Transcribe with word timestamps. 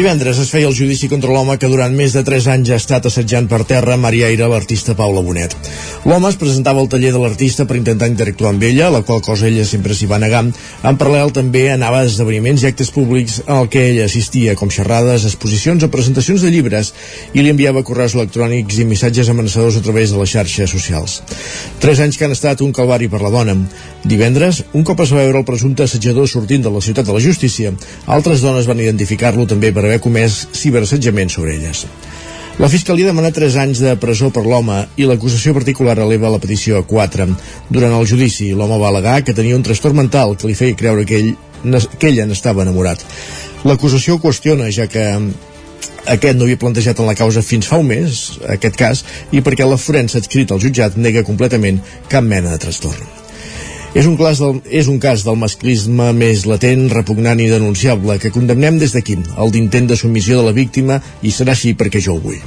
Divendres 0.00 0.38
es 0.40 0.48
feia 0.48 0.64
el 0.64 0.72
judici 0.72 1.10
contra 1.12 1.28
l'home 1.28 1.58
que 1.60 1.68
durant 1.68 1.92
més 1.92 2.14
de 2.16 2.22
3 2.24 2.46
anys 2.54 2.70
ha 2.72 2.76
estat 2.80 3.04
assetjant 3.04 3.44
per 3.50 3.66
terra 3.68 3.98
Mariaire, 4.00 4.46
l'artista 4.48 4.94
Paula 4.96 5.20
Bonet. 5.20 5.52
L'home 6.08 6.30
es 6.30 6.38
presentava 6.40 6.80
al 6.80 6.88
taller 6.88 7.10
de 7.12 7.18
l'artista 7.20 7.66
per 7.68 7.76
intentar 7.76 8.08
interactuar 8.08 8.54
amb 8.54 8.64
ella, 8.64 8.88
la 8.88 9.02
qual 9.04 9.20
cosa 9.20 9.50
ella 9.50 9.66
sempre 9.68 9.92
s'hi 9.92 10.08
va 10.08 10.16
negar. 10.22 10.40
En 10.88 10.96
paral·lel 10.96 11.34
també 11.36 11.66
anava 11.68 11.98
a 12.00 12.06
esdeveniments 12.08 12.64
i 12.64 12.70
actes 12.70 12.88
públics 12.94 13.42
el 13.44 13.68
que 13.68 13.82
ella 13.90 14.06
assistia, 14.08 14.54
com 14.56 14.72
xerrades, 14.72 15.26
exposicions 15.28 15.84
o 15.84 15.90
presentacions 15.92 16.40
de 16.40 16.54
llibres, 16.54 16.94
i 17.36 17.44
li 17.44 17.52
enviava 17.52 17.84
correus 17.84 18.16
electrònics 18.16 18.80
i 18.80 18.88
missatges 18.88 19.28
amenaçadors 19.28 19.76
a 19.76 19.84
través 19.84 20.16
de 20.16 20.22
les 20.22 20.32
xarxes 20.32 20.72
socials. 20.72 21.18
Tres 21.84 22.00
anys 22.00 22.16
que 22.16 22.24
han 22.24 22.32
estat 22.38 22.64
un 22.64 22.72
calvari 22.72 23.10
per 23.12 23.20
la 23.20 23.34
dona. 23.36 23.58
Divendres, 24.08 24.64
un 24.72 24.80
cop 24.88 25.04
es 25.04 25.12
va 25.12 25.20
veure 25.26 25.44
el 25.44 25.48
presumpte 25.52 25.84
assetjador 25.84 26.24
sortint 26.24 26.64
de 26.64 26.72
la 26.72 26.80
ciutat 26.80 27.04
de 27.04 27.12
la 27.12 27.20
justícia, 27.20 27.76
altres 28.08 28.40
dones 28.40 28.64
van 28.64 28.80
identificar-lo 28.80 29.44
també 29.44 29.74
per 29.76 29.89
haver 29.90 30.00
comès 30.04 30.46
ciberassetjament 30.54 31.34
sobre 31.34 31.58
elles. 31.58 31.84
La 32.60 32.68
Fiscalia 32.68 33.08
demana 33.08 33.30
3 33.32 33.54
anys 33.56 33.78
de 33.80 33.94
presó 33.96 34.28
per 34.34 34.42
l'home 34.44 34.82
i 35.00 35.06
l'acusació 35.08 35.54
particular 35.56 35.94
eleva 36.02 36.28
la 36.28 36.40
petició 36.42 36.76
a 36.76 36.84
4. 36.84 37.26
Durant 37.72 37.94
el 37.96 38.08
judici, 38.08 38.50
l'home 38.52 38.76
va 38.82 38.90
alegar 38.90 39.22
que 39.24 39.32
tenia 39.36 39.56
un 39.56 39.64
trastorn 39.64 39.96
mental 39.96 40.36
que 40.36 40.50
li 40.50 40.58
feia 40.58 40.76
creure 40.76 41.06
que 41.08 41.16
ell, 41.16 41.30
que 41.96 42.10
ella 42.10 42.26
n'estava 42.28 42.66
enamorat. 42.66 43.06
L'acusació 43.64 44.18
qüestiona, 44.20 44.68
ja 44.76 44.84
que 44.92 45.06
aquest 46.04 46.36
no 46.36 46.44
havia 46.44 46.60
plantejat 46.60 47.00
en 47.00 47.08
la 47.08 47.16
causa 47.16 47.40
fins 47.40 47.68
fa 47.70 47.80
un 47.80 47.88
mes, 47.94 48.20
aquest 48.58 48.76
cas, 48.76 49.02
i 49.32 49.40
perquè 49.40 49.64
la 49.64 49.80
forense 49.80 50.20
adscrita 50.20 50.52
al 50.56 50.60
jutjat 50.60 51.00
nega 51.00 51.24
completament 51.24 51.80
cap 52.12 52.24
mena 52.28 52.52
de 52.52 52.60
trastorn. 52.60 53.08
És 53.90 54.06
un, 54.06 54.14
cas 54.14 54.38
del, 54.38 54.60
és 54.70 54.86
un 54.86 55.00
cas 55.02 55.24
del 55.26 55.34
masclisme 55.34 56.12
més 56.14 56.44
latent, 56.46 56.84
repugnant 56.92 57.40
i 57.42 57.48
denunciable 57.50 58.20
que 58.22 58.30
condemnem 58.30 58.78
des 58.78 58.94
d'aquí, 58.94 59.16
el 59.34 59.50
d'intent 59.50 59.90
de 59.90 59.98
submissió 59.98 60.38
de 60.38 60.46
la 60.46 60.54
víctima 60.54 61.00
i 61.26 61.34
serà 61.34 61.58
així 61.58 61.74
perquè 61.74 61.98
jo 62.04 62.14
ho 62.14 62.22
vull. 62.22 62.38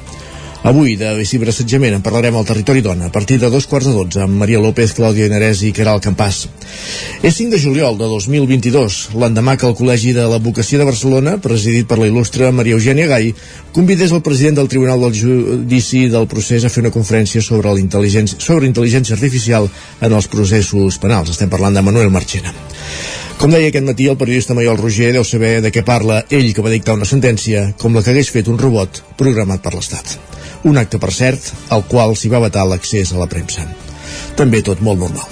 Avui, 0.63 0.93
de 0.95 1.09
ciberassetjament, 1.27 1.97
en 1.97 2.03
parlarem 2.03 2.37
al 2.39 2.45
Territori 2.47 2.79
Dona, 2.79 3.09
a 3.09 3.11
partir 3.11 3.35
de 3.35 3.49
dos 3.51 3.65
quarts 3.67 3.89
de 3.89 3.91
dotze, 3.97 4.21
amb 4.23 4.37
Maria 4.39 4.61
López, 4.63 4.93
Clàudia 4.95 5.25
Inarès 5.27 5.59
i 5.67 5.73
Caral 5.75 5.99
Campàs. 5.99 6.45
És 7.19 7.35
5 7.35 7.51
de 7.51 7.57
juliol 7.59 7.97
de 7.99 8.07
2022, 8.07 8.99
l'endemà 9.19 9.57
que 9.59 9.67
el 9.67 9.75
Col·legi 9.75 10.13
de 10.15 10.23
l'Advocacia 10.23 10.79
de 10.79 10.85
Barcelona, 10.87 11.33
presidit 11.43 11.89
per 11.89 11.97
la 11.99 12.07
il·lustre 12.07 12.53
Maria 12.55 12.77
Eugènia 12.77 13.09
Gai, 13.11 13.33
convidés 13.75 14.15
el 14.15 14.23
president 14.23 14.61
del 14.61 14.69
Tribunal 14.71 15.03
del 15.03 15.17
Judici 15.19 16.05
del 16.13 16.29
procés 16.31 16.63
a 16.63 16.71
fer 16.71 16.85
una 16.85 16.95
conferència 16.95 17.43
sobre 17.43 17.73
l'intel·ligència 17.75 18.39
sobre 18.39 18.69
intel·ligència 18.71 19.17
artificial 19.19 19.67
en 19.99 20.15
els 20.15 20.31
processos 20.31 20.95
penals. 20.95 21.33
Estem 21.35 21.51
parlant 21.51 21.75
de 21.75 21.83
Manuel 21.83 22.07
Marchena. 22.07 22.55
Com 23.35 23.51
deia 23.51 23.67
aquest 23.67 23.83
matí, 23.83 24.07
el 24.07 24.15
periodista 24.15 24.55
Mayol 24.55 24.79
Roger 24.79 25.11
deu 25.11 25.27
saber 25.27 25.57
de 25.59 25.73
què 25.75 25.83
parla 25.83 26.23
ell 26.31 26.53
que 26.55 26.63
va 26.63 26.71
dictar 26.71 26.95
una 26.95 27.09
sentència 27.09 27.73
com 27.81 27.91
la 27.91 28.05
que 28.05 28.15
hagués 28.15 28.31
fet 28.31 28.47
un 28.47 28.61
robot 28.61 29.03
programat 29.19 29.59
per 29.59 29.75
l'Estat. 29.75 30.15
Un 30.63 30.77
acte, 30.79 30.99
per 30.99 31.11
cert, 31.11 31.51
al 31.69 31.83
qual 31.89 32.15
s'hi 32.15 32.31
va 32.31 32.41
vetar 32.43 32.63
l'accés 32.67 33.11
a 33.11 33.19
la 33.19 33.27
premsa. 33.27 33.65
També 34.39 34.61
tot 34.63 34.81
molt 34.81 35.01
normal. 35.03 35.27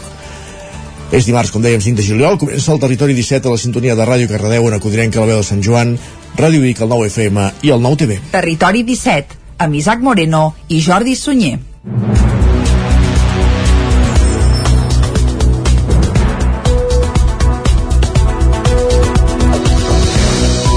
És 1.12 1.28
dimarts, 1.28 1.52
com 1.52 1.64
dèiem, 1.64 1.82
5 1.84 2.00
de 2.00 2.06
juliol, 2.08 2.38
comença 2.40 2.72
el 2.72 2.80
Territori 2.80 3.16
17 3.16 3.50
a 3.50 3.56
la 3.56 3.60
sintonia 3.60 3.96
de 4.00 4.08
Ràdio 4.08 4.30
Cardedeu, 4.32 4.68
on 4.68 4.76
acudirem 4.78 5.12
que 5.12 5.20
la 5.20 5.28
veu 5.28 5.42
de 5.42 5.48
Sant 5.48 5.64
Joan, 5.64 5.98
Ràdio 6.40 6.64
Vic, 6.64 6.80
el 6.80 6.92
9 6.92 7.10
FM 7.12 7.50
i 7.68 7.76
el 7.76 7.84
9 7.84 8.00
TV. 8.04 8.20
Territori 8.32 8.86
17, 8.88 9.40
amb 9.60 9.76
Isaac 9.76 10.00
Moreno 10.04 10.54
i 10.70 10.80
Jordi 10.84 11.16
Sunyer. 11.20 11.60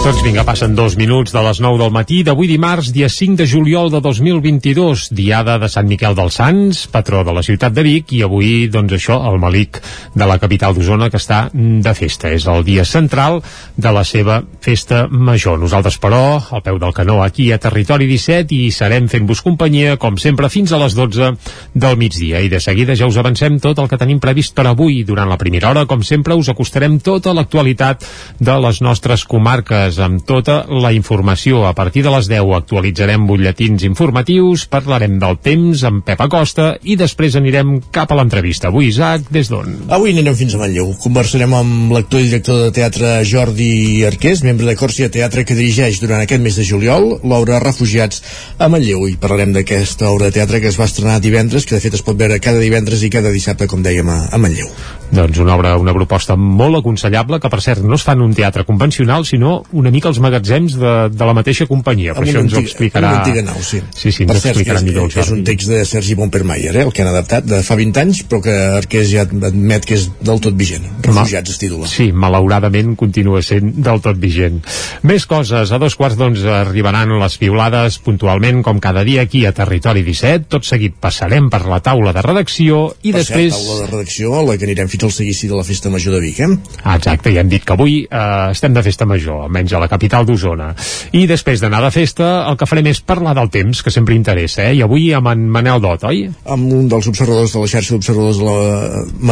Doncs 0.05 0.21
vinga, 0.21 0.43
passen 0.45 0.75
dos 0.77 0.99
minuts 1.01 1.33
de 1.33 1.41
les 1.41 1.63
9 1.65 1.79
del 1.81 1.93
matí 1.95 2.19
d'avui 2.21 2.45
dimarts, 2.45 2.91
dia 2.93 3.07
5 3.09 3.39
de 3.41 3.47
juliol 3.49 3.89
de 3.89 4.03
2022, 4.05 5.07
diada 5.17 5.55
de 5.57 5.71
Sant 5.73 5.87
Miquel 5.89 6.13
dels 6.13 6.37
Sants, 6.37 6.83
patró 6.93 7.23
de 7.25 7.33
la 7.33 7.41
ciutat 7.41 7.73
de 7.73 7.81
Vic, 7.87 8.13
i 8.13 8.21
avui, 8.27 8.67
doncs 8.69 8.93
això, 8.99 9.17
el 9.31 9.39
Malic 9.41 9.79
de 10.13 10.29
la 10.29 10.37
capital 10.43 10.77
d'Osona, 10.77 11.09
que 11.09 11.17
està 11.17 11.39
de 11.55 11.95
festa. 11.97 12.29
És 12.37 12.45
el 12.45 12.67
dia 12.67 12.85
central 12.85 13.39
de 13.81 13.93
la 13.97 14.03
seva 14.05 14.43
festa 14.61 15.07
major. 15.09 15.57
Nosaltres, 15.63 15.97
però, 15.97 16.21
al 16.53 16.61
peu 16.61 16.77
del 16.83 16.93
canó, 16.93 17.23
aquí 17.25 17.49
a 17.49 17.57
Territori 17.65 18.05
17, 18.05 18.53
i 18.53 18.69
serem 18.77 19.09
fent-vos 19.09 19.41
companyia, 19.41 19.97
com 19.97 20.21
sempre, 20.21 20.53
fins 20.53 20.77
a 20.77 20.83
les 20.85 20.99
12 21.01 21.33
del 21.73 21.97
migdia. 21.97 22.45
I 22.45 22.53
de 22.53 22.61
seguida 22.61 22.93
ja 22.93 23.09
us 23.09 23.17
avancem 23.17 23.57
tot 23.57 23.81
el 23.81 23.89
que 23.89 24.03
tenim 24.05 24.21
previst 24.21 24.53
per 24.53 24.69
avui. 24.69 25.01
Durant 25.09 25.33
la 25.33 25.41
primera 25.41 25.73
hora, 25.73 25.89
com 25.89 26.05
sempre, 26.05 26.37
us 26.37 26.53
acostarem 26.53 27.01
tota 27.01 27.33
l'actualitat 27.33 28.05
de 28.37 28.61
les 28.69 28.85
nostres 28.85 29.25
comarques 29.25 29.94
amb 30.03 30.23
tota 30.27 30.63
la 30.69 30.93
informació. 30.95 31.65
A 31.69 31.75
partir 31.77 32.03
de 32.05 32.13
les 32.15 32.29
10 32.31 32.55
actualitzarem 32.57 33.27
butlletins 33.29 33.85
informatius, 33.87 34.67
parlarem 34.71 35.19
del 35.23 35.39
temps 35.45 35.85
amb 35.87 36.05
Pep 36.07 36.21
Acosta 36.25 36.73
i 36.83 36.97
després 37.01 37.37
anirem 37.39 37.77
cap 37.95 38.13
a 38.13 38.19
l'entrevista. 38.19 38.71
Avui, 38.71 38.89
Isaac, 38.93 39.29
des 39.35 39.51
d'on? 39.53 39.75
Avui 39.95 40.15
anirem 40.15 40.37
fins 40.39 40.55
a 40.57 40.63
Manlleu. 40.63 40.95
Conversarem 41.03 41.55
amb 41.59 41.95
l'actor 41.95 42.23
i 42.23 42.29
director 42.31 42.63
de 42.67 42.73
teatre 42.75 43.17
Jordi 43.29 44.05
Arqués, 44.09 44.45
membre 44.47 44.69
de 44.71 44.77
Còrcia 44.79 45.11
Teatre 45.13 45.45
que 45.45 45.57
dirigeix 45.59 46.01
durant 46.03 46.23
aquest 46.25 46.43
mes 46.43 46.57
de 46.59 46.67
juliol 46.67 47.21
l'obra 47.23 47.61
Refugiats 47.63 48.23
a 48.59 48.69
Manlleu 48.73 49.07
i 49.09 49.17
parlarem 49.21 49.55
d'aquesta 49.55 50.11
obra 50.11 50.29
de 50.29 50.39
teatre 50.39 50.61
que 50.63 50.71
es 50.71 50.79
va 50.81 50.89
estrenar 50.89 51.21
divendres, 51.23 51.67
que 51.67 51.77
de 51.77 51.83
fet 51.85 51.97
es 51.99 52.05
pot 52.05 52.19
veure 52.19 52.41
cada 52.43 52.63
divendres 52.63 53.03
i 53.03 53.11
cada 53.13 53.33
dissabte, 53.35 53.69
com 53.71 53.83
dèiem, 53.85 54.09
a, 54.11 54.39
Manlleu. 54.39 54.71
Doncs 55.15 55.39
una 55.39 55.55
obra, 55.55 55.77
una 55.79 55.95
proposta 55.95 56.37
molt 56.37 56.81
aconsellable, 56.81 57.39
que 57.41 57.51
per 57.53 57.61
cert 57.63 57.85
no 57.85 57.99
es 57.99 58.05
fa 58.07 58.17
en 58.17 58.25
un 58.25 58.35
teatre 58.35 58.65
convencional, 58.67 59.27
sinó 59.29 59.63
una 59.85 59.93
mica 59.93 60.09
als 60.11 60.21
magatzems 60.25 60.79
de, 60.81 60.93
de 61.13 61.29
la 61.29 61.35
mateixa 61.37 61.67
companyia. 61.71 62.15
Per 62.17 62.25
Amb 62.25 62.31
això 62.31 62.43
ens 62.45 62.57
ho 62.57 62.63
explicarà... 62.63 63.11
una 63.11 63.23
antiga 63.23 63.45
nau, 63.45 63.61
sí. 63.61 63.83
Sí, 63.93 64.11
sí, 64.11 64.25
ens 64.25 64.33
per 64.33 64.39
cert, 64.41 64.55
explicarà 64.55 64.81
és, 64.81 64.87
millor 64.89 65.09
el 65.11 65.25
és 65.25 65.33
un 65.35 65.45
text 65.47 65.71
de 65.71 65.83
Sergi 65.89 66.17
Bonpermayer, 66.19 66.73
eh, 66.75 66.85
el 66.89 66.93
que 66.95 67.05
han 67.05 67.11
adaptat 67.13 67.47
de 67.49 67.61
fa 67.67 67.77
20 67.79 68.03
anys, 68.05 68.23
però 68.31 68.41
que 68.45 68.55
Arqués 68.81 69.11
ja 69.13 69.27
admet 69.29 69.85
que 69.89 69.99
és 69.99 70.09
del 70.25 70.41
tot 70.45 70.57
vigent. 70.57 70.87
Refugiats 71.05 71.55
es 71.55 71.61
titula. 71.61 71.91
Sí, 71.91 72.09
malauradament 72.13 72.95
continua 73.01 73.43
sent 73.45 73.75
del 73.85 74.01
tot 74.05 74.21
vigent. 74.21 74.63
Més 75.05 75.29
coses, 75.29 75.73
a 75.75 75.81
dos 75.83 75.99
quarts 76.01 76.17
d'onze 76.21 76.49
arribaran 76.63 77.13
les 77.21 77.39
piulades 77.41 78.01
puntualment 78.05 78.63
com 78.65 78.81
cada 78.83 79.05
dia 79.05 79.27
aquí 79.29 79.45
a 79.45 79.53
Territori 79.57 80.05
17. 80.07 80.49
Tot 80.57 80.67
seguit 80.67 80.97
passarem 81.01 81.51
per 81.53 81.65
la 81.69 81.83
taula 81.85 82.15
de 82.17 82.25
redacció 82.25 82.87
i 83.03 83.13
per 83.13 83.23
després... 83.23 83.53
cert, 83.53 83.61
taula 83.61 83.85
de 83.85 83.91
redacció, 83.93 84.35
la 84.49 84.57
que 84.57 84.69
anirem 84.69 84.91
fins 84.93 85.09
al 85.11 85.15
seguici 85.15 85.51
de 85.51 85.59
la 85.59 85.67
Festa 85.67 85.93
Major 85.93 86.17
de 86.17 86.23
Vic, 86.25 86.41
eh? 86.41 86.51
Ah, 86.83 86.97
exacte, 86.97 87.33
ja 87.35 87.45
hem 87.45 87.53
dit 87.53 87.65
que 87.65 87.77
avui 87.77 88.01
eh, 88.05 88.51
estem 88.55 88.75
de 88.75 88.83
festa 88.85 89.07
major, 89.09 89.45
almenys 89.47 89.74
a 89.75 89.83
la 89.83 89.91
capital 89.91 90.27
d'Osona. 90.27 90.73
I 91.13 91.27
després 91.31 91.63
d'anar 91.63 91.83
de 91.85 91.93
festa, 91.95 92.31
el 92.49 92.59
que 92.61 92.69
farem 92.69 92.89
és 92.91 93.03
parlar 93.05 93.35
del 93.37 93.51
temps, 93.53 93.83
que 93.85 93.93
sempre 93.95 94.17
interessa, 94.17 94.69
eh? 94.69 94.79
I 94.79 94.85
avui 94.87 95.11
amb 95.15 95.31
en 95.33 95.47
Manel 95.51 95.83
Dot, 95.85 96.07
oi? 96.09 96.25
amb 96.55 96.73
un 96.73 96.89
dels 96.89 97.07
observadors 97.11 97.55
de 97.55 97.63
la 97.63 97.71
xarxa 97.71 97.95
d'observadors 97.95 98.41
la, 98.45 98.57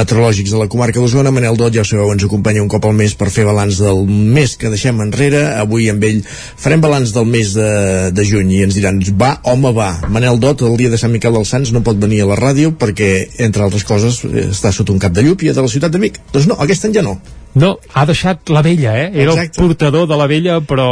meteorològics 0.00 0.52
de 0.52 0.60
la 0.60 0.68
comarca 0.72 1.00
d'Osona, 1.00 1.32
Manel 1.34 1.58
Dot, 1.60 1.74
ja 1.74 1.84
sabeu, 1.86 2.12
ens 2.14 2.24
acompanya 2.26 2.62
un 2.64 2.70
cop 2.72 2.86
al 2.88 2.96
mes 2.98 3.14
per 3.18 3.30
fer 3.32 3.46
balanç 3.48 3.80
del 3.82 4.04
mes 4.06 4.56
que 4.60 4.70
deixem 4.72 5.00
enrere. 5.04 5.42
Avui 5.62 5.88
amb 5.92 6.04
ell 6.08 6.22
farem 6.26 6.82
balanç 6.84 7.14
del 7.16 7.28
mes 7.28 7.54
de, 7.56 7.68
de 8.14 8.26
juny 8.28 8.54
i 8.56 8.62
ens 8.66 8.78
diran, 8.78 9.00
va, 9.18 9.34
home, 9.48 9.74
va. 9.76 9.92
Manel 10.12 10.40
Dot, 10.42 10.64
el 10.66 10.78
dia 10.80 10.92
de 10.92 11.00
Sant 11.00 11.12
Miquel 11.14 11.36
dels 11.36 11.52
Sants, 11.52 11.74
no 11.74 11.84
pot 11.86 12.00
venir 12.00 12.22
a 12.24 12.32
la 12.32 12.40
ràdio 12.40 12.74
perquè, 12.78 13.12
entre 13.46 13.66
altres 13.66 13.86
coses, 13.88 14.22
eh, 14.28 14.48
està 14.50 14.72
sota 14.72 14.94
un 14.94 15.02
cap 15.02 15.14
de 15.14 15.24
llúpia 15.26 15.54
de 15.56 15.64
la 15.64 15.72
ciutat 15.72 15.92
de 15.92 16.02
Vic. 16.02 16.20
Doncs 16.32 16.50
no, 16.50 16.58
aquest 16.64 16.88
any 16.88 16.98
ja 16.98 17.06
no. 17.06 17.18
No, 17.54 17.78
ha 17.92 18.04
deixat 18.08 18.48
la 18.48 18.62
vella, 18.64 18.94
eh? 18.98 19.10
Era 19.12 19.32
Exacte. 19.34 19.60
el 19.60 19.66
portador 19.68 20.06
de 20.08 20.16
la 20.16 20.26
vella, 20.26 20.60
però 20.64 20.86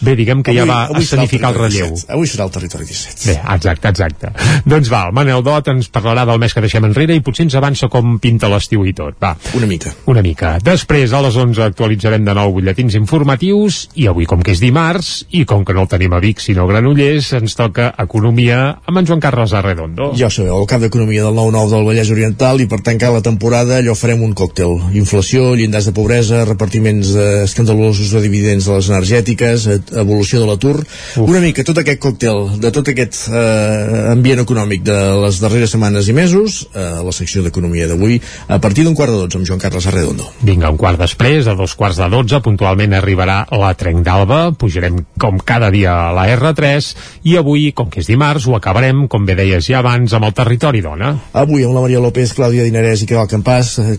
bé, 0.00 0.14
diguem 0.14 0.42
que 0.46 0.54
ja 0.54 0.64
va 0.68 0.84
escenificar 1.00 1.50
el 1.50 1.56
Territori 1.58 1.80
relleu. 1.80 1.94
17. 1.96 2.12
Avui 2.14 2.28
serà 2.30 2.44
el 2.46 2.52
Territori 2.54 2.84
17. 2.86 3.26
Bé, 3.32 3.36
exacte, 3.56 3.88
exacte. 3.88 4.30
Doncs 4.64 4.90
va, 4.92 5.00
el 5.08 5.16
Manel 5.16 5.42
Dot 5.42 5.68
ens 5.72 5.90
parlarà 5.90 6.24
del 6.28 6.38
mes 6.38 6.54
que 6.54 6.62
deixem 6.62 6.84
enrere 6.86 7.16
i 7.18 7.22
potser 7.26 7.46
ens 7.48 7.56
avança 7.58 7.88
com 7.90 8.18
pinta 8.22 8.48
l'estiu 8.52 8.84
i 8.86 8.92
tot. 8.94 9.16
Va, 9.22 9.34
Una 9.58 9.66
mica. 9.66 9.92
una 10.06 10.22
mica. 10.22 10.58
Després, 10.62 11.12
a 11.12 11.20
les 11.26 11.36
11, 11.36 11.62
actualitzarem 11.64 12.24
de 12.24 12.34
nou 12.34 12.52
butlletins 12.54 12.94
informatius 13.00 13.88
i 13.96 14.06
avui, 14.06 14.26
com 14.30 14.42
que 14.42 14.52
és 14.54 14.60
dimarts, 14.62 15.24
i 15.30 15.44
com 15.44 15.64
que 15.64 15.74
no 15.74 15.82
el 15.82 15.88
tenim 15.90 16.12
a 16.14 16.20
Vic, 16.22 16.38
sinó 16.40 16.64
a 16.64 16.70
Granollers, 16.70 17.32
ens 17.40 17.54
toca 17.58 17.90
Economia 17.98 18.78
amb 18.86 18.98
en 18.98 19.06
Joan 19.06 19.20
Carles 19.20 19.52
Arredondo. 19.52 20.12
Ja 20.18 20.26
ho 20.28 20.30
sabeu, 20.30 20.54
el 20.60 20.66
cap 20.70 20.80
d'economia 20.84 21.24
del 21.26 21.34
9-9 21.34 21.70
del 21.74 21.84
Vallès 21.88 22.10
Oriental 22.14 22.60
i 22.62 22.66
per 22.70 22.80
tancar 22.86 23.10
la 23.14 23.22
temporada 23.22 23.78
allò 23.80 23.94
farem 23.98 24.22
un 24.22 24.34
còctel. 24.38 24.76
Inflació, 24.94 25.54
llindars 25.64 25.88
de 25.88 25.96
pobresa, 25.96 26.44
repartiments 26.44 27.14
escandalosos 27.48 28.12
de 28.14 28.22
dividends 28.22 28.68
de 28.68 28.78
les 28.78 28.88
energètiques, 28.92 29.66
evolució 29.96 30.42
de 30.42 30.48
l'atur, 30.50 30.76
una 31.24 31.40
mica 31.40 31.64
tot 31.64 31.80
aquest 31.80 32.00
còctel 32.02 32.44
de 32.60 32.70
tot 32.74 32.88
aquest 32.92 33.24
eh, 33.30 34.12
ambient 34.12 34.42
econòmic 34.44 34.84
de 34.86 34.96
les 35.24 35.40
darreres 35.42 35.72
setmanes 35.74 36.08
i 36.10 36.16
mesos, 36.16 36.60
eh, 36.74 36.84
a 37.00 37.02
la 37.04 37.14
secció 37.16 37.42
d'Economia 37.44 37.88
d'avui, 37.90 38.20
a 38.48 38.60
partir 38.62 38.84
d'un 38.84 38.96
quart 38.96 39.12
de 39.12 39.22
dotze 39.22 39.40
amb 39.40 39.48
Joan 39.48 39.62
Carles 39.62 39.86
Arredondo. 39.88 40.28
Vinga, 40.44 40.70
un 40.70 40.80
quart 40.80 41.00
després, 41.00 41.48
a 41.48 41.56
dos 41.58 41.74
quarts 41.78 41.98
de 42.00 42.08
dotze, 42.12 42.42
puntualment 42.44 42.96
arribarà 42.98 43.40
la 43.54 43.72
Trenc 43.78 44.04
d'Alba, 44.04 44.40
pujarem 44.58 45.00
com 45.20 45.40
cada 45.40 45.70
dia 45.74 45.94
a 46.08 46.12
la 46.16 46.26
R3 46.34 46.90
i 47.30 47.38
avui, 47.40 47.70
com 47.72 47.90
que 47.90 48.02
és 48.04 48.10
dimarts, 48.10 48.48
ho 48.48 48.56
acabarem, 48.58 49.06
com 49.08 49.24
bé 49.26 49.38
deies 49.38 49.70
ja 49.70 49.80
abans, 49.80 50.12
amb 50.12 50.28
el 50.28 50.36
territori 50.36 50.82
dona. 50.84 51.14
Avui 51.32 51.64
amb 51.64 51.78
la 51.78 51.84
Maria 51.86 52.02
López, 52.04 52.34
Clàudia 52.36 52.66
Dinarès 52.66 53.04
i 53.04 53.10
Caval 53.10 53.30
Campàs, 53.30 53.74
eh, 53.80 53.98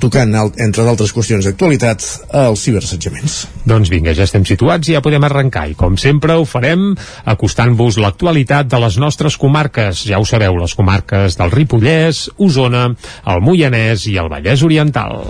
tocant, 0.00 0.34
entre 0.64 0.86
d'altres 0.94 1.14
qüestions 1.14 1.44
d'actualitat, 1.48 2.04
els 2.44 2.62
ciberassetjaments. 2.62 3.36
Doncs 3.66 3.90
vinga, 3.90 4.14
ja 4.14 4.28
estem 4.28 4.46
situats 4.46 4.88
i 4.88 4.94
ja 4.94 5.02
podem 5.04 5.26
arrencar, 5.26 5.66
i 5.72 5.74
com 5.78 5.98
sempre 5.98 6.38
ho 6.38 6.46
farem 6.46 6.92
acostant-vos 7.34 7.98
l'actualitat 7.98 8.70
de 8.70 8.82
les 8.86 8.98
nostres 9.02 9.38
comarques. 9.40 10.06
Ja 10.06 10.22
ho 10.22 10.28
sabeu, 10.28 10.56
les 10.62 10.78
comarques 10.78 11.38
del 11.40 11.54
Ripollès, 11.54 12.28
Osona, 12.38 12.86
el 13.26 13.42
Moianès 13.42 14.06
i 14.12 14.20
el 14.22 14.30
Vallès 14.30 14.62
Oriental. 14.62 15.24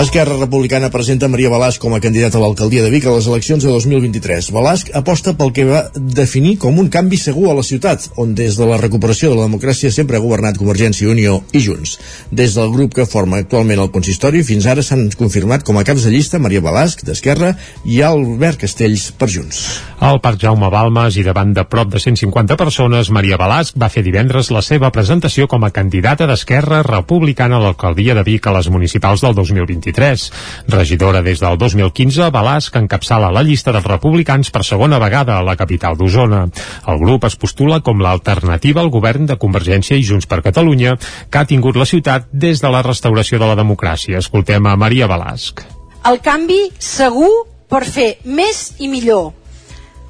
Esquerra 0.00 0.38
Republicana 0.38 0.88
presenta 0.88 1.28
Maria 1.28 1.50
Balasc 1.52 1.82
com 1.82 1.92
a 1.92 2.00
candidata 2.00 2.38
a 2.38 2.40
l'alcaldia 2.40 2.80
de 2.80 2.88
Vic 2.88 3.04
a 3.04 3.12
les 3.12 3.26
eleccions 3.28 3.60
de 3.60 3.68
2023. 3.68 4.46
Balasc 4.54 4.88
aposta 4.96 5.34
pel 5.36 5.50
que 5.52 5.66
va 5.68 5.82
definir 5.94 6.54
com 6.62 6.78
un 6.80 6.88
canvi 6.88 7.18
segur 7.20 7.50
a 7.50 7.56
la 7.58 7.64
ciutat, 7.66 8.06
on 8.16 8.32
des 8.34 8.56
de 8.56 8.64
la 8.64 8.78
recuperació 8.80 9.28
de 9.28 9.36
la 9.36 9.44
democràcia 9.44 9.90
sempre 9.92 10.16
ha 10.16 10.24
governat 10.24 10.56
Convergència 10.56 11.04
i 11.04 11.10
Unió 11.12 11.34
i 11.52 11.60
Junts. 11.60 11.98
Des 12.32 12.56
del 12.56 12.72
grup 12.72 12.94
que 12.96 13.04
forma 13.04 13.42
actualment 13.44 13.82
el 13.82 13.90
consistori, 13.92 14.40
fins 14.40 14.70
ara 14.72 14.80
s'han 14.80 15.10
confirmat 15.20 15.66
com 15.68 15.76
a 15.76 15.84
caps 15.84 16.08
de 16.08 16.14
llista 16.14 16.40
Maria 16.40 16.64
Balasc, 16.64 17.04
d'Esquerra, 17.04 17.52
i 17.84 18.00
Albert 18.00 18.64
Castells, 18.64 19.10
per 19.12 19.28
Junts. 19.28 19.60
Al 20.00 20.22
Parc 20.24 20.40
Jaume 20.40 20.72
Balmes 20.72 21.20
i 21.20 21.26
davant 21.26 21.52
de 21.52 21.66
prop 21.68 21.92
de 21.92 22.00
150 22.00 22.56
persones, 22.56 23.12
Maria 23.12 23.36
Balasc 23.36 23.76
va 23.76 23.92
fer 23.92 24.06
divendres 24.06 24.48
la 24.48 24.64
seva 24.64 24.88
presentació 24.88 25.44
com 25.44 25.68
a 25.68 25.74
candidata 25.76 26.24
d'Esquerra 26.24 26.80
Republicana 26.88 27.60
a 27.60 27.64
l'alcaldia 27.66 28.16
de 28.16 28.24
Vic 28.24 28.48
a 28.48 28.56
les 28.56 28.72
municipals 28.72 29.28
del 29.28 29.36
2023 29.36 29.89
2023. 29.92 30.32
Regidora 30.68 31.22
des 31.22 31.40
del 31.40 31.58
2015, 31.58 32.30
Balasc 32.30 32.76
encapçala 32.76 33.30
la 33.32 33.42
llista 33.42 33.72
dels 33.72 33.86
republicans 33.86 34.50
per 34.50 34.64
segona 34.64 34.98
vegada 34.98 35.38
a 35.38 35.42
la 35.42 35.56
capital 35.56 35.96
d'Osona. 35.96 36.46
El 36.86 36.98
grup 37.02 37.24
es 37.24 37.36
postula 37.36 37.80
com 37.80 38.00
l'alternativa 38.00 38.80
al 38.80 38.90
govern 38.90 39.26
de 39.26 39.38
Convergència 39.38 39.96
i 39.96 40.04
Junts 40.06 40.26
per 40.26 40.42
Catalunya, 40.42 40.96
que 41.30 41.38
ha 41.38 41.46
tingut 41.46 41.76
la 41.76 41.88
ciutat 41.88 42.28
des 42.32 42.60
de 42.60 42.70
la 42.70 42.82
restauració 42.82 43.38
de 43.38 43.50
la 43.50 43.58
democràcia. 43.58 44.18
Escoltem 44.18 44.66
a 44.66 44.76
Maria 44.76 45.08
Balasc. 45.10 45.64
El 46.06 46.20
canvi 46.24 46.70
segur 46.78 47.30
per 47.68 47.84
fer 47.84 48.16
més 48.24 48.72
i 48.78 48.88
millor, 48.88 49.32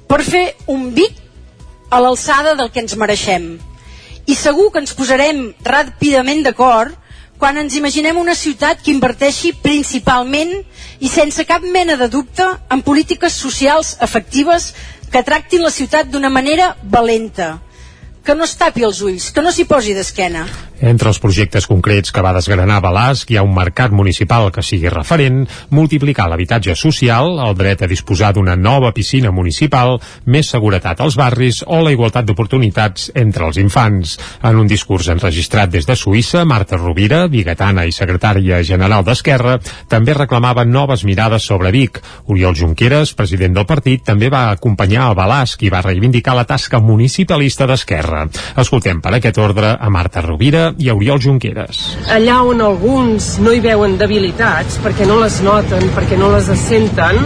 per 0.09 0.23
fer 0.25 0.55
un 0.71 0.91
Vic 0.95 1.19
a 1.91 1.99
l'alçada 2.01 2.55
del 2.55 2.71
que 2.71 2.81
ens 2.85 2.97
mereixem. 2.97 3.59
I 4.31 4.35
segur 4.39 4.71
que 4.71 4.79
ens 4.79 4.95
posarem 4.95 5.49
ràpidament 5.67 6.45
d'acord 6.47 6.95
quan 7.41 7.57
ens 7.57 7.75
imaginem 7.81 8.19
una 8.21 8.35
ciutat 8.37 8.83
que 8.85 8.93
inverteixi 8.93 9.55
principalment 9.65 10.53
i 11.01 11.09
sense 11.09 11.47
cap 11.49 11.65
mena 11.65 11.97
de 11.97 12.11
dubte 12.13 12.45
en 12.71 12.83
polítiques 12.85 13.33
socials 13.33 13.95
efectives 14.05 14.75
que 15.11 15.25
tractin 15.27 15.65
la 15.65 15.73
ciutat 15.73 16.13
d'una 16.13 16.29
manera 16.31 16.75
valenta, 16.83 17.55
que 18.23 18.37
no 18.37 18.45
es 18.45 18.53
tapi 18.61 18.85
els 18.87 19.01
ulls, 19.03 19.31
que 19.33 19.43
no 19.43 19.51
s'hi 19.57 19.65
posi 19.65 19.97
d'esquena. 19.97 20.45
Entre 20.81 21.11
els 21.11 21.19
projectes 21.21 21.67
concrets 21.69 22.09
que 22.09 22.23
va 22.25 22.33
desgranar 22.33 22.79
Balasc 22.81 23.29
hi 23.29 23.37
ha 23.37 23.45
un 23.45 23.53
mercat 23.53 23.93
municipal 23.93 24.47
que 24.49 24.63
sigui 24.65 24.89
referent, 24.89 25.43
multiplicar 25.77 26.25
l'habitatge 26.31 26.73
social, 26.73 27.35
el 27.45 27.57
dret 27.59 27.83
a 27.85 27.89
disposar 27.91 28.31
d'una 28.33 28.55
nova 28.57 28.95
piscina 28.97 29.29
municipal, 29.31 29.99
més 30.25 30.49
seguretat 30.49 31.03
als 31.05 31.19
barris 31.21 31.61
o 31.67 31.83
la 31.85 31.93
igualtat 31.93 32.25
d'oportunitats 32.25 33.11
entre 33.15 33.45
els 33.51 33.59
infants. 33.61 34.15
En 34.41 34.57
un 34.57 34.71
discurs 34.71 35.11
enregistrat 35.13 35.69
des 35.69 35.85
de 35.85 35.99
Suïssa, 36.01 36.47
Marta 36.49 36.81
Rovira, 36.81 37.27
bigatana 37.29 37.85
i 37.85 37.93
secretària 37.93 38.63
general 38.65 39.05
d'Esquerra, 39.05 39.59
també 39.89 40.17
reclamava 40.17 40.65
noves 40.65 41.05
mirades 41.05 41.45
sobre 41.45 41.75
Vic. 41.77 42.01
Oriol 42.33 42.57
Junqueras, 42.57 43.13
president 43.13 43.59
del 43.59 43.69
partit, 43.69 44.07
també 44.07 44.33
va 44.33 44.47
acompanyar 44.55 45.11
a 45.11 45.15
Balasc 45.19 45.61
i 45.61 45.69
va 45.69 45.85
reivindicar 45.85 46.39
la 46.39 46.49
tasca 46.49 46.81
municipalista 46.81 47.69
d'Esquerra. 47.69 48.25
Escoltem 48.57 49.05
per 49.05 49.19
aquest 49.19 49.45
ordre 49.45 49.77
a 49.77 49.93
Marta 49.93 50.25
Rovira 50.25 50.70
i 50.79 50.91
Oriol 50.93 51.21
Junqueras. 51.23 51.81
Allà 52.13 52.41
on 52.47 52.61
alguns 52.65 53.39
no 53.43 53.55
hi 53.55 53.63
veuen 53.65 53.97
debilitats, 54.01 54.79
perquè 54.85 55.09
no 55.09 55.21
les 55.23 55.41
noten, 55.45 55.91
perquè 55.97 56.19
no 56.21 56.31
les 56.35 56.51
senten, 56.61 57.19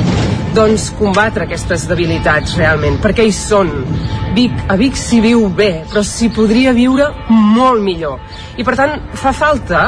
doncs 0.54 0.90
combatre 0.98 1.48
aquestes 1.48 1.88
debilitats 1.90 2.54
realment, 2.60 3.00
perquè 3.02 3.26
hi 3.26 3.32
són. 3.34 3.72
Vic, 4.34 4.54
a 4.70 4.76
Vic 4.78 4.96
s'hi 4.98 5.20
viu 5.22 5.48
bé, 5.54 5.84
però 5.90 6.02
s'hi 6.06 6.28
podria 6.34 6.72
viure 6.74 7.08
molt 7.30 7.82
millor. 7.82 8.20
I 8.58 8.66
per 8.66 8.74
tant 8.78 8.94
fa 9.18 9.32
falta 9.34 9.84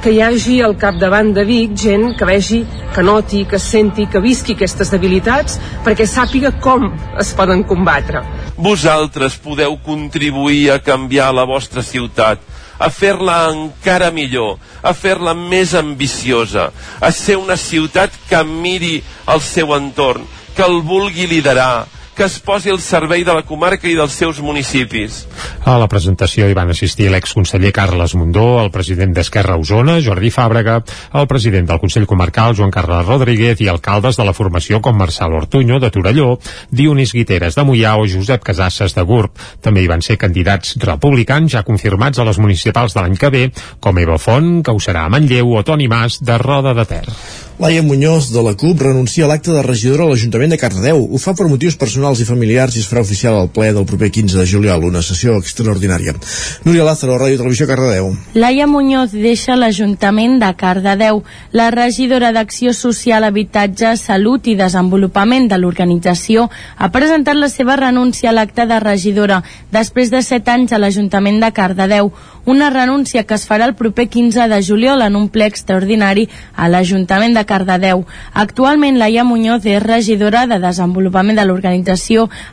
que 0.00 0.12
hi 0.12 0.20
hagi 0.24 0.60
al 0.64 0.76
capdavant 0.80 1.34
de 1.36 1.44
Vic 1.48 1.74
gent 1.76 2.14
que 2.16 2.28
vegi, 2.28 2.62
que 2.94 3.04
noti, 3.04 3.44
que 3.48 3.60
senti, 3.60 4.06
que 4.12 4.22
visqui 4.24 4.56
aquestes 4.56 4.92
debilitats 4.92 5.58
perquè 5.84 6.08
sàpiga 6.08 6.52
com 6.64 6.88
es 7.20 7.32
poden 7.36 7.64
combatre. 7.68 8.24
Vosaltres 8.56 9.36
podeu 9.40 9.76
contribuir 9.84 10.70
a 10.72 10.80
canviar 10.84 11.30
la 11.36 11.44
vostra 11.48 11.84
ciutat 11.84 12.40
a 12.80 12.88
fer-la 12.88 13.36
encara 13.52 14.10
millor, 14.10 14.56
a 14.82 14.94
fer-la 14.96 15.34
més 15.36 15.74
ambiciosa, 15.76 16.70
a 17.00 17.10
ser 17.12 17.36
una 17.36 17.58
ciutat 17.60 18.14
que 18.30 18.40
miri 18.48 18.96
el 19.28 19.42
seu 19.44 19.74
entorn, 19.76 20.24
que 20.56 20.64
el 20.64 20.80
vulgui 20.88 21.28
liderar, 21.28 21.84
que 22.20 22.26
es 22.28 22.36
posi 22.44 22.68
al 22.68 22.82
servei 22.84 23.22
de 23.24 23.32
la 23.32 23.46
comarca 23.48 23.88
i 23.88 23.94
dels 23.96 24.12
seus 24.12 24.42
municipis. 24.44 25.22
A 25.64 25.78
la 25.80 25.86
presentació 25.88 26.50
hi 26.50 26.56
van 26.58 26.68
assistir 26.68 27.06
l'exconseller 27.08 27.70
Carles 27.72 28.12
Mundó, 28.12 28.58
el 28.60 28.68
president 28.74 29.14
d'Esquerra 29.16 29.56
Osona, 29.56 29.94
Jordi 30.04 30.28
Fàbrega, 30.28 30.74
el 31.16 31.28
president 31.30 31.70
del 31.70 31.80
Consell 31.80 32.04
Comarcal, 32.10 32.52
Joan 32.58 32.74
Carles 32.76 33.08
Rodríguez, 33.08 33.64
i 33.64 33.70
alcaldes 33.72 34.20
de 34.20 34.28
la 34.28 34.36
formació 34.36 34.82
com 34.84 35.00
Marçal 35.00 35.32
Ortuño, 35.32 35.80
de 35.80 35.88
Torelló, 35.88 36.34
Dionís 36.68 37.16
Guiteres, 37.16 37.56
de 37.56 37.64
Mollà 37.64 37.96
o 37.96 38.04
Josep 38.04 38.44
Casasses, 38.44 38.92
de 38.92 39.08
Gurb. 39.08 39.32
També 39.64 39.80
hi 39.80 39.88
van 39.88 40.04
ser 40.04 40.20
candidats 40.20 40.76
republicans 40.84 41.56
ja 41.56 41.64
confirmats 41.64 42.20
a 42.20 42.28
les 42.28 42.36
municipals 42.36 42.92
de 42.92 43.00
l'any 43.00 43.16
que 43.16 43.32
ve, 43.32 43.46
com 43.80 43.96
Eva 43.96 44.20
Font, 44.20 44.58
que 44.60 44.76
ho 44.76 44.88
serà 44.90 45.08
a 45.08 45.14
Manlleu, 45.16 45.56
o 45.56 45.64
Toni 45.64 45.88
Mas, 45.88 46.20
de 46.20 46.36
Roda 46.36 46.76
de 46.76 46.84
Ter. 46.84 47.06
Laia 47.60 47.82
Muñoz, 47.82 48.30
de 48.32 48.40
la 48.42 48.54
CUP, 48.56 48.80
renuncia 48.80 49.26
a 49.26 49.28
l'acte 49.28 49.52
de 49.52 49.60
regidora 49.60 50.06
a 50.06 50.08
l'Ajuntament 50.08 50.54
de 50.54 50.56
Cardedeu. 50.56 51.02
Ho 51.04 51.18
fa 51.20 51.34
per 51.36 51.44
motius 51.44 51.76
personals 51.76 52.09
i 52.18 52.26
familiars 52.26 52.74
i 52.74 52.80
es 52.82 52.88
farà 52.90 53.04
oficial 53.04 53.36
al 53.38 53.50
ple 53.54 53.68
del 53.76 53.86
proper 53.86 54.10
15 54.10 54.40
de 54.40 54.46
juliol, 54.50 54.82
una 54.88 55.02
sessió 55.06 55.36
extraordinària. 55.38 56.16
Núria 56.64 56.86
Lázaro, 56.88 57.14
Ràdio 57.20 57.38
Televisió 57.38 57.68
Cardedeu. 57.70 58.10
Laia 58.34 58.66
Muñoz 58.66 59.14
deixa 59.14 59.54
l'Ajuntament 59.54 60.40
de 60.42 60.50
Cardedeu. 60.58 61.22
La 61.52 61.70
regidora 61.70 62.32
d'Acció 62.34 62.74
Social, 62.74 63.28
Habitatge, 63.28 63.94
Salut 64.00 64.50
i 64.50 64.56
Desenvolupament 64.58 65.46
de 65.52 65.60
l'organització 65.62 66.48
ha 66.76 66.90
presentat 66.90 67.38
la 67.38 67.52
seva 67.52 67.78
renúncia 67.78 68.32
a 68.32 68.34
l'acte 68.34 68.66
de 68.66 68.82
regidora 68.82 69.44
després 69.70 70.10
de 70.10 70.24
set 70.26 70.50
anys 70.50 70.74
a 70.74 70.82
l'Ajuntament 70.82 71.38
de 71.38 71.54
Cardedeu 71.54 72.10
una 72.50 72.70
renúncia 72.70 73.24
que 73.24 73.34
es 73.34 73.46
farà 73.46 73.66
el 73.68 73.74
proper 73.76 74.08
15 74.08 74.48
de 74.48 74.60
juliol 74.64 75.02
en 75.04 75.16
un 75.16 75.28
ple 75.28 75.46
extraordinari 75.46 76.26
a 76.56 76.68
l'Ajuntament 76.72 77.36
de 77.36 77.44
Cardedeu. 77.44 78.04
Actualment, 78.32 78.98
Laia 78.98 79.24
Muñoz 79.24 79.66
és 79.66 79.82
regidora 79.82 80.46
de 80.50 80.58
Desenvolupament 80.62 81.36
de 81.36 81.44
l'organització 81.44 81.99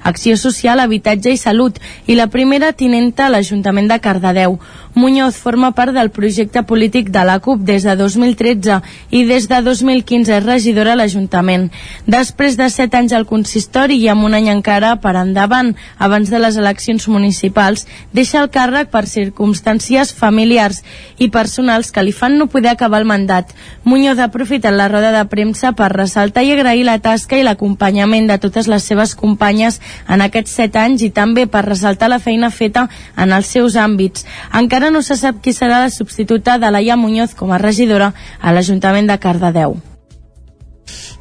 Acció 0.03 0.37
Social, 0.37 0.79
Habitatge 0.79 1.31
i 1.31 1.37
Salut 1.37 1.79
i 2.07 2.15
la 2.15 2.27
primera 2.27 2.73
tinenta 2.73 3.27
a 3.27 3.29
l'Ajuntament 3.31 3.87
de 3.87 3.99
Cardedeu. 4.03 4.59
Muñoz 4.97 5.37
forma 5.37 5.71
part 5.77 5.93
del 5.93 6.09
projecte 6.09 6.63
polític 6.65 7.11
de 7.13 7.23
la 7.23 7.37
CUP 7.39 7.61
des 7.61 7.83
de 7.85 7.93
2013 7.95 8.79
i 9.13 9.23
des 9.29 9.45
de 9.47 9.59
2015 9.61 10.33
és 10.33 10.43
regidora 10.43 10.95
a 10.95 10.97
l'Ajuntament. 10.97 11.67
Després 12.07 12.57
de 12.57 12.65
set 12.73 12.95
anys 12.97 13.13
al 13.13 13.27
consistori 13.29 13.99
i 14.01 14.07
amb 14.09 14.25
un 14.25 14.33
any 14.33 14.49
encara 14.49 14.95
per 15.03 15.13
endavant, 15.19 15.75
abans 15.97 16.31
de 16.33 16.41
les 16.41 16.57
eleccions 16.57 17.07
municipals, 17.13 17.85
deixa 18.11 18.41
el 18.41 18.49
càrrec 18.49 18.89
per 18.89 19.05
circumstàncies 19.05 20.13
familiars 20.17 20.81
i 21.21 21.29
personals 21.29 21.91
que 21.93 22.01
li 22.01 22.11
fan 22.11 22.39
no 22.41 22.49
poder 22.49 22.73
acabar 22.73 23.03
el 23.03 23.09
mandat. 23.09 23.53
Muñoz 23.83 24.17
ha 24.17 24.31
aprofitat 24.31 24.73
la 24.73 24.89
roda 24.89 25.13
de 25.13 25.23
premsa 25.29 25.75
per 25.77 25.91
ressaltar 25.93 26.43
i 26.43 26.55
agrair 26.55 26.87
la 26.89 26.97
tasca 26.99 27.37
i 27.37 27.45
l'acompanyament 27.45 28.27
de 28.27 28.39
totes 28.41 28.67
les 28.67 28.83
seves 28.83 29.13
companyes 29.27 29.81
en 30.07 30.23
aquests 30.25 30.55
set 30.61 30.79
anys 30.79 31.03
i 31.07 31.11
també 31.11 31.47
per 31.51 31.65
ressaltar 31.67 32.11
la 32.13 32.21
feina 32.23 32.51
feta 32.61 32.87
en 33.17 33.35
els 33.35 33.51
seus 33.57 33.75
àmbits. 33.75 34.25
Encara 34.61 34.93
no 34.93 35.03
se 35.03 35.19
sap 35.19 35.43
qui 35.43 35.53
serà 35.53 35.83
la 35.83 35.93
substituta 35.93 36.57
de 36.57 36.71
Laia 36.71 36.97
Muñoz 36.97 37.35
com 37.35 37.51
a 37.51 37.61
regidora 37.61 38.13
a 38.39 38.55
l'Ajuntament 38.55 39.11
de 39.11 39.21
Cardedeu. 39.27 39.79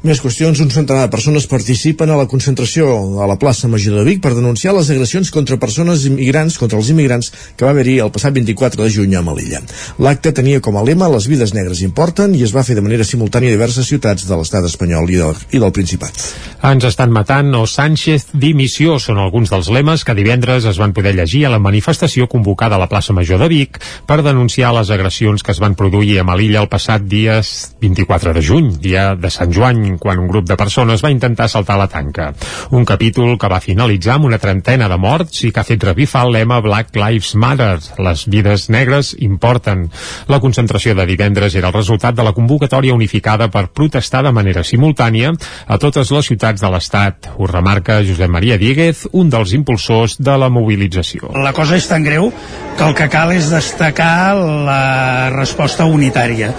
Més 0.05 0.19
qüestions, 0.21 0.59
un 0.61 0.69
centenar 0.69 1.07
de 1.07 1.09
persones 1.09 1.47
participen 1.49 2.11
a 2.13 2.17
la 2.19 2.27
concentració 2.29 2.85
a 3.23 3.25
la 3.29 3.37
plaça 3.41 3.65
Major 3.67 3.95
de 3.97 4.03
Vic 4.05 4.19
per 4.21 4.35
denunciar 4.37 4.75
les 4.77 4.91
agressions 4.93 5.31
contra 5.33 5.57
persones 5.57 6.03
immigrants, 6.05 6.59
contra 6.61 6.77
els 6.77 6.91
immigrants 6.93 7.31
que 7.57 7.65
va 7.65 7.71
haver-hi 7.73 7.95
el 8.03 8.11
passat 8.13 8.35
24 8.35 8.83
de 8.83 8.91
juny 8.93 9.15
a 9.17 9.23
Melilla. 9.25 9.63
L'acte 9.97 10.31
tenia 10.37 10.61
com 10.61 10.77
a 10.77 10.83
lema 10.85 11.09
les 11.09 11.25
vides 11.25 11.55
negres 11.57 11.81
importen 11.81 12.35
i 12.37 12.43
es 12.45 12.53
va 12.53 12.61
fer 12.67 12.77
de 12.77 12.83
manera 12.85 13.07
simultània 13.07 13.49
a 13.49 13.55
diverses 13.55 13.89
ciutats 13.89 14.27
de 14.29 14.37
l'estat 14.37 14.67
espanyol 14.69 15.09
i 15.09 15.17
del, 15.17 15.41
i 15.57 15.63
del 15.65 15.73
Principat. 15.73 16.21
Ens 16.69 16.85
estan 16.85 17.09
matant 17.13 17.49
o 17.57 17.63
Sánchez 17.65 18.29
dimissió 18.37 18.99
són 19.01 19.17
alguns 19.23 19.49
dels 19.49 19.71
lemes 19.73 20.05
que 20.05 20.15
divendres 20.17 20.69
es 20.69 20.77
van 20.77 20.93
poder 20.93 21.15
llegir 21.17 21.47
a 21.47 21.53
la 21.55 21.61
manifestació 21.63 22.29
convocada 22.29 22.77
a 22.77 22.83
la 22.83 22.89
plaça 22.91 23.17
Major 23.17 23.41
de 23.41 23.49
Vic 23.49 23.81
per 24.05 24.21
denunciar 24.21 24.75
les 24.77 24.93
agressions 24.93 25.41
que 25.41 25.57
es 25.57 25.63
van 25.63 25.73
produir 25.73 26.19
a 26.21 26.27
Melilla 26.27 26.61
el 26.61 26.69
passat 26.69 27.09
dia 27.09 27.41
24 27.81 28.37
de 28.37 28.45
juny, 28.45 28.71
dia 28.81 29.09
de 29.17 29.33
Sant 29.33 29.49
Joan, 29.53 29.86
quan 29.95 30.19
un 30.19 30.27
grup 30.27 30.49
de 30.49 30.57
persones 30.59 31.03
va 31.03 31.11
intentar 31.13 31.47
saltar 31.47 31.77
la 31.79 31.87
tanca. 31.87 32.33
Un 32.75 32.83
capítol 32.83 33.37
que 33.39 33.47
va 33.47 33.61
finalitzar 33.63 34.17
amb 34.17 34.27
una 34.27 34.41
trentena 34.43 34.89
de 34.91 34.97
morts 34.99 35.45
i 35.47 35.53
que 35.53 35.63
ha 35.63 35.67
fet 35.67 35.85
revifar 35.87 36.25
el 36.27 36.35
lema 36.35 36.59
Black 36.65 36.95
Lives 36.99 37.33
Matter, 37.39 37.79
les 38.03 38.25
vides 38.27 38.67
negres 38.73 39.13
importen. 39.23 39.87
La 40.27 40.41
concentració 40.43 40.95
de 40.97 41.07
divendres 41.07 41.55
era 41.55 41.71
el 41.71 41.77
resultat 41.77 42.17
de 42.17 42.25
la 42.27 42.35
convocatòria 42.35 42.95
unificada 42.97 43.47
per 43.53 43.69
protestar 43.71 44.25
de 44.27 44.35
manera 44.35 44.65
simultània 44.67 45.31
a 45.67 45.79
totes 45.79 46.11
les 46.11 46.27
ciutats 46.27 46.61
de 46.61 46.71
l'Estat. 46.73 47.31
Ho 47.37 47.47
remarca 47.47 48.01
Josep 48.03 48.31
Maria 48.31 48.57
Dieguez, 48.57 49.05
un 49.13 49.31
dels 49.31 49.53
impulsors 49.55 50.17
de 50.19 50.37
la 50.37 50.49
mobilització. 50.49 51.31
La 51.37 51.53
cosa 51.55 51.77
és 51.79 51.87
tan 51.87 52.03
greu 52.03 52.31
que 52.77 52.85
el 52.85 52.97
que 52.97 53.07
cal 53.13 53.31
és 53.33 53.51
destacar 53.53 54.35
la 54.37 55.29
resposta 55.33 55.85
unitària 55.85 56.51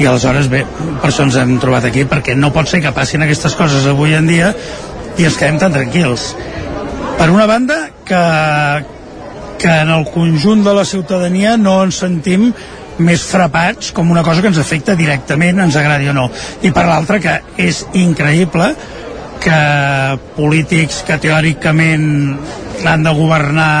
i 0.00 0.06
aleshores 0.08 0.48
bé, 0.50 0.62
per 1.02 1.10
això 1.10 1.26
ens 1.26 1.36
hem 1.38 1.56
trobat 1.62 1.84
aquí 1.86 2.04
perquè 2.08 2.34
no 2.38 2.50
pot 2.54 2.70
ser 2.72 2.82
que 2.84 2.94
passin 2.96 3.24
aquestes 3.24 3.54
coses 3.58 3.86
avui 3.90 4.16
en 4.16 4.28
dia 4.30 4.52
i 5.20 5.28
ens 5.28 5.36
quedem 5.36 5.60
tan 5.60 5.74
tranquils 5.76 6.32
per 7.18 7.28
una 7.30 7.46
banda 7.46 7.76
que, 8.08 8.22
que 9.60 9.74
en 9.84 9.90
el 9.94 10.06
conjunt 10.10 10.64
de 10.64 10.72
la 10.74 10.84
ciutadania 10.88 11.58
no 11.60 11.76
ens 11.84 12.00
sentim 12.02 12.48
més 13.02 13.22
frapats 13.24 13.92
com 13.94 14.10
una 14.12 14.24
cosa 14.24 14.42
que 14.42 14.50
ens 14.50 14.58
afecta 14.60 14.96
directament, 14.98 15.60
ens 15.62 15.76
agradi 15.80 16.10
o 16.10 16.16
no. 16.16 16.26
I 16.62 16.72
per 16.74 16.84
l'altra 16.88 17.20
que 17.22 17.38
és 17.60 17.84
increïble 17.98 18.72
que 19.42 19.60
polítics 20.36 21.00
que 21.06 21.18
teòricament 21.22 22.04
han 22.86 23.06
de 23.06 23.14
governar 23.16 23.72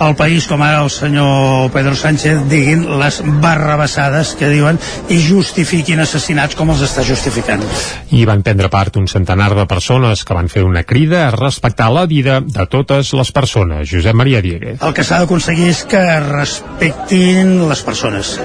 el 0.00 0.14
país, 0.16 0.46
com 0.46 0.62
ara 0.62 0.82
el 0.84 0.90
senyor 0.90 1.70
Pedro 1.72 1.94
Sánchez, 1.96 2.44
diguin 2.50 2.84
les 3.00 3.20
barrabassades 3.42 4.34
que 4.38 4.50
diuen 4.52 4.78
i 5.12 5.18
justifiquin 5.24 6.02
assassinats 6.04 6.56
com 6.58 6.70
els 6.74 6.84
està 6.84 7.04
justificant. 7.06 7.64
I 8.12 8.24
van 8.28 8.44
prendre 8.46 8.70
part 8.72 8.98
un 9.00 9.08
centenar 9.08 9.52
de 9.56 9.66
persones 9.70 10.24
que 10.24 10.36
van 10.36 10.50
fer 10.52 10.66
una 10.66 10.84
crida 10.84 11.26
a 11.26 11.32
respectar 11.34 11.88
la 11.92 12.06
vida 12.06 12.40
de 12.44 12.66
totes 12.70 13.14
les 13.16 13.32
persones. 13.32 13.88
Josep 13.90 14.14
Maria 14.16 14.42
Dieguez. 14.44 14.82
El 14.82 14.94
que 14.96 15.04
s'ha 15.06 15.22
d'aconseguir 15.22 15.72
és 15.72 15.84
que 15.88 16.04
respectin 16.26 17.58
les 17.68 17.82
persones. 17.86 18.36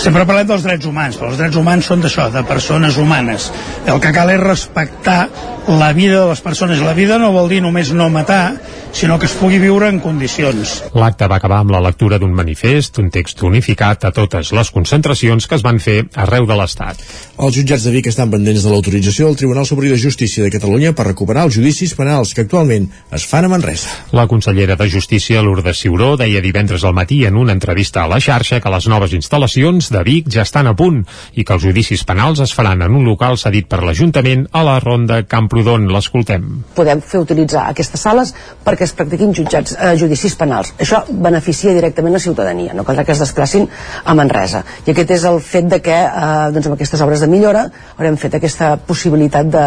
Sempre 0.00 0.24
parlem 0.26 0.48
dels 0.48 0.64
drets 0.64 0.86
humans, 0.88 1.18
però 1.18 1.28
els 1.30 1.38
drets 1.38 1.56
humans 1.60 1.86
són 1.86 2.00
d'això, 2.02 2.30
de 2.32 2.42
persones 2.48 2.96
humanes. 2.98 3.50
El 3.86 4.00
que 4.00 4.12
cal 4.16 4.32
és 4.32 4.40
respectar 4.40 5.26
la 5.68 5.92
vida 5.92 6.22
de 6.22 6.30
les 6.30 6.40
persones. 6.40 6.80
La 6.80 6.94
vida 6.96 7.18
no 7.20 7.30
vol 7.34 7.50
dir 7.52 7.60
només 7.62 7.92
no 7.94 8.08
matar, 8.10 8.56
sinó 8.92 9.18
que 9.18 9.26
es 9.26 9.34
pugui 9.40 9.58
viure 9.58 9.88
en 9.88 9.98
condicions. 10.04 10.74
L'acte 10.94 11.26
va 11.28 11.38
acabar 11.40 11.62
amb 11.62 11.72
la 11.72 11.80
lectura 11.82 12.18
d'un 12.20 12.34
manifest, 12.36 13.00
un 13.00 13.08
text 13.10 13.42
unificat 13.42 14.04
a 14.04 14.12
totes 14.14 14.52
les 14.52 14.70
concentracions 14.70 15.48
que 15.48 15.56
es 15.56 15.64
van 15.64 15.80
fer 15.80 16.02
arreu 16.14 16.46
de 16.46 16.56
l'Estat. 16.58 17.00
Els 17.42 17.56
jutjats 17.56 17.86
de 17.88 17.92
Vic 17.94 18.10
estan 18.12 18.30
pendents 18.30 18.62
de 18.62 18.70
l'autorització 18.70 19.26
del 19.26 19.38
Tribunal 19.40 19.66
Superior 19.66 19.96
de 19.96 20.02
Justícia 20.02 20.44
de 20.44 20.52
Catalunya 20.52 20.92
per 20.92 21.08
recuperar 21.08 21.46
els 21.48 21.56
judicis 21.56 21.94
penals 21.98 22.34
que 22.36 22.44
actualment 22.44 22.90
es 23.10 23.26
fan 23.26 23.48
a 23.48 23.50
Manresa. 23.52 23.90
La 24.12 24.28
consellera 24.30 24.76
de 24.76 24.88
Justícia, 24.92 25.42
Lourdes 25.42 25.80
Ciuró, 25.80 26.14
deia 26.20 26.44
divendres 26.44 26.84
al 26.84 26.94
matí 26.94 27.24
en 27.24 27.36
una 27.40 27.56
entrevista 27.56 28.04
a 28.04 28.10
la 28.12 28.20
xarxa 28.20 28.60
que 28.60 28.72
les 28.76 28.88
noves 28.92 29.16
instal·lacions 29.16 29.90
de 29.90 30.04
Vic 30.06 30.30
ja 30.30 30.44
estan 30.46 30.68
a 30.68 30.76
punt 30.76 31.02
i 31.34 31.44
que 31.44 31.56
els 31.56 31.64
judicis 31.64 32.04
penals 32.04 32.44
es 32.44 32.54
faran 32.54 32.84
en 32.84 32.94
un 32.94 33.08
local 33.08 33.38
cedit 33.40 33.68
per 33.72 33.82
l'Ajuntament 33.82 34.46
a 34.52 34.62
la 34.66 34.78
Ronda 34.84 35.22
Camprodon. 35.24 35.88
L'escoltem. 35.92 36.46
Podem 36.76 37.00
fer 37.00 37.22
utilitzar 37.24 37.66
aquestes 37.70 38.00
sales 38.04 38.34
perquè 38.64 38.81
que 38.82 38.88
es 38.88 38.94
practiquin 38.98 39.30
jutjats, 39.30 39.76
eh, 39.78 39.92
judicis 39.98 40.34
penals. 40.34 40.72
Això 40.82 41.04
beneficia 41.06 41.74
directament 41.76 42.16
la 42.16 42.22
ciutadania, 42.24 42.74
no 42.74 42.82
caldrà 42.82 43.04
que 43.06 43.14
es 43.14 43.22
desplacin 43.22 43.68
a 44.04 44.14
Manresa. 44.18 44.64
I 44.86 44.90
aquest 44.90 45.14
és 45.14 45.26
el 45.30 45.38
fet 45.52 45.68
de 45.70 45.78
que 45.84 45.94
eh, 45.94 46.50
doncs 46.56 46.66
amb 46.66 46.74
aquestes 46.74 47.04
obres 47.06 47.22
de 47.22 47.30
millora 47.30 47.68
haurem 47.94 48.18
fet 48.18 48.34
aquesta 48.40 48.74
possibilitat 48.88 49.54
de... 49.54 49.66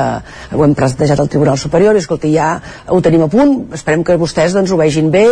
ho 0.51 0.67
hem 0.67 0.75
plantejat 0.75 1.19
al 1.19 1.31
Tribunal 1.31 1.57
Superior 1.61 1.95
i 1.95 2.03
escolta, 2.03 2.27
ja 2.27 2.57
ho 2.91 2.99
tenim 3.01 3.23
a 3.23 3.31
punt, 3.31 3.55
esperem 3.79 4.03
que 4.03 4.19
vostès 4.19 4.57
doncs, 4.57 4.75
ho 4.75 4.81
vegin 4.83 5.11
bé 5.13 5.29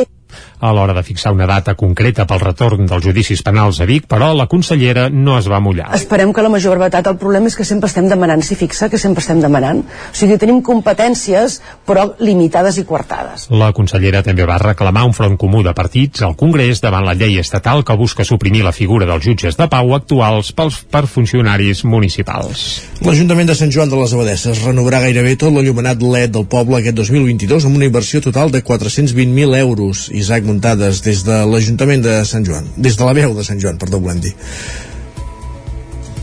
a 0.64 0.72
l'hora 0.72 0.94
de 0.96 1.04
fixar 1.04 1.34
una 1.36 1.48
data 1.50 1.74
concreta 1.76 2.24
pel 2.30 2.40
retorn 2.40 2.88
dels 2.88 3.04
judicis 3.04 3.42
penals 3.44 3.82
a 3.84 3.88
Vic, 3.90 4.06
però 4.08 4.30
la 4.32 4.48
consellera 4.48 5.10
no 5.12 5.36
es 5.36 5.50
va 5.52 5.60
mullar. 5.60 5.90
Esperem 5.98 6.32
que 6.32 6.46
la 6.46 6.52
major 6.54 6.78
brevetat, 6.78 7.10
el 7.12 7.18
problema 7.20 7.52
és 7.52 7.58
que 7.60 7.66
sempre 7.68 7.90
estem 7.92 8.08
demanant, 8.08 8.40
si 8.48 8.56
fixa, 8.56 8.88
que 8.88 9.00
sempre 9.02 9.20
estem 9.20 9.42
demanant. 9.44 9.82
O 9.84 10.16
sigui, 10.16 10.38
tenim 10.40 10.62
competències, 10.64 11.60
però 11.84 12.06
limitades 12.24 12.80
i 12.80 12.86
coartades. 12.88 13.50
La 13.52 13.74
consellera 13.76 14.24
també 14.24 14.48
va 14.48 14.62
reclamar 14.62 15.04
un 15.10 15.16
front 15.18 15.36
comú 15.42 15.66
de 15.68 15.76
partits 15.76 16.24
al 16.24 16.38
Congrés 16.40 16.80
davant 16.84 17.04
la 17.04 17.18
llei 17.20 17.36
estatal 17.42 17.84
que 17.84 18.00
busca 18.00 18.24
suprimir 18.24 18.64
la 18.64 18.72
figura 18.72 19.10
dels 19.10 19.28
jutges 19.28 19.60
de 19.60 19.68
pau 19.68 19.92
actuals 19.98 20.54
pels, 20.56 20.80
per 20.88 21.04
funcionaris 21.12 21.84
municipals. 21.84 22.64
L'Ajuntament 23.04 23.52
de 23.52 23.58
Sant 23.60 23.72
Joan 23.76 23.92
de 23.92 24.00
les 24.00 24.16
Abadesses 24.16 24.64
renovarà 24.64 25.04
gairebé 25.04 25.36
tot 25.36 25.52
l'enllumenat 25.52 26.00
LED 26.00 26.38
del 26.38 26.48
poble 26.48 26.80
aquest 26.80 26.96
2022 27.02 27.68
amb 27.68 27.82
una 27.82 27.92
inversió 27.92 28.24
total 28.24 28.54
de 28.54 28.64
420.000 28.64 29.60
euros. 29.60 30.08
Isaac 30.14 30.48
Muntades, 30.54 31.02
des 31.06 31.26
de 31.26 31.44
l'Ajuntament 31.50 32.04
de 32.06 32.20
Sant 32.30 32.46
Joan, 32.46 32.70
des 32.78 32.98
de 33.00 33.08
la 33.08 33.18
veu 33.18 33.34
de 33.34 33.46
Sant 33.46 33.62
Joan, 33.62 33.82
perdó, 33.82 34.00
volem 34.04 34.22
dir. 34.24 34.36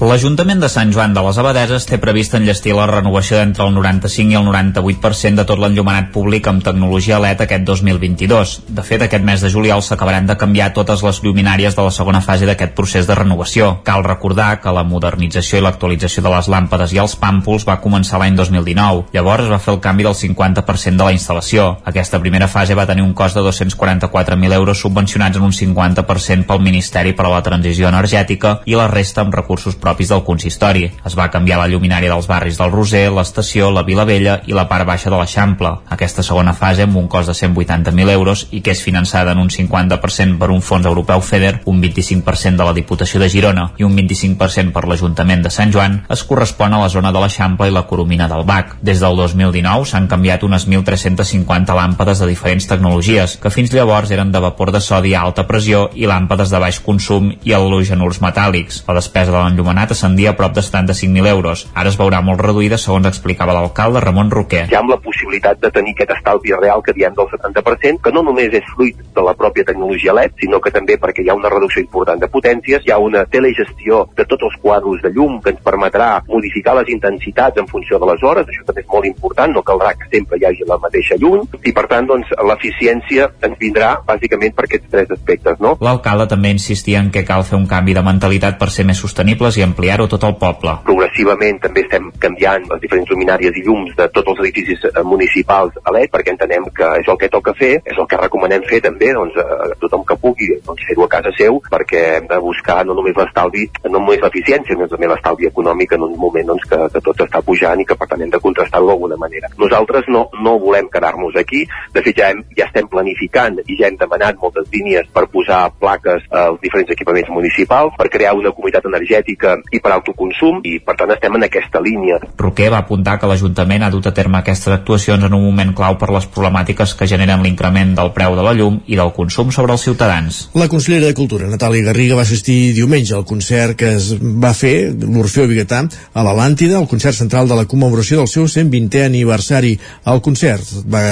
L'Ajuntament 0.00 0.62
de 0.62 0.68
Sant 0.72 0.88
Joan 0.96 1.12
de 1.12 1.20
les 1.20 1.36
Abadeses 1.36 1.84
té 1.84 1.98
previst 2.00 2.32
enllestir 2.32 2.72
la 2.72 2.86
renovació 2.88 3.36
d'entre 3.36 3.66
el 3.66 3.74
95 3.76 4.32
i 4.32 4.36
el 4.38 4.46
98% 4.46 5.36
de 5.36 5.44
tot 5.44 5.58
l'enllumenat 5.60 6.06
públic 6.14 6.46
amb 6.48 6.62
tecnologia 6.64 7.18
LED 7.20 7.42
aquest 7.44 7.66
2022. 7.68 8.54
De 8.72 8.80
fet, 8.80 9.04
aquest 9.04 9.26
mes 9.28 9.44
de 9.44 9.50
juliol 9.52 9.84
s'acabaran 9.84 10.24
de 10.24 10.38
canviar 10.40 10.70
totes 10.72 11.04
les 11.04 11.18
lluminàries 11.20 11.76
de 11.76 11.84
la 11.84 11.92
segona 11.92 12.22
fase 12.24 12.48
d'aquest 12.48 12.72
procés 12.78 13.04
de 13.04 13.18
renovació. 13.18 13.68
Cal 13.84 14.06
recordar 14.06 14.62
que 14.62 14.72
la 14.72 14.86
modernització 14.88 15.60
i 15.60 15.66
l'actualització 15.66 16.24
de 16.24 16.32
les 16.32 16.48
làmpades 16.48 16.96
i 16.96 17.02
els 17.04 17.18
pàmpols 17.20 17.68
va 17.68 17.76
començar 17.84 18.22
l'any 18.24 18.40
2019. 18.40 19.12
Llavors 19.12 19.44
es 19.44 19.52
va 19.52 19.60
fer 19.60 19.74
el 19.74 19.82
canvi 19.84 20.08
del 20.08 20.16
50% 20.16 20.96
de 20.96 21.10
la 21.10 21.12
instal·lació. 21.18 21.68
Aquesta 21.84 22.22
primera 22.24 22.48
fase 22.48 22.72
va 22.72 22.88
tenir 22.88 23.04
un 23.04 23.12
cost 23.12 23.36
de 23.36 23.44
244.000 23.44 24.56
euros 24.62 24.80
subvencionats 24.80 25.36
en 25.36 25.44
un 25.44 25.52
50% 25.52 26.48
pel 26.48 26.66
Ministeri 26.70 27.12
per 27.12 27.28
a 27.28 27.36
la 27.36 27.44
Transició 27.44 27.92
Energètica 27.92 28.62
i 28.64 28.80
la 28.80 28.88
resta 28.88 29.20
amb 29.20 29.36
recursos 29.36 29.76
propis 29.76 29.89
propis 29.90 30.08
del 30.08 30.22
consistori. 30.22 30.84
Es 31.04 31.16
va 31.18 31.30
canviar 31.34 31.58
la 31.58 31.66
lluminària 31.68 32.12
dels 32.12 32.28
barris 32.30 32.58
del 32.60 32.70
Roser, 32.70 33.10
l'Estació, 33.10 33.72
la 33.74 33.82
Vila 33.82 34.04
Vella 34.06 34.38
i 34.46 34.54
la 34.54 34.68
part 34.70 34.86
baixa 34.86 35.10
de 35.10 35.18
l'Eixample. 35.18 35.72
Aquesta 35.90 36.22
segona 36.22 36.54
fase, 36.54 36.86
amb 36.86 36.96
un 36.96 37.08
cost 37.10 37.28
de 37.28 37.34
180.000 37.34 38.14
euros 38.14 38.46
i 38.54 38.60
que 38.62 38.70
és 38.70 38.82
finançada 38.82 39.34
en 39.34 39.42
un 39.42 39.50
50% 39.50 40.38
per 40.38 40.50
un 40.54 40.62
fons 40.62 40.86
europeu 40.86 41.20
FEDER, 41.20 41.62
un 41.66 41.82
25% 41.82 42.56
de 42.56 42.68
la 42.68 42.74
Diputació 42.76 43.20
de 43.20 43.28
Girona 43.32 43.70
i 43.78 43.86
un 43.86 43.96
25% 43.96 44.72
per 44.72 44.84
l'Ajuntament 44.86 45.42
de 45.42 45.50
Sant 45.50 45.74
Joan, 45.74 46.04
es 46.08 46.22
correspon 46.24 46.74
a 46.74 46.82
la 46.84 46.88
zona 46.92 47.10
de 47.10 47.22
l'Eixample 47.22 47.68
i 47.68 47.74
la 47.74 47.86
Coromina 47.90 48.28
del 48.30 48.46
Bac. 48.46 48.76
Des 48.86 49.02
del 49.02 49.18
2019 49.18 49.90
s'han 49.90 50.06
canviat 50.08 50.46
unes 50.46 50.68
1.350 50.68 51.74
làmpades 51.74 52.22
de 52.22 52.30
diferents 52.30 52.68
tecnologies, 52.70 53.36
que 53.42 53.50
fins 53.50 53.74
llavors 53.74 54.14
eren 54.14 54.30
de 54.30 54.44
vapor 54.46 54.70
de 54.70 54.80
sodi 54.84 55.16
a 55.16 55.24
alta 55.26 55.48
pressió 55.50 55.88
i 55.98 56.06
làmpades 56.06 56.54
de 56.54 56.62
baix 56.62 56.78
consum 56.84 57.32
i 57.42 57.56
halogenurs 57.56 58.22
metàl·lics. 58.22 58.84
La 58.86 59.00
despesa 59.00 59.32
de 59.32 59.38
l'enllumenat 59.40 59.79
demanat 59.80 59.92
ascendia 59.92 60.30
a 60.30 60.36
prop 60.36 60.52
de 60.52 60.60
75.000 60.60 61.26
euros. 61.26 61.68
Ara 61.74 61.88
es 61.88 61.96
veurà 61.96 62.20
molt 62.20 62.40
reduïda, 62.40 62.76
segons 62.76 63.06
explicava 63.08 63.54
l'alcalde 63.56 64.00
Ramon 64.00 64.30
Roquer. 64.30 64.66
Ha 64.68 64.80
amb 64.80 64.92
la 64.92 64.98
possibilitat 65.00 65.60
de 65.60 65.70
tenir 65.72 65.94
aquest 65.94 66.12
estalvi 66.18 66.52
real 66.52 66.82
que 66.84 66.92
diem 66.92 67.14
del 67.16 67.28
70%, 67.30 68.00
que 68.04 68.12
no 68.12 68.22
només 68.22 68.52
és 68.52 68.66
fruit 68.74 68.96
de 69.14 69.24
la 69.24 69.32
pròpia 69.34 69.64
tecnologia 69.64 70.12
LED, 70.12 70.36
sinó 70.40 70.60
que 70.60 70.70
també 70.70 70.98
perquè 71.00 71.24
hi 71.24 71.30
ha 71.30 71.38
una 71.38 71.48
reducció 71.48 71.80
important 71.80 72.20
de 72.20 72.28
potències, 72.28 72.84
hi 72.84 72.92
ha 72.92 72.98
una 72.98 73.24
telegestió 73.24 74.02
de 74.16 74.26
tots 74.28 74.50
els 74.50 74.58
quadros 74.60 75.00
de 75.02 75.12
llum 75.14 75.40
que 75.40 75.54
ens 75.54 75.62
permetrà 75.64 76.10
modificar 76.28 76.76
les 76.76 76.92
intensitats 76.92 77.56
en 77.56 77.68
funció 77.68 77.98
de 77.98 78.10
les 78.12 78.22
hores, 78.22 78.48
això 78.48 78.66
també 78.66 78.84
és 78.84 78.92
molt 78.92 79.08
important, 79.08 79.54
no 79.54 79.64
caldrà 79.64 79.94
que 79.96 80.10
sempre 80.12 80.36
hi 80.36 80.46
hagi 80.48 80.68
la 80.68 80.80
mateixa 80.82 81.16
llum, 81.20 81.46
i 81.64 81.72
per 81.72 81.86
tant 81.88 82.08
doncs, 82.10 82.34
l'eficiència 82.50 83.30
ens 83.48 83.58
vindrà 83.60 83.94
bàsicament 84.04 84.54
per 84.56 84.66
aquests 84.68 84.92
tres 84.92 85.16
aspectes. 85.16 85.56
No? 85.60 85.76
L'alcalde 85.80 86.28
també 86.28 86.52
insistia 86.52 87.00
en 87.00 87.10
que 87.14 87.24
cal 87.24 87.46
fer 87.48 87.56
un 87.56 87.68
canvi 87.70 87.96
de 87.96 88.04
mentalitat 88.04 88.58
per 88.60 88.70
ser 88.74 88.84
més 88.88 89.00
sostenibles 89.00 89.56
i 89.56 89.64
ampliar-ho 89.70 90.08
tot 90.10 90.26
el 90.28 90.36
poble. 90.40 90.76
Progressivament 90.86 91.60
també 91.62 91.84
estem 91.86 92.10
canviant 92.22 92.66
les 92.70 92.82
diferents 92.82 93.10
luminàries 93.14 93.56
i 93.56 93.64
llums 93.66 93.94
de 93.98 94.08
tots 94.14 94.34
els 94.34 94.42
edificis 94.44 94.84
eh, 94.90 95.04
municipals 95.06 95.78
a 95.84 95.94
LED 95.94 96.12
perquè 96.14 96.34
entenem 96.34 96.66
que 96.76 96.88
és 97.00 97.08
el 97.10 97.18
que 97.20 97.30
toca 97.32 97.54
fer, 97.58 97.72
és 97.84 97.98
el 97.98 98.08
que 98.10 98.20
recomanem 98.20 98.66
fer 98.68 98.82
també 98.84 99.12
doncs, 99.16 99.36
a 99.40 99.70
tothom 99.80 100.04
que 100.06 100.18
pugui 100.20 100.50
doncs, 100.66 100.84
fer-ho 100.88 101.06
a 101.06 101.12
casa 101.12 101.32
seu 101.38 101.60
perquè 101.70 102.02
hem 102.18 102.28
de 102.30 102.40
buscar 102.42 102.80
no 102.86 102.96
només 102.98 103.16
l'estalvi, 103.16 103.66
no 103.86 103.94
només 103.98 104.22
l'eficiència, 104.22 104.74
sinó 104.74 104.88
també 104.90 105.10
l'estalvi 105.10 105.48
econòmic 105.50 105.94
en 105.96 106.06
un 106.08 106.16
moment 106.20 106.52
doncs, 106.52 106.66
que, 106.70 106.80
que 106.94 107.04
tot 107.06 107.24
està 107.26 107.42
pujant 107.46 107.80
i 107.80 107.86
que 107.86 107.96
per 107.98 108.08
tant 108.10 108.24
hem 108.24 108.32
de 108.32 108.42
contrastar-ho 108.42 108.90
d'alguna 108.90 109.18
manera. 109.20 109.50
Nosaltres 109.60 110.08
no, 110.08 110.26
no 110.44 110.56
volem 110.62 110.90
quedar-nos 110.92 111.36
aquí, 111.40 111.64
de 111.94 112.04
fet 112.06 112.18
ja, 112.20 112.30
hem, 112.32 112.42
ja 112.58 112.66
estem 112.68 112.88
planificant 112.90 113.60
i 113.66 113.78
ja 113.78 113.88
hem 113.88 113.98
demanat 114.00 114.40
moltes 114.42 114.68
línies 114.74 115.08
per 115.14 115.26
posar 115.32 115.62
plaques 115.78 116.26
als 116.30 116.60
diferents 116.64 116.92
equipaments 116.96 117.30
municipals, 117.30 117.94
per 117.98 118.08
crear 118.12 118.34
una 118.38 118.52
comunitat 118.56 118.88
energètica 118.90 119.56
i 119.72 119.80
per 119.82 119.92
autoconsum 119.94 120.60
i 120.68 120.78
per 120.84 120.96
tant 120.98 121.12
estem 121.14 121.36
en 121.36 121.46
aquesta 121.46 121.82
línia. 121.82 122.18
Roquer 122.40 122.70
va 122.72 122.82
apuntar 122.84 123.18
que 123.20 123.28
l'Ajuntament 123.30 123.84
ha 123.84 123.90
dut 123.92 124.08
a 124.10 124.14
terme 124.16 124.40
aquestes 124.40 124.72
actuacions 124.74 125.24
en 125.26 125.36
un 125.36 125.44
moment 125.44 125.74
clau 125.76 125.98
per 126.00 126.10
les 126.14 126.26
problemàtiques 126.34 126.94
que 126.98 127.08
generen 127.10 127.44
l'increment 127.44 127.94
del 127.98 128.12
preu 128.16 128.36
de 128.38 128.46
la 128.46 128.54
llum 128.56 128.80
i 128.86 128.98
del 128.98 129.12
consum 129.16 129.52
sobre 129.54 129.76
els 129.76 129.84
ciutadans. 129.86 130.42
La 130.54 130.68
consellera 130.72 131.10
de 131.10 131.18
Cultura, 131.18 131.50
Natàlia 131.50 131.86
Garriga, 131.90 132.18
va 132.18 132.26
assistir 132.26 132.72
diumenge 132.76 133.14
al 133.16 133.26
concert 133.28 133.78
que 133.80 133.94
es 133.98 134.10
va 134.20 134.52
fer 134.56 134.74
l'Orfeo 134.90 135.48
Biguetà 135.50 135.82
a 136.14 136.24
l'Atlàntida, 136.26 136.80
el 136.80 136.88
concert 136.90 137.16
central 137.16 137.48
de 137.48 137.58
la 137.58 137.66
commemoració 137.70 138.20
del 138.20 138.30
seu 138.32 138.48
120è 138.50 139.06
aniversari. 139.06 139.76
El 140.10 140.20
concert 140.24 140.74
va, 140.90 141.04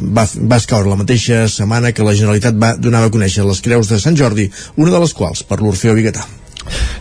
va, 0.00 0.26
va 0.26 0.60
escaure 0.60 0.90
la 0.90 1.00
mateixa 1.00 1.44
setmana 1.48 1.92
que 1.92 2.06
la 2.06 2.14
Generalitat 2.16 2.56
va 2.60 2.74
donar 2.78 3.04
a 3.04 3.12
conèixer 3.14 3.46
les 3.46 3.62
creus 3.64 3.90
de 3.90 4.00
Sant 4.02 4.16
Jordi, 4.18 4.50
una 4.76 4.94
de 4.94 5.04
les 5.04 5.14
quals 5.16 5.44
per 5.48 5.60
l'Orfeo 5.62 5.96
Biguetà 5.98 6.26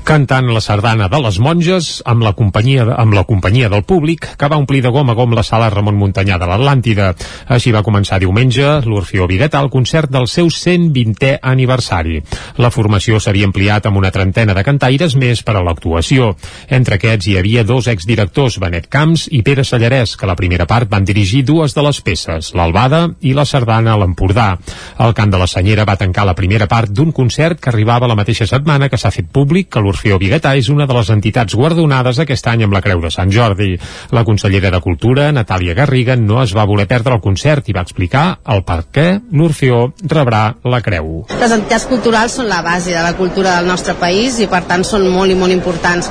cantant 0.03 0.50
la 0.51 0.62
sardana 0.62 1.08
de 1.08 1.20
les 1.24 1.39
monges 1.39 2.01
amb 2.05 2.24
la 2.25 2.34
companyia, 2.36 2.86
amb 3.00 3.15
la 3.15 3.24
companyia 3.24 3.70
del 3.72 3.86
públic 3.88 4.27
que 4.38 4.50
va 4.51 4.60
omplir 4.60 4.82
de 4.84 4.91
gom 4.91 5.10
a 5.10 5.15
gom 5.15 5.34
la 5.34 5.43
sala 5.48 5.70
Ramon 5.72 5.96
Muntanyà 5.96 6.38
de 6.41 6.50
l'Atlàntida. 6.50 7.13
Així 7.55 7.72
va 7.72 7.84
començar 7.86 8.20
diumenge 8.20 8.82
l'Orfeó 8.86 9.27
Bigueta 9.32 9.60
al 9.60 9.72
concert 9.72 10.12
del 10.12 10.27
seu 10.27 10.50
120è 10.51 11.38
aniversari. 11.41 12.20
La 12.60 12.72
formació 12.74 13.20
s'havia 13.24 13.48
ampliat 13.48 13.88
amb 13.88 14.01
una 14.01 14.12
trentena 14.12 14.53
de 14.53 14.65
cantaires 14.67 15.15
més 15.15 15.43
per 15.43 15.55
a 15.58 15.63
l'actuació. 15.63 16.34
Entre 16.67 17.00
aquests 17.00 17.29
hi 17.32 17.38
havia 17.39 17.63
dos 17.63 17.88
exdirectors, 17.88 18.60
Benet 18.60 18.89
Camps 18.91 19.29
i 19.32 19.41
Pere 19.43 19.63
Sallarès, 19.63 20.17
que 20.20 20.29
la 20.29 20.38
primera 20.39 20.67
part 20.67 20.91
van 20.91 21.08
dirigir 21.08 21.43
dues 21.48 21.75
de 21.75 21.86
les 21.88 22.01
peces, 22.03 22.51
l'Albada 22.58 23.05
i 23.22 23.34
la 23.34 23.48
sardana 23.48 23.96
a 23.96 24.01
l'Empordà. 24.01 24.51
El 25.00 25.15
cant 25.15 25.32
de 25.32 25.39
la 25.39 25.48
Senyera 25.48 25.88
va 25.88 25.98
tancar 26.00 26.27
la 26.27 26.36
primera 26.36 26.67
part 26.67 26.91
d'un 26.91 27.12
concert 27.12 27.60
que 27.60 27.72
arribava 27.72 28.10
la 28.10 28.20
mateixa 28.20 28.48
setmana 28.50 28.89
que 28.89 29.00
s'ha 29.00 29.13
fet 29.13 29.32
públic 29.32 29.52
que 29.62 29.81
l'Orfeó 29.83 30.17
Biguetà 30.17 30.55
és 30.57 30.69
una 30.74 30.88
de 30.89 30.95
les 30.98 31.12
entitats 31.13 31.53
guardonades 31.53 32.17
aquest 32.24 32.50
any 32.50 32.63
amb 32.65 32.74
la 32.74 32.81
Creu 32.81 33.03
de 33.03 33.12
Sant 33.13 33.29
Jordi. 33.31 33.75
La 34.17 34.25
consellera 34.25 34.72
de 34.74 34.81
Cultura, 34.81 35.29
Natàlia 35.31 35.77
Garriga, 35.77 36.17
no 36.17 36.41
es 36.41 36.55
va 36.57 36.65
voler 36.65 36.88
perdre 36.89 37.13
el 37.13 37.22
concert 37.22 37.69
i 37.69 37.77
va 37.77 37.86
explicar 37.86 38.25
el 38.50 38.63
per 38.65 38.79
què 38.89 39.07
l'Orfeó 39.31 39.83
rebrà 40.10 40.43
la 40.65 40.81
Creu. 40.81 41.27
Les 41.38 41.53
entitats 41.60 41.86
culturals 41.91 42.39
són 42.39 42.50
la 42.50 42.63
base 42.65 42.95
de 42.95 43.05
la 43.05 43.13
cultura 43.19 43.60
del 43.60 43.69
nostre 43.69 43.93
país 44.01 44.41
i 44.41 44.50
per 44.50 44.65
tant 44.65 44.81
són 44.83 45.05
molt 45.13 45.29
i 45.29 45.38
molt 45.38 45.53
importants 45.53 46.10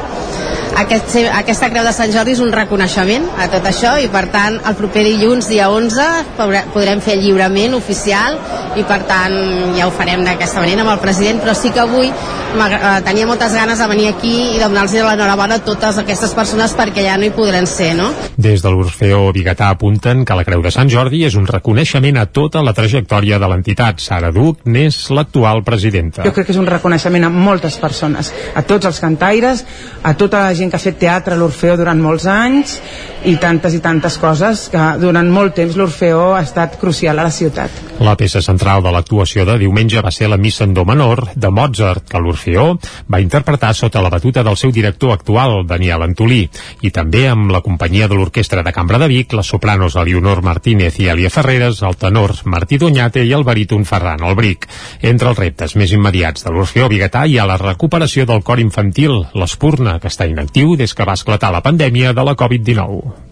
aquest, 0.77 1.17
aquesta 1.37 1.69
Creu 1.71 1.85
de 1.85 1.93
Sant 1.95 2.13
Jordi 2.13 2.33
és 2.37 2.41
un 2.43 2.53
reconeixement 2.55 3.27
a 3.41 3.49
tot 3.53 3.67
això 3.69 3.93
i 4.01 4.09
per 4.13 4.25
tant 4.33 4.59
el 4.69 4.77
proper 4.79 5.05
dilluns 5.05 5.49
dia 5.51 5.69
11 5.73 6.07
podrem 6.39 7.03
fer 7.05 7.17
el 7.19 7.25
lliurament 7.27 7.77
oficial 7.77 8.39
i 8.81 8.85
per 8.89 9.03
tant 9.09 9.37
ja 9.77 9.87
ho 9.87 9.93
farem 9.95 10.25
d'aquesta 10.25 10.63
manera 10.65 10.85
amb 10.85 10.95
el 10.95 11.03
president 11.03 11.43
però 11.43 11.55
sí 11.59 11.73
que 11.75 11.83
avui 11.85 12.09
eh, 12.09 12.99
tenia 13.05 13.29
moltes 13.33 13.55
ganes 13.57 13.79
de 13.81 13.87
venir 13.89 14.09
aquí 14.11 14.33
i 14.53 14.59
de 14.61 14.67
donar-los 14.69 14.93
l'enhorabona 14.93 15.57
a 15.57 15.63
totes 15.65 15.97
aquestes 16.03 16.35
persones 16.37 16.75
perquè 16.77 17.07
ja 17.07 17.15
no 17.17 17.25
hi 17.25 17.31
podran 17.33 17.65
ser 17.71 17.95
no? 17.97 18.11
Des 18.37 18.61
de 18.61 18.69
l'Orfeo 18.69 19.31
Bigatà 19.33 19.71
apunten 19.73 20.27
que 20.29 20.37
la 20.37 20.45
Creu 20.45 20.61
de 20.61 20.73
Sant 20.75 20.91
Jordi 20.93 21.23
és 21.25 21.39
un 21.41 21.47
reconeixement 21.49 22.19
a 22.21 22.27
tota 22.29 22.61
la 22.61 22.75
trajectòria 22.77 23.39
de 23.41 23.49
l'entitat 23.49 24.05
Sara 24.05 24.29
Duc 24.37 24.67
n'és 24.69 24.99
l'actual 25.17 25.63
presidenta 25.65 26.27
Jo 26.27 26.35
crec 26.37 26.51
que 26.51 26.53
és 26.53 26.61
un 26.61 26.69
reconeixement 26.69 27.25
a 27.25 27.31
moltes 27.33 27.79
persones 27.81 28.29
a 28.53 28.65
tots 28.69 28.91
els 28.91 29.01
cantaires, 29.01 29.65
a 30.03 30.13
tota 30.13 30.45
la 30.45 30.53
gent 30.59 30.69
que 30.69 30.77
ha 30.77 30.85
fet 30.85 31.01
teatre 31.01 31.33
a 31.33 31.41
l'Orfeo 31.41 31.79
durant 31.81 32.05
molts 32.05 32.29
anys 32.29 32.77
i 33.25 33.39
tantes 33.41 33.79
i 33.79 33.81
tantes 33.81 34.19
coses 34.21 34.67
que 34.69 34.85
durant 35.01 35.29
molt 35.33 35.57
temps 35.57 35.79
l'Orfeo 35.79 36.35
ha 36.37 36.43
estat 36.45 36.77
crucial 36.81 37.17
a 37.17 37.29
la 37.29 37.33
ciutat. 37.33 37.81
La 38.03 38.17
peça 38.19 38.43
central 38.43 38.83
de 38.83 38.93
l'actuació 38.93 39.47
de 39.49 39.57
diumenge 39.63 40.03
va 40.05 40.11
ser 40.11 40.29
la 40.29 40.37
Missa 40.37 40.67
en 40.67 40.75
Do 40.75 40.85
menor 40.85 41.29
de 41.33 41.51
Mozart, 41.55 42.09
que 42.11 42.21
l'Orfeo 42.21 42.73
va 43.09 43.22
interpretar 43.23 43.73
sota 43.75 44.03
la 44.03 44.11
batuta 44.13 44.43
del 44.45 44.59
seu 44.61 44.73
director 44.75 45.13
actual, 45.15 45.63
Daniel 45.67 46.05
Antolí, 46.05 46.43
i 46.83 46.91
també 46.91 47.25
amb 47.31 47.51
la 47.55 47.63
companyia 47.65 48.09
de 48.11 48.19
l'Orquestra 48.19 48.63
de 48.67 48.75
Cambra 48.75 49.01
de 49.01 49.09
Vic, 49.09 49.33
les 49.39 49.49
sopranos 49.55 49.97
Elionor 49.97 50.43
Martínez 50.43 50.99
i 51.01 51.09
Elia 51.13 51.31
Ferreres, 51.31 51.83
el 51.83 51.97
tenor 51.97 52.37
Martí 52.45 52.79
Doñate 52.83 53.25
i 53.25 53.33
el 53.33 53.47
baríton 53.49 53.87
Ferran 53.89 54.23
Albric. 54.23 54.69
Entre 55.01 55.33
els 55.33 55.39
reptes 55.39 55.77
més 55.81 55.97
immediats 55.97 56.45
de 56.45 56.53
l'Orfeo 56.53 56.91
Bigatà 56.93 57.25
hi 57.27 57.39
ha 57.39 57.49
la 57.49 57.61
recuperació 57.61 58.29
del 58.29 58.43
cor 58.43 58.61
infantil, 58.61 59.23
l'Espurna, 59.35 59.99
que 59.99 60.13
està 60.13 60.29
inactiu 60.29 60.77
des 60.77 60.95
que 60.95 61.09
va 61.09 61.19
esclatar 61.19 61.53
la 61.55 61.65
pandèmia 61.65 62.13
de 62.13 62.27
la 62.27 62.37
Covid-19. 62.39 63.32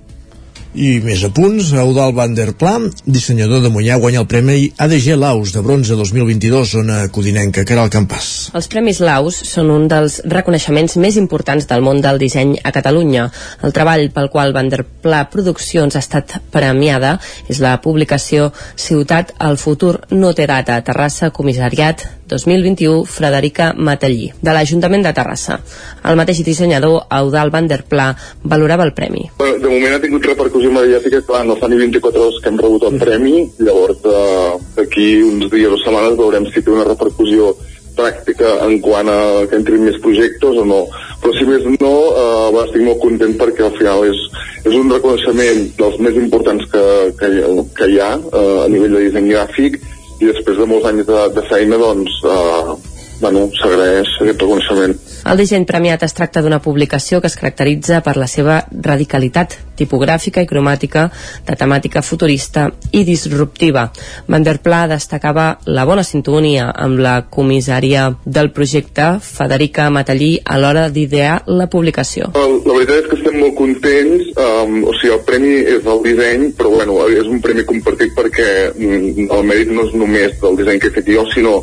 I 0.71 1.00
més 1.03 1.25
a 1.27 1.33
punts, 1.35 1.73
Eudal 1.75 2.12
van 2.15 2.37
der 2.39 2.53
Pla, 2.55 2.77
dissenyador 3.03 3.59
de 3.65 3.73
Mollà, 3.75 3.97
guanya 3.99 4.21
el 4.23 4.29
Premi 4.31 4.69
ADG 4.79 5.17
Laus 5.19 5.50
de 5.50 5.62
bronze 5.67 5.97
2022, 5.99 6.77
zona 6.77 7.00
codinenca, 7.11 7.65
que 7.67 7.75
era 7.75 7.83
el 7.83 7.91
campàs. 7.91 8.28
Els 8.54 8.71
Premis 8.71 9.00
Laus 9.02 9.41
són 9.50 9.73
un 9.75 9.89
dels 9.91 10.21
reconeixements 10.30 10.95
més 11.02 11.19
importants 11.19 11.67
del 11.67 11.83
món 11.83 11.99
del 12.04 12.23
disseny 12.23 12.54
a 12.63 12.71
Catalunya. 12.71 13.26
El 13.67 13.75
treball 13.75 14.13
pel 14.15 14.30
qual 14.30 14.54
van 14.54 14.71
der 14.71 14.85
Pla 14.87 15.25
Produccions 15.33 15.99
ha 15.99 16.04
estat 16.04 16.39
premiada 16.54 17.17
és 17.50 17.59
la 17.59 17.75
publicació 17.83 18.52
Ciutat 18.78 19.35
al 19.43 19.59
futur 19.59 19.97
no 20.15 20.30
té 20.39 20.47
data, 20.47 20.78
Terrassa, 20.87 21.35
Comissariat 21.35 22.06
2021, 22.30 23.04
Frederica 23.10 23.73
Matallí, 23.76 24.30
de 24.40 24.54
l'Ajuntament 24.54 25.02
de 25.04 25.12
Terrassa. 25.16 25.58
El 26.06 26.19
mateix 26.21 26.45
dissenyador, 26.47 27.02
Eudal 27.19 27.50
van 27.50 27.66
der 27.71 27.82
Pla, 27.90 28.12
valorava 28.43 28.86
el 28.86 28.95
premi. 28.95 29.26
De 29.40 29.66
moment 29.66 29.97
ha 29.97 30.02
tingut 30.02 30.30
repercussió 30.30 30.71
mediàtica, 30.75 31.25
clar, 31.26 31.43
no 31.49 31.58
fa 31.58 31.69
ni 31.69 31.80
24 31.82 32.23
hores 32.23 32.38
que 32.40 32.52
hem 32.52 32.62
rebut 32.62 32.86
el 32.88 33.00
premi, 33.02 33.34
llavors 33.58 34.00
d'aquí 34.06 35.10
uns 35.26 35.50
dies 35.50 35.75
o 35.75 35.82
setmanes 35.82 36.16
veurem 36.21 36.47
si 36.49 36.62
té 36.62 36.73
una 36.73 36.86
repercussió 36.88 37.52
pràctica 38.00 38.56
en 38.64 38.78
quant 38.80 39.10
a 39.10 39.19
que 39.50 39.58
entrin 39.58 39.84
més 39.84 39.99
projectes 40.02 40.58
o 40.62 40.64
no. 40.64 40.84
Però 41.21 41.34
si 41.36 41.47
més 41.49 41.66
no, 41.82 41.95
eh, 42.23 42.60
estic 42.64 42.84
molt 42.86 43.02
content 43.02 43.36
perquè 43.40 43.66
al 43.66 43.76
final 43.76 44.06
és, 44.08 44.21
és 44.64 44.75
un 44.76 44.90
reconeixement 44.93 45.64
dels 45.78 45.99
més 46.06 46.19
importants 46.23 46.66
que, 46.73 46.84
que, 47.21 47.32
que 47.76 47.90
hi 47.90 47.99
ha 48.00 48.12
eh, 48.16 48.58
a 48.64 48.69
nivell 48.73 48.97
de 48.97 49.08
disseny 49.08 49.32
gràfic 49.34 49.80
i 50.21 50.28
després 50.28 50.59
de 50.61 50.69
molts 50.69 50.89
anys 50.91 51.06
de, 51.09 51.21
de 51.37 51.45
feina 51.49 51.78
doncs 51.80 52.19
eh, 52.28 52.75
bueno, 53.21 53.49
s'agraeix 53.61 54.17
aquest 54.21 54.43
reconeixement. 54.43 54.97
El 55.30 55.41
disseny 55.41 55.67
premiat 55.69 56.02
es 56.06 56.15
tracta 56.17 56.41
d'una 56.41 56.61
publicació 56.65 57.21
que 57.21 57.28
es 57.28 57.37
caracteritza 57.37 58.00
per 58.04 58.17
la 58.17 58.26
seva 58.30 58.63
radicalitat 58.73 59.56
tipogràfica 59.80 60.43
i 60.45 60.49
cromàtica 60.49 61.06
de 61.47 61.56
temàtica 61.56 62.02
futurista 62.04 62.69
i 62.93 63.04
disruptiva. 63.04 63.87
Van 64.28 64.45
der 64.45 64.59
Pla 64.65 64.87
destacava 64.89 65.47
la 65.67 65.85
bona 65.89 66.04
sintonia 66.04 66.71
amb 66.73 67.00
la 67.00 67.15
comissària 67.28 68.09
del 68.25 68.50
projecte 68.56 69.11
Federica 69.25 69.89
Matallí 69.93 70.33
a 70.45 70.59
l'hora 70.61 70.89
d'idear 70.89 71.43
la 71.49 71.69
publicació. 71.73 72.33
La 72.35 72.76
veritat 72.76 73.04
és 73.04 73.11
que 73.11 73.21
estem 73.21 73.39
molt 73.41 73.56
contents, 73.59 74.33
um, 74.37 74.80
o 74.89 74.97
sigui, 74.97 75.15
el 75.17 75.25
premi 75.28 75.54
és 75.76 75.85
del 75.85 76.02
disseny, 76.04 76.49
però 76.56 76.73
bueno, 76.75 77.00
és 77.09 77.28
un 77.28 77.41
premi 77.45 77.67
compartit 77.69 78.17
perquè 78.17 78.49
mm, 78.73 79.28
el 79.28 79.47
mèrit 79.49 79.73
no 79.75 79.87
és 79.89 79.95
només 79.97 80.37
del 80.41 80.59
disseny 80.61 80.80
que 80.80 80.91
he 80.91 80.97
fet 80.97 81.13
jo, 81.13 81.26
sinó 81.35 81.61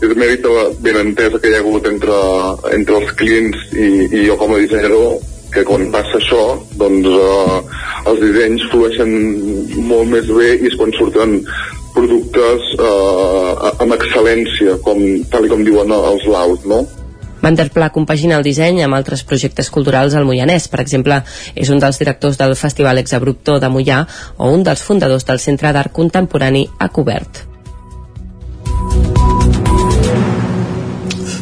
és 0.00 0.14
mèrit 0.16 0.44
de 0.44 0.52
la 0.52 0.68
benentesa 0.80 1.40
que 1.40 1.50
hi 1.50 1.56
ha 1.56 1.60
hagut 1.60 1.88
entre, 1.90 2.20
entre 2.76 3.00
els 3.02 3.12
clients 3.20 3.66
i, 3.74 3.90
i 4.08 4.24
jo 4.28 4.38
com 4.40 4.54
a 4.54 4.60
dissenyador 4.62 5.18
que 5.50 5.64
quan 5.66 5.88
passa 5.92 6.16
això 6.20 6.44
doncs 6.80 7.10
eh, 7.10 7.58
els 8.10 8.22
dissenys 8.22 8.68
flueixen 8.70 9.12
molt 9.90 10.08
més 10.14 10.30
bé 10.30 10.54
i 10.56 10.70
és 10.70 10.78
quan 10.78 10.94
surten 10.96 11.40
productes 11.96 12.70
eh, 12.78 13.68
amb 13.82 13.98
excel·lència 13.98 14.78
com, 14.86 15.02
tal 15.32 15.50
com 15.50 15.66
diuen 15.66 15.92
els 15.98 16.26
laus 16.30 16.64
no? 16.70 16.84
Van 17.40 17.56
der 17.56 17.70
Pla 17.72 17.88
compagina 17.88 18.36
el 18.36 18.44
disseny 18.44 18.82
amb 18.84 18.98
altres 18.98 19.22
projectes 19.24 19.70
culturals 19.72 20.12
al 20.12 20.26
Moianès. 20.28 20.68
Per 20.68 20.82
exemple, 20.82 21.22
és 21.56 21.72
un 21.72 21.80
dels 21.80 21.96
directors 21.96 22.36
del 22.36 22.52
Festival 22.52 23.00
Exabruptor 23.00 23.62
de 23.64 23.72
Mollà 23.72 24.02
o 24.36 24.52
un 24.52 24.66
dels 24.66 24.84
fundadors 24.84 25.24
del 25.24 25.40
Centre 25.40 25.72
d'Art 25.72 25.96
Contemporani 25.96 26.68
a 26.78 26.92
Cobert. 26.92 27.49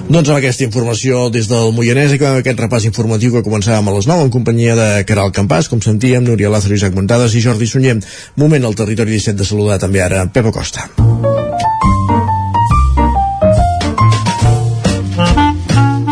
Doncs 0.08 0.30
amb 0.30 0.38
aquesta 0.38 0.64
informació 0.64 1.26
des 1.28 1.50
del 1.50 1.68
Moianès 1.76 2.14
acabem 2.14 2.40
aquest 2.40 2.62
repàs 2.62 2.86
informatiu 2.88 3.34
que 3.34 3.42
començàvem 3.44 3.90
a 3.90 3.92
les 3.92 4.08
9 4.08 4.24
en 4.24 4.32
companyia 4.32 4.76
de 4.78 4.86
Caral 5.10 5.34
Campàs, 5.36 5.68
com 5.68 5.84
sentíem, 5.84 6.24
Núria 6.24 6.48
Lázaro, 6.48 6.78
Isaac 6.80 6.96
Montades 6.96 7.36
i 7.36 7.44
Jordi 7.44 7.68
Sunyer. 7.68 7.98
Moment 8.40 8.64
al 8.64 8.78
territori 8.78 9.18
17 9.18 9.36
de 9.42 9.50
saludar 9.52 9.76
també 9.84 10.00
ara 10.00 10.24
Pepa 10.32 10.54
Costa. 10.56 10.88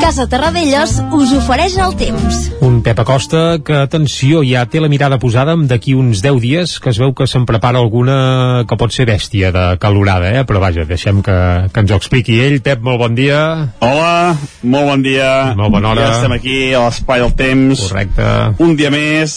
Casa 0.07 0.29
Terradellos 0.31 1.01
us 1.19 1.33
ofereix 1.35 1.75
el 1.83 1.97
temps. 1.99 2.37
Un 2.63 2.77
Pep 2.87 3.01
Acosta 3.03 3.57
que, 3.59 3.75
atenció, 3.89 4.45
ja 4.47 4.61
té 4.71 4.79
la 4.79 4.87
mirada 4.87 5.17
posada 5.19 5.57
amb 5.57 5.67
d'aquí 5.67 5.97
uns 5.99 6.21
10 6.23 6.37
dies 6.45 6.75
que 6.79 6.93
es 6.93 7.01
veu 7.03 7.11
que 7.11 7.27
se'n 7.27 7.43
prepara 7.49 7.81
alguna 7.83 8.63
que 8.71 8.79
pot 8.79 8.95
ser 8.95 9.09
bèstia 9.09 9.51
de 9.51 9.65
calorada, 9.83 10.31
eh? 10.31 10.45
però 10.47 10.63
vaja, 10.63 10.85
deixem 10.87 11.25
que, 11.27 11.35
que 11.75 11.83
ens 11.83 11.91
ho 11.91 11.99
expliqui 11.99 12.39
ell. 12.45 12.61
Pep, 12.63 12.87
molt 12.87 13.03
bon 13.03 13.19
dia. 13.19 13.41
Hola, 13.83 14.37
molt 14.63 14.93
bon 14.93 15.03
dia. 15.03 15.33
Molt 15.59 15.75
bona 15.75 15.91
hora. 15.91 16.07
Ja 16.07 16.21
estem 16.21 16.37
aquí 16.39 16.57
a 16.71 16.85
l'espai 16.87 17.25
del 17.25 17.35
temps. 17.43 17.83
Correcte. 17.89 18.31
Un 18.63 18.79
dia 18.79 18.95
més. 18.95 19.35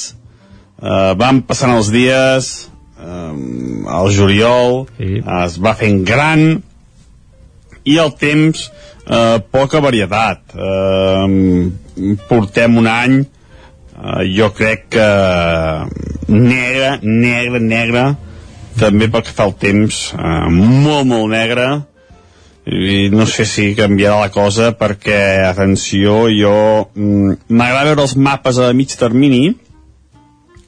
Uh, 0.77 1.15
van 1.17 1.41
passant 1.49 1.73
els 1.79 1.89
dies. 1.89 2.51
Um, 3.01 3.89
el 3.89 4.13
juliol 4.13 4.83
sí. 4.99 5.15
uh, 5.23 5.47
es 5.47 5.57
va 5.57 5.73
fent 5.81 6.03
gran 6.05 6.51
i 7.89 7.97
el 7.97 8.13
temps 8.21 8.67
uh, 9.09 9.41
poca 9.51 9.81
varietat. 9.83 10.55
Uh, 10.55 12.15
portem 12.29 12.77
un 12.79 12.87
any 12.87 13.19
uh, 13.21 14.23
jo 14.29 14.49
crec 14.55 14.87
que 14.95 15.09
negre, 16.29 16.99
negre, 17.03 17.59
negre 17.59 18.05
també 18.79 19.09
pel 19.11 19.25
que 19.27 19.35
fa 19.35 19.49
al 19.49 19.55
temps 19.59 20.09
uh, 20.15 20.47
molt, 20.49 21.05
molt 21.09 21.31
negre 21.33 21.69
i 22.69 23.09
no 23.09 23.25
sé 23.25 23.47
si 23.49 23.71
canviarà 23.73 24.19
la 24.21 24.29
cosa 24.29 24.71
perquè, 24.77 25.41
atenció, 25.47 26.27
jo 26.29 26.53
mm, 26.93 27.49
m'agrada 27.49 27.89
veure 27.89 28.05
els 28.05 28.15
mapes 28.15 28.59
a 28.61 28.69
mig 28.77 28.93
termini 28.99 29.55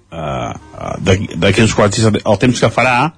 uh, 0.10 0.54
d'aquí 0.98 1.62
uns 1.62 1.76
quants 1.78 2.02
el 2.10 2.40
temps 2.42 2.64
que 2.64 2.72
farà 2.74 3.12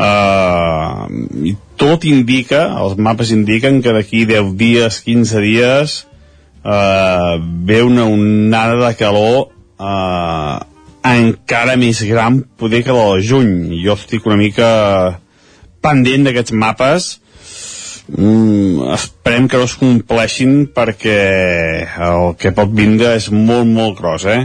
i 0.00 1.52
tot 1.80 2.04
indica, 2.08 2.62
els 2.80 2.96
mapes 3.00 3.32
indiquen 3.34 3.80
que 3.84 3.92
d'aquí 3.96 4.24
10 4.28 4.54
dies, 4.60 5.00
15 5.04 5.42
dies 5.44 5.96
uh, 6.64 7.36
ve 7.40 7.82
una 7.82 8.04
onada 8.04 8.76
de 8.86 8.94
calor 8.96 9.48
uh, 9.78 10.60
encara 11.06 11.78
més 11.80 12.02
gran 12.04 12.42
poder 12.60 12.82
que 12.84 12.94
la 12.96 13.06
de 13.14 13.24
juny 13.24 13.80
jo 13.84 13.96
estic 13.96 14.26
una 14.28 14.38
mica 14.40 14.68
pendent 15.80 16.28
d'aquests 16.28 16.52
mapes 16.52 17.08
mm, 18.12 18.92
esperem 18.96 19.48
que 19.48 19.60
no 19.60 19.68
es 19.68 19.76
compleixin 19.80 20.66
perquè 20.76 21.20
el 22.10 22.34
que 22.40 22.52
pot 22.56 22.72
vindre 22.76 23.14
és 23.16 23.30
molt 23.32 23.68
molt 23.68 23.96
gros 24.00 24.28
eh? 24.28 24.42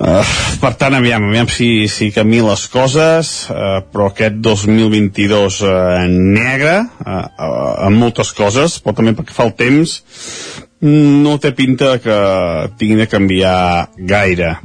Uh, 0.00 0.22
per 0.62 0.72
tant, 0.80 0.94
aviam, 0.96 1.28
aviam 1.28 1.48
si, 1.52 1.86
si 1.92 2.08
canvien 2.14 2.48
les 2.48 2.64
coses, 2.72 3.30
uh, 3.52 3.82
però 3.92 4.08
aquest 4.10 4.40
2022 4.42 5.60
uh, 5.66 5.72
negre, 6.08 6.78
uh, 7.04 7.12
uh, 7.12 7.62
en 7.86 7.98
moltes 8.00 8.32
coses, 8.36 8.78
però 8.82 8.96
també 8.98 9.14
perquè 9.18 9.36
fa 9.36 9.46
el 9.46 9.54
temps, 9.58 9.98
no 10.82 11.36
té 11.38 11.52
pinta 11.54 11.96
que 12.02 12.18
tingui 12.80 12.98
de 12.98 13.08
canviar 13.10 13.92
gaire. 13.98 14.56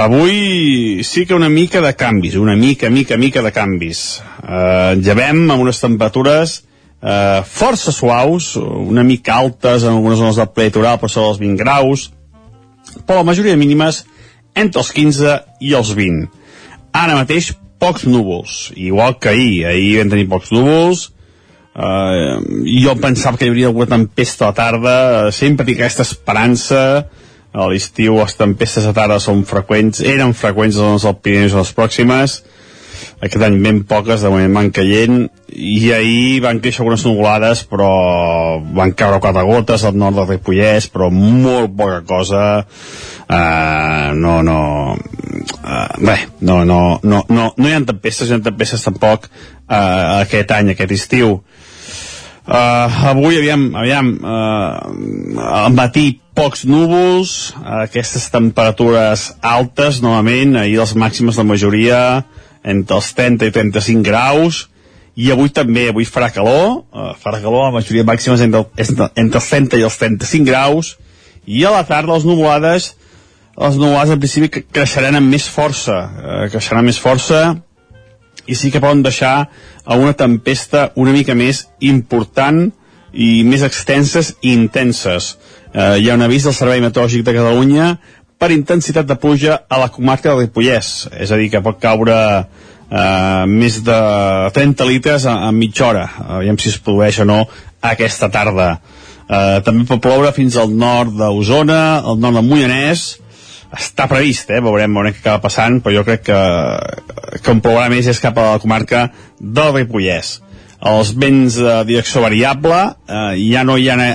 Avui 0.00 1.02
sí 1.04 1.26
que 1.26 1.34
una 1.34 1.50
mica 1.50 1.80
de 1.82 1.92
canvis, 1.98 2.36
una 2.38 2.54
mica, 2.56 2.88
mica, 2.90 3.18
mica 3.18 3.42
de 3.42 3.50
canvis. 3.52 4.20
Uh, 4.44 4.94
llevem 5.00 5.42
amb 5.50 5.64
unes 5.64 5.82
temperatures 5.82 6.60
uh, 7.02 7.42
força 7.44 7.92
suaus, 7.92 8.54
una 8.60 9.04
mica 9.04 9.40
altes 9.40 9.84
en 9.84 9.96
algunes 9.96 10.22
zones 10.22 10.38
del 10.38 10.48
prelitoral 10.54 11.00
per 11.02 11.10
sobre 11.10 11.32
dels 11.32 11.42
20 11.42 11.60
graus, 11.64 12.06
però 13.04 13.20
la 13.20 13.28
majoria 13.28 13.56
de 13.56 13.60
mínimes 13.60 14.04
entre 14.54 14.82
els 14.82 14.92
15 14.96 15.38
i 15.60 15.74
els 15.78 15.94
20. 15.96 16.28
Ara 16.96 17.16
mateix, 17.18 17.52
pocs 17.80 18.04
núvols, 18.04 18.70
igual 18.76 19.16
que 19.18 19.32
ahir. 19.32 19.64
Ahir 19.70 19.96
vam 20.02 20.12
tenir 20.12 20.28
pocs 20.30 20.52
núvols, 20.52 21.06
uh, 21.74 22.36
jo 22.66 22.94
pensava 23.00 23.38
que 23.38 23.48
hi 23.48 23.52
hauria 23.52 23.70
alguna 23.70 23.88
tempesta 23.94 24.46
a 24.46 24.52
la 24.52 24.58
tarda, 24.58 24.96
sempre 25.32 25.66
tinc 25.66 25.80
aquesta 25.80 26.06
esperança, 26.06 26.82
a 27.50 27.66
l'estiu 27.66 28.20
les 28.20 28.36
tempestes 28.38 28.86
a 28.86 28.94
tarda 28.94 29.18
són 29.22 29.42
freqüents, 29.48 30.04
eren 30.06 30.36
freqüents 30.36 30.78
a 30.78 30.92
les 30.94 31.06
Pirineus 31.22 31.56
a 31.56 31.64
les 31.64 31.72
pròximes, 31.74 32.36
aquest 33.20 33.42
any 33.44 33.58
ben 33.60 33.82
poques, 33.84 34.22
de 34.22 34.30
moment 34.32 34.54
van 34.56 34.70
caient, 34.72 35.26
i 35.52 35.90
ahir 35.92 36.40
van 36.44 36.60
créixer 36.62 36.80
algunes 36.80 37.04
nuvolades, 37.04 37.66
però 37.68 37.90
van 38.76 38.94
caure 38.96 39.20
quatre 39.20 39.44
gotes 39.44 39.84
al 39.84 39.98
nord 40.00 40.16
del 40.16 40.28
Ripollès, 40.30 40.88
però 40.92 41.10
molt 41.12 41.74
poca 41.76 42.00
cosa, 42.08 42.44
uh, 42.64 44.08
no, 44.16 44.38
no, 44.46 44.60
uh, 44.96 46.00
bé, 46.00 46.16
no, 46.40 46.62
no, 46.64 46.80
no, 47.02 47.22
no, 47.28 47.52
no 47.56 47.68
hi 47.68 47.76
ha 47.76 47.84
tempestes, 47.92 48.30
no 48.30 48.38
hi 48.38 48.40
ha 48.40 48.48
tempestes 48.48 48.88
tampoc 48.88 49.28
uh, 49.28 50.22
aquest 50.22 50.56
any, 50.56 50.72
aquest 50.72 50.96
estiu. 50.96 51.42
Uh, 52.50 53.04
avui, 53.12 53.36
aviam, 53.36 53.68
aviam, 53.78 54.14
uh, 54.24 55.44
al 55.60 55.76
matí 55.76 56.08
pocs 56.34 56.64
núvols, 56.64 57.52
uh, 57.60 57.82
aquestes 57.84 58.30
temperatures 58.32 59.28
altes, 59.44 60.00
novament, 60.00 60.56
ahir 60.56 60.80
les 60.80 60.96
màximes 60.96 61.36
de 61.36 61.44
majoria 61.44 62.00
entre 62.64 62.96
els 62.96 63.12
30 63.16 63.48
i 63.48 63.54
35 63.54 64.04
graus, 64.06 64.66
i 65.16 65.30
avui 65.32 65.50
també, 65.52 65.88
avui 65.90 66.06
farà 66.08 66.30
calor, 66.32 66.84
uh, 66.92 67.12
farà 67.20 67.40
calor, 67.42 67.66
la 67.68 67.76
majoria 67.80 68.06
màximes 68.06 68.40
entre, 68.44 68.64
entre 69.16 69.40
els 69.40 69.50
30 69.50 69.80
i 69.80 69.84
els 69.84 69.98
35 70.00 70.46
graus, 70.48 70.94
i 71.46 71.64
a 71.64 71.72
la 71.74 71.84
tarda 71.88 72.14
les 72.14 72.24
nuvolades 72.28 72.92
els 73.60 73.76
nuvolats 73.76 74.12
al 74.12 74.20
principi 74.20 74.62
creixeran 74.72 75.18
amb 75.18 75.28
més 75.28 75.46
força, 75.50 75.96
eh, 76.00 76.44
creixeran 76.52 76.86
més 76.86 76.98
força 77.00 77.40
i 78.46 78.56
sí 78.56 78.70
que 78.70 78.80
poden 78.80 79.02
deixar 79.02 79.50
a 79.84 79.96
una 79.96 80.14
tempesta 80.16 80.90
una 80.96 81.12
mica 81.12 81.34
més 81.34 81.66
important 81.80 82.70
i 83.12 83.42
més 83.44 83.62
extenses 83.66 84.34
i 84.40 84.54
intenses. 84.54 85.36
Eh, 85.74 85.98
hi 86.00 86.08
ha 86.08 86.14
un 86.14 86.22
avís 86.22 86.46
del 86.46 86.54
Servei 86.54 86.80
Meteorològic 86.80 87.26
de 87.26 87.34
Catalunya 87.34 87.90
per 88.40 88.54
intensitat 88.54 89.04
de 89.04 89.18
pluja 89.20 89.58
a 89.68 89.78
la 89.82 89.90
comarca 89.92 90.30
del 90.30 90.46
Ripollès, 90.46 91.10
és 91.20 91.30
a 91.30 91.36
dir, 91.36 91.50
que 91.52 91.60
pot 91.60 91.76
caure 91.80 92.16
eh, 92.40 93.44
més 93.46 93.80
de 93.84 93.98
30 94.56 94.86
litres 94.88 95.26
en, 95.28 95.42
en 95.50 95.58
mitja 95.58 95.90
hora, 95.90 96.06
aviam 96.38 96.56
si 96.58 96.72
es 96.72 96.78
produeix 96.80 97.20
o 97.20 97.28
no 97.28 97.42
aquesta 97.84 98.30
tarda. 98.32 98.70
Eh, 99.28 99.58
també 99.66 99.84
pot 99.88 100.00
ploure 100.02 100.32
fins 100.36 100.56
al 100.56 100.72
nord 100.72 101.18
d'Osona, 101.18 101.82
al 102.00 102.16
nord 102.22 102.40
del 102.40 102.48
Moianès, 102.48 103.10
està 103.76 104.08
previst, 104.10 104.48
eh? 104.50 104.62
veurem, 104.64 104.96
veurem 104.96 105.14
què 105.14 105.20
acaba 105.22 105.44
passant, 105.44 105.76
però 105.84 106.00
jo 106.00 106.06
crec 106.08 106.24
que, 106.30 106.40
que 107.36 107.52
on 107.52 107.60
plourà 107.62 107.90
més 107.92 108.08
és 108.10 108.22
cap 108.24 108.40
a 108.40 108.54
la 108.54 108.62
comarca 108.62 109.10
del 109.38 109.76
Ripollès. 109.76 110.38
Els 110.90 111.12
vents 111.12 111.60
de 111.60 111.76
direcció 111.92 112.24
variable, 112.24 112.80
eh, 113.04 113.36
ja 113.52 113.68
no 113.68 113.76
hi 113.76 113.92
ha 113.92 114.00
eh, 114.00 114.10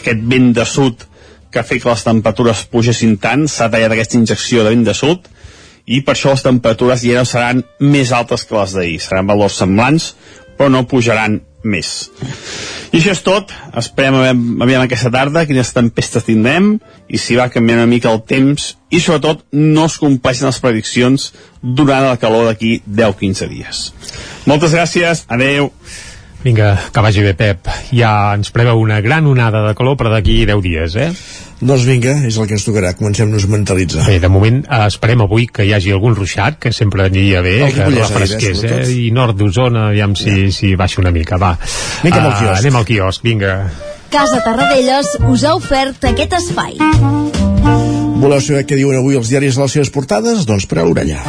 aquest 0.00 0.24
vent 0.32 0.54
de 0.56 0.64
sud 0.64 1.04
que 1.52 1.64
fet 1.64 1.82
que 1.82 1.90
les 1.90 2.04
temperatures 2.06 2.64
pugessin 2.72 3.16
tant, 3.22 3.46
s'ha 3.48 3.70
tallat 3.72 3.94
aquesta 3.94 4.18
injecció 4.20 4.64
de 4.64 4.74
vent 4.74 4.86
de 4.86 4.94
sud, 4.96 5.28
i 5.88 6.02
per 6.04 6.14
això 6.14 6.34
les 6.34 6.44
temperatures 6.44 7.04
ja 7.04 7.22
no 7.22 7.28
seran 7.28 7.62
més 7.80 8.12
altes 8.12 8.44
que 8.44 8.58
les 8.58 8.74
d'ahir, 8.76 8.98
seran 9.00 9.28
valors 9.30 9.56
semblants, 9.62 10.12
però 10.58 10.68
no 10.72 10.84
pujaran 10.90 11.40
més. 11.64 12.10
I 12.92 12.98
això 12.98 13.12
és 13.12 13.22
tot. 13.24 13.52
Esperem 13.76 14.16
aviam, 14.18 14.42
aviam 14.64 14.84
aquesta 14.84 15.10
tarda 15.12 15.44
quines 15.48 15.72
tempestes 15.76 16.26
tindrem 16.26 16.76
i 17.08 17.20
si 17.20 17.36
va 17.38 17.48
canviant 17.52 17.82
una 17.82 17.90
mica 17.90 18.12
el 18.12 18.22
temps 18.28 18.70
i 18.90 19.00
sobretot 19.00 19.44
no 19.56 19.86
es 19.88 19.98
compleixen 20.00 20.48
les 20.48 20.60
prediccions 20.62 21.30
durant 21.62 22.06
la 22.06 22.18
calor 22.20 22.48
d'aquí 22.48 22.78
10-15 22.86 23.50
dies. 23.52 23.82
Moltes 24.48 24.76
gràcies, 24.76 25.24
adeu. 25.28 25.72
Vinga, 26.44 26.76
que 26.92 27.02
vagi 27.02 27.22
bé, 27.24 27.34
Pep. 27.34 27.66
Ja 27.90 28.34
ens 28.36 28.52
preveu 28.54 28.78
una 28.78 29.00
gran 29.02 29.26
onada 29.26 29.64
de 29.66 29.74
calor 29.78 29.98
per 29.98 30.12
d'aquí 30.12 30.44
10 30.46 30.62
dies, 30.62 30.96
eh? 30.96 31.10
Doncs 31.58 31.82
vinga, 31.88 32.12
és 32.28 32.36
el 32.38 32.46
que 32.46 32.54
ens 32.54 32.62
tocarà, 32.62 32.92
comencem-nos 32.94 33.48
a 33.48 33.50
mentalitzar. 33.50 34.04
Bé, 34.06 34.20
de 34.22 34.30
moment 34.30 34.60
eh, 34.62 34.84
esperem 34.86 35.24
avui 35.26 35.48
que 35.50 35.66
hi 35.66 35.74
hagi 35.74 35.90
algun 35.96 36.14
ruixat, 36.14 36.60
que 36.62 36.72
sempre 36.72 37.08
aniria 37.08 37.42
bé, 37.42 37.56
el 37.66 37.74
que 37.74 37.90
refresqués, 37.90 38.62
eh? 38.70 38.80
I 38.94 39.10
nord 39.14 39.40
d'Osona, 39.40 39.88
aviam 39.90 40.14
si, 40.18 40.30
ja. 40.30 40.54
si 40.54 40.74
baixa 40.78 41.02
una 41.02 41.14
mica, 41.14 41.40
va. 41.42 41.56
Vinga, 42.04 42.22
uh, 42.22 42.30
al 42.30 42.36
quiosc. 42.38 42.58
Anem 42.62 42.78
al 42.78 42.90
quiosc, 42.92 43.26
vinga. 43.26 43.54
Casa 44.14 44.38
Tarradellas 44.46 45.16
us 45.28 45.44
ha 45.44 45.56
ofert 45.58 46.12
aquest 46.14 46.38
espai. 46.38 46.78
Voleu 48.18 48.40
saber 48.42 48.64
què 48.66 48.74
diuen 48.74 48.96
avui 48.98 49.14
els 49.14 49.28
diaris 49.30 49.54
a 49.58 49.62
les 49.62 49.74
seves 49.76 49.90
portades? 49.94 50.42
Doncs 50.46 50.64
per 50.66 50.80
a 50.82 50.84
l'orella. 50.86 51.20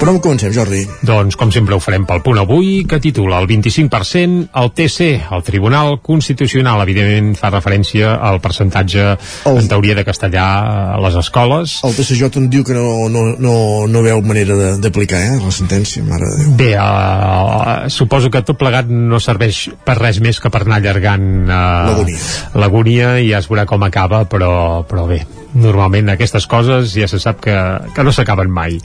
Per 0.00 0.06
on 0.08 0.20
comencem, 0.24 0.52
Jordi? 0.56 0.80
Doncs, 1.04 1.36
com 1.36 1.50
sempre 1.52 1.76
ho 1.76 1.80
farem 1.84 2.06
pel 2.08 2.22
punt 2.24 2.38
avui, 2.40 2.86
que 2.88 2.96
titula 3.02 3.40
el 3.42 3.48
25% 3.50 4.48
el 4.56 4.70
TC, 4.72 5.08
el 5.36 5.42
Tribunal 5.44 5.98
Constitucional. 6.06 6.80
Evidentment 6.86 7.34
fa 7.36 7.50
referència 7.52 8.14
al 8.24 8.40
percentatge 8.40 9.04
el... 9.04 9.58
en 9.60 9.68
teoria 9.68 9.98
de 9.98 10.06
castellà 10.06 10.46
a 10.94 11.00
les 11.04 11.18
escoles. 11.20 11.76
El 11.84 11.96
TCJ 11.98 12.40
en 12.40 12.48
diu 12.54 12.64
que 12.64 12.76
no, 12.78 12.86
no, 13.12 13.26
no, 13.36 13.56
no 13.90 14.04
veu 14.06 14.22
manera 14.24 14.56
d'aplicar 14.80 15.20
eh, 15.26 15.36
la 15.42 15.52
sentència, 15.52 16.06
mare 16.08 16.30
de 16.30 16.38
Déu. 16.40 16.54
Bé, 16.62 16.70
uh, 16.80 17.90
suposo 17.92 18.32
que 18.32 18.40
tot 18.48 18.56
plegat 18.56 18.88
no 18.88 19.20
serveix 19.20 19.66
per 19.84 19.98
res 20.00 20.22
més 20.24 20.40
que 20.40 20.48
per 20.54 20.64
anar 20.64 20.80
allargant 20.80 21.28
uh. 21.52 22.16
L'agonia 22.56 23.18
i 23.20 23.28
ja 23.34 23.42
es 23.42 23.50
veurà 23.50 23.68
com 23.68 23.84
acaba, 23.84 24.24
però, 24.30 24.86
però 24.88 25.04
bé, 25.10 25.20
normalment 25.54 26.10
aquestes 26.12 26.46
coses 26.50 26.92
ja 26.96 27.08
se 27.08 27.20
sap 27.22 27.40
que, 27.44 27.54
que 27.94 28.04
no 28.04 28.12
s'acaben 28.12 28.50
mai. 28.52 28.78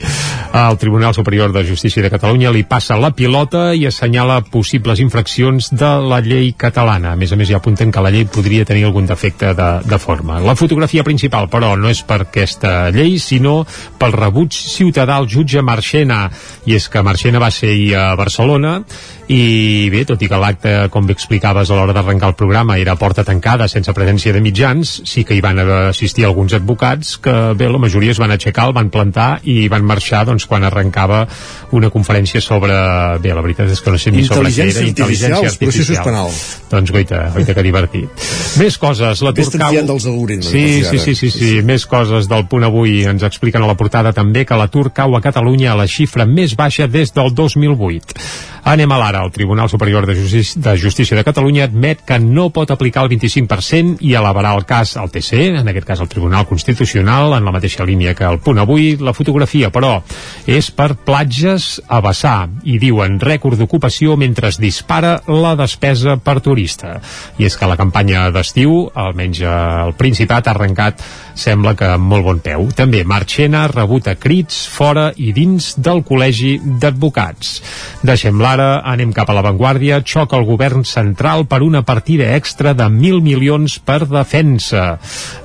El 0.54 0.78
Tribunal 0.78 1.14
Superior 1.14 1.52
de 1.52 1.64
Justícia 1.66 2.02
de 2.02 2.10
Catalunya 2.12 2.52
li 2.54 2.64
passa 2.68 2.96
la 3.00 3.10
pilota 3.16 3.72
i 3.74 3.86
assenyala 3.88 4.40
possibles 4.52 5.02
infraccions 5.02 5.70
de 5.74 5.90
la 6.04 6.20
llei 6.24 6.52
catalana. 6.56 7.14
A 7.14 7.20
més 7.20 7.32
a 7.32 7.38
més, 7.40 7.50
ja 7.50 7.60
apunten 7.60 7.92
que 7.92 8.04
la 8.04 8.12
llei 8.14 8.26
podria 8.30 8.66
tenir 8.68 8.86
algun 8.88 9.08
defecte 9.10 9.52
de, 9.56 9.70
de 9.84 9.98
forma. 9.98 10.40
La 10.44 10.56
fotografia 10.58 11.04
principal, 11.04 11.50
però, 11.52 11.74
no 11.76 11.90
és 11.90 12.04
per 12.06 12.22
aquesta 12.24 12.90
llei, 12.94 13.18
sinó 13.18 13.62
pel 13.98 14.16
rebuig 14.16 14.54
ciutadà 14.54 15.18
al 15.20 15.28
jutge 15.30 15.62
Marchena. 15.62 16.28
I 16.64 16.78
és 16.78 16.88
que 16.88 17.02
Marchena 17.04 17.42
va 17.42 17.50
ser 17.54 17.74
a 17.98 18.14
Barcelona 18.16 18.78
i 19.32 19.88
bé, 19.88 20.02
tot 20.04 20.20
i 20.20 20.28
que 20.28 20.36
l'acte, 20.36 20.72
com 20.92 21.06
bé 21.08 21.14
explicaves 21.16 21.70
a 21.70 21.78
l'hora 21.78 21.94
d'arrencar 21.96 22.28
el 22.32 22.36
programa, 22.36 22.76
era 22.76 22.96
porta 23.00 23.24
tancada 23.24 23.68
sense 23.72 23.92
presència 23.96 24.34
de 24.36 24.42
mitjans, 24.44 24.90
sí 25.08 25.24
que 25.24 25.36
hi 25.36 25.40
van 25.44 25.60
assistir 25.64 26.26
alguns 26.28 26.52
advocats 26.58 27.14
que 27.24 27.32
bé, 27.56 27.70
la 27.72 27.80
majoria 27.80 28.12
es 28.12 28.20
van 28.20 28.34
aixecar, 28.34 28.68
el 28.68 28.76
van 28.76 28.90
plantar 28.92 29.38
i 29.48 29.64
van 29.72 29.86
marxar 29.88 30.24
doncs, 30.28 30.44
quan 30.50 30.66
arrencava 30.68 31.22
una 31.72 31.88
conferència 31.94 32.42
sobre, 32.44 32.76
bé, 33.24 33.32
la 33.32 33.44
veritat 33.44 33.72
és 33.72 33.80
que 33.80 33.94
no 33.94 34.00
sé 34.00 34.12
ni 34.12 34.26
sobre 34.28 34.52
què 34.52 34.68
era, 34.68 34.84
intel·ligència 34.84 35.40
artificial. 35.54 35.64
processos 35.64 36.04
penals. 36.04 36.42
Doncs 36.74 36.92
goita, 36.92 37.24
goita 37.32 37.56
que 37.56 37.64
divertit. 37.64 38.28
Més 38.60 38.76
coses, 38.80 39.24
l'atur 39.24 39.48
cau... 39.56 39.80
dels 39.88 40.08
algoritmes. 40.10 40.50
Sí, 40.52 40.84
sí, 40.84 41.00
sí, 41.00 41.14
sí, 41.16 41.30
sí, 41.32 41.52
més 41.64 41.88
coses 41.88 42.28
del 42.28 42.44
punt 42.50 42.68
avui 42.68 43.00
ens 43.08 43.24
expliquen 43.24 43.64
a 43.64 43.70
la 43.70 43.78
portada 43.78 44.12
també 44.12 44.44
que 44.44 44.58
l'atur 44.58 44.90
cau 44.92 45.16
a 45.16 45.24
Catalunya 45.24 45.72
a 45.72 45.78
la 45.80 45.88
xifra 45.88 46.28
més 46.28 46.52
baixa 46.58 46.90
des 46.90 47.14
del 47.16 47.32
2008. 47.32 48.52
Anem 48.64 48.92
a 48.94 48.96
l'ara. 48.96 49.20
El 49.24 49.30
Tribunal 49.30 49.68
Superior 49.68 50.06
de, 50.08 50.14
Justici 50.16 50.58
de 50.58 50.72
Justícia 50.80 51.16
de 51.18 51.24
Catalunya 51.24 51.66
admet 51.68 52.00
que 52.08 52.16
no 52.18 52.46
pot 52.48 52.70
aplicar 52.72 53.02
el 53.04 53.10
25% 53.12 54.00
i 54.00 54.14
elevarà 54.16 54.54
el 54.56 54.64
cas 54.64 54.94
al 54.96 55.10
TC, 55.12 55.50
en 55.60 55.68
aquest 55.68 55.86
cas 55.90 56.00
al 56.00 56.08
Tribunal 56.08 56.46
Constitucional, 56.48 57.34
en 57.36 57.44
la 57.44 57.52
mateixa 57.52 57.84
línia 57.84 58.14
que 58.16 58.24
el 58.24 58.40
punt 58.40 58.62
avui. 58.62 58.94
La 58.96 59.12
fotografia, 59.12 59.68
però, 59.68 59.98
és 60.48 60.70
per 60.72 60.94
platges 61.04 61.82
a 61.92 62.00
vessar 62.04 62.48
i 62.64 62.78
diuen 62.80 63.20
rècord 63.20 63.60
d'ocupació 63.60 64.16
mentre 64.16 64.48
es 64.48 64.60
dispara 64.62 65.18
la 65.28 65.52
despesa 65.60 66.16
per 66.16 66.38
turista. 66.40 66.96
I 67.36 67.44
és 67.50 67.58
que 67.60 67.68
la 67.68 67.76
campanya 67.76 68.30
d'estiu, 68.32 68.86
almenys 68.94 69.44
al 69.44 69.92
Principat, 70.00 70.48
ha 70.48 70.56
arrencat 70.56 71.04
sembla 71.34 71.74
que 71.76 71.88
amb 71.96 72.08
molt 72.08 72.24
bon 72.24 72.40
peu. 72.42 72.68
També 72.76 73.02
Marchena 73.04 73.66
rebut 73.70 74.08
a 74.08 74.14
crits 74.20 74.64
fora 74.70 75.10
i 75.16 75.32
dins 75.36 75.74
del 75.82 76.04
Col·legi 76.06 76.56
d'Advocats. 76.80 77.54
Deixem 78.06 78.40
l'ara, 78.40 78.53
anem 78.60 79.12
cap 79.14 79.30
a 79.30 79.34
l'avantguàrdia, 79.36 80.02
xoca 80.06 80.36
el 80.38 80.46
govern 80.48 80.84
central 80.84 81.46
per 81.50 81.62
una 81.64 81.82
partida 81.86 82.34
extra 82.36 82.74
de 82.74 82.86
1.000 82.90 83.22
milions 83.24 83.78
per 83.78 84.04
defensa. 84.10 84.98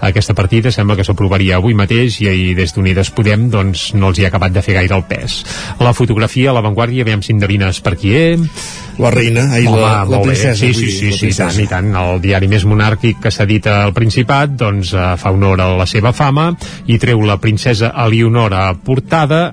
Aquesta 0.05 0.35
partida 0.37 0.71
sembla 0.71 0.97
que 0.99 1.05
s'aprovaria 1.07 1.57
avui 1.57 1.77
mateix 1.77 2.19
i 2.23 2.29
ahir 2.31 2.53
des 2.57 2.75
d'Unides 2.75 3.13
Podem 3.15 3.47
doncs, 3.53 3.93
no 3.95 4.11
els 4.11 4.19
hi 4.19 4.27
ha 4.27 4.31
acabat 4.33 4.53
de 4.55 4.63
fer 4.65 4.77
gaire 4.77 4.95
el 4.95 5.05
pes. 5.09 5.41
La 5.79 5.93
fotografia 5.93 6.51
a 6.51 6.57
l'avantguàrdia, 6.57 7.07
veiem 7.07 7.23
si 7.25 7.33
endevines 7.35 7.81
per 7.85 7.95
qui 7.99 8.13
és. 8.15 8.43
La 8.99 9.13
reina, 9.13 9.45
ai, 9.55 9.63
Home, 9.65 9.79
la, 9.79 10.03
la 10.03 10.19
princesa. 10.21 10.55
Sí, 10.59 10.73
sí, 10.73 10.91
sí, 10.91 11.13
sí, 11.13 11.31
sí, 11.31 11.37
tant, 11.37 11.55
i 11.63 11.67
tant. 11.71 11.93
El 11.95 12.19
diari 12.23 12.49
més 12.51 12.67
monàrquic 12.67 13.21
que 13.23 13.31
s'edita 13.31 13.79
al 13.85 13.95
Principat 13.95 14.57
doncs, 14.59 14.91
eh, 14.93 15.07
fa 15.21 15.31
honor 15.31 15.63
a 15.63 15.71
la 15.79 15.87
seva 15.87 16.11
fama 16.11 16.51
i 16.87 16.99
treu 16.99 17.23
la 17.23 17.39
princesa 17.39 17.93
Eleonora 18.05 18.73
portada 18.83 19.49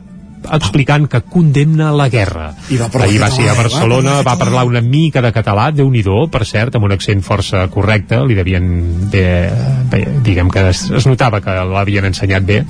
explicant 0.52 1.06
que 1.10 1.22
condemna 1.22 1.90
la 1.96 2.08
guerra. 2.12 2.50
I 2.70 2.78
va 2.80 2.88
Ahir 3.02 3.20
va 3.22 3.30
ser 3.30 3.48
a 3.50 3.56
Barcelona, 3.58 4.20
va 4.26 4.36
parlar 4.38 4.64
una 4.68 4.80
mica 4.80 5.22
de 5.22 5.32
català, 5.34 5.70
déu 5.74 5.90
nhi 5.90 6.04
per 6.30 6.44
cert, 6.46 6.76
amb 6.76 6.84
un 6.86 6.92
accent 6.92 7.22
força 7.22 7.66
correcte, 7.72 8.20
li 8.24 8.34
devien 8.34 8.66
bé, 9.10 9.50
bé 9.90 10.04
diguem 10.22 10.50
que 10.50 10.68
es, 10.70 10.90
es 10.90 11.06
notava 11.06 11.40
que 11.40 11.50
l'havien 11.50 12.04
ensenyat 12.04 12.46
bé, 12.46 12.60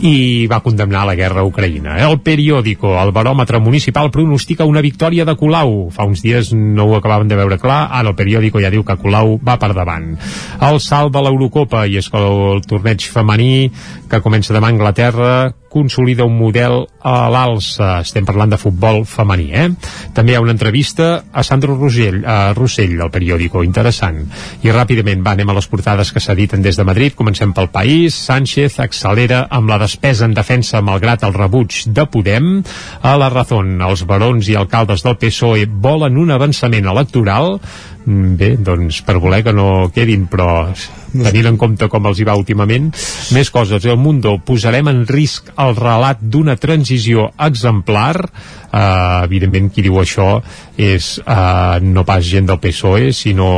i 0.00 0.46
va 0.46 0.60
condemnar 0.60 1.06
la 1.06 1.16
guerra 1.18 1.40
a 1.40 1.48
Ucraïna. 1.48 1.98
El 2.06 2.20
periòdico, 2.20 2.94
el 3.00 3.12
baròmetre 3.12 3.60
municipal, 3.60 4.10
pronostica 4.10 4.64
una 4.64 4.82
victòria 4.84 5.24
de 5.24 5.36
Colau. 5.36 5.88
Fa 5.90 6.06
uns 6.06 6.22
dies 6.22 6.52
no 6.54 6.86
ho 6.86 6.96
acabaven 6.96 7.28
de 7.28 7.38
veure 7.38 7.58
clar, 7.58 7.86
ara 7.90 8.12
el 8.12 8.18
periòdico 8.18 8.62
ja 8.62 8.70
diu 8.70 8.84
que 8.86 8.98
Colau 9.00 9.36
va 9.42 9.58
per 9.58 9.72
davant. 9.74 10.14
El 10.60 10.80
salt 10.80 11.14
de 11.14 11.22
l'Eurocopa, 11.24 11.86
i 11.86 11.98
és 12.00 12.10
que 12.10 12.20
el 12.20 12.62
torneig 12.68 13.06
femení 13.10 13.70
que 14.10 14.22
comença 14.22 14.54
demà 14.54 14.70
a 14.70 14.76
Anglaterra 14.76 15.32
consolida 15.72 16.24
un 16.24 16.36
model 16.38 16.84
a 17.00 17.28
l'alça. 17.32 18.00
Estem 18.04 18.26
parlant 18.26 18.52
de 18.52 18.58
futbol 18.60 19.04
femení, 19.08 19.48
eh? 19.54 19.66
També 20.16 20.32
hi 20.32 20.38
ha 20.38 20.42
una 20.44 20.54
entrevista 20.54 21.08
a 21.32 21.44
Sandro 21.46 21.76
Rossell, 21.76 22.22
a 22.24 22.52
Rossell, 22.56 22.96
del 22.98 23.12
periòdico, 23.14 23.64
interessant. 23.66 24.22
I 24.62 24.72
ràpidament, 24.74 25.24
va, 25.26 25.34
anem 25.36 25.50
a 25.52 25.56
les 25.58 25.68
portades 25.70 26.12
que 26.12 26.22
s'editen 26.22 26.64
des 26.64 26.78
de 26.78 26.86
Madrid. 26.86 27.16
Comencem 27.18 27.52
pel 27.56 27.70
País. 27.74 28.16
Sánchez 28.26 28.80
accelera 28.84 29.46
amb 29.50 29.70
la 29.70 29.80
despesa 29.82 30.26
en 30.26 30.36
defensa 30.36 30.82
malgrat 30.84 31.26
el 31.26 31.36
rebuig 31.36 31.82
de 31.86 32.06
Podem. 32.10 32.62
A 33.02 33.16
la 33.20 33.30
Razón, 33.32 33.76
els 33.82 34.06
barons 34.08 34.48
i 34.48 34.56
alcaldes 34.56 35.04
del 35.06 35.18
PSOE 35.20 35.66
volen 35.66 36.16
un 36.18 36.32
avançament 36.34 36.86
electoral 36.86 37.56
Mm, 38.06 38.36
bé, 38.38 38.52
doncs 38.54 39.00
per 39.02 39.16
voler 39.18 39.40
que 39.42 39.52
no 39.52 39.90
quedin, 39.94 40.28
però 40.30 40.68
tenint 41.24 41.50
en 41.52 41.58
compte 41.60 41.88
com 41.92 42.08
els 42.10 42.20
hi 42.20 42.26
va 42.28 42.36
últimament, 42.38 42.90
més 43.36 43.50
coses. 43.54 43.84
El 43.86 44.00
Mundo, 44.00 44.36
posarem 44.44 44.90
en 44.92 45.04
risc 45.08 45.52
el 45.62 45.76
relat 45.78 46.20
d'una 46.20 46.56
transició 46.60 47.30
exemplar. 47.48 48.14
Uh, 48.76 49.24
evidentment, 49.24 49.70
qui 49.72 49.84
diu 49.86 49.96
això 50.02 50.42
és 50.76 51.16
uh, 51.22 51.78
no 51.80 52.04
pas 52.04 52.24
gent 52.26 52.50
del 52.50 52.60
PSOE, 52.60 53.12
sinó... 53.16 53.48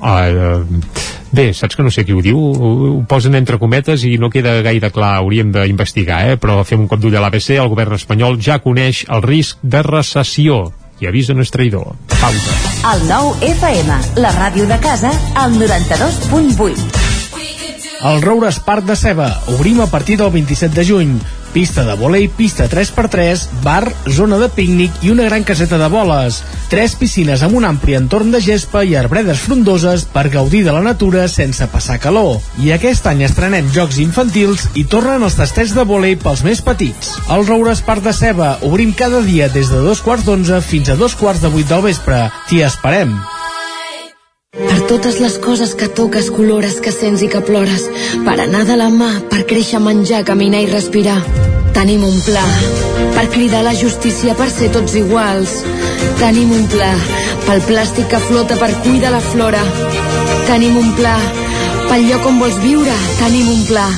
Uh, 0.00 1.12
Bé, 1.34 1.48
saps 1.50 1.74
que 1.74 1.82
no 1.82 1.90
sé 1.90 2.04
qui 2.06 2.14
ho 2.14 2.20
diu? 2.22 2.38
Ho 2.38 3.00
posen 3.10 3.34
entre 3.34 3.58
cometes 3.58 4.04
i 4.06 4.12
no 4.22 4.30
queda 4.30 4.60
gaire 4.62 4.92
clar, 4.94 5.16
hauríem 5.18 5.50
d'investigar, 5.50 6.20
eh? 6.30 6.36
però 6.38 6.60
fem 6.62 6.84
un 6.84 6.86
cop 6.86 7.02
d'ull 7.02 7.16
a 7.18 7.24
l'ABC, 7.24 7.56
el 7.58 7.72
govern 7.72 7.96
espanyol 7.98 8.38
ja 8.38 8.60
coneix 8.62 9.02
el 9.10 9.24
risc 9.26 9.58
de 9.66 9.82
recessió 9.82 10.60
i 11.04 11.08
avisa 11.10 11.36
no 11.36 11.44
és 11.44 11.52
traïdor. 11.52 11.92
Pausa. 12.16 12.56
El 12.94 13.06
nou 13.10 13.32
FM, 13.44 14.00
la 14.24 14.32
ràdio 14.34 14.66
de 14.70 14.78
casa, 14.80 15.12
al 15.36 15.56
92.8. 15.60 17.02
El 18.04 18.20
Roures 18.24 18.58
Parc 18.64 18.84
de 18.88 18.96
Ceba. 18.96 19.30
Obrim 19.54 19.80
a 19.84 19.88
partir 19.92 20.18
del 20.20 20.32
27 20.32 20.74
de 20.76 20.84
juny 20.88 21.16
pista 21.54 21.84
de 21.86 21.94
volei, 21.94 22.26
pista 22.26 22.66
3x3, 22.68 23.46
bar, 23.62 23.86
zona 24.10 24.40
de 24.42 24.48
pícnic 24.50 25.04
i 25.06 25.12
una 25.14 25.28
gran 25.28 25.44
caseta 25.46 25.78
de 25.78 25.86
boles. 25.88 26.40
Tres 26.68 26.96
piscines 26.98 27.44
amb 27.46 27.54
un 27.54 27.64
ampli 27.68 27.94
entorn 27.94 28.34
de 28.34 28.40
gespa 28.42 28.82
i 28.82 28.96
arbredes 28.98 29.44
frondoses 29.46 30.02
per 30.10 30.26
gaudir 30.34 30.64
de 30.66 30.74
la 30.74 30.82
natura 30.82 31.28
sense 31.30 31.68
passar 31.70 32.00
calor. 32.02 32.40
I 32.58 32.74
aquest 32.74 33.06
any 33.06 33.22
estrenem 33.22 33.70
jocs 33.76 34.00
infantils 34.02 34.66
i 34.74 34.82
tornen 34.90 35.22
els 35.22 35.38
tastets 35.38 35.76
de 35.78 35.86
volei 35.86 36.18
pels 36.18 36.42
més 36.42 36.64
petits. 36.66 37.14
El 37.30 37.46
Roures 37.46 37.84
Parc 37.86 38.02
de 38.02 38.16
Ceba 38.16 38.56
obrim 38.66 38.90
cada 38.98 39.22
dia 39.22 39.48
des 39.48 39.70
de 39.70 39.86
dos 39.86 40.02
quarts 40.02 40.26
d'onze 40.26 40.58
fins 40.66 40.90
a 40.90 40.98
dos 40.98 41.14
quarts 41.14 41.46
de 41.46 41.54
vuit 41.54 41.70
del 41.70 41.86
vespre. 41.86 42.26
T'hi 42.50 42.66
esperem. 42.66 43.14
Per 44.54 44.86
totes 44.86 45.16
les 45.18 45.34
coses 45.42 45.72
que 45.74 45.88
toques, 45.90 46.28
colores, 46.30 46.76
que 46.78 46.92
sents 46.94 47.24
i 47.26 47.28
que 47.30 47.40
plores. 47.42 47.88
Per 48.22 48.34
anar 48.38 48.62
de 48.68 48.76
la 48.78 48.86
mà, 48.92 49.10
per 49.30 49.42
créixer, 49.50 49.80
menjar, 49.82 50.22
caminar 50.28 50.60
i 50.62 50.68
respirar. 50.70 51.16
Tenim 51.74 52.04
un 52.06 52.20
pla 52.22 52.44
per 53.16 53.24
cridar 53.34 53.64
la 53.66 53.74
justícia 53.74 54.36
per 54.38 54.46
ser 54.54 54.70
tots 54.76 54.94
iguals. 54.94 55.56
Tenim 56.20 56.54
un 56.54 56.68
pla 56.70 56.92
pel 57.48 57.64
plàstic 57.66 58.06
que 58.12 58.22
flota 58.28 58.58
per 58.60 58.70
cuidar 58.86 59.10
la 59.16 59.22
flora. 59.24 59.62
Tenim 60.46 60.78
un 60.78 60.94
pla 61.00 61.16
pel 61.90 62.06
lloc 62.06 62.30
on 62.30 62.38
vols 62.38 62.62
viure. 62.62 62.94
Tenim 63.18 63.50
un 63.56 63.66
pla. 63.66 63.88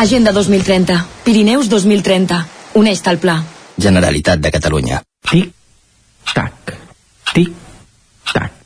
Agenda 0.00 0.32
2030. 0.32 0.96
Pirineus 1.28 1.68
2030. 1.68 2.40
Uneix-te 2.80 3.12
al 3.12 3.20
pla. 3.20 3.36
Generalitat 3.76 4.40
de 4.40 4.52
Catalunya. 4.52 5.02
Tic, 5.28 5.52
tac, 6.32 6.76
tic, 7.34 7.52
tac. 8.32 8.65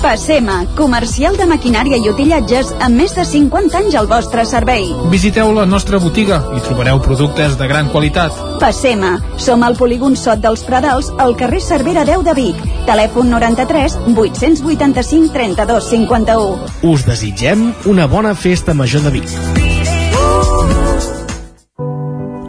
Passema, 0.00 0.64
comercial 0.78 1.36
de 1.36 1.44
maquinària 1.44 1.98
i 2.00 2.08
utillatges 2.08 2.70
amb 2.80 2.96
més 2.96 3.12
de 3.12 3.24
50 3.28 3.76
anys 3.82 3.96
al 4.00 4.06
vostre 4.08 4.46
servei. 4.48 4.86
Visiteu 5.12 5.52
la 5.52 5.66
nostra 5.68 6.00
botiga 6.00 6.38
i 6.56 6.62
trobareu 6.64 7.02
productes 7.04 7.58
de 7.60 7.68
gran 7.68 7.90
qualitat. 7.92 8.32
Passema, 8.62 9.18
som 9.36 9.60
al 9.62 9.76
polígon 9.76 10.16
Sot 10.16 10.40
dels 10.40 10.64
Pradals, 10.64 11.12
al 11.20 11.36
carrer 11.36 11.60
Cervera 11.60 12.06
10 12.08 12.24
de 12.30 12.34
Vic. 12.38 12.64
Telèfon 12.88 13.28
93 13.28 13.98
885 14.14 15.34
32 15.36 15.92
51. 15.92 16.72
Us 16.94 17.04
desitgem 17.04 17.68
una 17.84 18.08
bona 18.08 18.32
festa 18.34 18.72
major 18.72 19.04
de 19.04 19.14
Vic. 19.20 19.36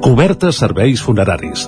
Cobertes 0.01 0.63
serveis 0.63 1.03
funeraris. 1.03 1.67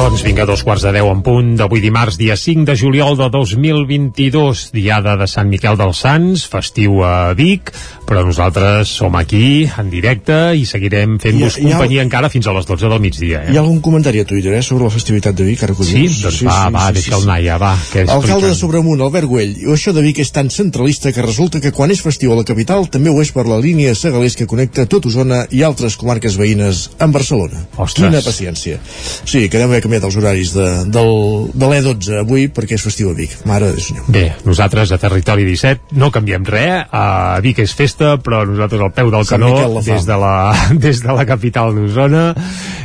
Doncs 0.00 0.22
vinga, 0.24 0.46
dos 0.48 0.62
quarts 0.64 0.80
de 0.86 0.90
deu 0.96 1.10
en 1.12 1.18
punt 1.22 1.50
d'avui 1.60 1.82
dimarts, 1.84 2.16
dia 2.18 2.32
5 2.34 2.64
de 2.64 2.74
juliol 2.74 3.18
de 3.18 3.26
2022, 3.30 4.70
diada 4.72 5.12
de 5.20 5.26
Sant 5.28 5.50
Miquel 5.52 5.76
dels 5.76 5.98
Sants, 6.02 6.46
festiu 6.48 7.02
a 7.04 7.34
Vic, 7.36 7.68
però 8.08 8.22
nosaltres 8.24 8.88
som 8.96 9.14
aquí, 9.20 9.68
en 9.68 9.90
directe, 9.92 10.38
i 10.56 10.64
seguirem 10.66 11.18
fent-vos 11.20 11.58
Hi 11.60 11.66
ha- 11.68 11.76
companyia 11.76 12.02
encara 12.06 12.30
fins 12.32 12.48
a 12.48 12.54
les 12.56 12.64
12 12.66 12.88
del 12.90 13.02
migdia. 13.04 13.42
Eh? 13.44 13.52
Hi 13.52 13.58
ha 13.58 13.62
algun 13.62 13.82
comentari 13.84 14.22
a 14.24 14.26
Twitter 14.26 14.54
eh, 14.56 14.62
sobre 14.66 14.88
la 14.88 14.94
festivitat 14.94 15.36
de 15.36 15.44
Vic, 15.50 15.62
ara 15.68 15.76
que 15.76 15.84
Sí? 15.90 16.06
Doncs 16.08 16.40
va, 16.48 16.56
va, 16.72 16.86
deixa 16.96 17.14
el 17.20 17.26
Naya, 17.28 17.58
va, 17.60 17.74
que 17.92 18.06
Alcalde 18.08 18.48
de. 18.54 18.56
Sobremunt, 18.58 19.04
Albert 19.04 19.28
Güell, 19.30 19.54
això 19.76 19.92
de 19.94 20.02
Vic 20.08 20.22
és 20.24 20.32
tan 20.32 20.48
centralista 20.50 21.12
que 21.12 21.22
resulta 21.22 21.60
que 21.60 21.74
quan 21.76 21.92
és 21.92 22.00
festiu 22.02 22.32
a 22.32 22.40
la 22.40 22.46
capital 22.48 22.88
també 22.88 23.12
ho 23.12 23.20
és 23.20 23.30
per 23.36 23.44
la 23.46 23.60
línia 23.60 23.94
Segalés 23.94 24.34
que 24.34 24.48
connecta 24.48 24.88
tot 24.90 25.06
Osona 25.12 25.44
i 25.52 25.62
altres 25.62 26.00
comarques 26.00 26.40
veïnes 26.40 26.88
amb 26.98 27.14
Barcelona. 27.14 27.66
Ostres. 27.76 28.08
Quina 28.08 28.24
paciència. 28.24 28.80
Sí, 29.28 29.46
que 29.52 29.58
deu 29.60 29.68
haver 29.68 29.82
canviat 29.90 30.06
els 30.06 30.16
horaris 30.20 30.50
de, 30.54 30.64
del, 30.94 31.08
de 31.50 31.66
l'E12 31.66 32.18
avui 32.20 32.44
perquè 32.54 32.76
és 32.78 32.84
festiu 32.86 33.10
a 33.10 33.14
Vic. 33.16 33.32
Mare 33.48 33.72
de 33.74 33.82
senyor. 33.82 34.06
Bé, 34.06 34.22
nosaltres 34.46 34.92
a 34.94 35.00
Territori 35.02 35.42
17 35.48 35.98
no 35.98 36.12
canviem 36.14 36.44
res, 36.46 36.84
a 36.94 37.40
Vic 37.42 37.58
és 37.64 37.74
festa, 37.74 38.12
però 38.22 38.44
nosaltres 38.46 38.84
al 38.86 38.92
peu 38.94 39.10
del 39.10 39.26
Sant 39.26 39.42
canó, 39.42 39.50
Miquel 39.56 39.80
des 39.88 40.06
de 40.06 40.18
la, 40.22 40.34
des 40.86 41.02
de 41.02 41.16
la 41.16 41.24
capital 41.26 41.74
d'Osona, 41.74 42.22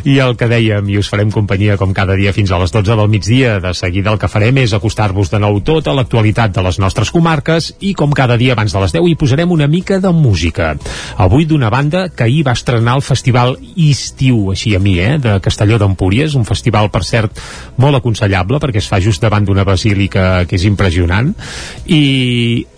i 0.09 0.17
el 0.23 0.33
que 0.39 0.49
dèiem, 0.49 0.89
i 0.89 0.97
us 0.97 1.11
farem 1.11 1.29
companyia 1.33 1.77
com 1.77 1.93
cada 1.93 2.15
dia 2.17 2.33
fins 2.33 2.49
a 2.49 2.57
les 2.61 2.73
12 2.73 2.97
del 2.97 3.11
migdia, 3.13 3.59
de 3.61 3.75
seguida 3.77 4.09
el 4.13 4.17
que 4.21 4.31
farem 4.31 4.57
és 4.63 4.73
acostar-vos 4.73 5.29
de 5.29 5.43
nou 5.45 5.61
tota 5.65 5.93
l'actualitat 5.93 6.57
de 6.57 6.65
les 6.65 6.81
nostres 6.81 7.13
comarques, 7.13 7.69
i 7.85 7.93
com 7.93 8.17
cada 8.17 8.39
dia 8.41 8.57
abans 8.57 8.73
de 8.73 8.81
les 8.81 8.97
10 8.97 9.11
hi 9.11 9.15
posarem 9.21 9.53
una 9.53 9.69
mica 9.69 10.01
de 10.01 10.09
música. 10.09 10.73
Avui 11.21 11.45
d'una 11.45 11.69
banda 11.69 12.07
que 12.09 12.25
ahir 12.25 12.41
va 12.49 12.57
estrenar 12.57 12.97
el 12.97 13.05
festival 13.05 13.59
Estiu, 13.75 14.49
així 14.55 14.73
a 14.73 14.81
mi, 14.81 14.97
eh, 14.97 15.19
de 15.21 15.37
Castelló 15.45 15.77
d'Empúries, 15.77 16.33
un 16.33 16.49
festival, 16.49 16.89
per 16.95 17.03
cert, 17.07 17.43
molt 17.81 17.99
aconsellable 17.99 18.61
perquè 18.63 18.79
es 18.79 18.89
fa 18.91 19.01
just 19.03 19.23
davant 19.23 19.45
d'una 19.45 19.65
basílica 19.67 20.45
que 20.47 20.55
és 20.55 20.65
impressionant. 20.67 21.33
I 21.91 22.01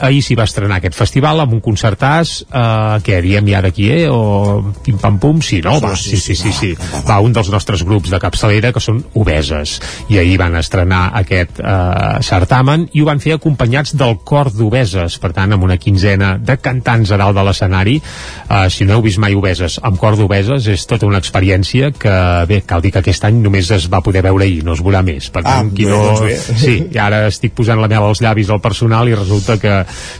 ahir 0.09 0.23
s'hi 0.25 0.37
va 0.37 0.47
estrenar 0.49 0.79
aquest 0.81 0.97
festival 0.97 1.43
amb 1.43 1.53
un 1.57 1.61
concertàs 1.63 2.41
eh, 2.47 2.97
què 3.05 3.21
diem 3.25 3.53
ja 3.53 3.61
d'aquí 3.63 3.89
eh 3.93 4.05
o 4.09 4.73
pim 4.83 4.97
pam 5.01 5.19
pum 5.21 5.41
sí 5.41 5.61
no? 5.63 5.77
Va, 5.83 5.93
sí, 5.95 6.17
sí, 6.17 6.35
sí, 6.35 6.51
sí, 6.53 6.73
va 7.07 7.19
un 7.23 7.33
dels 7.35 7.49
nostres 7.53 7.83
grups 7.87 8.11
de 8.13 8.19
capçalera 8.21 8.71
que 8.73 8.83
són 8.83 9.03
obeses. 9.17 9.77
I 10.09 10.19
ahir 10.21 10.37
van 10.41 10.57
estrenar 10.59 11.11
aquest 11.21 11.61
eh, 11.61 12.17
certamen 12.25 12.87
i 12.93 13.03
ho 13.03 13.07
van 13.09 13.21
fer 13.23 13.37
acompanyats 13.37 13.95
del 13.99 14.17
cor 14.27 14.51
d'obeses 14.53 15.19
per 15.21 15.33
tant 15.37 15.53
amb 15.53 15.67
una 15.67 15.77
quinzena 15.81 16.35
de 16.37 16.57
cantants 16.61 17.11
a 17.11 17.21
dalt 17.21 17.37
de 17.37 17.45
l'escenari. 17.47 17.97
Eh, 17.99 18.65
si 18.73 18.87
no 18.87 18.97
heu 18.97 19.05
vist 19.05 19.21
mai 19.21 19.37
obeses 19.37 19.79
amb 19.83 19.99
cor 20.01 20.17
d'obeses 20.17 20.67
és 20.73 20.87
tota 20.89 21.07
una 21.09 21.21
experiència 21.21 21.91
que 21.93 22.17
bé, 22.49 22.61
cal 22.67 22.81
dir 22.83 22.93
que 22.95 23.03
aquest 23.03 23.27
any 23.27 23.41
només 23.43 23.69
es 23.75 23.87
va 23.91 24.01
poder 24.07 24.23
veure 24.25 24.47
ahir, 24.47 24.63
no 24.65 24.73
es 24.77 24.81
veurà 24.83 25.03
més. 25.05 25.27
Per 25.33 25.43
tant, 25.43 25.67
Ah, 25.67 25.75
qui 25.75 25.85
bé, 25.85 25.91
no... 25.91 25.99
doncs 26.07 26.23
bé. 26.23 26.57
sí, 26.63 26.75
i 26.95 26.99
ara 27.01 27.25
estic 27.27 27.53
posant 27.57 27.81
la 27.83 27.89
mel 27.91 28.07
als 28.07 28.21
llavis 28.23 28.49
al 28.53 28.61
personal 28.63 29.09
i 29.11 29.15
resulta 29.17 29.57
que 29.61 29.73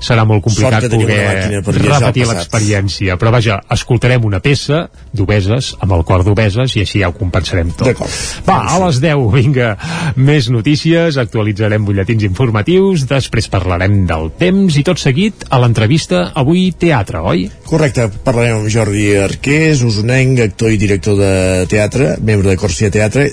serà 0.03 0.25
molt 0.27 0.43
complicat 0.45 0.87
poder 0.91 1.61
repetir 1.63 2.27
l'experiència. 2.27 3.17
Però 3.21 3.31
vaja, 3.33 3.59
escoltarem 3.73 4.25
una 4.27 4.39
peça 4.43 4.85
d'obeses 5.15 5.73
amb 5.83 5.93
el 5.97 6.03
cor 6.07 6.23
d'obeses 6.27 6.75
i 6.77 6.83
així 6.83 7.01
ja 7.03 7.09
ho 7.11 7.15
compensarem 7.17 7.71
tot. 7.77 8.01
Va, 8.47 8.59
a 8.73 8.79
les 8.85 8.99
10, 9.03 9.23
vinga 9.33 9.69
més 10.17 10.49
notícies, 10.53 11.17
actualitzarem 11.21 11.85
butlletins 11.87 12.25
informatius, 12.27 13.05
després 13.09 13.49
parlarem 13.53 14.03
del 14.09 14.29
temps 14.39 14.77
i 14.77 14.83
tot 14.87 14.99
seguit 15.01 15.45
a 15.53 15.59
l'entrevista 15.61 16.27
avui 16.37 16.69
teatre, 16.77 17.21
oi? 17.21 17.47
Correcte, 17.67 18.07
parlarem 18.25 18.61
amb 18.63 18.71
Jordi 18.73 19.07
Arqués, 19.21 19.83
usonenc, 19.85 20.39
actor 20.47 20.73
i 20.73 20.79
director 20.81 21.17
de 21.19 21.31
teatre, 21.71 22.15
membre 22.23 22.51
de 22.53 22.57
Corsia 22.59 22.91
Teatre, 22.93 23.27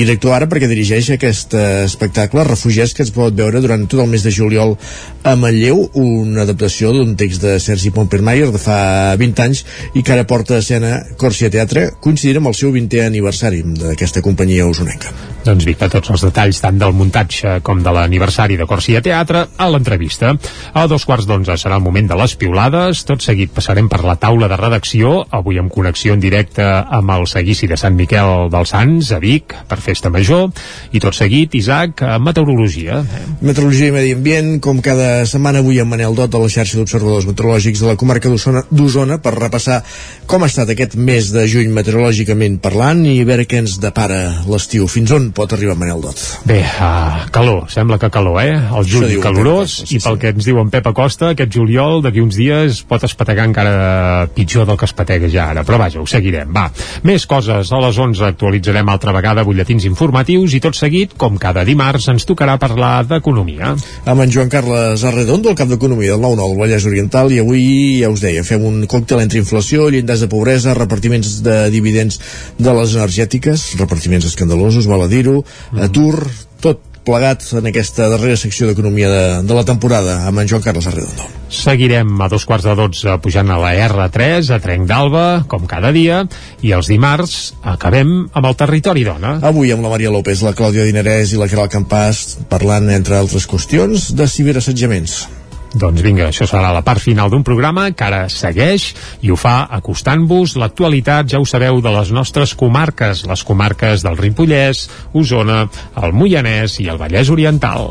director 0.00 0.34
ara 0.36 0.48
perquè 0.50 0.68
dirigeix 0.70 1.10
aquest 1.14 1.54
eh, 1.58 1.84
espectacle 1.84 2.46
Refugiats 2.48 2.94
que 2.96 3.04
es 3.04 3.12
pot 3.14 3.34
veure 3.36 3.62
durant 3.64 3.86
tot 3.90 4.02
el 4.04 4.10
mes 4.12 4.24
de 4.24 4.32
juliol 4.34 4.76
a 5.24 5.34
Manlleu, 5.40 5.84
una 6.00 6.44
adaptació 6.46 6.94
d'un 6.94 7.14
text 7.20 7.44
de 7.44 7.58
Sergi 7.62 7.92
Pompermayer 7.94 8.50
de 8.54 8.62
fa 8.62 8.78
20 9.20 9.46
anys 9.46 9.64
i 9.94 10.02
que 10.02 10.16
ara 10.16 10.26
porta 10.30 10.58
a 10.58 10.64
escena 10.64 10.98
Corsia 11.20 11.52
Teatre, 11.52 11.90
coincidint 12.00 12.42
amb 12.42 12.52
el 12.52 12.58
seu 12.58 12.74
20è 12.74 13.06
aniversari 13.06 13.64
d'aquesta 13.84 14.24
companyia 14.24 14.68
usonenca. 14.70 15.33
Doncs 15.44 15.66
Vic, 15.68 15.76
tots 15.92 16.08
els 16.08 16.22
detalls 16.24 16.56
tant 16.62 16.78
del 16.80 16.94
muntatge 16.96 17.58
com 17.64 17.82
de 17.84 17.92
l'aniversari 17.92 18.56
de 18.56 18.64
Corsia 18.64 19.02
Teatre 19.04 19.42
a 19.60 19.66
l'entrevista. 19.68 20.30
A 20.72 20.86
dos 20.88 21.04
quarts 21.04 21.26
d'onze 21.28 21.58
serà 21.60 21.76
el 21.76 21.84
moment 21.84 22.06
de 22.08 22.16
les 22.16 22.32
piulades, 22.40 23.02
tot 23.04 23.20
seguit 23.20 23.52
passarem 23.52 23.90
per 23.92 24.00
la 24.06 24.14
taula 24.16 24.48
de 24.48 24.56
redacció, 24.56 25.18
avui 25.36 25.60
amb 25.60 25.68
connexió 25.74 26.14
en 26.16 26.22
directe 26.22 26.64
amb 26.64 27.12
el 27.12 27.26
seguici 27.28 27.68
de 27.68 27.76
Sant 27.76 27.92
Miquel 27.98 28.48
dels 28.54 28.72
Sants, 28.72 29.10
a 29.12 29.18
Vic, 29.20 29.52
per 29.68 29.78
Festa 29.84 30.08
Major, 30.08 30.48
i 30.96 31.02
tot 31.04 31.18
seguit, 31.18 31.58
Isaac, 31.60 32.00
a 32.08 32.16
meteorologia. 32.16 33.02
Meteorologia 33.44 33.92
i 33.92 33.96
Medi 33.98 34.16
Ambient, 34.16 34.50
com 34.64 34.80
cada 34.80 35.26
setmana 35.28 35.60
avui 35.60 35.82
amb 35.82 35.92
Manel 35.92 36.16
Dot 36.16 36.32
de 36.32 36.40
la 36.40 36.48
xarxa 36.48 36.80
d'observadors 36.80 37.28
meteorològics 37.28 37.84
de 37.84 37.92
la 37.92 37.98
comarca 38.00 38.32
d'Osona 38.32 39.20
per 39.20 39.36
repassar 39.36 39.82
com 40.24 40.40
ha 40.40 40.48
estat 40.48 40.72
aquest 40.72 40.96
mes 40.96 41.28
de 41.36 41.44
juny 41.52 41.68
meteorològicament 41.76 42.56
parlant 42.64 43.04
i 43.04 43.18
a 43.20 43.28
veure 43.28 43.44
què 43.44 43.60
ens 43.60 43.76
depara 43.82 44.22
l'estiu. 44.48 44.88
Fins 44.88 45.12
on 45.12 45.33
pot 45.34 45.52
arribar 45.54 45.74
Manel 45.78 46.00
Dot? 46.04 46.20
Bé, 46.46 46.60
uh, 46.62 47.24
calor, 47.34 47.66
sembla 47.72 47.98
que 47.98 48.10
calor, 48.14 48.38
eh? 48.42 48.54
El 48.54 48.84
Això 48.84 48.86
juny 48.94 49.16
en 49.16 49.22
calorós, 49.24 49.80
Pep 49.80 49.84
Acosta, 49.84 49.90
sí, 49.90 49.98
i 49.98 50.02
pel 50.04 50.18
que 50.22 50.32
ens 50.34 50.48
diu 50.48 50.60
en 50.62 50.70
Pep 50.72 50.88
Acosta, 50.90 51.30
aquest 51.34 51.52
juliol, 51.54 52.00
d'aquí 52.04 52.22
uns 52.22 52.38
dies, 52.38 52.80
pot 52.88 53.04
espetegar 53.06 53.48
encara 53.48 54.28
pitjor 54.34 54.68
del 54.68 54.78
que 54.80 54.88
espetega 54.88 55.30
ja 55.32 55.48
ara. 55.52 55.64
Però 55.66 55.78
vaja, 55.80 56.00
ho 56.00 56.06
seguirem, 56.08 56.52
va. 56.54 56.68
Més 57.06 57.26
coses, 57.30 57.72
a 57.72 57.80
les 57.82 57.98
11 57.98 58.24
actualitzarem 58.30 58.88
altra 58.92 59.14
vegada 59.16 59.44
butlletins 59.46 59.86
informatius 59.90 60.54
i 60.54 60.62
tot 60.64 60.78
seguit, 60.78 61.16
com 61.18 61.38
cada 61.40 61.64
dimarts, 61.66 62.08
ens 62.12 62.26
tocarà 62.28 62.56
parlar 62.62 62.94
d'economia. 63.10 63.74
Amb 64.06 64.24
en 64.24 64.32
Joan 64.32 64.52
Carles 64.52 65.04
Arredondo, 65.04 65.50
el 65.50 65.58
cap 65.58 65.70
d'Economia 65.70 66.14
del 66.14 66.22
9-9 66.22 66.44
del 66.44 66.60
Vallès 66.62 66.88
Oriental, 66.88 67.32
i 67.34 67.40
avui, 67.42 67.64
ja 68.02 68.12
us 68.12 68.22
deia, 68.24 68.44
fem 68.46 68.62
un 68.64 68.84
còctel 68.90 69.24
entre 69.24 69.40
inflació, 69.42 69.88
llindars 69.92 70.24
de 70.24 70.30
pobresa, 70.30 70.76
repartiments 70.78 71.40
de 71.44 71.58
dividends 71.74 72.20
de 72.58 72.74
les 72.78 72.94
energètiques, 72.96 73.72
repartiments 73.80 74.28
escandalosos, 74.30 74.88
val 74.90 75.06
a 75.06 75.10
dir-ho, 75.24 75.40
atur, 75.88 76.28
tot 76.62 76.82
plegat 77.04 77.44
en 77.58 77.68
aquesta 77.68 78.08
darrera 78.08 78.36
secció 78.40 78.66
d'economia 78.68 79.10
de, 79.12 79.24
de 79.44 79.56
la 79.56 79.64
temporada 79.68 80.22
amb 80.28 80.40
en 80.40 80.48
Joan 80.48 80.64
Carles 80.64 80.88
Arredondo. 80.88 81.26
Seguirem 81.52 82.08
a 82.24 82.30
dos 82.32 82.46
quarts 82.48 82.64
de 82.66 82.74
dotze 82.78 83.18
pujant 83.22 83.52
a 83.52 83.58
la 83.60 83.74
R3, 83.84 84.48
a 84.56 84.58
Trenc 84.64 84.88
d'Alba, 84.88 85.44
com 85.50 85.68
cada 85.70 85.92
dia, 85.94 86.24
i 86.64 86.72
els 86.74 86.88
dimarts 86.90 87.52
acabem 87.74 88.16
amb 88.32 88.48
el 88.48 88.58
territori 88.58 89.04
dona. 89.06 89.36
Avui 89.44 89.72
amb 89.74 89.84
la 89.84 89.92
Maria 89.92 90.12
López, 90.14 90.42
la 90.42 90.56
Clàudia 90.56 90.88
Dinarès 90.88 91.36
i 91.36 91.40
la 91.40 91.50
Caral 91.52 91.70
Campàs 91.72 92.24
parlant, 92.50 92.88
entre 92.96 93.20
altres 93.20 93.46
qüestions, 93.50 94.10
de 94.16 94.28
ciberassetjaments. 94.30 95.43
Doncs 95.74 96.04
vinga, 96.06 96.28
això 96.30 96.46
serà 96.46 96.70
la 96.74 96.84
part 96.86 97.02
final 97.02 97.30
d'un 97.32 97.42
programa 97.46 97.88
que 97.90 98.06
ara 98.06 98.22
segueix 98.30 98.92
i 99.26 99.32
ho 99.34 99.38
fa 99.38 99.56
acostant-vos 99.78 100.54
l'actualitat, 100.60 101.26
ja 101.32 101.42
ho 101.42 101.48
sabeu, 101.48 101.80
de 101.82 101.94
les 101.96 102.12
nostres 102.14 102.54
comarques, 102.58 103.24
les 103.26 103.44
comarques 103.46 104.06
del 104.06 104.18
Ripollès, 104.20 104.86
Osona, 105.12 105.64
el 106.02 106.14
Moianès 106.14 106.78
i 106.84 106.88
el 106.92 107.02
Vallès 107.02 107.34
Oriental. 107.34 107.90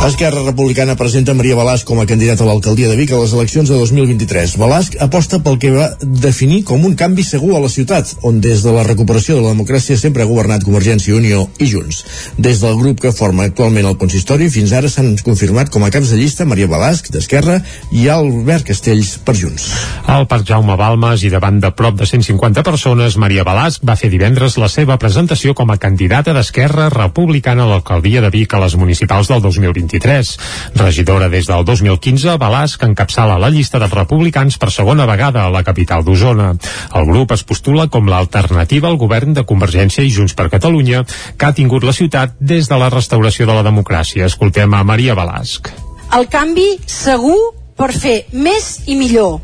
Esquerra 0.00 0.42
Republicana 0.42 0.94
presenta 0.96 1.34
Maria 1.34 1.54
Balasc 1.54 1.84
com 1.84 1.98
a 2.00 2.06
candidata 2.08 2.40
a 2.40 2.46
l'alcaldia 2.48 2.88
de 2.88 2.96
Vic 2.96 3.10
a 3.12 3.18
les 3.20 3.34
eleccions 3.36 3.68
de 3.68 3.76
2023. 3.76 4.54
Balasc 4.56 4.94
aposta 5.04 5.42
pel 5.44 5.58
que 5.60 5.72
va 5.74 5.90
definir 6.00 6.62
com 6.64 6.86
un 6.88 6.94
canvi 6.96 7.20
segur 7.20 7.52
a 7.52 7.60
la 7.60 7.68
ciutat, 7.68 8.14
on 8.24 8.38
des 8.40 8.62
de 8.64 8.72
la 8.72 8.84
recuperació 8.86 9.36
de 9.36 9.42
la 9.44 9.50
democràcia 9.52 9.98
sempre 10.00 10.24
ha 10.24 10.30
governat 10.30 10.64
Convergència 10.64 11.12
i 11.12 11.18
Unió 11.18 11.42
i 11.60 11.68
Junts. 11.68 11.98
Des 12.38 12.62
del 12.64 12.78
grup 12.80 13.02
que 13.04 13.12
forma 13.12 13.44
actualment 13.44 13.90
el 13.90 13.98
consistori, 14.00 14.48
fins 14.48 14.72
ara 14.72 14.88
s'han 14.88 15.18
confirmat 15.20 15.68
com 15.68 15.84
a 15.84 15.92
caps 15.92 16.14
de 16.14 16.22
llista 16.22 16.48
Maria 16.48 16.70
Balasc, 16.72 17.12
d'Esquerra, 17.12 17.58
i 17.92 18.08
Albert 18.08 18.72
Castells, 18.72 19.18
per 19.20 19.36
Junts. 19.36 19.68
Al 20.08 20.24
Parc 20.32 20.48
Jaume 20.48 20.78
Balmes 20.80 21.26
i 21.28 21.32
davant 21.36 21.60
de 21.60 21.74
prop 21.76 22.00
de 22.00 22.08
150 22.08 22.64
persones, 22.64 23.20
Maria 23.20 23.44
Balasc 23.44 23.84
va 23.84 24.00
fer 24.00 24.08
divendres 24.08 24.56
la 24.56 24.72
seva 24.72 24.96
presentació 24.96 25.52
com 25.52 25.68
a 25.68 25.76
candidata 25.76 26.32
d'Esquerra 26.32 26.88
Republicana 26.88 27.68
a 27.68 27.72
l'alcaldia 27.74 28.24
de 28.24 28.32
Vic 28.32 28.56
a 28.56 28.64
les 28.64 28.80
municipals 28.80 29.28
del 29.28 29.44
2023 29.44 29.89
2023. 29.90 30.38
Regidora 30.74 31.28
des 31.28 31.46
del 31.46 31.64
2015, 31.64 32.36
Balasc 32.38 32.82
encapçala 32.82 33.38
la 33.38 33.50
llista 33.50 33.78
dels 33.78 33.92
republicans 33.92 34.58
per 34.58 34.70
segona 34.70 35.06
vegada 35.06 35.44
a 35.44 35.50
la 35.50 35.64
capital 35.64 36.04
d'Osona. 36.04 36.54
El 36.94 37.06
grup 37.06 37.32
es 37.32 37.42
postula 37.42 37.88
com 37.88 38.08
l'alternativa 38.08 38.88
al 38.88 38.98
govern 39.00 39.34
de 39.34 39.44
Convergència 39.44 40.04
i 40.04 40.10
Junts 40.14 40.34
per 40.34 40.50
Catalunya, 40.50 41.04
que 41.36 41.46
ha 41.46 41.56
tingut 41.56 41.84
la 41.84 41.92
ciutat 41.96 42.36
des 42.38 42.68
de 42.68 42.78
la 42.78 42.90
restauració 42.90 43.46
de 43.46 43.54
la 43.54 43.66
democràcia. 43.66 44.26
Escoltem 44.26 44.74
a 44.74 44.84
Maria 44.84 45.14
Balasc. 45.18 45.72
El 46.14 46.26
canvi 46.30 46.78
segur 46.86 47.38
per 47.76 47.92
fer 47.92 48.26
més 48.32 48.80
i 48.86 48.96
millor. 48.98 49.40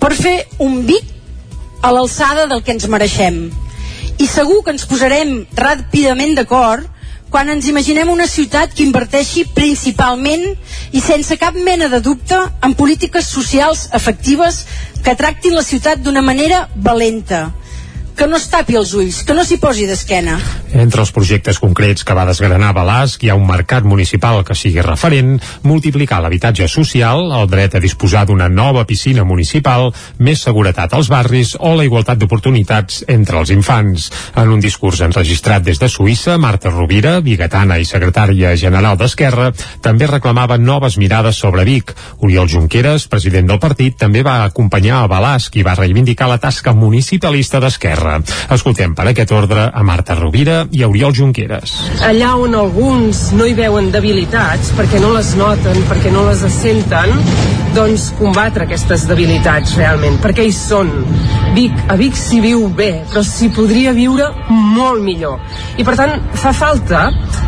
Per 0.00 0.12
fer 0.14 0.44
un 0.60 0.82
Vic 0.84 1.12
a 1.84 1.92
l'alçada 1.92 2.46
del 2.48 2.62
que 2.64 2.72
ens 2.72 2.88
mereixem. 2.88 3.46
I 4.20 4.26
segur 4.30 4.62
que 4.64 4.72
ens 4.72 4.84
posarem 4.86 5.40
ràpidament 5.56 6.36
d'acord 6.36 6.93
quan 7.34 7.48
ens 7.50 7.66
imaginem 7.66 8.12
una 8.12 8.28
ciutat 8.30 8.70
que 8.78 8.84
inverteixi 8.86 9.42
principalment 9.56 10.44
i 10.94 11.00
sense 11.02 11.34
cap 11.40 11.56
mena 11.68 11.88
de 11.90 11.98
dubte 11.98 12.36
en 12.62 12.76
polítiques 12.78 13.26
socials 13.26 13.88
efectives 13.98 14.60
que 15.02 15.16
tractin 15.18 15.56
la 15.58 15.64
ciutat 15.66 15.98
d'una 16.04 16.22
manera 16.22 16.68
valenta, 16.76 17.48
que 18.16 18.26
no 18.30 18.38
es 18.38 18.46
tapi 18.50 18.76
els 18.78 18.92
ulls, 18.94 19.22
que 19.26 19.34
no 19.34 19.42
s'hi 19.44 19.58
posi 19.62 19.86
d'esquena. 19.88 20.36
Entre 20.74 21.02
els 21.02 21.10
projectes 21.14 21.58
concrets 21.62 22.04
que 22.06 22.14
va 22.16 22.26
desgranar 22.28 22.72
Balasc 22.74 23.24
hi 23.24 23.30
ha 23.30 23.36
un 23.38 23.46
mercat 23.46 23.86
municipal 23.86 24.42
que 24.46 24.56
sigui 24.58 24.82
referent, 24.86 25.36
multiplicar 25.66 26.20
l'habitatge 26.22 26.68
social, 26.70 27.26
el 27.34 27.48
dret 27.50 27.74
a 27.74 27.82
disposar 27.82 28.24
d'una 28.26 28.48
nova 28.48 28.84
piscina 28.86 29.24
municipal, 29.26 29.90
més 30.18 30.44
seguretat 30.46 30.94
als 30.94 31.10
barris 31.10 31.54
o 31.58 31.74
la 31.74 31.86
igualtat 31.86 32.20
d'oportunitats 32.20 33.02
entre 33.08 33.40
els 33.42 33.50
infants. 33.54 34.10
En 34.38 34.52
un 34.54 34.62
discurs 34.62 35.02
enregistrat 35.06 35.66
des 35.66 35.82
de 35.82 35.90
Suïssa, 35.90 36.38
Marta 36.38 36.70
Rovira, 36.70 37.18
bigatana 37.20 37.80
i 37.82 37.88
secretària 37.88 38.54
general 38.60 38.98
d'Esquerra, 39.00 39.50
també 39.82 40.06
reclamava 40.10 40.58
noves 40.58 40.98
mirades 40.98 41.40
sobre 41.42 41.66
Vic. 41.66 41.94
Oriol 42.22 42.48
Junqueras, 42.50 43.08
president 43.10 43.50
del 43.50 43.62
partit, 43.62 43.98
també 43.98 44.22
va 44.22 44.42
acompanyar 44.44 45.02
a 45.02 45.10
Balasc 45.10 45.56
i 45.58 45.66
va 45.66 45.78
reivindicar 45.78 46.30
la 46.30 46.38
tasca 46.42 46.74
municipalista 46.74 47.60
d'Esquerra. 47.62 48.03
Escoltem 48.54 48.94
per 48.94 49.08
aquest 49.10 49.32
ordre 49.34 49.68
a 49.72 49.84
Marta 49.86 50.16
Rovira 50.18 50.64
i 50.70 50.84
a 50.84 50.88
Oriol 50.90 51.14
Junqueras. 51.16 51.74
Allà 52.06 52.34
on 52.40 52.54
alguns 52.58 53.30
no 53.36 53.48
hi 53.48 53.54
veuen 53.58 53.90
debilitats, 53.94 54.72
perquè 54.78 55.00
no 55.02 55.14
les 55.16 55.34
noten, 55.40 55.84
perquè 55.90 56.12
no 56.14 56.26
les 56.28 56.44
senten, 56.54 57.16
doncs 57.74 58.10
combatre 58.18 58.64
aquestes 58.68 59.04
debilitats 59.08 59.74
realment, 59.78 60.20
perquè 60.22 60.44
hi 60.46 60.52
són. 60.54 60.90
Vic, 61.54 61.74
a 61.90 61.96
Vic 61.98 62.16
s'hi 62.18 62.40
viu 62.42 62.64
bé, 62.74 62.90
però 63.10 63.22
s'hi 63.26 63.48
podria 63.54 63.92
viure 63.94 64.28
molt 64.48 65.02
millor. 65.02 65.40
I 65.78 65.86
per 65.86 65.94
tant, 65.98 66.14
fa 66.38 66.52
falta 66.54 67.04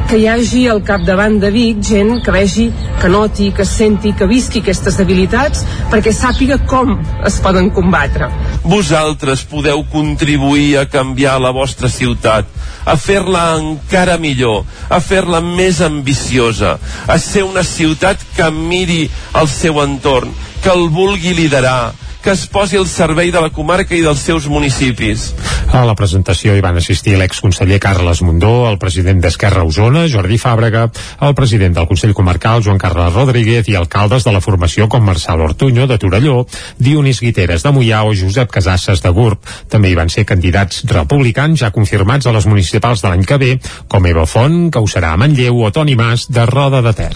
que 0.06 0.18
hi 0.18 0.26
hagi 0.30 0.66
al 0.70 0.82
capdavant 0.86 1.38
de 1.42 1.50
Vic 1.54 1.82
gent 1.86 2.20
que 2.22 2.34
vegi, 2.34 2.68
que 3.00 3.10
noti, 3.10 3.50
que 3.54 3.66
senti, 3.66 4.14
que 4.18 4.28
visqui 4.30 4.62
aquestes 4.62 4.98
debilitats, 4.98 5.64
perquè 5.90 6.14
sàpiga 6.14 6.58
com 6.70 6.96
es 7.26 7.38
poden 7.42 7.70
combatre. 7.74 8.30
Vosaltres 8.66 9.42
podeu 9.46 9.84
contribuir 9.92 10.76
a 10.82 10.86
canviar 10.90 11.38
la 11.42 11.54
vostra 11.54 11.90
ciutat, 11.90 12.50
a 12.86 12.96
fer-la 12.96 13.44
encara 13.58 14.16
millor, 14.22 14.64
a 14.88 15.00
fer-la 15.02 15.42
més 15.44 15.82
ambiciosa, 15.82 16.76
a 17.10 17.18
ser 17.18 17.42
una 17.44 17.66
ciutat 17.66 18.22
que 18.36 18.50
miri 18.54 19.02
el 19.36 19.50
seu 19.50 19.82
entorn, 19.82 20.30
que 20.62 20.70
el 20.72 20.86
vulgui 20.94 21.34
liderar, 21.34 21.92
que 22.26 22.32
es 22.32 22.48
posi 22.50 22.74
al 22.74 22.88
servei 22.90 23.28
de 23.30 23.38
la 23.38 23.52
comarca 23.54 23.94
i 23.94 24.00
dels 24.02 24.18
seus 24.26 24.48
municipis. 24.50 25.28
A 25.70 25.84
la 25.86 25.94
presentació 25.94 26.56
hi 26.56 26.62
van 26.64 26.74
assistir 26.80 27.14
l'exconseller 27.14 27.76
Carles 27.78 28.18
Mundó, 28.26 28.64
el 28.66 28.80
president 28.82 29.20
d'Esquerra 29.22 29.62
Osona, 29.62 30.08
Jordi 30.10 30.34
Fàbrega, 30.42 30.88
el 31.22 31.36
president 31.38 31.76
del 31.76 31.86
Consell 31.86 32.16
Comarcal, 32.18 32.64
Joan 32.66 32.80
Carles 32.82 33.14
Rodríguez, 33.14 33.68
i 33.70 33.76
alcaldes 33.78 34.26
de 34.26 34.32
la 34.34 34.40
formació 34.42 34.88
com 34.90 35.06
Marçal 35.06 35.44
Ortuño, 35.44 35.86
de 35.86 36.00
Torelló, 36.02 36.40
Dionís 36.82 37.20
Guiteres, 37.22 37.62
de 37.62 37.70
Mollà 37.76 38.02
o 38.02 38.10
Josep 38.18 38.50
Casasses, 38.50 39.04
de 39.04 39.12
Gurb. 39.14 39.46
També 39.70 39.92
hi 39.92 39.98
van 39.98 40.10
ser 40.10 40.26
candidats 40.26 40.82
republicans 40.90 41.62
ja 41.62 41.70
confirmats 41.70 42.26
a 42.26 42.34
les 42.34 42.50
municipals 42.50 43.06
de 43.06 43.12
l'any 43.12 43.22
que 43.22 43.38
ve, 43.38 43.52
com 43.86 44.10
Eva 44.10 44.26
Font, 44.26 44.72
que 44.74 44.82
ho 44.82 44.90
serà 44.90 45.12
a 45.14 45.22
Manlleu, 45.22 45.62
o 45.62 45.70
Toni 45.70 45.94
Mas, 45.94 46.26
de 46.26 46.42
Roda 46.50 46.82
de 46.82 46.96
Ter. 47.04 47.12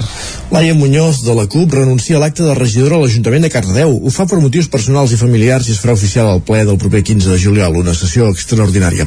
Laia 0.55 0.79
Muñoz, 0.79 1.25
de 1.27 1.35
la 1.35 1.49
CUP, 1.51 1.75
renuncia 1.81 2.21
a 2.21 2.23
l'acte 2.23 2.47
de 2.47 2.55
regidora 2.55 3.01
a 3.01 3.03
l'Ajuntament 3.03 3.49
de 3.49 3.51
Cardedeu. 3.51 3.99
Ho 3.99 4.15
fa 4.15 4.31
per 4.31 4.39
motius 4.39 4.71
personals 4.71 5.00
i 5.09 5.17
familiars 5.17 5.69
i 5.69 5.73
es 5.73 5.79
farà 5.81 5.95
oficial 5.97 6.29
al 6.29 6.43
ple 6.45 6.61
del 6.69 6.77
proper 6.77 7.01
15 7.09 7.31
de 7.33 7.39
juliol, 7.41 7.79
una 7.81 7.95
sessió 7.97 8.29
extraordinària. 8.29 9.07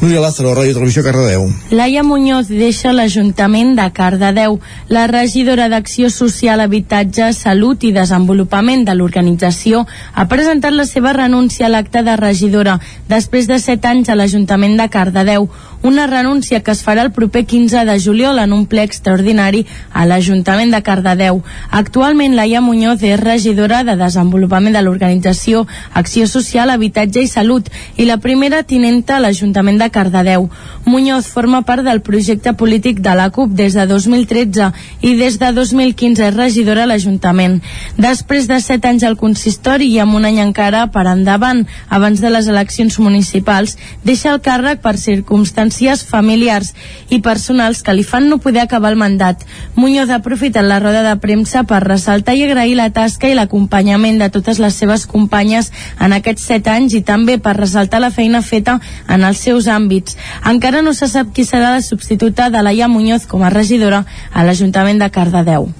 Núria 0.00 0.22
Lázaro, 0.24 0.54
Ràdio 0.56 0.78
Televisió, 0.78 1.04
Cardedeu. 1.04 1.44
Laia 1.76 2.02
Muñoz 2.02 2.48
deixa 2.48 2.94
l'Ajuntament 2.96 3.74
de 3.76 3.90
Cardedeu. 3.92 4.56
La 4.88 5.04
regidora 5.10 5.68
d'Acció 5.68 6.08
Social, 6.08 6.64
Habitatge, 6.64 7.34
Salut 7.36 7.84
i 7.84 7.92
Desenvolupament 7.92 8.86
de 8.88 8.96
l'organització 8.96 9.84
ha 10.14 10.24
presentat 10.32 10.72
la 10.72 10.88
seva 10.88 11.12
renúncia 11.12 11.68
a 11.68 11.72
l'acte 11.74 12.00
de 12.06 12.16
regidora 12.16 12.78
després 13.12 13.50
de 13.50 13.60
set 13.60 13.84
anys 13.84 14.08
a 14.08 14.16
l'Ajuntament 14.16 14.80
de 14.80 14.88
Cardedeu 14.88 15.50
una 15.84 16.06
renúncia 16.06 16.62
que 16.64 16.72
es 16.72 16.80
farà 16.80 17.02
el 17.04 17.12
proper 17.12 17.44
15 17.44 17.84
de 17.84 17.94
juliol 18.00 18.38
en 18.40 18.54
un 18.56 18.64
ple 18.64 18.82
extraordinari 18.88 19.66
a 19.92 20.06
l'Ajuntament 20.08 20.70
de 20.72 20.80
Cardedeu. 20.82 21.42
Actualment, 21.70 22.32
Laia 22.38 22.62
Muñoz 22.64 23.02
és 23.04 23.20
regidora 23.20 23.82
de 23.84 23.92
Desenvolupament 24.00 24.72
de 24.72 24.80
l'organització 24.80 25.66
Acció 25.92 26.24
Social, 26.26 26.72
Habitatge 26.72 27.20
i 27.20 27.28
Salut 27.28 27.68
i 28.00 28.06
la 28.08 28.16
primera 28.16 28.62
tinenta 28.62 29.18
a 29.18 29.20
l'Ajuntament 29.20 29.76
de 29.82 29.90
Cardedeu. 29.92 30.48
Muñoz 30.86 31.28
forma 31.28 31.60
part 31.68 31.84
del 31.84 32.00
projecte 32.00 32.54
polític 32.56 33.04
de 33.04 33.12
la 33.20 33.28
CUP 33.28 33.52
des 33.52 33.76
de 33.76 33.84
2013 33.84 34.70
i 35.02 35.14
des 35.20 35.36
de 35.38 35.52
2015 35.52 36.24
és 36.30 36.34
regidora 36.34 36.88
a 36.88 36.92
l'Ajuntament. 36.94 37.60
Després 38.00 38.48
de 38.48 38.56
set 38.64 38.88
anys 38.88 39.04
al 39.04 39.18
consistori 39.20 39.92
i 39.92 40.00
amb 40.00 40.16
un 40.16 40.24
any 40.24 40.40
encara 40.40 40.86
per 40.88 41.04
endavant, 41.12 41.66
abans 41.90 42.24
de 42.24 42.32
les 42.32 42.48
eleccions 42.48 42.98
municipals, 43.04 43.76
deixa 44.02 44.32
el 44.32 44.40
càrrec 44.40 44.80
per 44.80 44.96
circumstàncies 44.96 45.73
circumstàncies 45.74 46.04
familiars 46.04 46.72
i 47.10 47.20
personals 47.20 47.82
que 47.82 47.94
li 47.94 48.04
fan 48.04 48.28
no 48.28 48.38
poder 48.38 48.62
acabar 48.62 48.92
el 48.92 48.98
mandat. 48.98 49.44
Muñoz 49.74 50.10
ha 50.10 50.20
aprofitat 50.20 50.64
la 50.64 50.80
roda 50.80 51.02
de 51.02 51.14
premsa 51.20 51.64
per 51.64 51.82
ressaltar 51.84 52.34
i 52.34 52.44
agrair 52.44 52.76
la 52.76 52.90
tasca 52.90 53.28
i 53.28 53.34
l'acompanyament 53.34 54.18
de 54.18 54.30
totes 54.30 54.58
les 54.58 54.74
seves 54.74 55.06
companyes 55.06 55.72
en 56.00 56.12
aquests 56.12 56.46
set 56.50 56.68
anys 56.68 56.94
i 56.94 57.02
també 57.02 57.38
per 57.38 57.56
ressaltar 57.56 58.00
la 58.00 58.10
feina 58.10 58.42
feta 58.42 58.80
en 59.08 59.24
els 59.24 59.38
seus 59.38 59.68
àmbits. 59.68 60.16
Encara 60.44 60.82
no 60.82 60.94
se 60.94 61.08
sap 61.08 61.32
qui 61.34 61.44
serà 61.44 61.74
la 61.74 61.82
substituta 61.82 62.50
de 62.50 62.62
Laia 62.62 62.88
Muñoz 62.88 63.26
com 63.26 63.42
a 63.42 63.50
regidora 63.50 64.04
a 64.32 64.44
l'Ajuntament 64.44 65.00
de 65.02 65.10
Cardedeu. 65.10 65.72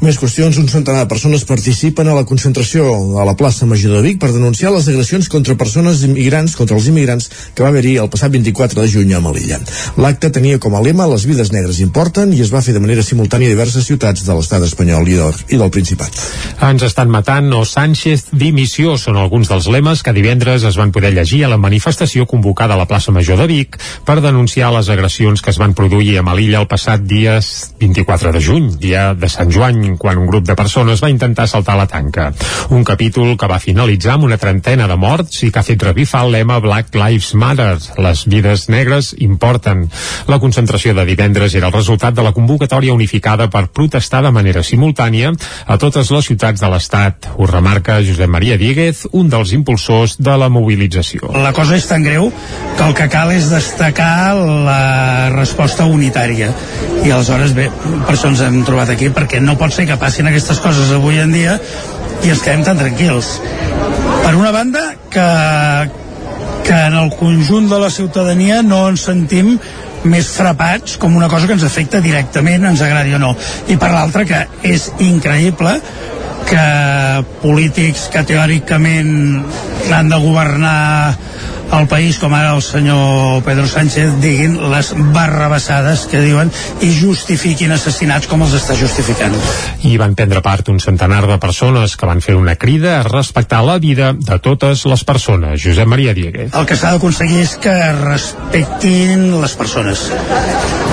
Més 0.00 0.16
qüestions, 0.16 0.56
un 0.56 0.68
centenar 0.72 1.04
de 1.04 1.10
persones 1.10 1.44
participen 1.44 2.08
a 2.08 2.14
la 2.16 2.24
concentració 2.24 2.86
a 3.20 3.24
la 3.28 3.34
plaça 3.36 3.66
Major 3.68 3.98
de 3.98 4.02
Vic 4.06 4.20
per 4.22 4.30
denunciar 4.32 4.72
les 4.72 4.88
agressions 4.88 5.28
contra 5.28 5.56
persones 5.60 6.04
immigrants, 6.06 6.54
contra 6.56 6.78
els 6.78 6.88
immigrants 6.88 7.28
que 7.54 7.64
va 7.64 7.68
haver-hi 7.68 7.96
el 8.00 8.08
passat 8.12 8.32
24 8.32 8.80
de 8.80 8.88
juny 8.88 9.12
a 9.14 9.20
Melilla. 9.20 9.60
L'acte 10.00 10.30
tenia 10.32 10.60
com 10.62 10.74
a 10.74 10.80
lema 10.80 11.08
les 11.10 11.26
vides 11.28 11.52
negres 11.52 11.82
importen 11.84 12.32
i 12.32 12.40
es 12.40 12.52
va 12.54 12.62
fer 12.64 12.72
de 12.76 12.82
manera 12.82 13.04
simultània 13.04 13.50
a 13.50 13.54
diverses 13.54 13.84
ciutats 13.86 14.24
de 14.24 14.36
l'estat 14.36 14.64
espanyol 14.64 15.08
i 15.08 15.18
del, 15.20 15.36
i 15.52 15.60
del 15.60 15.72
Principat. 15.74 16.16
Ens 16.70 16.86
estan 16.88 17.12
matant 17.12 17.52
o 17.56 17.62
Sánchez 17.68 18.30
dimissió 18.32 18.96
són 18.96 19.20
alguns 19.20 19.52
dels 19.52 19.68
lemes 19.68 20.02
que 20.06 20.16
divendres 20.16 20.64
es 20.64 20.80
van 20.80 20.94
poder 20.96 21.12
llegir 21.14 21.44
a 21.44 21.52
la 21.52 21.60
manifestació 21.60 22.26
convocada 22.30 22.74
a 22.74 22.80
la 22.80 22.88
plaça 22.88 23.12
Major 23.12 23.38
de 23.40 23.50
Vic 23.50 23.78
per 24.08 24.20
denunciar 24.24 24.72
les 24.74 24.88
agressions 24.88 25.44
que 25.44 25.52
es 25.52 25.60
van 25.60 25.76
produir 25.76 26.16
a 26.18 26.24
Melilla 26.26 26.64
el 26.64 26.70
passat 26.70 27.04
dia 27.04 27.38
24 27.80 28.32
de 28.32 28.40
juny, 28.40 28.72
dia 28.80 29.10
de 29.14 29.28
Sant 29.28 29.52
Joan, 29.52 29.59
quan 30.00 30.18
un 30.18 30.26
grup 30.26 30.46
de 30.48 30.56
persones 30.56 31.02
va 31.02 31.10
intentar 31.12 31.46
saltar 31.48 31.76
la 31.76 31.86
tanca. 31.86 32.30
Un 32.70 32.84
capítol 32.84 33.36
que 33.36 33.48
va 33.50 33.60
finalitzar 33.60 34.14
amb 34.14 34.24
una 34.30 34.38
trentena 34.40 34.86
de 34.88 34.96
morts 34.96 35.42
i 35.44 35.50
que 35.52 35.60
ha 35.60 35.66
fet 35.66 35.82
revifar 35.82 36.24
el 36.24 36.32
lema 36.38 36.58
Black 36.64 36.94
Lives 36.96 37.34
Matter, 37.34 37.76
les 38.00 38.24
vides 38.30 38.68
negres 38.72 39.12
importen. 39.18 39.86
La 40.28 40.40
concentració 40.40 40.94
de 40.96 41.04
divendres 41.04 41.54
era 41.54 41.68
el 41.68 41.76
resultat 41.76 42.16
de 42.16 42.24
la 42.24 42.32
convocatòria 42.36 42.94
unificada 42.96 43.50
per 43.50 43.66
protestar 43.68 44.22
de 44.24 44.32
manera 44.32 44.64
simultània 44.64 45.32
a 45.66 45.78
totes 45.78 46.10
les 46.10 46.30
ciutats 46.30 46.60
de 46.60 46.70
l'Estat. 46.72 47.30
Ho 47.36 47.48
remarca 47.50 48.00
Josep 48.06 48.30
Maria 48.30 48.56
Díguez, 48.60 49.06
un 49.12 49.28
dels 49.28 49.52
impulsors 49.56 50.16
de 50.18 50.36
la 50.40 50.48
mobilització. 50.48 51.34
La 51.36 51.52
cosa 51.56 51.76
és 51.76 51.88
tan 51.90 52.04
greu 52.06 52.30
que 52.78 52.86
el 52.86 52.96
que 52.96 53.08
cal 53.12 53.32
és 53.34 53.50
destacar 53.52 54.32
la 54.36 55.28
resposta 55.34 55.84
unitària. 55.84 56.50
I 57.04 57.10
aleshores, 57.10 57.54
bé, 57.56 57.68
per 58.06 58.14
això 58.14 58.30
ens 58.30 58.42
hem 58.44 58.60
trobat 58.68 58.92
aquí, 58.92 59.08
perquè 59.12 59.39
no 59.40 59.56
pot 59.60 59.74
ser 59.74 59.86
que 59.88 59.98
passin 60.00 60.28
aquestes 60.30 60.60
coses 60.62 60.92
avui 60.94 61.20
en 61.22 61.32
dia 61.34 61.58
i 62.24 62.32
ens 62.32 62.42
quedem 62.44 62.64
tan 62.66 62.80
tranquils. 62.80 63.38
Per 64.20 64.34
una 64.36 64.52
banda, 64.54 64.82
que, 65.10 65.28
que 66.66 66.80
en 66.88 66.96
el 67.00 67.12
conjunt 67.16 67.70
de 67.70 67.78
la 67.80 67.90
ciutadania 67.90 68.60
no 68.62 68.86
ens 68.90 69.06
sentim 69.08 69.56
més 70.04 70.30
frapats 70.32 70.96
com 71.00 71.16
una 71.16 71.28
cosa 71.28 71.48
que 71.48 71.56
ens 71.56 71.64
afecta 71.66 72.00
directament, 72.04 72.64
ens 72.68 72.84
agradi 72.84 73.16
o 73.16 73.20
no. 73.20 73.34
I 73.68 73.76
per 73.80 73.90
l'altra, 73.92 74.24
que 74.28 74.44
és 74.68 74.90
increïble 75.04 75.76
que 76.50 76.62
polítics 77.42 78.08
que 78.12 78.24
teòricament 78.26 79.12
han 79.94 80.08
de 80.10 80.18
governar 80.22 81.14
al 81.70 81.86
país, 81.88 82.18
com 82.18 82.34
ara 82.34 82.52
el 82.56 82.62
senyor 82.62 83.42
Pedro 83.46 83.66
Sánchez, 83.70 84.16
diguin 84.22 84.56
les 84.72 84.90
barrabassades 85.14 86.06
que 86.10 86.20
diuen 86.22 86.50
i 86.82 86.90
justifiquin 86.96 87.72
assassinats 87.74 88.28
com 88.30 88.42
els 88.44 88.56
està 88.58 88.74
justificant. 88.78 89.36
I 89.86 89.96
van 90.00 90.16
prendre 90.18 90.42
part 90.42 90.68
un 90.72 90.80
centenar 90.82 91.22
de 91.30 91.38
persones 91.42 91.96
que 91.96 92.08
van 92.10 92.22
fer 92.24 92.34
una 92.38 92.56
crida 92.60 92.98
a 92.98 93.04
respectar 93.06 93.62
la 93.66 93.78
vida 93.78 94.12
de 94.18 94.38
totes 94.42 94.84
les 94.90 95.04
persones. 95.06 95.62
Josep 95.62 95.88
Maria 95.88 96.14
Dieguez. 96.14 96.54
El 96.54 96.66
que 96.66 96.78
s'ha 96.78 96.94
d'aconseguir 96.96 97.44
és 97.44 97.56
que 97.62 97.76
respectin 98.00 99.28
les 99.40 99.54
persones. 99.58 100.08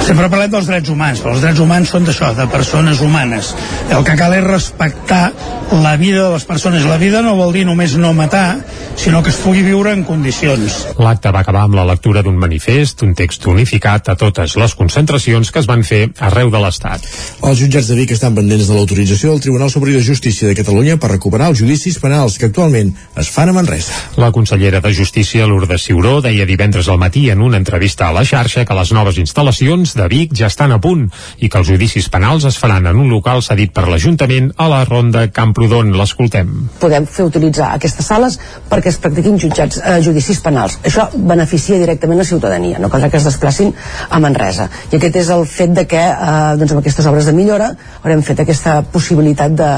Sempre 0.07 0.30
parlem 0.32 0.51
dels 0.53 0.69
drets 0.69 0.93
humans, 0.93 1.19
però 1.23 1.34
els 1.36 1.43
drets 1.43 1.59
humans 1.59 1.89
són 1.91 2.05
d'això, 2.07 2.32
de 2.38 2.45
persones 2.51 3.01
humanes. 3.03 3.53
El 3.91 4.05
que 4.07 4.15
cal 4.19 4.36
és 4.38 4.45
respectar 4.45 5.32
la 5.71 5.97
vida 5.97 6.23
de 6.23 6.30
les 6.32 6.45
persones. 6.45 6.86
La 6.86 6.97
vida 7.01 7.21
no 7.25 7.36
vol 7.36 7.51
dir 7.55 7.65
només 7.67 7.97
no 7.99 8.13
matar, 8.15 8.59
sinó 8.95 9.23
que 9.23 9.34
es 9.34 9.41
pugui 9.43 9.65
viure 9.65 9.91
en 9.91 10.05
condicions. 10.07 10.66
L'acte 11.01 11.32
va 11.34 11.41
acabar 11.45 11.63
amb 11.68 11.78
la 11.78 11.86
lectura 11.88 12.24
d'un 12.26 12.38
manifest, 12.39 13.03
un 13.05 13.13
text 13.18 13.45
unificat 13.47 14.09
a 14.09 14.15
totes 14.20 14.55
les 14.59 14.76
concentracions 14.76 15.51
que 15.51 15.61
es 15.61 15.68
van 15.70 15.84
fer 15.88 16.07
arreu 16.30 16.51
de 16.53 16.61
l'Estat. 16.61 17.05
Els 17.47 17.59
jutjats 17.61 17.89
de 17.91 17.97
Vic 17.99 18.13
estan 18.15 18.36
pendents 18.38 18.68
de 18.68 18.76
l'autorització 18.76 19.32
del 19.32 19.43
Tribunal 19.43 19.72
Superior 19.72 20.01
de 20.01 20.07
Justícia 20.07 20.49
de 20.49 20.57
Catalunya 20.57 20.97
per 20.97 21.11
recuperar 21.13 21.51
els 21.51 21.61
judicis 21.61 21.99
penals 22.03 22.38
que 22.38 22.49
actualment 22.49 22.93
es 23.15 23.30
fan 23.34 23.51
a 23.51 23.55
Manresa. 23.55 23.93
La 24.18 24.32
consellera 24.36 24.82
de 24.84 24.93
Justícia, 24.93 25.47
Lourdes 25.47 25.86
Ciuró, 25.88 26.18
deia 26.26 26.47
divendres 26.49 26.89
al 26.89 26.99
matí 27.01 27.30
en 27.30 27.41
una 27.41 27.61
entrevista 27.61 28.07
a 28.07 28.15
la 28.15 28.26
xarxa 28.26 28.65
que 28.65 28.78
les 28.78 28.91
noves 28.97 29.22
instal·lacions 29.22 29.95
de 29.97 30.07
Vic 30.11 30.36
ja 30.38 30.51
estan 30.51 30.76
a 30.76 30.82
punt 30.84 31.07
i 31.39 31.49
que 31.49 31.61
els 31.61 31.72
judicis 31.72 32.09
penals 32.13 32.47
es 32.49 32.57
faran 32.59 32.89
en 32.89 32.99
un 32.99 33.09
local 33.13 33.43
cedit 33.45 33.74
per 33.74 33.88
l'Ajuntament 33.88 34.51
a 34.57 34.70
la 34.72 34.84
Ronda 34.86 35.28
Camprodon. 35.32 35.93
L'escoltem. 35.97 36.53
Podem 36.82 37.07
fer 37.07 37.28
utilitzar 37.30 37.74
aquestes 37.76 38.09
sales 38.11 38.39
perquè 38.70 38.91
es 38.91 38.99
practiquin 39.01 39.39
jutjats, 39.39 39.80
eh, 39.84 39.99
judicis 40.03 40.41
penals. 40.43 40.57
Això 40.66 41.08
beneficia 41.14 41.80
directament 41.82 42.22
la 42.22 42.28
ciutadania, 42.28 42.80
no 42.80 42.89
caldrà 42.89 43.12
que 43.12 43.20
es 43.20 43.28
desplacin 43.28 43.74
a 44.10 44.20
Manresa. 44.24 44.70
I 44.91 44.97
aquest 44.97 45.20
és 45.24 45.30
el 45.34 45.45
fet 45.49 45.76
de 45.78 45.86
que 45.89 46.01
eh, 46.01 46.55
doncs 46.60 46.74
amb 46.74 46.82
aquestes 46.82 47.08
obres 47.10 47.30
de 47.30 47.36
millora 47.38 47.72
haurem 48.01 48.24
fet 48.26 48.43
aquesta 48.43 48.80
possibilitat 48.93 49.55
de... 49.58 49.72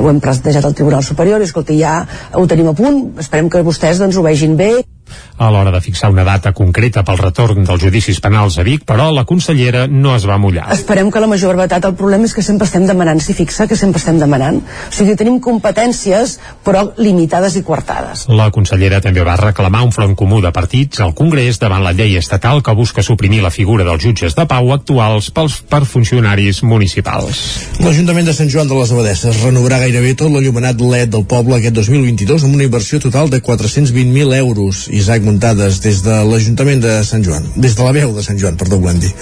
Ho 0.00 0.08
hem 0.10 0.20
plantejat 0.22 0.64
al 0.64 0.76
Tribunal 0.76 1.04
Superior 1.06 1.42
i 1.42 1.48
escolta, 1.48 1.76
ja 1.76 2.00
ho 2.34 2.46
tenim 2.46 2.70
a 2.70 2.76
punt, 2.76 3.02
esperem 3.20 3.50
que 3.50 3.64
vostès 3.66 4.00
doncs, 4.00 4.16
ho 4.16 4.26
vegin 4.26 4.56
bé 4.60 4.72
a 5.40 5.50
l'hora 5.50 5.72
de 5.72 5.80
fixar 5.80 6.10
una 6.12 6.24
data 6.24 6.52
concreta 6.52 7.04
pel 7.06 7.20
retorn 7.20 7.64
dels 7.64 7.82
judicis 7.82 8.20
penals 8.20 8.58
a 8.58 8.64
Vic, 8.66 8.84
però 8.88 9.10
la 9.14 9.24
consellera 9.24 9.86
no 9.88 10.14
es 10.16 10.26
va 10.28 10.38
mullar. 10.38 10.66
Esperem 10.74 11.10
que 11.10 11.22
la 11.22 11.30
major 11.30 11.54
brevetat, 11.54 11.86
el 11.88 11.96
problema 11.96 12.28
és 12.28 12.34
que 12.36 12.44
sempre 12.44 12.68
estem 12.68 12.86
demanant, 12.88 13.20
si 13.24 13.34
fixa 13.36 13.66
que 13.70 13.78
sempre 13.78 14.00
estem 14.02 14.20
demanant. 14.20 14.60
O 14.60 14.94
sigui, 14.94 15.16
tenim 15.16 15.40
competències, 15.40 16.36
però 16.64 16.84
limitades 17.00 17.56
i 17.56 17.64
coartades. 17.66 18.26
La 18.28 18.50
consellera 18.54 19.00
també 19.00 19.24
va 19.26 19.38
reclamar 19.40 19.82
un 19.86 19.94
front 19.96 20.14
comú 20.18 20.40
de 20.44 20.52
partits 20.52 21.00
al 21.00 21.14
Congrés 21.16 21.60
davant 21.62 21.84
la 21.84 21.94
llei 21.96 22.16
estatal 22.20 22.62
que 22.62 22.76
busca 22.76 23.02
suprimir 23.02 23.42
la 23.42 23.52
figura 23.54 23.86
dels 23.86 24.04
jutges 24.04 24.36
de 24.36 24.46
pau 24.50 24.72
actuals 24.74 25.30
pels 25.34 25.60
per 25.70 25.82
funcionaris 25.88 26.62
municipals. 26.62 27.40
L'Ajuntament 27.80 28.28
de 28.28 28.36
Sant 28.36 28.50
Joan 28.52 28.68
de 28.68 28.76
les 28.78 28.92
Abadesses 28.92 29.40
renovarà 29.44 29.80
gairebé 29.82 30.14
tot 30.18 30.32
l'enllumenat 30.32 30.80
LED 30.80 31.14
del 31.14 31.26
poble 31.30 31.56
aquest 31.58 31.76
2022 31.78 32.44
amb 32.46 32.58
una 32.58 32.66
inversió 32.66 33.00
total 33.00 33.30
de 33.32 33.40
420.000 33.42 34.36
euros. 34.38 34.86
Isaac 35.00 35.24
Muntades 35.24 35.80
des 35.80 36.02
de 36.04 36.16
l'Ajuntament 36.28 36.82
de 36.84 36.98
Sant 37.08 37.24
Joan, 37.24 37.46
des 37.56 37.76
de 37.76 37.86
la 37.86 37.94
veu 37.96 38.12
de 38.16 38.24
Sant 38.26 38.40
Joan, 38.40 38.60
perdó, 38.60 38.80
volem 38.82 39.00
dir. 39.00 39.14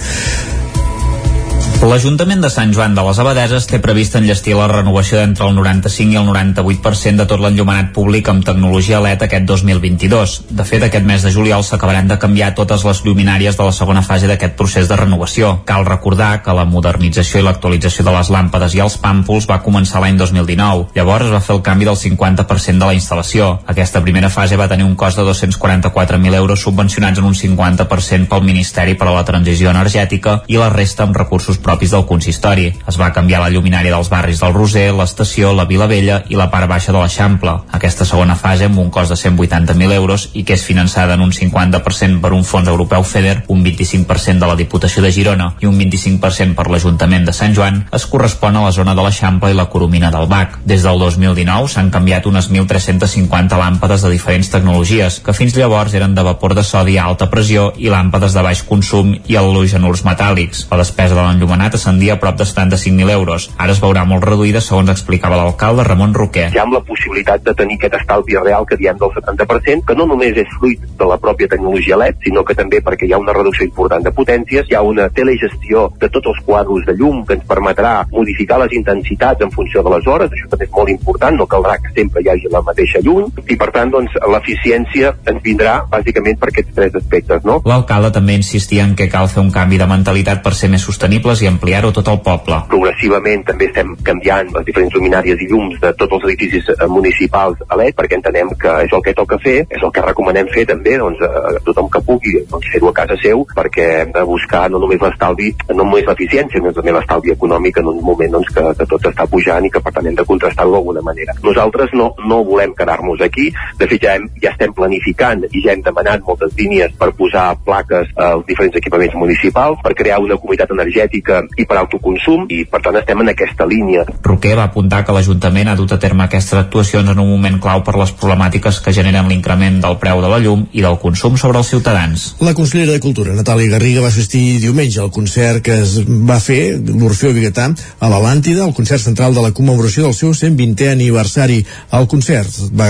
L'Ajuntament 1.79 2.41
de 2.43 2.49
Sant 2.51 2.73
Joan 2.75 2.91
de 2.91 3.03
les 3.07 3.19
Abadeses 3.23 3.63
té 3.71 3.77
previst 3.79 4.17
enllestir 4.19 4.51
la 4.57 4.65
renovació 4.67 5.21
d'entre 5.21 5.45
el 5.47 5.53
95 5.55 6.11
i 6.11 6.17
el 6.19 6.25
98% 6.27 7.21
de 7.21 7.25
tot 7.31 7.39
l'enllumenat 7.39 7.93
públic 7.95 8.27
amb 8.27 8.43
tecnologia 8.43 8.99
LED 8.99 9.21
aquest 9.23 9.45
2022. 9.47 10.33
De 10.59 10.65
fet, 10.67 10.83
aquest 10.83 11.07
mes 11.07 11.23
de 11.23 11.31
juliol 11.31 11.63
s'acabaran 11.63 12.11
de 12.11 12.17
canviar 12.19 12.49
totes 12.57 12.83
les 12.83 12.99
lluminàries 13.05 13.55
de 13.55 13.63
la 13.63 13.71
segona 13.71 14.01
fase 14.03 14.27
d'aquest 14.27 14.57
procés 14.59 14.89
de 14.91 14.97
renovació. 14.99 15.53
Cal 15.69 15.87
recordar 15.87 16.41
que 16.43 16.57
la 16.57 16.65
modernització 16.67 17.39
i 17.39 17.45
l'actualització 17.47 18.03
de 18.03 18.17
les 18.17 18.33
làmpades 18.35 18.75
i 18.75 18.83
els 18.83 18.99
pàmpols 18.99 19.47
va 19.47 19.61
començar 19.63 20.03
l'any 20.03 20.19
2019. 20.19 20.91
Llavors 20.99 21.29
es 21.29 21.33
va 21.37 21.39
fer 21.39 21.55
el 21.55 21.63
canvi 21.63 21.87
del 21.87 21.99
50% 22.03 22.83
de 22.83 22.91
la 22.91 22.99
instal·lació. 22.99 23.49
Aquesta 23.71 24.03
primera 24.03 24.27
fase 24.27 24.59
va 24.59 24.67
tenir 24.67 24.83
un 24.83 24.99
cost 24.99 25.15
de 25.15 25.23
244.000 25.31 26.41
euros 26.43 26.59
subvencionats 26.59 27.23
en 27.23 27.31
un 27.31 27.39
50% 27.39 28.27
pel 28.27 28.45
Ministeri 28.51 28.99
per 28.99 29.07
a 29.07 29.15
la 29.15 29.23
Transició 29.23 29.71
Energètica 29.71 30.41
i 30.51 30.59
la 30.59 30.69
resta 30.75 31.07
amb 31.07 31.15
recursos 31.15 31.63
propis 31.69 31.91
del 31.93 32.05
consistori. 32.09 32.71
Es 32.89 32.97
va 32.97 33.11
canviar 33.13 33.43
la 33.43 33.49
lluminària 33.53 33.93
dels 33.93 34.09
barris 34.09 34.39
del 34.41 34.55
Roser, 34.55 34.87
l'Estació, 34.97 35.51
la 35.53 35.67
Vila 35.69 35.85
Vella 35.85 36.23
i 36.33 36.37
la 36.37 36.47
part 36.49 36.65
baixa 36.69 36.89
de 36.89 36.97
l'Eixample. 36.97 37.51
Aquesta 37.77 38.07
segona 38.09 38.33
fase, 38.39 38.65
amb 38.65 38.79
un 38.81 38.89
cost 38.89 39.13
de 39.13 39.17
180.000 39.19 39.93
euros 39.93 40.29
i 40.33 40.41
que 40.47 40.55
és 40.57 40.63
finançada 40.65 41.13
en 41.13 41.21
un 41.21 41.33
50% 41.35 42.23
per 42.23 42.31
un 42.33 42.41
fons 42.43 42.71
europeu 42.71 43.05
FEDER, 43.05 43.43
un 43.53 43.61
25% 43.61 44.41
de 44.41 44.49
la 44.49 44.55
Diputació 44.57 45.03
de 45.05 45.11
Girona 45.13 45.51
i 45.61 45.69
un 45.69 45.77
25% 45.77 46.57
per 46.57 46.65
l'Ajuntament 46.73 47.27
de 47.29 47.35
Sant 47.37 47.53
Joan, 47.53 47.83
es 47.93 48.07
correspon 48.09 48.57
a 48.57 48.65
la 48.65 48.73
zona 48.73 48.97
de 48.97 49.05
l'Eixample 49.05 49.53
i 49.53 49.59
la 49.59 49.67
Coromina 49.69 50.09
del 50.09 50.25
Bac. 50.31 50.57
Des 50.65 50.81
del 50.87 50.97
2019 50.97 51.69
s'han 51.69 51.93
canviat 51.93 52.25
unes 52.25 52.49
1.350 52.49 53.61
làmpades 53.61 54.01
de 54.01 54.13
diferents 54.15 54.49
tecnologies, 54.49 55.19
que 55.21 55.37
fins 55.37 55.53
llavors 55.53 55.93
eren 55.93 56.17
de 56.17 56.25
vapor 56.25 56.57
de 56.57 56.65
sodi 56.65 56.97
a 56.97 57.05
alta 57.05 57.29
pressió 57.29 57.69
i 57.77 57.93
làmpades 57.93 58.33
de 58.33 58.47
baix 58.49 58.65
consum 58.65 59.13
i 59.27 59.37
halogenurs 59.37 60.01
metàl·lics. 60.07 60.65
La 60.73 60.81
despesa 60.81 61.13
de 61.13 61.21
l'enllumenat 61.21 61.58
demanat 61.59 61.75
ascendia 61.75 62.13
a 62.13 62.19
prop 62.19 62.37
de 62.37 62.45
75.000 62.45 63.11
euros. 63.11 63.49
Ara 63.59 63.73
es 63.73 63.81
veurà 63.83 64.05
molt 64.07 64.23
reduïda, 64.23 64.61
segons 64.63 64.89
explicava 64.89 65.35
l'alcalde 65.35 65.83
Ramon 65.83 66.13
Roquer. 66.15 66.47
Ja 66.55 66.63
amb 66.63 66.77
la 66.77 66.79
possibilitat 66.87 67.43
de 67.43 67.53
tenir 67.53 67.75
aquest 67.75 67.97
estalvi 67.99 68.37
real 68.39 68.65
que 68.65 68.77
diem 68.79 68.95
del 68.95 69.11
70%, 69.11 69.83
que 69.83 69.95
no 69.99 70.05
només 70.07 70.37
és 70.39 70.47
fruit 70.55 70.79
de 70.79 71.09
la 71.09 71.17
pròpia 71.19 71.49
tecnologia 71.51 71.97
LED, 71.99 72.21
sinó 72.23 72.45
que 72.47 72.55
també 72.55 72.79
perquè 72.79 73.09
hi 73.09 73.13
ha 73.13 73.19
una 73.19 73.35
reducció 73.35 73.67
important 73.67 74.05
de 74.07 74.13
potències, 74.15 74.69
hi 74.69 74.77
ha 74.77 74.83
una 74.87 75.09
telegestió 75.09 75.89
de 75.99 76.07
tots 76.07 76.31
els 76.31 76.39
quadros 76.47 76.85
de 76.87 76.95
llum 76.95 77.25
que 77.27 77.35
ens 77.35 77.43
permetrà 77.49 78.05
modificar 78.13 78.61
les 78.63 78.77
intensitats 78.79 79.43
en 79.43 79.51
funció 79.51 79.83
de 79.83 79.91
les 79.97 80.07
hores, 80.07 80.31
això 80.31 80.47
també 80.53 80.69
és 80.69 80.73
molt 80.77 80.93
important, 80.95 81.35
no 81.35 81.49
caldrà 81.51 81.75
que 81.83 81.91
sempre 81.97 82.23
hi 82.23 82.31
hagi 82.31 82.53
la 82.53 82.63
mateixa 82.63 83.03
llum, 83.03 83.27
i 83.49 83.59
per 83.59 83.69
tant 83.75 83.91
doncs, 83.91 84.15
l'eficiència 84.31 85.11
ens 85.27 85.43
vindrà 85.43 85.75
bàsicament 85.91 86.39
per 86.39 86.53
aquests 86.53 86.79
tres 86.79 86.95
aspectes. 87.03 87.43
No? 87.43 87.59
L'alcalde 87.67 88.13
també 88.15 88.39
insistia 88.39 88.87
en 88.87 88.95
que 88.95 89.11
cal 89.11 89.27
fer 89.27 89.43
un 89.43 89.51
canvi 89.51 89.81
de 89.81 89.91
mentalitat 89.91 90.39
per 90.45 90.55
ser 90.55 90.71
més 90.71 90.87
sostenibles 90.87 91.43
i 91.43 91.48
ampliar-ho 91.49 91.91
tot 91.95 92.09
el 92.11 92.19
poble. 92.25 92.61
Progressivament 92.71 93.45
també 93.47 93.69
estem 93.69 93.95
canviant 94.05 94.51
les 94.55 94.65
diferents 94.67 94.95
luminàries 94.95 95.41
i 95.43 95.49
llums 95.51 95.79
de 95.81 95.91
tots 95.99 96.17
els 96.17 96.27
edificis 96.29 96.69
eh, 96.73 96.87
municipals 96.91 97.61
a 97.67 97.79
LED 97.79 97.97
perquè 97.97 98.19
entenem 98.19 98.53
que 98.59 98.75
és 98.85 98.95
el 98.95 99.03
que 99.05 99.15
toca 99.17 99.39
fer, 99.43 99.57
és 99.69 99.83
el 99.83 99.93
que 99.95 100.05
recomanem 100.05 100.49
fer 100.53 100.65
també 100.69 100.97
doncs, 101.01 101.21
a 101.25 101.57
tothom 101.65 101.89
que 101.91 102.01
pugui 102.05 102.35
doncs, 102.49 102.69
fer-ho 102.73 102.91
a 102.91 102.95
casa 103.01 103.17
seu 103.21 103.45
perquè 103.55 103.87
hem 104.03 104.13
de 104.15 104.23
buscar 104.27 104.67
no 104.71 104.81
només 104.81 105.01
l'estalvi, 105.03 105.51
no 105.71 105.79
només 105.83 106.07
l'eficiència, 106.07 106.59
sinó 106.59 106.73
també 106.75 106.93
l'estalvi 106.95 107.33
econòmic 107.35 107.81
en 107.81 107.91
un 107.93 108.01
moment 108.05 108.37
doncs, 108.37 108.51
que, 108.55 108.65
que 108.79 108.87
tot 108.93 109.09
està 109.09 109.27
pujant 109.29 109.65
i 109.65 109.71
que 109.73 109.81
per 109.83 109.93
tant 109.95 110.09
hem 110.09 110.17
de 110.17 110.27
contrastar-ho 110.27 110.75
d'alguna 110.75 111.03
manera. 111.05 111.35
Nosaltres 111.43 111.93
no, 111.97 112.11
no 112.29 112.41
volem 112.47 112.75
quedar-nos 112.77 113.23
aquí, 113.25 113.49
de 113.79 113.89
fet 113.89 114.05
ja, 114.05 114.15
hem, 114.19 114.29
ja 114.43 114.53
estem 114.53 114.73
planificant 114.75 115.45
i 115.49 115.63
ja 115.65 115.73
hem 115.73 115.83
demanat 115.85 116.23
moltes 116.27 116.53
línies 116.59 116.95
per 116.99 117.11
posar 117.17 117.51
plaques 117.65 118.11
als 118.15 118.45
diferents 118.47 118.77
equipaments 118.79 119.15
municipals, 119.19 119.79
per 119.83 119.95
crear 119.97 120.19
una 120.23 120.37
comunitat 120.39 120.73
energètica 120.75 121.38
i 121.57 121.65
per 121.69 121.79
autoconsum 121.81 122.47
i 122.53 122.63
per 122.69 122.81
tant 122.85 122.97
estem 122.99 123.21
en 123.23 123.31
aquesta 123.33 123.67
línia. 123.69 124.05
Roquer 124.25 124.55
va 124.59 124.67
apuntar 124.69 125.03
que 125.05 125.15
l'Ajuntament 125.15 125.71
ha 125.71 125.77
dut 125.79 125.93
a 125.95 125.99
terme 126.01 126.25
aquestes 126.25 126.59
actuacions 126.59 127.09
en 127.09 127.19
un 127.19 127.29
moment 127.29 127.59
clau 127.61 127.83
per 127.85 127.95
les 127.99 128.13
problemàtiques 128.15 128.81
que 128.83 128.93
generen 128.95 129.29
l'increment 129.31 129.79
del 129.83 129.97
preu 130.01 130.21
de 130.23 130.31
la 130.31 130.39
llum 130.43 130.65
i 130.71 130.83
del 130.85 130.99
consum 131.01 131.37
sobre 131.37 131.61
els 131.61 131.71
ciutadans. 131.71 132.29
La 132.45 132.55
consellera 132.57 132.95
de 132.95 133.03
Cultura, 133.03 133.35
Natàlia 133.37 133.73
Garriga, 133.75 134.03
va 134.05 134.11
assistir 134.13 134.59
diumenge 134.63 135.01
al 135.01 135.11
concert 135.15 135.63
que 135.65 135.79
es 135.83 135.97
va 136.05 136.39
fer 136.43 136.79
l'Orfeo 136.79 137.33
Biguetà 137.35 137.69
a 137.99 138.11
l'Atlàntida, 138.11 138.65
el 138.65 138.75
concert 138.77 139.03
central 139.03 139.35
de 139.35 139.43
la 139.45 139.53
commemoració 139.55 140.07
del 140.07 140.15
seu 140.17 140.33
120è 140.35 140.91
aniversari. 140.93 141.61
El 141.99 142.07
concert 142.11 142.61
va, 142.75 142.89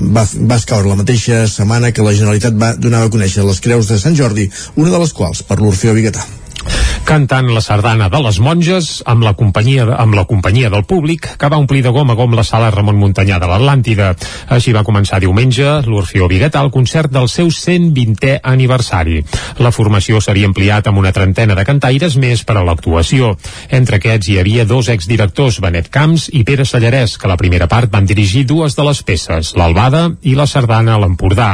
va, 0.00 0.24
va 0.24 0.60
escaure 0.60 0.90
la 0.90 0.98
mateixa 1.02 1.44
setmana 1.50 1.92
que 1.92 2.06
la 2.06 2.16
Generalitat 2.16 2.58
va 2.60 2.74
donar 2.76 3.04
a 3.04 3.12
conèixer 3.12 3.46
les 3.46 3.62
creus 3.64 3.92
de 3.92 4.00
Sant 4.00 4.16
Jordi, 4.18 4.50
una 4.76 4.92
de 4.92 5.04
les 5.04 5.14
quals 5.16 5.44
per 5.46 5.60
l'Orfeo 5.60 5.96
Biguetà 5.96 6.26
cantant 7.06 7.46
la 7.54 7.60
sardana 7.62 8.08
de 8.10 8.18
les 8.18 8.40
monges 8.42 8.86
amb 9.06 9.22
la 9.22 9.32
companyia, 9.38 9.84
amb 9.94 10.16
la 10.18 10.24
companyia 10.26 10.70
del 10.72 10.82
públic 10.90 11.28
que 11.38 11.50
va 11.52 11.60
omplir 11.62 11.84
de 11.84 11.92
gom 11.94 12.10
a 12.10 12.16
gom 12.18 12.34
la 12.34 12.42
sala 12.42 12.72
Ramon 12.74 12.98
Muntanyà 12.98 13.38
de 13.38 13.46
l'Atlàntida. 13.46 14.08
Així 14.56 14.74
va 14.74 14.82
començar 14.82 15.20
diumenge 15.22 15.68
l'Orfeó 15.86 16.26
Biguetà 16.26 16.64
el 16.66 16.72
concert 16.74 17.12
del 17.14 17.28
seu 17.30 17.52
120è 17.54 18.40
aniversari. 18.42 19.20
La 19.62 19.70
formació 19.70 20.18
seria 20.20 20.48
ampliat 20.50 20.90
amb 20.90 20.98
una 20.98 21.12
trentena 21.14 21.54
de 21.54 21.66
cantaires 21.68 22.16
més 22.18 22.42
per 22.42 22.56
a 22.58 22.64
l'actuació. 22.66 23.36
Entre 23.70 24.00
aquests 24.00 24.32
hi 24.32 24.40
havia 24.42 24.66
dos 24.66 24.90
exdirectors, 24.90 25.60
Benet 25.62 25.92
Camps 25.94 26.26
i 26.34 26.42
Pere 26.42 26.66
Sallarès, 26.66 27.14
que 27.20 27.30
la 27.30 27.38
primera 27.38 27.70
part 27.70 27.92
van 27.92 28.10
dirigir 28.10 28.46
dues 28.50 28.74
de 28.74 28.88
les 28.88 29.04
peces, 29.06 29.54
l'Albada 29.54 30.08
i 30.26 30.34
la 30.34 30.48
Sardana 30.50 30.96
a 30.96 31.00
l'Empordà. 31.04 31.52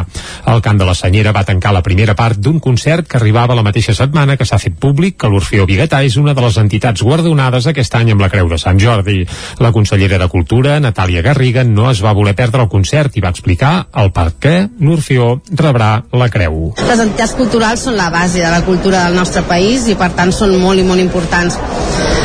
El 0.48 0.64
cant 0.64 0.80
de 0.80 0.88
la 0.88 0.96
Senyera 0.96 1.36
va 1.36 1.44
tancar 1.44 1.76
la 1.76 1.84
primera 1.84 2.16
part 2.16 2.40
d'un 2.40 2.58
concert 2.60 3.04
que 3.04 3.20
arribava 3.20 3.58
la 3.58 3.66
mateixa 3.66 3.92
setmana 3.92 4.38
que 4.40 4.48
s'ha 4.48 4.60
fet 4.62 4.80
públic 4.80 5.01
que 5.10 5.28
l'Orfeó 5.28 5.66
Biguetà 5.66 6.02
és 6.06 6.16
una 6.20 6.34
de 6.34 6.44
les 6.44 6.56
entitats 6.62 7.02
guardonades 7.02 7.66
aquest 7.66 7.94
any 7.98 8.12
amb 8.14 8.22
la 8.22 8.30
Creu 8.32 8.48
de 8.48 8.58
Sant 8.62 8.78
Jordi. 8.80 9.24
La 9.58 9.72
consellera 9.74 10.20
de 10.22 10.28
Cultura, 10.30 10.78
Natàlia 10.80 11.24
Garriga, 11.26 11.64
no 11.64 11.90
es 11.90 12.02
va 12.04 12.14
voler 12.14 12.36
perdre 12.38 12.62
el 12.62 12.70
concert 12.72 13.18
i 13.18 13.24
va 13.24 13.34
explicar 13.34 13.72
el 14.02 14.12
per 14.14 14.28
què 14.38 14.54
l'Orfeó 14.80 15.42
rebrà 15.58 15.90
la 16.12 16.30
Creu. 16.32 16.72
Les 16.86 17.04
entitats 17.04 17.34
culturals 17.38 17.88
són 17.88 17.98
la 17.98 18.10
base 18.14 18.40
de 18.40 18.50
la 18.54 18.62
cultura 18.64 19.04
del 19.08 19.18
nostre 19.18 19.42
país 19.50 19.88
i 19.90 19.98
per 19.98 20.12
tant 20.16 20.32
són 20.32 20.54
molt 20.62 20.78
i 20.78 20.86
molt 20.86 21.02
importants. 21.02 21.58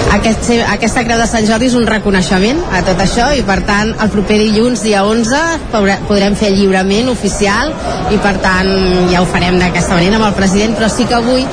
Aquest, 0.07 0.49
aquesta 0.71 1.03
Creu 1.03 1.19
de 1.19 1.27
Sant 1.27 1.45
Jordi 1.47 1.67
és 1.67 1.75
un 1.77 1.87
reconeixement 1.87 2.61
a 2.71 2.79
tot 2.87 3.01
això 3.03 3.27
i 3.35 3.43
per 3.47 3.59
tant 3.67 3.91
el 3.91 4.11
proper 4.13 4.37
dilluns 4.39 4.83
dia 4.85 5.03
11 5.03 5.41
podrem 5.73 6.37
fer 6.39 6.51
el 6.53 6.59
lliurament 6.61 7.11
oficial 7.11 7.73
i 8.13 8.19
per 8.23 8.37
tant 8.43 8.71
ja 9.11 9.21
ho 9.21 9.27
farem 9.27 9.59
d'aquesta 9.59 9.97
manera 9.97 10.19
amb 10.19 10.29
el 10.29 10.37
president 10.37 10.77
però 10.77 10.87
sí 10.91 11.07
que 11.09 11.17
avui 11.17 11.43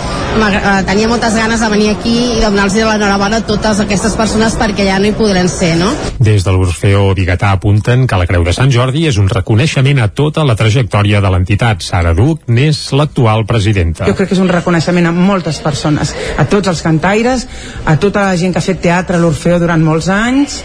tenia 0.87 1.09
moltes 1.09 1.35
ganes 1.35 1.61
de 1.61 1.69
venir 1.71 1.91
aquí 1.93 2.15
i 2.37 2.41
donar-los 2.43 2.75
l'enhorabona 2.75 3.39
a 3.39 3.47
totes 3.47 3.81
aquestes 3.81 4.15
persones 4.19 4.57
perquè 4.59 4.87
ja 4.89 4.99
no 4.99 5.07
hi 5.07 5.15
podran 5.15 5.49
ser, 5.49 5.75
no? 5.79 5.93
Des 6.19 6.45
de 6.45 6.53
l'Orfeo 6.53 7.15
Bigatà 7.15 7.53
apunten 7.55 8.07
que 8.11 8.19
la 8.19 8.27
Creu 8.27 8.45
de 8.45 8.53
Sant 8.53 8.73
Jordi 8.75 9.07
és 9.07 9.19
un 9.21 9.29
reconeixement 9.31 10.01
a 10.03 10.09
tota 10.09 10.45
la 10.45 10.57
trajectòria 10.59 11.21
de 11.23 11.31
l'entitat. 11.31 11.83
Sara 11.87 12.15
Duc 12.15 12.49
n'és 12.49 12.81
l'actual 12.93 13.47
presidenta. 13.47 14.09
Jo 14.09 14.17
crec 14.19 14.33
que 14.33 14.35
és 14.35 14.43
un 14.43 14.51
reconeixement 14.51 15.07
a 15.07 15.13
moltes 15.15 15.61
persones, 15.63 16.15
a 16.39 16.47
tots 16.51 16.69
els 16.73 16.83
cantaires, 16.83 17.47
a 17.87 17.97
tota 18.03 18.27
la 18.27 18.37
gent 18.37 18.44
que 18.53 18.61
ha 18.61 18.67
fet 18.67 18.81
teatre 18.83 19.17
a 19.17 19.23
l'Orfeo 19.23 19.59
durant 19.63 19.83
molts 19.85 20.11
anys 20.13 20.59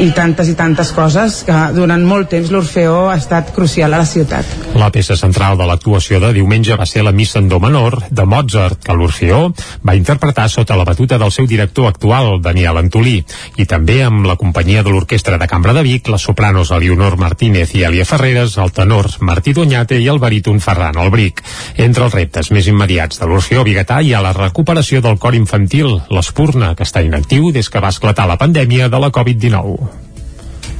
i 0.00 0.10
tantes 0.16 0.48
i 0.48 0.54
tantes 0.56 0.92
coses 0.96 1.42
que 1.46 1.56
durant 1.76 2.02
molt 2.06 2.30
temps 2.32 2.50
l'Orfeo 2.52 3.08
ha 3.10 3.16
estat 3.18 3.52
crucial 3.56 3.92
a 3.92 4.00
la 4.00 4.08
ciutat. 4.08 4.46
La 4.76 4.90
peça 4.94 5.16
central 5.16 5.58
de 5.58 5.66
l'actuació 5.68 6.20
de 6.22 6.32
diumenge 6.36 6.76
va 6.78 6.86
ser 6.86 7.04
la 7.04 7.12
Missa 7.12 7.40
en 7.40 7.48
Do 7.48 7.60
menor 7.60 7.98
de 8.10 8.24
Mozart, 8.24 8.80
que 8.84 8.94
l'Orfeo 8.96 9.52
va 9.86 9.96
interpretar 9.98 10.48
sota 10.48 10.76
la 10.76 10.84
batuta 10.84 11.18
del 11.18 11.32
seu 11.32 11.46
director 11.46 11.88
actual, 11.88 12.40
Daniel 12.42 12.80
Antolí, 12.80 13.18
i 13.56 13.66
també 13.66 14.02
amb 14.04 14.26
la 14.26 14.36
companyia 14.40 14.82
de 14.86 14.92
l'Orquestra 14.94 15.38
de 15.38 15.48
Cambra 15.50 15.74
de 15.76 15.82
Vic, 15.86 16.08
les 16.12 16.22
sopranos 16.22 16.70
Elionor 16.70 17.18
Martínez 17.20 17.74
i 17.74 17.84
Elia 17.88 18.06
Ferreres, 18.08 18.56
el 18.62 18.72
tenor 18.72 19.10
Martí 19.20 19.52
Doñate 19.52 20.00
i 20.00 20.08
el 20.08 20.20
baríton 20.22 20.60
Ferran 20.60 20.96
Albric. 21.00 21.42
Entre 21.76 22.06
els 22.06 22.14
reptes 22.14 22.52
més 22.54 22.68
immediats 22.70 23.20
de 23.20 23.28
l'Orfeo 23.28 23.64
Bigatà 23.66 24.00
hi 24.02 24.14
ha 24.14 24.22
la 24.24 24.34
recuperació 24.36 25.02
del 25.04 25.18
cor 25.18 25.34
infantil, 25.34 26.00
l'Espurna, 26.10 26.74
que 26.76 26.86
està 26.86 27.02
inactiu 27.04 27.25
des 27.28 27.68
que 27.68 27.80
va 27.80 27.88
esclatar 27.88 28.26
la 28.28 28.38
pandèmia 28.38 28.88
de 28.88 28.98
la 28.98 29.10
Covid-19. 29.10 30.04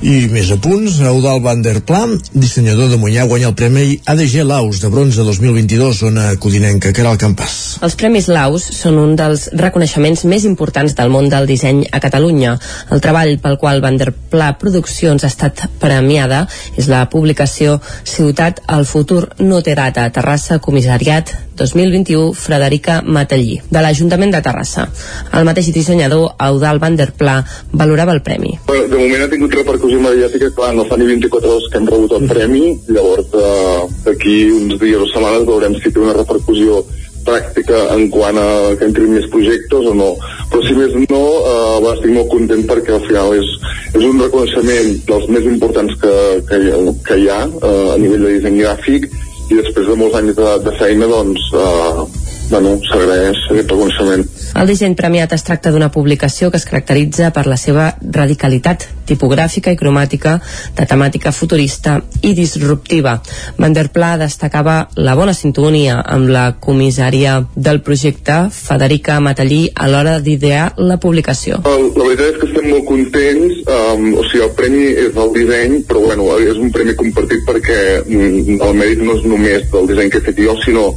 I 0.04 0.26
més 0.28 0.50
a 0.52 0.58
punts, 0.60 0.98
Eudal 1.00 1.38
van 1.40 1.62
der 1.64 1.80
Plam, 1.88 2.10
dissenyador 2.36 2.90
de 2.90 2.98
Mollà, 3.00 3.24
guanya 3.26 3.48
el 3.48 3.54
Premi 3.56 3.96
ADG 4.04 4.42
Laus 4.44 4.82
de 4.82 4.90
bronze 4.92 5.24
2022, 5.24 5.96
zona 5.96 6.26
codinenca, 6.36 6.92
que 6.92 7.00
era 7.00 7.14
el 7.14 7.18
campàs. 7.18 7.78
Els 7.80 7.96
Premis 7.96 8.28
Laus 8.28 8.66
són 8.76 9.00
un 9.00 9.16
dels 9.16 9.48
reconeixements 9.56 10.26
més 10.28 10.44
importants 10.44 10.92
del 10.98 11.10
món 11.10 11.30
del 11.32 11.48
disseny 11.48 11.86
a 11.88 12.02
Catalunya. 12.04 12.58
El 12.92 13.00
treball 13.00 13.38
pel 13.40 13.56
qual 13.56 13.80
Van 13.80 13.96
der 13.96 14.12
Pla 14.12 14.52
Produccions 14.60 15.24
ha 15.24 15.32
estat 15.32 15.64
premiada 15.80 16.44
és 16.76 16.92
la 16.92 17.06
publicació 17.08 17.80
Ciutat 18.04 18.60
al 18.68 18.84
futur 18.84 19.30
no 19.40 19.64
té 19.64 19.74
data, 19.74 20.10
Terrassa 20.12 20.60
Comissariat 20.60 21.32
2021, 21.56 22.34
Frederica 22.36 23.00
Matallí, 23.02 23.60
de 23.70 23.82
l'Ajuntament 23.82 24.34
de 24.34 24.42
Terrassa. 24.44 24.86
El 25.32 25.48
mateix 25.48 25.72
dissenyador, 25.74 26.34
Eudal 26.48 26.80
van 26.82 26.98
der 27.00 27.10
Pla, 27.16 27.38
valorava 27.72 28.14
el 28.16 28.22
premi. 28.26 28.54
De 28.68 28.92
moment 28.92 29.24
ha 29.24 29.30
tingut 29.32 29.56
repercussió 29.56 29.98
mediàtica, 30.02 30.52
clar, 30.56 30.74
no 30.76 30.86
fa 30.86 31.00
ni 31.00 31.08
24 31.08 31.54
hores 31.54 31.70
que 31.72 31.80
hem 31.80 31.90
rebut 31.90 32.14
el 32.20 32.28
premi, 32.30 32.62
llavors 32.92 33.34
eh, 33.34 33.82
d'aquí 34.06 34.36
uns 34.52 34.78
dies 34.82 35.02
o 35.02 35.10
setmanes 35.10 35.48
veurem 35.48 35.76
si 35.80 35.90
té 35.90 36.02
una 36.02 36.16
repercussió 36.16 36.84
pràctica 37.26 37.80
en 37.96 38.06
quant 38.14 38.38
a 38.38 38.48
que 38.78 38.86
entrin 38.86 39.12
més 39.16 39.26
projectes 39.32 39.90
o 39.90 39.94
no. 39.98 40.12
Però 40.52 40.62
si 40.64 40.76
més 40.78 40.94
no, 41.10 41.22
eh, 41.52 41.92
estic 41.92 42.12
molt 42.14 42.30
content 42.32 42.64
perquè 42.70 42.94
al 42.96 43.04
final 43.08 43.34
és, 43.36 43.52
és 43.92 44.02
un 44.02 44.20
reconeixement 44.22 44.92
dels 45.10 45.30
més 45.34 45.48
importants 45.50 45.96
que, 46.02 46.16
que, 46.48 46.60
que 47.08 47.22
hi 47.22 47.30
ha 47.32 47.40
eh, 47.46 47.94
a 47.94 47.96
nivell 48.02 48.28
de 48.28 48.36
disseny 48.38 48.60
gràfic 48.62 49.08
i 49.50 49.58
després 49.60 49.86
de 49.86 49.96
molts 49.98 50.16
anys 50.18 50.36
de, 50.38 50.52
de 50.66 50.72
feina 50.80 51.08
doncs 51.10 51.50
eh, 51.54 52.06
bueno, 52.50 52.76
s'agraeix 52.86 53.38
aquest 53.50 53.70
reconeixement. 53.72 54.24
El 54.56 54.70
disseny 54.70 54.94
premiat 54.98 55.32
es 55.36 55.44
tracta 55.46 55.72
d'una 55.74 55.90
publicació 55.92 56.50
que 56.50 56.60
es 56.60 56.66
caracteritza 56.68 57.32
per 57.34 57.46
la 57.50 57.58
seva 57.60 57.90
radicalitat 58.00 58.86
tipogràfica 59.06 59.72
i 59.72 59.78
cromàtica 59.78 60.36
de 60.76 60.86
temàtica 60.88 61.32
futurista 61.32 62.00
i 62.22 62.32
disruptiva. 62.34 63.18
Van 63.58 63.74
der 63.76 63.88
Pla 63.94 64.16
destacava 64.20 64.76
la 64.96 65.14
bona 65.18 65.34
sintonia 65.34 66.00
amb 66.02 66.30
la 66.32 66.46
comissària 66.60 67.38
del 67.54 67.82
projecte, 67.86 68.38
Federica 68.52 69.18
Matallí, 69.20 69.66
a 69.74 69.88
l'hora 69.90 70.18
d'idear 70.20 70.72
la 70.78 70.98
publicació. 71.02 71.62
La 71.66 71.76
veritat 71.76 72.32
és 72.32 72.40
que 72.40 72.50
estem 72.50 72.70
molt 72.72 72.86
contents, 72.88 73.60
um, 73.76 74.08
o 74.16 74.24
sigui, 74.30 74.44
el 74.46 74.54
premi 74.58 74.86
és 75.06 75.20
el 75.22 75.34
disseny, 75.36 75.76
però 75.88 76.06
bueno, 76.08 76.30
és 76.38 76.58
un 76.58 76.72
premi 76.74 76.96
compartit 76.98 77.44
perquè 77.46 77.80
mm, 78.04 78.58
el 78.66 78.80
mèrit 78.80 79.04
no 79.04 79.18
és 79.18 79.28
només 79.28 79.68
del 79.72 79.92
disseny 79.92 80.10
que 80.10 80.22
he 80.22 80.26
fet 80.30 80.42
jo, 80.42 80.56
sinó 80.64 80.88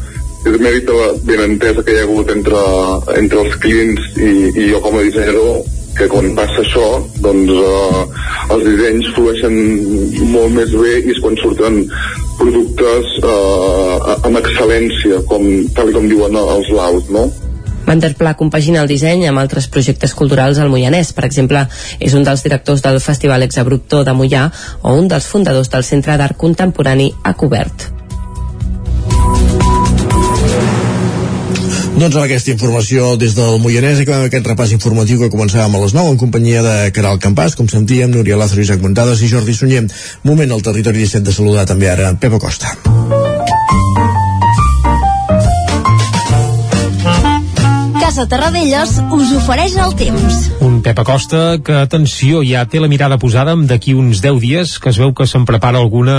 és 0.46 0.62
mèrit 0.62 0.86
de 0.88 0.96
la 0.96 1.10
benentesa 1.28 1.84
que 1.84 1.96
hi 1.96 2.00
ha 2.00 2.06
hagut 2.08 2.32
entre, 2.32 2.62
entre 3.20 3.44
els 3.44 3.58
clients 3.64 4.08
i, 4.16 4.32
i 4.54 4.70
jo 4.72 4.80
com 4.86 4.96
a 4.96 5.04
dissenyador 5.04 5.60
que 5.98 6.08
quan 6.08 6.32
passa 6.38 6.62
això 6.64 6.86
doncs 7.24 7.52
eh, 7.52 8.04
els 8.56 8.64
dissenys 8.70 9.12
flueixen 9.18 9.58
molt 10.32 10.56
més 10.56 10.72
bé 10.72 10.96
i 11.02 11.12
és 11.12 11.20
quan 11.24 11.36
surten 11.42 11.82
productes 12.40 13.20
eh, 13.20 14.16
amb 14.16 14.40
excel·lència 14.40 15.20
com, 15.28 15.46
tal 15.76 15.92
com 15.96 16.08
diuen 16.08 16.40
els 16.40 16.72
laus 16.72 17.12
no? 17.12 17.28
Van 17.90 18.00
der 18.00 18.14
Pla 18.16 18.36
compagina 18.38 18.84
el 18.84 18.92
disseny 18.92 19.26
amb 19.26 19.42
altres 19.42 19.66
projectes 19.74 20.14
culturals 20.14 20.60
al 20.62 20.70
Moianès. 20.70 21.10
Per 21.18 21.24
exemple, 21.26 21.64
és 21.98 22.14
un 22.14 22.28
dels 22.28 22.44
directors 22.46 22.84
del 22.86 23.00
Festival 23.02 23.42
Exabruptor 23.48 24.06
de 24.06 24.14
Mollà 24.14 24.44
o 24.84 24.94
un 24.94 25.10
dels 25.10 25.26
fundadors 25.26 25.74
del 25.74 25.88
Centre 25.88 26.20
d'Art 26.22 26.38
Contemporani 26.38 27.10
a 27.24 27.34
Cobert. 27.34 27.90
Doncs 32.00 32.16
amb 32.16 32.24
aquesta 32.24 32.54
informació 32.54 33.10
des 33.20 33.34
del 33.36 33.58
Moianès 33.60 33.98
acabem 34.00 34.30
aquest 34.30 34.46
repàs 34.48 34.72
informatiu 34.72 35.20
que 35.20 35.28
començàvem 35.34 35.74
a 35.76 35.82
les 35.82 35.92
9 35.98 36.14
en 36.14 36.20
companyia 36.22 36.62
de 36.64 36.76
Caral 36.96 37.20
Campàs, 37.20 37.58
com 37.60 37.68
sentíem, 37.68 38.14
Núria 38.14 38.40
Lázaro, 38.40 38.64
Isaac 38.64 38.80
Montades 38.80 39.20
i 39.20 39.28
Jordi 39.28 39.58
Sunyer. 39.58 39.84
Moment 40.24 40.56
al 40.56 40.64
territori 40.64 41.04
17 41.04 41.28
de 41.28 41.36
saludar 41.36 41.68
també 41.68 41.92
ara 41.92 42.14
Pepa 42.16 42.40
Costa. 42.40 42.72
Casa 48.10 48.24
Terradellos 48.26 48.96
us 49.14 49.32
ofereix 49.38 49.76
el 49.78 49.92
temps. 49.94 50.38
Un 50.66 50.80
Pep 50.82 50.98
Acosta 50.98 51.60
que, 51.62 51.76
atenció, 51.78 52.40
ja 52.42 52.64
té 52.66 52.80
la 52.82 52.88
mirada 52.90 53.20
posada 53.22 53.54
amb 53.54 53.68
d'aquí 53.70 53.94
uns 53.94 54.24
10 54.24 54.40
dies 54.42 54.72
que 54.82 54.90
es 54.90 54.98
veu 54.98 55.12
que 55.14 55.28
se'n 55.30 55.46
prepara 55.46 55.78
alguna 55.78 56.16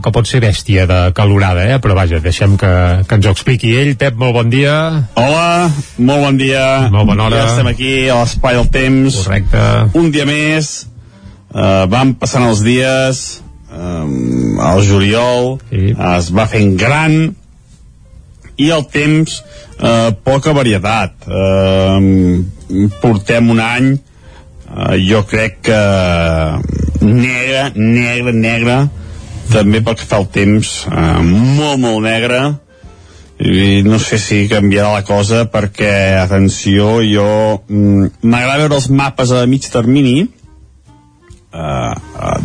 que 0.00 0.12
pot 0.14 0.24
ser 0.24 0.40
bèstia 0.40 0.86
de 0.88 1.02
calorada, 1.12 1.66
eh? 1.68 1.76
però 1.84 1.98
vaja, 1.98 2.22
deixem 2.24 2.56
que, 2.56 2.72
que 3.04 3.20
ens 3.20 3.28
ho 3.28 3.34
expliqui 3.36 3.74
ell. 3.76 3.92
Pep, 4.00 4.16
molt 4.16 4.38
bon 4.38 4.48
dia. 4.48 4.72
Hola, 5.20 5.68
molt 6.00 6.24
bon 6.30 6.40
dia. 6.40 6.64
Molt 6.88 7.12
bona 7.12 7.28
hora. 7.28 7.42
Ja 7.42 7.52
estem 7.52 7.68
aquí 7.74 7.92
a 8.08 8.22
l'Espai 8.22 8.56
del 8.62 8.72
Temps. 8.80 9.20
Correcte. 9.26 9.68
Un 10.00 10.08
dia 10.16 10.24
més. 10.24 10.74
Uh, 11.52 11.84
van 11.92 12.16
passant 12.24 12.48
els 12.48 12.64
dies. 12.64 13.24
Um, 13.68 14.56
el 14.64 14.84
juliol 14.88 15.58
sí. 15.68 15.90
es 15.92 16.32
va 16.32 16.48
fent 16.48 16.78
gran 16.80 17.34
i 18.56 18.70
el 18.70 18.84
temps 18.88 19.42
eh, 19.78 20.10
poca 20.24 20.52
varietat. 20.56 21.28
Eh, 21.28 22.90
portem 23.00 23.50
un 23.50 23.60
any 23.60 23.94
eh, 23.94 24.96
jo 25.04 25.22
crec 25.28 25.60
que 25.68 25.80
negre, 27.04 27.70
negre, 27.76 28.32
negre 28.32 28.76
també 29.52 29.82
pel 29.84 29.98
que 30.00 30.08
fa 30.08 30.20
el 30.22 30.28
temps 30.32 30.74
eh, 30.88 31.22
molt, 31.22 31.80
molt 31.82 32.04
negre 32.06 32.44
i 33.44 33.82
no 33.82 33.98
sé 33.98 34.16
si 34.22 34.44
canviarà 34.48 34.92
la 34.94 35.04
cosa 35.04 35.44
perquè, 35.50 36.16
atenció, 36.22 37.00
jo 37.02 37.26
mm, 37.66 38.22
m'agrada 38.22 38.62
veure 38.62 38.78
els 38.78 38.88
mapes 38.94 39.32
a 39.34 39.42
mig 39.50 39.66
termini 39.72 40.22
uh, 41.50 41.94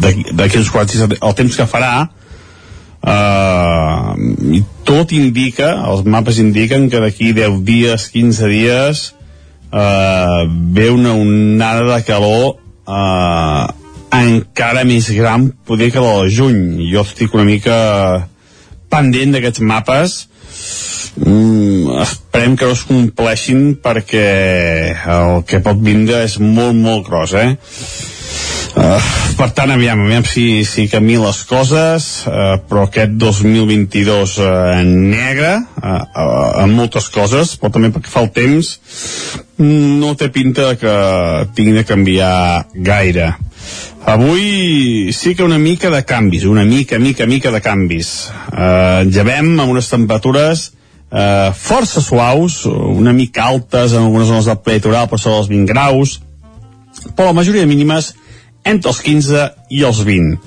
d'aquí 0.02 0.58
uns 0.58 0.72
quants 0.74 0.98
el 1.06 1.36
temps 1.38 1.60
que 1.60 1.70
farà 1.70 2.10
uh, 3.04 4.14
i 4.56 4.64
tot 4.88 5.14
indica, 5.16 5.74
els 5.90 6.06
mapes 6.08 6.40
indiquen 6.42 6.90
que 6.90 7.02
d'aquí 7.04 7.34
10 7.38 7.62
dies, 7.68 8.10
15 8.14 8.50
dies 8.52 9.04
uh, 9.72 10.46
ve 10.48 10.90
una 10.90 11.14
onada 11.14 11.86
de 11.96 12.04
calor 12.08 12.58
uh, 12.88 13.68
encara 14.10 14.84
més 14.90 15.10
gran 15.14 15.52
poder 15.66 15.92
que 15.94 16.02
la 16.04 16.24
de 16.24 16.34
juny 16.34 16.62
jo 16.90 17.06
estic 17.06 17.36
una 17.38 17.46
mica 17.46 17.78
pendent 18.90 19.36
d'aquests 19.36 19.62
mapes 19.62 20.16
mm, 21.22 22.00
esperem 22.02 22.58
que 22.58 22.66
no 22.66 22.78
es 22.78 22.86
compleixin 22.90 23.76
perquè 23.84 24.30
el 25.18 25.44
que 25.46 25.62
pot 25.66 25.78
vindre 25.86 26.24
és 26.26 26.40
molt 26.42 26.78
molt 26.78 27.06
gros 27.06 27.38
eh? 27.38 27.52
Uh, 28.70 29.02
per 29.40 29.50
tant, 29.58 29.72
aviam, 29.74 30.04
aviam 30.06 30.26
si, 30.28 30.64
si 30.68 30.86
canvien 30.92 31.24
les 31.26 31.42
coses, 31.50 32.08
uh, 32.30 32.60
però 32.70 32.86
aquest 32.86 33.16
2022 33.18 34.38
uh, 34.44 34.50
negre, 34.86 35.56
uh, 35.82 35.90
uh, 35.90 36.64
en 36.64 36.76
moltes 36.78 37.10
coses, 37.14 37.56
però 37.58 37.74
també 37.74 37.90
perquè 37.96 38.12
fa 38.14 38.24
el 38.26 38.32
temps, 38.36 38.72
no 39.60 40.14
té 40.20 40.30
pinta 40.34 40.76
que 40.80 40.96
tingui 41.58 41.80
de 41.80 41.86
canviar 41.88 42.34
gaire. 42.76 43.34
Avui 44.10 45.12
sí 45.14 45.36
que 45.36 45.44
una 45.44 45.60
mica 45.60 45.90
de 45.92 46.04
canvis, 46.08 46.46
una 46.46 46.64
mica, 46.66 47.00
mica, 47.00 47.28
mica 47.28 47.52
de 47.52 47.62
canvis. 47.62 48.30
Uh, 48.54 49.04
llevem 49.10 49.52
amb 49.60 49.74
unes 49.74 49.90
temperatures 49.92 50.70
uh, 51.12 51.52
força 51.58 52.02
suaus, 52.02 52.64
una 52.70 53.14
mica 53.14 53.50
altes 53.50 53.94
en 53.94 54.06
algunes 54.06 54.30
zones 54.30 54.50
del 54.50 54.62
litoral 54.66 55.10
per 55.10 55.20
sobre 55.20 55.42
dels 55.42 55.52
20 55.52 55.74
graus, 55.74 56.20
però 57.16 57.30
la 57.30 57.38
majoria 57.38 57.66
de 57.66 57.70
mínimes 57.70 58.14
entre 58.68 58.92
els 58.92 59.02
15 59.06 59.48
i 59.76 59.84
els 59.88 60.04
20. 60.06 60.38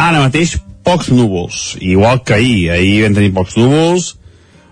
Ara 0.00 0.22
mateix 0.24 0.56
pocs 0.84 1.08
núvols, 1.14 1.78
igual 1.80 2.22
que 2.24 2.36
ahir. 2.36 2.70
Ahir 2.74 3.04
vam 3.06 3.16
tenir 3.16 3.32
pocs 3.36 3.56
núvols, 3.56 4.10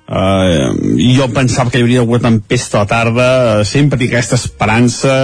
uh, 0.09 0.69
jo 1.17 1.29
pensava 1.33 1.71
que 1.71 1.81
hi 1.81 1.87
hauria 1.87 2.03
alguna 2.05 2.27
tempesta 2.29 2.81
a 2.81 2.85
la 2.85 2.91
tarda, 2.91 3.29
sempre 3.69 3.99
tinc 3.99 4.13
aquesta 4.13 4.39
esperança, 4.41 5.17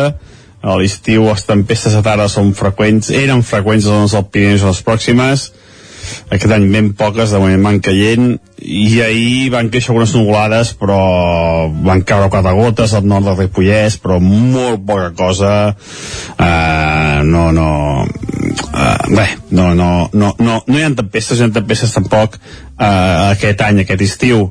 a 0.58 0.74
l'estiu 0.80 1.28
les 1.28 1.44
tempestes 1.46 1.94
a 1.94 2.02
tarda 2.02 2.26
són 2.32 2.50
freqüents, 2.56 3.12
eren 3.14 3.44
freqüents 3.46 3.86
a 3.86 4.02
les 4.02 4.16
del 4.16 4.26
Pirineus 4.32 4.64
a 4.64 4.72
les 4.72 4.82
pròximes, 4.86 5.48
aquest 6.28 6.52
any 6.54 6.68
ben 6.72 6.92
poques, 6.98 7.32
de 7.32 7.40
moment 7.42 7.66
van 7.70 7.80
caient, 7.84 8.36
i 8.58 9.00
ahir 9.04 9.50
van 9.54 9.70
créixer 9.70 9.92
algunes 9.92 10.12
nuvolades, 10.16 10.72
però 10.78 10.98
van 11.84 12.02
caure 12.06 12.30
quatre 12.32 12.52
gotes 12.58 12.94
al 12.94 13.06
nord 13.06 13.28
del 13.28 13.38
Ripollès, 13.38 13.98
però 14.02 14.18
molt 14.22 14.82
poca 14.88 15.12
cosa, 15.16 15.52
uh, 16.34 17.18
no, 17.24 17.48
no, 17.54 17.70
uh, 18.04 19.08
bé, 19.14 19.28
no, 19.50 19.72
no, 19.78 19.90
no, 20.12 20.34
no, 20.38 20.60
no 20.66 20.78
hi 20.78 20.84
ha 20.84 20.92
tempestes, 20.98 21.38
no 21.38 21.48
hi 21.48 21.52
ha 21.52 21.58
tempestes 21.60 21.94
tampoc 21.96 22.38
uh, 22.38 23.32
aquest 23.32 23.62
any, 23.68 23.84
aquest 23.84 24.06
estiu. 24.08 24.48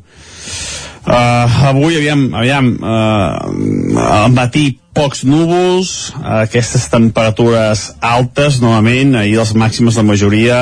Uh, 1.07 1.67
avui, 1.69 1.95
aviam, 1.95 2.25
aviam, 2.35 2.73
uh, 2.83 4.07
al 4.11 4.33
matí 4.35 4.73
pocs 4.95 5.21
núvols, 5.27 6.11
uh, 6.17 6.41
aquestes 6.41 6.87
temperatures 6.91 7.91
altes, 8.03 8.61
novament, 8.63 9.15
ahir 9.15 9.37
les 9.39 9.53
màximes 9.55 9.99
de 9.99 10.03
majoria 10.03 10.61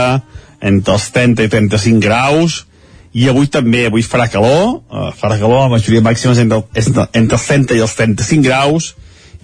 entre 0.66 0.96
els 0.98 1.10
30 1.14 1.46
i 1.46 1.52
35 1.54 2.02
graus, 2.04 2.64
i 3.16 3.30
avui 3.32 3.48
també, 3.48 3.86
avui 3.88 4.04
farà 4.04 4.28
calor, 4.32 4.82
uh, 4.92 5.10
farà 5.16 5.38
calor, 5.40 5.66
la 5.66 5.74
majoria 5.78 6.04
màximes 6.04 6.42
entre, 6.42 6.64
entre, 6.76 7.08
entre 7.16 7.40
els 7.40 7.48
30 7.48 7.78
i 7.78 7.84
els 7.86 7.96
35 7.96 8.44
graus, 8.44 8.94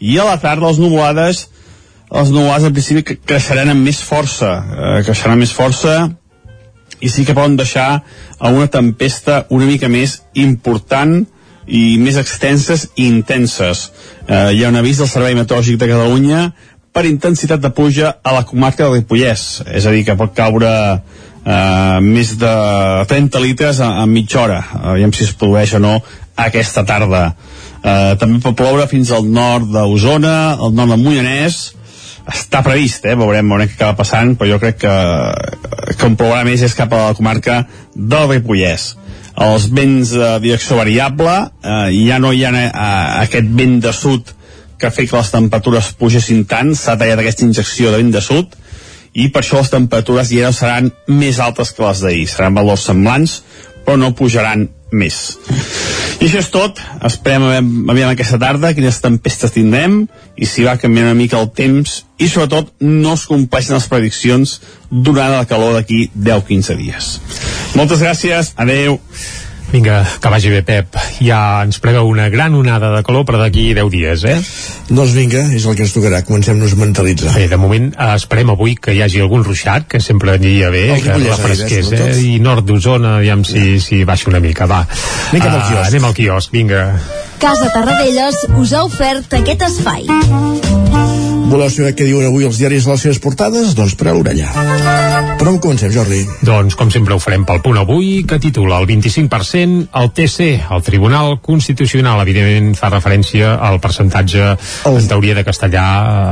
i 0.02 0.18
a 0.20 0.28
la 0.28 0.40
tarda 0.42 0.68
les 0.68 0.82
nuvolades, 0.82 1.46
les 2.12 2.32
nuvolades 2.34 2.68
al 2.68 2.74
principi 2.76 3.16
creixeran 3.16 3.72
amb 3.72 3.86
més 3.88 4.02
força, 4.04 4.58
uh, 4.60 4.98
creixeran 5.06 5.38
amb 5.38 5.46
més 5.46 5.56
força, 5.56 6.10
i 7.02 7.10
sí 7.10 7.26
que 7.26 7.34
poden 7.38 7.58
deixar 7.58 8.04
una 8.40 8.68
tempesta 8.70 9.46
una 9.50 9.66
mica 9.66 9.90
més 9.90 10.20
important 10.38 11.22
i 11.68 11.98
més 12.02 12.18
extenses 12.18 12.88
i 12.96 13.08
intenses. 13.08 13.88
Eh, 14.28 14.52
hi 14.56 14.64
ha 14.64 14.70
un 14.70 14.80
avís 14.80 15.02
del 15.02 15.10
Servei 15.10 15.36
Meteorològic 15.38 15.80
de 15.82 15.90
Catalunya 15.92 16.42
per 16.92 17.06
intensitat 17.08 17.62
de 17.64 17.72
pluja 17.72 18.16
a 18.24 18.34
la 18.36 18.46
comarca 18.48 18.86
del 18.86 19.00
Ripollès, 19.00 19.64
és 19.72 19.86
a 19.86 19.94
dir, 19.94 20.04
que 20.08 20.18
pot 20.20 20.34
caure 20.36 20.72
eh, 20.72 22.00
més 22.04 22.36
de 22.39 22.54
30 23.08 23.44
litres 23.44 23.80
en, 23.80 23.94
en 24.04 24.12
mitja 24.12 24.42
hora, 24.44 24.62
aviam 24.94 25.14
si 25.16 25.24
es 25.28 25.36
produeix 25.38 25.76
o 25.78 25.82
no 25.84 25.98
aquesta 26.36 26.84
tarda. 26.88 27.30
Eh, 27.82 28.16
també 28.20 28.42
pot 28.44 28.58
ploure 28.60 28.88
fins 28.92 29.12
al 29.16 29.28
nord 29.28 29.72
d'Osona, 29.72 30.58
al 30.60 30.76
nord 30.76 30.94
del 30.94 31.06
Moianès, 31.06 31.62
està 32.32 32.62
previst, 32.66 33.08
eh? 33.08 33.16
veurem, 33.18 33.48
veurem 33.50 33.72
què 33.72 33.80
acaba 33.80 34.02
passant, 34.04 34.36
però 34.38 34.52
jo 34.54 34.60
crec 34.62 34.84
que, 34.84 34.98
que 35.96 36.10
on 36.10 36.18
plourà 36.20 36.44
més 36.48 36.62
és 36.68 36.76
cap 36.78 36.92
a 36.94 37.08
la 37.08 37.16
comarca 37.18 37.64
del 37.96 38.28
Ripollès. 38.36 38.92
Els 39.42 39.70
vents 39.72 40.12
de 40.12 40.36
direcció 40.44 40.78
variable, 40.78 41.34
eh, 41.64 41.88
ja 42.04 42.20
no 42.20 42.36
hi 42.36 42.44
ha 42.46 42.52
eh, 42.52 42.70
aquest 43.24 43.50
vent 43.58 43.80
de 43.88 43.96
sud 43.96 44.36
que 44.82 44.92
fet 44.94 45.10
que 45.10 45.20
les 45.20 45.32
temperatures 45.34 45.94
pugessin 46.00 46.44
tant, 46.50 46.74
s'ha 46.76 46.98
tallat 46.98 47.22
aquesta 47.22 47.46
injecció 47.46 47.92
de 47.94 48.02
vent 48.02 48.12
de 48.16 48.24
sud, 48.26 48.58
i 49.14 49.28
per 49.32 49.44
això 49.44 49.60
les 49.60 49.72
temperatures 49.72 50.32
ja 50.32 50.50
no 50.50 50.56
seran 50.56 50.92
més 51.08 51.40
altes 51.44 51.74
que 51.76 51.84
les 51.86 52.04
d'ahir, 52.04 52.28
seran 52.32 52.56
valors 52.56 52.88
semblants, 52.88 53.42
però 53.86 53.98
no 54.00 54.16
pujaran 54.16 54.70
més. 54.92 55.18
I 56.22 56.28
això 56.28 56.42
és 56.44 56.50
tot. 56.54 56.80
Esperem 57.08 57.48
aviam, 57.48 57.70
aviam 57.90 58.12
aquesta 58.12 58.38
tarda 58.42 58.74
quines 58.78 59.00
tempestes 59.02 59.56
tindrem 59.56 60.04
i 60.38 60.46
si 60.46 60.66
va 60.68 60.78
canviant 60.78 61.10
una 61.10 61.18
mica 61.18 61.40
el 61.42 61.50
temps 61.58 62.02
i 62.22 62.28
sobretot 62.30 62.70
no 62.86 63.16
es 63.18 63.26
compleixen 63.30 63.78
les 63.78 63.88
prediccions 63.90 64.60
durant 64.92 65.34
la 65.34 65.48
calor 65.50 65.74
d'aquí 65.78 66.12
10-15 66.14 66.78
dies. 66.78 67.14
Moltes 67.80 68.04
gràcies, 68.04 68.54
adeu. 68.62 69.00
Vinga, 69.72 70.02
que 70.20 70.30
vagi 70.30 70.50
bé, 70.52 70.62
Pep. 70.68 70.98
Ja 71.24 71.62
ens 71.64 71.80
preveu 71.80 72.10
una 72.10 72.28
gran 72.30 72.56
onada 72.60 72.92
de 72.96 73.04
calor 73.08 73.24
per 73.28 73.38
d'aquí 73.40 73.70
10 73.78 73.92
dies, 73.94 74.26
eh? 74.28 74.36
Doncs 74.92 75.14
vinga, 75.16 75.46
és 75.56 75.66
el 75.66 75.78
que 75.78 75.86
ens 75.86 75.96
tocarà. 75.96 76.22
Comencem-nos 76.28 76.76
a 76.76 76.82
mentalitzar. 76.82 77.32
Bé, 77.38 77.48
de 77.52 77.60
moment 77.62 77.92
eh, 77.94 78.10
esperem 78.18 78.52
avui 78.52 78.76
que 78.76 78.96
hi 78.96 79.02
hagi 79.06 79.24
algun 79.24 79.46
ruixat, 79.48 79.88
que 79.88 80.04
sempre 80.04 80.36
aniria 80.36 80.70
bé, 80.74 80.86
El 80.98 81.06
que 81.06 81.16
arribés, 81.16 81.92
no 81.92 82.04
eh? 82.04 82.12
I 82.34 82.38
nord 82.44 82.68
d'Osona, 82.68 83.18
aviam 83.22 83.46
si, 83.48 83.80
si 83.80 84.04
baixa 84.04 84.30
una 84.32 84.44
mica, 84.44 84.68
va. 84.68 84.84
Anem 85.32 85.48
al 85.56 85.66
quiosc. 85.70 85.88
anem 85.88 86.12
al 86.12 86.20
quiosc, 86.20 86.52
vinga. 86.52 86.86
Casa 87.42 87.72
Tarradellas 87.74 88.44
us 88.60 88.76
ha 88.76 88.86
ofert 88.86 89.40
aquest 89.40 89.68
espai. 89.72 90.08
Voleu 91.50 91.68
saber 91.74 91.92
què 91.98 92.06
diuen 92.08 92.28
avui 92.30 92.46
els 92.48 92.58
diaris 92.62 92.86
a 92.88 92.94
les 92.94 93.02
seves 93.04 93.18
portades? 93.20 93.74
Doncs 93.76 93.96
per 94.00 94.08
a 94.08 94.14
l'orella. 94.16 94.48
Per 95.39 95.48
on 95.50 95.58
comencem, 95.60 95.92
Jordi? 95.92 96.22
Doncs, 96.48 96.78
com 96.80 96.92
sempre 96.94 97.16
ho 97.16 97.20
farem 97.20 97.44
pel 97.48 97.60
punt 97.66 97.80
avui, 97.82 98.22
que 98.30 98.38
titula 98.39 98.78
el 98.80 98.86
25% 98.88 99.89
el 100.00 100.12
TC, 100.16 100.48
el 100.72 100.84
Tribunal 100.86 101.39
Constitucional. 101.44 102.22
Evidentment 102.24 102.76
fa 102.80 102.92
referència 102.94 103.56
al 103.68 103.82
percentatge 103.84 104.46
en 104.88 105.10
teoria 105.12 105.36
de 105.36 105.44
castellà 105.48 105.84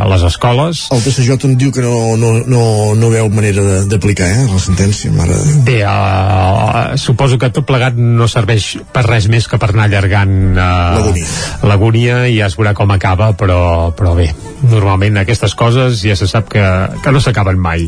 a 0.03 0.07
les 0.11 0.23
escoles. 0.29 0.85
El 0.95 1.03
TCJ 1.03 1.35
em 1.49 1.57
diu 1.59 1.73
que 1.75 1.83
no, 1.83 2.15
no, 2.21 2.31
no, 2.47 2.63
no 2.95 3.11
veu 3.11 3.27
manera 3.33 3.65
de- 3.65 3.81
d'aplicar, 3.91 4.29
eh, 4.29 4.47
la 4.53 4.61
sentència, 4.61 5.11
mare. 5.11 5.35
Bé, 5.67 5.81
uh, 5.83 6.95
suposo 7.01 7.37
que 7.41 7.51
tot 7.51 7.67
plegat 7.67 7.97
no 7.99 8.29
serveix 8.31 8.77
per 8.93 9.03
res 9.09 9.27
més 9.27 9.49
que 9.51 9.59
per 9.59 9.73
anar 9.73 9.89
allargant 9.89 10.55
uh, 10.55 11.67
l'agonia 11.67 12.23
i 12.29 12.39
ja 12.39 12.47
es 12.47 12.55
veurà 12.59 12.75
com 12.77 12.95
acaba, 12.95 13.33
però, 13.35 13.89
però 13.97 14.15
bé, 14.15 14.29
normalment 14.69 14.98
talent 14.99 15.21
aquestes 15.21 15.55
coses 15.55 16.01
ja 16.03 16.15
se 16.15 16.27
sap 16.27 16.49
que, 16.51 16.63
que 17.03 17.11
no 17.11 17.21
s'acaben 17.23 17.57
mai. 17.59 17.87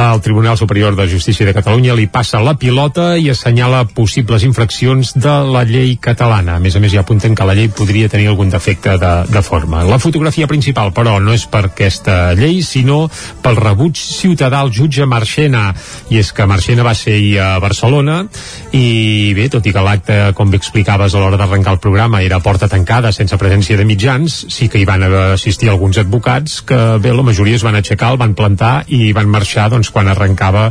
El 0.00 0.20
Tribunal 0.20 0.58
Superior 0.58 0.96
de 0.96 1.06
Justícia 1.08 1.46
de 1.46 1.54
Catalunya 1.54 1.94
li 1.94 2.08
passa 2.10 2.40
la 2.42 2.56
pilota 2.58 3.16
i 3.16 3.28
assenyala 3.30 3.84
possibles 3.94 4.42
infraccions 4.42 5.14
de 5.14 5.34
la 5.46 5.62
llei 5.64 5.96
catalana. 6.00 6.56
A 6.56 6.60
més 6.60 6.76
a 6.76 6.80
més 6.82 6.92
ja 6.92 7.04
apunten 7.04 7.34
que 7.34 7.46
la 7.46 7.54
llei 7.54 7.68
podria 7.70 8.08
tenir 8.08 8.28
algun 8.28 8.50
defecte 8.50 8.96
de, 8.98 9.12
de 9.30 9.42
forma. 9.42 9.84
La 9.84 10.00
fotografia 10.02 10.48
principal 10.50 10.92
però 10.96 11.18
no 11.22 11.34
és 11.36 11.46
per 11.46 11.68
aquesta 11.70 12.34
llei 12.34 12.62
sinó 12.66 13.04
pel 13.44 13.60
rebuig 13.60 14.00
ciutadà 14.00 14.60
al 14.64 14.72
jutge 14.74 15.06
Marchena. 15.06 15.70
I 16.10 16.20
és 16.20 16.32
que 16.34 16.48
Marchena 16.50 16.86
va 16.86 16.96
ser 16.98 17.18
a 17.40 17.52
Barcelona 17.62 18.24
i 18.76 19.32
bé, 19.36 19.48
tot 19.52 19.66
i 19.66 19.74
que 19.74 19.84
l'acte 19.84 20.18
com 20.34 20.50
bé 20.50 20.58
explicaves 20.60 21.14
a 21.14 21.22
l'hora 21.22 21.38
d'arrencar 21.38 21.76
el 21.76 21.82
programa 21.82 22.24
era 22.26 22.40
porta 22.42 22.68
tancada 22.68 23.12
sense 23.14 23.38
presència 23.38 23.78
de 23.78 23.86
mitjans 23.86 24.44
sí 24.50 24.68
que 24.70 24.80
hi 24.80 24.88
van 24.88 25.04
assistir 25.04 25.70
alguns 25.70 26.00
advocats 26.00 26.39
que 26.66 26.78
bé, 27.02 27.12
la 27.14 27.24
majoria 27.26 27.58
es 27.58 27.64
van 27.66 27.76
aixecar, 27.78 28.12
el 28.14 28.20
van 28.20 28.34
plantar 28.38 28.84
i 28.88 29.12
van 29.16 29.28
marxar 29.30 29.68
doncs, 29.72 29.90
quan 29.94 30.08
arrencava 30.10 30.68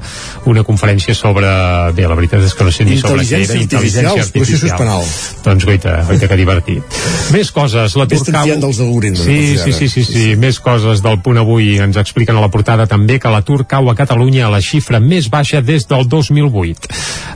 una 0.50 0.64
conferència 0.68 1.16
sobre, 1.18 1.50
bé, 1.96 2.08
la 2.10 2.18
veritat 2.18 2.46
és 2.46 2.56
que 2.58 2.68
no 2.68 2.74
sé 2.74 2.86
ni 2.88 2.98
sobre 3.02 3.26
què 3.26 3.44
era, 3.44 3.58
intel·ligència 3.60 4.26
artificial. 4.26 4.78
Penal. 4.80 5.06
Doncs 5.46 5.68
goita, 5.68 5.96
goita 6.08 6.30
que 6.32 6.40
divertit. 6.40 7.00
Més 7.36 7.52
coses, 7.56 7.96
la 8.00 8.08
Turcau... 8.10 8.54
dels 8.60 8.82
algoritmes. 8.84 9.24
Sí, 9.26 9.58
sí, 9.60 9.74
sí, 9.76 9.90
sí, 9.92 10.06
sí, 10.08 10.26
més 10.40 10.60
coses 10.64 11.04
del 11.06 11.20
punt 11.26 11.42
avui 11.42 11.76
ens 11.84 12.00
expliquen 12.00 12.38
a 12.38 12.44
la 12.44 12.52
portada 12.54 12.88
també 12.90 13.20
que 13.20 13.32
l'atur 13.32 13.66
cau 13.70 13.90
a 13.92 13.96
Catalunya 13.98 14.48
a 14.48 14.54
la 14.54 14.62
xifra 14.64 15.02
més 15.04 15.30
baixa 15.32 15.62
des 15.66 15.88
del 15.90 16.08
2008. 16.10 16.90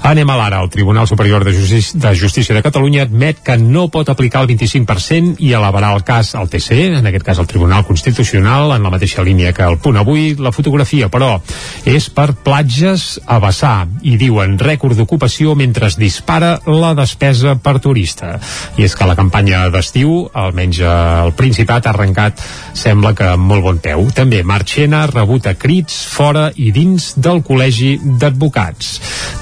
Anem 0.03 0.29
a 0.29 0.37
l'ara. 0.39 0.61
El 0.63 0.69
Tribunal 0.69 1.07
Superior 1.07 1.43
de 1.45 1.53
Justícia, 1.55 1.99
de 1.99 2.15
Justícia 2.19 2.55
de 2.55 2.63
Catalunya 2.63 3.03
admet 3.07 3.39
que 3.43 3.57
no 3.57 3.87
pot 3.91 4.09
aplicar 4.11 4.43
el 4.43 4.49
25% 4.51 5.39
i 5.43 5.53
elevarà 5.55 5.93
el 5.95 6.03
cas 6.07 6.33
al 6.35 6.49
TC, 6.51 6.79
en 6.99 7.07
aquest 7.07 7.25
cas 7.25 7.39
al 7.39 7.47
Tribunal 7.47 7.85
Constitucional, 7.87 8.22
en 8.31 8.83
la 8.83 8.89
mateixa 8.89 9.23
línia 9.23 9.51
que 9.53 9.63
el 9.63 9.77
punt 9.77 9.97
avui. 9.97 10.35
La 10.39 10.51
fotografia, 10.51 11.09
però, 11.11 11.41
és 11.85 12.09
per 12.09 12.33
platges 12.43 13.19
a 13.25 13.39
vessar 13.43 13.87
i 14.01 14.15
diuen 14.17 14.57
rècord 14.59 14.95
d'ocupació 14.95 15.55
mentre 15.55 15.87
es 15.87 15.97
dispara 15.99 16.59
la 16.65 16.93
despesa 16.95 17.55
per 17.55 17.79
turista. 17.83 18.39
I 18.77 18.85
és 18.87 18.95
que 18.95 19.05
la 19.05 19.15
campanya 19.15 19.67
d'estiu, 19.73 20.29
almenys 20.33 20.79
el 20.79 21.33
Principat, 21.35 21.87
ha 21.87 21.93
arrencat, 21.93 22.39
sembla 22.73 23.13
que 23.13 23.27
amb 23.33 23.43
molt 23.43 23.63
bon 23.63 23.81
peu. 23.83 24.07
També 24.15 24.43
Marchena 24.43 25.05
rebut 25.07 25.47
a 25.47 25.55
crits 25.59 26.05
fora 26.07 26.51
i 26.55 26.71
dins 26.71 27.13
del 27.17 27.43
Col·legi 27.43 27.97
d'Advocats. 28.19 28.93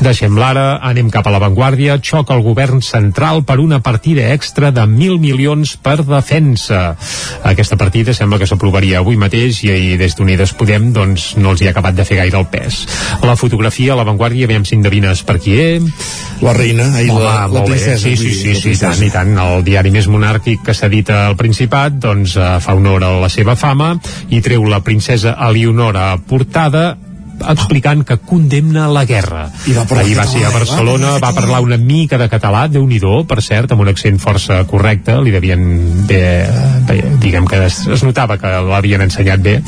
Deixem 0.02 0.38
l'ara, 0.40 0.80
anem 0.82 1.12
cap 1.14 1.28
a 1.28 1.36
l'avantguàrdia, 1.36 2.00
xoca 2.02 2.34
el 2.34 2.44
govern 2.46 2.82
central 2.82 3.44
per 3.46 3.60
una 3.62 3.82
partida 3.82 4.32
extra 4.34 4.72
de 4.72 4.88
1.000 4.88 5.20
milions 5.22 5.78
per 5.78 6.00
defensa. 6.02 6.96
Aquesta 7.44 7.78
partida 7.78 8.16
sembla 8.18 8.40
que 8.42 8.50
s'aprovaria 8.72 9.02
avui 9.04 9.18
mateix 9.20 9.58
i 9.66 9.70
ahir 9.74 9.98
des 10.00 10.14
d'Unides 10.16 10.54
Podem 10.56 10.94
doncs, 10.96 11.34
no 11.36 11.52
els 11.52 11.60
hi 11.60 11.68
ha 11.68 11.74
acabat 11.74 11.96
de 11.98 12.06
fer 12.08 12.22
gaire 12.22 12.38
el 12.40 12.48
pes. 12.48 12.86
La 13.28 13.36
fotografia 13.36 13.92
a 13.92 13.98
l'avantguàrdia, 14.00 14.48
veiem 14.48 14.64
si 14.64 14.78
endevines 14.78 15.26
per 15.28 15.36
qui 15.44 15.58
és. 15.60 15.84
La 16.40 16.54
reina, 16.56 16.86
ahir 16.96 17.12
Home, 17.12 17.26
la, 17.26 17.50
la 17.52 17.66
princesa. 17.68 18.00
Sí, 18.00 18.16
sí, 18.16 18.32
sí, 18.32 18.56
sí, 18.56 18.72
i 18.72 18.80
tant, 18.80 19.04
i 19.04 19.12
tant. 19.12 19.36
El 19.36 19.66
diari 19.68 19.92
més 19.92 20.08
monàrquic 20.08 20.64
que 20.64 20.76
s'edita 20.78 21.26
al 21.28 21.36
Principat 21.36 22.00
doncs 22.00 22.38
eh, 22.40 22.50
fa 22.64 22.78
honor 22.80 23.04
a 23.04 23.12
la 23.20 23.30
seva 23.34 23.58
fama 23.60 23.98
i 24.32 24.40
treu 24.40 24.64
la 24.72 24.80
princesa 24.86 25.36
Eleonora 25.50 26.14
portada 26.32 26.94
explicant 27.50 28.04
que 28.08 28.18
condemna 28.18 28.88
la 28.92 29.06
guerra. 29.06 29.48
I 29.68 29.76
va 29.78 29.86
Ahir 30.02 30.16
va 30.18 30.26
ser 30.30 30.44
a 30.48 30.52
Barcelona, 30.54 31.18
va 31.22 31.34
parlar 31.36 31.62
una 31.62 31.78
mica 31.78 32.18
de 32.18 32.30
català, 32.32 32.68
déu 32.72 32.86
nhi 32.88 33.00
per 33.28 33.42
cert, 33.42 33.72
amb 33.72 33.82
un 33.82 33.90
accent 33.90 34.20
força 34.20 34.64
correcte, 34.70 35.16
li 35.22 35.32
devien 35.32 35.62
bé, 36.08 36.48
bé 36.88 36.98
diguem 37.22 37.46
que 37.48 37.66
es, 37.66 37.88
es 37.88 38.04
notava 38.04 38.38
que 38.38 38.48
l'havien 38.48 39.02
ensenyat 39.02 39.42
bé, 39.42 39.62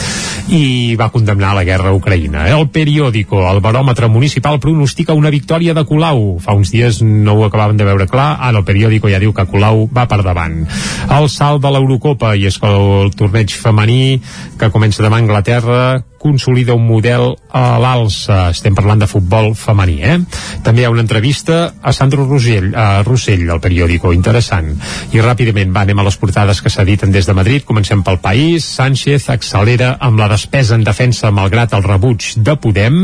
i 0.49 0.95
va 0.99 1.09
condemnar 1.09 1.53
la 1.55 1.63
guerra 1.63 1.89
a 1.89 1.97
Ucraïna. 1.97 2.47
El 2.53 2.69
periòdico, 2.69 3.43
el 3.49 3.61
baròmetre 3.63 4.07
municipal, 4.07 4.59
pronostica 4.59 5.13
una 5.13 5.31
victòria 5.33 5.73
de 5.73 5.85
Colau. 5.85 6.39
Fa 6.43 6.55
uns 6.57 6.71
dies 6.73 7.01
no 7.01 7.37
ho 7.37 7.45
acabaven 7.45 7.77
de 7.77 7.87
veure 7.87 8.07
clar, 8.07 8.37
ara 8.39 8.59
el 8.59 8.67
periòdico 8.67 9.11
ja 9.11 9.21
diu 9.21 9.33
que 9.33 9.47
Colau 9.49 9.87
va 9.93 10.07
per 10.07 10.21
davant. 10.23 10.63
El 11.09 11.29
salt 11.29 11.63
de 11.63 11.73
l'Eurocopa, 11.73 12.35
i 12.35 12.47
és 12.49 12.59
que 12.59 12.69
el 12.69 13.13
torneig 13.17 13.53
femení 13.53 14.19
que 14.59 14.71
comença 14.73 15.03
demà 15.03 15.19
a 15.19 15.25
Anglaterra 15.25 15.83
consolida 16.23 16.75
un 16.77 16.85
model 16.87 17.33
a 17.51 17.77
l'alça. 17.83 18.47
Estem 18.53 18.75
parlant 18.77 19.01
de 19.03 19.09
futbol 19.11 19.51
femení, 19.59 19.99
eh? 20.07 20.17
També 20.63 20.83
hi 20.83 20.87
ha 20.87 20.93
una 20.93 21.03
entrevista 21.03 21.73
a 21.81 21.93
Sandro 21.93 22.25
Rossell, 22.29 22.71
a 22.75 23.03
Rossell, 23.03 23.45
al 23.51 23.61
periòdico, 23.63 24.13
interessant. 24.15 24.71
I 25.11 25.21
ràpidament, 25.23 25.73
va, 25.75 25.83
anem 25.83 25.99
a 25.99 26.07
les 26.07 26.17
portades 26.21 26.61
que 26.63 26.71
s'editen 26.71 27.11
des 27.11 27.27
de 27.27 27.35
Madrid. 27.35 27.65
Comencem 27.67 28.03
pel 28.05 28.21
país. 28.23 28.65
Sánchez 28.77 29.27
accelera 29.33 29.97
amb 29.99 30.21
la 30.21 30.29
despesa 30.31 30.77
en 30.79 30.87
defensa 30.87 31.31
malgrat 31.35 31.75
el 31.75 31.83
rebuig 31.83 32.33
de 32.37 32.55
Podem. 32.55 33.01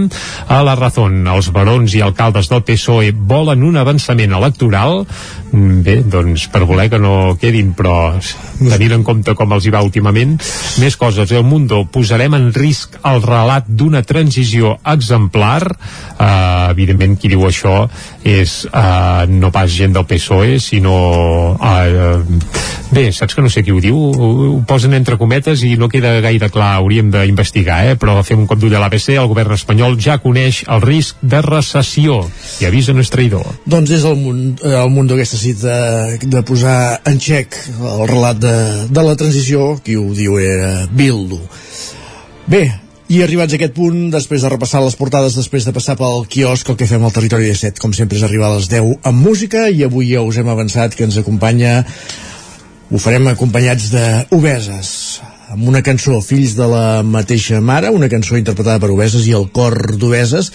A 0.48 0.62
la 0.64 0.78
Razón, 0.80 1.22
els 1.28 1.52
barons 1.56 1.94
i 1.96 2.04
alcaldes 2.06 2.50
del 2.50 2.64
PSOE 2.64 3.12
volen 3.12 3.68
un 3.68 3.78
avançament 3.78 4.34
electoral. 4.40 5.04
Mm, 5.52 5.82
Bé, 5.84 5.96
doncs 6.04 6.48
per 6.52 6.66
voler 6.68 6.90
que 6.92 7.00
no 7.02 7.36
quedin, 7.40 7.72
però 7.74 8.14
tenint 8.60 8.98
en 8.98 9.04
compte 9.08 9.34
com 9.38 9.54
els 9.56 9.66
hi 9.66 9.74
va 9.74 9.84
últimament, 9.86 10.36
més 10.82 10.98
coses. 11.00 11.32
El 11.32 11.46
Mundo 11.48 11.84
posarem 11.92 12.36
en 12.38 12.50
risc 12.54 13.00
el 13.10 13.22
relat 13.26 13.68
d'una 13.70 14.01
transició 14.07 14.76
exemplar 14.93 15.62
uh, 15.70 16.70
evidentment 16.72 17.18
qui 17.20 17.32
diu 17.32 17.45
això 17.47 17.84
és 18.26 18.64
uh, 18.70 19.26
no 19.30 19.51
pas 19.55 19.72
gent 19.72 19.95
del 19.95 20.07
PSOE 20.10 20.60
sinó 20.64 20.95
uh, 21.55 22.39
bé, 22.91 23.10
saps 23.16 23.36
que 23.36 23.45
no 23.45 23.51
sé 23.51 23.64
qui 23.66 23.74
ho 23.74 23.82
diu 23.84 23.97
ho, 23.97 24.30
ho 24.49 24.62
posen 24.68 24.95
entre 24.97 25.18
cometes 25.22 25.64
i 25.68 25.76
no 25.80 25.89
queda 25.91 26.16
gaire 26.24 26.49
clar 26.53 26.76
hauríem 26.80 27.12
d'investigar, 27.14 27.80
eh? 27.91 27.95
però 27.99 28.20
fem 28.26 28.43
un 28.43 28.49
cop 28.49 28.60
d'ull 28.62 28.76
a 28.76 28.82
l'ABC, 28.82 29.12
el 29.18 29.30
govern 29.32 29.55
espanyol 29.55 29.97
ja 30.01 30.20
coneix 30.24 30.64
el 30.68 30.84
risc 30.86 31.20
de 31.22 31.41
recessió 31.45 32.22
i 32.60 32.68
avisa 32.70 32.95
no 32.95 33.03
és 33.05 33.14
traïdor. 33.14 33.45
Doncs 33.70 33.91
des 33.91 34.05
del 34.05 34.18
munt, 34.20 34.43
el 34.66 34.93
munt 34.93 35.10
d'aquesta 35.12 35.39
cita 35.39 35.78
de 36.22 36.43
posar 36.47 36.80
en 37.10 37.20
xec 37.22 37.57
el 37.80 38.05
relat 38.10 38.41
de, 38.41 38.55
de 38.89 39.05
la 39.05 39.16
transició, 39.20 39.74
qui 39.84 39.97
ho 39.99 40.10
diu 40.16 40.39
era 40.41 40.88
Bildu. 40.91 41.39
Bé, 42.49 42.64
i 43.10 43.24
arribats 43.26 43.55
a 43.55 43.57
aquest 43.57 43.74
punt, 43.74 44.12
després 44.14 44.43
de 44.45 44.51
repassar 44.53 44.84
les 44.84 44.93
portades, 44.93 45.34
després 45.34 45.66
de 45.66 45.74
passar 45.74 45.95
pel 45.97 46.28
quiosc, 46.30 46.68
el 46.70 46.78
que 46.78 46.86
fem 46.86 47.01
al 47.01 47.14
territori 47.16 47.47
17, 47.49 47.82
com 47.82 47.93
sempre, 47.97 48.20
és 48.20 48.26
arribar 48.28 48.51
a 48.51 48.60
les 48.60 48.68
10 48.70 48.99
amb 49.10 49.26
música, 49.26 49.66
i 49.74 49.82
avui 49.88 50.12
ja 50.12 50.22
us 50.22 50.38
hem 50.38 50.51
avançat 50.53 50.93
que 50.93 51.07
ens 51.07 51.18
acompanya, 51.18 51.80
ho 52.89 53.01
farem 53.01 53.32
acompanyats 53.32 53.89
d'Obeses, 53.95 54.91
amb 55.49 55.66
una 55.72 55.82
cançó, 55.82 56.20
Fills 56.22 56.53
de 56.60 56.70
la 56.70 57.01
mateixa 57.01 57.57
mare, 57.66 57.89
una 57.89 58.12
cançó 58.14 58.38
interpretada 58.38 58.78
per 58.84 58.91
Obeses 58.93 59.26
i 59.26 59.34
el 59.34 59.49
cor 59.57 59.97
d'Obeses, 59.97 60.51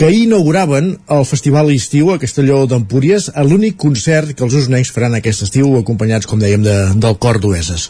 que 0.00 0.08
inauguraven 0.10 0.94
el 1.12 1.26
Festival 1.28 1.68
Estiu 1.74 2.08
a 2.08 2.14
Castelló 2.16 2.62
d'Empúries 2.64 3.26
l'únic 3.44 3.74
concert 3.82 4.30
que 4.32 4.46
els 4.46 4.54
usonencs 4.56 4.94
faran 4.96 5.12
aquest 5.18 5.44
estiu 5.44 5.74
acompanyats, 5.76 6.24
com 6.24 6.40
dèiem, 6.40 6.62
de, 6.64 6.76
del 6.96 7.18
cor 7.20 7.36
d'Obeses. 7.42 7.84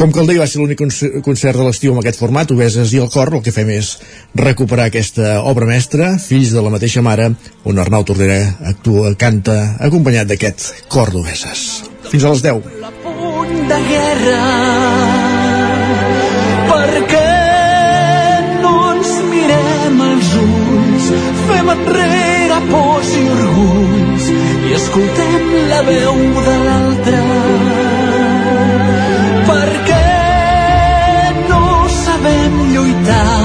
Com 0.00 0.08
que 0.08 0.22
el 0.22 0.30
dia 0.30 0.40
va 0.40 0.46
ser 0.48 0.62
l'únic 0.62 0.80
concert 1.26 1.60
de 1.60 1.66
l'estiu 1.66 1.92
amb 1.92 2.00
aquest 2.00 2.22
format, 2.22 2.54
Obeses 2.56 2.94
i 2.96 3.02
el 3.04 3.12
cor, 3.12 3.34
el 3.36 3.44
que 3.44 3.52
fem 3.52 3.74
és 3.76 3.98
recuperar 4.40 4.88
aquesta 4.88 5.42
obra 5.44 5.68
mestra, 5.68 6.14
Fills 6.16 6.54
de 6.56 6.64
la 6.64 6.72
mateixa 6.72 7.04
mare, 7.04 7.28
on 7.68 7.82
Arnau 7.84 8.08
Tordera 8.08 8.40
actua, 8.72 9.12
canta, 9.12 9.76
acompanyat 9.84 10.32
d'aquest 10.32 10.88
cor 10.88 11.12
d'Obeses. 11.12 11.68
Fins 12.08 12.24
a 12.24 12.32
les 12.32 12.48
10. 12.48 12.72
punt 13.04 13.54
de 13.68 13.84
guerra 13.92 15.23
fem 21.64 21.70
enrere 21.70 22.58
pors 22.70 23.10
i 23.16 23.22
orgulls 23.34 24.26
i 24.68 24.74
escoltem 24.78 25.46
la 25.70 25.80
veu 25.88 26.18
de 26.46 26.56
l'altre. 26.66 27.22
Perquè 29.48 30.02
no 31.48 31.64
sabem 32.02 32.60
lluitar 32.74 33.40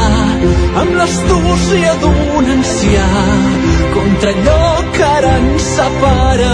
amb 0.81 0.99
l'astúcia 0.99 1.95
d'un 2.03 2.51
ancià 2.57 3.07
contra 3.95 4.35
allò 4.35 4.67
que 4.97 5.09
ara 5.19 5.33
ens 5.39 5.71
separa 5.77 6.53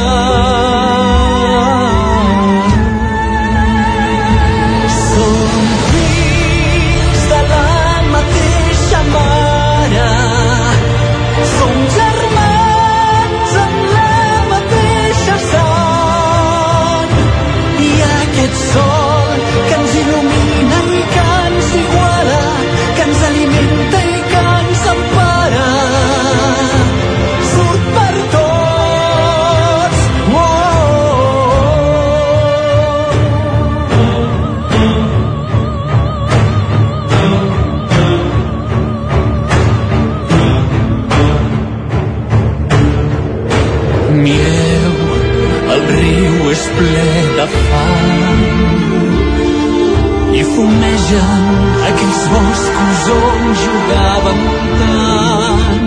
fumegen 50.56 51.44
aquells 51.90 52.22
boscos 52.32 53.04
on 53.16 53.42
jugàvem 53.62 54.42
tant. 54.80 55.84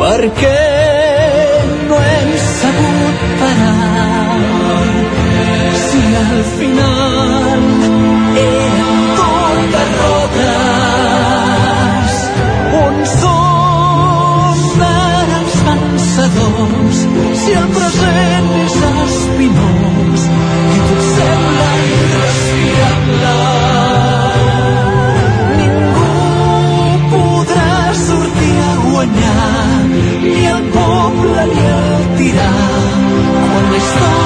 Per 0.00 0.22
què 0.40 0.64
no 1.88 1.96
hem 2.10 2.30
sabut 2.46 3.18
parar? 3.40 4.38
Si 5.84 6.02
al 6.24 6.38
final 6.56 7.62
eren 8.44 9.00
tot 9.20 9.58
derrotes, 9.76 11.00
on 12.82 12.94
són 13.16 14.68
ara 14.90 15.36
els 15.40 15.56
vencedors? 15.70 16.98
Si 17.44 17.50
el 17.62 17.68
present 17.78 18.39
quan 33.80 34.00
la 34.00 34.19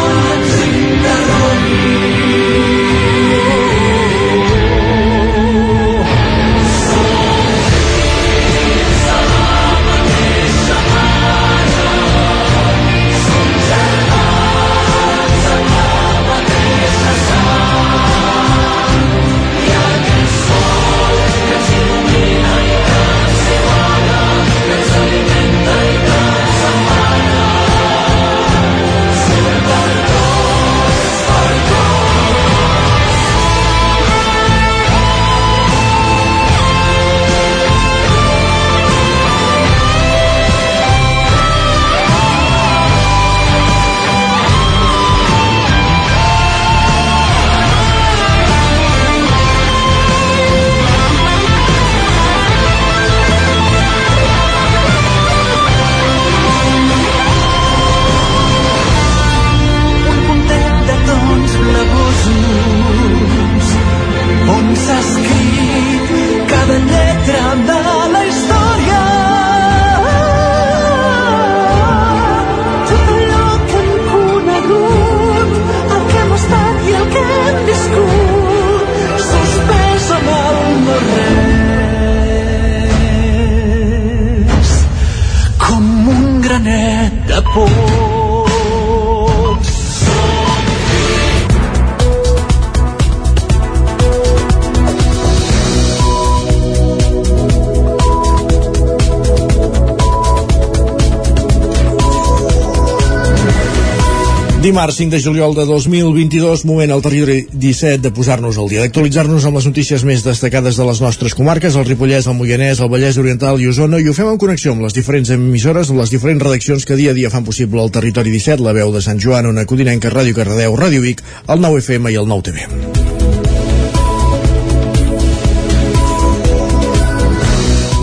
Dimarts 104.74 104.96
5 104.96 105.10
de 105.14 105.20
juliol 105.22 105.54
de 105.54 105.64
2022, 105.66 106.64
moment 106.66 106.90
al 106.90 107.02
territori 107.02 107.44
17 107.46 108.02
de 108.02 108.10
posar-nos 108.10 108.56
al 108.58 108.66
dia, 108.66 108.80
d'actualitzar-nos 108.82 109.44
amb 109.46 109.60
les 109.60 109.68
notícies 109.70 110.02
més 110.02 110.24
destacades 110.26 110.74
de 110.74 110.86
les 110.88 110.98
nostres 110.98 111.36
comarques, 111.38 111.76
el 111.78 111.86
Ripollès, 111.86 112.26
el 112.26 112.34
Moianès, 112.34 112.80
el 112.82 112.90
Vallès 112.90 113.14
Oriental 113.22 113.62
i 113.62 113.68
Osona, 113.70 114.00
i 114.02 114.10
ho 114.10 114.16
fem 114.18 114.32
en 114.32 114.40
connexió 114.42 114.74
amb 114.74 114.82
les 114.82 114.98
diferents 114.98 115.30
emissores, 115.30 115.92
amb 115.94 116.02
les 116.02 116.10
diferents 116.10 116.42
redaccions 116.42 116.88
que 116.90 116.98
dia 116.98 117.14
a 117.14 117.18
dia 117.20 117.30
fan 117.30 117.46
possible 117.46 117.84
el 117.86 117.94
territori 117.94 118.34
17, 118.34 118.66
la 118.66 118.74
veu 118.74 118.90
de 118.90 119.04
Sant 119.06 119.22
Joan, 119.22 119.46
Ona 119.52 119.62
Codinenca, 119.62 120.10
Ràdio 120.10 120.34
Cardedeu, 120.34 120.74
Ràdio 120.74 121.06
Vic, 121.06 121.22
el 121.46 121.62
9 121.62 121.78
FM 121.86 122.10
i 122.10 122.18
el 122.18 122.26
9 122.26 122.83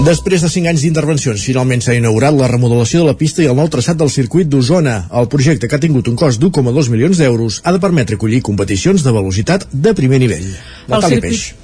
Després 0.02 0.42
de 0.42 0.50
5 0.50 0.66
anys 0.72 0.82
d'intervencions, 0.82 1.44
finalment 1.46 1.84
s'ha 1.86 1.94
inaugurat 1.94 2.34
la 2.34 2.48
remodelació 2.50 3.04
de 3.04 3.12
la 3.12 3.18
pista 3.20 3.44
i 3.44 3.50
el 3.52 3.58
nou 3.60 3.70
traçat 3.70 4.00
del 4.00 4.10
circuit 4.10 4.50
d'Osona. 4.50 4.96
El 5.22 5.30
projecte, 5.30 5.70
que 5.70 5.78
ha 5.78 5.84
tingut 5.84 6.10
un 6.10 6.18
cost 6.18 6.42
d'1,2 6.42 6.90
milions 6.90 7.22
d'euros, 7.22 7.62
ha 7.62 7.76
de 7.76 7.84
permetre 7.84 8.18
acollir 8.18 8.42
competicions 8.42 9.06
de 9.06 9.14
velocitat 9.14 9.68
de 9.72 9.94
primer 9.94 10.24
nivell. 10.26 10.48
Natàlia 10.90 11.22
circuit-. 11.22 11.61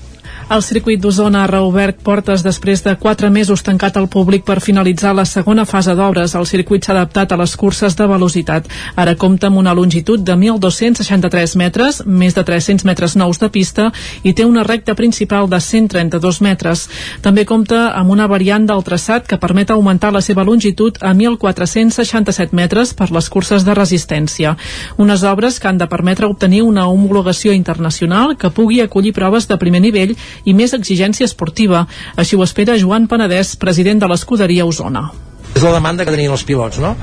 El 0.47 0.61
circuit 0.63 1.01
d'Osona 1.03 1.41
ha 1.43 1.47
reobert 1.49 1.97
portes 2.07 2.39
després 2.39 2.79
de 2.79 2.93
quatre 2.95 3.27
mesos 3.27 3.59
tancat 3.67 3.97
al 3.99 4.05
públic 4.07 4.45
per 4.47 4.61
finalitzar 4.63 5.09
la 5.11 5.25
segona 5.27 5.65
fase 5.67 5.91
d'obres. 5.91 6.37
El 6.39 6.45
circuit 6.47 6.85
s'ha 6.85 6.93
adaptat 6.93 7.33
a 7.35 7.37
les 7.41 7.55
curses 7.59 7.97
de 7.99 8.05
velocitat. 8.07 8.69
Ara 8.95 9.17
compta 9.19 9.49
amb 9.49 9.59
una 9.59 9.73
longitud 9.75 10.23
de 10.23 10.37
1.263 10.39 11.55
metres, 11.59 11.99
més 12.05 12.37
de 12.37 12.45
300 12.47 12.87
metres 12.87 13.17
nous 13.19 13.41
de 13.41 13.49
pista 13.51 13.89
i 14.23 14.31
té 14.31 14.45
una 14.47 14.63
recta 14.63 14.95
principal 14.95 15.49
de 15.51 15.59
132 15.59 16.39
metres. 16.39 16.85
També 17.21 17.43
compta 17.43 17.91
amb 17.99 18.15
una 18.15 18.29
variant 18.31 18.69
del 18.71 18.85
traçat 18.87 19.27
que 19.27 19.41
permet 19.43 19.75
augmentar 19.75 20.13
la 20.15 20.23
seva 20.23 20.47
longitud 20.47 20.95
a 21.01 21.11
1.467 21.11 22.55
metres 22.55 22.95
per 22.95 23.09
les 23.11 23.27
curses 23.27 23.67
de 23.67 23.75
resistència. 23.75 24.55
Unes 24.95 25.27
obres 25.27 25.59
que 25.59 25.67
han 25.67 25.83
de 25.83 25.91
permetre 25.91 26.31
obtenir 26.31 26.63
una 26.63 26.87
homologació 26.87 27.51
internacional 27.51 28.37
que 28.39 28.55
pugui 28.55 28.79
acollir 28.79 29.11
proves 29.11 29.51
de 29.51 29.59
primer 29.59 29.83
nivell 29.83 30.15
i 30.45 30.53
més 30.53 30.73
exigència 30.73 31.25
esportiva. 31.25 31.85
Així 32.15 32.35
ho 32.35 32.43
espera 32.43 32.77
Joan 32.77 33.07
Penedès, 33.07 33.55
president 33.55 34.03
de 34.03 34.11
l'escuderia 34.11 34.65
Osona. 34.65 35.09
és 35.55 35.63
la 35.63 35.71
demanda 35.73 36.05
que 36.05 36.11
tenien 36.11 36.31
els 36.31 36.43
pilots 36.45 36.77
no? 36.77 36.95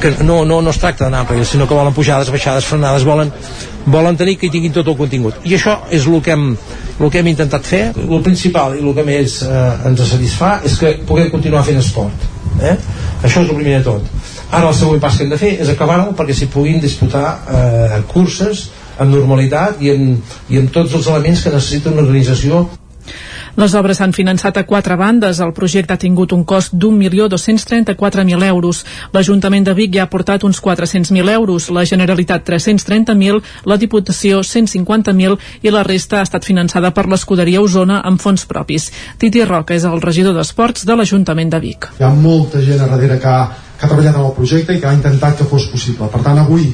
que 0.00 0.10
no, 0.24 0.44
no, 0.44 0.60
no 0.60 0.70
es 0.70 0.78
tracta 0.82 1.06
d'anar 1.06 1.22
per 1.28 1.38
sinó 1.46 1.66
que 1.68 1.74
volen 1.74 1.94
pujades, 1.94 2.28
baixades, 2.28 2.66
frenades 2.68 3.04
volen, 3.04 3.30
volen 3.86 4.16
tenir 4.16 4.36
que 4.36 4.48
hi 4.48 4.50
tinguin 4.52 4.74
tot 4.74 4.88
el 4.92 4.96
contingut 4.98 5.46
i 5.48 5.54
això 5.56 5.78
és 5.90 6.06
el 6.10 6.20
que 6.20 6.34
hem, 6.34 6.50
el 6.98 7.10
que 7.10 7.22
hem 7.22 7.30
intentat 7.32 7.64
fer 7.64 7.82
el 7.94 8.20
principal 8.26 8.76
i 8.76 8.82
el 8.82 8.92
que 8.96 9.06
més 9.06 9.38
eh, 9.46 9.88
ens 9.88 10.04
satisfà 10.10 10.58
és 10.68 10.76
que 10.80 10.92
puguem 11.08 11.30
continuar 11.32 11.64
fent 11.64 11.80
esport 11.80 12.28
eh? 12.60 12.76
això 13.22 13.40
és 13.40 13.48
el 13.48 13.54
primer 13.54 13.78
de 13.78 13.84
tot 13.88 14.10
ara 14.50 14.68
el 14.68 14.76
següent 14.76 15.00
pas 15.00 15.16
que 15.16 15.24
hem 15.24 15.32
de 15.32 15.40
fer 15.40 15.54
és 15.64 15.72
acabar-ho 15.72 16.12
perquè 16.18 16.36
s'hi 16.36 16.50
puguin 16.52 16.82
disputar 16.82 17.26
eh, 17.48 18.02
curses 18.12 18.68
amb 18.98 19.14
normalitat 19.14 19.82
i 19.82 19.90
amb, 19.94 20.36
i 20.50 20.60
amb 20.60 20.72
tots 20.72 20.94
els 20.98 21.08
elements 21.08 21.42
que 21.42 21.54
necessita 21.54 21.92
una 21.92 22.04
organització 22.04 22.66
Les 23.52 23.74
obres 23.76 23.98
s'han 24.00 24.14
finançat 24.16 24.56
a 24.56 24.64
quatre 24.64 24.94
bandes. 24.96 25.36
El 25.44 25.52
projecte 25.52 25.92
ha 25.92 26.00
tingut 26.00 26.32
un 26.32 26.44
cost 26.48 26.72
d'1.234.000 26.72 28.44
euros. 28.46 28.78
L'Ajuntament 29.12 29.66
de 29.66 29.74
Vic 29.76 29.92
ja 29.92 30.06
ha 30.06 30.08
aportat 30.08 30.46
uns 30.48 30.62
400.000 30.64 31.28
euros, 31.34 31.68
la 31.68 31.84
Generalitat 31.84 32.48
330.000, 32.48 33.42
la 33.68 33.76
Diputació 33.76 34.40
150.000 34.40 35.36
i 35.62 35.74
la 35.74 35.82
resta 35.84 36.20
ha 36.20 36.24
estat 36.24 36.48
finançada 36.48 36.94
per 36.96 37.04
l'Escuderia 37.12 37.60
Osona 37.60 38.00
amb 38.00 38.20
fons 38.20 38.46
propis. 38.48 38.88
Titi 39.18 39.44
Roca 39.44 39.76
és 39.76 39.84
el 39.84 40.00
regidor 40.00 40.32
d'Esports 40.38 40.86
de 40.88 40.96
l'Ajuntament 40.96 41.52
de 41.52 41.60
Vic. 41.60 41.90
hi 41.98 42.04
ha 42.04 42.14
molta 42.14 42.62
gent 42.64 42.80
a 42.80 42.88
darrere 42.88 43.20
que 43.20 43.28
ha, 43.28 43.52
que 43.76 43.84
ha 43.84 43.88
treballat 43.88 44.16
en 44.16 44.24
el 44.30 44.32
projecte 44.32 44.72
i 44.72 44.80
que 44.80 44.88
ha 44.88 44.96
intentat 44.96 45.36
que 45.36 45.44
fos 45.44 45.68
possible. 45.68 46.08
Per 46.08 46.22
tant, 46.24 46.40
avui 46.40 46.72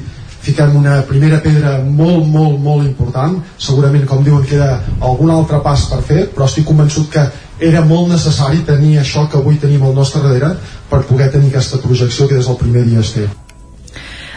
fiquem 0.49 0.77
una 0.81 1.01
primera 1.09 1.41
pedra 1.45 1.79
molt, 1.85 2.25
molt, 2.27 2.57
molt 2.65 2.87
important. 2.87 3.37
Segurament, 3.69 4.07
com 4.09 4.25
diuen, 4.25 4.47
queda 4.49 4.79
algun 5.01 5.35
altre 5.35 5.61
pas 5.65 5.85
per 5.91 6.01
fer, 6.07 6.23
però 6.35 6.49
estic 6.49 6.69
convençut 6.69 7.11
que 7.13 7.27
era 7.73 7.83
molt 7.85 8.13
necessari 8.13 8.65
tenir 8.69 8.97
això 9.01 9.27
que 9.29 9.41
avui 9.41 9.59
tenim 9.61 9.85
al 9.85 9.97
nostre 9.99 10.23
darrere 10.25 10.55
per 10.89 11.05
poder 11.11 11.33
tenir 11.35 11.53
aquesta 11.53 11.83
projecció 11.85 12.29
que 12.29 12.39
des 12.39 12.49
del 12.49 12.61
primer 12.63 12.87
dia 12.89 13.05
es 13.05 13.15
té. 13.17 13.29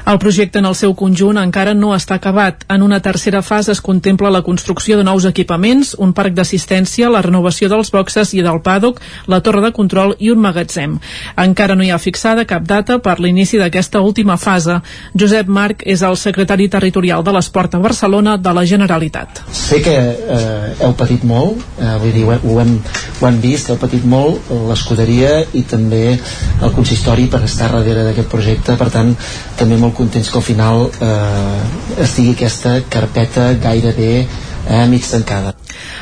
El 0.05 0.17
projecte 0.19 0.59
en 0.59 0.65
el 0.65 0.75
seu 0.75 0.95
conjunt 0.97 1.37
encara 1.37 1.73
no 1.77 1.91
està 1.95 2.17
acabat. 2.17 2.63
En 2.73 2.81
una 2.81 2.99
tercera 3.01 3.41
fase 3.45 3.71
es 3.71 3.81
contempla 3.81 4.31
la 4.33 4.41
construcció 4.41 4.97
de 4.97 5.05
nous 5.05 5.25
equipaments, 5.29 5.93
un 5.99 6.13
parc 6.17 6.33
d'assistència, 6.33 7.09
la 7.09 7.21
renovació 7.21 7.69
dels 7.69 7.91
boxes 7.93 8.33
i 8.33 8.41
del 8.41 8.61
paddock, 8.65 9.01
la 9.27 9.41
torre 9.45 9.61
de 9.61 9.71
control 9.75 10.15
i 10.19 10.31
un 10.33 10.41
magatzem. 10.41 10.97
Encara 11.37 11.75
no 11.75 11.85
hi 11.85 11.91
ha 11.91 11.99
fixada 12.01 12.47
cap 12.49 12.65
data 12.65 12.97
per 12.99 13.19
l'inici 13.19 13.59
d'aquesta 13.61 14.01
última 14.01 14.37
fase. 14.41 14.79
Josep 15.13 15.47
Marc 15.47 15.85
és 15.85 16.01
el 16.01 16.17
secretari 16.17 16.67
territorial 16.69 17.23
de 17.23 17.35
l'Esport 17.35 17.75
a 17.77 17.83
Barcelona 17.83 18.37
de 18.37 18.55
la 18.57 18.65
Generalitat. 18.65 19.43
Sé 19.53 19.81
que 19.85 19.95
eh, 19.95 20.73
heu 20.81 20.95
patit 20.97 21.23
molt, 21.27 21.61
eh, 21.77 21.93
vull 22.01 22.15
dir, 22.15 22.25
ho, 22.25 22.39
ho, 22.41 22.57
hem, 22.63 22.73
ho 23.21 23.29
hem 23.29 23.39
vist, 23.43 23.69
heu 23.69 23.77
patit 23.81 24.05
molt 24.05 24.49
l'escuderia 24.69 25.43
i 25.53 25.63
també 25.67 26.03
el 26.17 26.73
consistori 26.75 27.27
per 27.31 27.43
estar 27.45 27.69
darrere 27.71 28.05
d'aquest 28.07 28.29
projecte, 28.31 28.75
per 28.79 28.89
tant, 28.93 29.13
també 29.59 29.77
molt 29.77 29.90
contents 29.97 30.29
que 30.31 30.39
al 30.39 30.45
final 30.45 30.87
eh, 31.01 32.03
estigui 32.05 32.35
aquesta 32.35 32.79
carpeta 32.89 33.51
gairebé 33.61 34.13
eh, 34.69 34.87
mig 34.87 35.05
tancada. 35.07 35.55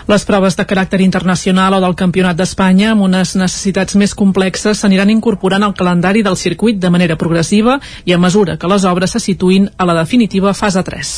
Les 0.10 0.26
proves 0.26 0.56
de 0.58 0.66
caràcter 0.68 1.02
internacional 1.06 1.76
o 1.78 1.82
del 1.84 1.96
Campionat 1.96 2.38
d'Espanya 2.38 2.94
amb 2.94 3.06
unes 3.06 3.36
necessitats 3.38 3.96
més 4.00 4.16
complexes 4.18 4.82
s'aniran 4.82 5.12
incorporant 5.14 5.64
al 5.64 5.76
calendari 5.78 6.24
del 6.26 6.38
circuit 6.38 6.80
de 6.82 6.90
manera 6.90 7.18
progressiva 7.18 7.80
i 8.06 8.14
a 8.14 8.20
mesura 8.22 8.58
que 8.58 8.70
les 8.72 8.86
obres 8.90 9.16
se 9.16 9.22
situïn 9.24 9.70
a 9.78 9.86
la 9.86 9.98
definitiva 10.02 10.54
fase 10.54 10.84
3. 10.84 11.14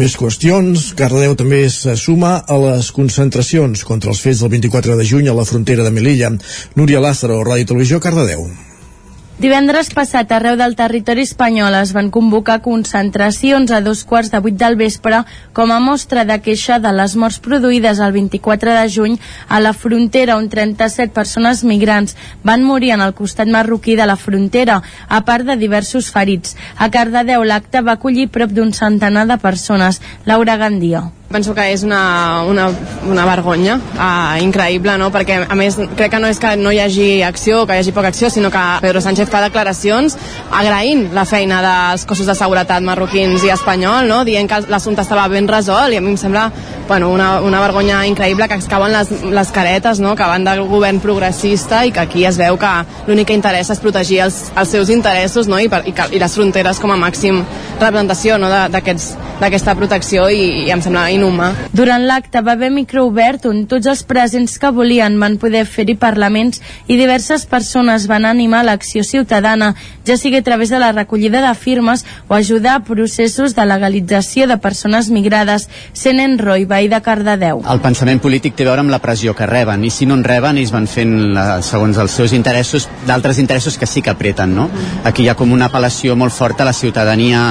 Més 0.00 0.16
qüestions. 0.16 0.92
Cardedeu 0.96 1.36
també 1.36 1.66
se 1.70 1.96
suma 2.00 2.38
a 2.46 2.60
les 2.62 2.90
concentracions 2.92 3.84
contra 3.84 4.10
els 4.10 4.22
fets 4.22 4.42
del 4.42 4.54
24 4.56 4.96
de 4.96 5.04
juny 5.04 5.28
a 5.28 5.36
la 5.36 5.44
frontera 5.44 5.84
de 5.84 5.92
Melilla. 5.92 6.32
Núria 6.76 7.00
Lázaro, 7.00 7.42
Ràdio 7.44 7.72
Televisió, 7.72 8.00
Cardedeu. 8.00 8.48
Divendres 9.36 9.90
passat, 9.92 10.30
arreu 10.32 10.54
del 10.56 10.72
territori 10.78 11.20
espanyol 11.26 11.74
es 11.76 11.90
van 11.92 12.06
convocar 12.08 12.62
concentracions 12.64 13.68
a 13.68 13.82
dos 13.84 14.00
quarts 14.08 14.30
de 14.32 14.38
vuit 14.40 14.54
del 14.56 14.78
vespre 14.80 15.18
com 15.52 15.74
a 15.74 15.76
mostra 15.86 16.24
de 16.24 16.38
queixa 16.40 16.78
de 16.80 16.88
les 16.96 17.16
morts 17.20 17.36
produïdes 17.44 18.00
el 18.00 18.14
24 18.14 18.78
de 18.78 18.86
juny 18.94 19.18
a 19.52 19.60
la 19.60 19.74
frontera 19.76 20.38
on 20.40 20.48
37 20.48 21.12
persones 21.12 21.60
migrants 21.68 22.16
van 22.48 22.64
morir 22.64 22.94
en 22.96 23.04
el 23.04 23.12
costat 23.12 23.52
marroquí 23.52 23.92
de 24.00 24.08
la 24.08 24.16
frontera, 24.16 24.80
a 25.06 25.20
part 25.28 25.44
de 25.44 25.58
diversos 25.60 26.08
ferits. 26.08 26.56
A 26.78 26.88
Cardedeu 26.88 27.44
l'acte 27.44 27.84
va 27.84 28.00
acollir 28.00 28.30
prop 28.32 28.56
d'un 28.56 28.72
centenar 28.72 29.28
de 29.28 29.36
persones. 29.36 30.00
Laura 30.24 30.56
Gandia. 30.56 31.10
Penso 31.26 31.56
que 31.56 31.72
és 31.72 31.82
una, 31.82 32.44
una, 32.46 32.68
una 33.10 33.24
vergonya 33.26 33.80
uh, 33.98 34.36
increïble, 34.38 34.92
no? 34.94 35.08
perquè 35.10 35.40
a 35.42 35.56
més 35.58 35.74
crec 35.98 36.12
que 36.12 36.20
no 36.22 36.28
és 36.30 36.38
que 36.38 36.52
no 36.60 36.70
hi 36.70 36.78
hagi 36.78 37.06
acció, 37.26 37.64
que 37.66 37.74
hi 37.74 37.82
hagi 37.82 37.94
poca 37.96 38.12
acció, 38.12 38.30
sinó 38.30 38.46
que 38.54 38.62
Pedro 38.84 39.02
Sánchez 39.02 39.32
fa 39.32 39.40
declaracions 39.42 40.14
agraint 40.54 41.08
la 41.16 41.24
feina 41.26 41.58
dels 41.64 42.06
cossos 42.06 42.30
de 42.30 42.36
seguretat 42.38 42.86
marroquins 42.86 43.42
i 43.42 43.50
espanyol, 43.50 44.06
no? 44.06 44.20
dient 44.28 44.46
que 44.46 44.60
l'assumpte 44.70 45.02
estava 45.02 45.26
ben 45.32 45.50
resolt 45.50 45.90
i 45.90 45.98
a 45.98 46.04
mi 46.04 46.12
em 46.14 46.20
sembla 46.20 46.44
bueno, 46.86 47.10
una, 47.10 47.40
una 47.42 47.60
vergonya 47.60 48.04
increïble 48.06 48.46
que 48.46 48.60
es 48.60 48.70
cauen 48.70 48.94
les, 48.94 49.10
les 49.26 49.50
caretes 49.50 49.98
no? 49.98 50.14
que 50.14 50.30
van 50.30 50.46
del 50.46 50.62
govern 50.70 51.02
progressista 51.02 51.82
i 51.82 51.90
que 51.90 52.06
aquí 52.06 52.24
es 52.24 52.38
veu 52.38 52.54
que 52.54 52.72
l'únic 53.10 53.32
que 53.32 53.38
interessa 53.40 53.74
és 53.74 53.82
protegir 53.82 54.22
els, 54.28 54.38
els 54.54 54.70
seus 54.78 54.94
interessos 54.94 55.50
no? 55.50 55.58
I, 55.58 55.66
per, 55.68 55.82
i, 55.90 55.96
que, 55.96 56.06
i 56.14 56.22
les 56.22 56.38
fronteres 56.38 56.78
com 56.78 56.94
a 56.94 57.00
màxim 57.02 57.42
representació 57.80 58.38
no? 58.38 58.52
d'aquesta 58.70 59.74
protecció 59.74 60.30
i, 60.30 60.68
i 60.68 60.70
em 60.70 60.86
sembla 60.86 61.08
inhumà. 61.16 61.50
Durant 61.76 62.06
l'acte 62.06 62.40
va 62.44 62.54
haver 62.56 62.70
micro 62.74 63.06
obert 63.08 63.46
on 63.50 63.64
tots 63.70 63.88
els 63.90 64.04
presents 64.06 64.58
que 64.60 64.70
volien 64.70 65.18
van 65.20 65.38
poder 65.42 65.64
fer-hi 65.66 65.96
parlaments 65.98 66.62
i 66.86 66.98
diverses 67.00 67.46
persones 67.50 68.06
van 68.10 68.28
animar 68.28 68.64
l'acció 68.64 69.04
ciutadana, 69.04 69.74
ja 70.06 70.16
sigui 70.16 70.40
a 70.40 70.46
través 70.46 70.70
de 70.70 70.80
la 70.82 70.92
recollida 70.92 71.42
de 71.42 71.54
firmes 71.54 72.04
o 72.28 72.34
ajudar 72.34 72.76
a 72.76 72.84
processos 72.84 73.54
de 73.56 73.66
legalització 73.66 74.46
de 74.46 74.58
persones 74.58 75.10
migrades. 75.10 75.68
Senen 75.92 76.38
Roy, 76.38 76.64
veí 76.64 76.88
de 76.88 77.00
Cardedeu. 77.02 77.62
El 77.66 77.82
pensament 77.82 78.20
polític 78.22 78.56
té 78.56 78.66
a 78.66 78.70
veure 78.70 78.84
amb 78.84 78.92
la 78.92 79.02
pressió 79.02 79.34
que 79.36 79.46
reben 79.48 79.84
i 79.84 79.90
si 79.90 80.06
no 80.06 80.16
en 80.18 80.24
reben 80.24 80.58
ells 80.60 80.72
van 80.74 80.86
fent 80.90 81.14
la, 81.34 81.46
segons 81.64 81.98
els 82.02 82.14
seus 82.18 82.34
interessos 82.36 82.88
d'altres 83.06 83.38
interessos 83.42 83.78
que 83.78 83.86
sí 83.86 84.02
que 84.02 84.12
apreten 84.12 84.54
no? 84.56 84.68
aquí 85.04 85.24
hi 85.24 85.30
ha 85.30 85.36
com 85.38 85.52
una 85.52 85.68
apel·lació 85.70 86.16
molt 86.18 86.34
forta 86.34 86.64
a 86.64 86.68
la 86.70 86.74
ciutadania 86.76 87.42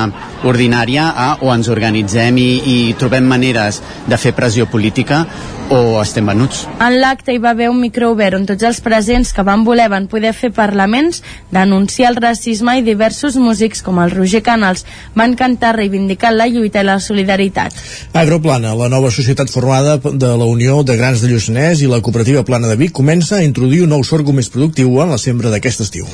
ordinària 0.46 1.08
a 1.10 1.30
o 1.42 1.52
ens 1.54 1.70
organitzem 1.72 2.38
i, 2.42 2.50
i 2.76 2.78
trobem 3.00 3.28
maneres 3.56 3.82
de 4.08 4.18
fer 4.18 4.34
pressió 4.36 4.68
política 4.68 5.26
o 5.70 6.02
estem 6.02 6.26
venuts. 6.28 6.66
En 6.80 7.00
l'acte 7.02 7.34
hi 7.34 7.40
va 7.42 7.52
haver 7.56 7.70
un 7.72 7.80
micro 7.82 8.12
obert 8.14 8.38
on 8.38 8.46
tots 8.46 8.64
els 8.68 8.82
presents 8.86 9.32
que 9.34 9.44
van 9.46 9.64
voler 9.66 9.88
van 9.90 10.08
poder 10.12 10.34
fer 10.38 10.52
parlaments, 10.54 11.22
denunciar 11.52 12.12
el 12.12 12.20
racisme 12.22 12.78
i 12.78 12.84
diversos 12.86 13.38
músics 13.42 13.82
com 13.86 14.00
el 14.04 14.12
Roger 14.12 14.44
Canals 14.46 14.86
van 15.16 15.36
cantar 15.40 15.76
reivindicant 15.78 16.36
la 16.38 16.48
lluita 16.48 16.84
i 16.84 16.88
la 16.88 17.00
solidaritat. 17.00 17.74
Agroplana, 18.14 18.76
la 18.76 18.90
nova 18.90 19.12
societat 19.12 19.50
formada 19.50 19.98
de 19.98 20.32
la 20.38 20.46
Unió 20.46 20.84
de 20.84 20.98
Grans 21.00 21.24
de 21.24 21.32
Lluçanès 21.32 21.82
i 21.82 21.90
la 21.90 22.02
cooperativa 22.06 22.46
Plana 22.46 22.70
de 22.70 22.78
Vic 22.80 22.94
comença 22.96 23.40
a 23.40 23.44
introduir 23.44 23.84
un 23.86 23.94
nou 23.96 24.04
sorgo 24.04 24.36
més 24.36 24.52
productiu 24.54 25.02
en 25.02 25.10
la 25.14 25.20
sembra 25.22 25.50
d'aquest 25.54 25.86
estiu. 25.88 26.06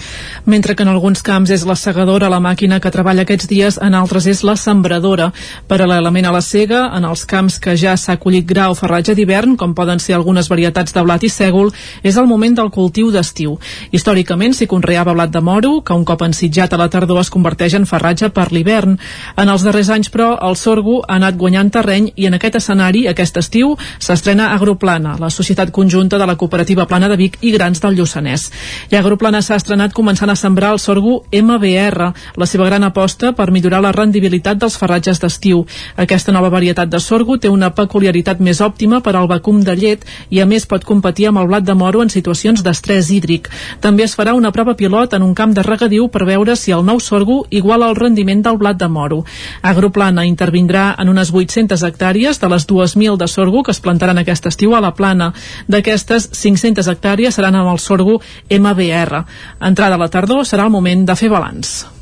Mentre 0.45 0.75
que 0.75 0.85
en 0.87 0.93
alguns 0.93 1.21
camps 1.25 1.51
és 1.51 1.65
la 1.67 1.75
segadora 1.75 2.29
la 2.31 2.39
màquina 2.39 2.79
que 2.79 2.93
treballa 2.93 3.25
aquests 3.25 3.49
dies, 3.49 3.79
en 3.81 3.95
altres 3.97 4.27
és 4.29 4.43
la 4.47 4.55
sembradora. 4.55 5.31
Paral·lelament 5.67 6.29
a 6.29 6.35
la 6.35 6.41
sega, 6.45 6.87
en 6.95 7.05
els 7.09 7.25
camps 7.25 7.59
que 7.59 7.75
ja 7.77 7.97
s'ha 7.97 8.17
collit 8.21 8.47
gra 8.47 8.69
o 8.71 8.77
ferratge 8.77 9.15
d'hivern, 9.17 9.40
com 9.57 9.73
poden 9.73 9.99
ser 9.99 10.15
algunes 10.15 10.49
varietats 10.49 10.93
de 10.93 11.03
blat 11.03 11.23
i 11.23 11.29
sègol, 11.29 11.71
és 12.03 12.17
el 12.17 12.27
moment 12.27 12.55
del 12.55 12.71
cultiu 12.71 13.11
d'estiu. 13.11 13.57
Històricament 13.91 14.53
s'hi 14.53 14.67
conreava 14.67 15.13
blat 15.13 15.31
de 15.31 15.41
moro, 15.41 15.81
que 15.81 15.93
un 15.93 16.05
cop 16.05 16.21
ensitjat 16.21 16.73
a 16.73 16.77
la 16.77 16.89
tardor 16.89 17.19
es 17.21 17.29
converteix 17.29 17.75
en 17.75 17.85
ferratge 17.85 18.29
per 18.29 18.51
l'hivern. 18.51 18.97
En 19.37 19.49
els 19.49 19.63
darrers 19.63 19.89
anys, 19.89 20.09
però, 20.09 20.37
el 20.47 20.55
sorgo 20.55 21.01
ha 21.07 21.15
anat 21.15 21.37
guanyant 21.37 21.71
terreny 21.71 22.11
i 22.15 22.27
en 22.29 22.37
aquest 22.37 22.59
escenari, 22.61 23.07
aquest 23.07 23.37
estiu, 23.37 23.75
s'estrena 23.99 24.51
Agroplana, 24.55 25.17
la 25.19 25.29
societat 25.29 25.71
conjunta 25.71 26.17
de 26.17 26.27
la 26.27 26.35
cooperativa 26.35 26.85
Plana 26.85 27.09
de 27.09 27.17
Vic 27.17 27.37
i 27.41 27.51
Grans 27.51 27.81
del 27.81 27.97
Lluçanès. 27.97 28.49
I 28.91 28.99
Agroplana 28.99 29.41
s'ha 29.41 29.59
estrenat 29.59 29.93
començant 29.93 30.29
a 30.29 30.35
sembrar 30.35 30.73
el 30.75 30.79
sorgo 30.79 31.23
MBR, 31.31 32.11
la 32.37 32.45
seva 32.45 32.67
gran 32.67 32.83
aposta 32.83 33.31
per 33.33 33.51
millorar 33.51 33.81
la 33.81 33.93
rendibilitat 33.95 34.59
dels 34.61 34.77
ferratges 34.77 35.21
d'estiu. 35.21 35.65
Aquesta 35.95 36.31
nova 36.35 36.51
varietat 36.53 36.89
de 36.91 36.99
sorgo 36.99 37.37
té 37.37 37.49
una 37.49 37.71
peculiaritat 37.75 38.39
més 38.39 38.61
òptima 38.61 39.01
per 39.01 39.15
al 39.15 39.29
vacum 39.31 39.63
de 39.65 39.75
llet 39.79 40.05
i 40.29 40.41
a 40.43 40.47
més 40.49 40.67
pot 40.67 40.85
competir 40.87 41.29
amb 41.29 41.41
el 41.41 41.49
blat 41.49 41.65
de 41.67 41.75
moro 41.77 42.03
en 42.03 42.11
situacions 42.13 42.63
d'estrès 42.65 43.09
hídric. 43.15 43.49
També 43.81 44.05
es 44.05 44.15
farà 44.19 44.35
una 44.37 44.51
prova 44.51 44.75
pilot 44.77 45.15
en 45.17 45.25
un 45.25 45.35
camp 45.37 45.55
de 45.55 45.63
regadiu 45.65 46.09
per 46.11 46.25
veure 46.27 46.55
si 46.59 46.75
el 46.75 46.85
nou 46.85 46.99
sorgo 46.99 47.41
iguala 47.49 47.89
el 47.89 47.97
rendiment 47.99 48.43
del 48.45 48.59
blat 48.61 48.79
de 48.79 48.89
moro. 48.91 49.23
Agroplana 49.61 50.27
intervindrà 50.27 50.91
en 50.99 51.09
unes 51.09 51.31
800 51.33 51.85
hectàrees 51.87 52.41
de 52.41 52.51
les 52.51 52.67
2.000 52.67 53.17
de 53.17 53.27
sorgo 53.27 53.63
que 53.63 53.75
es 53.75 53.81
plantaran 53.81 54.21
aquest 54.21 54.51
estiu 54.51 54.75
a 54.75 54.83
la 54.83 54.93
plana. 54.97 55.31
D'aquestes, 55.71 56.29
500 56.35 56.91
hectàrees 56.91 57.37
seran 57.37 57.55
amb 57.55 57.71
el 57.73 57.79
sorgo 57.79 58.19
MBR. 58.49 59.25
Entrada 59.71 59.95
a 59.95 60.03
la 60.05 60.11
tardor 60.11 60.45
serà 60.45 60.67
el 60.67 60.75
moment 60.77 61.07
de 61.07 61.15
fer 61.15 61.31
balanç. 61.31 62.00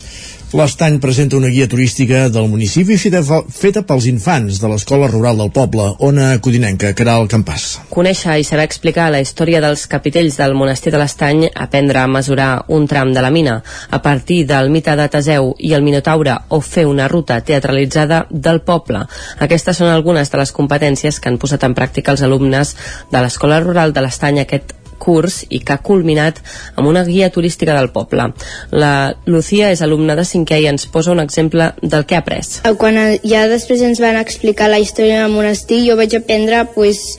L'Estany 0.50 0.98
presenta 0.98 1.38
una 1.38 1.50
guia 1.54 1.68
turística 1.68 2.24
del 2.28 2.48
municipi 2.50 2.96
feta, 2.98 3.20
feta 3.54 3.84
pels 3.86 4.08
infants 4.10 4.58
de 4.58 4.72
l'Escola 4.72 5.06
Rural 5.06 5.38
del 5.38 5.52
Poble, 5.54 5.84
Ona 6.08 6.32
Codinenca, 6.42 6.90
Caral 6.98 7.28
Campàs. 7.30 7.66
Conèixer 7.94 8.40
i 8.42 8.48
saber 8.48 8.66
explicar 8.66 9.12
la 9.14 9.20
història 9.22 9.62
dels 9.62 9.84
capitells 9.92 10.40
del 10.42 10.56
monestir 10.58 10.90
de 10.90 10.98
l'Estany, 10.98 11.44
aprendre 11.54 12.02
a 12.02 12.08
mesurar 12.10 12.64
un 12.74 12.90
tram 12.90 13.14
de 13.14 13.22
la 13.22 13.30
mina, 13.30 13.60
a 13.92 14.02
partir 14.02 14.40
del 14.50 14.74
mite 14.74 14.98
de 14.98 15.08
Teseu 15.14 15.52
i 15.60 15.76
el 15.78 15.86
Minotaure 15.86 16.40
o 16.50 16.62
fer 16.66 16.88
una 16.90 17.06
ruta 17.08 17.38
teatralitzada 17.46 18.24
del 18.32 18.64
poble. 18.66 19.06
Aquestes 19.38 19.78
són 19.78 19.94
algunes 19.94 20.34
de 20.34 20.42
les 20.42 20.56
competències 20.56 21.22
que 21.22 21.30
han 21.30 21.38
posat 21.38 21.70
en 21.70 21.78
pràctica 21.78 22.18
els 22.18 22.26
alumnes 22.26 22.74
de 23.14 23.22
l'Escola 23.22 23.62
Rural 23.62 23.94
de 23.94 24.02
l'Estany 24.02 24.42
aquest 24.42 24.79
curs 25.00 25.42
i 25.50 25.62
que 25.64 25.76
ha 25.76 25.84
culminat 25.86 26.42
amb 26.76 26.88
una 26.90 27.04
guia 27.08 27.32
turística 27.34 27.76
del 27.78 27.92
poble. 27.96 28.30
La 28.72 28.94
Lucía 29.26 29.72
és 29.74 29.84
alumna 29.86 30.18
de 30.20 30.26
cinquè 30.28 30.62
i 30.62 30.70
ens 30.70 30.88
posa 30.92 31.14
un 31.16 31.24
exemple 31.24 31.72
del 31.82 32.06
que 32.06 32.18
ha 32.18 32.24
après. 32.24 32.60
Quan 32.80 33.00
ja 33.24 33.46
després 33.52 33.84
ens 33.86 34.02
van 34.04 34.20
explicar 34.20 34.70
la 34.70 34.82
història 34.84 35.24
del 35.24 35.34
monestir, 35.34 35.84
jo 35.88 35.98
vaig 36.00 36.16
aprendre 36.18 36.66
pues, 36.76 37.18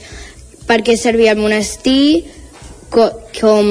per 0.69 0.81
què 0.85 0.97
servia 0.97 1.33
el 1.35 1.41
monestir, 1.41 2.27
co 2.91 3.09
com, 3.39 3.67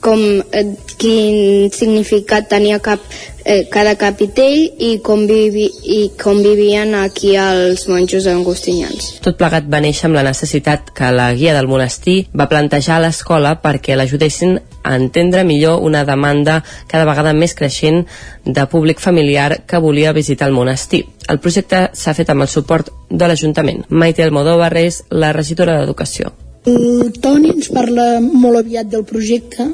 com, 0.00 0.20
eh, 0.52 0.66
quin 0.98 1.70
significat 1.70 2.48
tenia 2.48 2.78
cap, 2.80 3.00
eh, 3.44 3.66
cada 3.70 3.94
capitell 3.96 4.72
i 4.78 4.98
com, 5.02 5.26
vivi, 5.26 5.68
i 5.84 6.10
com 6.20 6.42
vivien 6.42 6.94
aquí 6.94 7.36
els 7.36 7.86
monjos 7.88 8.26
agustinians. 8.26 9.20
Tot 9.24 9.38
plegat 9.38 9.68
va 9.70 9.80
néixer 9.80 10.08
amb 10.08 10.18
la 10.18 10.26
necessitat 10.26 10.90
que 10.94 11.10
la 11.14 11.32
guia 11.34 11.54
del 11.54 11.68
monestir 11.70 12.28
va 12.34 12.48
plantejar 12.48 12.96
a 12.96 13.04
l'escola 13.06 13.56
perquè 13.62 13.96
l'ajudessin 13.96 14.58
a 14.82 14.96
entendre 14.96 15.44
millor 15.44 15.82
una 15.82 16.04
demanda 16.04 16.62
cada 16.86 17.04
vegada 17.04 17.32
més 17.32 17.54
creixent 17.54 18.06
de 18.44 18.66
públic 18.66 19.00
familiar 19.00 19.64
que 19.66 19.78
volia 19.78 20.12
visitar 20.12 20.48
el 20.48 20.54
monestir. 20.54 21.04
El 21.28 21.40
projecte 21.40 21.90
s'ha 21.92 22.14
fet 22.14 22.30
amb 22.30 22.42
el 22.42 22.48
suport 22.48 22.90
de 23.10 23.28
l'Ajuntament. 23.28 23.84
Maite 23.88 24.24
Almodóvar 24.24 24.72
és 24.80 25.02
la 25.10 25.32
regidora 25.32 25.78
d'Educació. 25.78 26.32
El 26.68 27.12
Toni 27.22 27.52
ens 27.54 27.68
parla 27.72 28.18
molt 28.20 28.58
aviat 28.60 28.88
del 28.92 29.04
projecte 29.08 29.68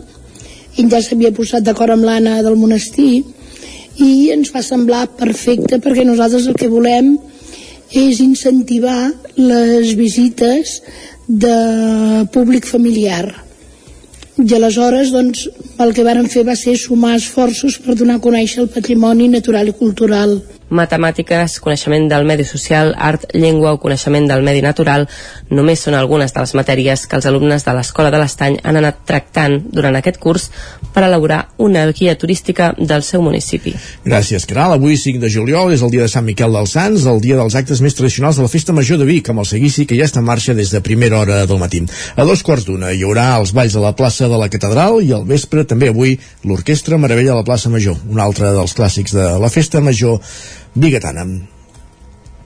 ell 0.78 0.90
ja 0.90 1.00
s'havia 1.02 1.32
posat 1.34 1.62
d'acord 1.66 1.94
amb 1.94 2.06
l'Anna 2.06 2.40
del 2.42 2.56
monestir 2.58 3.22
i 4.02 4.30
ens 4.34 4.50
va 4.54 4.62
semblar 4.62 5.06
perfecte 5.18 5.78
perquè 5.78 6.04
nosaltres 6.06 6.48
el 6.50 6.58
que 6.58 6.70
volem 6.72 7.14
és 7.94 8.20
incentivar 8.20 9.12
les 9.36 9.94
visites 9.94 10.80
de 11.28 12.26
públic 12.34 12.66
familiar. 12.66 13.44
I 14.34 14.50
aleshores 14.56 15.12
doncs, 15.14 15.44
el 15.78 15.94
que 15.94 16.02
varen 16.02 16.26
fer 16.30 16.42
va 16.48 16.56
ser 16.58 16.74
sumar 16.80 17.14
esforços 17.20 17.78
per 17.78 17.94
donar 17.94 18.18
a 18.18 18.24
conèixer 18.24 18.64
el 18.64 18.72
patrimoni 18.74 19.28
natural 19.30 19.70
i 19.70 19.76
cultural 19.78 20.40
matemàtiques, 20.74 21.58
coneixement 21.64 22.08
del 22.10 22.26
medi 22.28 22.44
social, 22.44 22.92
art, 22.98 23.26
llengua 23.32 23.74
o 23.74 23.80
coneixement 23.82 24.26
del 24.28 24.44
medi 24.46 24.62
natural 24.64 25.06
només 25.50 25.82
són 25.86 25.96
algunes 25.98 26.34
de 26.34 26.42
les 26.42 26.54
matèries 26.58 27.06
que 27.06 27.18
els 27.18 27.28
alumnes 27.30 27.64
de 27.64 27.74
l'Escola 27.76 28.10
de 28.12 28.20
l'Estany 28.20 28.58
han 28.62 28.80
anat 28.80 29.04
tractant 29.08 29.60
durant 29.72 29.96
aquest 29.96 30.18
curs 30.22 30.50
per 30.94 31.04
elaborar 31.06 31.40
una 31.58 31.86
guia 31.92 32.14
turística 32.18 32.72
del 32.78 33.02
seu 33.02 33.22
municipi. 33.22 33.74
Gràcies, 34.04 34.46
Caral. 34.46 34.76
Avui, 34.76 34.96
5 34.98 35.22
de 35.22 35.30
juliol, 35.30 35.72
és 35.74 35.82
el 35.82 35.92
dia 35.94 36.04
de 36.04 36.10
Sant 36.10 36.26
Miquel 36.26 36.54
dels 36.54 36.74
Sants, 36.76 37.06
el 37.10 37.20
dia 37.22 37.38
dels 37.38 37.54
actes 37.58 37.82
més 37.84 37.96
tradicionals 37.96 38.38
de 38.38 38.46
la 38.46 38.52
Festa 38.52 38.74
Major 38.76 39.00
de 39.00 39.08
Vic, 39.08 39.30
amb 39.30 39.42
el 39.42 39.48
seguici 39.48 39.86
que 39.86 39.98
ja 39.98 40.08
està 40.08 40.22
en 40.22 40.28
marxa 40.28 40.54
des 40.54 40.70
de 40.74 40.82
primera 40.84 41.18
hora 41.20 41.44
del 41.46 41.60
matí. 41.62 41.82
A 42.16 42.26
dos 42.26 42.42
quarts 42.46 42.66
d'una 42.68 42.92
hi 42.94 43.02
haurà 43.06 43.32
els 43.38 43.54
balls 43.56 43.74
a 43.76 43.82
la 43.82 43.94
plaça 43.98 44.28
de 44.30 44.38
la 44.38 44.50
Catedral 44.52 45.00
i 45.02 45.12
al 45.12 45.24
vespre 45.28 45.64
també 45.68 45.90
avui 45.90 46.18
l'Orquestra 46.44 46.98
Meravella 46.98 47.34
a 47.34 47.40
la 47.40 47.46
plaça 47.46 47.72
Major, 47.72 47.96
un 48.10 48.20
altre 48.22 48.52
dels 48.54 48.76
clàssics 48.76 49.14
de 49.16 49.30
la 49.42 49.50
Festa 49.52 49.82
Major 49.84 50.20
biguetana. 50.74 51.26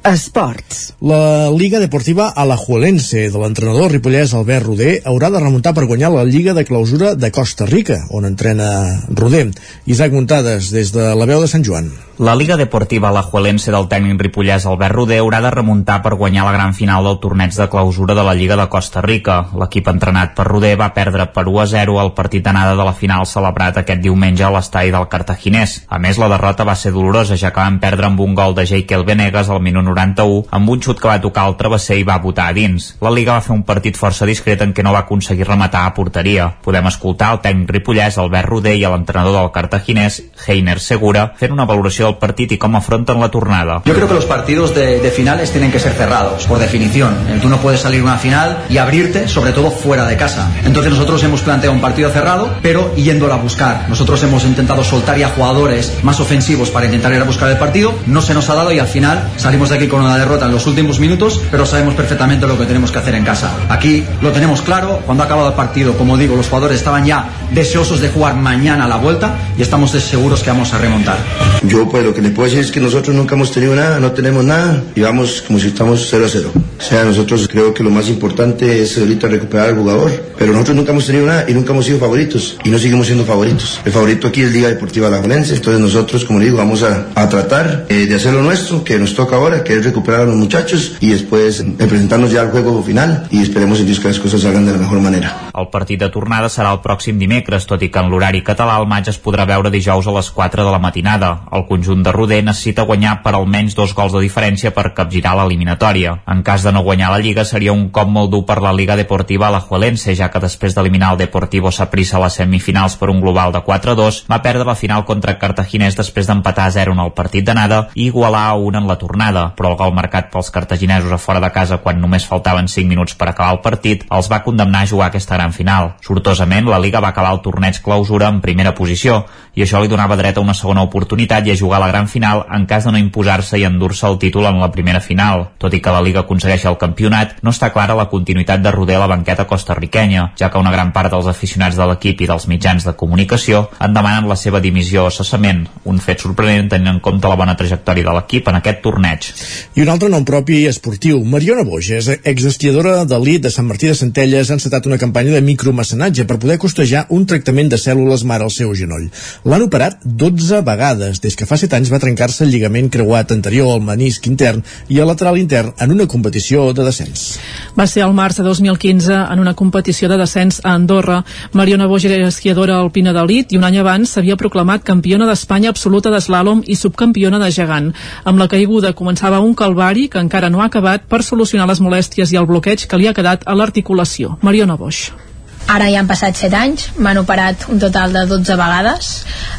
Esports. 0.09 0.95
La 1.01 1.51
Liga 1.51 1.81
Deportiva 1.83 2.31
Alajuelense 2.31 3.27
de 3.29 3.41
l'entrenador 3.43 3.93
ripollès 3.93 4.33
Albert 4.33 4.71
Roder 4.71 4.93
haurà 5.11 5.29
de 5.35 5.43
remuntar 5.43 5.75
per 5.77 5.89
guanyar 5.91 6.13
la 6.15 6.25
Lliga 6.25 6.55
de 6.57 6.65
Clausura 6.65 7.15
de 7.15 7.33
Costa 7.35 7.67
Rica, 7.67 8.05
on 8.11 8.25
entrena 8.25 8.69
Roder. 9.11 9.51
Isaac 9.87 10.15
Muntades, 10.15 10.71
des 10.73 10.95
de 10.95 11.13
la 11.13 11.27
veu 11.29 11.43
de 11.45 11.51
Sant 11.51 11.67
Joan. 11.67 11.91
La 12.19 12.35
Liga 12.35 12.57
Deportiva 12.57 13.13
Alajuelense 13.13 13.71
del 13.71 13.85
tècnic 13.87 14.19
ripollès 14.25 14.65
Albert 14.67 14.97
Roder 14.97 15.21
haurà 15.23 15.39
de 15.39 15.53
remuntar 15.55 16.01
per 16.03 16.17
guanyar 16.19 16.49
la 16.49 16.55
gran 16.57 16.73
final 16.75 17.05
del 17.07 17.21
torneig 17.23 17.53
de 17.55 17.69
clausura 17.71 18.17
de 18.19 18.25
la 18.27 18.33
Lliga 18.35 18.57
de 18.59 18.65
Costa 18.67 18.99
Rica. 19.05 19.37
L'equip 19.55 19.87
entrenat 19.87 20.33
per 20.35 20.49
Roder 20.49 20.73
va 20.81 20.89
perdre 20.97 21.29
per 21.31 21.45
1 21.47 21.61
a 21.63 21.67
0 21.71 21.95
el 22.03 22.11
partit 22.17 22.43
d'anada 22.43 22.73
de 22.75 22.87
la 22.89 22.95
final 22.99 23.23
celebrat 23.23 23.79
aquest 23.79 24.03
diumenge 24.03 24.43
a 24.43 24.51
l'estadi 24.51 24.91
del 24.91 25.07
Cartaginès. 25.07 25.85
A 25.87 26.01
més, 26.03 26.19
la 26.19 26.27
derrota 26.33 26.67
va 26.67 26.75
ser 26.75 26.91
dolorosa, 26.91 27.37
ja 27.39 27.53
que 27.53 27.63
van 27.63 27.79
perdre 27.79 28.11
amb 28.11 28.19
un 28.27 28.35
gol 28.35 28.59
de 28.59 28.67
Jeikel 28.67 29.07
Venegas 29.07 29.47
al 29.49 29.63
minut 29.63 29.87
91 29.87 30.43
amb 30.51 30.75
un 30.75 30.83
xut 30.83 30.99
que 30.99 31.07
va 31.13 31.21
tocar 31.23 31.47
el 31.47 31.55
travesser 31.55 32.01
i 32.01 32.09
va 32.11 32.19
votar 32.19 32.49
a 32.51 32.59
dins. 32.59 32.97
La 32.99 33.15
Liga 33.15 33.39
va 33.39 33.47
fer 33.47 33.55
un 33.55 33.63
partit 33.63 33.95
força 33.95 34.27
discret 34.27 34.67
en 34.67 34.75
què 34.75 34.83
no 34.83 34.97
va 34.97 35.05
aconseguir 35.07 35.47
rematar 35.47 35.87
a 35.87 35.95
porteria. 35.95 36.51
Podem 36.67 36.91
escoltar 36.91 37.31
el 37.37 37.45
tècnic 37.47 37.71
ripollès 37.79 38.19
Albert 38.19 38.51
Roder 38.51 38.75
i 38.75 38.83
l'entrenador 38.83 39.39
del 39.39 39.55
Cartaginès, 39.55 40.21
Heiner 40.49 40.81
Segura, 40.83 41.29
fent 41.39 41.55
una 41.55 41.71
valoració 41.71 42.08
del 42.09 42.19
partit 42.19 42.53
y 42.53 42.59
cómo 42.59 42.79
afrontan 42.79 43.21
la 43.21 43.31
turnada. 43.31 43.83
Yo 43.85 43.95
creo 43.95 44.09
que 44.09 44.15
los 44.15 44.25
partidos 44.25 44.75
de, 44.75 45.01
de, 45.01 45.11
finales 45.11 45.51
tienen 45.51 45.71
que 45.71 45.79
ser 45.79 45.93
cerrados, 45.93 46.47
por 46.47 46.59
definición. 46.59 47.17
Tú 47.41 47.49
no 47.49 47.59
puedes 47.59 47.81
salir 47.81 48.03
una 48.03 48.19
final 48.19 48.65
y 48.69 48.79
abrirte, 48.79 49.29
sobre 49.29 49.53
todo 49.53 49.71
fuera 49.71 50.07
de 50.07 50.17
casa. 50.17 50.51
Entonces 50.65 50.93
nosotros 50.93 51.23
hemos 51.25 51.43
planteado 51.43 51.75
un 51.75 51.81
partido 51.81 52.11
cerrado, 52.11 52.51
pero 52.63 52.95
yéndolo 52.97 53.35
a 53.35 53.37
buscar. 53.37 53.87
Nosotros 53.89 54.23
hemos 54.23 54.45
intentado 54.45 54.83
soltar 54.85 55.19
ya 55.19 55.29
jugadores 55.29 55.93
más 56.03 56.21
ofensivos 56.21 56.71
para 56.71 56.87
intentar 56.87 57.13
ir 57.13 57.21
a 57.21 57.25
buscar 57.25 57.49
el 57.51 57.59
partido. 57.59 57.95
No 58.07 58.23
se 58.23 58.35
nos 58.35 58.49
ha 58.49 58.55
dado 58.55 58.73
y 58.73 58.79
al 58.79 58.87
final 58.87 59.31
salimos 59.37 59.71
de 59.71 59.77
aquí 59.77 59.89
con 59.89 60.01
una 60.01 60.17
derrota 60.17 60.47
en 60.47 60.53
los 60.53 60.67
últimos 60.67 61.01
minutos, 61.01 61.41
pero 61.51 61.67
sabemos 61.67 61.95
perfectamente 61.95 62.47
lo 62.47 62.59
que 62.59 62.67
tenemos 62.67 62.91
que 62.91 62.99
hacer 62.99 63.15
en 63.15 63.25
casa. 63.25 63.53
Aquí 63.69 64.05
lo 64.21 64.33
tenemos 64.33 64.63
claro. 64.63 65.01
Cuando 65.05 65.23
ha 65.23 65.27
acabado 65.27 65.49
el 65.49 65.55
partido, 65.55 65.97
como 65.97 66.17
digo, 66.17 66.37
los 66.37 66.49
jugadores 66.49 66.79
estaban 66.79 67.05
ya 67.05 67.29
deseosos 67.53 68.01
de 68.01 68.09
jugar 68.09 68.37
mañana 68.37 68.85
a 68.85 68.89
la 68.89 68.97
vuelta 68.97 69.35
y 69.57 69.63
estamos 69.63 69.95
seguros 70.01 70.43
que 70.43 70.51
vamos 70.51 70.73
a 70.73 70.79
remontar. 70.79 71.19
Yo 71.63 71.89
pues 71.99 72.07
lo 72.07 72.15
que 72.15 72.23
le 72.23 72.31
puedo 72.31 72.49
decir 72.49 72.61
es 72.61 72.71
que 72.71 72.79
nosotros 72.79 73.17
nunca 73.17 73.35
hemos 73.35 73.51
tenido 73.51 73.75
nada, 73.75 73.99
no 73.99 74.13
tenemos 74.13 74.45
nada 74.45 74.85
y 74.95 75.01
vamos 75.01 75.43
como 75.45 75.59
si 75.59 75.67
estamos 75.67 76.07
0 76.09 76.27
a 76.27 76.29
0. 76.29 76.68
O 76.79 76.83
sea, 76.83 77.05
nosotros 77.05 77.49
creo 77.49 77.75
que 77.75 77.83
lo 77.83 77.91
más 77.91 78.09
importante 78.09 78.83
es 78.83 78.97
ahorita 78.99 79.29
recuperar 79.29 79.69
al 79.69 79.77
jugador, 79.77 80.11
pero 80.39 80.53
nosotros 80.53 80.77
nunca 80.77 80.93
hemos 80.93 81.07
tenido 81.07 81.27
nada 81.27 81.45
y 81.49 81.53
nunca 81.53 81.73
hemos 81.73 81.85
sido 81.85 81.99
favoritos 81.99 82.57
y 82.65 82.71
no 82.71 82.79
seguimos 82.79 83.07
siendo 83.07 83.25
favoritos. 83.25 83.81
El 83.85 83.93
favorito 83.93 84.29
aquí 84.29 84.43
es 84.43 84.53
Liga 84.53 84.69
Deportiva 84.69 85.11
La 85.11 85.19
Juelense, 85.19 85.55
entonces 85.55 85.81
nosotros, 85.81 86.25
como 86.25 86.41
digo, 86.41 86.57
vamos 86.57 86.83
a, 86.83 87.09
a 87.15 87.29
tratar 87.29 87.87
eh, 87.89 88.07
de 88.07 88.15
hacer 88.15 88.33
lo 88.33 88.43
nuestro, 88.43 88.85
que 88.85 88.99
nos 88.99 89.15
toca 89.15 89.37
ahora, 89.37 89.65
que 89.65 89.75
es 89.75 89.85
recuperar 89.85 90.23
a 90.23 90.25
los 90.25 90.37
muchachos 90.37 90.97
y 91.01 91.11
después 91.11 91.65
presentarnos 91.77 92.31
ya 92.31 92.43
al 92.43 92.51
juego 92.51 92.83
final 92.83 93.27
y 93.31 93.43
esperemos 93.43 93.81
en 93.81 93.87
Dios 93.87 94.01
que 94.01 94.09
las 94.09 94.19
cosas 94.19 94.41
salgan 94.43 94.67
de 94.67 94.73
la 94.73 94.79
mejor 94.79 95.01
manera. 95.01 95.51
El 95.59 95.69
partit 95.73 95.99
de 96.01 96.09
tornada 96.15 96.49
serà 96.53 96.71
el 96.71 96.79
pròxim 96.85 97.19
dimecres, 97.19 97.67
tot 97.67 97.83
i 97.83 97.89
que 97.91 97.99
en 97.99 98.11
l'horari 98.13 98.45
català 98.47 98.77
el 98.79 98.87
maig 98.87 99.09
es 99.11 99.19
podrà 99.19 99.47
veure 99.49 99.73
dijous 99.75 100.07
a 100.07 100.15
les 100.15 100.31
4 100.31 100.65
de 100.65 100.71
la 100.71 100.79
matinada. 100.79 101.31
El 101.53 101.67
conjunt 101.67 102.05
de 102.07 102.13
Roder 102.15 102.43
necessita 102.47 102.87
guanyar 102.87 103.19
per 103.25 103.35
almenys 103.35 103.75
dos 103.75 103.95
gols 103.97 104.15
de 104.15 104.23
diferència 104.23 104.71
per 104.77 104.93
capgirar 104.95 105.35
l'eliminatòria. 105.41 106.15
En 106.31 106.45
cas 106.47 106.63
de 106.63 106.68
no 106.73 106.83
guanyar 106.83 107.11
la 107.13 107.19
Lliga 107.19 107.45
seria 107.45 107.73
un 107.73 107.89
cop 107.95 108.09
molt 108.09 108.31
dur 108.33 108.45
per 108.47 108.59
la 108.63 108.73
Liga 108.73 108.97
Deportiva 108.97 109.49
Alajuelense, 109.49 110.15
ja 110.19 110.31
que 110.33 110.41
després 110.43 110.75
d'eliminar 110.77 111.13
el 111.13 111.21
Deportivo 111.21 111.73
Saprissa 111.73 112.17
a 112.19 112.23
les 112.25 112.39
semifinals 112.41 112.97
per 113.01 113.11
un 113.13 113.21
global 113.21 113.53
de 113.53 113.63
4-2, 113.65 114.25
va 114.31 114.41
perdre 114.45 114.67
la 114.69 114.77
final 114.79 115.05
contra 115.09 115.37
Cartaginès 115.39 115.97
després 115.99 116.29
d'empatar 116.29 116.67
a 116.69 116.75
0 116.75 116.95
en 116.97 117.03
el 117.05 117.13
partit 117.17 117.47
d'anada 117.47 117.89
i 117.95 118.07
igualar 118.09 118.47
a 118.51 118.55
1 118.57 118.83
en 118.83 118.89
la 118.89 118.99
tornada, 118.99 119.45
però 119.57 119.73
el 119.73 119.79
gol 119.81 119.95
marcat 119.97 120.31
pels 120.33 120.51
cartaginesos 120.55 121.13
a 121.13 121.19
fora 121.19 121.41
de 121.41 121.51
casa 121.53 121.81
quan 121.85 122.01
només 122.01 122.27
faltaven 122.27 122.69
5 122.69 122.89
minuts 122.89 123.15
per 123.15 123.31
acabar 123.31 123.57
el 123.57 123.63
partit 123.65 124.05
els 124.11 124.31
va 124.33 124.43
condemnar 124.45 124.83
a 124.83 124.91
jugar 124.91 125.09
aquesta 125.09 125.37
gran 125.37 125.53
final. 125.53 125.95
Sortosament, 126.05 126.69
la 126.69 126.81
Liga 126.83 127.01
va 127.01 127.13
acabar 127.15 127.33
el 127.37 127.43
torneig 127.45 127.83
clausura 127.85 128.29
en 128.29 128.41
primera 128.41 128.75
posició 128.75 129.25
i 129.55 129.65
això 129.65 129.81
li 129.83 129.91
donava 129.91 130.17
dret 130.17 130.39
a 130.39 130.45
una 130.45 130.55
segona 130.55 130.85
oportunitat 130.87 131.47
i 131.47 131.53
a 131.53 131.59
jugar 131.59 131.79
a 131.81 131.87
la 131.87 131.93
gran 131.93 132.09
final 132.09 132.45
en 132.55 132.67
cas 132.67 132.85
de 132.85 132.93
no 132.93 133.01
imposar-se 133.01 133.59
i 133.59 133.67
endur-se 133.67 134.07
el 134.07 134.19
títol 134.19 134.47
en 134.47 134.61
la 134.61 134.71
primera 134.73 135.01
final. 135.01 135.49
Tot 135.59 135.75
i 135.75 135.81
que 135.83 135.95
la 135.95 136.03
Liga 136.05 136.25
aconsegueix 136.25 136.58
el 136.67 136.79
campionat, 136.81 137.37
no 137.43 137.53
està 137.55 137.71
clara 137.75 137.97
la 137.99 138.09
continuïtat 138.11 138.63
de 138.65 138.73
Roder 138.75 138.97
a 138.97 139.05
la 139.05 139.11
banqueta 139.11 139.47
costarriquenya, 139.47 140.33
ja 140.39 140.51
que 140.51 140.59
una 140.59 140.73
gran 140.75 140.93
part 140.93 141.13
dels 141.13 141.29
aficionats 141.31 141.77
de 141.79 141.87
l'equip 141.87 142.23
i 142.25 142.29
dels 142.31 142.49
mitjans 142.51 142.87
de 142.87 142.95
comunicació 142.99 143.69
en 143.79 143.95
demanen 143.95 144.29
la 144.29 144.37
seva 144.37 144.61
dimissió 144.65 145.07
o 145.07 145.13
cessament, 145.15 145.67
un 145.85 146.01
fet 146.03 146.25
sorprenent 146.25 146.71
tenint 146.73 146.95
en 146.95 147.01
compte 147.05 147.29
la 147.29 147.39
bona 147.39 147.57
trajectòria 147.59 148.09
de 148.09 148.17
l'equip 148.17 148.49
en 148.49 148.59
aquest 148.59 148.83
torneig. 148.83 149.31
I 149.77 149.85
un 149.85 149.93
altre 149.93 150.09
nom 150.13 150.25
propi 150.27 150.65
esportiu, 150.71 151.21
Mariona 151.25 151.67
Boges, 151.69 152.11
exesquiadora 152.25 153.05
d'elit 153.09 153.45
de 153.45 153.53
Sant 153.55 153.69
Martí 153.69 153.93
de 153.93 153.99
Centelles, 153.99 154.51
ha 154.51 154.59
encetat 154.59 154.89
una 154.89 154.99
campanya 154.99 155.37
de 155.37 155.45
micromecenatge 155.45 156.27
per 156.27 156.41
poder 156.41 156.59
costejar 156.59 157.07
un 157.15 157.27
tractament 157.29 157.71
de 157.71 157.79
cèl·lules 157.81 158.25
mare 158.25 158.47
al 158.49 158.55
seu 158.55 158.73
genoll. 158.75 159.09
L'han 159.45 159.67
operat 159.69 160.01
12 160.05 160.63
vegades, 160.67 161.21
des 161.21 161.37
que 161.37 161.47
fa 161.47 161.61
7 161.61 161.77
anys 161.77 161.93
va 161.93 162.01
trencar-se 162.03 162.45
el 162.47 162.53
lligament 162.55 162.89
creuat 162.91 163.35
anterior 163.35 163.75
al 163.75 163.85
menisc 163.85 164.27
intern 164.31 164.65
i 164.89 165.01
al 165.01 165.11
lateral 165.13 165.39
intern 165.39 165.75
en 165.79 165.93
una 165.93 166.09
competició 166.09 166.48
de 166.49 166.85
descens. 166.87 167.39
Va 167.77 167.87
ser 167.87 168.03
al 168.03 168.15
març 168.17 168.39
de 168.41 168.45
2015 168.47 169.13
en 169.33 169.43
una 169.43 169.55
competició 169.55 170.09
de 170.09 170.17
descens 170.17 170.61
a 170.65 170.73
Andorra. 170.73 171.21
Mariona 171.53 171.87
Boger 171.87 172.13
era 172.17 172.31
esquiadora 172.33 172.79
alpina 172.81 173.13
d'elit 173.13 173.53
i 173.53 173.61
un 173.61 173.69
any 173.69 173.79
abans 173.79 174.17
s'havia 174.17 174.39
proclamat 174.41 174.83
campiona 174.83 175.29
d'Espanya 175.29 175.71
absoluta 175.75 176.11
d'eslàlom 176.11 176.65
i 176.67 176.77
subcampiona 176.77 177.39
de 177.39 177.53
gegant. 177.53 177.93
Amb 178.25 178.41
la 178.41 178.49
caiguda 178.49 178.95
començava 178.97 179.41
un 179.45 179.55
calvari 179.55 180.09
que 180.09 180.23
encara 180.25 180.51
no 180.51 180.63
ha 180.63 180.73
acabat 180.73 181.05
per 181.09 181.23
solucionar 181.23 181.69
les 181.69 181.85
molèsties 181.85 182.33
i 182.33 182.41
el 182.41 182.49
bloqueig 182.49 182.89
que 182.89 182.99
li 182.99 183.09
ha 183.09 183.17
quedat 183.17 183.45
a 183.47 183.55
l'articulació. 183.55 184.39
Mariona 184.43 184.77
Boix. 184.77 185.28
Ara 185.69 185.91
ja 185.93 186.01
han 186.01 186.09
passat 186.09 186.39
7 186.41 186.57
anys, 186.57 186.89
m'han 186.97 187.19
operat 187.21 187.67
un 187.69 187.81
total 187.83 188.15
de 188.17 188.25
12 188.31 188.57
vegades. 188.57 189.11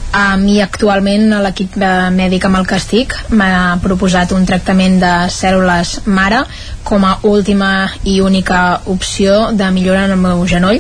Um, 0.10 0.48
i 0.50 0.56
actualment 0.64 1.36
l'equip 1.44 1.76
mèdic 2.16 2.48
amb 2.48 2.58
el 2.58 2.66
que 2.66 2.80
estic 2.82 3.14
m'ha 3.30 3.78
proposat 3.84 4.32
un 4.34 4.48
tractament 4.50 4.96
de 5.04 5.12
cèl·lules 5.30 5.92
mare 6.10 6.40
com 6.90 7.06
a 7.06 7.20
última 7.30 7.70
i 8.10 8.16
única 8.26 8.82
opció 8.90 9.52
de 9.54 9.68
millora 9.76 10.08
en 10.08 10.16
el 10.16 10.24
meu 10.24 10.42
genoll 10.50 10.80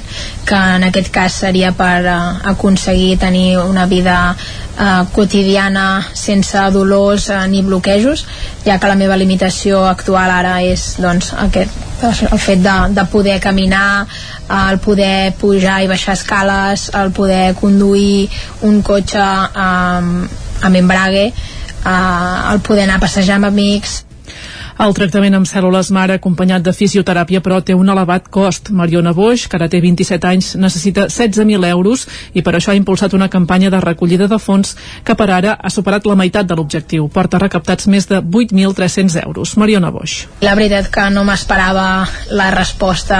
que 0.49 0.57
en 0.79 0.87
aquest 0.87 1.11
cas 1.13 1.37
seria 1.43 1.69
per 1.77 1.99
uh, 2.09 2.39
aconseguir 2.55 3.19
tenir 3.21 3.59
una 3.59 3.85
vida 3.85 4.17
uh, 4.33 5.05
quotidiana 5.13 5.85
sense 6.13 6.65
dolors 6.73 7.29
uh, 7.29 7.43
ni 7.45 7.61
bloquejos 7.61 8.25
ja 8.65 8.79
que 8.79 8.89
la 8.89 8.97
meva 8.97 9.19
limitació 9.21 9.85
actual 9.85 10.33
ara 10.39 10.57
és 10.65 10.95
doncs, 10.97 11.35
aquest, 11.45 11.85
el 12.31 12.41
fet 12.41 12.65
de, 12.65 12.77
de 12.97 13.05
poder 13.13 13.37
caminar 13.43 14.07
el 14.49 14.79
poder 14.83 15.33
pujar 15.39 15.83
i 15.83 15.89
baixar 15.91 16.17
escales, 16.17 16.89
el 16.97 17.13
poder 17.15 17.55
conduir 17.59 18.29
un 18.65 18.81
cotxe 18.81 19.23
um, 19.23 20.11
amb 20.65 20.81
embrague, 20.83 21.29
uh, 21.85 22.53
el 22.53 22.61
poder 22.65 22.87
anar 22.87 22.99
a 22.99 23.05
passejar 23.05 23.37
amb 23.37 23.51
amics, 23.51 24.03
el 24.79 24.93
tractament 24.95 25.35
amb 25.35 25.47
cèl·lules 25.47 25.89
mare 25.91 26.15
acompanyat 26.15 26.63
de 26.63 26.71
fisioteràpia 26.71 27.41
però 27.43 27.57
té 27.59 27.75
un 27.75 27.89
elevat 27.91 28.29
cost. 28.31 28.69
Mariona 28.71 29.11
Boix, 29.11 29.41
que 29.51 29.57
ara 29.57 29.67
té 29.67 29.81
27 29.83 30.27
anys, 30.29 30.53
necessita 30.55 31.09
16.000 31.11 31.67
euros 31.67 32.05
i 32.31 32.39
per 32.45 32.53
això 32.55 32.71
ha 32.71 32.77
impulsat 32.79 33.11
una 33.17 33.27
campanya 33.27 33.73
de 33.73 33.81
recollida 33.83 34.29
de 34.31 34.39
fons 34.39 34.77
que 35.03 35.17
per 35.19 35.27
ara 35.35 35.57
ha 35.59 35.71
superat 35.75 36.07
la 36.07 36.15
meitat 36.15 36.47
de 36.47 36.55
l'objectiu. 36.55 37.09
Porta 37.11 37.41
recaptats 37.43 37.89
més 37.91 38.07
de 38.07 38.21
8.300 38.23 39.19
euros. 39.25 39.57
Mariona 39.59 39.91
Boix. 39.91 40.21
La 40.47 40.55
veritat 40.55 40.87
que 40.95 41.09
no 41.11 41.25
m'esperava 41.27 42.07
la 42.31 42.47
resposta 42.55 43.19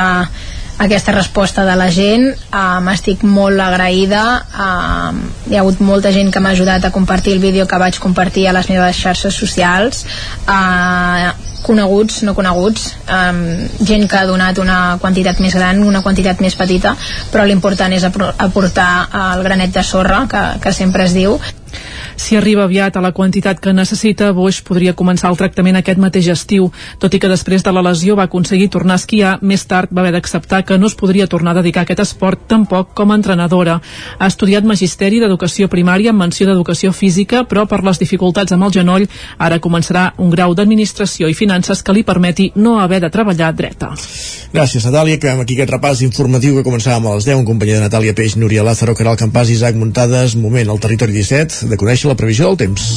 aquesta 0.79 1.11
resposta 1.11 1.65
de 1.67 1.75
la 1.75 1.89
gent. 1.91 2.29
Um, 2.55 2.87
estic 2.93 3.25
molt 3.27 3.59
agraïda. 3.59 4.23
Um, 4.55 5.21
hi 5.49 5.57
ha 5.57 5.63
hagut 5.63 5.83
molta 5.83 6.13
gent 6.15 6.31
que 6.31 6.41
m'ha 6.41 6.55
ajudat 6.55 6.87
a 6.87 6.93
compartir 6.95 7.35
el 7.35 7.43
vídeo 7.43 7.67
que 7.67 7.81
vaig 7.81 7.99
compartir 7.99 8.47
a 8.47 8.55
les 8.55 8.71
meves 8.71 9.03
xarxes 9.03 9.35
socials. 9.35 10.05
Uh, 10.47 11.29
coneguts, 11.67 12.23
no 12.23 12.33
coneguts. 12.33 12.93
Um, 13.11 13.43
gent 13.83 14.07
que 14.07 14.17
ha 14.17 14.25
donat 14.25 14.63
una 14.63 14.97
quantitat 15.03 15.43
més 15.43 15.59
gran, 15.59 15.83
una 15.83 16.01
quantitat 16.01 16.39
més 16.41 16.55
petita 16.55 16.95
però 17.29 17.45
l'important 17.47 17.93
és 17.93 18.05
aportar 18.07 18.89
el 19.33 19.43
granet 19.45 19.73
de 19.75 19.83
sorra 19.85 20.23
que, 20.31 20.43
que 20.63 20.73
sempre 20.75 21.05
es 21.05 21.15
diu 21.17 21.37
si 22.15 22.35
arriba 22.35 22.63
aviat 22.63 22.97
a 22.97 23.01
la 23.01 23.11
quantitat 23.15 23.59
que 23.59 23.73
necessita, 23.73 24.31
Boix 24.33 24.61
podria 24.61 24.93
començar 24.93 25.29
el 25.31 25.37
tractament 25.39 25.79
aquest 25.79 25.99
mateix 26.01 26.27
estiu, 26.33 26.69
tot 26.99 27.13
i 27.13 27.19
que 27.19 27.31
després 27.31 27.63
de 27.63 27.71
la 27.73 27.83
lesió 27.85 28.15
va 28.19 28.27
aconseguir 28.27 28.69
tornar 28.69 28.97
a 28.97 29.01
esquiar, 29.01 29.37
més 29.41 29.65
tard 29.65 29.93
va 29.95 30.03
haver 30.03 30.13
d'acceptar 30.17 30.63
que 30.65 30.77
no 30.77 30.87
es 30.87 30.95
podria 30.99 31.27
tornar 31.27 31.55
a 31.55 31.61
dedicar 31.61 31.83
a 31.83 31.87
aquest 31.87 32.03
esport 32.03 32.47
tampoc 32.51 32.93
com 32.93 33.11
a 33.11 33.17
entrenadora. 33.19 33.79
Ha 34.19 34.27
estudiat 34.27 34.67
Magisteri 34.67 35.21
d'Educació 35.23 35.69
Primària 35.71 36.11
amb 36.13 36.23
menció 36.25 36.47
d'Educació 36.49 36.91
Física, 36.93 37.45
però 37.47 37.65
per 37.69 37.81
les 37.85 37.99
dificultats 38.01 38.53
amb 38.55 38.67
el 38.67 38.75
genoll 38.75 39.07
ara 39.37 39.61
començarà 39.63 40.09
un 40.17 40.29
grau 40.29 40.55
d'Administració 40.55 41.29
i 41.29 41.37
Finances 41.37 41.83
que 41.83 41.95
li 41.95 42.03
permeti 42.03 42.51
no 42.55 42.79
haver 42.79 43.01
de 43.03 43.09
treballar 43.13 43.53
dreta. 43.55 43.93
Gràcies, 44.53 44.85
Natàlia. 44.85 45.19
Acabem 45.19 45.43
aquí 45.43 45.55
aquest 45.57 45.73
repàs 45.73 46.03
informatiu 46.05 46.57
que 46.57 46.65
començàvem 46.65 47.05
a 47.05 47.15
les 47.15 47.27
10 47.27 47.41
en 47.41 47.47
companyia 47.47 47.79
de 47.79 47.85
Natàlia 47.87 48.15
Peix, 48.17 48.35
Núria 48.35 48.63
Lázaro, 48.65 48.95
Caral 48.97 49.17
Campàs, 49.19 49.51
Isaac 49.53 49.77
Muntades. 49.77 50.35
Moment 50.39 50.69
al 50.69 50.81
territori 50.81 51.13
17 51.13 51.58
de 51.67 51.77
conèixer 51.79 52.09
la 52.09 52.17
previsió 52.19 52.49
del 52.49 52.59
temps. 52.63 52.89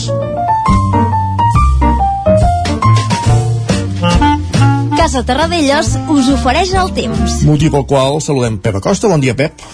Casa 4.97 5.22
Terradellos 5.26 5.94
us 6.14 6.28
ofereix 6.30 6.74
el 6.78 6.93
temps. 6.94 7.40
Motiu 7.48 7.72
pel 7.74 7.86
qual 7.90 8.20
saludem 8.22 8.60
Pep 8.62 8.78
Acosta. 8.78 9.10
Bon 9.10 9.22
dia, 9.22 9.34
Pep. 9.34 9.64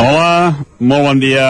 Hola, 0.00 0.64
molt 0.80 1.04
bon 1.04 1.20
dia. 1.20 1.48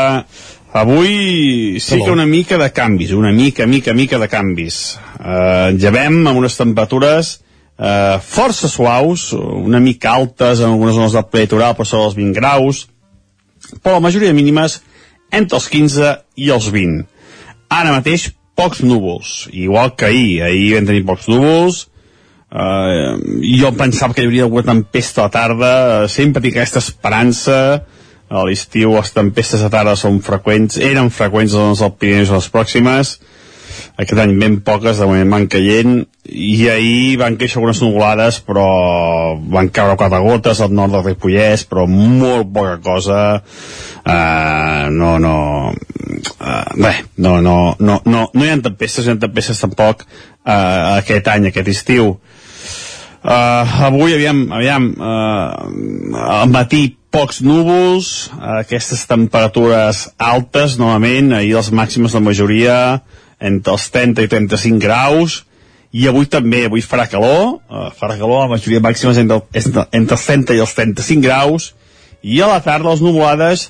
Avui 0.73 1.79
sí 1.83 1.99
que 1.99 2.11
una 2.11 2.27
mica 2.27 2.59
de 2.59 2.71
canvis, 2.75 3.13
una 3.15 3.31
mica, 3.35 3.67
mica, 3.67 3.95
mica 3.95 4.19
de 4.19 4.29
canvis. 4.31 4.99
Uh, 5.19 5.75
ja 5.79 5.91
vam 5.95 6.21
amb 6.27 6.39
unes 6.39 6.59
temperatures 6.59 7.37
uh, 7.79 8.19
força 8.23 8.71
suaus, 8.71 9.31
una 9.35 9.81
mica 9.83 10.15
altes 10.19 10.63
en 10.63 10.71
algunes 10.71 10.95
zones 10.99 11.15
del 11.15 11.27
prelitoral 11.31 11.75
per 11.79 11.87
sobre 11.87 12.11
els 12.11 12.19
20 12.19 12.39
graus, 12.39 12.85
però 13.83 13.99
la 13.99 14.05
majoria 14.07 14.35
mínimes 14.35 14.81
entre 15.31 15.59
els 15.59 15.69
15 15.71 16.13
i 16.37 16.51
els 16.55 16.69
20 16.75 17.07
ara 17.71 17.95
mateix 17.95 18.31
pocs 18.59 18.83
núvols, 18.83 19.49
igual 19.57 19.95
que 19.97 20.11
ahir. 20.11 20.43
Ahir 20.45 20.75
vam 20.77 20.91
tenir 20.91 21.07
pocs 21.09 21.31
núvols, 21.31 21.87
Uh, 22.51 23.15
jo 23.47 23.69
pensava 23.79 24.11
que 24.11 24.25
hi 24.25 24.27
hauria 24.27 24.43
alguna 24.49 24.65
tempesta 24.67 25.21
a 25.23 25.29
la 25.29 25.31
tarda, 25.31 25.69
sempre 26.11 26.43
tinc 26.43 26.57
aquesta 26.57 26.81
esperança, 26.83 27.59
a 28.27 28.43
l'estiu 28.43 28.97
les 28.97 29.13
tempestes 29.15 29.63
a 29.63 29.69
tarda 29.71 29.95
són 29.95 30.19
freqüents, 30.19 30.81
eren 30.83 31.13
freqüents 31.15 31.55
les 31.55 31.83
del 31.85 31.93
Pirineus 31.95 32.33
les 32.35 32.49
pròximes, 32.51 33.13
aquest 34.03 34.19
any 34.19 34.35
ben 34.41 34.59
poques, 34.67 34.99
de 34.99 35.07
moment 35.07 35.31
van 35.37 35.47
caient, 35.53 36.01
i 36.27 36.67
ahir 36.73 37.21
van 37.23 37.39
créixer 37.39 37.61
algunes 37.61 37.85
nuvolades, 37.85 38.41
però 38.43 38.67
van 39.55 39.71
caure 39.71 39.95
quatre 40.01 40.21
gotes 40.27 40.59
al 40.59 40.75
nord 40.75 40.97
del 40.97 41.07
Ripollès, 41.07 41.69
però 41.71 41.87
molt 41.87 42.51
poca 42.55 42.81
cosa, 42.83 43.21
uh, 44.05 44.89
no, 44.91 45.19
no, 45.19 45.37
uh, 46.41 46.65
bé, 46.77 46.95
no, 47.17 47.41
no, 47.41 47.77
no, 47.79 48.01
no, 48.05 48.27
no 48.33 48.45
hi 48.45 48.51
ha 48.51 48.61
tempestes, 48.65 49.07
no 49.07 49.15
hi 49.15 49.19
ha 49.19 49.25
tempestes 49.27 49.61
tampoc 49.63 50.05
uh, 50.05 50.99
aquest 51.01 51.29
any, 51.33 51.51
aquest 51.51 51.73
estiu. 51.75 52.15
Uh, 53.21 53.85
avui, 53.85 54.15
aviam, 54.17 54.47
aviam, 54.57 54.87
uh, 54.97 56.25
al 56.41 56.49
matí 56.49 56.87
pocs 57.13 57.43
núvols, 57.45 58.31
uh, 58.39 58.63
aquestes 58.63 59.03
temperatures 59.11 60.07
altes, 60.17 60.79
novament, 60.81 61.35
ahir 61.37 61.59
les 61.59 61.69
màximes 61.75 62.17
de 62.17 62.23
majoria 62.25 62.79
entre 63.41 63.75
els 63.77 63.89
30 63.93 64.25
i 64.25 64.31
35 64.31 64.81
graus, 64.81 65.43
i 65.93 66.07
avui 66.07 66.29
també, 66.31 66.65
avui 66.69 66.85
farà 66.87 67.05
calor, 67.11 67.59
uh, 67.67 67.91
farà 67.99 68.17
calor, 68.17 68.47
la 68.47 68.55
majoria 68.55 68.81
màximes 68.85 69.19
entre, 69.21 69.41
entre, 69.53 69.85
entre 69.97 70.17
els 70.17 70.27
30 70.31 70.57
i 70.57 70.65
els 70.65 70.75
35 70.79 71.27
graus, 71.27 71.71
i 72.23 72.41
a 72.41 72.49
la 72.49 72.61
tarda 72.65 72.93
les 72.93 73.03
nuvolades, 73.05 73.69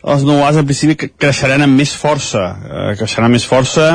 les 0.00 0.24
nuvolades 0.24 0.60
en 0.60 0.68
principi 0.68 0.96
creixeran 1.10 1.66
amb 1.66 1.76
més 1.76 1.92
força, 1.96 2.46
uh, 2.56 2.92
creixeran 2.96 3.28
amb 3.28 3.38
més 3.38 3.46
força, 3.48 3.90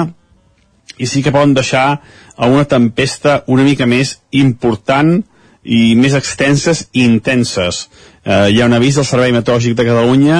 i 0.97 1.07
sí 1.09 1.23
que 1.23 1.33
poden 1.33 1.55
deixar 1.55 2.01
a 2.35 2.47
una 2.47 2.65
tempesta 2.65 3.43
una 3.51 3.63
mica 3.63 3.87
més 3.89 4.19
important 4.31 5.17
i 5.65 5.95
més 5.97 6.13
extenses 6.13 6.85
i 6.93 7.03
intenses. 7.03 7.87
Eh, 8.23 8.53
hi 8.53 8.61
ha 8.61 8.69
un 8.69 8.77
avís 8.77 8.99
del 8.99 9.07
Servei 9.07 9.33
Meteorològic 9.33 9.75
de 9.77 9.85
Catalunya 9.87 10.39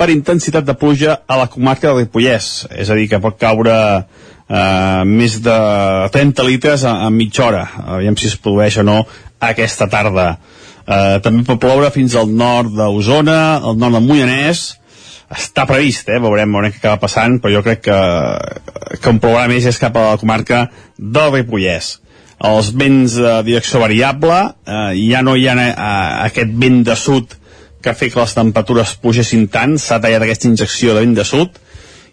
per 0.00 0.08
intensitat 0.10 0.64
de 0.64 0.74
pluja 0.78 1.18
a 1.28 1.36
la 1.38 1.48
comarca 1.52 1.90
del 1.90 2.02
Ripollès, 2.02 2.66
és 2.72 2.90
a 2.90 2.96
dir, 2.96 3.08
que 3.10 3.20
pot 3.22 3.36
caure 3.38 3.74
eh, 4.00 5.02
més 5.06 5.38
de 5.44 5.58
30 6.14 6.48
litres 6.48 6.86
a, 6.88 6.96
a 7.06 7.10
mitja 7.12 7.46
hora, 7.50 7.66
aviam 7.98 8.16
si 8.16 8.30
es 8.30 8.38
produeix 8.40 8.80
o 8.80 8.86
no 8.86 9.02
aquesta 9.42 9.90
tarda. 9.92 10.32
Eh, 10.82 11.18
també 11.22 11.44
pot 11.46 11.60
ploure 11.62 11.92
fins 11.94 12.16
al 12.16 12.32
nord 12.32 12.72
d'Osona, 12.74 13.42
al 13.60 13.76
nord 13.78 14.00
del 14.00 14.08
Moianès, 14.08 14.64
està 15.32 15.66
previst, 15.68 16.08
eh? 16.12 16.20
veurem, 16.22 16.52
veurem 16.52 16.72
què 16.74 16.82
acaba 16.82 17.00
passant, 17.06 17.38
però 17.40 17.56
jo 17.56 17.64
crec 17.64 17.84
que, 17.88 17.98
que 19.00 19.12
on 19.12 19.20
plourà 19.22 19.48
més 19.50 19.66
és 19.68 19.80
cap 19.80 19.96
a 19.96 20.12
la 20.12 20.20
comarca 20.20 20.66
del 20.98 21.32
Ripollès. 21.34 21.96
Els 22.42 22.72
vents 22.74 23.14
de 23.22 23.36
direcció 23.46 23.80
variable, 23.82 24.38
eh, 24.66 24.92
ja 25.08 25.22
no 25.22 25.36
hi 25.38 25.46
ha 25.48 25.56
eh, 25.62 25.72
aquest 26.28 26.56
vent 26.64 26.82
de 26.88 26.98
sud 26.98 27.38
que 27.82 27.90
ha 27.90 27.98
fet 27.98 28.12
que 28.14 28.22
les 28.22 28.34
temperatures 28.36 28.94
pugessin 29.02 29.48
tant, 29.50 29.74
s'ha 29.78 29.98
tallat 30.02 30.22
aquesta 30.22 30.48
injecció 30.50 30.94
de 30.94 31.02
vent 31.02 31.16
de 31.18 31.26
sud, 31.26 31.58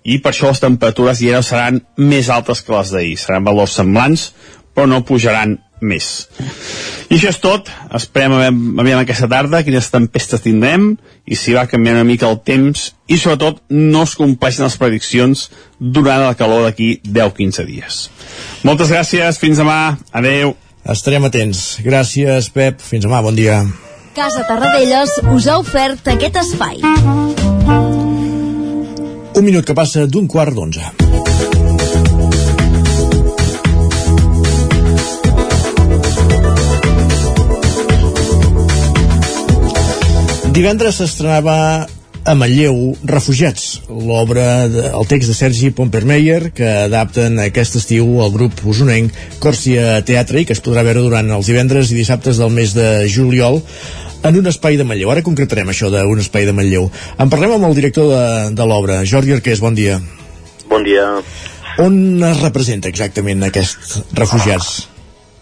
i 0.09 0.17
per 0.23 0.31
això 0.31 0.49
les 0.49 0.61
temperatures 0.63 1.21
ja 1.21 1.37
no 1.37 1.45
seran 1.45 1.81
més 1.97 2.29
altes 2.33 2.63
que 2.65 2.73
les 2.73 2.93
d'ahir, 2.95 3.17
seran 3.21 3.45
valors 3.45 3.75
semblants, 3.77 4.29
però 4.73 4.87
no 4.89 5.03
pujaran 5.05 5.57
més. 5.81 6.27
I 7.09 7.17
això 7.17 7.31
és 7.31 7.39
tot, 7.41 7.69
esperem 7.95 8.35
a 8.35 8.49
veure 8.83 8.99
aquesta 9.01 9.29
tarda 9.31 9.63
quines 9.65 9.89
tempestes 9.91 10.43
tindrem 10.45 10.91
i 11.25 11.37
si 11.39 11.55
va 11.57 11.67
canviar 11.69 11.97
una 11.97 12.07
mica 12.07 12.29
el 12.29 12.39
temps 12.45 12.89
i 13.09 13.17
sobretot 13.17 13.61
no 13.73 14.03
es 14.05 14.15
compleixen 14.19 14.67
les 14.67 14.77
prediccions 14.81 15.47
durant 15.79 16.25
la 16.25 16.37
calor 16.39 16.65
d'aquí 16.67 16.99
10-15 17.05 17.67
dies. 17.69 18.01
Moltes 18.67 18.91
gràcies, 18.93 19.41
fins 19.41 19.61
demà, 19.61 19.97
adeu. 20.11 20.55
Estarem 20.89 21.27
atents. 21.27 21.79
Gràcies, 21.85 22.49
Pep. 22.53 22.79
Fins 22.81 23.05
demà, 23.05 23.21
bon 23.21 23.35
dia. 23.37 23.61
Casa 24.15 24.45
Tarradellas 24.47 25.11
us 25.35 25.47
ha 25.47 25.59
ofert 25.61 26.07
aquest 26.11 26.39
espai. 26.41 26.81
Un 29.39 29.45
minut 29.45 29.67
que 29.67 29.77
passa 29.77 30.07
d'un 30.09 30.27
quart 30.27 30.55
d'onze. 30.57 31.28
Divendres 40.49 40.97
s'estrenava 40.97 41.55
a 42.25 42.33
Manlleu, 42.35 42.95
Refugiats, 43.05 43.83
l'obra, 43.87 44.65
el 44.65 45.07
text 45.07 45.29
de 45.29 45.35
Sergi 45.37 45.69
Pompermeyer, 45.77 46.49
que 46.57 46.67
adapten 46.87 47.37
aquest 47.43 47.77
estiu 47.79 48.19
el 48.25 48.33
grup 48.33 48.63
usonenc 48.65 49.13
Còrcia 49.43 49.99
Teatre 50.07 50.41
i 50.41 50.47
que 50.49 50.55
es 50.57 50.63
podrà 50.65 50.83
veure 50.87 51.05
durant 51.05 51.29
els 51.37 51.49
divendres 51.51 51.93
i 51.93 51.99
dissabtes 51.99 52.41
del 52.41 52.51
mes 52.55 52.73
de 52.73 52.89
juliol 53.13 53.61
en 54.25 54.41
un 54.41 54.51
espai 54.51 54.77
de 54.79 54.89
Manlleu. 54.89 55.13
Ara 55.13 55.23
concretarem 55.25 55.69
això 55.69 55.91
d'un 55.93 56.25
espai 56.25 56.49
de 56.49 56.57
Manlleu. 56.57 56.89
En 57.21 57.31
parlem 57.31 57.55
amb 57.55 57.69
el 57.69 57.77
director 57.77 58.09
de, 58.09 58.25
de 58.57 58.67
l'obra, 58.67 59.03
Jordi 59.05 59.37
Arqués, 59.37 59.61
bon 59.63 59.77
dia. 59.77 60.01
Bon 60.69 60.83
dia. 60.85 61.07
On 61.79 61.93
es 62.25 62.41
representa 62.43 62.89
exactament 62.89 63.45
aquest 63.47 64.01
Refugiats? 64.17 64.87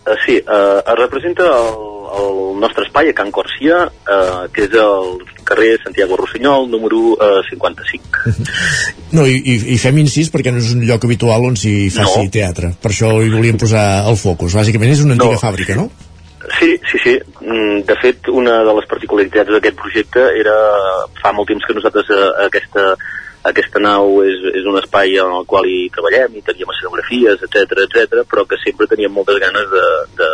Uh, 0.06 0.16
sí, 0.28 0.42
uh, 0.44 0.84
es 0.84 1.00
representa 1.00 1.48
el 1.48 1.97
el 2.18 2.60
nostre 2.62 2.86
espai 2.86 3.12
a 3.12 3.16
Can 3.18 3.32
Corsia, 3.32 3.84
eh, 3.88 4.44
que 4.54 4.66
és 4.68 4.76
el 4.80 5.20
carrer 5.48 5.78
Santiago 5.84 6.18
Rossinyol, 6.20 6.70
número 6.72 7.16
eh, 7.16 7.42
55. 7.50 8.24
No, 9.16 9.24
i, 9.24 9.38
i, 9.40 9.78
fem 9.80 9.96
incís 10.02 10.28
perquè 10.34 10.52
no 10.52 10.60
és 10.60 10.74
un 10.76 10.82
lloc 10.84 11.06
habitual 11.08 11.46
on 11.48 11.56
s'hi 11.56 11.88
faci 11.96 12.26
no. 12.26 12.32
teatre. 12.34 12.74
Per 12.82 12.90
això 12.92 13.14
hi 13.24 13.30
volíem 13.32 13.56
posar 13.62 14.04
el 14.10 14.18
focus. 14.20 14.58
Bàsicament 14.60 14.92
és 14.92 15.04
una 15.06 15.16
antiga 15.16 15.38
no. 15.38 15.40
fàbrica, 15.40 15.78
no? 15.80 15.86
Sí, 16.58 16.74
sí, 16.92 17.00
sí. 17.04 17.14
Mm, 17.40 17.86
de 17.88 17.96
fet, 18.02 18.28
una 18.28 18.58
de 18.68 18.74
les 18.76 18.90
particularitats 18.92 19.54
d'aquest 19.56 19.80
projecte 19.80 20.26
era 20.42 20.58
fa 21.22 21.32
molt 21.36 21.48
temps 21.48 21.64
que 21.64 21.78
nosaltres 21.80 22.12
eh, 22.12 22.28
aquesta 22.50 22.90
aquesta 23.48 23.80
nau 23.80 24.18
és, 24.28 24.42
és 24.60 24.66
un 24.68 24.76
espai 24.80 25.16
en 25.24 25.32
el 25.40 25.46
qual 25.48 25.68
hi 25.70 25.86
treballem 25.94 26.36
i 26.36 26.44
teníem 26.44 26.72
escenografies, 26.74 27.44
etc 27.48 27.86
etc, 27.86 28.24
però 28.28 28.44
que 28.50 28.60
sempre 28.64 28.90
teníem 28.92 29.14
moltes 29.16 29.40
ganes 29.40 29.70
de, 29.72 29.86
de 30.20 30.30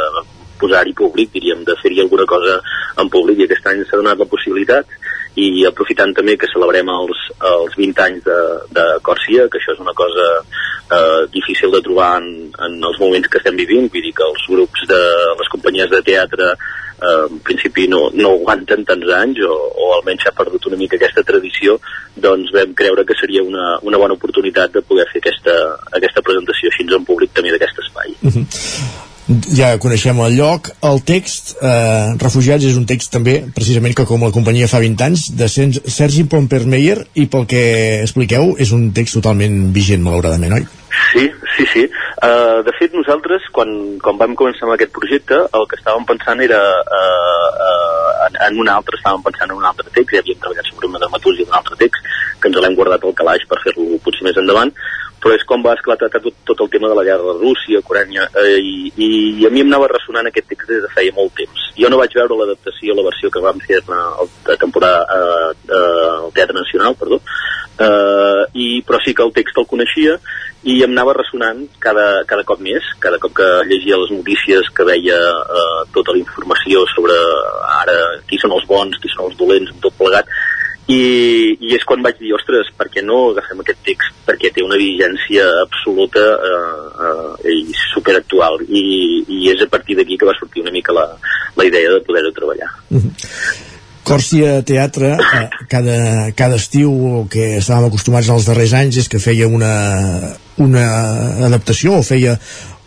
posar-hi 0.64 0.96
públic, 0.98 1.32
diríem, 1.36 1.64
de 1.68 1.76
fer-hi 1.84 2.02
alguna 2.04 2.28
cosa 2.30 2.60
en 3.02 3.12
públic 3.14 3.42
i 3.44 3.48
aquest 3.48 3.68
any 3.72 3.84
s'ha 3.84 4.00
donat 4.00 4.22
la 4.22 4.30
possibilitat 4.30 5.00
i 5.40 5.66
aprofitant 5.66 6.14
també 6.14 6.36
que 6.38 6.50
celebrem 6.52 6.90
els, 6.94 7.24
els 7.50 7.74
20 7.80 8.04
anys 8.06 8.22
de, 8.28 8.40
de 8.78 8.86
Còrcia, 9.06 9.48
que 9.50 9.58
això 9.60 9.74
és 9.74 9.82
una 9.82 9.96
cosa 9.98 10.28
eh, 10.38 11.24
difícil 11.34 11.74
de 11.74 11.82
trobar 11.82 12.12
en, 12.22 12.30
en 12.54 12.78
els 12.78 13.00
moments 13.02 13.30
que 13.30 13.42
estem 13.42 13.58
vivint, 13.58 13.90
vull 13.90 14.06
dir 14.06 14.14
que 14.14 14.28
els 14.28 14.46
grups 14.52 14.86
de 14.90 15.02
les 15.40 15.50
companyies 15.56 15.90
de 15.90 16.02
teatre 16.06 16.52
eh, 16.54 17.24
en 17.30 17.40
principi 17.48 17.88
no, 17.90 18.04
no 18.14 18.36
aguanten 18.38 18.86
tants 18.90 19.14
anys 19.18 19.42
o, 19.48 19.56
o 19.74 19.90
almenys 19.98 20.28
s'ha 20.28 20.36
perdut 20.38 20.70
una 20.70 20.78
mica 20.84 21.00
aquesta 21.00 21.26
tradició, 21.26 21.80
doncs 22.28 22.54
vam 22.54 22.76
creure 22.78 23.08
que 23.10 23.18
seria 23.18 23.46
una, 23.46 23.80
una 23.82 24.02
bona 24.04 24.20
oportunitat 24.20 24.78
de 24.78 24.86
poder 24.86 25.08
fer 25.10 25.24
aquesta, 25.24 25.58
aquesta 25.98 26.22
presentació 26.22 26.70
així 26.70 26.86
en 26.86 27.10
públic 27.10 27.34
també 27.34 27.56
d'aquest 27.56 27.82
espai. 27.88 28.16
Uh 28.22 28.38
-huh 28.38 29.13
ja 29.28 29.74
coneixem 29.80 30.20
el 30.26 30.38
lloc. 30.38 30.70
El 30.84 31.02
text, 31.08 31.56
eh, 31.62 32.14
Refugiats, 32.20 32.66
és 32.66 32.78
un 32.78 32.86
text 32.86 33.12
també, 33.14 33.40
precisament 33.56 33.96
que 33.96 34.06
com 34.06 34.24
la 34.24 34.34
companyia 34.36 34.68
fa 34.68 34.82
20 34.84 35.04
anys, 35.06 35.28
de 35.38 35.48
Sergi 35.48 36.26
Pompermeyer, 36.30 37.00
i 37.16 37.28
pel 37.28 37.48
que 37.48 37.64
expliqueu, 38.02 38.56
és 38.60 38.72
un 38.72 38.92
text 38.94 39.20
totalment 39.20 39.72
vigent, 39.74 40.04
malauradament, 40.04 40.54
oi? 40.60 40.66
Sí, 41.12 41.30
sí, 41.58 41.66
sí. 41.72 41.84
Uh, 42.24 42.64
de 42.64 42.72
fet, 42.78 42.94
nosaltres, 42.94 43.48
quan, 43.52 43.70
quan 44.04 44.20
vam 44.20 44.36
començar 44.40 44.68
amb 44.68 44.76
aquest 44.76 44.94
projecte, 44.96 45.40
el 45.58 45.66
que 45.68 45.80
estàvem 45.80 46.06
pensant 46.08 46.40
era 46.44 46.60
uh, 46.82 47.48
uh, 47.68 48.12
en, 48.28 48.38
en 48.48 48.60
un 48.64 48.70
altre, 48.72 49.00
estàvem 49.00 49.24
pensant 49.26 49.50
en 49.50 49.58
un 49.58 49.66
altre 49.68 49.90
text, 49.90 50.14
ja 50.14 50.22
havíem 50.24 50.40
treballat 50.40 50.70
sobre 50.70 50.92
una 50.92 51.02
dramaturgia 51.02 51.48
d'un 51.48 51.60
altre 51.60 51.80
text, 51.82 52.12
que 52.40 52.52
ens 52.52 52.60
l'hem 52.60 52.78
guardat 52.78 53.04
al 53.04 53.18
calaix 53.18 53.44
per 53.50 53.60
fer-lo 53.64 54.00
potser 54.06 54.28
més 54.28 54.40
endavant, 54.40 54.72
però 55.24 55.38
és 55.38 55.46
com 55.48 55.64
va 55.64 55.74
esclatar 55.78 56.10
tot, 56.12 56.36
tot 56.44 56.62
el 56.66 56.70
tema 56.74 56.90
de 56.92 56.98
la 57.00 57.06
guerra 57.08 57.32
de 57.32 57.40
Rússia, 57.40 57.80
Ucrània, 57.80 58.28
eh, 58.44 58.58
i, 58.60 58.92
i 58.92 59.48
a 59.48 59.52
mi 59.54 59.64
em 59.64 59.72
anava 59.72 59.88
ressonant 59.94 60.28
aquest 60.28 60.50
text 60.52 60.68
des 60.68 60.84
de 60.84 60.92
feia 60.92 61.16
molt 61.16 61.32
temps. 61.40 61.66
Jo 61.80 61.90
no 61.90 62.00
vaig 62.02 62.16
veure 62.20 62.38
l'adaptació, 62.42 62.98
la 62.98 63.08
versió 63.08 63.32
que 63.32 63.44
vam 63.44 63.62
fer 63.64 63.80
a 63.88 64.58
temporada 64.60 65.04
eh, 65.16 65.52
eh, 65.70 66.08
al 66.26 66.34
Teatre 66.36 66.60
Nacional, 66.60 66.98
perdó, 67.00 67.22
eh, 67.80 68.42
i, 68.54 68.68
però 68.84 69.00
sí 69.06 69.16
que 69.16 69.24
el 69.24 69.32
text 69.36 69.58
el 69.58 69.70
coneixia 69.70 70.18
i 70.64 70.78
em 70.86 70.92
anava 70.92 71.16
ressonant 71.18 71.64
cada, 71.84 72.24
cada 72.28 72.46
cop 72.48 72.62
més, 72.64 72.86
cada 73.04 73.20
cop 73.24 73.34
que 73.40 73.48
llegia 73.68 74.00
les 74.00 74.12
notícies, 74.16 74.70
que 74.76 74.88
veia 74.88 75.20
eh, 75.20 75.80
tota 75.96 76.16
la 76.16 76.22
informació 76.22 76.86
sobre 76.94 77.16
ara 77.80 77.98
qui 78.28 78.40
són 78.40 78.56
els 78.56 78.68
bons, 78.68 79.00
qui 79.00 79.12
són 79.12 79.30
els 79.30 79.40
dolents, 79.40 79.72
tot 79.84 79.96
plegat, 80.00 80.30
i, 80.92 81.56
i 81.64 81.76
és 81.78 81.84
quan 81.88 82.02
vaig 82.04 82.18
dir, 82.20 82.34
ostres, 82.36 82.68
per 82.76 82.90
què 82.92 83.04
no 83.06 83.30
agafem 83.32 83.62
aquest 83.64 83.84
text? 83.88 84.16
Perquè 84.28 84.52
té 84.52 84.64
una 84.66 84.80
vigència 84.80 85.46
absoluta 85.62 86.24
eh, 86.50 87.06
eh, 87.08 87.54
i 87.56 87.76
superactual 87.94 88.66
i, 88.68 88.84
i 89.24 89.52
és 89.54 89.64
a 89.64 89.70
partir 89.72 89.96
d'aquí 90.00 90.20
que 90.20 90.28
va 90.28 90.36
sortir 90.40 90.66
una 90.66 90.76
mica 90.76 90.96
la, 90.96 91.06
la 91.56 91.68
idea 91.70 91.94
de 91.96 92.02
poder-ho 92.04 92.34
treballar. 92.36 92.72
Mm 92.90 93.00
-hmm. 93.00 93.72
Còrcia 94.04 94.62
Teatre, 94.68 95.16
eh, 95.16 95.50
cada, 95.70 96.32
cada 96.36 96.56
estiu 96.60 96.92
que 97.32 97.58
estàvem 97.62 97.88
acostumats 97.88 98.30
als 98.30 98.46
darrers 98.46 98.74
anys 98.76 98.98
és 98.98 99.08
que 99.08 99.24
feia 99.24 99.48
una, 99.48 100.36
una 100.58 100.86
adaptació 101.48 102.00
o 102.00 102.04
feia 102.04 102.36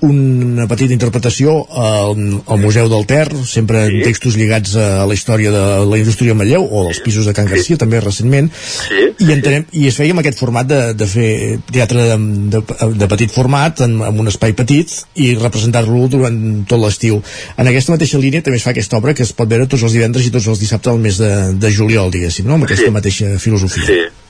una 0.05 0.67
petita 0.69 0.93
interpretació 0.93 1.55
al, 1.73 2.19
al 2.47 2.61
Museu 2.61 2.89
del 2.93 3.07
Ter, 3.09 3.31
sempre 3.49 3.87
sí. 3.87 3.95
en 3.95 4.05
textos 4.05 4.37
lligats 4.37 4.75
a 4.77 5.07
la 5.09 5.17
història 5.17 5.53
de 5.55 5.63
la 5.89 5.99
indústria 5.99 6.35
de 6.35 6.39
Manlleu 6.39 6.67
o 6.67 6.85
dels 6.85 7.01
pisos 7.05 7.25
de 7.29 7.33
Can 7.37 7.49
Garcia, 7.49 7.77
sí. 7.77 7.81
també 7.81 8.01
recentment, 8.05 8.51
sí. 8.53 9.07
i, 9.25 9.31
entenem, 9.33 9.65
i 9.73 9.87
es 9.89 9.97
feia 9.97 10.13
amb 10.13 10.21
aquest 10.21 10.43
format 10.43 10.69
de, 10.69 10.81
de 10.99 11.09
fer 11.09 11.31
teatre 11.73 12.11
de, 12.13 12.19
de, 12.59 12.63
de 13.01 13.11
petit 13.15 13.33
format, 13.33 13.81
en, 13.87 13.97
en 14.05 14.21
un 14.21 14.29
espai 14.33 14.53
petit, 14.59 14.93
i 15.17 15.33
representar-lo 15.41 16.05
durant 16.13 16.39
tot 16.69 16.83
l'estiu. 16.83 17.23
En 17.57 17.73
aquesta 17.73 17.97
mateixa 17.97 18.21
línia 18.21 18.45
també 18.45 18.61
es 18.61 18.69
fa 18.69 18.75
aquesta 18.77 19.01
obra 19.01 19.17
que 19.17 19.25
es 19.25 19.33
pot 19.37 19.49
veure 19.49 19.69
tots 19.71 19.89
els 19.89 19.97
divendres 19.97 20.29
i 20.29 20.35
tots 20.35 20.51
els 20.53 20.61
dissabtes 20.61 20.93
al 20.93 21.01
mes 21.01 21.23
de, 21.23 21.33
de 21.57 21.73
juliol, 21.73 22.13
diguéssim, 22.13 22.47
no? 22.47 22.61
amb 22.61 22.69
aquesta 22.69 22.91
sí. 22.91 22.97
mateixa 23.01 23.35
filosofia. 23.41 23.89
Sí. 23.89 24.26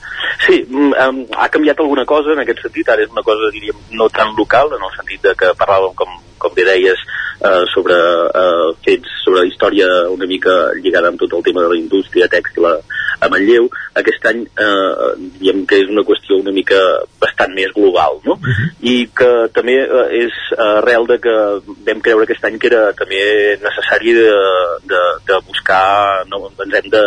Sí, 0.47 0.61
um, 0.71 1.25
ha 1.35 1.49
canviat 1.51 1.79
alguna 1.83 2.05
cosa 2.07 2.31
en 2.31 2.39
aquest 2.39 2.61
sentit, 2.63 2.87
ara 2.87 3.03
és 3.03 3.11
una 3.11 3.23
cosa, 3.25 3.51
diríem, 3.51 3.79
no 3.99 4.07
tan 4.07 4.31
local, 4.37 4.71
en 4.77 4.85
el 4.87 4.93
sentit 4.95 5.25
de 5.25 5.33
que 5.35 5.51
parlàvem, 5.59 5.91
com, 5.99 6.13
com 6.39 6.53
bé 6.55 6.63
deies, 6.69 7.01
uh, 7.41 7.65
sobre 7.73 7.97
uh, 7.97 8.69
fets, 8.85 9.11
sobre 9.25 9.43
la 9.43 9.49
història 9.49 9.89
una 10.13 10.29
mica 10.29 10.55
lligada 10.79 11.11
amb 11.11 11.19
tot 11.19 11.35
el 11.35 11.43
tema 11.43 11.65
de 11.65 11.73
la 11.73 11.79
indústria 11.79 12.29
tèxtil 12.31 12.69
a, 12.69 12.77
a 13.19 13.29
Manlleu. 13.33 13.67
Aquest 13.99 14.29
any, 14.31 14.45
uh, 14.47 15.11
diguem 15.19 15.65
que 15.67 15.81
és 15.83 15.91
una 15.91 16.05
qüestió 16.07 16.39
una 16.39 16.55
mica 16.55 16.79
bastant 17.19 17.51
més 17.57 17.75
global, 17.75 18.21
no? 18.23 18.39
Uh. 18.39 18.47
-huh. 18.47 18.71
I 18.87 18.95
que 19.11 19.31
també 19.51 19.77
uh, 19.83 20.07
és 20.23 20.33
arrel 20.69 21.11
de 21.11 21.19
que 21.19 21.37
vam 21.91 21.99
creure 21.99 22.23
aquest 22.23 22.45
any 22.45 22.57
que 22.57 22.71
era 22.71 22.93
també 22.93 23.21
necessari 23.59 24.13
de, 24.13 24.31
de, 24.87 25.01
de 25.27 25.43
buscar, 25.47 26.23
no, 26.31 26.47
ens 26.55 26.73
hem 26.73 26.89
de 26.89 27.05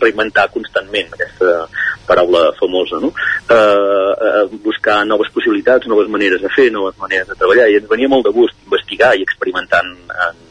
reinventar 0.00 0.48
constantment 0.54 1.12
aquesta 1.14 1.66
paraula 2.06 2.50
famosa, 2.58 3.00
no? 3.02 3.12
Eh, 3.50 4.12
eh, 4.28 4.44
buscar 4.64 5.04
noves 5.06 5.32
possibilitats, 5.34 5.88
noves 5.90 6.08
maneres 6.08 6.42
de 6.42 6.50
fer, 6.54 6.70
noves 6.72 6.98
maneres 7.02 7.28
de 7.28 7.38
treballar, 7.38 7.68
i 7.70 7.80
ens 7.80 7.88
venia 7.90 8.10
molt 8.10 8.28
de 8.28 8.34
gust 8.36 8.58
investigar 8.64 9.14
i 9.16 9.24
experimentar 9.26 9.82
en, 9.84 9.96
en, 10.28 10.44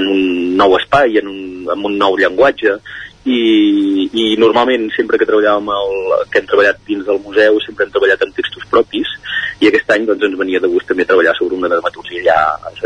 en 0.00 0.08
un 0.12 0.22
nou 0.56 0.76
espai, 0.80 1.18
en 1.20 1.28
un, 1.32 1.42
en 1.72 1.90
un 1.90 1.98
nou 2.00 2.16
llenguatge, 2.20 2.78
i, 3.26 4.06
i 4.14 4.24
normalment 4.38 4.86
sempre 4.94 5.18
que 5.18 5.26
treballàvem 5.26 5.70
el, 5.74 5.94
que 6.30 6.40
hem 6.40 6.46
treballat 6.46 6.78
dins 6.86 7.02
del 7.08 7.18
museu 7.24 7.58
sempre 7.64 7.86
hem 7.86 7.94
treballat 7.94 8.22
en 8.22 8.34
textos 8.36 8.66
propis 8.70 9.10
i 9.58 9.66
aquest 9.66 9.90
any 9.90 10.06
doncs, 10.06 10.22
ens 10.28 10.38
venia 10.38 10.60
de 10.62 10.70
gust 10.70 10.86
també 10.86 11.06
treballar 11.08 11.34
sobre 11.38 11.58
una 11.58 11.70
dramaturgia 11.72 12.22
ja, 12.28 12.38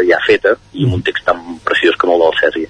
ja 0.09 0.21
feta 0.25 0.55
i 0.73 0.87
amb 0.87 0.97
un 0.97 1.05
text 1.05 1.27
tan 1.29 1.43
preciós 1.67 1.99
com 2.01 2.15
el 2.15 2.25
del 2.25 2.39
Sergi. 2.41 2.65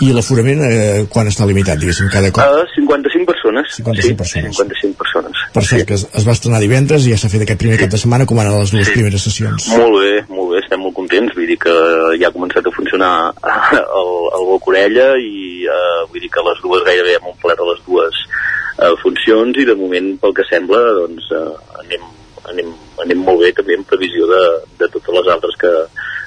I 0.00 0.08
l'aforament, 0.16 0.62
eh, 0.64 1.04
quan 1.12 1.28
està 1.28 1.44
limitat, 1.46 1.78
diguéssim, 1.78 2.08
cada 2.10 2.30
cop? 2.32 2.42
Uh, 2.42 2.64
55 2.74 3.26
persones. 3.28 3.74
55 3.76 4.08
sí, 4.08 4.14
persones. 4.16 4.56
55 4.56 4.96
persones. 4.98 5.42
Per 5.52 5.62
cert, 5.68 5.84
que 5.86 5.94
es, 5.94 6.06
es 6.16 6.26
va 6.26 6.32
estrenar 6.32 6.60
divendres 6.64 7.04
i 7.06 7.12
ja 7.12 7.18
s'ha 7.20 7.28
fet 7.30 7.44
aquest 7.44 7.60
primer 7.60 7.76
cap 7.78 7.92
de 7.92 8.00
setmana, 8.00 8.26
com 8.26 8.40
ara 8.40 8.54
les 8.56 8.72
dues 8.72 8.88
Sí. 8.88 8.96
primeres 8.96 9.22
sessions. 9.28 9.68
Molt 9.76 10.00
bé, 10.00 10.14
molt 10.32 10.54
bé, 10.54 10.62
estem 10.64 10.80
molt 10.80 10.96
contents, 10.96 11.34
vull 11.36 11.46
dir 11.46 11.58
que 11.60 11.74
ja 12.18 12.30
ha 12.30 12.34
començat 12.34 12.66
a 12.66 12.74
funcionar 12.74 13.12
el, 14.00 14.10
el 14.38 14.48
Boc 14.48 14.72
Orella 14.72 15.12
i 15.20 15.68
uh, 15.68 16.08
vull 16.08 16.24
dir 16.24 16.32
que 16.32 16.46
les 16.48 16.64
dues 16.64 16.82
gairebé 16.88 17.18
hem 17.18 17.28
omplert 17.34 17.62
les 17.68 17.84
dues 17.86 18.24
uh, 18.80 18.96
funcions 19.04 19.60
i 19.60 19.68
de 19.68 19.76
moment, 19.78 20.16
pel 20.24 20.34
que 20.34 20.48
sembla, 20.48 20.80
doncs 21.02 21.30
uh, 21.36 21.52
anem, 21.84 22.08
anem, 22.50 22.74
anem 23.04 23.22
molt 23.28 23.44
bé 23.44 23.52
també 23.60 23.76
en 23.78 23.84
previsió 23.86 24.26
de, 24.30 24.42
de 24.80 24.88
totes 24.88 25.14
les 25.20 25.32
altres 25.36 25.60
que, 25.60 25.72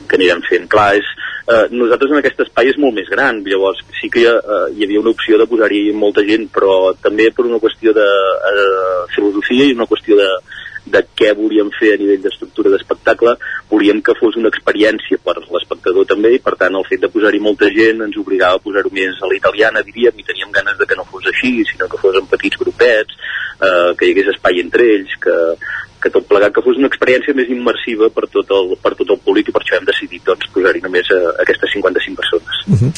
que 0.06 0.22
anirem 0.22 0.46
fent. 0.48 0.70
Clar, 0.72 0.94
és, 1.02 1.12
eh, 1.48 1.68
nosaltres 1.72 2.12
en 2.12 2.22
aquest 2.22 2.44
espai 2.46 2.72
és 2.72 2.80
molt 2.82 2.98
més 2.98 3.10
gran, 3.12 3.42
llavors 3.46 3.82
sí 4.00 4.10
que 4.10 4.24
hi, 4.24 4.28
ha, 4.30 4.36
eh, 4.36 4.68
hi 4.76 4.86
havia 4.88 5.02
una 5.04 5.14
opció 5.14 5.40
de 5.42 5.48
posar-hi 5.50 5.84
molta 5.94 6.26
gent, 6.28 6.50
però 6.54 6.94
també 7.02 7.30
per 7.32 7.48
una 7.48 7.62
qüestió 7.64 7.94
de 7.96 8.06
eh, 8.52 9.02
filosofia 9.16 9.70
i 9.70 9.76
una 9.78 9.90
qüestió 9.90 10.18
de, 10.20 10.30
de 10.86 11.02
què 11.18 11.32
volíem 11.38 11.72
fer 11.80 11.94
a 11.96 12.00
nivell 12.02 12.22
d'estructura 12.24 12.72
d'espectacle, 12.74 13.36
volíem 13.70 14.02
que 14.06 14.16
fos 14.20 14.38
una 14.38 14.52
experiència 14.54 15.22
per 15.26 15.38
l'espectador 15.42 16.06
també 16.10 16.36
i 16.36 16.42
per 16.42 16.56
tant 16.60 16.78
el 16.78 16.86
fet 16.90 17.02
de 17.02 17.10
posar-hi 17.14 17.42
molta 17.42 17.70
gent 17.74 18.04
ens 18.06 18.20
obligava 18.22 18.60
a 18.60 18.66
posar-ho 18.66 18.94
més 18.94 19.22
a 19.22 19.32
l'italiana 19.32 19.86
diríem 19.86 20.22
i 20.22 20.28
teníem 20.28 20.54
ganes 20.54 20.78
de 20.78 20.86
que 20.90 20.98
no 20.98 21.08
fos 21.10 21.26
així 21.32 21.58
sinó 21.72 21.90
que 21.90 22.02
fos 22.02 22.20
en 22.20 22.30
petits 22.30 22.62
grupets 22.62 23.18
eh, 23.62 23.94
que 23.98 24.06
hi 24.06 24.14
hagués 24.14 24.34
espai 24.36 24.62
entre 24.62 24.86
ells 24.98 25.18
que, 25.26 25.40
que 26.06 26.14
tot 26.14 26.28
plegat 26.30 26.54
que 26.54 26.62
fos 26.62 26.78
una 26.78 26.90
experiència 26.92 27.34
més 27.38 27.50
immersiva 27.50 28.12
per 28.14 28.28
tot 28.34 28.52
el, 28.54 28.76
per 28.84 28.94
tot 29.00 29.10
el 29.16 29.22
públic 29.26 29.50
i 29.50 29.54
per 29.56 29.64
això 29.64 29.80
hem 29.80 29.88
decidit 29.90 30.22
doncs, 30.28 30.46
posar-hi 30.54 30.84
només 30.86 31.10
a, 31.16 31.20
aquestes 31.42 31.74
55 31.74 32.20
persones. 32.22 32.60
Uh 32.70 32.78
-huh. 32.80 32.92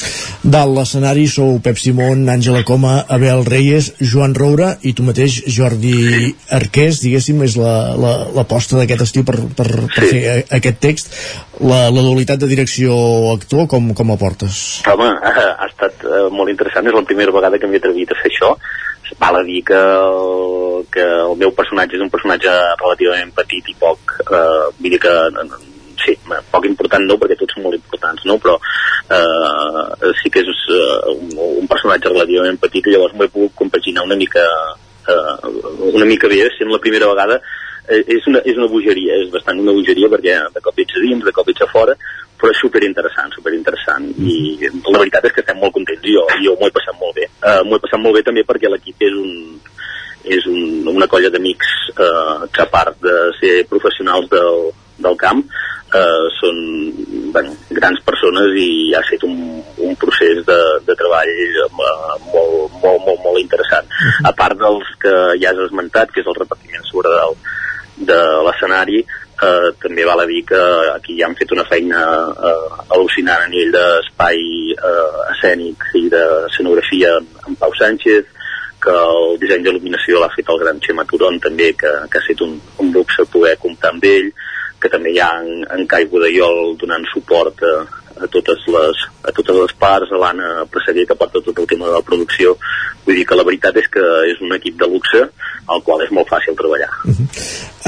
Dalt 0.56 0.76
l'escenari 0.76 1.28
sou 1.32 1.60
Pep 1.64 1.78
Simón, 1.80 2.26
Àngela 2.28 2.64
Coma, 2.68 3.06
Abel 3.08 3.46
Reyes, 3.46 3.94
Joan 4.12 4.36
Roura 4.36 4.78
i 4.82 4.94
tu 4.94 5.04
mateix, 5.04 5.44
Jordi 5.48 6.36
Arqués, 6.52 7.02
diguéssim, 7.02 7.42
és 7.44 7.56
l'aposta 7.56 8.76
la, 8.76 8.82
la, 8.82 8.86
d'aquest 8.86 9.02
estiu 9.08 9.24
per, 9.24 9.38
per, 9.56 9.70
per 9.96 10.04
Sí. 10.04 10.10
fer 10.10 10.24
a- 10.30 10.56
aquest 10.58 10.80
text. 10.80 11.14
La, 11.60 11.90
la 11.90 12.02
dualitat 12.02 12.40
de 12.40 12.48
direcció-actor, 12.48 13.68
com, 13.68 13.94
com 13.94 14.10
la 14.10 14.18
portes? 14.18 14.84
Home, 14.86 15.08
ha 15.62 15.66
estat 15.66 16.04
eh, 16.04 16.28
molt 16.32 16.50
interessant, 16.50 16.86
és 16.88 16.94
la 16.94 17.02
primera 17.08 17.32
vegada 17.32 17.58
que 17.58 17.68
m'he 17.68 17.78
atrevit 17.78 18.12
a 18.12 18.20
fer 18.22 18.32
això. 18.32 18.58
Val 19.18 19.40
a 19.40 19.44
dir 19.44 19.64
que 19.66 19.78
el, 19.78 20.86
que 20.94 21.04
el 21.04 21.38
meu 21.42 21.54
personatge 21.58 21.98
és 21.98 22.04
un 22.06 22.12
personatge 22.14 22.54
relativament 22.82 23.34
petit 23.38 23.72
i 23.72 23.76
poc, 23.80 24.18
eh, 24.28 24.68
vull 24.78 24.94
dir 24.94 25.02
que 25.02 25.14
sí, 26.04 26.16
poc 26.54 26.68
important 26.70 27.08
no, 27.08 27.18
perquè 27.20 27.38
tots 27.40 27.58
són 27.58 27.66
molt 27.66 27.80
importants, 27.80 28.26
no? 28.30 28.38
però 28.42 28.58
eh, 29.18 30.12
sí 30.22 30.32
que 30.34 30.44
és 30.46 30.66
eh, 30.74 31.16
un, 31.16 31.32
un 31.64 31.72
personatge 31.72 32.14
relativament 32.14 32.60
petit 32.62 32.86
i 32.86 32.94
llavors 32.94 33.16
m'ho 33.16 33.26
he 33.26 33.34
pogut 33.34 33.58
compaginar 33.64 34.06
una 34.06 34.20
mica 34.20 34.44
eh, 35.10 35.56
una 35.94 36.06
mica 36.06 36.30
bé, 36.30 36.44
sent 36.58 36.70
la 36.72 36.84
primera 36.84 37.10
vegada 37.10 37.42
eh, 37.42 37.67
és 37.88 38.26
una, 38.28 38.42
és 38.44 38.58
una 38.60 38.68
bogeria, 38.72 39.16
és 39.24 39.30
bastant 39.32 39.60
una 39.62 39.76
bogeria 39.76 40.10
perquè 40.12 40.38
de 40.54 40.64
cop 40.64 40.80
ets 40.84 40.98
a 40.98 41.04
dins, 41.04 41.24
de 41.24 41.34
cop 41.36 41.52
ets 41.54 41.64
a 41.64 41.70
fora, 41.72 41.96
però 42.38 42.52
és 42.54 42.60
superinteressant, 42.62 43.34
superinteressant 43.34 44.10
i 44.22 44.38
la 44.68 45.00
veritat 45.00 45.26
és 45.26 45.36
que 45.36 45.44
estem 45.44 45.58
molt 45.62 45.74
contents 45.78 46.04
jo, 46.06 46.26
jo 46.44 46.54
m'ho 46.58 46.70
he 46.70 46.76
passat 46.76 46.98
molt 47.00 47.18
bé. 47.18 47.26
Uh, 47.42 47.64
m'ho 47.66 47.78
he 47.78 47.84
passat 47.86 48.04
molt 48.04 48.20
bé 48.20 48.26
també 48.28 48.44
perquè 48.48 48.72
l'equip 48.72 49.08
és 49.08 49.16
un 49.18 49.34
és 50.28 50.44
un, 50.50 50.84
una 50.92 51.08
colla 51.08 51.32
d'amics 51.32 51.70
uh, 51.96 52.46
que 52.52 52.64
a 52.66 52.70
part 52.70 52.98
de 53.00 53.16
ser 53.40 53.54
professionals 53.70 54.28
del, 54.28 54.66
del 55.00 55.16
camp 55.22 55.40
uh, 55.40 56.26
són 56.36 56.58
bueno, 57.32 57.54
grans 57.78 58.02
persones 58.04 58.52
i 58.60 58.94
ha 58.98 59.04
fet 59.08 59.24
un, 59.24 59.38
un 59.88 59.96
procés 60.02 60.44
de, 60.48 60.58
de 60.88 60.98
treball 61.00 61.32
uh, 61.64 61.70
molt, 62.34 62.76
molt, 62.82 63.06
molt, 63.06 63.22
molt 63.24 63.40
interessant. 63.40 63.88
A 64.28 64.34
part 64.36 64.60
dels 64.60 64.92
que 65.02 65.16
ja 65.40 65.54
has 65.54 65.64
esmentat, 65.70 66.12
que 66.12 66.26
és 66.26 66.28
el 66.28 66.38
repartiment 66.42 66.84
sobre 66.92 67.14
del, 67.16 67.40
de 67.98 68.18
l'escenari 68.46 69.00
eh, 69.02 69.70
també 69.82 70.06
val 70.06 70.22
a 70.22 70.28
dir 70.30 70.44
que 70.46 70.62
aquí 70.94 71.18
ja 71.20 71.28
han 71.28 71.36
fet 71.38 71.52
una 71.56 71.66
feina 71.66 72.02
eh, 72.32 72.80
al·lucinant 72.96 73.44
a 73.44 73.52
nivell 73.52 73.74
d'espai 73.76 74.42
eh, 74.74 75.22
escènic 75.34 75.86
i 76.02 76.08
d'escenografia 76.14 77.16
amb 77.18 77.58
Pau 77.60 77.74
Sánchez, 77.78 78.34
que 78.82 78.94
el 78.94 79.38
disseny 79.42 79.66
d'il·luminació 79.66 80.22
l'ha 80.22 80.34
fet 80.36 80.50
el 80.54 80.62
gran 80.62 80.82
Xema 80.84 81.06
Turon 81.10 81.40
també, 81.42 81.72
que, 81.74 81.94
que 82.12 82.20
ha 82.20 82.24
estat 82.24 82.44
un, 82.46 82.58
un 82.84 82.94
luxe 82.94 83.26
poder 83.34 83.58
comptar 83.62 83.94
amb 83.94 84.06
ell, 84.06 84.30
que 84.78 84.92
també 84.94 85.16
hi 85.16 85.22
ha 85.22 85.32
en, 85.42 85.66
en 85.74 85.88
Cai 85.90 86.06
Budaiol 86.12 86.76
donant 86.78 87.06
suport 87.14 87.64
a, 87.66 87.74
a 88.22 88.28
totes 88.32 88.66
les, 88.74 89.04
a 89.24 89.34
totes 89.36 89.56
les 89.62 89.74
parts, 89.80 90.12
a 90.12 90.22
l'Anna 90.22 90.66
Presseguer 90.72 91.06
que 91.08 91.18
porta 91.18 91.42
tot 91.44 91.60
el 91.60 91.68
tema 91.70 91.88
de 91.88 91.96
la 91.98 92.04
producció. 92.06 92.56
Vull 93.06 93.20
dir 93.20 93.26
que 93.28 93.38
la 93.40 93.46
veritat 93.48 93.78
és 93.80 93.88
que 93.92 94.04
és 94.32 94.42
un 94.44 94.56
equip 94.58 94.78
de 94.80 94.90
luxe 94.92 95.24
al 95.68 95.84
qual 95.84 96.04
és 96.06 96.12
molt 96.16 96.30
fàcil 96.32 96.56
treballar. 96.60 96.90
Uh 97.06 97.14
-huh. 97.14 97.28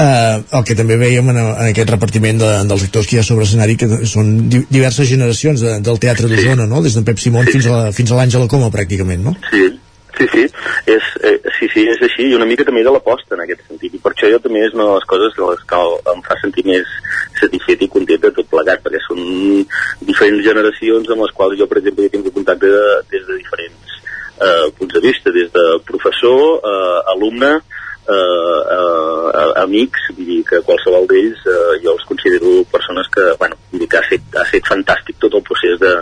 uh, 0.04 0.58
el 0.58 0.64
que 0.64 0.74
també 0.74 0.96
veiem 0.96 1.28
en, 1.30 1.36
en 1.36 1.68
aquest 1.70 1.90
repartiment 1.90 2.38
de, 2.38 2.50
dels 2.68 2.84
actors 2.88 3.06
que 3.06 3.16
hi 3.16 3.20
ha 3.20 3.26
sobre 3.26 3.44
escenari 3.44 3.76
que 3.76 3.88
són 4.06 4.48
di 4.48 4.64
diverses 4.68 5.08
generacions 5.08 5.60
de, 5.60 5.80
del 5.80 5.98
teatre 5.98 6.28
d'Osona, 6.28 6.64
sí. 6.64 6.70
no? 6.70 6.82
des 6.82 6.94
d'en 6.94 7.04
Pep 7.04 7.18
Simón 7.18 7.46
sí. 7.46 7.52
fins 7.52 8.12
a, 8.12 8.16
l'Àngela 8.16 8.48
Coma 8.48 8.70
pràcticament, 8.70 9.22
no? 9.22 9.36
Sí, 9.50 9.80
Sí, 10.20 10.26
sí, 10.28 10.42
és, 10.84 11.04
eh, 11.24 11.40
sí, 11.58 11.66
sí, 11.72 11.86
és 11.88 12.00
així, 12.04 12.26
i 12.28 12.34
una 12.36 12.44
mica 12.44 12.66
també 12.68 12.82
de 12.84 12.92
l'aposta 12.92 13.32
en 13.32 13.40
aquest 13.40 13.62
sentit, 13.64 13.94
i 13.96 14.00
per 14.04 14.10
això 14.12 14.28
jo 14.28 14.40
també 14.44 14.60
és 14.66 14.74
una 14.76 14.84
de 14.90 14.96
les 14.98 15.06
coses 15.08 15.32
de 15.32 15.46
les 15.48 15.62
que 15.70 15.78
em 16.12 16.20
fa 16.26 16.36
sentir 16.42 16.64
més 16.66 16.90
satisfet 17.40 17.86
i 17.86 17.88
content 17.94 18.20
de 18.26 18.32
tot 18.36 18.50
plegat, 18.50 18.82
perquè 18.84 19.00
són 19.06 19.22
diferents 20.04 20.44
generacions 20.44 21.08
amb 21.08 21.24
les 21.24 21.32
quals 21.38 21.56
jo, 21.56 21.70
per 21.70 21.80
exemple, 21.80 22.04
he 22.04 22.12
tingut 22.12 22.36
contacte 22.36 22.68
de, 22.68 22.84
des 23.14 23.24
de 23.30 23.38
diferents 23.40 23.96
eh, 24.44 24.68
punts 24.76 24.92
de 24.98 25.04
vista, 25.08 25.32
des 25.32 25.48
de 25.56 25.66
professor, 25.88 26.44
eh, 26.68 27.00
alumne, 27.14 27.54
eh, 27.56 28.60
eh, 28.76 29.50
amics, 29.64 30.10
vull 30.18 30.32
dir 30.34 30.40
que 30.52 30.60
qualsevol 30.68 31.08
d'ells 31.08 31.48
eh, 31.48 31.78
jo 31.80 31.96
els 31.96 32.04
considero 32.12 32.58
persones 32.76 33.08
que, 33.08 33.24
bueno, 33.40 33.56
vull 33.72 33.86
dir 33.86 33.88
que 33.88 34.04
ha 34.04 34.08
fet, 34.12 34.36
ha 34.36 34.44
fet 34.52 34.68
fantàstic 34.68 35.16
tot 35.16 35.40
el 35.40 35.48
procés 35.48 35.80
de, 35.80 35.96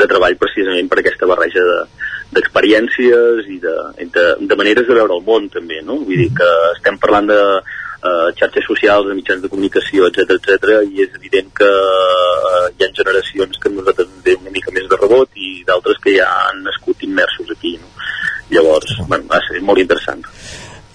de 0.00 0.08
treball 0.08 0.40
precisament 0.40 0.88
per 0.88 1.02
aquesta 1.02 1.28
barreja 1.28 1.68
de, 1.68 1.82
d'experiències 2.34 3.48
i 3.48 3.58
de, 3.62 3.74
de, 4.14 4.24
de 4.50 4.56
maneres 4.60 4.86
de 4.88 4.96
veure 4.96 5.16
el 5.16 5.24
món 5.26 5.48
també, 5.52 5.80
no? 5.84 5.98
Vull 6.04 6.24
dir 6.24 6.30
que 6.36 6.48
estem 6.74 6.98
parlant 7.00 7.30
de 7.30 7.40
uh, 7.58 8.28
xarxes 8.38 8.66
socials, 8.68 9.08
de 9.08 9.16
mitjans 9.16 9.42
de 9.42 9.50
comunicació, 9.52 10.10
etc 10.10 10.36
etc 10.36 10.82
i 10.90 11.04
és 11.06 11.16
evident 11.16 11.50
que 11.60 11.68
uh, 11.68 12.66
hi 12.74 12.84
ha 12.84 12.92
generacions 13.00 13.60
que 13.62 13.72
nosaltres 13.72 14.10
ens 14.12 14.42
una 14.42 14.54
mica 14.54 14.74
més 14.76 14.88
de 14.90 15.00
rebot 15.00 15.40
i 15.40 15.62
d'altres 15.68 16.00
que 16.04 16.18
ja 16.18 16.28
han 16.48 16.64
nascut 16.66 17.04
immersos 17.08 17.54
aquí, 17.56 17.76
no? 17.80 17.94
Llavors, 18.52 18.96
bueno, 19.06 19.28
va 19.28 19.40
ser 19.44 19.60
molt 19.60 19.80
interessant. 19.80 20.24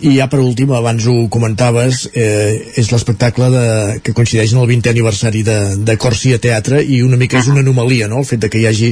I 0.03 0.17
ja 0.17 0.25
per 0.27 0.41
últim, 0.43 0.73
abans 0.75 1.05
ho 1.07 1.13
comentaves, 1.31 2.09
eh, 2.11 2.73
és 2.75 2.89
l'espectacle 2.91 3.47
que 4.03 4.11
coincideix 4.15 4.51
en 4.51 4.59
el 4.59 4.67
20è 4.67 4.91
aniversari 4.91 5.43
de, 5.47 5.57
de 5.79 5.95
Corsia 6.01 6.39
Teatre 6.43 6.81
i 6.83 6.99
una 7.05 7.19
mica 7.19 7.39
és 7.39 7.47
una 7.47 7.63
anomalia, 7.63 8.09
no?, 8.11 8.19
el 8.19 8.27
fet 8.27 8.43
de 8.43 8.49
que 8.51 8.59
hi 8.59 8.67
hagi 8.67 8.89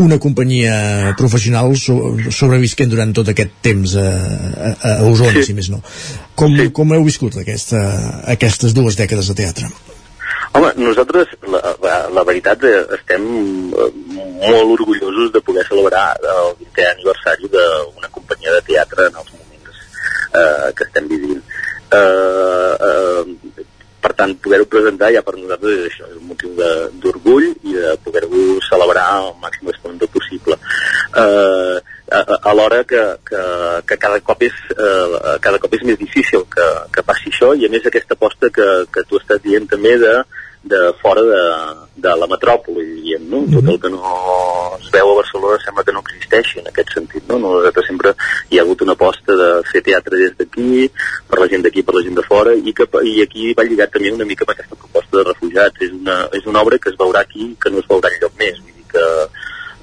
una 0.00 0.16
companyia 0.22 1.12
professional 1.20 1.74
so, 1.76 1.98
sobrevisquent 2.32 2.94
durant 2.94 3.12
tot 3.12 3.28
aquest 3.34 3.52
temps 3.66 3.96
a, 4.00 4.06
a, 4.08 4.72
a 4.94 4.94
Osona, 5.10 5.36
sí. 5.42 5.50
si 5.50 5.58
més 5.58 5.68
no. 5.68 5.82
Com, 6.34 6.56
sí. 6.56 6.70
com 6.72 6.96
heu 6.96 7.04
viscut 7.04 7.36
aquesta, 7.42 7.84
aquestes 8.36 8.72
dues 8.72 8.96
dècades 8.96 9.28
de 9.28 9.38
teatre? 9.44 9.68
Home, 10.54 10.72
nosaltres, 10.78 11.36
la, 11.50 11.60
la, 11.82 11.94
la 12.14 12.22
veritat, 12.24 12.64
eh, 12.64 12.84
estem 12.94 13.24
eh, 13.74 13.92
molt 14.48 14.76
orgullosos 14.78 15.32
de 15.34 15.44
poder 15.44 15.68
celebrar 15.68 16.12
el 16.22 16.52
20è 16.60 16.90
aniversari 16.92 17.50
d'una 17.52 18.12
companyia 18.14 18.54
de 18.56 18.68
teatre 18.72 19.10
en 19.10 19.18
els 19.18 19.32
eh, 20.34 20.72
que 20.76 20.84
estem 20.88 21.08
vivint. 21.08 21.40
Eh, 21.94 22.74
eh, 22.88 23.64
per 24.04 24.12
tant, 24.18 24.34
poder-ho 24.44 24.66
presentar 24.68 25.08
ja 25.14 25.22
per 25.24 25.32
nosaltres 25.38 25.78
és 25.78 25.84
això, 25.88 26.10
és 26.10 26.16
un 26.18 26.26
motiu 26.28 26.50
d'orgull 27.00 27.46
i 27.64 27.72
de 27.72 27.94
poder-ho 28.04 28.42
celebrar 28.66 29.06
al 29.14 29.30
màxim 29.40 29.70
esplendor 29.72 30.10
possible. 30.12 30.58
Eh, 31.22 31.78
alhora 32.44 32.82
que, 32.84 33.00
que, 33.24 33.42
que 33.88 33.96
cada, 33.96 34.20
cop 34.20 34.44
és, 34.44 34.58
eh, 34.76 35.38
cada 35.40 35.60
cop 35.62 35.72
és 35.78 35.86
més 35.88 35.96
difícil 35.98 36.44
que, 36.52 36.66
que 36.92 37.06
passi 37.06 37.32
això 37.32 37.54
i 37.56 37.64
a 37.64 37.72
més 37.72 37.88
aquesta 37.88 38.18
aposta 38.18 38.52
que, 38.52 38.68
que 38.92 39.06
tu 39.08 39.22
estàs 39.22 39.40
dient 39.46 39.70
també 39.70 39.96
de, 40.02 40.12
de 40.64 40.92
fora 41.02 41.22
de, 41.22 41.42
de 42.04 42.12
la 42.16 42.26
metròpoli, 42.26 42.84
diguem, 42.96 43.28
no? 43.28 43.40
Mm 43.40 43.46
-hmm. 43.46 43.54
Tot 43.54 43.68
el 43.72 43.80
que 43.80 43.90
no 43.90 44.00
es 44.80 44.90
veu 44.90 45.10
a 45.10 45.18
Barcelona 45.20 45.58
sembla 45.64 45.84
que 45.84 45.92
no 45.92 46.00
existeixi 46.00 46.58
en 46.58 46.66
aquest 46.68 46.90
sentit, 46.94 47.22
no? 47.28 47.38
Nosaltres 47.38 47.86
sempre 47.86 48.14
hi 48.48 48.58
ha 48.58 48.62
hagut 48.62 48.82
una 48.82 48.92
aposta 48.92 49.36
de 49.42 49.50
fer 49.70 49.82
teatre 49.82 50.16
des 50.16 50.34
d'aquí, 50.38 50.90
per 51.28 51.38
la 51.40 51.48
gent 51.48 51.62
d'aquí, 51.62 51.82
per 51.82 51.94
la 51.94 52.02
gent 52.02 52.16
de 52.16 52.22
fora, 52.22 52.54
i, 52.54 52.72
que, 52.72 52.88
i 53.02 53.22
aquí 53.22 53.52
va 53.52 53.64
lligat 53.64 53.92
també 53.92 54.12
una 54.12 54.24
mica 54.24 54.44
amb 54.44 54.54
aquesta 54.54 54.76
proposta 54.76 55.16
de 55.18 55.24
refugiats. 55.24 55.80
És 55.80 55.92
una, 55.92 56.28
és 56.32 56.46
una 56.46 56.62
obra 56.62 56.78
que 56.78 56.90
es 56.90 56.96
veurà 56.96 57.20
aquí 57.20 57.56
que 57.60 57.70
no 57.70 57.78
es 57.78 57.88
veurà 57.88 58.08
enlloc 58.08 58.32
més, 58.38 58.58
vull 58.60 58.76
dir 58.78 58.88
que 58.94 59.06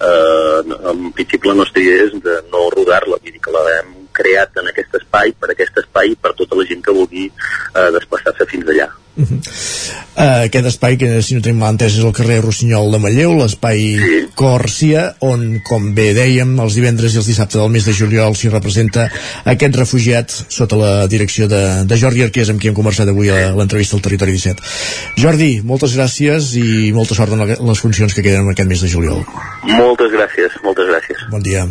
eh, 0.10 0.60
en 0.92 1.12
principi 1.12 1.48
la 1.48 1.60
nostra 1.62 1.82
idea 1.82 2.04
és 2.06 2.14
de 2.24 2.36
no 2.52 2.70
rodar-la, 2.70 3.18
vull 3.22 3.32
dir 3.32 3.42
que 3.42 3.52
la 3.52 3.64
hem 3.78 4.01
creat 4.16 4.58
en 4.62 4.72
aquest 4.72 4.98
espai, 5.02 5.36
per 5.40 5.54
aquest 5.54 5.84
espai, 5.84 6.16
per 6.22 6.34
tota 6.40 6.60
la 6.60 6.68
gent 6.70 6.84
que 6.86 6.96
vulgui 6.96 7.30
eh, 7.30 7.90
desplaçar-se 7.98 8.50
fins 8.52 8.74
allà. 8.74 8.92
Uh 9.18 9.26
-huh. 9.28 9.40
uh, 10.16 10.44
aquest 10.48 10.66
espai 10.66 10.98
que 10.98 11.22
si 11.22 11.36
no 11.36 11.42
tenim 11.42 11.60
mal 11.60 11.74
entès 11.74 11.98
és 11.98 12.04
el 12.04 12.14
carrer 12.14 12.40
Rossinyol 12.42 12.92
de 12.92 12.98
Malleu 12.98 13.36
l'espai 13.36 13.80
sí. 14.00 14.20
Còrcia 14.36 15.16
on 15.20 15.60
com 15.68 15.94
bé 15.94 16.14
dèiem 16.14 16.60
els 16.64 16.74
divendres 16.74 17.14
i 17.14 17.18
els 17.18 17.28
dissabtes 17.28 17.60
del 17.60 17.70
mes 17.70 17.84
de 17.86 17.92
juliol 17.92 18.36
s'hi 18.36 18.48
representa 18.50 19.10
aquest 19.44 19.76
refugiat 19.76 20.32
sota 20.48 20.76
la 20.78 21.08
direcció 21.08 21.48
de, 21.48 21.84
de 21.84 21.98
Jordi 21.98 22.24
Arqués 22.24 22.50
amb 22.50 22.62
qui 22.62 22.70
hem 22.70 22.74
conversat 22.74 23.10
avui 23.10 23.30
a 23.30 23.52
l'entrevista 23.52 23.98
al 23.98 24.02
Territori 24.02 24.32
17 24.32 24.64
Jordi, 25.18 25.62
moltes 25.62 25.94
gràcies 25.98 26.56
i 26.56 26.94
molta 26.94 27.14
sort 27.14 27.34
en 27.34 27.44
les 27.68 27.80
funcions 27.80 28.14
que 28.14 28.24
queden 28.24 28.46
en 28.46 28.52
aquest 28.52 28.70
mes 28.70 28.82
de 28.82 28.88
juliol 28.88 29.26
Moltes 29.64 30.10
gràcies, 30.12 30.50
moltes 30.64 30.88
gràcies 30.88 31.18
Bon 31.30 31.44
dia 31.44 31.68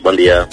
Bon 0.00 0.16
dia 0.16 0.46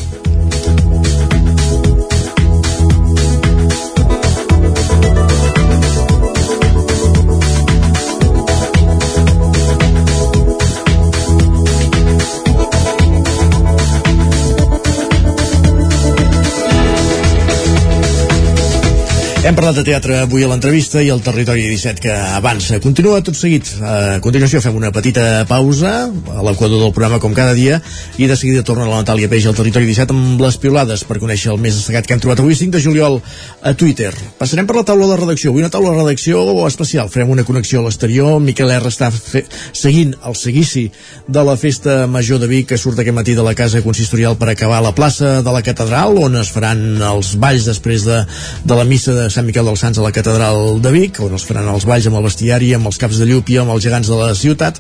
Hem 19.46 19.54
parlat 19.54 19.76
de 19.78 19.84
teatre 19.86 20.16
avui 20.24 20.42
a 20.42 20.48
l'entrevista 20.50 21.04
i 21.06 21.12
el 21.14 21.20
Territori 21.22 21.68
17 21.70 22.02
que 22.02 22.14
avança. 22.34 22.80
Continua 22.82 23.20
tot 23.22 23.38
seguit. 23.38 23.68
A 23.78 24.16
continuació 24.18 24.58
fem 24.58 24.74
una 24.74 24.90
petita 24.90 25.44
pausa 25.46 25.92
a 26.10 26.46
l'equador 26.48 26.80
del 26.82 26.94
programa 26.96 27.20
com 27.22 27.36
cada 27.38 27.54
dia 27.54 27.78
i 28.18 28.26
de 28.26 28.34
seguida 28.40 28.64
torna 28.66 28.88
la 28.90 29.04
Natàlia 29.04 29.30
Peix 29.30 29.46
al 29.46 29.54
Territori 29.54 29.86
17 29.86 30.16
amb 30.16 30.42
les 30.42 30.58
piolades 30.58 31.04
per 31.06 31.20
conèixer 31.22 31.52
el 31.54 31.62
més 31.62 31.78
destacat 31.78 32.10
que 32.10 32.16
hem 32.18 32.24
trobat 32.24 32.42
avui 32.42 32.58
5 32.58 32.74
de 32.74 32.82
juliol 32.88 33.20
a 33.62 33.76
Twitter. 33.78 34.10
Passarem 34.40 34.66
per 34.66 34.80
la 34.80 34.86
taula 34.88 35.12
de 35.12 35.20
redacció. 35.20 35.54
Avui 35.54 35.62
una 35.62 35.70
taula 35.70 35.94
de 35.94 36.00
redacció 36.00 36.42
especial. 36.66 37.14
Farem 37.14 37.36
una 37.38 37.46
connexió 37.46 37.84
a 37.84 37.86
l'exterior. 37.86 38.42
Miquel 38.42 38.74
R 38.80 38.90
està 38.90 39.12
fe 39.14 39.46
seguint 39.78 40.18
el 40.26 40.40
seguici 40.42 40.88
de 41.30 41.46
la 41.46 41.54
festa 41.54 42.08
major 42.10 42.42
de 42.42 42.50
Vic 42.50 42.72
que 42.74 42.82
surt 42.82 42.98
aquest 43.06 43.20
matí 43.20 43.38
de 43.38 43.46
la 43.46 43.54
casa 43.54 43.86
consistorial 43.86 44.42
per 44.42 44.50
acabar 44.56 44.82
a 44.82 44.88
la 44.90 44.96
plaça 44.98 45.38
de 45.46 45.54
la 45.54 45.62
catedral 45.62 46.18
on 46.18 46.42
es 46.42 46.50
faran 46.50 46.98
els 47.14 47.36
balls 47.38 47.70
després 47.70 48.10
de, 48.10 48.24
de 48.66 48.82
la 48.82 48.90
missa 48.90 49.14
de 49.14 49.30
Sant 49.36 49.44
Miquel 49.44 49.68
dels 49.68 49.82
Sants 49.84 49.98
a 50.00 50.04
la 50.06 50.14
catedral 50.16 50.78
de 50.80 50.92
Vic, 50.94 51.18
on 51.20 51.34
els 51.36 51.44
faran 51.44 51.68
els 51.68 51.84
balls 51.90 52.06
amb 52.08 52.16
el 52.22 52.24
bestiari, 52.24 52.70
amb 52.78 52.88
els 52.88 53.00
caps 53.02 53.18
de 53.20 53.26
llúpia, 53.28 53.66
amb 53.66 53.74
els 53.74 53.84
gegants 53.84 54.08
de 54.08 54.16
la 54.16 54.30
ciutat, 54.38 54.80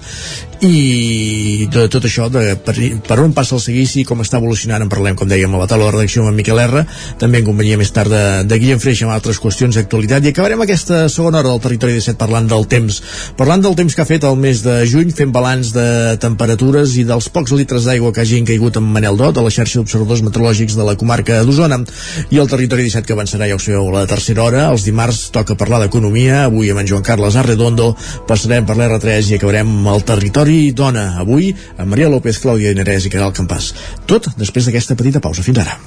i 0.63 1.67
de 1.71 1.83
tot 1.91 2.05
això, 2.07 2.29
de 2.31 2.53
per, 2.63 2.75
per 3.03 3.17
on 3.19 3.33
passa 3.35 3.57
el 3.57 3.61
seguici, 3.63 4.05
com 4.07 4.21
està 4.23 4.39
evolucionant, 4.39 4.85
en 4.85 4.91
parlem, 4.91 5.17
com 5.19 5.27
dèiem, 5.27 5.51
a 5.51 5.59
la 5.59 5.67
taula 5.67 5.89
de 5.89 5.95
redacció 5.97 6.23
amb 6.23 6.31
en 6.31 6.37
Miquel 6.39 6.61
R, 6.63 6.85
també 7.19 7.41
en 7.41 7.49
companyia 7.49 7.79
més 7.81 7.91
tard 7.91 8.13
de, 8.13 8.21
de 8.47 8.59
Guillem 8.61 8.79
Freix 8.79 9.01
amb 9.03 9.15
altres 9.17 9.41
qüestions 9.43 9.75
d'actualitat, 9.75 10.23
i 10.23 10.31
acabarem 10.31 10.63
aquesta 10.63 11.01
segona 11.11 11.41
hora 11.41 11.51
del 11.51 11.61
Territori 11.65 11.97
17 11.97 12.15
parlant 12.21 12.47
del 12.47 12.63
temps. 12.71 13.01
Parlant 13.35 13.65
del 13.65 13.75
temps 13.75 13.97
que 13.97 14.05
ha 14.05 14.07
fet 14.07 14.23
el 14.23 14.39
mes 14.39 14.63
de 14.63 14.77
juny, 14.87 15.11
fent 15.17 15.35
balanç 15.35 15.73
de 15.75 16.15
temperatures 16.23 16.95
i 16.95 17.03
dels 17.11 17.27
pocs 17.35 17.51
litres 17.59 17.89
d'aigua 17.89 18.13
que 18.15 18.23
hagin 18.23 18.47
caigut 18.47 18.79
en 18.79 18.87
Manel 18.87 19.19
Dot, 19.19 19.35
a 19.35 19.43
la 19.43 19.51
xarxa 19.51 19.81
d'observadors 19.81 20.23
meteorològics 20.23 20.79
de 20.79 20.87
la 20.87 20.95
comarca 20.95 21.43
d'Osona, 21.43 21.83
i 22.31 22.39
el 22.39 22.47
Territori 22.47 22.87
17 22.87 23.11
que 23.11 23.19
avançarà, 23.19 23.51
ja 23.51 23.59
ho 23.59 23.61
sabeu, 23.61 23.91
la 23.91 24.07
tercera 24.07 24.44
hora. 24.45 24.67
Els 24.71 24.85
dimarts 24.87 25.25
toca 25.35 25.57
parlar 25.59 25.81
d'economia. 25.83 26.45
Avui 26.45 26.69
amb 26.71 26.83
en 26.83 26.89
Joan 26.91 27.05
Carles 27.05 27.35
Arredondo 27.39 27.91
passarem 28.29 28.65
per 28.65 28.77
l'R3 28.77 29.31
i 29.31 29.39
acabarem 29.39 29.73
el 29.91 30.05
territori 30.07 30.71
dona. 30.71 31.15
Avui 31.21 31.51
amb 31.77 31.89
Maria 31.91 32.11
López, 32.13 32.39
Clàudia 32.43 32.73
Inerès 32.75 33.07
i 33.07 33.13
Caral 33.13 33.33
Campàs. 33.35 33.73
Tot 34.05 34.31
després 34.37 34.69
d'aquesta 34.69 34.97
petita 34.97 35.23
pausa. 35.23 35.45
Fins 35.45 35.61
ara. 35.65 35.77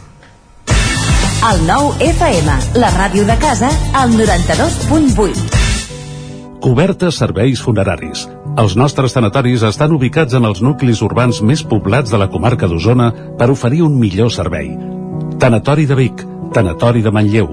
El 1.48 1.60
nou 1.68 1.93
FM, 2.02 2.55
la 2.82 2.89
ràdio 2.97 3.22
de 3.28 3.36
casa, 3.39 3.70
al 3.94 4.10
92.8. 4.18 5.59
Cobertes 6.59 7.20
serveis 7.22 7.62
funeraris. 7.62 8.24
Els 8.59 8.74
nostres 8.74 9.14
tanatoris 9.14 9.62
estan 9.68 9.94
ubicats 9.94 10.35
en 10.35 10.48
els 10.48 10.59
nuclis 10.66 10.98
urbans 11.06 11.39
més 11.47 11.62
poblats 11.62 12.10
de 12.10 12.18
la 12.18 12.26
comarca 12.32 12.66
d'Osona 12.66 13.12
per 13.39 13.52
oferir 13.55 13.85
un 13.86 13.94
millor 14.01 14.35
servei. 14.35 14.72
Tanatori 15.39 15.86
de 15.86 15.94
Vic, 15.94 16.26
Tanatori 16.56 17.05
de 17.06 17.14
Manlleu, 17.14 17.52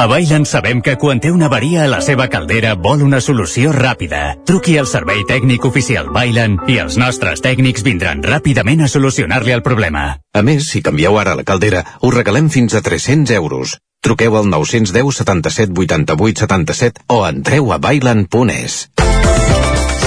A 0.00 0.06
Bailen 0.06 0.46
sabem 0.48 0.78
que 0.80 0.94
quan 0.96 1.18
té 1.20 1.28
una 1.28 1.50
avaria 1.50 1.82
a 1.84 1.88
la 1.92 1.98
seva 2.00 2.24
caldera 2.32 2.70
vol 2.72 3.02
una 3.04 3.18
solució 3.20 3.68
ràpida. 3.76 4.20
Truqui 4.48 4.78
al 4.80 4.86
servei 4.88 5.26
tècnic 5.28 5.66
oficial 5.68 6.08
Bailen 6.08 6.54
i 6.72 6.78
els 6.80 6.96
nostres 6.96 7.42
tècnics 7.44 7.84
vindran 7.84 8.22
ràpidament 8.24 8.80
a 8.80 8.88
solucionar-li 8.88 9.52
el 9.52 9.60
problema. 9.60 10.04
A 10.32 10.40
més, 10.40 10.70
si 10.72 10.80
canvieu 10.80 11.18
ara 11.20 11.36
la 11.36 11.44
caldera, 11.44 11.84
us 12.00 12.16
regalem 12.16 12.48
fins 12.48 12.72
a 12.72 12.80
300 12.80 13.36
euros. 13.36 13.76
Truqueu 14.00 14.40
al 14.40 14.48
910 14.48 15.20
77 15.20 15.76
88 15.76 16.46
77 16.46 17.04
o 17.12 17.20
entreu 17.28 17.68
a 17.68 17.76
bailan.es. 17.76 18.86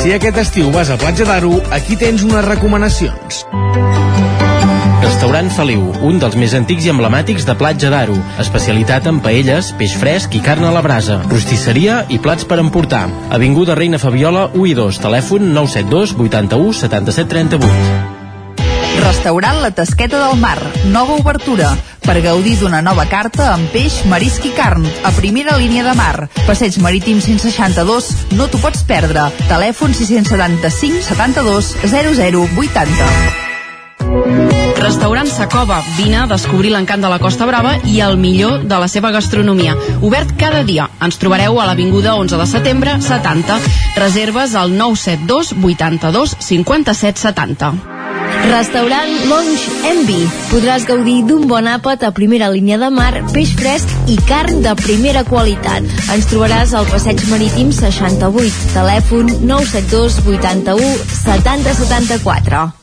Si 0.01 0.17
aquest 0.17 0.41
estiu 0.41 0.73
vas 0.73 0.89
a 0.89 0.97
Platja 0.97 1.29
d'Aro, 1.29 1.53
aquí 1.69 2.01
tens 2.01 2.25
unes 2.25 2.41
recomanacions. 2.49 3.45
Restaurant 5.03 5.49
Feliu, 5.51 5.81
un 6.07 6.15
dels 6.21 6.35
més 6.39 6.53
antics 6.55 6.85
i 6.87 6.91
emblemàtics 6.93 7.43
de 7.43 7.53
Platja 7.59 7.89
d'Aro. 7.91 8.15
Especialitat 8.39 9.09
en 9.11 9.19
paelles, 9.23 9.73
peix 9.75 9.97
fresc 9.99 10.37
i 10.37 10.41
carn 10.43 10.63
a 10.63 10.71
la 10.71 10.83
brasa. 10.85 11.17
Rostisseria 11.27 12.05
i 12.07 12.21
plats 12.23 12.47
per 12.47 12.61
emportar. 12.63 13.09
Avinguda 13.35 13.75
Reina 13.75 13.99
Fabiola, 13.99 14.47
1 14.55 14.69
i 14.71 14.73
2. 14.79 15.01
Telèfon 15.03 15.51
972 15.51 16.15
81 16.15 16.73
77 16.79 17.31
38. 17.35 18.13
Restaurant 19.03 19.59
La 19.59 19.71
Tasqueta 19.75 20.21
del 20.21 20.39
Mar, 20.39 20.59
nova 20.93 21.17
obertura, 21.19 21.73
per 22.05 22.21
gaudir 22.23 22.55
d'una 22.61 22.79
nova 22.85 23.03
carta 23.11 23.49
amb 23.57 23.67
peix, 23.73 24.03
marisc 24.07 24.45
i 24.47 24.53
carn, 24.55 24.87
a 25.03 25.11
primera 25.17 25.57
línia 25.59 25.83
de 25.83 25.97
mar. 25.99 26.29
Passeig 26.47 26.79
marítim 26.79 27.19
162, 27.19 28.11
no 28.39 28.47
t'ho 28.47 28.61
pots 28.63 28.87
perdre. 28.87 29.27
Telèfon 29.51 29.97
675 29.97 31.03
72 31.11 31.73
00 31.91 32.47
80. 32.69 34.42
Restaurant 34.83 35.29
Sacova, 35.31 35.77
vine 35.95 36.17
a 36.19 36.25
descobrir 36.27 36.73
l'encant 36.73 36.99
de 36.99 37.07
la 37.07 37.17
Costa 37.23 37.45
Brava 37.47 37.77
i 37.87 38.01
el 38.03 38.17
millor 38.19 38.65
de 38.67 38.79
la 38.81 38.89
seva 38.91 39.13
gastronomia. 39.15 39.77
Obert 40.03 40.33
cada 40.35 40.59
dia. 40.67 40.89
Ens 40.99 41.15
trobareu 41.21 41.55
a 41.61 41.69
l'Avinguda 41.69 42.17
11 42.19 42.41
de 42.41 42.47
setembre, 42.51 42.97
70. 42.99 43.61
Reserves 43.95 44.57
al 44.59 44.75
972 44.75 45.53
82 45.63 46.35
57 46.49 47.23
70. 47.23 47.71
Restaurant 48.49 49.15
Monge 49.31 49.71
Envy. 49.87 50.19
Podràs 50.51 50.83
gaudir 50.89 51.21
d'un 51.31 51.47
bon 51.47 51.71
àpat 51.77 52.03
a 52.03 52.11
primera 52.11 52.51
línia 52.51 52.75
de 52.81 52.91
mar, 52.91 53.13
peix 53.31 53.55
fresc 53.55 54.11
i 54.11 54.19
carn 54.27 54.59
de 54.67 54.75
primera 54.83 55.23
qualitat. 55.23 55.87
Ens 56.11 56.27
trobaràs 56.27 56.75
al 56.75 56.91
Passeig 56.91 57.23
Marítim 57.31 57.71
68. 57.71 58.71
Telèfon 58.75 59.35
972 59.47 60.19
81 60.27 60.95
70 61.23 61.77
74. 61.85 62.82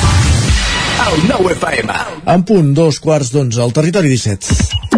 El 1.01 1.27
9 1.27 1.53
FM. 1.55 1.93
En 2.29 2.43
punt, 2.45 2.73
dos 2.77 2.99
quarts 3.01 3.31
d'onze, 3.33 3.61
al 3.63 3.73
territori 3.73 4.11
17. 4.13 4.91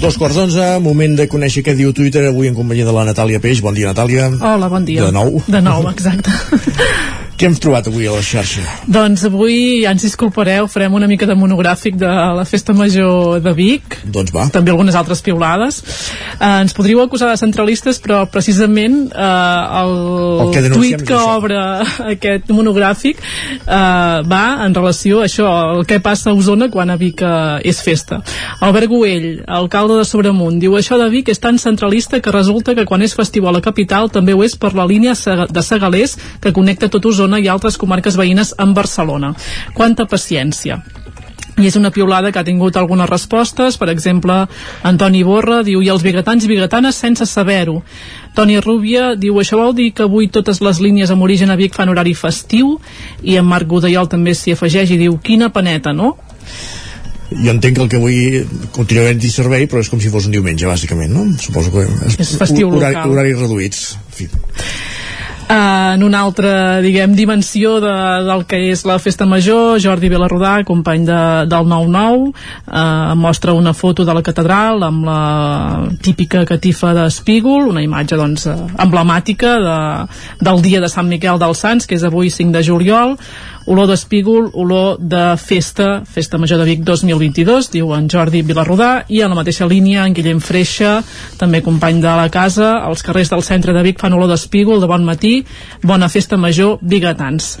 Dos 0.00 0.16
quarts 0.16 0.38
d'onze, 0.40 0.64
moment 0.80 1.18
de 1.18 1.28
conèixer 1.28 1.62
què 1.66 1.76
diu 1.76 1.92
Twitter 1.92 2.24
avui 2.30 2.48
en 2.48 2.56
companyia 2.56 2.88
de 2.88 2.96
la 2.96 3.04
Natàlia 3.10 3.42
Peix. 3.44 3.60
Bon 3.60 3.76
dia, 3.76 3.92
Natàlia. 3.92 4.30
Hola, 4.32 4.72
bon 4.72 4.88
dia. 4.88 5.04
De 5.04 5.12
nou. 5.12 5.42
De 5.46 5.60
nou, 5.60 5.90
exacte. 5.92 6.32
Què 7.38 7.46
hem 7.46 7.54
trobat 7.54 7.86
avui 7.86 8.08
a 8.10 8.12
la 8.16 8.22
xarxa? 8.24 8.64
doncs 8.90 9.22
avui, 9.28 9.84
ja 9.84 9.92
ens 9.94 10.02
disculpareu, 10.02 10.66
farem 10.66 10.94
una 10.98 11.06
mica 11.06 11.26
de 11.28 11.36
monogràfic 11.38 11.94
de 12.00 12.08
la 12.34 12.42
Festa 12.48 12.74
Major 12.74 13.38
de 13.44 13.52
Vic. 13.54 13.98
Doncs 14.10 14.32
va. 14.34 14.48
També 14.50 14.72
algunes 14.72 14.96
altres 14.98 15.20
piulades. 15.22 15.78
Eh, 16.34 16.48
ens 16.64 16.74
podríeu 16.74 16.98
acusar 17.04 17.28
de 17.30 17.36
centralistes, 17.38 18.00
però 18.02 18.24
precisament 18.32 18.96
eh, 19.12 19.82
el, 19.82 19.94
El 20.46 20.50
que 20.56 20.62
tuit 20.72 21.04
que 21.06 21.14
això. 21.14 21.36
obre 21.36 21.60
aquest 22.14 22.50
monogràfic 22.50 23.22
eh, 23.22 23.68
va 24.26 24.42
en 24.66 24.74
relació 24.74 25.20
a 25.22 25.28
això, 25.28 25.46
el 25.76 25.86
que 25.86 26.00
passa 26.02 26.32
a 26.32 26.34
Osona 26.34 26.70
quan 26.74 26.90
a 26.90 26.98
Vic 26.98 27.22
eh, 27.22 27.70
és 27.70 27.78
festa. 27.86 28.18
Albert 28.66 28.90
Güell, 28.90 29.28
alcalde 29.46 30.00
de 30.00 30.08
Sobremunt, 30.08 30.58
diu 30.58 30.74
això 30.74 30.98
de 30.98 31.06
Vic 31.14 31.30
és 31.30 31.38
tan 31.38 31.62
centralista 31.62 32.18
que 32.18 32.34
resulta 32.34 32.74
que 32.74 32.88
quan 32.88 33.06
és 33.06 33.14
festiu 33.14 33.46
a 33.46 33.54
la 33.54 33.62
capital 33.62 34.10
també 34.10 34.34
ho 34.34 34.42
és 34.42 34.58
per 34.58 34.74
la 34.74 34.88
línia 34.90 35.14
de 35.14 35.62
Segalers 35.62 36.18
que 36.42 36.50
connecta 36.56 36.90
tot 36.90 37.06
Osona 37.06 37.27
i 37.36 37.50
altres 37.52 37.76
comarques 37.76 38.16
veïnes 38.16 38.54
amb 38.56 38.72
Barcelona. 38.78 39.34
Quanta 39.76 40.08
paciència. 40.08 40.80
I 41.58 41.66
és 41.66 41.74
una 41.74 41.90
piulada 41.90 42.30
que 42.30 42.38
ha 42.38 42.46
tingut 42.46 42.76
algunes 42.78 43.08
respostes, 43.10 43.76
per 43.76 43.88
exemple, 43.90 44.34
Antoni 44.86 45.24
Borra 45.26 45.64
diu, 45.66 45.82
i 45.82 45.90
els 45.90 46.04
biguetans 46.06 46.46
i 46.46 46.50
biguetanes 46.52 47.00
sense 47.02 47.26
saber-ho. 47.26 47.80
Toni 48.38 48.60
Rúbia 48.62 49.16
diu, 49.18 49.40
això 49.42 49.58
vol 49.58 49.74
dir 49.74 49.90
que 49.90 50.06
avui 50.06 50.30
totes 50.30 50.62
les 50.62 50.78
línies 50.78 51.10
amb 51.10 51.26
origen 51.26 51.50
a 51.50 51.58
Vic 51.58 51.74
fan 51.74 51.90
horari 51.90 52.14
festiu, 52.14 52.76
i 53.26 53.34
en 53.36 53.48
Marc 53.50 53.66
Godellol 53.66 54.06
també 54.08 54.36
s'hi 54.38 54.54
afegeix 54.54 54.94
i 54.94 55.00
diu, 55.02 55.18
quina 55.18 55.50
paneta, 55.50 55.92
no? 55.92 56.14
Jo 57.28 57.50
entenc 57.52 57.76
que 57.76 57.82
el 57.82 57.90
que 57.90 57.98
avui 57.98 58.44
continuarem 58.72 59.18
dir 59.18 59.32
servei, 59.34 59.66
però 59.68 59.82
és 59.82 59.90
com 59.90 60.00
si 60.00 60.14
fos 60.14 60.30
un 60.30 60.36
diumenge, 60.38 60.70
bàsicament, 60.70 61.10
no? 61.12 61.26
Suposo 61.42 61.74
que... 61.74 61.84
És 62.14 62.36
festiu 62.38 62.70
horari, 62.70 62.94
local. 62.94 63.16
Horaris 63.16 63.42
reduïts. 63.42 63.82
En 63.98 64.14
fi. 64.14 64.30
En 65.48 66.02
una 66.04 66.20
altra, 66.20 66.82
diguem, 66.84 67.14
dimensió 67.16 67.78
de, 67.80 67.92
del 68.26 68.42
que 68.44 68.58
és 68.68 68.82
la 68.84 68.98
festa 69.00 69.24
major, 69.24 69.78
Jordi 69.80 70.10
Vilarrodà, 70.12 70.58
company 70.68 71.06
de, 71.08 71.20
del 71.48 71.70
9-9, 71.70 72.26
uh, 72.28 73.14
mostra 73.16 73.54
una 73.56 73.72
foto 73.72 74.04
de 74.04 74.12
la 74.12 74.22
catedral 74.26 74.84
amb 74.84 75.08
la 75.08 75.22
típica 76.04 76.44
catifa 76.44 76.92
d'Espígol, 76.98 77.70
una 77.72 77.80
imatge 77.80 78.20
doncs, 78.20 78.44
eh, 78.44 78.58
emblemàtica 78.84 79.54
de, 79.64 79.78
del 80.44 80.60
dia 80.60 80.84
de 80.84 80.92
Sant 80.92 81.08
Miquel 81.08 81.40
dels 81.40 81.64
Sants, 81.64 81.88
que 81.88 81.96
és 81.96 82.04
avui 82.04 82.28
5 82.28 82.52
de 82.52 82.66
juliol, 82.68 83.16
olor 83.68 83.88
d'espígol, 83.90 84.48
olor 84.56 84.96
de 84.98 85.36
festa, 85.36 86.02
Festa 86.08 86.38
Major 86.40 86.58
de 86.58 86.64
Vic 86.64 86.80
2022, 86.84 87.68
diu 87.74 87.92
en 87.92 88.08
Jordi 88.08 88.40
Vilarrodà, 88.42 89.04
i 89.12 89.20
en 89.20 89.28
la 89.32 89.36
mateixa 89.36 89.68
línia 89.68 90.06
en 90.08 90.16
Guillem 90.16 90.40
Freixa, 90.40 91.02
també 91.36 91.60
company 91.64 92.00
de 92.00 92.14
la 92.16 92.30
casa, 92.32 92.70
els 92.88 93.04
carrers 93.04 93.28
del 93.32 93.44
centre 93.44 93.76
de 93.76 93.84
Vic 93.84 94.00
fan 94.00 94.16
olor 94.16 94.32
d'espígol 94.32 94.80
de 94.80 94.88
bon 94.88 95.04
matí, 95.04 95.37
bona 95.82 96.08
festa 96.08 96.36
major, 96.36 96.78
bigatans. 96.80 97.56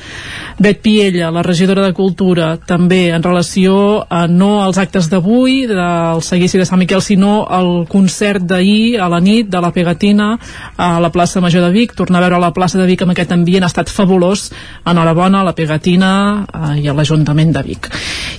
Bet 0.58 0.80
Piella, 0.82 1.30
la 1.30 1.42
regidora 1.42 1.84
de 1.86 1.94
Cultura, 1.94 2.56
també 2.58 3.08
en 3.14 3.22
relació 3.22 4.04
a 4.08 4.26
no 4.26 4.62
als 4.62 4.78
actes 4.78 5.08
d'avui, 5.10 5.66
del 5.70 6.22
seguici 6.22 6.58
de 6.58 6.66
Sant 6.66 6.80
Miquel, 6.80 7.02
sinó 7.02 7.46
al 7.46 7.86
concert 7.88 8.42
d'ahir 8.42 8.98
a 9.00 9.08
la 9.08 9.20
nit 9.20 9.48
de 9.48 9.62
la 9.62 9.72
Pegatina 9.72 10.32
a 10.76 10.98
la 11.00 11.12
plaça 11.14 11.40
Major 11.40 11.64
de 11.66 11.72
Vic. 11.74 11.94
Tornar 11.94 12.22
a 12.22 12.26
veure 12.26 12.42
la 12.42 12.52
plaça 12.54 12.78
de 12.78 12.86
Vic 12.88 13.02
amb 13.02 13.14
aquest 13.14 13.32
ambient 13.32 13.66
ha 13.66 13.72
estat 13.72 13.90
fabulós. 13.92 14.48
Enhorabona 14.88 15.42
a 15.42 15.48
la 15.48 15.54
Pegatina 15.56 16.12
eh, 16.46 16.80
i 16.82 16.88
a 16.88 16.96
l'Ajuntament 16.96 17.54
de 17.54 17.64
Vic. 17.66 17.90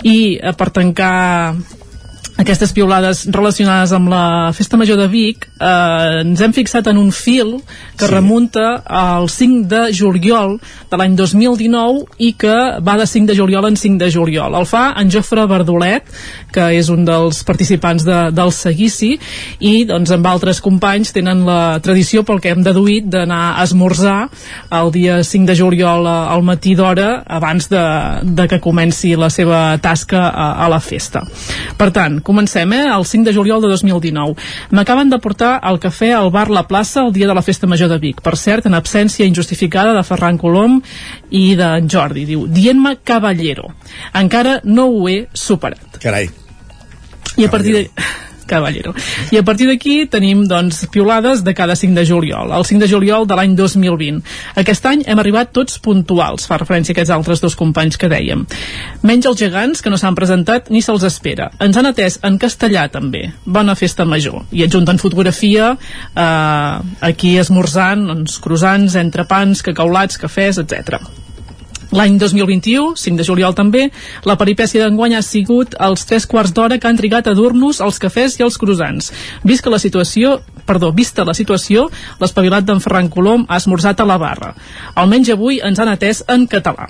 I 0.03 0.18
eh, 0.38 0.56
per 0.57 0.72
tancar 0.76 1.56
aquestes 2.40 2.72
piolades 2.72 3.26
relacionades 3.36 3.91
amb 3.95 4.07
la 4.14 4.52
Festa 4.56 4.78
Major 4.80 4.95
de 4.99 5.10
Vic 5.11 5.44
eh, 5.60 6.22
ens 6.22 6.40
hem 6.40 6.53
fixat 6.56 6.88
en 6.88 6.99
un 7.02 7.11
fil 7.11 7.57
que 7.99 8.07
sí. 8.07 8.11
remunta 8.14 8.80
al 8.86 9.28
5 9.30 9.68
de 9.68 9.82
juliol 9.95 10.56
de 10.90 10.99
l'any 10.99 11.18
2019 11.20 12.06
i 12.24 12.32
que 12.40 12.56
va 12.86 12.95
de 12.99 13.07
5 13.11 13.28
de 13.28 13.36
juliol 13.36 13.68
en 13.68 13.76
5 13.76 13.99
de 13.99 14.11
juliol. 14.14 14.56
El 14.56 14.68
fa 14.70 14.94
en 15.02 15.11
Jofre 15.11 15.44
Verdolet, 15.52 16.07
que 16.56 16.70
és 16.78 16.88
un 16.90 17.03
dels 17.06 17.41
participants 17.44 18.06
de, 18.07 18.20
del 18.32 18.53
seguici 18.56 19.11
i 19.60 19.84
doncs 19.90 20.16
amb 20.16 20.32
altres 20.32 20.64
companys 20.64 21.11
tenen 21.16 21.44
la 21.48 21.80
tradició 21.84 22.24
pel 22.24 22.40
que 22.40 22.53
hem 22.56 22.64
deduït 22.64 23.11
d'anar 23.11 23.41
a 23.57 23.68
esmorzar 23.68 24.30
el 24.80 24.94
dia 24.95 25.20
5 25.28 25.52
de 25.52 25.57
juliol 25.60 26.07
al 26.07 26.45
matí 26.48 26.78
d'hora 26.80 27.10
abans 27.28 27.68
de, 27.68 27.84
de 28.24 28.48
que 28.48 28.64
comenci 28.64 29.16
la 29.20 29.30
seva 29.34 29.76
tasca 29.84 30.30
a, 30.30 30.49
a 30.64 30.72
la 30.72 30.80
festa. 30.80 31.26
Per 31.76 31.91
tant, 31.91 32.22
Comencem, 32.30 32.73
eh? 32.77 32.85
El 32.93 33.06
5 33.10 33.26
de 33.26 33.34
juliol 33.34 33.61
de 33.64 33.72
2019. 33.73 34.35
M'acaben 34.77 35.10
de 35.10 35.18
portar 35.18 35.56
el 35.65 35.80
cafè 35.81 36.11
al 36.14 36.30
bar 36.30 36.51
La 36.53 36.68
Plaça 36.69 37.01
el 37.01 37.10
dia 37.15 37.26
de 37.26 37.34
la 37.34 37.41
Festa 37.41 37.65
Major 37.65 37.89
de 37.89 37.97
Vic. 37.97 38.22
Per 38.22 38.35
cert, 38.38 38.68
en 38.69 38.77
absència 38.77 39.26
injustificada 39.26 39.95
de 39.97 40.06
Ferran 40.06 40.38
Colom 40.38 40.77
i 41.34 41.56
d'en 41.57 41.89
Jordi. 41.89 42.27
Diu, 42.30 42.45
dient-me 42.45 42.99
caballero. 43.01 43.73
Encara 44.14 44.60
no 44.64 44.91
ho 44.93 45.07
he 45.10 45.23
superat. 45.34 45.97
Carai. 46.03 46.30
I 47.39 47.49
a 47.49 47.49
partir 47.49 47.73
de... 47.80 47.88
Caballero. 48.49 48.95
I 49.31 49.39
a 49.39 49.45
partir 49.45 49.69
d'aquí 49.69 50.03
tenim, 50.11 50.45
doncs, 50.49 50.84
piolades 50.93 51.43
de 51.45 51.53
cada 51.55 51.76
5 51.77 51.95
de 51.95 52.05
juliol, 52.09 52.53
el 52.55 52.65
5 52.65 52.81
de 52.84 52.89
juliol 52.91 53.27
de 53.30 53.38
l'any 53.38 53.55
2020. 53.57 54.23
Aquest 54.59 54.89
any 54.89 55.05
hem 55.07 55.21
arribat 55.21 55.53
tots 55.55 55.80
puntuals, 55.84 56.47
fa 56.49 56.59
referència 56.59 56.93
a 56.93 56.97
aquests 56.97 57.13
altres 57.15 57.43
dos 57.43 57.57
companys 57.59 57.99
que 57.99 58.09
dèiem. 58.11 58.45
Menys 59.05 59.30
els 59.30 59.39
gegants, 59.39 59.84
que 59.85 59.93
no 59.93 59.99
s'han 60.01 60.17
presentat 60.17 60.71
ni 60.73 60.81
se'ls 60.85 61.05
espera. 61.07 61.51
Ens 61.61 61.77
han 61.77 61.89
atès 61.91 62.19
en 62.26 62.39
castellà, 62.41 62.88
també. 62.91 63.27
Bona 63.45 63.77
festa 63.80 64.07
major. 64.09 64.43
I 64.51 64.65
adjunten 64.65 65.01
fotografia 65.01 65.71
eh, 65.76 66.76
aquí 67.11 67.38
esmorzant, 67.38 68.07
doncs, 68.09 68.39
croissants, 68.43 68.97
entrepans, 68.99 69.63
cacaulats, 69.65 70.17
cafès, 70.21 70.61
etc. 70.63 70.99
L'any 71.91 72.20
2021, 72.22 72.94
5 73.02 73.18
de 73.18 73.26
juliol 73.26 73.56
també, 73.57 73.88
la 74.30 74.38
peripècia 74.38 74.84
d'enguany 74.84 75.16
ha 75.18 75.24
sigut 75.26 75.74
els 75.82 76.06
tres 76.06 76.28
quarts 76.30 76.53
d'hora 76.53 76.78
que 76.78 76.88
han 76.90 76.99
trigat 76.99 77.28
a 77.28 77.34
dur-nos 77.34 77.82
els 77.82 77.98
cafès 78.02 78.38
i 78.38 78.45
els 78.45 78.60
croissants. 78.61 79.11
Que 79.60 79.74
la 79.74 79.82
situació, 79.82 80.38
perdó, 80.66 80.94
vista 80.95 81.26
la 81.26 81.34
situació, 81.34 81.90
l'espavilat 82.22 82.64
d'en 82.64 82.80
Ferran 82.80 83.10
Colom 83.10 83.45
ha 83.49 83.57
esmorzat 83.57 83.99
a 83.99 84.07
la 84.07 84.18
barra. 84.22 84.53
Almenys 84.95 85.34
avui 85.34 85.60
ens 85.66 85.80
han 85.82 85.91
atès 85.91 86.24
en 86.30 86.48
català 86.48 86.88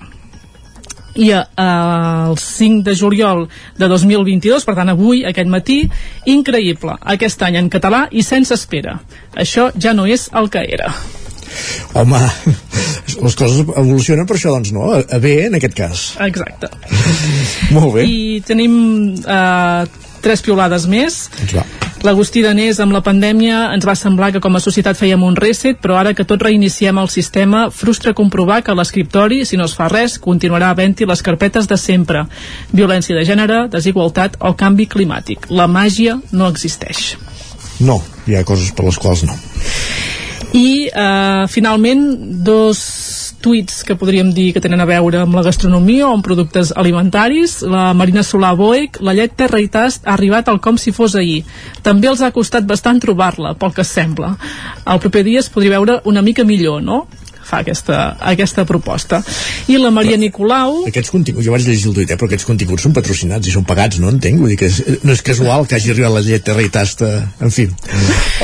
i 1.20 1.32
eh, 1.32 1.44
el 1.66 2.38
5 2.38 2.84
de 2.84 2.96
juliol 2.96 3.48
de 3.78 3.88
2022, 3.88 4.66
per 4.66 4.76
tant 4.78 4.92
avui, 4.94 5.24
aquest 5.26 5.50
matí, 5.50 5.80
increïble, 6.30 6.96
aquest 7.16 7.42
any 7.48 7.60
en 7.60 7.72
català 7.74 8.06
i 8.12 8.24
sense 8.24 8.54
espera. 8.56 9.00
Això 9.36 9.70
ja 9.76 9.94
no 9.94 10.08
és 10.08 10.30
el 10.34 10.52
que 10.54 10.64
era. 10.70 10.94
Home, 12.00 12.22
les 13.26 13.40
coses 13.40 13.64
evolucionen 13.64 14.28
per 14.30 14.38
això, 14.38 14.54
doncs 14.56 14.74
no, 14.76 14.92
a 15.00 15.22
bé 15.22 15.36
en 15.48 15.58
aquest 15.60 15.78
cas. 15.78 16.06
Exacte. 16.28 16.72
Molt 17.76 17.96
bé. 17.98 18.08
I 18.08 18.40
tenim 18.46 18.74
eh, 19.20 19.86
tres 20.24 20.44
piolades 20.46 20.88
més. 20.90 21.28
Doncs 21.40 21.80
L'Agustí 22.00 22.40
Danés 22.40 22.78
amb 22.80 22.94
la 22.96 23.02
pandèmia 23.04 23.74
ens 23.74 23.84
va 23.84 23.96
semblar 24.00 24.30
que 24.32 24.40
com 24.40 24.56
a 24.56 24.62
societat 24.64 24.96
fèiem 24.96 25.24
un 25.28 25.36
reset, 25.36 25.82
però 25.84 25.98
ara 26.00 26.14
que 26.16 26.24
tot 26.24 26.40
reiniciem 26.46 26.96
el 27.02 27.10
sistema, 27.12 27.66
frustra 27.76 28.14
comprovar 28.16 28.62
que 28.64 28.76
l'escriptori, 28.78 29.42
si 29.44 29.60
no 29.60 29.68
es 29.68 29.76
fa 29.76 29.90
res, 29.92 30.16
continuarà 30.24 30.70
havent-hi 30.72 31.10
les 31.10 31.24
carpetes 31.26 31.68
de 31.68 31.76
sempre. 31.76 32.24
Violència 32.72 33.18
de 33.18 33.26
gènere, 33.28 33.66
desigualtat 33.74 34.40
o 34.40 34.54
canvi 34.56 34.88
climàtic. 34.88 35.50
La 35.52 35.68
màgia 35.68 36.16
no 36.32 36.48
existeix. 36.48 37.18
No, 37.84 38.00
hi 38.28 38.40
ha 38.40 38.48
coses 38.48 38.72
per 38.72 38.88
les 38.88 39.00
quals 39.00 39.28
no 39.28 39.36
i 40.58 40.90
eh, 40.90 41.46
finalment 41.52 42.04
dos 42.46 42.80
tuits 43.40 43.84
que 43.88 43.96
podríem 43.96 44.32
dir 44.36 44.50
que 44.54 44.62
tenen 44.64 44.82
a 44.82 44.88
veure 44.90 45.22
amb 45.24 45.38
la 45.38 45.44
gastronomia 45.46 46.08
o 46.08 46.14
amb 46.16 46.26
productes 46.26 46.74
alimentaris. 46.76 47.60
La 47.62 47.94
Marina 47.94 48.24
Solà 48.26 48.52
Boec, 48.58 49.00
la 49.06 49.16
llet 49.16 49.38
terra 49.40 49.62
i 49.62 49.70
tast 49.72 50.08
ha 50.08 50.16
arribat 50.18 50.50
al 50.50 50.60
com 50.64 50.78
si 50.78 50.94
fos 50.96 51.16
ahir. 51.16 51.44
També 51.86 52.10
els 52.12 52.24
ha 52.26 52.34
costat 52.36 52.68
bastant 52.68 53.00
trobar-la, 53.00 53.56
pel 53.60 53.74
que 53.76 53.88
sembla. 53.88 54.36
El 54.86 55.02
proper 55.04 55.24
dia 55.28 55.44
es 55.44 55.50
podria 55.54 55.78
veure 55.78 56.02
una 56.10 56.26
mica 56.26 56.44
millor, 56.44 56.84
no? 56.84 57.06
fa 57.50 57.64
aquesta, 57.64 58.00
aquesta 58.22 58.62
proposta. 58.70 59.24
I 59.74 59.80
la 59.82 59.90
Maria 59.90 60.14
però, 60.14 60.22
Nicolau... 60.22 60.76
Aquests 60.92 61.10
continguts, 61.10 61.48
jo 61.48 61.56
vaig 61.56 61.66
llegir 61.66 61.90
el 61.90 61.96
tuit, 61.98 62.12
eh, 62.12 62.18
però 62.20 62.30
aquests 62.30 62.46
continguts 62.46 62.86
són 62.86 62.94
patrocinats 62.94 63.50
i 63.50 63.56
són 63.56 63.66
pagats, 63.66 63.98
no 64.04 64.12
entenc? 64.14 64.38
Vull 64.44 64.54
dir 64.54 64.60
que 64.62 64.70
és, 64.70 64.78
no 65.02 65.16
és 65.16 65.26
casual 65.26 65.66
que 65.66 65.80
hagi 65.80 65.96
arribat 65.96 66.14
la 66.14 66.22
llet 66.28 66.46
terra 66.46 66.62
i 66.62 66.70
tasta, 66.74 67.10
en 67.42 67.56
fi, 67.56 67.66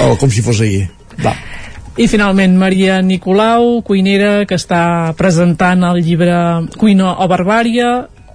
o 0.01 0.15
com 0.21 0.33
si 0.33 0.41
fos 0.45 0.63
ahir. 0.65 0.87
Va. 1.21 1.35
I 1.95 2.09
finalment 2.11 2.57
Maria 2.59 2.97
Nicolau, 2.99 3.79
cuinera 3.87 4.43
que 4.43 4.57
està 4.59 5.13
presentant 5.15 5.85
el 5.87 6.01
llibre 6.03 6.35
Cuina 6.75 7.13
o 7.23 7.27
Barbària, 7.31 7.91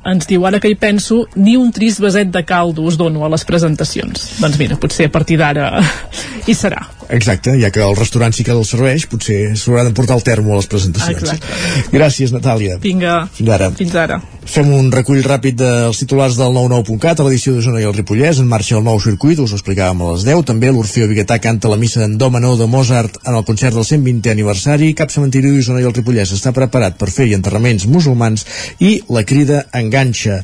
ens 0.09 0.25
diu, 0.31 0.47
ara 0.49 0.63
que 0.63 0.71
hi 0.73 0.79
penso, 0.81 1.27
ni 1.37 1.59
un 1.61 1.69
trist 1.77 2.01
beset 2.01 2.33
de 2.33 2.41
caldo 2.49 2.87
us 2.89 2.97
dono 2.97 3.27
a 3.27 3.29
les 3.29 3.45
presentacions. 3.45 4.41
Doncs 4.41 4.57
mira, 4.57 4.81
potser 4.81 5.11
a 5.11 5.13
partir 5.13 5.37
d'ara 5.43 5.75
hi 6.49 6.57
serà. 6.57 6.87
Exacte, 7.11 7.57
ja 7.59 7.71
que 7.75 7.83
el 7.83 7.97
restaurant 7.99 8.35
sí 8.35 8.45
que 8.47 8.55
el 8.55 8.65
serveix, 8.67 9.07
potser 9.11 9.57
s'haurà 9.59 9.85
de 9.87 9.95
portar 9.97 10.17
el 10.19 10.25
termo 10.27 10.55
a 10.55 10.61
les 10.61 10.69
presentacions. 10.71 11.23
Exacte. 11.23 11.91
Gràcies, 11.95 12.33
Natàlia. 12.35 12.79
Vinga. 12.83 13.25
Fins 13.35 13.51
ara. 13.57 13.71
Fins 13.79 13.97
ara. 13.99 14.21
Fem 14.51 14.71
un 14.75 14.89
recull 14.95 15.21
ràpid 15.23 15.59
dels 15.61 16.01
titulars 16.01 16.39
del 16.39 16.55
99.cat 16.57 17.21
a 17.21 17.27
l'edició 17.27 17.55
de 17.55 17.65
Zona 17.67 17.83
i 17.83 17.87
el 17.87 17.95
Ripollès. 17.95 18.41
En 18.43 18.49
marxa 18.51 18.79
el 18.79 18.87
nou 18.87 19.01
circuit, 19.03 19.39
us 19.43 19.53
ho 19.53 19.59
explicàvem 19.59 20.01
a 20.03 20.11
les 20.15 20.27
10. 20.27 20.45
També 20.49 20.71
l'Orfeo 20.73 21.11
Biguetà 21.11 21.39
canta 21.43 21.71
la 21.71 21.79
missa 21.81 22.03
d'en 22.03 22.17
Do 22.19 22.31
de 22.31 22.67
Mozart 22.67 23.19
en 23.27 23.35
el 23.35 23.45
concert 23.45 23.75
del 23.75 23.85
120è 23.85 24.31
aniversari. 24.31 24.95
Cap 24.95 25.11
cementiri 25.11 25.51
d'Osona 25.51 25.81
i 25.81 25.89
el 25.89 25.95
Ripollès 25.95 26.33
està 26.33 26.53
preparat 26.53 26.99
per 26.99 27.11
fer 27.11 27.29
enterraments 27.35 27.87
musulmans 27.87 28.47
i 28.79 29.01
la 29.09 29.25
crida 29.25 29.67
enganxa 29.73 30.43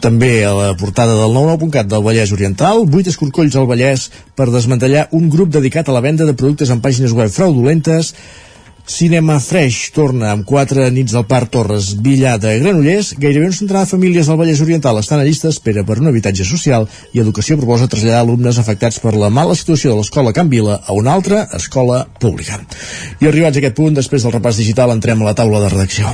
també 0.00 0.44
a 0.44 0.52
la 0.56 0.70
portada 0.78 1.16
del 1.18 1.34
99.cat 1.34 1.90
del 1.90 2.04
Vallès 2.04 2.32
Oriental, 2.36 2.86
8 2.86 3.12
escorcolls 3.12 3.56
al 3.56 3.68
Vallès 3.70 4.08
per 4.36 4.50
desmantellar 4.52 5.08
un 5.12 5.28
grup 5.32 5.52
dedicat 5.54 5.88
a 5.88 5.96
la 5.96 6.02
venda 6.04 6.26
de 6.28 6.34
productes 6.36 6.70
en 6.70 6.82
pàgines 6.84 7.14
web 7.16 7.30
fraudulentes, 7.32 8.14
Cinema 8.86 9.38
Fresh 9.40 9.94
torna 9.96 10.28
amb 10.34 10.44
quatre 10.44 10.84
nits 10.92 11.14
al 11.16 11.24
Parc 11.24 11.54
Torres 11.54 11.94
Villà 12.04 12.34
de 12.36 12.52
Granollers. 12.60 13.14
Gairebé 13.16 13.48
un 13.48 13.56
centenar 13.56 13.86
de 13.86 13.90
famílies 13.94 14.28
del 14.28 14.36
Vallès 14.36 14.60
Oriental 14.60 15.00
estan 15.00 15.22
a 15.22 15.24
llista 15.24 15.48
d'espera 15.48 15.86
per 15.88 15.96
un 16.02 16.10
habitatge 16.12 16.44
social 16.44 16.84
i 17.12 17.22
Educació 17.22 17.56
proposa 17.56 17.88
traslladar 17.88 18.20
alumnes 18.20 18.60
afectats 18.60 19.00
per 19.00 19.14
la 19.16 19.32
mala 19.32 19.56
situació 19.56 19.94
de 19.94 20.02
l'escola 20.02 20.34
Can 20.36 20.52
Vila 20.52 20.82
a 20.84 20.92
una 20.92 21.14
altra 21.16 21.46
escola 21.56 22.04
pública. 22.20 22.60
I 23.24 23.30
arribats 23.32 23.56
a 23.56 23.64
aquest 23.64 23.80
punt, 23.80 23.96
després 23.96 24.26
del 24.26 24.36
repàs 24.36 24.60
digital, 24.60 24.92
entrem 24.92 25.24
a 25.24 25.32
la 25.32 25.38
taula 25.38 25.64
de 25.64 25.72
redacció. 25.72 26.12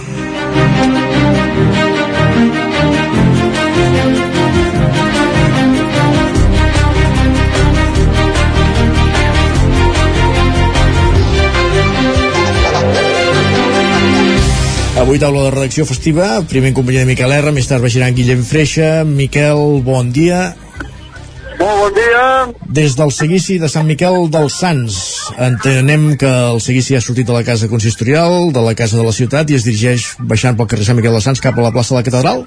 Avui 15.10 15.18
taula 15.18 15.40
de 15.42 15.50
redacció 15.50 15.82
festiva, 15.82 16.26
primer 16.46 16.68
en 16.70 16.74
companyia 16.76 17.00
de 17.02 17.08
Miquel 17.08 17.32
R, 17.34 17.50
més 17.50 17.66
tard 17.66 17.82
baixaran 17.82 18.14
Guillem 18.14 18.44
Freixa. 18.46 19.00
Miquel, 19.02 19.80
bon 19.82 20.12
dia. 20.14 20.52
Molt 21.58 21.80
bon 21.80 21.96
dia. 21.96 22.20
Des 22.78 22.94
del 22.94 23.10
seguici 23.10 23.56
de 23.58 23.66
Sant 23.72 23.88
Miquel 23.90 24.28
dels 24.30 24.60
Sants, 24.62 25.00
entenem 25.34 26.12
que 26.20 26.30
el 26.52 26.62
seguici 26.62 26.94
ha 26.94 27.02
sortit 27.02 27.26
de 27.26 27.34
la 27.34 27.42
casa 27.42 27.66
consistorial, 27.66 28.52
de 28.54 28.62
la 28.62 28.76
casa 28.78 29.00
de 29.00 29.08
la 29.08 29.16
ciutat, 29.16 29.50
i 29.50 29.58
es 29.58 29.66
dirigeix 29.66 30.12
baixant 30.30 30.54
pel 30.54 30.70
carrer 30.70 30.86
Sant 30.86 31.00
Miquel 31.00 31.18
dels 31.18 31.26
Sants 31.26 31.42
cap 31.42 31.58
a 31.58 31.66
la 31.66 31.74
plaça 31.74 31.96
de 31.96 31.98
la 31.98 32.06
Catedral? 32.06 32.46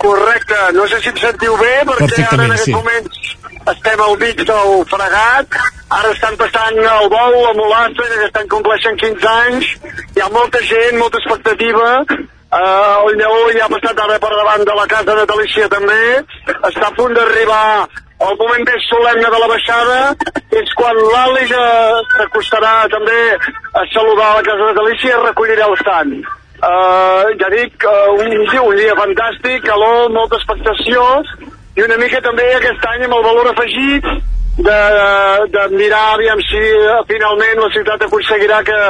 Correcte, 0.00 0.64
no 0.72 0.88
sé 0.88 1.04
si 1.04 1.12
em 1.12 1.20
sentiu 1.28 1.60
bé, 1.60 1.74
perquè 1.92 2.24
ara 2.24 2.40
en 2.40 2.46
aquests 2.56 2.70
sí. 2.70 2.78
moments 2.78 3.36
estem 3.70 4.00
al 4.00 4.16
mig 4.18 4.42
del 4.48 4.84
fregat, 4.90 5.56
ara 5.90 6.10
estan 6.10 6.36
passant 6.40 6.78
el 6.82 7.08
bou, 7.12 7.38
la 7.46 7.54
molassa, 7.58 8.08
que 8.10 8.26
estan 8.26 8.48
compleixen 8.50 8.98
15 8.98 9.28
anys, 9.46 9.72
hi 10.16 10.22
ha 10.22 10.30
molta 10.34 10.62
gent, 10.66 10.98
molta 10.98 11.20
expectativa, 11.22 11.88
uh, 12.10 13.08
el 13.08 13.18
lleó 13.20 13.42
ja 13.54 13.66
ha 13.66 13.72
passat 13.74 14.04
ara 14.04 14.18
per 14.22 14.32
davant 14.34 14.64
de 14.66 14.78
la 14.78 14.86
casa 14.90 15.18
de 15.20 15.26
Delícia 15.34 15.68
també, 15.72 16.02
està 16.70 16.88
a 16.88 16.96
punt 16.98 17.14
d'arribar 17.18 17.88
el 18.22 18.36
moment 18.38 18.62
més 18.68 18.84
solemne 18.86 19.30
de 19.34 19.38
la 19.42 19.48
baixada 19.50 19.96
és 20.54 20.74
quan 20.78 20.98
l'Ali 20.98 21.46
ja 21.50 21.62
s'acostarà 22.12 22.74
també 22.92 23.22
a 23.34 23.82
saludar 23.94 24.28
a 24.28 24.36
la 24.36 24.44
casa 24.46 24.68
de 24.68 24.76
Delícia 24.78 25.16
i 25.16 25.24
recollirà 25.24 25.66
el 25.66 25.80
sant. 25.82 26.12
Uh, 26.62 27.32
ja 27.40 27.48
dic, 27.50 27.82
uh, 27.90 28.12
un, 28.22 28.36
un 28.38 28.76
dia 28.78 28.94
fantàstic, 28.94 29.64
calor, 29.66 30.12
molta 30.14 30.38
expectació, 30.38 31.02
i 31.76 31.82
una 31.82 31.96
mica 31.96 32.20
també 32.20 32.44
aquest 32.56 32.84
any 32.92 33.06
amb 33.06 33.16
el 33.16 33.26
valor 33.30 33.52
afegit 33.52 34.08
de, 34.56 34.80
de 35.48 35.62
mirar 35.76 36.12
aviam 36.14 36.40
si 36.44 36.60
uh, 36.60 37.00
finalment 37.08 37.62
la 37.62 37.70
ciutat 37.72 38.02
aconseguirà 38.04 38.60
que 38.66 38.80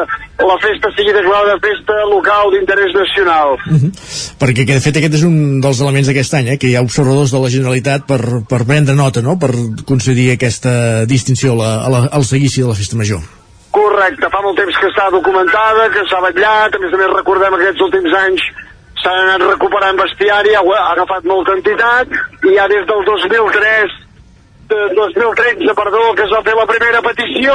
la 0.42 0.56
festa 0.58 0.90
sigui 0.96 1.12
declarada 1.14 1.60
festa 1.62 1.98
local 2.10 2.50
d'interès 2.50 2.94
nacional. 2.96 3.54
Uh 3.70 3.78
-huh. 3.78 3.90
Perquè, 4.40 4.66
que, 4.66 4.74
de 4.74 4.80
fet, 4.80 4.96
aquest 4.96 5.14
és 5.14 5.22
un 5.22 5.60
dels 5.60 5.80
elements 5.80 6.08
d'aquest 6.08 6.34
any, 6.34 6.48
eh? 6.48 6.58
que 6.58 6.66
hi 6.66 6.76
ha 6.76 6.82
observadors 6.82 7.30
de 7.30 7.38
la 7.38 7.50
Generalitat 7.54 8.06
per, 8.06 8.42
per 8.48 8.66
prendre 8.66 8.94
nota, 8.94 9.22
no?, 9.22 9.38
per 9.38 9.52
concedir 9.86 10.32
aquesta 10.32 11.06
distinció 11.06 11.54
la, 11.54 11.86
a 11.86 11.88
la, 11.88 12.08
al 12.10 12.24
seguici 12.24 12.60
de 12.60 12.68
la 12.68 12.74
festa 12.74 12.96
major. 12.96 13.20
Correcte, 13.70 14.26
fa 14.28 14.40
molt 14.42 14.58
temps 14.58 14.76
que 14.80 14.88
està 14.88 15.10
documentada, 15.10 15.88
que 15.94 16.02
s'ha 16.10 16.20
vetllat, 16.20 16.74
a 16.74 16.78
més 16.82 16.92
a 16.92 16.96
més 16.96 17.10
recordem 17.20 17.54
que 17.54 17.62
aquests 17.62 17.82
últims 17.86 18.12
anys 18.26 18.42
s'han 19.02 19.18
anat 19.26 19.44
recuperant 19.50 19.98
bestiari, 19.98 20.54
ha, 20.54 20.62
ha 20.62 20.92
agafat 20.92 21.26
molta 21.28 21.56
entitat, 21.58 22.14
i 22.46 22.56
ja 22.56 22.68
des 22.70 22.86
del 22.88 23.04
2003 23.10 23.98
2013, 24.72 25.74
perdó, 25.76 26.14
que 26.16 26.24
es 26.24 26.32
va 26.32 26.40
fer 26.46 26.54
la 26.56 26.66
primera 26.66 27.02
petició, 27.04 27.54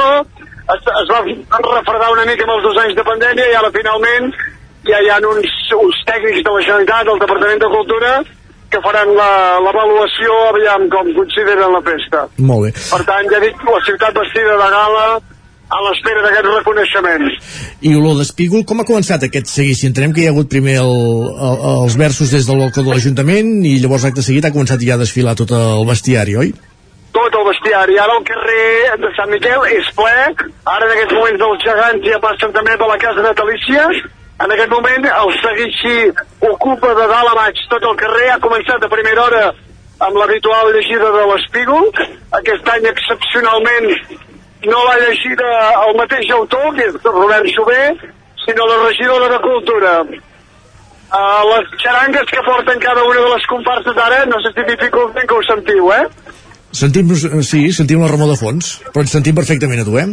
es, 0.74 0.90
es 1.02 1.08
va 1.10 1.20
refredar 1.24 2.12
una 2.12 2.26
mica 2.28 2.46
amb 2.46 2.54
els 2.58 2.66
dos 2.68 2.80
anys 2.84 2.94
de 2.98 3.04
pandèmia 3.06 3.48
i 3.50 3.56
ara 3.58 3.72
finalment 3.74 4.28
ja 4.86 5.00
hi 5.02 5.08
ha 5.10 5.16
uns, 5.26 5.54
uns 5.74 6.02
tècnics 6.08 6.44
de 6.44 6.52
la 6.52 6.60
Generalitat, 6.66 7.08
del 7.08 7.22
Departament 7.24 7.64
de 7.64 7.70
Cultura, 7.72 8.12
que 8.68 8.80
faran 8.84 9.14
l'avaluació 9.16 10.36
aviam 10.50 10.86
com 10.92 11.10
consideren 11.16 11.72
la 11.72 11.82
festa. 11.84 12.26
Molt 12.50 12.68
bé. 12.68 12.72
Per 12.76 13.00
tant, 13.08 13.28
ja 13.32 13.40
dic, 13.42 13.64
la 13.64 13.80
ciutat 13.88 14.16
vestida 14.20 14.56
de 14.60 14.70
gala 14.76 15.06
a 15.68 15.80
l'espera 15.84 16.22
d'aquests 16.24 16.54
reconeixements. 16.54 17.52
I 17.84 17.94
Olor 17.98 18.16
d'Espígol, 18.20 18.64
com 18.68 18.80
ha 18.80 18.88
començat 18.88 19.26
aquest 19.26 19.50
seguici? 19.52 19.88
Entenem 19.90 20.14
que 20.16 20.24
hi 20.24 20.28
ha 20.28 20.32
hagut 20.34 20.48
primer 20.52 20.78
el, 20.80 20.96
el, 21.48 21.60
els 21.74 21.98
versos 22.00 22.32
des 22.32 22.48
del 22.48 22.62
balcó 22.64 22.84
de 22.86 22.94
l'Ajuntament 22.94 23.52
i 23.68 23.76
llavors 23.82 24.08
acte 24.08 24.24
seguit 24.24 24.48
ha 24.48 24.54
començat 24.54 24.82
ja 24.84 24.96
a 24.96 25.02
desfilar 25.04 25.36
tot 25.38 25.52
el 25.56 25.86
bestiari, 25.88 26.36
oi? 26.40 26.52
tot 27.18 27.34
el 27.34 27.46
bestiari. 27.48 27.98
Ara 27.98 28.14
el 28.18 28.24
carrer 28.28 28.96
de 29.02 29.10
Sant 29.16 29.30
Miquel 29.32 29.64
és 29.74 29.88
ple, 29.96 30.16
ara 30.74 30.86
en 30.86 30.94
aquests 30.94 31.16
moments 31.16 31.40
dels 31.42 31.64
gegants 31.66 32.06
ja 32.06 32.20
passen 32.22 32.54
també 32.54 32.76
per 32.78 32.88
la 32.90 32.98
casa 33.02 33.24
natalícia, 33.24 33.88
en 34.38 34.54
aquest 34.54 34.70
moment 34.70 35.08
el 35.10 35.32
seguici 35.42 35.96
ocupa 36.52 36.92
de 36.94 37.06
dalt 37.10 37.32
a 37.32 37.34
baix 37.40 37.64
tot 37.72 37.82
el 37.82 37.96
carrer, 37.98 38.28
ha 38.30 38.44
començat 38.44 38.84
a 38.84 38.92
primera 38.92 39.24
hora 39.24 39.44
amb 40.06 40.14
l'habitual 40.20 40.70
llegida 40.76 41.10
de 41.16 41.24
l'Espígol, 41.32 41.88
aquest 42.38 42.70
any 42.76 42.86
excepcionalment 42.92 43.88
no 44.66 44.84
l'ha 44.86 44.96
llegida 45.04 45.50
el 45.86 45.96
mateix 45.98 46.30
autor, 46.34 46.72
que 46.76 46.88
és 46.88 46.96
Robert 47.04 47.46
Jové, 47.54 47.82
sinó 48.44 48.66
la 48.66 48.80
regidora 48.88 49.28
de 49.34 49.38
Cultura. 49.44 49.92
Uh, 51.08 51.42
les 51.48 51.70
xarangues 51.80 52.26
que 52.28 52.42
porten 52.44 52.80
cada 52.82 53.04
una 53.04 53.22
de 53.24 53.30
les 53.32 53.46
comparses 53.48 53.96
ara, 53.96 54.24
no 54.28 54.40
sé 54.44 54.52
si 54.56 54.66
dificulten 54.68 55.26
que 55.26 55.34
ho 55.34 55.44
sentiu, 55.46 55.92
eh? 55.94 56.04
Sentim, 56.76 57.14
sí, 57.16 57.62
sentim 57.72 58.02
la 58.04 58.10
remor 58.12 58.28
de 58.34 58.36
fons, 58.36 58.74
però 58.92 59.06
ens 59.06 59.14
sentim 59.16 59.38
perfectament 59.38 59.80
a 59.80 59.86
tu, 59.88 59.96
eh? 59.96 60.08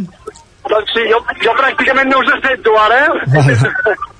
Doncs 0.66 0.94
sí, 0.96 1.04
jo, 1.10 1.20
jo 1.42 1.52
pràcticament 1.58 2.08
no 2.10 2.22
us 2.22 2.32
sento 2.46 2.78
ara, 2.80 3.02
eh? 3.04 3.32
Vale. 3.34 3.58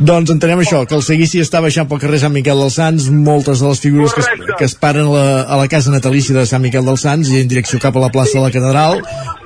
doncs 0.00 0.32
entenem 0.34 0.62
això, 0.62 0.82
que 0.88 0.96
el 0.98 1.04
seguici 1.06 1.42
està 1.42 1.60
baixant 1.64 1.88
pel 1.90 2.00
carrer 2.02 2.22
Sant 2.22 2.34
Miquel 2.34 2.58
dels 2.62 2.78
Sants, 2.78 3.08
moltes 3.12 3.62
de 3.62 3.68
les 3.70 3.82
figures 3.82 4.14
que 4.14 4.24
es, 4.24 4.30
que 4.58 4.68
es 4.68 4.76
paren 4.78 5.10
a 5.10 5.12
la, 5.12 5.26
a 5.42 5.60
la 5.62 5.68
casa 5.72 5.92
natalícia 5.94 6.36
de 6.36 6.46
Sant 6.48 6.62
Miquel 6.64 6.86
dels 6.88 7.04
Sants 7.06 7.30
i 7.32 7.42
en 7.42 7.50
direcció 7.50 7.80
cap 7.82 7.96
a 7.96 8.02
la 8.02 8.10
plaça 8.14 8.38
de 8.38 8.46
la 8.46 8.54
Catedral, 8.54 9.02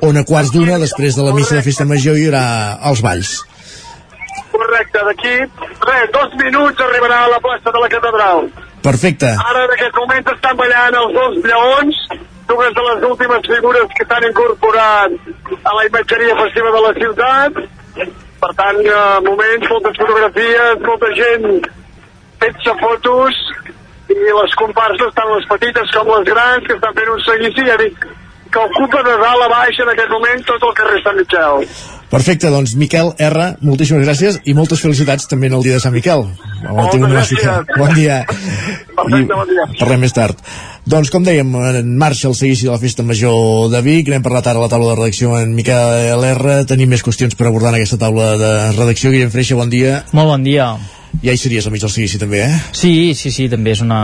on 0.07 0.17
a 0.17 0.25
quarts 0.29 0.53
d'una, 0.55 0.81
després 0.83 1.19
de 1.19 1.27
la 1.27 1.35
missa 1.37 1.59
de 1.59 1.65
festa 1.67 1.89
major, 1.89 2.17
hi 2.17 2.29
haurà 2.31 2.47
els 2.91 3.03
balls. 3.05 3.35
Correcte, 4.53 5.03
d'aquí, 5.09 5.35
res, 5.89 6.07
dos 6.15 6.39
minuts 6.41 6.87
arribarà 6.87 7.25
a 7.25 7.35
la 7.35 7.43
plaça 7.45 7.73
de 7.73 7.83
la 7.83 7.91
Catedral. 7.93 8.49
Perfecte. 8.87 9.33
Ara 9.51 9.65
en 9.67 9.75
aquest 9.75 9.97
moment 9.99 10.33
estan 10.33 10.59
ballant 10.61 10.97
els 11.01 11.15
dos 11.17 11.39
lleons, 11.45 12.03
dues 12.47 12.75
de 12.77 12.85
les 12.89 13.07
últimes 13.11 13.49
figures 13.51 13.97
que 13.99 14.07
s'han 14.07 14.29
incorporat 14.29 15.17
a 15.65 15.75
la 15.79 15.87
imatgeria 15.89 16.37
festiva 16.43 16.73
de 16.77 16.83
la 16.85 16.93
ciutat. 17.01 17.59
Per 18.47 18.55
tant, 18.55 18.77
eh, 18.79 19.21
moments, 19.27 19.71
moltes 19.73 19.97
fotografies, 19.99 20.83
molta 20.87 21.09
gent 21.19 21.47
fent-se 22.39 22.75
fotos 22.79 23.41
i 24.15 24.19
les 24.23 24.53
comparses, 24.61 25.15
tant 25.17 25.33
les 25.33 25.49
petites 25.51 25.95
com 25.97 26.13
les 26.13 26.29
grans, 26.29 26.69
que 26.69 26.77
estan 26.77 26.95
fent 26.95 27.11
un 27.11 27.25
seguici, 27.25 27.65
ja 27.67 27.75
dic, 27.81 28.07
que 28.57 28.65
ocupa 28.65 29.03
de 29.05 29.15
dalt 29.21 29.45
a 29.45 29.49
baix 29.53 29.79
en 29.85 29.91
aquest 29.93 30.13
moment 30.13 30.43
tot 30.49 30.63
el 30.65 30.75
carrer 30.79 31.01
Sant 31.05 31.19
Miquel. 31.21 31.67
Perfecte, 32.07 32.49
doncs 32.55 32.73
Miquel 32.81 33.11
R, 33.21 33.49
moltíssimes 33.67 34.07
gràcies 34.07 34.39
i 34.49 34.55
moltes 34.57 34.81
felicitats 34.81 35.29
també 35.29 35.51
en 35.51 35.59
el 35.59 35.67
dia 35.67 35.77
de 35.77 35.83
Sant 35.85 35.93
Miquel. 35.93 36.25
Moltes 36.65 37.03
gràcies. 37.03 37.45
Bon 37.77 37.93
dia. 37.99 38.23
Perfecte, 38.97 39.35
bon 39.35 39.51
dia. 39.51 39.69
Parlem 39.83 40.05
més 40.07 40.17
tard. 40.17 40.41
Doncs 40.89 41.11
com 41.13 41.27
dèiem, 41.27 41.51
en 41.83 41.95
marxa 42.01 42.31
el 42.31 42.39
seguici 42.39 42.69
de 42.69 42.73
la 42.73 42.81
Festa 42.81 43.05
Major 43.05 43.69
de 43.75 43.83
Vic, 43.85 44.09
n'hem 44.09 44.25
parlat 44.25 44.49
ara 44.49 44.63
a 44.63 44.65
la 44.65 44.73
taula 44.73 44.95
de 44.95 45.01
redacció 45.03 45.37
en 45.41 45.53
Miquel 45.59 46.29
R, 46.33 46.61
tenim 46.71 46.95
més 46.95 47.05
qüestions 47.05 47.37
per 47.37 47.51
abordar 47.51 47.75
en 47.75 47.83
aquesta 47.83 48.01
taula 48.01 48.37
de 48.41 48.53
redacció. 48.79 49.13
Guillem 49.13 49.35
Freixa, 49.35 49.59
bon 49.59 49.73
dia. 49.73 50.05
Molt 50.17 50.33
bon 50.33 50.47
dia 50.47 50.77
ja 51.23 51.33
hi 51.33 51.41
series 51.41 51.67
al 51.67 51.75
mig 51.75 51.83
del 51.83 51.93
seguici 51.93 52.19
també, 52.21 52.43
eh? 52.47 52.59
Sí, 52.77 53.15
sí, 53.19 53.31
sí, 53.35 53.49
també 53.53 53.73
és 53.77 53.83
una... 53.85 54.01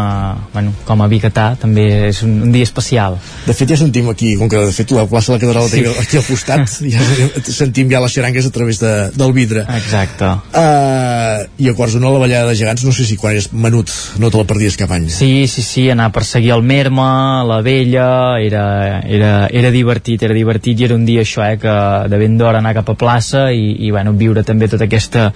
Bueno, 0.52 0.72
com 0.86 1.02
a 1.02 1.08
bicatà 1.10 1.52
també 1.60 1.86
és 2.08 2.22
un, 2.26 2.38
un 2.46 2.52
dia 2.54 2.66
especial. 2.66 3.18
De 3.46 3.54
fet 3.56 3.72
ja 3.72 3.78
sentim 3.80 4.08
aquí, 4.12 4.34
com 4.40 4.50
que 4.50 4.60
de 4.66 4.74
fet 4.74 4.92
la 4.94 5.06
plaça 5.10 5.32
de 5.32 5.38
la 5.38 5.42
Catedral 5.42 5.68
sí. 5.70 5.84
aquí 6.04 6.20
al 6.20 6.26
costat, 6.26 6.76
ja 6.92 7.52
sentim 7.52 7.90
ja 7.92 8.02
les 8.04 8.16
xarangues 8.16 8.48
a 8.48 8.52
través 8.54 8.80
de, 8.82 8.92
del 9.16 9.34
vidre. 9.36 9.64
Exacte. 9.78 10.30
Uh, 10.52 11.44
I 11.62 11.70
a 11.72 11.76
quarts 11.78 11.96
d'una 11.96 12.12
la 12.12 12.22
ballada 12.22 12.50
de 12.52 12.58
gegants, 12.58 12.84
no 12.86 12.94
sé 12.94 13.06
si 13.08 13.18
quan 13.20 13.36
és 13.38 13.50
menut 13.52 13.90
no 14.20 14.30
te 14.30 14.40
la 14.40 14.48
perdies 14.48 14.78
cap 14.80 14.92
any. 14.94 15.08
Sí, 15.12 15.46
sí, 15.50 15.64
sí, 15.66 15.88
anar 15.92 16.10
a 16.10 16.14
perseguir 16.14 16.52
el 16.56 16.64
Merma, 16.66 17.42
la 17.48 17.60
Vella, 17.64 18.38
era, 18.42 19.00
era, 19.06 19.32
era 19.50 19.72
divertit, 19.74 20.22
era 20.22 20.36
divertit 20.36 20.80
i 20.80 20.88
era 20.88 20.96
un 20.98 21.06
dia 21.08 21.24
això, 21.26 21.44
eh, 21.46 21.58
que 21.60 21.76
de 22.12 22.20
ben 22.20 22.38
d'hora 22.38 22.62
anar 22.62 22.74
cap 22.76 22.92
a 22.92 22.96
plaça 22.98 23.48
i, 23.52 23.72
i 23.86 23.90
bueno, 23.94 24.14
viure 24.18 24.44
també 24.46 24.68
tota 24.70 24.88
aquesta 24.88 25.30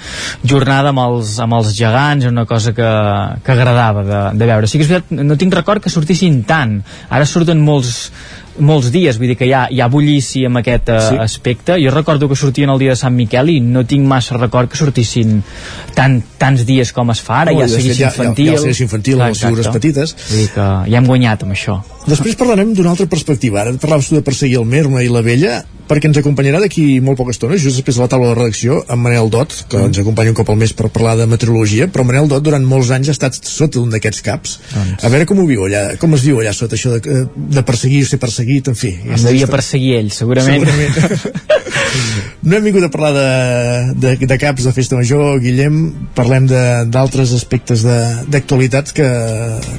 jornada 0.45 0.93
amb 0.95 1.03
els, 1.07 1.37
amb 1.43 1.59
els 1.59 1.66
els 1.67 1.77
gegants, 1.77 2.27
una 2.31 2.47
cosa 2.49 2.73
que, 2.77 2.89
que 3.45 3.55
agradava 3.55 4.07
de, 4.07 4.23
de 4.39 4.49
veure. 4.49 4.71
Sí 4.71 4.81
que 4.81 4.87
és 4.87 4.93
veritat, 4.95 5.15
no 5.27 5.39
tinc 5.41 5.55
record 5.59 5.85
que 5.85 5.93
sortissin 5.93 6.43
tant. 6.49 6.81
Ara 7.11 7.29
surten 7.29 7.63
molts 7.63 8.07
molts 8.59 8.89
dies, 8.93 9.19
vull 9.21 9.29
dir 9.29 9.37
que 9.39 9.47
hi 9.49 9.53
ha, 9.53 9.67
hi 9.73 9.81
ha 9.83 9.89
bullici 9.93 10.45
amb 10.49 10.61
aquest 10.63 10.91
uh, 10.93 11.01
sí. 11.11 11.19
aspecte. 11.21 11.77
Jo 11.83 11.93
recordo 11.93 12.29
que 12.29 12.39
sortien 12.39 12.73
el 12.73 12.81
dia 12.81 12.95
de 12.95 13.01
Sant 13.01 13.15
Miquel 13.17 13.53
i 13.53 13.59
no 13.61 13.85
tinc 13.89 14.07
massa 14.09 14.39
record 14.39 14.71
que 14.73 14.81
sortissin 14.81 15.43
tant, 15.97 16.19
tants 16.41 16.65
dies 16.69 16.93
com 16.97 17.13
es 17.13 17.23
fa 17.25 17.43
ara, 17.45 17.53
no, 17.53 17.61
ja 17.63 17.69
seguís 17.69 18.01
infantil. 18.01 18.55
Ja, 18.55 18.63
ja, 18.63 18.73
ja 18.73 18.87
infantil, 18.87 19.21
amb 19.21 19.35
les 19.35 19.45
figures 19.45 19.71
petites. 19.77 20.17
Vull 20.31 20.45
dir 20.45 20.51
que 20.57 20.69
ja 20.89 21.01
hem 21.01 21.09
guanyat 21.13 21.47
amb 21.47 21.57
això. 21.57 21.79
Després 22.07 22.39
parlarem 22.39 22.73
d'una 22.77 22.95
altra 22.95 23.09
perspectiva. 23.11 23.63
Ara 23.65 23.77
parlaves 23.83 24.11
tu 24.11 24.19
de 24.19 24.25
perseguir 24.27 24.61
el 24.63 24.69
Merma 24.71 25.05
i 25.05 25.13
la 25.13 25.25
Vella, 25.27 25.61
perquè 25.89 26.11
ens 26.11 26.19
acompanyarà 26.21 26.61
d'aquí 26.63 27.01
molt 27.05 27.19
poca 27.21 27.35
estona, 27.35 27.59
just 27.61 27.81
després 27.81 27.99
de 27.99 28.05
la 28.05 28.11
taula 28.11 28.33
de 28.33 28.39
redacció, 28.39 28.81
amb 28.93 29.07
Manel 29.07 29.31
Dot, 29.33 29.55
que 29.71 29.79
mm. 29.79 29.91
ens 29.91 30.03
acompanya 30.03 30.33
un 30.33 30.39
cop 30.39 30.51
al 30.53 30.61
mes 30.61 30.75
per 30.77 30.91
parlar 30.95 31.17
de 31.21 31.29
meteorologia, 31.31 31.89
però 31.93 32.07
Manel 32.07 32.31
Dot 32.31 32.45
durant 32.47 32.67
molts 32.67 32.93
anys 32.95 33.13
ha 33.13 33.17
estat 33.17 33.39
sota 33.39 33.81
un 33.83 33.93
d'aquests 33.95 34.25
caps. 34.27 34.57
Doncs. 34.73 35.05
A 35.07 35.13
veure 35.13 35.29
com 35.29 35.43
ho 35.43 35.47
viu 35.49 35.67
allà, 35.69 35.85
com 36.03 36.17
es 36.19 36.27
viu 36.27 36.41
allà 36.43 36.55
sota 36.57 36.79
això 36.79 36.97
de, 36.97 37.25
de 37.37 37.67
perseguir, 37.67 38.05
ser 38.09 38.21
perseguit, 38.23 38.73
en 38.73 38.79
fi. 38.79 38.95
Em 39.07 39.29
devia 39.29 39.51
perseguir 39.51 39.97
ell, 40.01 40.11
segurament. 40.15 40.67
segurament. 40.67 41.55
no 42.47 42.57
hem 42.57 42.67
vingut 42.67 42.87
a 42.87 42.91
parlar 42.93 43.13
de, 43.17 43.29
de, 44.03 44.27
de 44.27 44.39
caps 44.41 44.67
de 44.67 44.73
festa 44.77 44.99
major, 44.99 45.39
Guillem, 45.43 45.79
parlem 46.17 46.49
d'altres 46.93 47.33
aspectes 47.37 47.85
d'actualitat 47.87 48.93
que, 48.97 49.09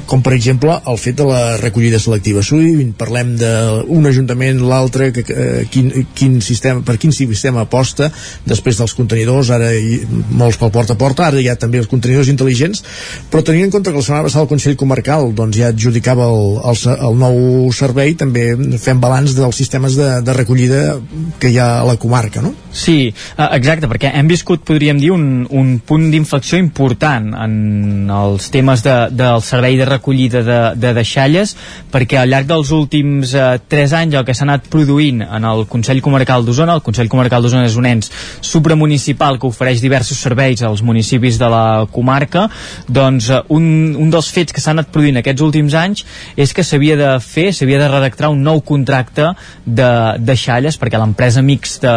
com 0.09 0.23
per 0.25 0.35
exemple 0.38 0.75
el 0.88 0.99
fet 1.01 1.19
de 1.19 1.27
la 1.27 1.41
recollida 1.61 1.99
selectiva. 2.01 2.43
Sovint 2.45 2.93
parlem 2.97 3.35
d'un 3.39 4.09
ajuntament, 4.09 4.61
l'altre, 4.67 5.11
que, 5.15 5.25
que, 5.27 5.47
quin, 5.73 5.91
quin 6.18 6.40
sistema, 6.45 6.84
per 6.86 6.98
quin 7.02 7.14
sistema 7.15 7.64
aposta 7.65 8.10
després 8.45 8.80
dels 8.80 8.94
contenidors, 8.98 9.52
ara 9.53 9.72
hi, 9.74 10.02
molts 10.38 10.60
pel 10.61 10.74
porta 10.74 10.95
a 10.98 10.99
porta, 10.99 11.28
ara 11.28 11.41
hi 11.41 11.49
ha 11.49 11.57
també 11.60 11.82
els 11.82 11.90
contenidors 11.91 12.32
intel·ligents, 12.32 12.84
però 13.32 13.44
tenint 13.45 13.68
en 13.68 13.74
compte 13.74 13.91
que 13.91 13.99
la 13.99 14.06
setmana 14.06 14.28
passada 14.28 14.45
el 14.45 14.52
Consell 14.52 14.78
Comarcal 14.80 15.32
doncs, 15.38 15.57
ja 15.57 15.72
adjudicava 15.72 16.28
el, 16.34 16.57
el, 16.72 16.82
el 17.10 17.19
nou 17.22 17.72
servei, 17.76 18.15
també 18.19 18.49
fem 18.82 19.02
balanç 19.02 19.36
dels 19.38 19.57
sistemes 19.57 19.98
de, 19.99 20.10
de 20.26 20.38
recollida 20.38 20.98
que 21.40 21.52
hi 21.52 21.60
ha 21.61 21.69
a 21.82 21.88
la 21.88 21.98
comarca, 22.02 22.41
no? 22.44 22.53
Sí, 22.72 23.10
eh, 23.10 23.49
exacte, 23.57 23.90
perquè 23.90 24.11
hem 24.14 24.30
viscut, 24.30 24.64
podríem 24.68 24.99
dir, 25.02 25.11
un, 25.15 25.45
un 25.49 25.78
punt 25.80 26.10
d'inflexió 26.11 26.60
important 26.61 27.32
en 27.38 28.11
els 28.14 28.52
temes 28.53 28.84
de, 28.86 28.98
del 29.18 29.41
servei 29.45 29.80
de 29.80 29.88
recollida 29.90 30.44
de, 30.45 30.60
de 30.76 30.94
deixalles, 30.98 31.56
perquè 31.94 32.19
al 32.22 32.30
llarg 32.34 32.49
dels 32.49 32.74
últims 32.76 33.34
eh, 33.34 33.48
3 33.72 33.95
anys 34.02 34.19
el 34.19 34.28
que 34.28 34.36
s'ha 34.38 34.45
anat 34.48 34.68
produint 34.74 35.24
en 35.24 35.48
el 35.48 35.65
Consell 35.72 35.86
Comarcal 36.03 36.43
d'Osona, 36.45 36.76
el 36.76 36.84
Consell 36.84 37.07
Comarcal 37.07 37.45
d'Osona 37.45 37.65
és 37.69 37.77
un 37.80 37.88
ens 37.88 38.11
supramunicipal 38.43 39.39
que 39.39 39.47
ofereix 39.47 39.80
diversos 39.81 40.19
serveis 40.19 40.61
als 40.68 40.84
municipis 40.84 41.39
de 41.39 41.47
la 41.51 41.88
comarca, 41.91 42.47
doncs 42.88 43.30
eh, 43.31 43.39
un, 43.55 43.95
un 43.95 44.11
dels 44.11 44.30
fets 44.34 44.53
que 44.53 44.64
s'ha 44.64 44.73
anat 44.76 44.91
produint 44.93 45.22
aquests 45.22 45.45
últims 45.45 45.77
anys 45.80 46.03
és 46.35 46.53
que 46.53 46.65
s'havia 46.68 46.97
de 46.99 47.14
fer, 47.23 47.49
s'havia 47.55 47.80
de 47.80 47.88
redactar 47.91 48.31
un 48.34 48.43
nou 48.43 48.61
contracte 48.65 49.31
de 49.64 49.89
deixalles 50.19 50.77
perquè 50.77 50.99
l'empresa 50.99 51.41
mixta 51.45 51.93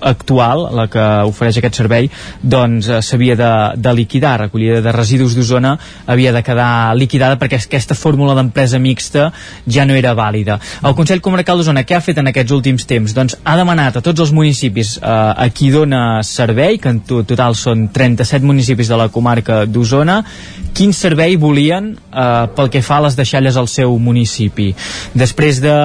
actual, 0.00 0.68
la 0.74 0.88
que 0.90 1.04
ofereix 1.28 1.60
aquest 1.60 1.82
servei, 1.82 2.08
doncs 2.42 2.88
eh, 2.88 3.02
s'havia 3.04 3.36
de, 3.38 3.52
de 3.76 3.94
liquidar, 4.00 4.38
recollida 4.46 4.80
de 4.84 4.94
residus 4.94 5.36
d'Osona 5.36 5.76
havia 6.06 6.32
de 6.32 6.42
quedar 6.46 6.96
liquidada 6.96 7.38
perquè 7.40 7.60
aquesta 7.60 7.96
fórmula 7.98 8.36
d'empresa 8.38 8.80
mixta 8.82 9.28
ja 9.66 9.84
no 9.88 9.96
era 9.98 10.14
vàlida. 10.16 10.58
El 10.84 10.96
Consell 10.98 11.22
Comarcal 11.24 11.60
d'Osona 11.60 11.84
què 11.86 11.96
ha 11.96 12.04
fet 12.04 12.18
en 12.20 12.30
aquests 12.30 12.54
últims 12.54 12.77
temps? 12.86 13.14
Doncs 13.16 13.38
ha 13.42 13.56
demanat 13.58 13.98
a 13.98 14.02
tots 14.04 14.22
els 14.22 14.32
municipis 14.34 14.96
eh, 14.98 15.08
a 15.08 15.48
qui 15.54 15.70
dona 15.74 16.20
servei, 16.26 16.78
que 16.78 16.92
en 16.92 17.00
total 17.08 17.56
són 17.58 17.88
37 17.94 18.46
municipis 18.46 18.90
de 18.92 18.98
la 19.00 19.08
comarca 19.14 19.64
d'Osona, 19.66 20.20
quin 20.76 20.94
servei 20.94 21.36
volien 21.40 21.94
eh, 21.96 22.46
pel 22.54 22.70
que 22.70 22.84
fa 22.84 23.00
a 23.00 23.06
les 23.08 23.18
deixalles 23.18 23.56
al 23.56 23.68
seu 23.72 23.98
municipi. 23.98 24.70
Després 25.18 25.62
de 25.64 25.76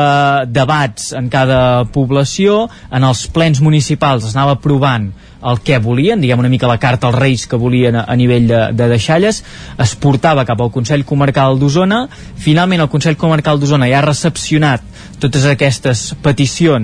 debats 0.53 1.13
en 1.17 1.29
cada 1.33 1.85
població, 1.93 2.67
en 2.91 3.07
els 3.07 3.25
plens 3.33 3.63
municipals 3.63 4.27
es 4.29 4.37
anava 4.37 4.59
aprovant 4.59 5.11
el 5.43 5.59
que 5.59 5.77
volien, 5.83 6.21
diguem 6.21 6.39
una 6.39 6.51
mica 6.51 6.69
la 6.69 6.79
carta 6.79 7.09
als 7.09 7.17
Reis 7.19 7.45
que 7.47 7.59
volien 7.59 7.97
a, 7.99 8.05
a 8.07 8.15
nivell 8.15 8.47
de, 8.47 8.61
de 8.73 8.87
deixalles, 8.93 9.41
es 9.83 9.95
portava 9.99 10.45
cap 10.47 10.61
al 10.63 10.71
Consell 10.71 11.03
Comarcal 11.07 11.59
d'Osona, 11.59 12.05
finalment 12.39 12.85
el 12.85 12.91
Consell 12.91 13.19
Comarcal 13.19 13.59
d'Osona 13.59 13.89
ja 13.91 13.99
ha 13.99 14.05
recepcionat 14.07 14.85
totes 15.23 15.45
aquestes 15.47 15.99
peticions 16.23 16.82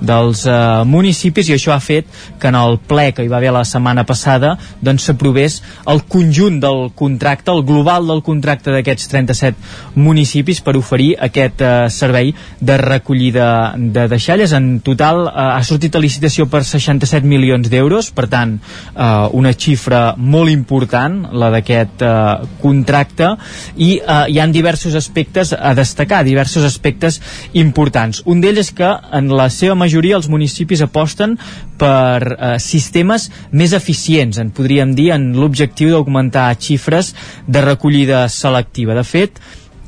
dels 0.00 0.44
eh, 0.46 0.84
municipis 0.86 1.50
i 1.50 1.56
això 1.56 1.74
ha 1.74 1.80
fet 1.82 2.06
que 2.40 2.50
en 2.50 2.58
el 2.58 2.78
ple 2.90 3.10
que 3.16 3.24
hi 3.24 3.30
va 3.32 3.38
haver 3.40 3.52
la 3.54 3.64
setmana 3.68 4.04
passada 4.08 4.56
doncs 4.80 5.08
s'aprovés 5.08 5.60
el 5.90 6.02
conjunt 6.08 6.60
del 6.62 6.90
contracte, 6.94 7.50
el 7.50 7.64
global 7.66 8.06
del 8.10 8.22
contracte 8.26 8.72
d'aquests 8.74 9.10
37 9.12 9.96
municipis 10.00 10.60
per 10.64 10.76
oferir 10.78 11.14
aquest 11.18 11.62
eh, 11.64 11.88
servei 11.90 12.34
de 12.60 12.76
recollida 12.80 13.74
de 13.76 14.06
deixalles. 14.08 14.52
En 14.56 14.80
total 14.84 15.26
eh, 15.26 15.32
ha 15.34 15.62
sortit 15.66 15.96
a 15.96 16.02
licitació 16.02 16.46
per 16.50 16.62
67 16.66 17.26
milions 17.26 17.70
d'euros, 17.72 18.10
per 18.14 18.28
tant 18.32 18.56
eh, 18.56 19.08
una 19.36 19.54
xifra 19.54 20.14
molt 20.16 20.52
important, 20.52 21.22
la 21.32 21.50
d'aquest 21.54 22.04
eh, 22.06 22.12
contracte, 22.62 23.32
i 23.76 23.92
eh, 24.00 24.20
hi 24.28 24.40
han 24.40 24.52
diversos 24.52 24.96
aspectes 24.98 25.54
a 25.56 25.74
destacar, 25.78 26.22
diversos 26.26 26.66
aspectes 26.66 27.20
importants. 27.52 28.22
Un 28.26 28.42
d'ells 28.42 28.60
és 28.66 28.72
que 28.76 28.90
en 29.16 29.30
la 29.36 29.39
seva 29.48 29.76
majoria 29.78 30.18
els 30.18 30.28
municipis 30.28 30.82
aposten 30.84 31.36
per 31.80 32.20
eh, 32.34 32.58
sistemes 32.60 33.30
més 33.52 33.72
eficients, 33.72 34.38
en 34.42 34.50
podríem 34.52 34.92
dir, 34.98 35.10
en 35.14 35.30
l'objectiu 35.38 35.94
d'augmentar 35.94 36.50
xifres 36.60 37.14
de 37.46 37.64
recollida 37.64 38.26
selectiva. 38.28 38.94
De 38.98 39.06
fet, 39.06 39.40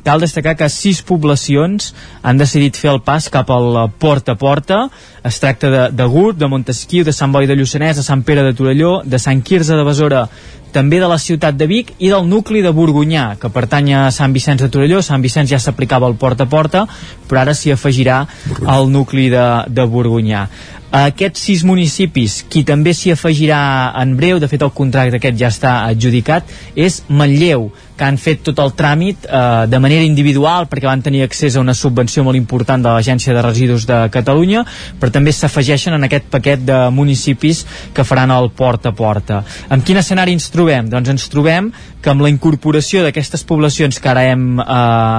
cal 0.03 0.23
destacar 0.23 0.57
que 0.59 0.69
sis 0.73 1.03
poblacions 1.07 1.93
han 2.23 2.41
decidit 2.41 2.79
fer 2.79 2.91
el 2.93 3.03
pas 3.07 3.29
cap 3.33 3.51
al 3.51 3.77
porta 4.03 4.35
a 4.35 4.41
porta. 4.41 4.81
Es 5.25 5.39
tracta 5.41 5.71
de, 5.71 5.85
de 5.95 6.09
Gurt, 6.11 6.39
de 6.39 6.49
Montesquieu, 6.51 7.05
de 7.05 7.15
Sant 7.15 7.33
Boi 7.33 7.47
de 7.47 7.57
Lluçanès, 7.59 7.97
de 7.97 8.07
Sant 8.07 8.25
Pere 8.27 8.43
de 8.43 8.57
Torelló, 8.59 9.01
de 9.05 9.23
Sant 9.23 9.45
Quirze 9.47 9.79
de 9.79 9.87
Besora 9.87 10.27
també 10.73 10.99
de 10.99 11.09
la 11.09 11.19
ciutat 11.21 11.57
de 11.61 11.69
Vic 11.69 11.93
i 12.01 12.09
del 12.09 12.25
nucli 12.29 12.63
de 12.65 12.73
Borgonyà, 12.73 13.37
que 13.41 13.53
pertany 13.53 13.93
a 13.93 14.07
Sant 14.11 14.33
Vicenç 14.33 14.65
de 14.65 14.71
Torelló. 14.73 15.03
Sant 15.05 15.23
Vicenç 15.23 15.53
ja 15.53 15.61
s'aplicava 15.61 16.09
el 16.09 16.17
porta 16.17 16.49
a 16.49 16.51
porta, 16.51 16.87
però 17.29 17.43
ara 17.43 17.55
s'hi 17.55 17.75
afegirà 17.75 18.23
el 18.73 18.89
nucli 18.91 19.29
de, 19.31 19.45
de 19.69 19.85
Borgonyà. 19.85 20.47
A 20.93 21.07
aquests 21.09 21.47
sis 21.47 21.63
municipis, 21.65 22.43
qui 22.53 22.61
també 22.69 22.93
s'hi 22.93 23.15
afegirà 23.15 23.61
en 24.03 24.13
breu, 24.19 24.37
de 24.43 24.49
fet 24.51 24.61
el 24.61 24.75
contracte 24.77 25.17
aquest 25.17 25.39
ja 25.41 25.49
està 25.49 25.73
adjudicat, 25.89 26.51
és 26.77 27.01
Manlleu, 27.09 27.71
que 27.97 28.09
han 28.09 28.19
fet 28.19 28.41
tot 28.43 28.59
el 28.59 28.73
tràmit 28.75 29.27
eh, 29.29 29.41
de 29.71 29.79
manera 29.83 30.03
individual 30.03 30.67
perquè 30.71 30.89
van 30.89 31.05
tenir 31.05 31.23
accés 31.23 31.57
a 31.57 31.63
una 31.63 31.75
subvenció 31.77 32.25
molt 32.27 32.39
important 32.39 32.83
de 32.83 32.91
l'Agència 32.91 33.35
de 33.37 33.45
Residus 33.45 33.87
de 33.87 33.99
Catalunya, 34.13 34.65
però 34.99 35.13
també 35.15 35.33
s'afegeixen 35.33 35.95
en 35.95 36.09
aquest 36.09 36.27
paquet 36.33 36.65
de 36.67 36.79
municipis 36.91 37.65
que 37.95 38.05
faran 38.05 38.33
el 38.35 38.51
porta 38.57 38.91
a 38.91 38.97
porta. 38.97 39.43
En 39.71 39.85
quin 39.87 40.01
escenari 40.01 40.35
ens 40.35 40.51
trobem? 40.53 40.89
Doncs 40.93 41.13
ens 41.15 41.29
trobem 41.33 41.71
que 42.03 42.11
amb 42.11 42.25
la 42.25 42.33
incorporació 42.33 43.05
d'aquestes 43.05 43.45
poblacions 43.47 44.01
que 44.03 44.11
ara 44.11 44.25
hem 44.33 44.59
eh, 44.59 44.67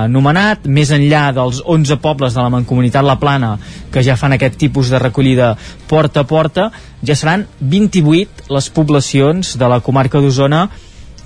anomenat, 0.10 0.68
més 0.68 0.92
enllà 0.92 1.30
dels 1.38 1.62
11 1.64 2.02
pobles 2.04 2.36
de 2.36 2.44
la 2.44 2.52
Mancomunitat 2.52 3.06
La 3.08 3.20
Plana 3.22 3.56
que 3.94 4.04
ja 4.04 4.18
fan 4.20 4.36
aquest 4.36 4.58
tipus 4.60 4.90
de 4.92 5.00
recollida 5.00 5.54
porta 5.88 6.24
a 6.24 6.28
porta, 6.30 6.72
ja 7.06 7.16
seran 7.16 7.48
28 7.60 8.50
les 8.54 8.70
poblacions 8.70 9.56
de 9.60 9.70
la 9.70 9.82
comarca 9.82 10.22
d'Osona 10.22 10.68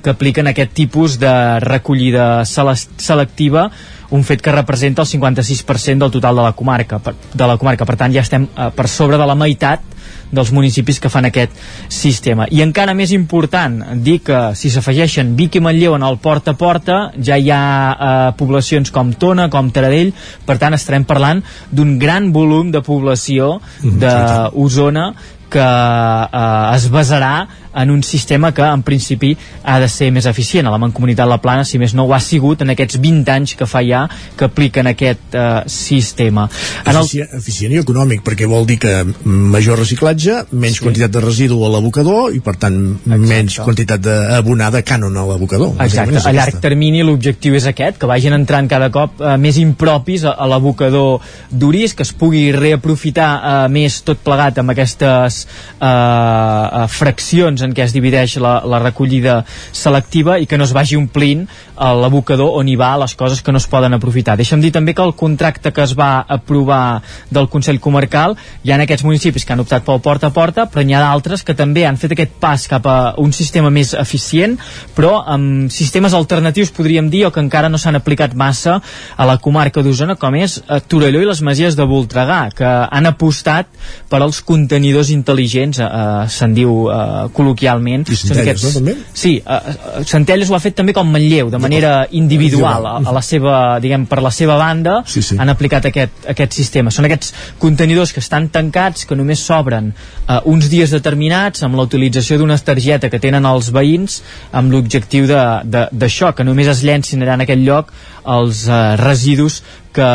que 0.04 0.14
apliquen 0.14 0.48
aquest 0.48 0.74
tipus 0.78 1.18
de 1.20 1.60
recollida 1.60 2.46
selectiva 2.46 3.70
un 4.10 4.24
fet 4.24 4.42
que 4.42 4.54
representa 4.54 5.04
el 5.04 5.08
56% 5.08 5.98
del 6.06 6.12
total 6.12 6.36
de 6.38 6.44
la 6.44 6.54
comarca. 6.54 7.02
De 7.34 7.48
la 7.48 7.58
comarca, 7.58 7.86
per 7.86 7.98
tant 8.00 8.14
ja 8.14 8.24
estem 8.24 8.48
eh, 8.48 8.70
per 8.76 8.88
sobre 8.88 9.20
de 9.20 9.28
la 9.28 9.36
meitat 9.36 9.84
dels 10.32 10.52
municipis 10.52 11.00
que 11.00 11.12
fan 11.12 11.30
aquest 11.30 11.54
sistema. 11.94 12.48
I 12.52 12.62
encara 12.66 12.96
més 12.98 13.14
important, 13.16 13.80
dir 14.04 14.20
que 14.26 14.42
si 14.60 14.72
s'afegeixen 14.74 15.36
Vic 15.40 15.58
i 15.58 15.64
Manlleu 15.64 15.96
en 15.98 16.06
el 16.08 16.20
porta 16.24 16.56
a 16.56 16.60
porta, 16.60 17.00
ja 17.18 17.38
hi 17.38 17.52
ha 17.54 17.62
eh, 17.62 18.12
poblacions 18.40 18.92
com 18.92 19.14
Tona, 19.14 19.48
com 19.54 19.72
Taradell, 19.72 20.14
per 20.46 20.58
tant 20.62 20.76
estarem 20.78 21.08
parlant 21.08 21.44
d'un 21.72 21.98
gran 22.02 22.32
volum 22.36 22.72
de 22.72 22.84
població 22.86 23.58
mhm, 23.84 24.00
d'Osona 24.04 25.12
que 25.50 25.64
eh, 25.64 26.76
es 26.76 26.90
basarà 26.92 27.48
en 27.78 27.92
un 27.92 28.04
sistema 28.04 28.54
que 28.54 28.66
en 28.66 28.84
principi 28.84 29.36
ha 29.64 29.80
de 29.80 29.88
ser 29.92 30.10
més 30.12 30.26
eficient. 30.30 30.68
A 30.68 30.74
la 30.74 30.82
Mancomunitat 30.82 31.30
La 31.30 31.40
Plana, 31.44 31.66
si 31.68 31.80
més 31.82 31.94
no, 31.98 32.08
ho 32.08 32.16
ha 32.16 32.22
sigut 32.24 32.64
en 32.66 32.74
aquests 32.74 33.00
20 33.04 33.34
anys 33.34 33.56
que 33.58 33.68
fa 33.70 33.84
ja 33.86 34.06
que 34.38 34.48
apliquen 34.50 34.90
aquest 34.92 35.36
eh, 35.38 35.46
sistema. 35.72 36.48
En 36.86 36.96
el... 36.96 37.06
Eficient, 37.38 37.76
i 37.76 37.82
econòmic, 37.82 38.24
perquè 38.26 38.48
vol 38.50 38.66
dir 38.70 38.80
que 38.82 38.94
major 39.26 39.80
reciclatge, 39.80 40.44
menys 40.52 40.80
sí. 40.80 40.86
quantitat 40.86 41.14
de 41.14 41.24
residu 41.24 41.60
a 41.66 41.72
l'abocador 41.74 42.34
i 42.36 42.42
per 42.44 42.56
tant 42.60 42.78
Exacte. 42.78 43.22
menys 43.28 43.60
quantitat 43.64 44.04
d'abonada 44.04 44.82
cànon 44.88 45.18
a 45.18 45.26
l'abocador. 45.28 45.76
Exacte, 45.84 46.22
a 46.24 46.34
llarg 46.36 46.60
termini 46.64 47.04
l'objectiu 47.06 47.58
és 47.58 47.68
aquest, 47.70 48.00
que 48.02 48.10
vagin 48.10 48.36
entrant 48.38 48.70
cada 48.72 48.90
cop 48.94 49.22
eh, 49.22 49.36
més 49.42 49.60
impropis 49.62 50.26
a, 50.26 50.34
a 50.34 50.50
l'abocador 50.50 51.22
d'Uris, 51.52 51.96
que 51.98 52.06
es 52.08 52.14
pugui 52.16 52.48
reaprofitar 52.56 53.30
eh, 53.38 53.56
més 53.74 54.02
tot 54.08 54.22
plegat 54.24 54.62
amb 54.64 54.74
aquestes 54.74 55.44
eh, 55.46 55.88
eh 55.88 56.86
fraccions 56.98 57.62
en 57.68 57.76
què 57.76 57.86
es 57.86 57.96
divideix 57.96 58.38
la, 58.44 58.58
la 58.66 58.82
recollida 58.84 59.42
selectiva 59.72 60.40
i 60.40 60.48
que 60.48 60.58
no 60.58 60.66
es 60.68 60.74
vagi 60.76 60.98
omplint 61.00 61.46
a 61.76 61.94
l'abocador 61.94 62.58
on 62.58 62.68
hi 62.68 62.76
va 62.80 62.96
les 62.98 63.14
coses 63.20 63.44
que 63.44 63.54
no 63.54 63.62
es 63.62 63.68
poden 63.70 63.94
aprofitar. 63.94 64.38
Deixa'm 64.40 64.64
dir 64.64 64.74
també 64.76 64.96
que 64.98 65.06
el 65.06 65.14
contracte 65.18 65.72
que 65.72 65.84
es 65.84 65.94
va 65.98 66.26
aprovar 66.28 67.02
del 67.30 67.50
Consell 67.52 67.82
Comarcal 67.84 68.36
hi 68.64 68.72
ha 68.72 68.80
en 68.80 68.86
aquests 68.88 69.06
municipis 69.06 69.46
que 69.46 69.54
han 69.54 69.64
optat 69.64 69.86
pel 69.86 70.02
porta 70.04 70.32
a 70.32 70.36
porta, 70.36 70.68
però 70.72 70.84
n'hi 70.86 70.96
ha 70.98 71.04
d'altres 71.04 71.44
que 71.46 71.56
també 71.58 71.86
han 71.88 72.00
fet 72.00 72.16
aquest 72.16 72.38
pas 72.42 72.68
cap 72.70 72.88
a 72.88 72.98
un 73.22 73.34
sistema 73.36 73.70
més 73.74 73.94
eficient, 73.98 74.58
però 74.96 75.22
amb 75.26 75.72
sistemes 75.74 76.16
alternatius 76.18 76.74
podríem 76.76 77.12
dir 77.14 77.26
o 77.28 77.32
que 77.34 77.44
encara 77.44 77.70
no 77.70 77.80
s'han 77.82 78.00
aplicat 78.00 78.36
massa 78.38 78.80
a 79.16 79.28
la 79.28 79.38
comarca 79.44 79.84
d'Osona, 79.84 80.18
com 80.20 80.36
és 80.40 80.58
eh, 80.60 80.80
Torelló 80.88 81.22
i 81.22 81.30
les 81.30 81.44
Masies 81.46 81.78
de 81.78 81.86
Voltregà, 81.88 82.40
que 82.56 82.68
han 82.68 83.10
apostat 83.10 83.70
per 84.10 84.22
als 84.22 84.42
contenidors 84.46 85.12
intel·ligents, 85.14 85.82
eh, 85.84 86.28
se'n 86.34 86.56
diu 86.58 86.88
eh, 86.92 87.28
col·loquialment. 87.58 88.06
I 88.08 88.18
Centelles, 88.18 88.46
aquests... 88.46 88.66
no, 88.66 88.72
també? 88.78 88.96
Sí, 89.14 89.34
uh, 89.42 90.04
Centelles 90.08 90.52
ho 90.52 90.58
ha 90.58 90.62
fet 90.62 90.78
també 90.78 90.94
com 90.96 91.10
Manlleu, 91.12 91.50
de 91.54 91.60
manera 91.62 92.08
individual, 92.12 92.86
a, 92.86 92.96
a 93.02 93.16
la 93.16 93.24
seva, 93.26 93.80
diguem, 93.84 94.06
per 94.10 94.22
la 94.24 94.32
seva 94.32 94.58
banda, 94.60 95.02
sí, 95.08 95.24
sí. 95.26 95.38
han 95.40 95.50
aplicat 95.54 95.90
aquest, 95.90 96.28
aquest 96.34 96.58
sistema. 96.58 96.94
Són 96.94 97.08
aquests 97.10 97.34
contenidors 97.62 98.14
que 98.14 98.24
estan 98.24 98.50
tancats, 98.54 99.08
que 99.08 99.18
només 99.18 99.44
s'obren 99.44 99.92
uh, 99.94 100.40
uns 100.50 100.70
dies 100.72 100.94
determinats, 100.94 101.64
amb 101.66 101.78
la 101.80 101.88
utilització 101.88 102.40
d'una 102.42 102.58
targeta 102.58 103.12
que 103.14 103.22
tenen 103.24 103.48
els 103.50 103.72
veïns, 103.74 104.22
amb 104.52 104.74
l'objectiu 104.74 105.28
d'això, 105.28 106.34
que 106.36 106.46
només 106.48 106.70
es 106.72 106.86
llencin 106.86 107.24
allà 107.24 107.38
en 107.40 107.48
aquell 107.48 107.66
lloc 107.66 107.92
els 108.28 108.66
uh, 108.68 108.96
residus 109.00 109.62
que 109.98 110.10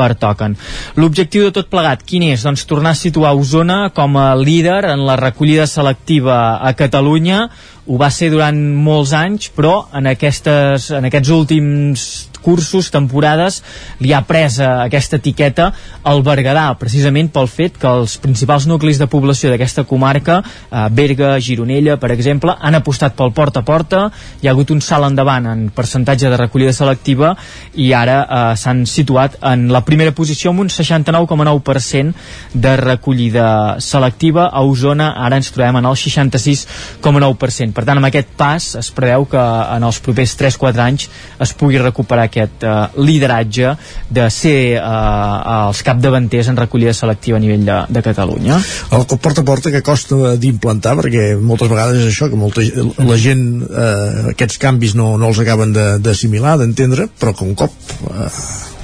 pertoquen. 0.00 0.56
L'objectiu 0.96 1.46
de 1.46 1.54
tot 1.60 1.68
plegat, 1.72 2.04
quin 2.06 2.24
és? 2.30 2.44
Doncs 2.46 2.64
tornar 2.68 2.94
a 2.94 3.00
situar 3.00 3.34
Osona 3.36 3.90
com 3.96 4.16
a 4.16 4.32
líder 4.38 4.82
en 4.94 5.04
la 5.06 5.18
recollida 5.20 5.68
selectiva 5.68 6.56
a 6.56 6.72
Catalunya, 6.78 7.44
ho 7.90 7.98
va 8.00 8.10
ser 8.14 8.30
durant 8.32 8.56
molts 8.80 9.12
anys, 9.16 9.50
però 9.52 9.90
en, 9.96 10.08
aquestes, 10.10 10.90
en 10.96 11.08
aquests 11.10 11.32
últims 11.34 12.08
cursos, 12.42 12.90
temporades, 12.90 13.60
li 14.00 14.12
ha 14.12 14.22
pres 14.26 14.58
aquesta 14.60 15.20
etiqueta 15.20 15.70
al 16.02 16.22
Berguedà, 16.26 16.66
precisament 16.80 17.30
pel 17.32 17.48
fet 17.50 17.78
que 17.80 17.88
els 17.88 18.16
principals 18.22 18.66
nuclis 18.70 18.98
de 19.00 19.08
població 19.10 19.50
d'aquesta 19.52 19.84
comarca, 19.84 20.40
eh, 20.70 20.86
Berga, 20.90 21.36
Gironella, 21.40 21.96
per 22.00 22.12
exemple, 22.12 22.54
han 22.60 22.74
apostat 22.78 23.16
pel 23.16 23.32
porta 23.36 23.60
a 23.60 23.66
porta, 23.66 24.02
hi 24.40 24.48
ha 24.48 24.54
hagut 24.54 24.70
un 24.70 24.80
salt 24.80 25.06
endavant 25.06 25.46
en 25.46 25.68
percentatge 25.74 26.30
de 26.30 26.36
recollida 26.36 26.72
selectiva 26.72 27.34
i 27.74 27.92
ara 27.96 28.18
eh, 28.22 28.56
s'han 28.56 28.84
situat 28.86 29.38
en 29.52 29.68
la 29.72 29.82
primera 29.86 30.14
posició 30.16 30.50
amb 30.50 30.64
un 30.64 30.70
69,9% 30.72 32.14
de 32.54 32.76
recollida 32.80 33.80
selectiva. 33.80 34.48
A 34.48 34.62
Osona 34.66 35.12
ara 35.18 35.38
ens 35.40 35.50
trobem 35.54 35.80
en 35.80 35.90
el 35.90 35.98
66,9%. 35.98 37.74
Per 37.76 37.84
tant, 37.84 37.98
amb 37.98 38.08
aquest 38.08 38.32
pas 38.38 38.70
es 38.80 38.90
preveu 38.94 39.26
que 39.30 39.40
en 39.76 39.86
els 39.86 40.00
propers 40.04 40.36
3-4 40.40 40.84
anys 40.84 41.08
es 41.40 41.54
pugui 41.56 41.80
recuperar 41.80 42.28
aquest 42.30 42.64
uh, 42.64 42.88
lideratge 43.02 43.74
de 44.08 44.26
ser 44.32 44.56
uh, 44.78 45.66
els 45.68 45.82
capdavanters 45.86 46.50
en 46.50 46.58
recollida 46.58 46.94
selectiva 46.96 47.38
a 47.38 47.42
nivell 47.42 47.66
de, 47.66 47.78
de 47.90 48.04
Catalunya. 48.06 48.60
El 48.96 49.06
porta 49.10 49.44
a 49.44 49.46
porta 49.46 49.74
que 49.74 49.82
costa 49.84 50.34
d'implantar, 50.40 50.96
perquè 51.00 51.34
moltes 51.36 51.70
vegades 51.70 52.00
és 52.00 52.10
això, 52.14 52.30
que 52.30 52.38
molta, 52.40 52.64
la 53.04 53.18
gent 53.20 53.44
eh, 53.66 54.32
aquests 54.32 54.58
canvis 54.62 54.96
no, 54.98 55.12
no 55.20 55.30
els 55.30 55.42
acaben 55.42 55.74
d'assimilar, 55.74 56.56
de, 56.56 56.66
d'entendre, 56.66 57.08
però 57.20 57.34
que 57.36 57.46
un 57.46 57.54
cop 57.58 57.94
eh, 58.10 58.32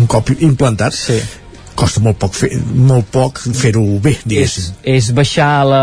un 0.03 0.09
cop 0.13 0.31
implantats 0.37 1.07
sí 1.09 1.21
costa 1.77 2.03
molt 2.05 2.19
poc 2.21 2.35
fer, 2.37 2.51
molt 2.61 3.09
poc 3.15 3.41
fer-ho 3.57 3.85
bé, 4.03 4.17
diguéssim. 4.25 4.77
És, 4.83 5.09
és 5.09 5.11
baixar 5.17 5.51
la 5.69 5.83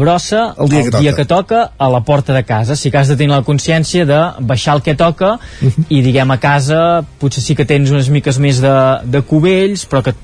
brossa 0.00 0.44
el 0.58 0.70
dia, 0.70 0.84
el 0.84 0.90
que, 0.90 1.00
dia 1.00 1.12
toca. 1.12 1.16
que 1.16 1.28
toca 1.34 1.62
a 1.76 1.90
la 1.92 2.02
porta 2.06 2.36
de 2.36 2.44
casa. 2.46 2.76
Sí 2.76 2.90
que 2.90 3.00
has 3.02 3.10
de 3.12 3.18
tenir 3.20 3.34
la 3.34 3.42
consciència 3.46 4.06
de 4.08 4.20
baixar 4.40 4.78
el 4.78 4.84
que 4.86 4.94
toca 4.94 5.34
uh 5.34 5.64
mhm. 5.64 5.70
-huh. 5.70 5.84
i 5.88 6.02
diguem 6.02 6.30
a 6.30 6.38
casa 6.38 7.04
potser 7.18 7.42
sí 7.42 7.54
que 7.54 7.64
tens 7.64 7.90
unes 7.90 8.08
miques 8.08 8.38
més 8.38 8.60
de, 8.60 8.76
de 9.04 9.20
cubells, 9.22 9.86
però 9.88 10.02
que 10.02 10.14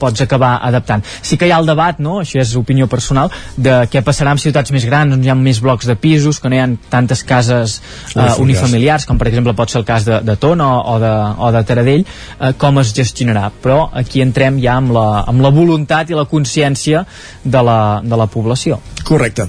pots 0.00 0.22
acabar 0.24 0.56
adaptant. 0.66 1.04
Sí 1.22 1.38
que 1.38 1.48
hi 1.48 1.52
ha 1.54 1.60
el 1.62 1.68
debat, 1.68 1.98
no? 2.02 2.18
això 2.22 2.40
és 2.42 2.54
opinió 2.58 2.88
personal, 2.90 3.32
de 3.56 3.80
què 3.90 4.02
passarà 4.06 4.34
amb 4.34 4.42
ciutats 4.42 4.72
més 4.74 4.86
grans 4.88 5.14
on 5.14 5.24
hi 5.24 5.30
ha 5.30 5.36
més 5.38 5.60
blocs 5.64 5.88
de 5.88 5.96
pisos, 5.98 6.40
que 6.40 6.50
no 6.50 6.58
hi 6.58 6.62
ha 6.62 6.68
tantes 6.90 7.24
cases 7.26 7.78
uh, 8.14 8.34
unifamiliars, 8.42 9.06
com 9.08 9.18
per 9.18 9.30
exemple 9.30 9.54
pot 9.58 9.72
ser 9.72 9.82
el 9.82 9.88
cas 9.88 10.06
de, 10.08 10.20
de 10.24 10.36
Tona 10.40 10.68
o, 10.76 10.80
o, 10.94 10.98
de, 11.02 11.12
o 11.46 11.50
de 11.54 11.64
Taradell, 11.68 12.06
uh, 12.38 12.52
com 12.58 12.80
es 12.82 12.94
gestionarà. 12.96 13.48
Però 13.62 13.80
aquí 14.02 14.22
entrem 14.24 14.60
ja 14.62 14.78
amb 14.78 14.94
la, 14.96 15.06
amb 15.28 15.42
la 15.44 15.52
voluntat 15.54 16.12
i 16.12 16.18
la 16.18 16.28
consciència 16.30 17.04
de 17.44 17.64
la, 17.64 17.80
de 18.04 18.20
la 18.20 18.28
població. 18.30 18.80
Correcte. 19.08 19.48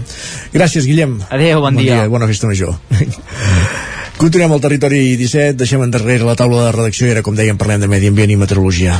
Gràcies, 0.53 0.87
Guillem. 0.87 1.19
Adéu, 1.29 1.61
bon, 1.61 1.73
bon 1.73 1.83
dia. 1.83 2.01
dia. 2.03 2.11
Bona 2.11 2.29
festa 2.29 2.49
major. 2.49 2.75
Continuem 4.19 4.51
al 4.51 4.59
territori 4.59 5.15
17, 5.15 5.55
deixem 5.55 5.85
endarrere 5.85 6.27
la 6.27 6.35
taula 6.35 6.65
de 6.65 6.73
redacció 6.75 7.07
i 7.07 7.13
ara, 7.15 7.23
com 7.23 7.39
dèiem, 7.39 7.59
parlem 7.61 7.85
de 7.85 7.87
medi 7.87 8.11
ambient 8.11 8.35
i 8.35 8.41
meteorologia. 8.41 8.99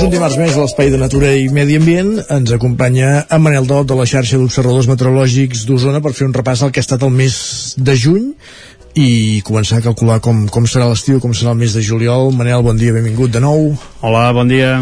Doncs 0.00 0.14
un 0.14 0.14
dimarts 0.16 0.36
més 0.40 0.54
a 0.56 0.62
l'Espai 0.62 0.88
de 0.88 0.96
Natura 0.96 1.28
i 1.36 1.50
Medi 1.52 1.74
Ambient 1.76 2.14
ens 2.32 2.50
acompanya 2.56 3.26
en 3.36 3.42
Manel 3.44 3.66
Dot 3.68 3.90
de 3.90 3.98
la 3.98 4.06
xarxa 4.08 4.38
d'observadors 4.40 4.86
meteorològics 4.88 5.66
d'Osona 5.68 5.98
per 6.00 6.14
fer 6.16 6.24
un 6.24 6.32
repàs 6.32 6.62
al 6.64 6.70
que 6.72 6.80
ha 6.80 6.84
estat 6.86 7.02
el 7.04 7.10
mes 7.12 7.34
de 7.76 7.96
juny 8.00 8.30
i 8.96 9.10
començar 9.44 9.76
a 9.76 9.84
calcular 9.84 10.16
com, 10.24 10.46
com 10.48 10.64
serà 10.64 10.86
l'estiu, 10.88 11.18
com 11.20 11.34
serà 11.36 11.52
el 11.52 11.58
mes 11.60 11.74
de 11.76 11.82
juliol. 11.84 12.32
Manel, 12.32 12.62
bon 12.64 12.80
dia, 12.80 12.94
benvingut 12.96 13.34
de 13.34 13.42
nou. 13.44 13.74
Hola, 14.00 14.22
bon 14.32 14.48
dia. 14.48 14.78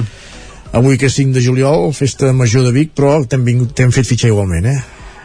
Avui 0.70 1.00
que 1.02 1.10
és 1.10 1.16
5 1.18 1.34
de 1.34 1.42
juliol, 1.42 1.88
festa 1.98 2.30
major 2.30 2.68
de 2.68 2.70
Vic, 2.76 2.92
però 2.94 3.16
t'hem 3.26 3.90
fet 3.90 4.06
fitxar 4.06 4.30
igualment, 4.30 4.68
eh? 4.70 4.76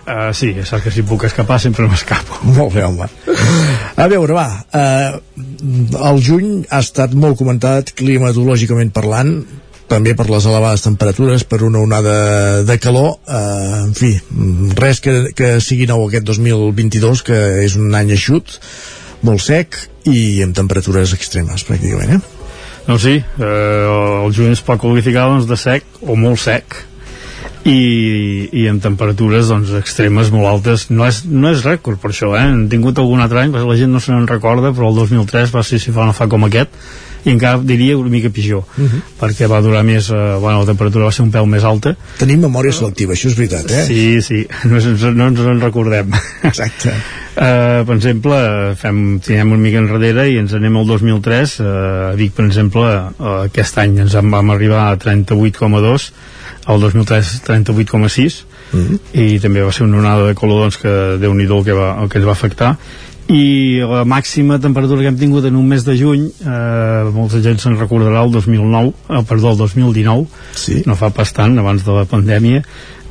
Uh, 0.08 0.32
sí, 0.34 0.56
és 0.58 0.74
cert 0.74 0.88
que 0.88 0.96
si 0.96 1.06
puc 1.06 1.28
escapar 1.30 1.60
sempre 1.62 1.86
m'escapo. 1.92 2.40
Molt 2.58 2.74
bé, 2.74 2.88
home. 2.88 3.12
A 3.94 4.10
veure, 4.10 4.34
va, 4.34 4.48
uh, 4.74 6.02
el 6.10 6.24
juny 6.26 6.64
ha 6.72 6.82
estat 6.82 7.14
molt 7.14 7.38
comentat 7.38 7.94
climatològicament 7.94 8.90
parlant, 8.98 9.38
també 9.94 10.16
per 10.18 10.28
les 10.32 10.46
elevades 10.50 10.84
temperatures, 10.86 11.46
per 11.46 11.62
una 11.66 11.82
onada 11.86 12.18
de 12.66 12.78
calor, 12.82 13.18
eh, 13.28 13.82
en 13.84 13.94
fi, 13.98 14.14
res 14.80 15.02
que, 15.04 15.16
que 15.38 15.56
sigui 15.62 15.88
nou 15.90 16.08
aquest 16.08 16.26
2022, 16.32 17.26
que 17.28 17.42
és 17.64 17.78
un 17.80 17.94
any 17.98 18.14
eixut, 18.18 18.58
molt 19.24 19.44
sec 19.44 19.78
i 20.10 20.42
amb 20.44 20.58
temperatures 20.58 21.14
extremes, 21.16 21.66
pràcticament, 21.68 22.18
eh? 22.18 22.40
No, 22.88 22.98
sí, 23.00 23.20
eh, 23.22 23.84
el 23.88 24.34
juny 24.36 24.58
es 24.58 24.64
pot 24.66 24.82
qualificar 24.82 25.30
doncs, 25.30 25.48
de 25.48 25.60
sec 25.60 25.86
o 26.02 26.18
molt 26.20 26.42
sec, 26.44 26.82
i, 27.64 28.50
i 28.52 28.66
amb 28.68 28.84
temperatures 28.84 29.48
doncs, 29.52 29.72
extremes 29.80 30.32
molt 30.34 30.50
altes 30.50 30.90
no 30.92 31.06
és, 31.08 31.22
no 31.30 31.52
és 31.54 31.64
rècord 31.64 32.02
per 32.02 32.12
això 32.12 32.34
eh? 32.36 32.44
hem 32.44 32.66
tingut 32.72 33.00
algun 33.00 33.24
altre 33.24 33.40
any, 33.40 33.54
la 33.56 33.78
gent 33.80 33.94
no 33.94 34.02
se 34.04 34.12
n'en 34.12 34.28
recorda 34.28 34.74
però 34.76 34.90
el 34.92 35.00
2003 35.00 35.54
va 35.56 35.64
ser 35.64 35.80
si 35.80 35.96
fa 35.96 36.08
no 36.10 36.16
fa 36.16 36.28
com 36.32 36.44
aquest 36.50 36.76
i 37.24 37.32
encara 37.32 37.62
diria 37.64 37.98
una 37.98 38.10
mica 38.12 38.30
pitjor 38.30 38.64
uh 38.64 38.82
mhm. 38.82 38.88
-huh. 38.88 39.02
perquè 39.20 39.48
va 39.50 39.62
durar 39.62 39.84
més 39.84 40.10
eh, 40.10 40.38
bueno, 40.40 40.60
la 40.60 40.66
temperatura 40.66 41.06
va 41.06 41.12
ser 41.12 41.24
un 41.24 41.32
pèl 41.32 41.46
més 41.46 41.64
alta 41.64 41.96
Tenim 42.18 42.40
memòria 42.42 42.72
selectiva, 42.72 43.14
això 43.14 43.28
és 43.28 43.36
veritat 43.36 43.72
eh? 43.72 43.86
Sí, 43.86 44.22
sí, 44.22 44.48
no, 44.70 44.80
no 45.14 45.28
ens 45.28 45.40
en 45.40 45.62
recordem 45.62 46.12
Exacte 46.44 46.90
uh, 46.90 47.86
Per 47.88 47.96
exemple, 47.96 48.76
fem, 48.76 49.20
tirem 49.20 49.52
una 49.52 49.62
mica 49.62 49.78
enrere 49.78 50.30
i 50.30 50.38
ens 50.38 50.54
anem 50.54 50.78
al 50.78 50.86
2003 50.88 51.60
uh, 51.60 51.66
eh, 51.66 52.12
a 52.12 52.16
Vic, 52.16 52.34
per 52.34 52.46
exemple 52.46 52.84
uh, 52.84 53.44
aquest 53.44 53.78
any 53.78 54.00
ens 54.00 54.16
en 54.16 54.32
vam 54.32 54.50
arribar 54.50 54.92
a 54.92 54.98
38,2 54.98 56.12
el 56.68 56.80
2003 56.80 57.42
38,6 57.48 58.44
mm 58.74 58.80
-hmm. 58.80 59.00
i 59.14 59.40
també 59.40 59.62
va 59.62 59.72
ser 59.72 59.84
una 59.84 59.98
onada 59.98 60.28
de 60.28 60.36
color 60.36 60.62
doncs, 60.62 60.78
que 60.78 61.18
déu 61.20 61.34
nhi 61.34 61.44
el 61.44 61.64
que, 61.64 61.74
va, 61.74 62.02
el 62.02 62.10
que 62.10 62.18
ens 62.18 62.28
va 62.28 62.32
afectar 62.32 62.78
i 63.32 63.80
la 63.88 64.04
màxima 64.04 64.60
temperatura 64.60 65.02
que 65.02 65.12
hem 65.14 65.20
tingut 65.20 65.46
en 65.48 65.56
un 65.56 65.68
mes 65.68 65.86
de 65.88 65.96
juny 65.96 66.26
eh, 66.28 67.12
molta 67.16 67.40
gent 67.44 67.62
se'n 67.62 67.78
recordarà 67.80 68.26
el 68.26 68.34
2009 68.36 68.92
eh, 68.92 69.22
perdó, 69.30 69.54
el 69.54 69.62
2019 69.62 70.26
sí. 70.60 70.82
no 70.86 70.98
fa 71.00 71.14
pas 71.16 71.32
tant, 71.32 71.56
abans 71.60 71.86
de 71.86 71.96
la 71.96 72.04
pandèmia 72.10 72.64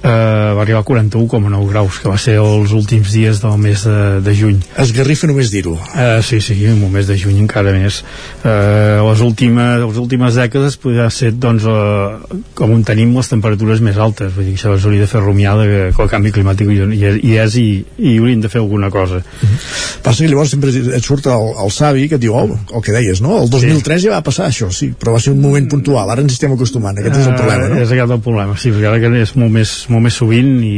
eh, 0.03 0.53
va 0.57 0.63
arribar 0.63 0.81
a 0.81 0.85
41,9 0.85 1.69
graus 1.69 1.99
que 2.03 2.11
va 2.11 2.19
ser 2.19 2.37
els 2.43 2.73
últims 2.75 3.13
dies 3.15 3.41
del 3.43 3.59
mes 3.63 3.85
de, 3.87 4.21
de 4.25 4.35
juny 4.37 4.59
Esgarrifa 4.83 5.29
només 5.31 5.53
dir-ho 5.53 5.77
eh, 5.95 6.21
sí, 6.27 6.41
sí, 6.43 6.57
en 6.67 6.83
un 6.83 6.93
mes 6.93 7.07
de 7.07 7.17
juny 7.19 7.39
encara 7.43 7.75
més 7.75 8.03
eh, 8.43 8.99
les, 8.99 9.23
últimes, 9.25 9.79
les 9.85 10.01
últimes 10.03 10.39
dècades 10.39 10.79
podria 10.83 11.09
ser 11.15 11.33
doncs, 11.39 11.67
eh, 11.69 12.41
com 12.59 12.75
on 12.75 12.83
tenim 12.87 13.15
les 13.17 13.31
temperatures 13.31 13.83
més 13.85 14.01
altes 14.03 14.35
vull 14.35 14.51
dir 14.51 14.57
això 14.59 14.75
s'hauria 14.77 15.07
de 15.07 15.11
fer 15.11 15.23
rumiar 15.23 15.55
de, 15.61 15.69
que 15.95 16.07
el 16.07 16.11
canvi 16.11 16.35
climàtic 16.35 16.73
i, 16.73 16.81
i 17.23 17.37
és 17.43 17.59
i, 17.61 17.67
i 17.99 18.17
hauríem 18.19 18.43
de 18.43 18.51
fer 18.53 18.63
alguna 18.63 18.91
cosa 18.91 19.23
mhm. 19.23 19.55
-huh. 19.55 20.03
passa 20.03 20.25
que 20.25 20.31
llavors 20.31 20.51
sempre 20.51 20.71
et 20.71 21.05
surt 21.05 21.27
el, 21.27 21.53
el 21.65 21.71
savi 21.71 22.09
que 22.09 22.17
et 22.17 22.21
diu, 22.21 22.35
oh, 22.35 22.59
el 22.75 22.83
que 22.83 22.93
deies, 22.93 23.21
no? 23.21 23.43
el 23.43 23.51
2003 23.51 24.01
sí. 24.01 24.09
ja 24.09 24.17
va 24.17 24.23
passar 24.23 24.49
això, 24.49 24.71
sí, 24.71 24.93
però 24.99 25.13
va 25.15 25.21
ser 25.21 25.33
un 25.33 25.41
moment 25.41 25.69
puntual 25.69 26.11
ara 26.11 26.23
ens 26.23 26.33
estem 26.33 26.53
acostumant, 26.53 26.99
aquest 26.99 27.17
és 27.17 27.27
el 27.27 27.35
problema 27.35 27.69
no? 27.69 27.81
és 27.81 27.91
aquest 27.91 28.11
el 28.11 28.21
problema, 28.21 28.57
sí, 28.57 28.71
perquè 28.71 28.89
ara 28.89 29.01
que 29.01 29.23
és 29.23 29.37
molt 29.37 29.53
més 29.53 29.71
molt 29.93 30.09
més 30.09 30.19
sovint 30.19 30.55
i, 30.65 30.77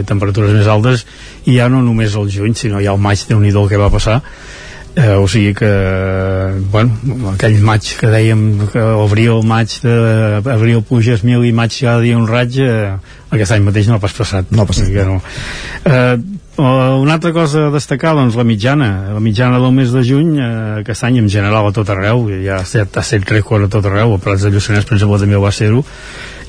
i 0.00 0.04
temperatures 0.06 0.54
més 0.54 0.70
altes 0.70 1.06
i 1.44 1.58
ja 1.58 1.70
no 1.72 1.82
només 1.84 2.14
el 2.16 2.30
juny 2.32 2.54
sinó 2.58 2.82
ja 2.82 2.94
el 2.94 3.02
maig 3.02 3.26
de 3.28 3.38
nhi 3.38 3.52
el 3.54 3.66
que 3.68 3.80
va 3.80 3.92
passar. 3.92 4.20
Eh, 4.94 5.16
o 5.18 5.26
sigui 5.26 5.56
que 5.58 5.68
bueno, 6.70 6.94
aquell 7.32 7.56
maig 7.66 7.88
que 7.98 8.06
dèiem 8.12 8.44
que 8.70 8.78
abril, 8.78 9.40
maig 9.42 9.72
de, 9.82 9.94
abril 10.38 10.84
puges 10.86 11.24
mil 11.26 11.42
i 11.42 11.50
maig 11.50 11.74
cada 11.74 11.98
dia 11.98 12.14
un 12.14 12.28
raig 12.30 12.60
eh, 12.62 12.92
aquest 13.34 13.56
any 13.56 13.64
mateix 13.66 13.90
no 13.90 13.98
ha 13.98 14.02
pas 14.02 14.14
passat. 14.14 14.52
No 14.54 14.62
ha 14.62 14.68
passat. 14.68 14.92
Que 14.94 15.04
no. 15.08 15.18
eh, 15.90 16.16
una 16.56 17.16
altra 17.16 17.32
cosa 17.34 17.66
a 17.66 17.72
destacar, 17.74 18.14
doncs, 18.14 18.36
la 18.38 18.44
mitjana. 18.46 18.90
La 19.14 19.20
mitjana 19.20 19.58
del 19.58 19.74
mes 19.74 19.90
de 19.90 20.04
juny, 20.06 20.36
eh, 20.38 20.52
aquest 20.84 21.04
any 21.08 21.18
en 21.24 21.28
general 21.28 21.66
a 21.66 21.74
tot 21.74 21.90
arreu, 21.90 22.28
ja 22.44 22.60
ha 22.60 22.68
set, 22.68 22.94
ha 22.94 23.02
set 23.02 23.26
rècord 23.30 23.66
a 23.66 23.72
tot 23.72 23.90
arreu, 23.90 24.14
a 24.14 24.22
Prats 24.22 24.46
de 24.46 24.54
Lluçanès, 24.54 24.86
per 24.86 24.94
exemple, 24.98 25.18
també 25.18 25.34
ho 25.34 25.42
va 25.42 25.52
ser-ho, 25.54 25.82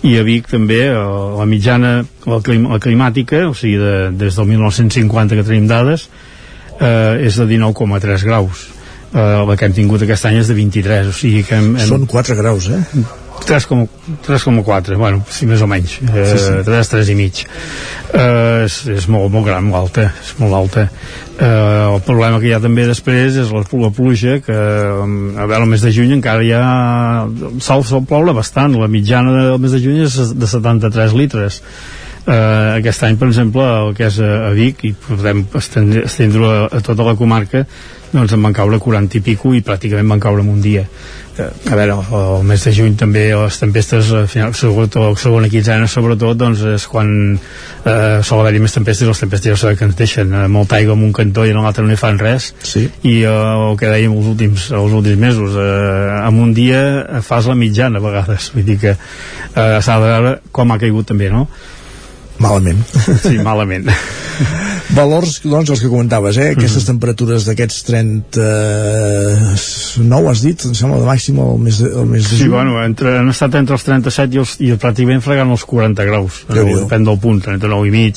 i 0.05 0.15
a 0.19 0.23
Vic 0.25 0.47
també 0.51 0.83
la 0.93 1.47
mitjana 1.49 1.97
la, 2.03 2.39
clim, 2.45 2.69
la 2.69 2.79
climàtica, 2.81 3.45
o 3.49 3.55
sigui 3.57 3.79
de, 3.81 3.95
des 4.13 4.37
del 4.37 4.49
1950 4.53 5.39
que 5.39 5.45
tenim 5.47 5.67
dades 5.69 6.07
eh, 6.79 7.25
és 7.25 7.37
de 7.39 7.47
19,3 7.49 8.25
graus 8.27 8.67
eh, 9.15 9.19
la 9.19 9.57
que 9.57 9.67
hem 9.67 9.77
tingut 9.77 10.05
aquest 10.05 10.29
any 10.29 10.41
és 10.41 10.51
de 10.51 10.57
23 10.57 11.11
o 11.11 11.15
sigui 11.15 11.45
que 11.47 11.57
hem, 11.57 11.73
hem... 11.79 11.87
són 11.89 12.09
4 12.11 12.37
graus 12.39 12.69
eh? 12.73 12.81
3,4 13.45 14.97
bueno, 14.97 15.21
sí, 15.29 15.45
més 15.45 15.61
o 15.61 15.67
menys 15.69 15.99
eh, 16.01 16.25
sí, 16.31 16.37
sí. 16.41 16.53
3, 16.65 16.89
3 16.91 17.11
i 17.13 17.15
mig. 17.17 17.43
Eh, 18.15 18.65
és, 18.65 18.77
és 18.95 19.07
molt, 19.11 19.29
molt 19.33 19.45
gran, 19.47 19.65
molt 19.67 19.85
alta 19.85 20.07
és 20.09 20.31
molt 20.39 20.57
alta. 20.57 20.87
Eh, 21.35 21.45
el 21.45 21.99
problema 22.07 22.39
que 22.41 22.49
hi 22.49 22.55
ha 22.55 22.61
també 22.63 22.87
després 22.89 23.37
és 23.41 23.51
la, 23.53 23.61
la 23.81 23.91
pluja 23.93 24.39
que 24.45 24.55
a 24.55 25.45
veure 25.45 25.61
el 25.63 25.69
mes 25.71 25.83
de 25.85 25.91
juny 25.93 26.15
encara 26.17 26.45
hi 26.45 26.53
ha 26.55 26.63
sol, 27.59 27.85
sol 27.85 28.05
ploure 28.07 28.33
bastant 28.37 28.77
la 28.79 28.89
mitjana 28.91 29.35
del 29.51 29.61
mes 29.61 29.75
de 29.75 29.83
juny 29.83 30.01
és 30.07 30.17
de 30.33 30.49
73 30.49 31.13
litres. 31.17 31.61
Eh, 32.25 32.79
aquest 32.79 33.03
any 33.05 33.19
per 33.21 33.27
exemple 33.29 33.61
el 33.61 33.91
que 33.93 34.07
és 34.07 34.15
a, 34.17 34.31
a 34.47 34.53
Vic 34.57 34.81
i 34.89 34.95
podem 34.97 35.43
estendre 35.59 36.47
a, 36.49 36.55
a 36.73 36.81
tota 36.81 37.05
la 37.05 37.13
comarca 37.19 37.61
doncs 38.15 38.33
en 38.33 38.47
van 38.47 38.55
caure 38.55 38.79
40 38.81 39.19
i 39.19 39.21
pico 39.21 39.51
i 39.53 39.61
pràcticament 39.65 40.09
van 40.09 40.23
caure 40.23 40.41
en 40.41 40.49
un 40.49 40.63
dia 40.63 40.87
a 41.43 41.75
veure, 41.75 41.95
el, 41.97 42.13
el 42.15 42.43
mes 42.47 42.63
de 42.63 42.71
juny 42.75 42.95
també 42.99 43.25
les 43.35 43.59
tempestes, 43.59 44.11
al 44.15 44.27
final, 44.31 44.53
sobretot 44.55 45.19
segona 45.19 45.49
quinzena, 45.51 45.87
sobretot, 45.91 46.37
doncs 46.39 46.63
és 46.75 46.87
quan 46.91 47.09
eh, 47.35 48.21
sol 48.23 48.41
haver-hi 48.41 48.61
més 48.63 48.75
tempestes, 48.75 49.09
les 49.09 49.23
tempestes 49.25 49.65
ja 49.65 49.73
que 49.75 49.87
ens 49.87 49.97
deixen 49.99 50.31
eh, 50.31 50.45
molta 50.51 50.79
aigua 50.79 50.95
en 50.95 51.03
un 51.09 51.13
cantó 51.15 51.45
i 51.45 51.51
en 51.51 51.61
l'altre 51.63 51.85
no 51.85 51.93
hi 51.93 51.99
fan 51.99 52.19
res, 52.21 52.51
sí. 52.63 52.85
i 53.03 53.17
eh, 53.23 53.35
el 53.35 53.79
que 53.79 53.91
dèiem 53.91 54.15
els 54.15 54.31
últims, 54.31 54.69
els 54.79 54.97
últims 55.01 55.21
mesos, 55.27 55.59
eh, 55.59 56.19
en 56.21 56.41
un 56.45 56.53
dia 56.55 56.81
fas 57.25 57.49
la 57.51 57.57
mitjana 57.59 57.99
a 57.99 58.05
vegades, 58.07 58.51
vull 58.55 58.67
dir 58.67 58.79
que 58.85 58.95
eh, 58.95 59.79
s'ha 59.81 59.99
de 59.99 60.11
veure 60.11 60.37
com 60.55 60.71
ha 60.71 60.79
caigut 60.81 61.11
també, 61.11 61.31
no? 61.33 61.47
Malament. 62.43 62.83
Sí, 63.23 63.37
malament. 63.39 63.87
Valors, 64.97 65.39
doncs, 65.45 65.69
els 65.71 65.81
que 65.81 65.89
comentaves, 65.89 66.37
eh? 66.37 66.51
Aquestes 66.53 66.83
mm. 66.83 66.87
temperatures 66.91 67.45
d'aquests 67.47 67.83
39, 67.87 70.29
has 70.31 70.41
dit, 70.43 70.65
em 70.67 70.73
sembla, 70.77 70.99
de 71.01 71.07
màxim 71.07 71.35
el 71.41 71.57
mes 71.63 71.77
de, 71.81 71.89
el 71.95 72.05
mes 72.11 72.23
de 72.23 72.35
sí, 72.35 72.43
juny. 72.43 72.53
bueno, 72.53 72.71
entre, 72.83 73.09
han 73.21 73.29
estat 73.31 73.51
entre 73.59 73.73
els 73.79 73.85
37 73.87 74.35
i, 74.35 74.37
els, 74.43 74.51
i 74.61 74.63
pràcticament 74.75 75.21
fregant 75.25 75.51
els 75.55 75.65
40 75.67 76.09
graus. 76.11 76.33
Depèn 76.51 77.01
del 77.07 77.17
punt, 77.23 77.39
39 77.47 77.89
i 77.89 77.91
mig 77.95 78.15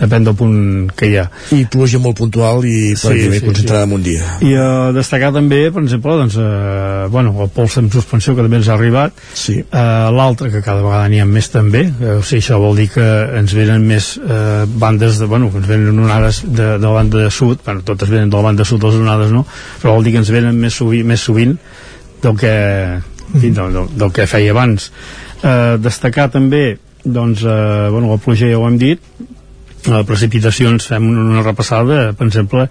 depèn 0.00 0.24
del 0.24 0.36
punt 0.36 0.90
que 0.96 1.10
hi 1.10 1.16
ha. 1.20 1.26
I 1.54 1.64
pluja 1.70 2.00
molt 2.02 2.18
puntual 2.20 2.64
i 2.68 2.94
sí, 2.98 3.12
sí, 3.20 3.40
concentrada 3.44 3.84
sí. 3.84 3.88
en 3.88 3.94
un 3.96 4.04
dia. 4.04 4.30
I 4.46 4.54
uh, 4.56 4.88
destacar 4.96 5.32
també, 5.36 5.60
per 5.74 5.82
exemple, 5.84 6.16
doncs, 6.22 6.38
uh, 6.40 7.10
bueno, 7.12 7.34
el 7.44 7.52
pols 7.54 7.76
en 7.80 7.90
suspensió 7.92 8.34
que 8.36 8.46
també 8.46 8.60
ens 8.60 8.70
ha 8.70 8.76
arribat, 8.78 9.20
sí. 9.36 9.58
uh, 9.60 10.08
l'altre 10.16 10.50
que 10.54 10.64
cada 10.64 10.84
vegada 10.84 11.10
n'hi 11.12 11.22
ha 11.22 11.28
més 11.28 11.50
també, 11.52 11.86
uh, 11.92 12.16
o 12.18 12.24
sigui, 12.24 12.42
això 12.44 12.60
vol 12.62 12.80
dir 12.80 12.88
que 12.94 13.06
ens 13.40 13.54
venen 13.56 13.86
més 13.86 14.12
uh, 14.22 14.64
bandes 14.80 15.20
de, 15.20 15.28
bueno, 15.30 15.52
ens 15.52 15.68
venen 15.68 16.04
onades 16.06 16.42
de, 16.48 16.74
de 16.80 16.86
la 16.86 16.96
banda 16.96 17.24
de 17.26 17.30
sud, 17.34 17.60
bueno, 17.66 17.84
totes 17.86 18.12
venen 18.12 18.32
de 18.32 18.40
la 18.40 18.48
banda 18.50 18.64
de 18.64 18.70
sud 18.72 18.84
les 18.88 19.00
onades, 19.00 19.32
no? 19.34 19.44
Però 19.82 19.98
vol 19.98 20.06
dir 20.06 20.16
que 20.16 20.24
ens 20.24 20.32
venen 20.32 20.56
més, 20.60 20.76
sovint, 20.80 21.08
més 21.08 21.24
sovint 21.28 21.56
del 22.24 22.36
que, 22.40 22.54
mm. 23.34 23.50
del, 23.50 23.74
del, 23.76 23.96
del 24.00 24.14
que 24.16 24.28
feia 24.30 24.56
abans. 24.56 24.92
Uh, 25.40 25.76
destacar 25.80 26.30
també 26.32 26.78
doncs, 27.04 27.42
eh, 27.42 27.88
bueno, 27.90 28.10
la 28.10 28.18
pluja 28.18 28.48
ja 28.50 28.58
ho 28.58 28.66
hem 28.68 28.78
dit 28.78 29.00
a 29.88 30.02
precipitacions 30.04 30.84
fem 30.90 31.06
una 31.08 31.42
repassada 31.44 32.10
per 32.16 32.26
exemple, 32.26 32.66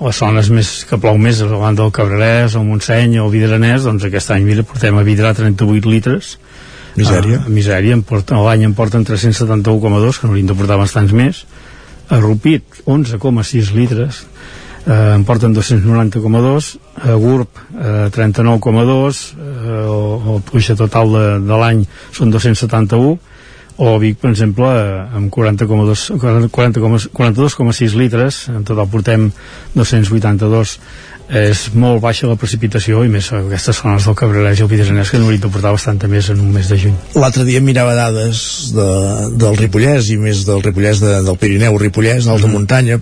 les 0.00 0.20
zones 0.20 0.48
més 0.54 0.70
que 0.88 0.98
plou 1.00 1.18
més 1.20 1.42
a 1.44 1.50
banda 1.50 1.82
del 1.82 1.92
Cabrerès, 1.92 2.56
el 2.56 2.64
Montseny 2.68 3.18
o 3.18 3.26
el 3.26 3.34
Vidranès, 3.34 3.84
doncs 3.84 4.06
aquest 4.08 4.32
any 4.32 4.46
mira, 4.46 4.64
portem 4.64 4.96
a 4.96 5.04
Vidrà 5.04 5.34
38 5.36 5.92
litres. 5.92 6.38
Misèria, 6.94 7.42
a, 7.42 7.48
a 7.48 7.52
misèria 7.52 7.98
l'any 7.98 8.64
en 8.68 8.74
porten 8.78 9.04
371,2 9.04 10.20
que 10.20 10.28
n'haurien 10.28 10.50
de 10.50 10.56
portar 10.56 10.78
bastants 10.78 11.12
més. 11.12 11.44
A 12.08 12.20
Rupit 12.22 12.84
11,6 12.86 13.74
litres. 13.74 14.24
Eh, 14.84 15.14
en 15.16 15.24
porten 15.24 15.54
290,2 15.56 16.66
a 17.08 17.14
Gurb 17.16 17.48
eh, 17.72 18.10
39,2 18.12 19.20
eh, 19.32 19.44
el, 19.80 20.34
el 20.34 20.42
puja 20.44 20.76
total 20.76 21.14
de, 21.14 21.22
de 21.40 21.56
l'any 21.56 21.86
són 22.12 22.34
271 22.34 23.14
o 23.76 23.98
Vic, 23.98 24.20
per 24.22 24.30
exemple, 24.30 24.68
amb 25.16 25.32
40,2 25.34 26.04
40, 26.20 26.78
42,6 27.10 27.96
litres, 27.98 28.44
en 28.52 28.62
total 28.66 28.86
portem 28.90 29.30
282 29.74 30.78
és 31.28 31.70
molt 31.72 32.02
baixa 32.04 32.28
la 32.28 32.36
precipitació 32.36 33.00
i 33.04 33.08
més 33.08 33.30
aquestes 33.32 33.78
zones 33.80 34.04
del 34.04 34.16
Cabrerès 34.18 34.60
i 34.60 34.64
el 34.64 34.68
Pidesanès 34.68 35.10
que 35.10 35.20
n'haurien 35.20 35.40
de 35.40 35.50
portar 35.52 35.72
bastant 35.72 36.02
més 36.10 36.28
en 36.30 36.40
un 36.42 36.50
mes 36.52 36.68
de 36.68 36.76
juny. 36.76 36.96
L'altre 37.16 37.46
dia 37.48 37.62
mirava 37.64 37.94
dades 37.96 38.42
de, 38.76 38.88
del 39.40 39.56
Ripollès 39.56 40.10
i 40.12 40.18
més 40.20 40.44
del 40.44 40.60
Ripollès 40.64 41.00
de, 41.00 41.14
del 41.24 41.38
Pirineu, 41.40 41.78
Ripollès, 41.80 42.28
d'alta 42.28 42.46
mm. 42.46 42.52
muntanya, 42.52 43.00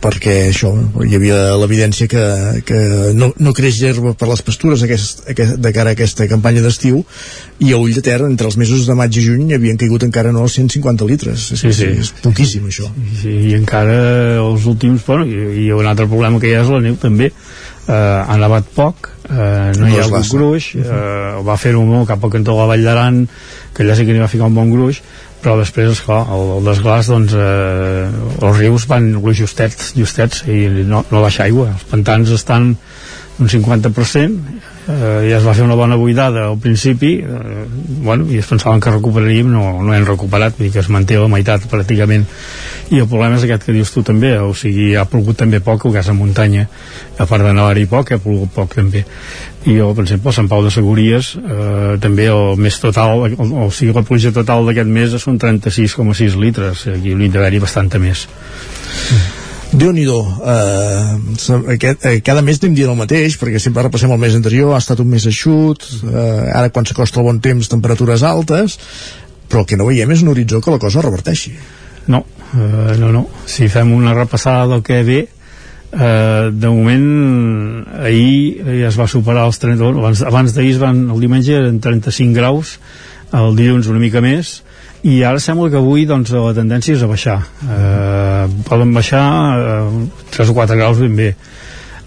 perquè 0.00 0.38
això, 0.48 0.72
hi 1.04 1.18
havia 1.18 1.58
l'evidència 1.60 2.08
que, 2.08 2.24
que 2.64 2.80
no, 3.18 3.34
no 3.36 3.54
creix 3.56 3.82
herba 3.84 4.14
per 4.16 4.30
les 4.32 4.42
pastures 4.46 4.86
aquest, 4.86 5.26
aquest, 5.28 5.60
de 5.60 5.74
cara 5.76 5.92
a 5.92 5.98
aquesta 5.98 6.28
campanya 6.30 6.64
d'estiu 6.64 7.04
i 7.58 7.74
a 7.74 7.78
ull 7.82 7.92
de 7.92 8.02
terra, 8.04 8.30
entre 8.30 8.48
els 8.48 8.56
mesos 8.56 8.86
de 8.88 8.96
maig 8.96 9.16
i 9.18 9.24
juny 9.24 9.52
havien 9.56 9.78
caigut 9.80 10.06
encara 10.06 10.32
no 10.32 10.46
150 10.48 11.08
litres 11.08 11.48
sí, 11.52 11.72
sí. 11.74 11.88
és 12.04 12.12
poquíssim 12.22 12.68
això 12.70 12.86
sí, 12.94 13.22
sí, 13.22 13.36
i 13.50 13.54
encara 13.58 13.96
els 14.40 14.66
últims 14.70 15.04
bueno, 15.06 15.26
i, 15.26 15.66
i 15.66 15.72
un 15.74 15.88
altre 15.90 16.06
problema 16.06 16.40
que 16.40 16.52
hi 16.52 16.54
ha 16.56 16.62
és 16.62 16.70
la 16.72 16.82
neu 16.84 16.98
també 17.00 17.32
eh, 17.88 18.20
ha 18.24 18.36
nevat 18.40 18.68
poc 18.74 19.10
eh, 19.30 19.72
no, 19.76 19.84
no 19.84 19.88
hi 19.88 19.98
ha 19.98 20.04
hagut 20.06 20.28
gruix 20.32 20.74
eh, 20.78 21.38
va 21.46 21.56
fer-ho 21.60 21.84
molt 21.88 22.08
cap 22.12 22.24
al 22.24 22.34
cantó 22.36 22.54
de 22.54 22.60
la 22.62 22.68
Vall 22.72 22.84
d'Aran 22.86 23.24
que 23.74 23.84
allà 23.84 23.96
sí 23.96 24.06
que 24.06 24.14
n'hi 24.14 24.22
va 24.24 24.30
ficar 24.30 24.50
un 24.50 24.58
bon 24.58 24.70
gruix 24.72 25.02
però 25.38 25.54
després, 25.60 25.92
esclar, 25.92 26.24
el, 26.34 26.48
el 26.56 26.64
desglàs 26.66 27.08
doncs, 27.12 27.34
eh, 27.38 28.08
els 28.42 28.56
rius 28.58 28.88
van 28.90 29.06
justets, 29.38 29.92
justets 29.94 30.42
i 30.50 30.64
no, 30.82 31.04
no 31.12 31.22
baixa 31.22 31.44
aigua. 31.44 31.68
Els 31.76 31.84
pantans 31.86 32.32
estan 32.34 32.72
un 33.38 33.52
50% 33.52 34.77
eh, 34.88 35.28
ja 35.28 35.38
es 35.38 35.46
va 35.46 35.54
fer 35.54 35.64
una 35.66 35.76
bona 35.78 35.96
buidada 36.00 36.46
al 36.48 36.58
principi 36.58 37.18
eh, 37.20 37.66
bueno, 38.02 38.26
i 38.32 38.38
es 38.40 38.46
pensaven 38.48 38.80
que 38.80 38.90
recuperaríem 38.90 39.50
no, 39.52 39.82
no 39.84 39.94
hem 39.94 40.06
recuperat, 40.08 40.56
vull 40.56 40.68
dir 40.68 40.72
que 40.74 40.82
es 40.82 40.90
manté 40.92 41.18
la 41.20 41.28
meitat 41.30 41.66
pràcticament. 41.70 42.24
I 42.88 43.02
el 43.02 43.08
problema 43.08 43.36
és 43.36 43.44
aquest 43.44 43.66
que 43.68 43.74
dius 43.76 43.92
tu 43.92 44.02
també, 44.06 44.32
o 44.40 44.54
sigui, 44.56 44.94
ha 44.96 45.04
plogut 45.08 45.36
també 45.42 45.60
poc 45.64 45.84
el 45.84 45.96
gas 45.98 46.08
a 46.08 46.16
muntanya, 46.16 46.64
a 47.18 47.26
part 47.28 47.44
de 47.44 47.52
nevar-hi 47.52 47.84
poc, 47.90 48.14
ha 48.14 48.20
plogut 48.22 48.54
poc 48.54 48.78
també. 48.78 49.04
I 49.68 49.74
jo, 49.76 49.90
per 49.92 50.06
exemple, 50.06 50.32
a 50.32 50.38
Sant 50.38 50.48
Pau 50.48 50.64
de 50.64 50.72
Segúries 50.72 51.34
eh, 51.36 51.96
també 52.00 52.30
el 52.32 52.56
mes 52.56 52.78
total 52.80 53.26
o, 53.26 53.50
o 53.66 53.68
sigui, 53.74 53.92
la 53.96 54.06
pluja 54.06 54.32
total 54.32 54.64
d'aquest 54.68 54.88
mes 54.88 55.18
són 55.20 55.40
36,6 55.42 56.38
litres, 56.40 56.86
aquí 56.94 57.18
n'hi 57.18 57.28
d'haver-hi 57.34 57.66
bastanta 57.66 58.00
més. 58.00 58.24
mm 58.28 59.37
déu 59.72 59.92
nhi 59.92 60.06
eh, 60.08 61.76
eh, 61.76 62.20
cada 62.24 62.42
mes 62.42 62.60
anem 62.62 62.74
dient 62.74 62.92
el 62.94 62.98
mateix 62.98 63.36
perquè 63.36 63.60
sempre 63.60 63.84
repassem 63.84 64.12
el 64.12 64.20
mes 64.20 64.36
anterior 64.36 64.72
ha 64.74 64.80
estat 64.80 65.00
un 65.04 65.10
mes 65.12 65.26
eixut 65.28 65.84
eh, 66.08 66.52
ara 66.56 66.70
quan 66.70 66.88
s'acosta 66.88 67.20
el 67.20 67.28
bon 67.28 67.40
temps 67.44 67.68
temperatures 67.68 68.24
altes 68.24 68.78
però 69.48 69.64
el 69.64 69.68
que 69.68 69.76
no 69.80 69.88
veiem 69.88 70.12
és 70.12 70.22
un 70.22 70.32
horitzó 70.32 70.60
que 70.60 70.70
la 70.70 70.80
cosa 70.80 71.02
reverteixi. 71.02 71.54
No, 72.08 72.24
eh, 72.52 72.96
no, 73.00 73.10
no. 73.12 73.26
Si 73.48 73.68
fem 73.72 73.92
una 73.96 74.14
repassada 74.14 74.66
del 74.68 74.82
que 74.84 75.02
ve 75.02 75.20
eh, 75.92 76.50
de 76.52 76.68
moment 76.68 77.86
ahir 78.04 78.64
ja 78.82 78.88
es 78.92 78.98
va 79.00 79.08
superar 79.08 79.46
els 79.48 79.60
30 79.60 79.92
abans, 79.94 80.22
abans 80.22 80.54
d'ahir 80.54 80.76
el 80.84 81.20
diumenge 81.20 81.56
eren 81.56 81.80
35 81.80 82.36
graus 82.36 82.78
el 83.32 83.56
dilluns 83.56 83.88
una 83.88 84.00
mica 84.00 84.20
més 84.24 84.62
i 85.06 85.22
ara 85.22 85.38
sembla 85.38 85.70
que 85.70 85.78
avui 85.78 86.06
doncs, 86.08 86.32
la 86.34 86.54
tendència 86.56 86.96
és 86.96 87.02
a 87.04 87.08
baixar. 87.10 87.38
Eh, 87.62 88.44
poden 88.66 88.94
baixar 88.96 89.24
eh, 89.58 90.06
3 90.34 90.50
o 90.50 90.56
4 90.56 90.78
graus 90.80 91.02
ben 91.02 91.16
bé. 91.18 91.28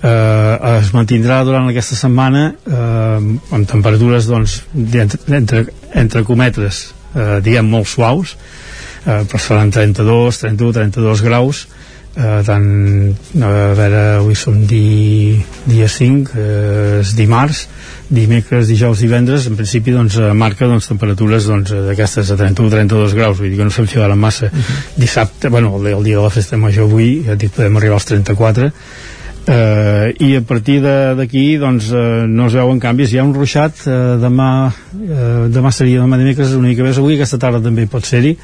Eh, 0.01 0.55
es 0.81 0.89
mantindrà 0.95 1.43
durant 1.47 1.69
aquesta 1.69 1.95
setmana 1.95 2.47
eh, 2.51 3.29
amb 3.55 3.69
temperatures 3.69 4.27
doncs, 4.27 4.61
entre, 4.75 5.21
entre, 5.37 5.65
entre 6.03 6.25
cometres 6.27 6.87
eh, 7.15 7.37
diguem 7.45 7.69
molt 7.71 7.87
suaus. 7.91 8.35
Eh, 9.05 9.21
però 9.25 9.39
seran 9.39 9.71
32, 9.71 10.43
31, 10.43 10.73
32 10.81 11.23
graus. 11.25 11.65
eh, 11.67 11.80
tant 12.43 12.65
a 13.39 13.51
veure, 13.77 13.99
avui 14.19 14.35
som 14.35 14.57
di, 14.67 15.39
dia 15.63 15.87
5 15.87 16.33
eh, 16.35 16.99
és 16.99 17.13
dimarts 17.15 17.67
dimecres, 18.11 18.67
dijous, 18.67 18.99
divendres, 18.99 19.47
en 19.47 19.55
principi 19.55 19.93
doncs, 19.95 20.17
eh, 20.19 20.33
marca 20.35 20.67
doncs, 20.67 20.89
temperatures 20.91 21.47
doncs, 21.47 21.71
d'aquestes 21.87 22.33
de 22.33 22.35
31-32 22.41 23.15
graus, 23.15 23.39
vull 23.39 23.53
dir 23.53 23.61
que 23.61 23.69
no 23.69 23.71
s'enfilaran 23.71 24.19
massa. 24.19 24.47
Uh 24.47 24.49
mhm. 24.51 24.61
-huh. 24.61 24.97
Dissabte, 24.97 25.49
bueno, 25.49 25.77
el, 25.77 25.87
el 25.87 26.03
dia 26.03 26.17
de 26.17 26.23
la 26.23 26.29
festa 26.29 26.57
major 26.57 26.83
avui, 26.83 27.23
ja 27.25 27.35
dic, 27.35 27.51
podem 27.51 27.77
arribar 27.77 27.93
als 27.95 28.05
34, 28.05 28.71
eh, 29.47 30.13
i 30.19 30.35
a 30.35 30.41
partir 30.41 30.81
d'aquí 30.81 31.57
doncs, 31.57 31.91
eh, 31.91 32.25
no 32.27 32.47
es 32.47 32.53
veuen 32.53 32.79
canvis 32.79 33.13
hi 33.13 33.17
ha 33.19 33.23
un 33.23 33.33
ruixat, 33.33 33.87
eh, 33.87 34.17
demà 34.21 34.71
eh, 34.93 35.47
demà 35.49 35.71
seria 35.71 36.01
demà 36.01 36.17
dimecres 36.17 36.53
una 36.53 36.67
mica 36.67 36.83
més 36.83 36.97
avui 36.97 37.15
aquesta 37.15 37.37
tarda 37.37 37.61
també 37.61 37.87
pot 37.87 38.05
ser-hi 38.05 38.37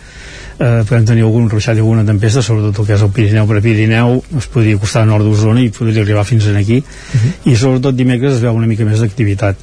eh, 0.60 0.84
podem 0.88 1.06
tenir 1.06 1.26
algun 1.26 1.50
ruixat 1.50 1.78
i 1.78 1.84
alguna 1.84 2.06
tempesta 2.06 2.42
sobretot 2.46 2.82
el 2.82 2.88
que 2.88 2.96
és 2.96 3.04
el 3.06 3.12
Pirineu 3.14 3.48
per 3.50 3.62
Pirineu 3.66 4.18
es 4.40 4.48
podria 4.54 4.80
costar 4.82 5.04
a 5.06 5.10
nord 5.10 5.28
d'Osona 5.28 5.62
i 5.64 5.70
podria 5.74 6.04
arribar 6.04 6.26
fins 6.26 6.48
aquí 6.48 6.80
uh 6.80 7.18
mhm. 7.18 7.28
-huh. 7.28 7.52
i 7.52 7.56
sobretot 7.56 7.96
dimecres 7.96 8.34
es 8.34 8.42
veu 8.42 8.54
una 8.54 8.68
mica 8.68 8.86
més 8.86 9.00
d'activitat 9.00 9.56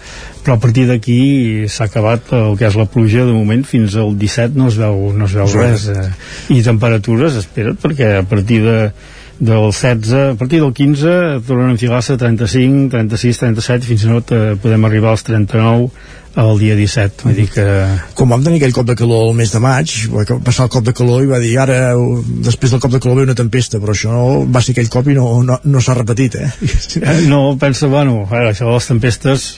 però 0.44 0.54
a 0.54 0.60
partir 0.60 0.86
d'aquí 0.86 1.64
s'ha 1.68 1.84
acabat 1.84 2.32
el 2.32 2.56
que 2.56 2.66
és 2.66 2.74
la 2.74 2.86
pluja 2.86 3.24
de 3.24 3.32
moment 3.32 3.64
fins 3.64 3.96
al 3.96 4.16
17 4.18 4.54
no 4.54 4.68
es 4.68 4.76
veu, 4.76 5.12
no 5.12 5.24
es 5.24 5.32
veu 5.32 5.46
sí. 5.48 5.58
res 5.58 5.88
eh, 5.88 6.10
i 6.48 6.62
temperatures 6.62 7.34
espera't 7.36 7.76
perquè 7.80 8.18
a 8.18 8.22
partir 8.22 8.62
de 8.62 8.92
del 9.38 9.72
16, 9.72 10.12
a 10.12 10.34
partir 10.36 10.60
del 10.60 10.72
15 10.72 11.42
tornen 11.46 11.68
a 11.68 11.72
enfilar-se 11.72 12.12
a 12.12 12.16
35, 12.16 12.88
36, 12.90 13.38
37 13.38 13.86
fins 13.86 14.04
i 14.04 14.08
tot 14.08 14.30
eh, 14.30 14.54
podem 14.62 14.84
arribar 14.84 15.10
als 15.10 15.24
39 15.26 15.90
el 16.42 16.58
dia 16.58 16.74
17 16.74 17.26
vull 17.28 17.36
dir 17.38 17.46
que... 17.52 17.64
com 18.18 18.32
vam 18.32 18.42
tenir 18.42 18.58
aquell 18.58 18.74
cop 18.74 18.88
de 18.88 18.96
calor 18.98 19.28
el 19.28 19.36
mes 19.38 19.52
de 19.54 19.60
maig 19.62 19.94
va 20.12 20.24
passar 20.46 20.66
el 20.66 20.72
cop 20.74 20.86
de 20.86 20.94
calor 20.96 21.22
i 21.22 21.30
va 21.30 21.40
dir 21.42 21.54
ara 21.62 21.78
després 22.48 22.74
del 22.74 22.82
cop 22.82 22.94
de 22.94 23.00
calor 23.02 23.20
ve 23.20 23.28
una 23.28 23.38
tempesta 23.38 23.80
però 23.82 23.94
això 23.94 24.12
no, 24.14 24.26
va 24.50 24.62
ser 24.64 24.74
aquell 24.74 24.90
cop 24.90 25.10
i 25.10 25.16
no, 25.18 25.28
no, 25.46 25.60
no 25.62 25.82
s'ha 25.84 25.96
repetit 26.00 26.38
eh? 26.40 26.50
no, 27.32 27.42
pensa, 27.60 27.90
bueno 27.92 28.24
això 28.26 28.66
de 28.66 28.74
les 28.74 28.90
tempestes 28.90 29.48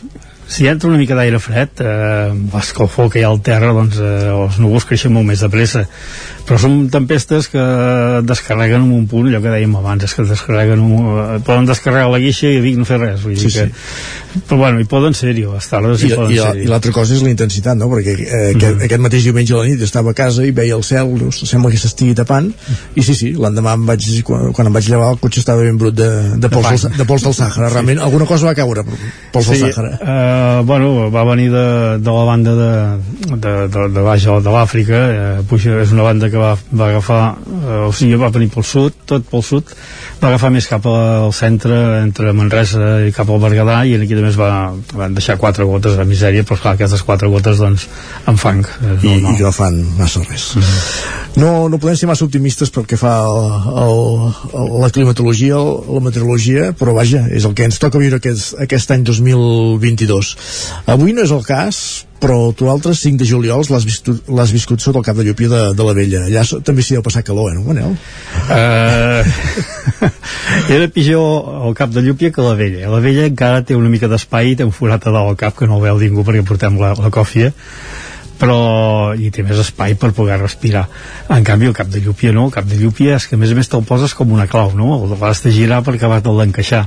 si 0.48 0.66
entra 0.70 0.88
una 0.88 0.98
mica 0.98 1.16
d'aire 1.18 1.40
fred 1.42 1.82
eh, 1.82 2.30
l'escalfor 2.52 3.10
que 3.10 3.20
hi 3.20 3.26
ha 3.26 3.30
al 3.32 3.42
terra 3.42 3.72
doncs 3.74 3.98
eh, 3.98 4.30
els 4.30 4.60
núvols 4.62 4.86
creixen 4.86 5.14
molt 5.14 5.26
més 5.26 5.42
de 5.42 5.50
pressa 5.50 5.86
però 6.46 6.58
són 6.62 6.76
tempestes 6.92 7.48
que 7.50 7.62
descarreguen 8.22 8.84
en 8.84 8.92
un 8.94 9.06
punt, 9.10 9.26
allò 9.26 9.40
que 9.42 9.50
dèiem 9.50 9.72
abans 9.80 10.04
és 10.06 10.14
que 10.14 10.22
descarreguen 10.28 10.82
un, 10.84 11.08
eh, 11.18 11.38
poden 11.46 11.66
descarregar 11.66 12.12
la 12.12 12.20
guixa 12.22 12.52
i 12.54 12.60
dic 12.62 12.78
no 12.78 12.86
fer 12.86 13.00
res 13.02 13.24
vull 13.24 13.34
sí, 13.34 13.48
dir 13.48 13.52
que, 13.56 13.64
sí. 13.66 14.42
però 14.46 14.60
bueno, 14.60 14.80
hi 14.80 14.86
poden 14.90 15.16
ser-hi 15.18 15.42
les 15.42 15.68
tardes 15.72 16.04
i, 16.06 16.12
poden 16.14 16.36
i, 16.36 16.38
ser 16.38 16.62
i 16.62 16.68
l'altra 16.70 16.94
cosa 16.94 17.16
és 17.16 17.24
la 17.26 17.32
intensitat 17.32 17.80
no? 17.80 17.90
perquè 17.90 18.14
eh, 18.14 18.42
aquest, 18.54 18.76
mm. 18.76 18.86
aquest 18.86 19.04
mateix 19.08 19.26
diumenge 19.26 19.56
a 19.56 19.64
la 19.64 19.72
nit 19.72 19.82
estava 19.88 20.14
a 20.14 20.18
casa 20.22 20.46
i 20.46 20.54
veia 20.54 20.78
el 20.78 20.86
cel 20.86 21.10
sembla 21.34 21.74
que 21.74 21.82
s'estigui 21.82 22.14
tapant 22.18 22.52
i 22.94 23.02
sí, 23.02 23.18
sí, 23.18 23.32
l'endemà 23.34 23.74
em 23.74 23.90
vaig, 23.90 24.06
quan, 24.28 24.52
quan 24.54 24.70
em 24.70 24.78
vaig 24.78 24.92
llevar 24.92 25.10
el 25.16 25.20
cotxe 25.22 25.42
estava 25.42 25.66
ben 25.66 25.82
brut 25.82 25.98
de, 25.98 26.10
de, 26.38 26.52
pols, 26.52 26.86
de, 26.86 26.94
de 27.00 27.08
pols 27.10 27.26
del 27.26 27.34
Sàhara 27.34 27.72
realment 27.74 27.98
sí. 27.98 28.06
alguna 28.06 28.30
cosa 28.30 28.52
va 28.52 28.54
caure 28.54 28.86
pols 28.86 29.50
sí, 29.50 29.58
del 29.58 29.74
Sàhara 29.74 29.98
uh, 30.36 30.64
bueno, 30.66 31.10
va 31.10 31.24
venir 31.24 31.50
de, 31.50 31.98
de 31.98 32.12
la 32.12 32.24
banda 32.28 32.54
de, 32.54 32.72
de, 33.36 33.54
de, 33.72 33.88
de 33.94 34.04
baix 34.04 34.26
de 34.26 34.52
l'Àfrica 34.52 35.00
eh, 35.42 35.56
és 35.80 35.92
una 35.94 36.06
banda 36.06 36.30
que 36.30 36.40
va, 36.40 36.54
va 36.72 36.90
agafar 36.92 37.20
eh, 37.36 37.86
o 37.88 37.92
sigui, 37.92 38.18
va 38.20 38.30
venir 38.34 38.50
pel 38.52 38.66
sud, 38.66 38.96
tot 39.08 39.26
pel 39.30 39.44
sud 39.46 39.72
va 40.20 40.30
agafar 40.30 40.50
més 40.54 40.66
cap 40.68 40.86
al 40.88 41.32
centre 41.36 41.76
entre 42.00 42.32
Manresa 42.36 43.00
i 43.06 43.12
cap 43.14 43.28
al 43.30 43.40
Berguedà 43.42 43.82
i 43.84 43.96
aquí 43.98 44.16
també 44.16 44.30
es 44.32 44.38
va, 44.40 44.50
van 44.96 45.16
deixar 45.16 45.36
quatre 45.40 45.66
gotes 45.68 45.98
de 45.98 46.06
misèria 46.08 46.46
però 46.46 46.58
clar, 46.62 46.74
aquestes 46.76 47.04
quatre 47.06 47.28
gotes 47.32 47.60
doncs 47.60 47.86
en 48.30 48.40
fang 48.40 48.64
I, 49.02 49.12
i 49.18 49.36
no 49.40 49.52
fan 49.52 49.78
massa 49.98 50.24
res. 50.24 50.48
Mm 50.56 50.62
-hmm. 50.62 51.42
no, 51.42 51.68
no 51.68 51.78
podem 51.78 51.96
ser 51.96 52.08
massa 52.08 52.24
optimistes 52.24 52.72
perquè 52.72 52.96
fa 52.96 53.14
el, 53.26 53.38
el, 53.84 54.80
la 54.80 54.90
climatologia 54.90 55.56
la 55.56 56.00
meteorologia, 56.00 56.72
però 56.72 56.94
vaja 56.94 57.26
és 57.30 57.44
el 57.44 57.54
que 57.54 57.64
ens 57.64 57.78
toca 57.78 57.98
viure 57.98 58.16
aquest, 58.16 58.54
aquest 58.58 58.90
any 58.90 59.04
2022 59.04 60.36
avui 60.86 61.12
no 61.12 61.22
és 61.22 61.30
el 61.30 61.44
cas 61.44 62.06
però 62.20 62.52
tu 62.56 62.70
altres 62.72 63.00
5 63.04 63.20
de 63.20 63.28
juliol 63.28 63.64
l'has 63.70 63.84
viscut, 63.86 64.22
viscut 64.52 64.82
sota 64.82 65.00
el 65.00 65.06
cap 65.06 65.18
de 65.18 65.26
llupia 65.26 65.50
de, 65.52 65.62
de 65.76 65.86
la 65.86 65.94
vella. 65.96 66.24
Allà 66.26 66.44
també 66.64 66.84
s'hi 66.84 66.96
deu 66.96 67.04
passar 67.04 67.24
calor, 67.26 67.52
eh, 67.52 67.56
no, 67.58 67.64
Manel? 67.66 67.96
Uh, 68.48 70.10
era 70.76 70.88
pitjor 70.92 71.66
el 71.68 71.76
cap 71.78 71.92
de 71.94 72.04
llupia 72.06 72.32
que 72.32 72.44
la 72.44 72.56
vella. 72.58 72.88
La 72.92 73.02
vella 73.04 73.28
encara 73.28 73.64
té 73.66 73.76
una 73.76 73.92
mica 73.92 74.10
d'espai 74.10 74.52
i 74.52 74.58
té 74.58 74.66
un 74.66 74.74
forat 74.74 75.06
a 75.06 75.14
dalt 75.14 75.34
al 75.34 75.40
cap 75.40 75.56
que 75.58 75.68
no 75.68 75.78
el 75.80 75.88
veu 75.88 76.02
ningú 76.02 76.26
perquè 76.26 76.44
portem 76.46 76.80
la, 76.80 76.94
la 76.98 77.12
còfia 77.14 77.52
però 78.40 79.14
hi 79.16 79.30
té 79.34 79.44
més 79.46 79.58
espai 79.60 79.96
per 79.98 80.12
poder 80.16 80.38
respirar. 80.40 80.84
En 81.32 81.44
canvi 81.46 81.70
el 81.70 81.76
cap 81.76 81.88
de 81.92 82.00
llúpia 82.04 82.32
no, 82.36 82.46
el 82.48 82.54
cap 82.54 82.66
de 82.68 82.78
llúpia 82.80 83.16
és 83.16 83.26
que 83.28 83.36
a 83.36 83.40
més 83.40 83.52
a 83.52 83.58
més 83.58 83.70
te'l 83.72 83.84
poses 83.88 84.14
com 84.16 84.32
una 84.32 84.48
clau 84.50 84.74
no? 84.76 84.92
el 84.98 85.14
vas 85.20 85.42
de 85.44 85.52
girar 85.54 85.82
per 85.86 85.96
acabar 85.96 86.20
te'l 86.24 86.42
d'encaixar 86.42 86.84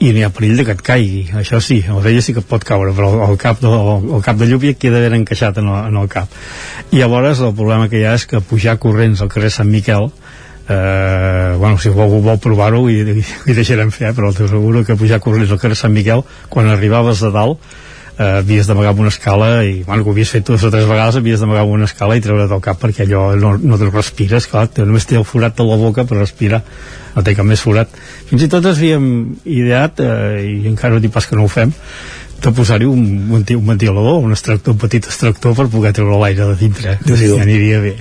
i 0.00 0.12
n'hi 0.12 0.24
ha 0.26 0.32
perill 0.34 0.56
de 0.60 0.66
que 0.68 0.76
et 0.76 0.82
caigui. 0.88 1.22
Això 1.40 1.60
sí, 1.64 1.82
el 1.84 2.00
vella 2.04 2.24
sí 2.24 2.36
que 2.36 2.44
et 2.44 2.48
pot 2.48 2.64
caure 2.64 2.94
però 2.96 3.12
el 3.28 3.38
cap 3.40 3.60
de, 3.62 3.70
el, 3.70 4.22
cap 4.24 4.40
de 4.40 4.48
llúpia 4.50 4.78
queda 4.78 5.02
ben 5.04 5.20
encaixat 5.20 5.60
en 5.62 5.70
el, 5.72 5.92
en 5.92 6.00
el 6.02 6.10
cap. 6.12 6.32
I 6.92 7.02
llavors 7.02 7.44
el 7.44 7.54
problema 7.56 7.90
que 7.92 8.00
hi 8.00 8.08
ha 8.08 8.16
és 8.16 8.26
que 8.28 8.40
pujar 8.40 8.78
corrents 8.82 9.22
al 9.22 9.32
carrer 9.32 9.52
Sant 9.52 9.70
Miquel 9.70 10.10
eh, 10.68 11.56
bueno, 11.58 11.78
si 11.78 11.88
algú 11.88 12.20
vol 12.24 12.38
provar-ho 12.42 12.86
i, 12.90 13.00
i, 13.00 13.24
i 13.46 13.56
deixarem 13.56 13.92
fer, 13.94 14.10
eh, 14.10 14.16
però 14.16 14.32
t'asseguro 14.34 14.84
que 14.86 14.98
pujar 14.98 15.20
corrents 15.22 15.52
al 15.52 15.60
carrer 15.62 15.78
Sant 15.78 15.94
Miquel 15.94 16.24
quan 16.52 16.70
arribaves 16.70 17.22
de 17.22 17.30
dalt 17.34 17.62
eh, 18.18 18.38
havies 18.40 18.68
d'amagar 18.68 18.92
amb 18.94 19.02
una 19.04 19.12
escala 19.12 19.50
i 19.64 19.82
bueno, 19.86 20.02
que 20.02 20.10
ho 20.10 20.14
havies 20.14 20.32
fet 20.34 20.46
dues 20.48 20.64
o 20.64 20.70
tres 20.72 20.86
vegades 20.88 21.18
havies 21.20 21.40
d'amagar 21.42 21.64
amb 21.66 21.76
una 21.76 21.88
escala 21.88 22.16
i 22.16 22.24
treure't 22.24 22.52
el 22.52 22.62
cap 22.64 22.80
perquè 22.82 23.04
allò 23.06 23.28
no, 23.36 23.56
no 23.56 23.78
te 23.80 23.90
respires, 23.90 24.48
clar, 24.50 24.68
només 24.78 25.08
té 25.08 25.18
el 25.20 25.26
forat 25.28 25.56
de 25.56 25.66
la 25.68 25.80
boca 25.80 26.06
per 26.08 26.20
respirar 26.20 26.62
no 27.16 27.24
té 27.24 27.32
cap 27.32 27.48
més 27.48 27.62
forat. 27.64 27.92
Fins 28.28 28.44
i 28.44 28.50
tot 28.52 28.66
havíem 28.68 29.06
ideat 29.44 30.02
eh, 30.04 30.44
i 30.44 30.68
encara 30.68 30.96
no 30.96 31.02
dic 31.04 31.14
pas 31.14 31.26
que 31.28 31.38
no 31.38 31.46
ho 31.46 31.52
fem 31.52 31.72
de 32.46 32.52
posar-hi 32.54 32.86
un, 32.86 33.02
un, 33.34 33.42
un 33.42 33.66
ventilador, 33.66 34.20
un 34.22 34.34
extractor, 34.34 34.76
un 34.76 34.80
petit 34.80 35.04
extractor 35.06 35.54
per 35.58 35.66
poder 35.72 35.92
treure 35.96 36.18
l'aire 36.20 36.46
de 36.52 36.56
dintre. 36.60 36.96
Ja 37.06 37.42
aniria 37.42 37.80
bé. 37.82 37.94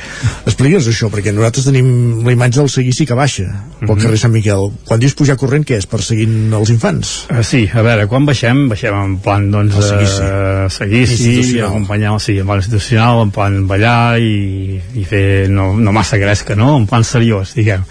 Explica'ns 0.45 0.89
això, 0.91 1.09
perquè 1.13 1.33
nosaltres 1.33 1.67
tenim 1.69 2.23
la 2.25 2.35
imatge 2.35 2.61
del 2.61 2.71
seguici 2.71 3.07
que 3.09 3.17
baixa 3.17 3.45
pel 3.45 3.55
mm 3.55 3.89
-hmm. 3.89 4.01
carrer 4.01 4.17
Sant 4.17 4.33
Miquel. 4.33 4.71
Quan 4.85 4.99
dius 4.99 5.13
pujar 5.13 5.37
corrent, 5.37 5.65
què 5.65 5.77
és? 5.77 5.85
Per 5.85 6.01
seguint 6.01 6.53
els 6.53 6.69
infants? 6.69 7.27
Uh, 7.29 7.43
sí, 7.43 7.69
a 7.73 7.81
veure, 7.81 8.07
quan 8.07 8.25
baixem, 8.25 8.69
baixem 8.69 8.93
en 8.93 9.17
plan, 9.17 9.49
doncs, 9.51 9.75
el 9.75 9.83
seguici, 9.83 10.21
uh, 10.21 11.17
seguici 11.17 11.59
acompanyar, 11.59 12.19
sí, 12.19 12.37
en 12.39 12.45
plan 12.45 12.57
institucional, 12.57 13.21
en 13.21 13.31
plan 13.31 13.67
ballar 13.67 14.19
i, 14.19 14.81
i 14.95 15.03
fer 15.03 15.49
no, 15.49 15.73
no 15.73 15.91
massa 15.91 16.17
gresca, 16.17 16.55
no? 16.55 16.77
En 16.77 16.87
plan 16.87 17.03
seriós, 17.03 17.53
diguem. 17.55 17.83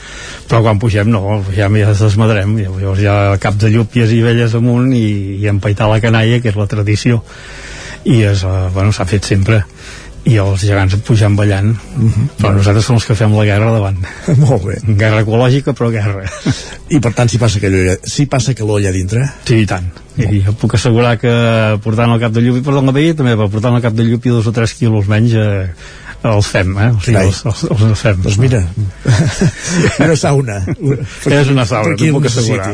Però 0.49 0.63
quan 0.63 0.79
pugem, 0.79 1.11
no, 1.11 1.43
ja, 1.57 1.69
ja 1.69 1.91
es 1.91 2.01
desmadrem, 2.01 2.57
llavors 2.59 3.01
ja 3.01 3.37
caps 3.41 3.59
de 3.59 3.71
llúpies 3.71 4.13
i 4.13 4.23
velles 4.23 4.55
amunt 4.55 4.93
i, 4.95 5.41
i 5.41 5.49
empaitar 5.49 5.89
la 5.89 6.01
canalla 6.01 6.41
que 6.45 6.53
és 6.53 6.61
la 6.61 6.69
tradició 6.71 7.23
i 8.05 8.21
és, 8.23 8.45
uh, 8.45 8.69
bueno, 8.75 8.93
s'ha 8.93 9.09
fet 9.09 9.25
sempre 9.33 9.65
i 10.25 10.39
els 10.41 10.63
gegants 10.65 10.97
pujant 11.05 11.35
ballant 11.37 11.73
uh. 11.75 12.05
-huh. 12.05 12.29
però 12.39 12.55
nosaltres 12.55 12.87
som 12.87 12.97
els 12.97 13.05
que 13.05 13.17
fem 13.17 13.33
la 13.37 13.45
guerra 13.45 13.73
davant 13.73 13.99
molt 14.45 14.65
bé 14.65 14.79
guerra 14.85 15.21
ecològica 15.25 15.73
però 15.73 15.91
guerra 15.91 16.25
i 16.95 17.01
per 17.01 17.13
tant 17.13 17.29
si 17.29 17.39
passa 17.39 17.61
calor, 17.61 17.99
si 18.03 18.27
passa 18.27 18.55
calor 18.55 18.81
allà 18.81 18.93
dintre 18.93 19.29
sí 19.45 19.61
i 19.65 19.67
tant 19.67 19.91
i 20.17 20.41
jo 20.45 20.53
puc 20.53 20.75
assegurar 20.75 21.19
que 21.19 21.35
portant 21.83 22.13
el 22.13 22.21
cap 22.21 22.33
de 22.33 22.41
llupi 22.41 22.63
perdó 22.63 22.81
la 22.81 22.93
veia 22.93 23.15
també 23.15 23.37
però 23.37 23.51
portant 23.51 23.77
el 23.77 23.83
cap 23.83 23.93
de 23.93 24.05
llupi 24.05 24.29
dos 24.29 24.47
o 24.47 24.53
tres 24.53 24.73
quilos 24.73 25.09
menys 25.09 25.35
eh, 25.35 25.69
els 26.25 26.47
fem, 26.49 26.71
eh? 26.81 26.89
O 26.89 27.01
sigui, 27.05 27.21
els, 27.21 27.45
els, 27.45 27.65
els, 27.69 27.83
els 27.85 28.01
fem. 28.01 28.23
Doncs 28.25 28.39
mira, 28.41 28.63
una 30.07 30.17
sauna. 30.17 30.57
És 31.29 31.51
una 31.53 31.67
sauna, 31.69 31.99
t'ho 32.01 32.13
puc 32.17 32.31
assegurar. 32.31 32.71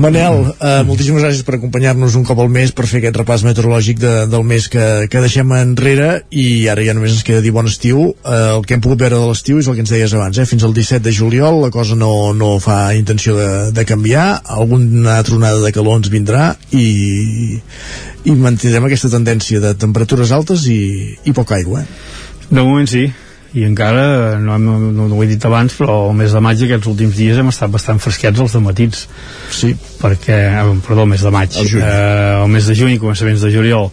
Manel, 0.00 0.54
eh, 0.56 0.80
moltíssimes 0.88 1.20
gràcies 1.20 1.44
per 1.44 1.58
acompanyar-nos 1.58 2.14
un 2.16 2.22
cop 2.24 2.38
al 2.40 2.48
mes 2.48 2.70
per 2.72 2.86
fer 2.88 3.02
aquest 3.02 3.18
repàs 3.20 3.42
meteorològic 3.44 3.98
de, 4.00 4.12
del 4.32 4.46
mes 4.48 4.68
que, 4.72 4.86
que 5.12 5.20
deixem 5.20 5.52
enrere 5.58 6.22
i 6.32 6.68
ara 6.72 6.86
ja 6.86 6.94
només 6.96 7.12
ens 7.12 7.26
queda 7.26 7.42
dir 7.44 7.52
bon 7.52 7.68
estiu 7.68 8.06
eh, 8.08 8.38
el 8.54 8.64
que 8.64 8.78
hem 8.78 8.80
pogut 8.80 9.02
veure 9.02 9.18
de 9.20 9.28
l'estiu 9.28 9.60
és 9.60 9.68
el 9.68 9.76
que 9.76 9.84
ens 9.84 9.92
deies 9.92 10.14
abans 10.16 10.40
eh? 10.40 10.48
fins 10.48 10.64
al 10.64 10.72
17 10.72 11.04
de 11.04 11.12
juliol 11.12 11.60
la 11.66 11.72
cosa 11.74 11.98
no, 12.00 12.32
no 12.32 12.54
fa 12.64 12.94
intenció 12.96 13.36
de, 13.36 13.50
de 13.76 13.84
canviar 13.84 14.40
alguna 14.48 15.20
tronada 15.26 15.60
de 15.60 15.72
calor 15.76 16.00
ens 16.00 16.08
vindrà 16.08 16.54
i, 16.72 17.60
i 18.24 18.38
mantindrem 18.40 18.88
aquesta 18.88 19.12
tendència 19.12 19.60
de 19.60 19.74
temperatures 19.76 20.32
altes 20.32 20.64
i, 20.72 20.80
i 21.28 21.36
poca 21.36 21.60
aigua 21.60 21.84
eh? 21.84 21.90
de 22.48 22.62
moment 22.62 22.88
sí 22.88 23.10
i 23.54 23.64
encara, 23.66 24.38
no, 24.38 24.58
no, 24.62 24.76
no, 24.78 25.08
no 25.08 25.16
ho 25.16 25.24
he 25.24 25.28
dit 25.30 25.44
abans 25.46 25.74
però 25.74 25.96
el 26.10 26.16
mes 26.20 26.30
de 26.34 26.42
maig 26.44 26.62
aquests 26.66 26.90
últims 26.90 27.18
dies 27.18 27.40
hem 27.40 27.50
estat 27.50 27.72
bastant 27.72 27.98
fresquets 28.02 28.38
els 28.44 28.54
de 28.54 28.62
matins. 28.62 29.06
Sí. 29.50 29.74
perquè, 30.00 30.38
eh, 30.54 30.78
perdó, 30.86 31.02
el 31.02 31.12
mes 31.16 31.26
de 31.26 31.34
maig. 31.34 31.58
El, 31.58 31.76
eh, 31.82 32.40
el 32.44 32.48
mes 32.52 32.70
de 32.70 32.76
juny 32.78 32.96
i 32.96 33.02
començaments 33.02 33.42
de 33.42 33.52
juliol. 33.52 33.90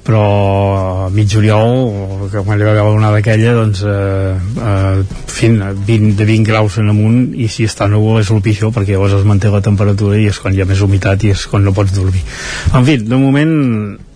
Però 0.00 0.20
a 1.06 1.08
mig 1.12 1.28
juliol 1.28 2.30
que 2.32 2.40
quan 2.40 2.56
hi 2.56 2.64
va 2.64 2.72
haver 2.72 2.94
una 2.96 3.10
d'aquella 3.12 3.52
doncs 3.58 3.82
eh, 3.84 4.30
eh, 4.70 5.02
fin, 5.28 5.58
20, 5.60 6.14
de 6.16 6.28
20 6.30 6.48
graus 6.48 6.78
en 6.80 6.88
amunt 6.88 7.34
i 7.36 7.50
si 7.52 7.66
està 7.68 7.88
núvol 7.90 8.22
és 8.22 8.30
el 8.32 8.40
pitjor 8.40 8.72
perquè 8.72 8.94
llavors 8.94 9.18
es 9.18 9.26
manté 9.28 9.52
la 9.52 9.60
temperatura 9.60 10.16
i 10.16 10.30
és 10.30 10.40
quan 10.40 10.56
hi 10.56 10.64
ha 10.64 10.68
més 10.70 10.80
humitat 10.86 11.26
i 11.26 11.34
és 11.34 11.44
quan 11.50 11.66
no 11.66 11.76
pots 11.76 11.92
dormir. 11.98 12.22
En 12.72 12.86
fi, 12.88 12.96
de 13.02 13.20
moment 13.20 13.52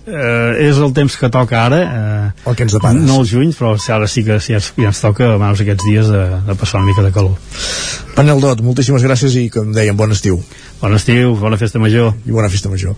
eh, 0.06 0.68
és 0.68 0.78
el 0.78 0.92
temps 0.96 1.16
que 1.20 1.30
toca 1.32 1.60
ara 1.64 1.80
eh, 1.82 2.48
el 2.50 2.56
que 2.56 2.66
ens 2.66 2.76
depara 2.76 2.96
no 2.96 3.20
el 3.22 3.28
juny 3.28 3.54
però 3.56 3.74
ara 3.96 4.08
sí 4.10 4.24
que 4.26 4.38
ja, 4.38 4.60
ja 4.60 4.90
ens 4.90 5.02
toca 5.02 5.34
menys 5.40 5.64
aquests 5.64 5.88
dies 5.88 6.12
de, 6.12 6.22
de 6.46 6.56
passar 6.60 6.80
una 6.82 6.90
mica 6.90 7.04
de 7.04 7.12
calor. 7.14 7.36
Panel 8.14 8.40
Dot, 8.40 8.62
moltíssimes 8.62 9.02
gràcies 9.02 9.34
i 9.40 9.48
com 9.50 9.72
dèiem, 9.74 9.96
bon 9.98 10.12
estiu. 10.14 10.38
Bon 10.80 10.94
estiu, 10.94 11.34
bona 11.40 11.58
festa 11.58 11.82
major. 11.82 12.12
I 12.26 12.34
bona 12.34 12.50
festa 12.52 12.70
major. 12.70 12.94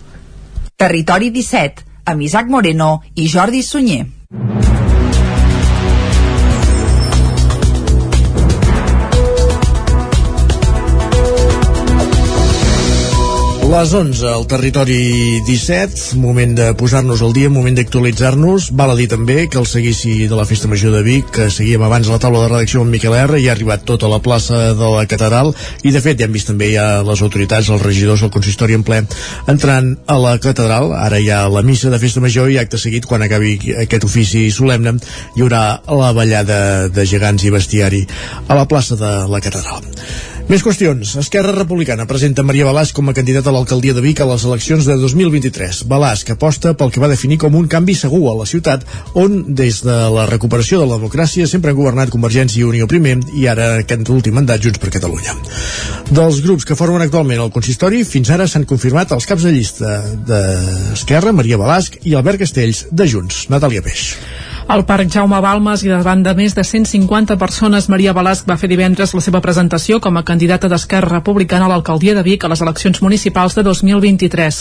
Territori 0.76 1.30
17 1.32 1.86
amb 2.12 2.22
Isaac 2.22 2.52
Moreno 2.52 3.00
i 3.16 3.30
Jordi 3.32 3.62
Sunyer 3.64 4.04
Les 13.76 13.92
11, 13.92 14.24
al 14.32 14.46
territori 14.48 15.42
17, 15.44 16.16
moment 16.16 16.54
de 16.56 16.70
posar-nos 16.80 17.20
al 17.20 17.34
dia, 17.36 17.50
moment 17.52 17.74
d'actualitzar-nos. 17.76 18.70
Val 18.72 18.94
a 18.94 18.96
dir 18.96 19.04
també 19.12 19.34
que 19.52 19.58
el 19.60 19.66
seguici 19.68 20.14
de 20.30 20.36
la 20.38 20.46
Festa 20.48 20.70
Major 20.70 20.94
de 20.94 21.02
Vic, 21.04 21.26
que 21.34 21.50
seguíem 21.52 21.82
abans 21.84 22.08
la 22.08 22.16
taula 22.16 22.46
de 22.46 22.48
redacció 22.54 22.80
amb 22.80 22.94
Miquel 22.96 23.12
R, 23.12 23.36
ja 23.42 23.50
ha 23.52 23.56
arribat 23.58 23.84
tot 23.84 24.06
a 24.06 24.08
la 24.08 24.22
plaça 24.24 24.70
de 24.78 24.88
la 24.94 25.02
Catedral 25.10 25.52
i 25.84 25.92
de 25.92 26.00
fet 26.00 26.16
ja 26.16 26.24
hem 26.24 26.32
vist 26.32 26.48
també 26.48 26.70
ja 26.72 27.02
les 27.04 27.20
autoritats, 27.26 27.68
els 27.68 27.84
regidors 27.84 28.22
del 28.24 28.32
consistori 28.32 28.78
en 28.78 28.86
ple 28.86 29.02
entrant 29.52 29.92
a 30.08 30.16
la 30.22 30.32
Catedral. 30.40 30.94
Ara 30.96 31.20
hi 31.20 31.28
ha 31.28 31.42
la 31.52 31.60
missa 31.66 31.92
de 31.92 32.00
Festa 32.00 32.22
Major 32.24 32.48
i 32.48 32.56
acte 32.62 32.80
seguit, 32.80 33.04
quan 33.04 33.26
acabi 33.26 33.58
aquest 33.84 34.08
ofici 34.08 34.46
solemne, 34.56 34.96
hi 35.36 35.44
haurà 35.44 35.82
la 35.84 36.14
ballada 36.16 36.88
de 36.88 37.04
gegants 37.04 37.44
i 37.44 37.52
bestiari 37.52 38.00
a 38.48 38.56
la 38.56 38.64
plaça 38.64 38.96
de 38.96 39.12
la 39.28 39.42
Catedral. 39.44 39.84
Més 40.46 40.62
qüestions. 40.62 41.16
Esquerra 41.18 41.50
Republicana 41.50 42.04
presenta 42.06 42.44
Maria 42.46 42.68
Balàs 42.68 42.92
com 42.94 43.08
a 43.10 43.14
candidata 43.16 43.50
a 43.50 43.54
l'alcaldia 43.56 43.96
de 43.96 44.02
Vic 44.04 44.20
a 44.22 44.28
les 44.30 44.44
eleccions 44.46 44.86
de 44.86 44.94
2023. 45.00 45.80
Balàs, 45.90 46.22
que 46.22 46.36
aposta 46.36 46.70
pel 46.78 46.92
que 46.94 47.02
va 47.02 47.08
definir 47.10 47.40
com 47.42 47.56
un 47.58 47.66
canvi 47.66 47.96
segur 47.98 48.22
a 48.30 48.36
la 48.38 48.46
ciutat, 48.46 48.86
on 49.18 49.40
des 49.58 49.80
de 49.82 49.98
la 50.14 50.28
recuperació 50.30 50.78
de 50.78 50.86
la 50.86 51.00
democràcia 51.00 51.50
sempre 51.50 51.74
han 51.74 51.80
governat 51.80 52.14
Convergència 52.14 52.62
i 52.62 52.68
Unió 52.70 52.86
primer 52.86 53.18
i 53.34 53.48
ara 53.50 53.72
aquest 53.82 54.06
últim 54.14 54.38
mandat 54.38 54.62
Junts 54.62 54.78
per 54.78 54.94
Catalunya. 54.94 55.34
Dels 56.14 56.38
grups 56.46 56.68
que 56.68 56.78
formen 56.78 57.02
actualment 57.02 57.42
el 57.42 57.50
consistori, 57.50 58.04
fins 58.06 58.30
ara 58.30 58.46
s'han 58.46 58.70
confirmat 58.70 59.18
els 59.18 59.26
caps 59.26 59.50
de 59.50 59.56
llista 59.56 59.98
d'Esquerra, 60.30 61.34
Maria 61.34 61.58
Balàs 61.58 61.90
i 62.04 62.14
Albert 62.14 62.46
Castells, 62.46 62.86
de 62.92 63.10
Junts. 63.10 63.48
Natàlia 63.50 63.82
Peix. 63.82 64.12
Al 64.68 64.82
Parc 64.82 65.12
Jaume 65.14 65.38
Balmes 65.38 65.84
i 65.86 65.90
davant 65.92 66.24
de 66.26 66.32
més 66.34 66.56
de 66.56 66.64
150 66.66 67.36
persones, 67.38 67.84
Maria 67.86 68.10
Balasc 68.16 68.48
va 68.50 68.56
fer 68.58 68.66
divendres 68.66 69.12
la 69.14 69.20
seva 69.22 69.38
presentació 69.38 70.00
com 70.02 70.18
a 70.18 70.24
candidata 70.26 70.66
d'Esquerra 70.66 71.20
Republicana 71.20 71.68
a 71.68 71.70
l'alcaldia 71.70 72.16
de 72.18 72.24
Vic 72.26 72.42
a 72.42 72.50
les 72.50 72.64
eleccions 72.66 72.98
municipals 73.04 73.54
de 73.54 73.62
2023. 73.62 74.58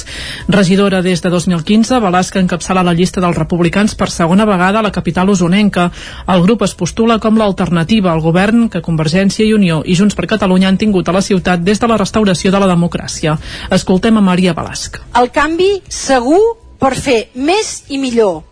Regidora 0.54 1.02
des 1.02 1.26
de 1.26 1.34
2015, 1.34 1.98
Balasc 2.06 2.38
encapçala 2.38 2.86
la 2.86 2.94
llista 2.94 3.26
dels 3.26 3.42
republicans 3.42 3.98
per 3.98 4.12
segona 4.14 4.46
vegada 4.46 4.78
a 4.78 4.86
la 4.86 4.94
capital 4.94 5.34
usonenca. 5.34 5.90
El 6.30 6.46
grup 6.46 6.62
es 6.70 6.78
postula 6.78 7.18
com 7.18 7.42
l'alternativa 7.42 8.14
al 8.14 8.22
govern 8.22 8.70
que 8.70 8.86
Convergència 8.86 9.50
i 9.50 9.58
Unió 9.58 9.82
i 9.90 9.98
Junts 9.98 10.14
per 10.14 10.30
Catalunya 10.30 10.70
han 10.70 10.78
tingut 10.78 11.10
a 11.10 11.18
la 11.18 11.26
ciutat 11.26 11.66
des 11.66 11.82
de 11.82 11.90
la 11.90 11.98
restauració 11.98 12.54
de 12.54 12.62
la 12.62 12.70
democràcia. 12.70 13.40
Escoltem 13.74 14.22
a 14.22 14.30
Maria 14.34 14.54
Balasc. 14.54 15.02
El 15.18 15.34
canvi 15.34 15.80
segur 15.90 16.60
per 16.78 16.94
fer 16.94 17.24
més 17.34 17.80
i 17.90 17.98
millor 17.98 18.44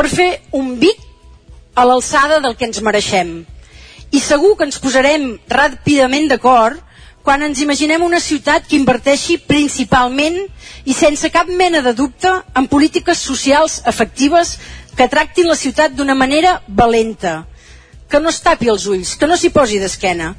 per 0.00 0.08
fer 0.08 0.30
un 0.56 0.78
Vic 0.80 0.96
a 1.76 1.82
l'alçada 1.84 2.38
del 2.40 2.54
que 2.56 2.64
ens 2.64 2.78
mereixem. 2.80 3.42
I 4.16 4.20
segur 4.24 4.54
que 4.56 4.64
ens 4.64 4.78
posarem 4.80 5.26
ràpidament 5.52 6.30
d'acord 6.30 6.80
quan 7.20 7.44
ens 7.44 7.60
imaginem 7.60 8.06
una 8.06 8.20
ciutat 8.24 8.64
que 8.64 8.78
inverteixi 8.80 9.36
principalment 9.44 10.38
i 10.88 10.96
sense 10.96 11.28
cap 11.34 11.52
mena 11.52 11.82
de 11.84 11.92
dubte 11.92 12.32
en 12.56 12.68
polítiques 12.72 13.20
socials 13.20 13.82
efectives 13.92 14.54
que 14.96 15.10
tractin 15.12 15.52
la 15.52 15.58
ciutat 15.60 15.92
d'una 15.92 16.16
manera 16.16 16.62
valenta, 16.66 17.44
que 18.08 18.24
no 18.24 18.32
es 18.32 18.40
tapi 18.40 18.72
els 18.72 18.88
ulls, 18.88 19.18
que 19.20 19.28
no 19.28 19.36
s'hi 19.36 19.52
posi 19.52 19.82
d'esquena, 19.84 20.32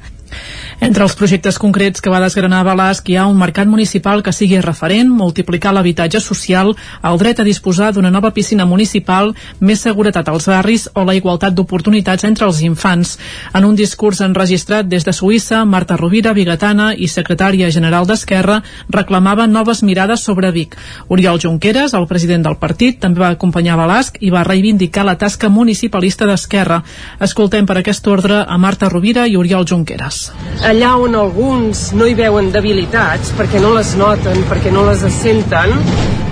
entre 0.82 1.04
els 1.06 1.14
projectes 1.14 1.60
concrets 1.62 2.02
que 2.02 2.10
va 2.10 2.18
desgranar 2.18 2.64
Balasc 2.66 3.06
hi 3.06 3.14
ha 3.14 3.28
un 3.30 3.36
mercat 3.38 3.68
municipal 3.70 4.22
que 4.26 4.32
sigui 4.34 4.58
referent, 4.64 5.06
multiplicar 5.14 5.70
l'habitatge 5.72 6.18
social, 6.20 6.72
el 7.06 7.18
dret 7.20 7.38
a 7.38 7.46
disposar 7.46 7.92
d'una 7.94 8.10
nova 8.10 8.32
piscina 8.34 8.66
municipal, 8.66 9.30
més 9.60 9.84
seguretat 9.86 10.26
als 10.32 10.48
barris 10.50 10.88
o 10.98 11.04
la 11.06 11.14
igualtat 11.14 11.54
d'oportunitats 11.54 12.26
entre 12.26 12.48
els 12.48 12.62
infants. 12.66 13.14
En 13.54 13.68
un 13.68 13.76
discurs 13.78 14.24
enregistrat 14.26 14.88
des 14.90 15.06
de 15.06 15.14
Suïssa, 15.14 15.62
Marta 15.64 15.96
Rovira, 15.96 16.32
bigatana 16.34 16.90
i 16.98 17.06
secretària 17.06 17.70
general 17.70 18.10
d'Esquerra, 18.10 18.58
reclamava 18.90 19.46
noves 19.46 19.84
mirades 19.86 20.26
sobre 20.26 20.50
Vic. 20.50 20.74
Oriol 21.08 21.38
Junqueras, 21.38 21.94
el 21.94 22.08
president 22.10 22.42
del 22.48 22.58
partit, 22.58 22.98
també 22.98 23.22
va 23.22 23.30
acompanyar 23.36 23.78
Balasc 23.78 24.18
i 24.18 24.34
va 24.34 24.42
reivindicar 24.42 25.06
la 25.06 25.14
tasca 25.14 25.48
municipalista 25.48 26.26
d'Esquerra. 26.26 26.82
Escoltem 27.20 27.70
per 27.70 27.78
aquest 27.78 28.10
ordre 28.10 28.42
a 28.42 28.58
Marta 28.58 28.90
Rovira 28.90 29.28
i 29.30 29.38
Oriol 29.38 29.68
Junqueras 29.68 30.32
allà 30.72 30.94
on 30.96 31.14
alguns 31.18 31.90
no 31.92 32.06
hi 32.08 32.14
veuen 32.16 32.48
debilitats, 32.52 33.32
perquè 33.36 33.60
no 33.60 33.74
les 33.76 33.92
noten, 34.00 34.38
perquè 34.48 34.70
no 34.72 34.86
les 34.86 35.02
senten, 35.12 35.74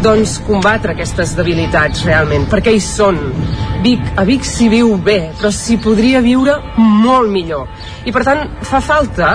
doncs 0.01 0.39
combatre 0.47 0.95
aquestes 0.95 1.35
debilitats 1.37 2.07
realment, 2.07 2.47
perquè 2.49 2.73
hi 2.73 2.81
són. 2.81 3.19
Vic, 3.85 4.01
a 4.17 4.25
Vic 4.29 4.45
s'hi 4.45 4.71
viu 4.73 4.95
bé, 5.05 5.19
però 5.37 5.51
s'hi 5.53 5.77
podria 5.81 6.23
viure 6.25 6.57
molt 6.77 7.29
millor. 7.33 7.69
I 8.09 8.13
per 8.17 8.25
tant 8.25 8.47
fa 8.65 8.81
falta 8.85 9.35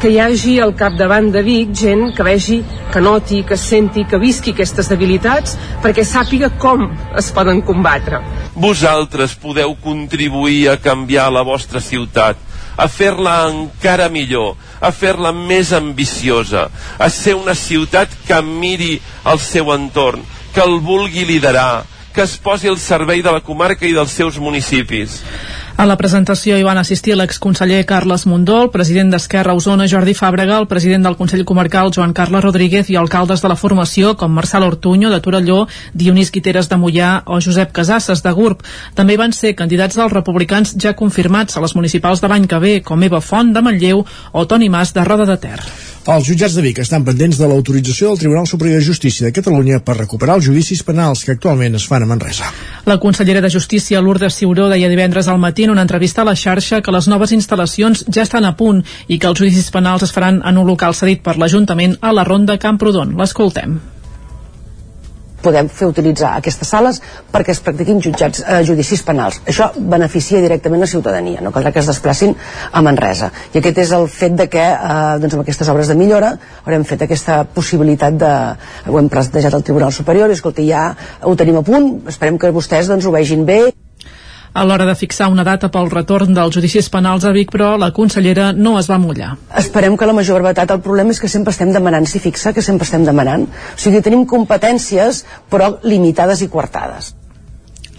que 0.00 0.08
hi 0.12 0.18
hagi 0.20 0.56
al 0.60 0.72
capdavant 0.76 1.28
de 1.32 1.44
Vic 1.44 1.76
gent 1.76 2.10
que 2.16 2.24
vegi, 2.24 2.62
que 2.92 3.04
noti, 3.04 3.42
que 3.48 3.60
senti, 3.60 4.06
que 4.08 4.20
visqui 4.20 4.56
aquestes 4.56 4.88
debilitats 4.92 5.56
perquè 5.84 6.04
sàpiga 6.04 6.52
com 6.60 6.88
es 7.16 7.28
poden 7.36 7.60
combatre. 7.64 8.22
Vosaltres 8.56 9.36
podeu 9.40 9.76
contribuir 9.84 10.70
a 10.72 10.80
canviar 10.80 11.28
la 11.32 11.44
vostra 11.44 11.80
ciutat 11.80 12.45
a 12.76 12.86
fer-la 12.88 13.36
encara 13.48 14.08
millor, 14.12 14.54
a 14.80 14.92
fer-la 14.92 15.32
més 15.32 15.72
ambiciosa, 15.76 16.68
a 16.98 17.08
ser 17.10 17.36
una 17.38 17.54
ciutat 17.56 18.12
que 18.28 18.40
miri 18.44 18.96
el 19.24 19.40
seu 19.40 19.72
entorn, 19.74 20.24
que 20.54 20.64
el 20.64 20.78
vulgui 20.80 21.24
liderar, 21.28 21.84
que 22.14 22.24
es 22.24 22.36
posi 22.40 22.68
al 22.68 22.78
servei 22.80 23.22
de 23.24 23.32
la 23.32 23.42
comarca 23.44 23.84
i 23.88 23.94
dels 23.96 24.14
seus 24.16 24.38
municipis. 24.40 25.20
A 25.76 25.84
la 25.84 25.98
presentació 26.00 26.56
hi 26.56 26.62
van 26.64 26.78
assistir 26.80 27.12
l'exconseller 27.18 27.82
Carles 27.84 28.22
Mundó, 28.24 28.62
el 28.64 28.70
president 28.72 29.10
d'Esquerra 29.12 29.52
Osona 29.58 29.84
Jordi 29.92 30.14
Fàbrega, 30.16 30.56
el 30.56 30.68
president 30.70 31.04
del 31.04 31.18
Consell 31.18 31.44
Comarcal 31.44 31.90
Joan 31.92 32.14
Carles 32.16 32.46
Rodríguez 32.46 32.88
i 32.88 32.96
alcaldes 32.96 33.44
de 33.44 33.50
la 33.52 33.58
formació 33.60 34.14
com 34.16 34.32
Marçal 34.32 34.64
Ortuño 34.64 35.10
de 35.12 35.18
Torelló, 35.20 35.66
Dionís 35.92 36.32
Guiteres 36.32 36.70
de 36.70 36.78
Mollà 36.80 37.10
o 37.26 37.42
Josep 37.44 37.74
Casasses 37.76 38.24
de 38.24 38.32
Gurb. 38.32 38.64
També 38.96 39.18
van 39.20 39.36
ser 39.36 39.52
candidats 39.58 40.00
dels 40.00 40.16
republicans 40.16 40.72
ja 40.80 40.94
confirmats 40.96 41.60
a 41.60 41.66
les 41.66 41.76
municipals 41.76 42.24
de 42.24 42.32
l'any 42.32 42.48
que 42.48 42.62
ve, 42.64 42.74
com 42.80 43.04
Eva 43.04 43.20
Font 43.20 43.52
de 43.52 43.60
Manlleu 43.60 44.00
o 44.32 44.46
Toni 44.48 44.72
Mas 44.72 44.96
de 44.96 45.04
Roda 45.04 45.28
de 45.28 45.36
Ter. 45.44 45.60
Els 46.06 46.22
jutjats 46.22 46.54
de 46.54 46.62
Vic 46.62 46.76
estan 46.78 47.02
pendents 47.02 47.38
de 47.40 47.46
l'autorització 47.50 48.12
del 48.12 48.20
Tribunal 48.20 48.44
Superior 48.46 48.78
de 48.78 48.86
Justícia 48.86 49.26
de 49.26 49.34
Catalunya 49.34 49.80
per 49.82 49.96
recuperar 49.96 50.36
els 50.38 50.46
judicis 50.46 50.84
penals 50.86 51.24
que 51.26 51.34
actualment 51.34 51.74
es 51.74 51.86
fan 51.90 52.04
a 52.04 52.06
Manresa. 52.06 52.52
La 52.86 53.00
consellera 53.02 53.42
de 53.42 53.50
Justícia, 53.50 53.98
Lourdes 54.00 54.38
Ciuró, 54.38 54.68
deia 54.70 54.92
divendres 54.92 55.26
al 55.26 55.42
matí 55.42 55.66
en 55.66 55.74
una 55.74 55.82
entrevista 55.82 56.22
a 56.22 56.28
la 56.30 56.36
xarxa 56.38 56.78
que 56.78 56.94
les 56.94 57.10
noves 57.10 57.34
instal·lacions 57.34 58.04
ja 58.06 58.22
estan 58.22 58.46
a 58.46 58.54
punt 58.54 58.84
i 59.08 59.18
que 59.18 59.26
els 59.26 59.42
judicis 59.42 59.72
penals 59.74 60.06
es 60.06 60.14
faran 60.14 60.38
en 60.46 60.62
un 60.62 60.70
local 60.70 60.94
cedit 60.94 61.26
per 61.26 61.34
l'Ajuntament 61.42 61.98
a 62.00 62.14
la 62.14 62.28
Ronda 62.28 62.54
Camprodon. 62.62 63.18
L'escoltem 63.18 63.80
podem 65.46 65.70
fer 65.72 65.88
utilitzar 65.90 66.34
aquestes 66.36 66.70
sales 66.74 67.00
perquè 67.32 67.54
es 67.54 67.62
practiquin 67.64 68.02
jutjats, 68.02 68.42
eh, 68.42 68.60
judicis 68.66 69.04
penals. 69.06 69.40
Això 69.46 69.70
beneficia 69.76 70.42
directament 70.44 70.82
la 70.82 70.90
ciutadania, 70.90 71.40
no 71.44 71.54
caldrà 71.54 71.72
que 71.72 71.82
es 71.84 71.90
desplacin 71.92 72.34
a 72.72 72.82
Manresa. 72.82 73.30
I 73.54 73.62
aquest 73.62 73.80
és 73.86 73.94
el 73.96 74.08
fet 74.12 74.36
de 74.38 74.48
que 74.52 74.66
eh, 74.66 75.16
doncs 75.22 75.38
amb 75.38 75.46
aquestes 75.46 75.72
obres 75.72 75.92
de 75.92 75.98
millora 75.98 76.34
haurem 76.64 76.84
fet 76.84 77.06
aquesta 77.06 77.44
possibilitat 77.54 78.20
de... 78.20 78.34
ho 78.90 79.00
hem 79.00 79.10
plantejat 79.12 79.54
al 79.54 79.66
Tribunal 79.66 79.94
Superior 79.94 80.30
i 80.30 80.38
escolta, 80.38 80.64
ja 80.66 80.90
ho 81.22 81.34
tenim 81.38 81.62
a 81.62 81.66
punt, 81.66 81.90
esperem 82.12 82.38
que 82.38 82.54
vostès 82.54 82.90
doncs, 82.90 83.06
ho 83.06 83.14
vegin 83.14 83.46
bé 83.46 83.60
a 84.56 84.64
l'hora 84.64 84.86
de 84.88 84.94
fixar 84.96 85.28
una 85.28 85.44
data 85.44 85.68
pel 85.68 85.90
retorn 85.92 86.32
dels 86.36 86.54
judicis 86.56 86.88
penals 86.88 87.26
a 87.28 87.32
Vic, 87.36 87.50
però 87.52 87.74
la 87.76 87.90
consellera 87.92 88.52
no 88.56 88.78
es 88.80 88.88
va 88.88 88.96
mullar. 89.02 89.34
Esperem 89.60 89.98
que 90.00 90.08
la 90.08 90.14
major 90.16 90.40
brevetat, 90.40 90.70
el 90.72 90.80
problema 90.80 91.12
és 91.12 91.20
que 91.20 91.28
sempre 91.28 91.52
estem 91.52 91.74
demanant, 91.74 92.08
si 92.08 92.22
fixa 92.24 92.54
que 92.56 92.64
sempre 92.64 92.88
estem 92.88 93.04
demanant. 93.04 93.44
O 93.44 93.80
sigui, 93.82 94.00
tenim 94.00 94.24
competències, 94.24 95.24
però 95.52 95.74
limitades 95.84 96.40
i 96.40 96.48
coartades. 96.48 97.12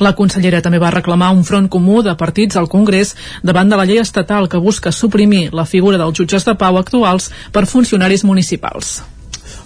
La 0.02 0.14
consellera 0.18 0.64
també 0.66 0.80
va 0.82 0.94
reclamar 0.94 1.30
un 1.34 1.44
front 1.46 1.70
comú 1.74 2.02
de 2.06 2.16
partits 2.18 2.58
al 2.58 2.70
Congrés 2.70 3.14
davant 3.44 3.70
de 3.70 3.78
la 3.78 3.86
llei 3.86 4.02
estatal 4.02 4.50
que 4.50 4.62
busca 4.62 4.94
suprimir 4.94 5.52
la 5.54 5.66
figura 5.66 6.02
dels 6.02 6.18
jutges 6.18 6.46
de 6.46 6.58
pau 6.58 6.82
actuals 6.82 7.30
per 7.54 7.66
funcionaris 7.70 8.26
municipals. 8.26 8.98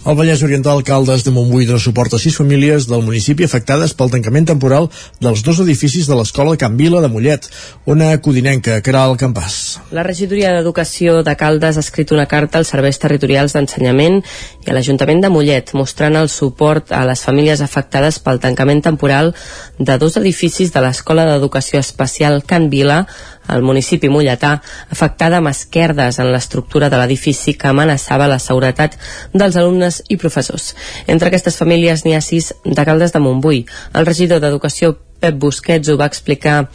El 0.02 0.16
Vallès 0.18 0.42
Oriental, 0.42 0.80
alcaldes 0.80 1.22
de 1.22 1.30
Montbui 1.30 1.68
dona 1.70 1.78
suport 1.78 2.16
a 2.16 2.18
sis 2.18 2.34
famílies 2.34 2.88
del 2.90 3.04
municipi 3.06 3.46
afectades 3.46 3.92
pel 3.94 4.10
tancament 4.10 4.48
temporal 4.50 4.88
dels 5.22 5.44
dos 5.46 5.60
edificis 5.62 6.08
de 6.10 6.16
l'Escola 6.18 6.56
Can 6.58 6.74
Vila 6.80 7.04
de 7.04 7.10
Mollet, 7.14 7.46
una 7.86 8.08
codinenca, 8.18 8.80
que 8.82 8.90
era 8.90 9.04
al 9.06 9.14
campàs. 9.22 9.58
La 9.94 10.02
regidoria 10.02 10.56
d'Educació 10.56 11.20
de 11.22 11.36
Caldes 11.38 11.78
ha 11.78 11.84
escrit 11.86 12.16
una 12.18 12.26
carta 12.26 12.58
als 12.58 12.74
serveis 12.74 12.98
territorials 12.98 13.54
d'ensenyament 13.54 14.24
i 14.66 14.72
a 14.72 14.74
l'Ajuntament 14.74 15.22
de 15.22 15.30
Mollet, 15.30 15.70
mostrant 15.78 16.18
el 16.18 16.34
suport 16.34 16.90
a 16.90 17.04
les 17.06 17.22
famílies 17.22 17.62
afectades 17.62 18.18
pel 18.26 18.42
tancament 18.42 18.82
temporal 18.90 19.36
de 19.78 20.00
dos 20.02 20.18
edificis 20.18 20.74
de 20.74 20.82
l'Escola 20.82 21.28
d'Educació 21.30 21.78
Especial 21.78 22.42
Can 22.42 22.72
Vila 22.74 23.04
al 23.48 23.62
municipi 23.62 24.10
mulletà, 24.10 24.62
afectada 24.90 25.38
amb 25.42 25.52
esquerdes 25.52 26.20
en 26.20 26.32
l'estructura 26.32 26.90
de 26.90 27.00
l'edifici 27.00 27.56
que 27.58 27.70
amenaçava 27.70 28.30
la 28.32 28.40
seguretat 28.40 28.98
dels 29.34 29.58
alumnes 29.58 30.02
i 30.10 30.18
professors. 30.18 30.76
Entre 31.08 31.28
aquestes 31.28 31.58
famílies 31.58 32.06
n'hi 32.06 32.16
ha 32.16 32.22
sis 32.22 32.54
de 32.66 32.86
Caldes 32.86 33.14
de 33.14 33.24
Montbui. 33.24 33.66
El 33.94 34.06
regidor 34.06 34.40
d'Educació 34.44 34.96
Pep 35.22 35.38
Busquets 35.38 35.92
ho 35.92 35.98
va 36.00 36.10
explicar 36.10 36.66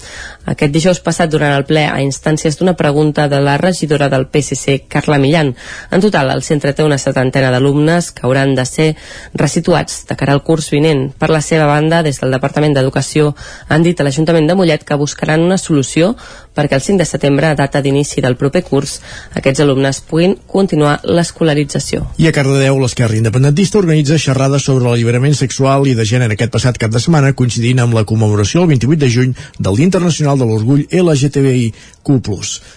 aquest 0.46 0.72
dijous 0.72 1.00
passat 1.02 1.30
durant 1.30 1.52
el 1.56 1.66
ple 1.66 1.82
a 1.90 1.98
instàncies 2.02 2.56
d'una 2.58 2.76
pregunta 2.78 3.26
de 3.28 3.40
la 3.42 3.56
regidora 3.58 4.08
del 4.08 4.28
PSC, 4.30 4.86
Carla 4.88 5.18
Millan. 5.18 5.52
En 5.90 6.04
total, 6.04 6.30
el 6.30 6.44
centre 6.46 6.72
té 6.72 6.86
una 6.86 6.98
setantena 7.02 7.50
d'alumnes 7.50 8.12
que 8.14 8.22
hauran 8.26 8.54
de 8.54 8.64
ser 8.64 8.88
resituats 9.34 10.04
de 10.06 10.16
cara 10.16 10.36
al 10.36 10.44
curs 10.46 10.70
vinent. 10.70 11.08
Per 11.18 11.30
la 11.34 11.42
seva 11.42 11.66
banda, 11.66 12.04
des 12.06 12.20
del 12.22 12.34
Departament 12.36 12.76
d'Educació 12.76 13.32
han 13.68 13.82
dit 13.82 13.98
a 13.98 14.06
l'Ajuntament 14.06 14.46
de 14.46 14.54
Mollet 14.54 14.86
que 14.86 15.00
buscaran 15.00 15.42
una 15.42 15.58
solució 15.58 16.14
perquè 16.56 16.78
el 16.78 16.80
5 16.80 17.02
de 17.02 17.04
setembre, 17.04 17.52
data 17.58 17.82
d'inici 17.84 18.22
del 18.24 18.38
proper 18.40 18.62
curs, 18.64 19.00
aquests 19.36 19.60
alumnes 19.60 20.00
puguin 20.08 20.38
continuar 20.48 20.94
l'escolarització. 21.04 22.06
I 22.16 22.30
a 22.30 22.32
Cardedeu, 22.32 22.78
l'esquerra 22.80 23.18
independentista 23.18 23.76
organitza 23.82 24.16
xerrades 24.16 24.64
sobre 24.64 24.86
l'alliberament 24.86 25.36
sexual 25.36 25.84
i 25.90 25.92
de 25.98 26.06
gènere 26.08 26.38
aquest 26.38 26.54
passat 26.54 26.80
cap 26.80 26.94
de 26.94 27.02
setmana, 27.02 27.34
coincidint 27.36 27.82
amb 27.84 27.98
la 27.98 28.06
commemoració 28.08 28.35
celebració 28.36 28.62
el 28.62 28.68
28 28.68 29.00
de 29.00 29.10
juny 29.10 29.34
del 29.58 29.76
Dia 29.76 29.84
Internacional 29.84 30.38
de 30.38 30.46
l'Orgull 30.46 30.86
LGTBIQ+. 30.90 31.74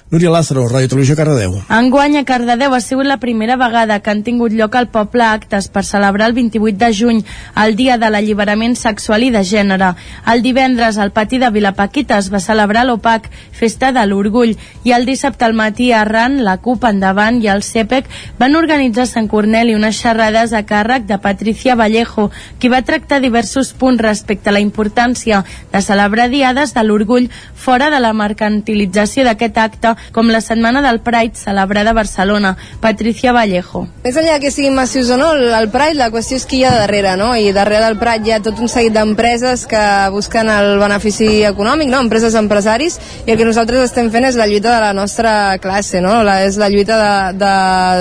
Núria 0.10 0.32
Lázaro, 0.32 0.64
Ràdio 0.70 0.90
Televisió 0.90 1.16
Cardedeu. 1.16 1.60
Enguany 1.70 2.18
a 2.18 2.24
Cardedeu 2.26 2.74
ha 2.74 2.80
sigut 2.82 3.06
la 3.06 3.20
primera 3.20 3.58
vegada 3.60 4.00
que 4.00 4.10
han 4.10 4.24
tingut 4.24 4.54
lloc 4.56 4.76
al 4.76 4.88
poble 4.90 5.24
actes 5.24 5.68
per 5.70 5.84
celebrar 5.86 6.30
el 6.30 6.34
28 6.34 6.78
de 6.80 6.90
juny, 6.94 7.20
el 7.64 7.76
Dia 7.76 7.98
de 8.02 8.10
l'Alliberament 8.10 8.76
Sexual 8.80 9.28
i 9.28 9.32
de 9.36 9.44
Gènere. 9.46 9.92
El 10.32 10.42
divendres 10.42 10.98
al 10.98 11.12
pati 11.12 11.38
de 11.38 11.52
Vilapaquita 11.52 12.18
es 12.18 12.32
va 12.34 12.40
celebrar 12.40 12.88
l'OPAC, 12.88 13.30
Festa 13.52 13.92
de 13.92 14.06
l'Orgull, 14.08 14.56
i 14.84 14.96
el 14.96 15.06
dissabte 15.06 15.46
al 15.46 15.54
matí 15.54 15.92
a 15.92 16.02
Arran, 16.02 16.40
la 16.44 16.58
CUP 16.58 16.88
Endavant 16.90 17.42
i 17.44 17.52
el 17.52 17.62
CEPEC 17.64 18.10
van 18.40 18.56
organitzar 18.56 19.06
Sant 19.06 19.28
Corneli 19.30 19.76
unes 19.76 20.00
xerrades 20.00 20.54
a 20.54 20.64
càrrec 20.66 21.06
de 21.06 21.20
Patricia 21.22 21.76
Vallejo, 21.76 22.32
qui 22.58 22.72
va 22.72 22.82
tractar 22.82 23.22
diversos 23.22 23.74
punts 23.74 24.02
respecte 24.02 24.50
a 24.50 24.56
la 24.56 24.64
importància 24.64 25.44
de 25.72 25.82
celebrar 25.82 26.30
diades 26.30 26.74
de 26.74 26.84
l'orgull 26.84 27.30
fora 27.56 27.90
de 27.90 28.00
la 28.00 28.14
mercantilització 28.14 29.26
d'aquest 29.28 29.58
acte, 29.58 29.96
com 30.16 30.30
la 30.32 30.42
Setmana 30.42 30.82
del 30.86 31.02
Pride 31.06 31.36
celebrada 31.36 31.92
a 31.92 31.98
Barcelona. 31.98 32.56
Patricia 32.82 33.34
Vallejo. 33.36 33.86
Més 34.04 34.18
enllà 34.18 34.40
que 34.42 34.52
siguin 34.52 34.76
massius 34.78 35.12
o 35.14 35.18
no, 35.20 35.32
el 35.36 35.70
Pride, 35.74 35.98
la 36.00 36.10
qüestió 36.14 36.40
és 36.40 36.46
qui 36.50 36.62
hi 36.62 36.66
ha 36.68 36.74
darrere, 36.76 37.16
no? 37.20 37.32
I 37.36 37.52
darrere 37.56 37.86
del 37.86 38.00
Pride 38.02 38.28
hi 38.30 38.36
ha 38.36 38.42
tot 38.44 38.60
un 38.60 38.72
seguit 38.72 38.96
d'empreses 38.96 39.66
que 39.70 39.84
busquen 40.14 40.50
el 40.54 40.78
benefici 40.82 41.44
econòmic, 41.48 41.92
no? 41.92 42.02
Empreses 42.06 42.38
empresaris, 42.40 43.00
i 43.26 43.34
el 43.34 43.40
que 43.40 43.48
nosaltres 43.48 43.90
estem 43.90 44.10
fent 44.14 44.30
és 44.30 44.40
la 44.40 44.48
lluita 44.50 44.74
de 44.76 44.82
la 44.84 44.94
nostra 44.94 45.58
classe, 45.62 46.02
no? 46.02 46.20
La, 46.24 46.40
és 46.46 46.58
la 46.62 46.70
lluita 46.72 46.98
de, 47.00 47.38
de, 47.40 47.54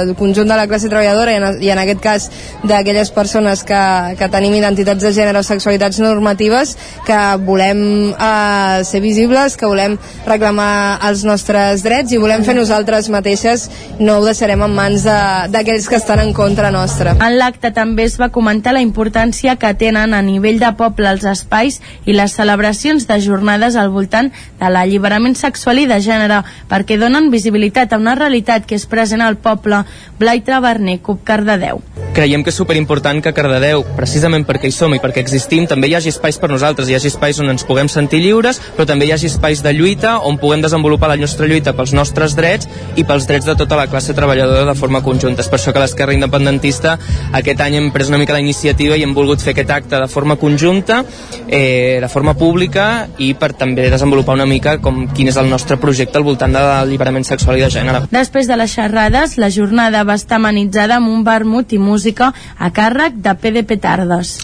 del 0.02 0.14
conjunt 0.18 0.48
de 0.48 0.58
la 0.58 0.66
classe 0.70 0.90
treballadora 0.90 1.34
i 1.34 1.40
en, 1.40 1.48
i 1.64 1.72
en 1.74 1.82
aquest 1.82 2.02
cas 2.04 2.28
d'aquelles 2.64 3.12
persones 3.14 3.64
que, 3.66 3.82
que 4.18 4.30
tenim 4.32 4.54
identitats 4.58 5.02
de 5.04 5.12
gènere 5.14 5.40
o 5.40 5.46
sexualitats 5.46 6.00
normatives 6.02 6.76
que 7.06 7.18
volem 7.46 8.12
eh, 8.12 8.84
ser 8.84 9.00
visibles, 9.04 9.56
que 9.56 9.68
volem 9.68 9.96
reclamar 10.26 10.98
els 11.08 11.24
nostres 11.26 11.82
drets 11.86 12.12
i 12.12 12.20
volem 12.20 12.44
fer 12.46 12.56
nosaltres 12.56 13.08
mateixes, 13.12 13.68
no 13.98 14.18
ho 14.18 14.24
deixarem 14.24 14.62
en 14.64 14.74
mans 14.74 15.04
d'aquells 15.52 15.88
que 15.88 15.98
estan 16.00 16.22
en 16.22 16.32
contra 16.36 16.72
nostra. 16.74 17.14
En 17.18 17.38
l'acte 17.38 17.70
també 17.74 18.06
es 18.08 18.18
va 18.20 18.30
comentar 18.34 18.74
la 18.74 18.82
importància 18.84 19.56
que 19.60 19.72
tenen 19.78 20.14
a 20.14 20.22
nivell 20.22 20.60
de 20.62 20.72
poble 20.78 21.10
els 21.10 21.26
espais 21.28 21.80
i 22.04 22.16
les 22.16 22.34
celebracions 22.34 23.06
de 23.08 23.20
jornades 23.20 23.76
al 23.76 23.92
voltant 23.94 24.32
de 24.58 24.72
l'alliberament 24.72 25.36
sexual 25.38 25.82
i 25.82 25.86
de 25.90 26.00
gènere, 26.04 26.42
perquè 26.70 26.98
donen 26.98 27.30
visibilitat 27.30 27.92
a 27.92 28.00
una 28.00 28.16
realitat 28.18 28.66
que 28.66 28.78
és 28.78 28.86
present 28.88 29.22
al 29.22 29.36
poble. 29.36 29.84
Blai 30.18 30.40
Traverner, 30.42 30.98
CUP 31.04 31.22
Cardedeu. 31.24 31.82
Creiem 32.16 32.42
que 32.42 32.50
és 32.50 32.56
superimportant 32.58 33.20
que 33.22 33.34
Cardedeu, 33.36 33.84
precisament 33.98 34.46
perquè 34.48 34.70
hi 34.70 34.74
som 34.74 34.94
i 34.96 34.98
perquè 35.02 35.20
existim, 35.22 35.66
també 35.68 35.90
hi 35.90 35.94
hagi 35.98 36.10
espais 36.10 36.38
per 36.40 36.48
nosaltres, 36.50 36.88
hi 36.88 36.96
hagi 36.96 37.12
espais 37.12 37.27
on 37.36 37.52
ens 37.52 37.66
puguem 37.68 37.90
sentir 37.92 38.22
lliures, 38.24 38.62
però 38.76 38.86
també 38.88 39.04
hi 39.08 39.12
hagi 39.12 39.28
espais 39.28 39.60
de 39.64 39.74
lluita 39.76 40.16
on 40.24 40.40
puguem 40.40 40.64
desenvolupar 40.64 41.10
la 41.12 41.18
nostra 41.20 41.46
lluita 41.46 41.74
pels 41.76 41.92
nostres 41.92 42.36
drets 42.38 42.68
i 42.96 43.04
pels 43.04 43.28
drets 43.28 43.44
de 43.44 43.56
tota 43.60 43.76
la 43.76 43.88
classe 43.92 44.16
treballadora 44.16 44.64
de 44.64 44.76
forma 44.78 45.02
conjunta. 45.04 45.44
És 45.44 45.50
per 45.52 45.60
això 45.60 45.74
que 45.76 45.82
l'esquerra 45.82 46.16
independentista 46.16 46.96
aquest 47.36 47.60
any 47.60 47.76
hem 47.76 47.90
pres 47.92 48.08
una 48.08 48.18
mica 48.18 48.32
la 48.32 48.40
iniciativa 48.40 48.96
i 48.96 49.04
hem 49.04 49.12
volgut 49.16 49.44
fer 49.44 49.52
aquest 49.52 49.74
acte 49.74 50.00
de 50.00 50.08
forma 50.08 50.38
conjunta, 50.40 51.02
eh, 51.46 51.98
de 52.00 52.08
forma 52.08 52.34
pública 52.38 53.08
i 53.18 53.34
per 53.34 53.52
també 53.52 53.90
desenvolupar 53.90 54.38
una 54.38 54.46
mica 54.48 54.78
com 54.80 55.06
quin 55.12 55.28
és 55.28 55.36
el 55.36 55.50
nostre 55.50 55.76
projecte 55.76 56.18
al 56.18 56.24
voltant 56.24 56.54
de 56.54 56.64
l'alliberament 56.64 57.26
sexual 57.26 57.58
i 57.58 57.66
de 57.66 57.70
gènere. 57.74 58.06
Després 58.10 58.48
de 58.48 58.56
les 58.56 58.72
xerrades, 58.72 59.36
la 59.38 59.50
jornada 59.50 60.04
va 60.04 60.18
estar 60.18 60.38
amenitzada 60.40 60.96
amb 60.96 61.12
un 61.12 61.24
vermut 61.24 61.72
i 61.72 61.78
música 61.78 62.32
a 62.58 62.72
càrrec 62.72 63.20
de 63.22 63.34
PDP 63.34 63.80
Tardes. 63.80 64.38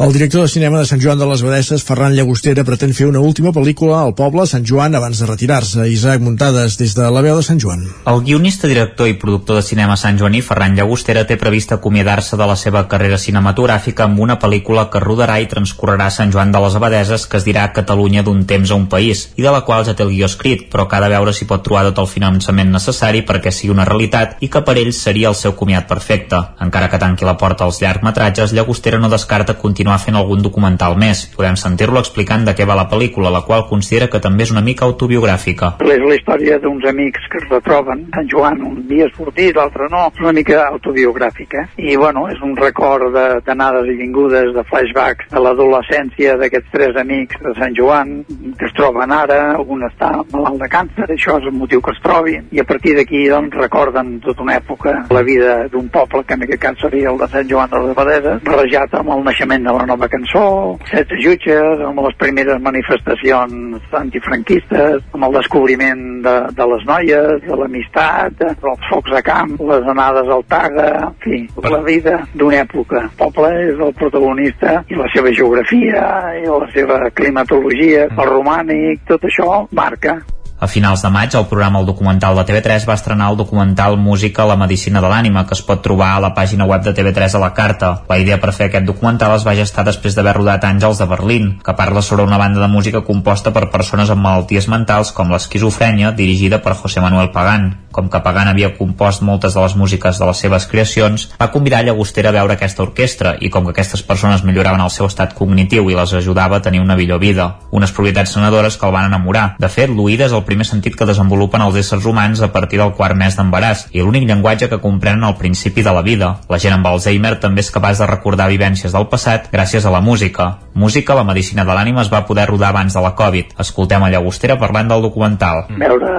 El 0.00 0.14
director 0.14 0.40
de 0.40 0.48
cinema 0.48 0.78
de 0.78 0.86
Sant 0.88 1.00
Joan 1.02 1.18
de 1.20 1.26
les 1.28 1.42
Abadesses, 1.42 1.82
Ferran 1.84 2.14
Llagostera, 2.16 2.62
pretén 2.64 2.94
fer 2.96 3.04
una 3.10 3.20
última 3.20 3.50
pel·lícula 3.52 3.98
al 4.00 4.14
poble 4.16 4.46
Sant 4.48 4.62
Joan 4.64 4.94
abans 4.96 5.18
de 5.20 5.26
retirar-se. 5.28 5.84
Isaac 5.92 6.22
Muntades, 6.24 6.78
des 6.80 6.94
de 6.96 7.08
la 7.12 7.20
veu 7.20 7.36
de 7.36 7.42
Sant 7.44 7.58
Joan. 7.60 7.82
El 8.08 8.22
guionista, 8.24 8.64
director 8.70 9.10
i 9.10 9.18
productor 9.20 9.58
de 9.58 9.62
cinema 9.66 9.98
Sant 10.00 10.16
Joaní, 10.16 10.40
Ferran 10.40 10.72
Llagostera, 10.78 11.26
té 11.28 11.36
previst 11.36 11.74
acomiadar-se 11.76 12.38
de 12.40 12.46
la 12.48 12.56
seva 12.56 12.86
carrera 12.88 13.18
cinematogràfica 13.20 14.06
amb 14.06 14.22
una 14.24 14.38
pel·lícula 14.40 14.86
que 14.88 15.02
rodarà 15.04 15.36
i 15.36 15.50
transcorrerà 15.52 16.06
a 16.08 16.16
Sant 16.16 16.32
Joan 16.32 16.56
de 16.56 16.64
les 16.64 16.80
Abadeses, 16.80 17.28
que 17.28 17.36
es 17.36 17.44
dirà 17.44 17.66
Catalunya 17.76 18.24
d'un 18.24 18.46
temps 18.48 18.72
a 18.72 18.80
un 18.80 18.88
país, 18.88 19.26
i 19.36 19.44
de 19.44 19.52
la 19.52 19.60
qual 19.68 19.84
ja 19.84 19.92
té 19.92 20.08
el 20.08 20.14
guió 20.14 20.32
escrit, 20.32 20.64
però 20.72 20.88
que 20.88 20.96
ha 20.96 21.02
de 21.04 21.12
veure 21.12 21.36
si 21.36 21.44
pot 21.44 21.60
trobar 21.68 21.84
tot 21.90 22.00
el 22.06 22.10
finançament 22.14 22.72
necessari 22.72 23.20
perquè 23.28 23.52
sigui 23.52 23.76
una 23.76 23.84
realitat 23.84 24.40
i 24.40 24.48
que 24.48 24.64
per 24.64 24.78
ell 24.80 24.94
seria 24.96 25.28
el 25.28 25.36
seu 25.36 25.52
comiat 25.52 25.84
perfecte. 25.92 26.40
Encara 26.64 26.88
que 26.88 27.04
tanqui 27.04 27.28
la 27.28 27.36
porta 27.36 27.68
als 27.68 27.84
llargmetratges, 27.84 28.56
Llagostera 28.56 28.96
no 28.96 29.12
descarta 29.12 29.60
continuar 29.60 29.89
continuar 29.90 30.06
fent 30.06 30.16
algun 30.16 30.42
documental 30.42 30.94
més. 30.96 31.24
Podem 31.34 31.56
sentir-lo 31.58 31.98
explicant 31.98 32.44
de 32.46 32.54
què 32.54 32.66
va 32.66 32.76
la 32.78 32.86
pel·lícula, 32.90 33.30
la 33.30 33.42
qual 33.42 33.66
considera 33.66 34.08
que 34.10 34.20
també 34.22 34.44
és 34.44 34.52
una 34.54 34.62
mica 34.62 34.86
autobiogràfica. 34.86 35.76
És 35.82 36.04
la 36.04 36.14
història 36.14 36.58
d'uns 36.62 36.84
amics 36.86 37.26
que 37.30 37.38
es 37.40 37.48
retroben, 37.50 38.06
en 38.14 38.28
Joan 38.30 38.60
un 38.62 38.76
dia 38.86 39.08
és 39.08 39.16
sortit, 39.16 39.56
l'altre 39.56 39.88
no, 39.90 40.06
és 40.14 40.20
una 40.22 40.34
mica 40.36 40.62
autobiogràfica. 40.68 41.66
I 41.78 41.96
bueno, 41.96 42.28
és 42.30 42.38
un 42.42 42.54
record 42.56 43.10
d'anades 43.46 43.88
i 43.90 43.96
vingudes, 43.98 44.52
de 44.54 44.64
flashbacks 44.70 45.30
de 45.32 45.42
l'adolescència 45.42 46.36
d'aquests 46.38 46.70
tres 46.70 47.00
amics 47.00 47.40
de 47.42 47.54
Sant 47.58 47.74
Joan, 47.76 48.14
que 48.58 48.68
es 48.68 48.76
troben 48.78 49.10
ara, 49.10 49.40
un 49.60 49.82
està 49.88 50.12
malalt 50.30 50.62
de 50.62 50.70
càncer, 50.70 51.08
això 51.10 51.38
és 51.40 51.50
el 51.50 51.56
motiu 51.56 51.82
que 51.82 51.94
es 51.96 52.02
trobin, 52.04 52.46
i 52.54 52.62
a 52.62 52.66
partir 52.68 52.94
d'aquí 52.98 53.24
doncs 53.30 53.58
recorden 53.58 54.18
tota 54.24 54.46
una 54.46 54.58
època 54.60 54.94
la 55.10 55.24
vida 55.26 55.56
d'un 55.72 55.90
poble, 55.90 56.22
que 56.26 56.38
en 56.38 56.46
aquest 56.46 56.62
cas 56.62 56.80
seria 56.82 57.10
el 57.10 57.18
de 57.18 57.30
Sant 57.32 57.50
Joan 57.50 57.70
de 57.72 57.82
les 57.82 57.96
Abadeses, 57.96 58.42
barrejat 58.46 58.98
amb 59.00 59.14
el 59.16 59.24
naixement 59.26 59.69
la 59.76 59.86
nova 59.88 60.08
cançó, 60.10 60.78
Set 60.90 61.12
jutges, 61.22 61.82
amb 61.86 62.00
les 62.04 62.16
primeres 62.20 62.60
manifestacions 62.62 63.94
antifranquistes, 64.00 65.04
amb 65.14 65.28
el 65.28 65.36
descobriment 65.38 66.02
de, 66.24 66.34
de 66.56 66.66
les 66.72 66.86
noies, 66.88 67.44
de 67.44 67.58
l'amistat, 67.60 68.42
els 68.48 68.88
focs 68.90 69.14
a 69.18 69.22
camp, 69.26 69.56
les 69.70 69.86
anades 69.94 70.30
al 70.30 70.44
Taga, 70.50 70.88
en 71.10 71.14
fi, 71.24 71.40
la 71.70 71.82
vida 71.86 72.18
d'una 72.34 72.62
època. 72.64 73.06
El 73.06 73.14
poble 73.20 73.52
és 73.68 73.78
el 73.78 73.94
protagonista 74.00 74.80
i 74.90 74.98
la 74.98 75.08
seva 75.14 75.32
geografia 75.36 76.04
i 76.40 76.44
la 76.48 76.68
seva 76.74 77.00
climatologia, 77.14 78.08
el 78.10 78.28
romànic, 78.34 79.06
tot 79.10 79.26
això 79.28 79.64
marca. 79.76 80.20
A 80.60 80.66
finals 80.68 81.00
de 81.00 81.08
maig, 81.08 81.32
el 81.32 81.46
programa 81.48 81.80
El 81.80 81.86
Documental 81.88 82.36
de 82.36 82.42
TV3 82.44 82.84
va 82.84 82.92
estrenar 82.98 83.30
el 83.30 83.38
documental 83.38 83.96
Música, 83.96 84.44
la 84.44 84.58
medicina 84.60 85.00
de 85.00 85.08
l'ànima, 85.08 85.46
que 85.48 85.56
es 85.56 85.62
pot 85.64 85.80
trobar 85.80 86.10
a 86.12 86.20
la 86.20 86.34
pàgina 86.36 86.66
web 86.68 86.84
de 86.84 86.92
TV3 86.92 87.38
a 87.38 87.40
la 87.40 87.54
carta. 87.56 87.94
La 88.10 88.18
idea 88.20 88.36
per 88.42 88.52
fer 88.52 88.66
aquest 88.68 88.84
documental 88.84 89.32
es 89.38 89.46
va 89.48 89.56
gestar 89.56 89.86
després 89.88 90.12
d'haver 90.12 90.34
rodat 90.36 90.66
Àngels 90.68 91.00
de 91.00 91.08
Berlín, 91.08 91.54
que 91.64 91.72
parla 91.78 92.02
sobre 92.04 92.28
una 92.28 92.36
banda 92.36 92.60
de 92.60 92.68
música 92.68 93.00
composta 93.00 93.54
per 93.56 93.70
persones 93.72 94.12
amb 94.12 94.20
malalties 94.20 94.68
mentals 94.68 95.14
com 95.16 95.32
l'esquizofrènia, 95.32 96.12
dirigida 96.12 96.60
per 96.60 96.76
José 96.76 97.00
Manuel 97.00 97.32
Pagán. 97.32 97.70
Com 97.90 98.06
que 98.12 98.20
Pagán 98.22 98.46
havia 98.46 98.74
compost 98.76 99.24
moltes 99.26 99.56
de 99.56 99.64
les 99.64 99.72
músiques 99.74 100.20
de 100.20 100.26
les 100.28 100.44
seves 100.44 100.66
creacions, 100.70 101.24
va 101.40 101.50
convidar 101.50 101.80
Llagostera 101.82 102.28
a 102.30 102.36
veure 102.36 102.54
aquesta 102.54 102.84
orquestra 102.84 103.32
i 103.40 103.48
com 103.50 103.64
que 103.64 103.72
aquestes 103.72 104.04
persones 104.06 104.44
milloraven 104.44 104.84
el 104.84 104.92
seu 104.94 105.08
estat 105.08 105.32
cognitiu 105.34 105.88
i 105.90 105.96
les 105.98 106.12
ajudava 106.20 106.60
a 106.60 106.62
tenir 106.62 106.84
una 106.84 106.94
millor 107.00 107.18
vida. 107.18 107.48
Unes 107.72 107.96
propietats 107.96 108.36
sanadores 108.36 108.76
que 108.76 108.86
el 108.86 108.94
van 108.94 109.08
enamorar. 109.08 109.56
De 109.58 109.72
fet, 109.72 109.90
l'oïda 109.90 110.28
és 110.28 110.36
el 110.36 110.46
primer 110.50 110.66
sentit 110.66 110.96
que 110.98 111.06
desenvolupen 111.06 111.62
els 111.62 111.78
éssers 111.78 112.06
humans 112.10 112.42
a 112.42 112.50
partir 112.54 112.80
del 112.80 112.94
quart 112.98 113.18
mes 113.18 113.36
d'embaràs 113.38 113.86
i 113.94 114.02
l'únic 114.02 114.26
llenguatge 114.26 114.68
que 114.72 114.80
comprenen 114.82 115.24
al 115.24 115.36
principi 115.38 115.84
de 115.86 115.94
la 115.94 116.02
vida. 116.02 116.32
La 116.50 116.58
gent 116.58 116.74
amb 116.74 116.90
Alzheimer 116.90 117.36
també 117.42 117.62
és 117.62 117.70
capaç 117.70 118.02
de 118.02 118.10
recordar 118.10 118.50
vivències 118.50 118.94
del 118.96 119.06
passat 119.12 119.50
gràcies 119.54 119.86
a 119.86 119.94
la 119.94 120.02
música. 120.02 120.50
Música, 120.74 121.14
la 121.14 121.26
medicina 121.28 121.64
de 121.66 121.74
l'ànima 121.76 122.02
es 122.02 122.10
va 122.12 122.24
poder 122.26 122.48
rodar 122.50 122.74
abans 122.74 122.94
de 122.94 123.04
la 123.04 123.14
Covid. 123.14 123.54
Escoltem 123.62 124.02
a 124.02 124.10
Llagostera 124.10 124.58
parlant 124.58 124.90
del 124.90 125.06
documental. 125.06 125.66
Veure 125.70 126.10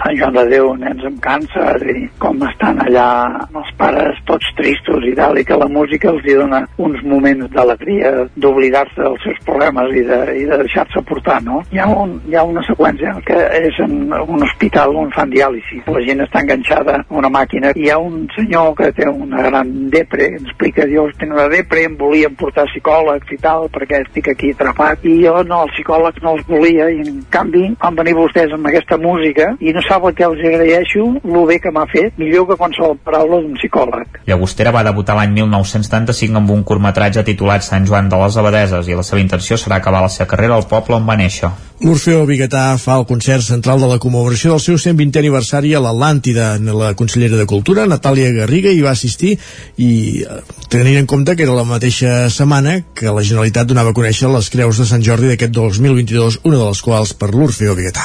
Sant 0.00 0.16
Joan 0.16 0.36
de 0.36 0.44
Déu, 0.50 0.70
nens 0.78 1.02
amb 1.06 1.18
càncer 1.24 1.74
i 1.90 2.04
com 2.22 2.40
estan 2.46 2.78
allà 2.84 3.06
els 3.48 3.70
pares 3.80 4.20
tots 4.28 4.48
tristos 4.58 5.04
i 5.08 5.14
tal, 5.18 5.38
i 5.40 5.44
que 5.46 5.58
la 5.58 5.68
música 5.68 6.10
els 6.12 6.24
hi 6.26 6.36
dona 6.38 6.62
uns 6.80 7.02
moments 7.06 7.50
d'alegria, 7.54 8.12
d'oblidar-se 8.40 9.00
dels 9.02 9.24
seus 9.26 9.40
problemes 9.48 9.92
i 9.96 10.04
de, 10.08 10.20
i 10.42 10.46
de 10.48 10.60
deixar-se 10.62 11.02
portar, 11.08 11.40
no? 11.44 11.62
Hi 11.74 11.82
ha, 11.82 11.88
un, 12.04 12.16
hi 12.28 12.38
ha 12.38 12.46
una 12.46 12.64
seqüència 12.68 13.16
que 13.26 13.38
és 13.56 13.78
en 13.84 14.12
un 14.12 14.44
hospital 14.46 14.94
on 14.96 15.10
fan 15.14 15.30
diàlisi. 15.32 15.80
La 15.90 16.02
gent 16.06 16.22
està 16.24 16.42
enganxada 16.44 17.00
a 17.00 17.18
una 17.20 17.30
màquina. 17.32 17.72
Hi 17.76 17.90
ha 17.90 17.98
un 17.98 18.26
senyor 18.36 18.74
que 18.78 18.90
té 18.96 19.08
una 19.08 19.42
gran 19.46 19.72
depre, 19.92 20.30
explica, 20.40 20.86
Dios, 20.86 21.14
tinc 21.18 21.34
una 21.34 21.48
depre, 21.52 21.84
em 21.88 21.96
volien 21.98 22.36
portar 22.38 22.66
psicòlegs 22.70 23.32
i 23.34 23.38
tal, 23.42 23.68
perquè 23.72 24.02
estic 24.04 24.30
aquí 24.32 24.52
atrapat. 24.54 25.04
I 25.04 25.16
jo 25.24 25.36
no, 25.46 25.64
els 25.66 25.74
psicòlegs 25.76 26.22
no 26.24 26.36
els 26.36 26.46
volia, 26.48 26.90
i 26.90 27.02
en 27.06 27.22
canvi 27.32 27.66
van 27.80 27.98
venir 27.98 28.16
vostès 28.18 28.52
amb 28.54 28.68
aquesta 28.70 28.98
música 29.00 29.50
i 29.60 29.74
no 29.76 29.82
saben 29.86 30.14
que 30.16 30.26
els 30.26 30.42
agraeixo 30.52 31.06
el 31.20 31.46
bé 31.48 31.58
que 31.62 31.72
m'ha 31.74 31.86
fet, 31.90 32.16
millor 32.20 32.48
que 32.50 32.58
qualsevol 32.60 32.98
paraula 33.04 33.40
d'un 33.42 33.56
psicòleg. 33.58 34.22
Llagostera 34.28 34.74
va 34.74 34.84
debutar 34.86 35.16
l'any 35.18 35.34
1975 35.40 36.40
amb 36.40 36.54
un 36.54 36.64
curtmetratge 36.66 37.24
titulat 37.26 37.66
Sant 37.66 37.88
Joan 37.88 38.10
de 38.12 38.20
les 38.20 38.38
Abadeses 38.40 38.88
i 38.88 38.98
la 38.98 39.06
seva 39.06 39.22
intenció 39.22 39.58
serà 39.60 39.80
acabar 39.80 40.04
la 40.04 40.12
seva 40.12 40.28
carrera 40.30 40.58
al 40.58 40.68
poble 40.70 40.98
on 40.98 41.08
va 41.08 41.18
néixer. 41.20 41.50
L'Orfeo 41.80 42.26
Biguetà 42.28 42.74
fa 42.76 42.98
el 43.00 43.06
concert 43.08 43.40
central 43.40 43.80
de 43.80 43.86
la 43.88 43.96
commemoració 43.96 44.50
del 44.52 44.60
seu 44.60 44.76
120è 44.76 45.22
aniversari 45.22 45.70
a 45.72 45.80
l'Atlàntida. 45.80 46.50
La 46.76 46.90
consellera 46.92 47.38
de 47.40 47.46
Cultura, 47.48 47.86
Natàlia 47.88 48.34
Garriga, 48.36 48.68
hi 48.68 48.82
va 48.84 48.92
assistir 48.92 49.38
i 49.80 50.20
eh, 50.20 50.42
tenint 50.68 50.98
en 51.00 51.08
compte 51.08 51.32
que 51.38 51.46
era 51.46 51.56
la 51.56 51.64
mateixa 51.64 52.28
setmana 52.28 52.82
que 52.92 53.08
la 53.08 53.24
Generalitat 53.24 53.70
donava 53.70 53.94
a 53.94 53.96
conèixer 53.96 54.28
les 54.28 54.52
creus 54.52 54.76
de 54.76 54.84
Sant 54.90 55.00
Jordi 55.00 55.32
d'aquest 55.32 55.56
2022, 55.56 56.42
una 56.44 56.60
de 56.60 56.66
les 56.66 56.84
quals 56.84 57.14
per 57.16 57.32
l'Orfeo 57.32 57.72
Biguetà. 57.78 58.04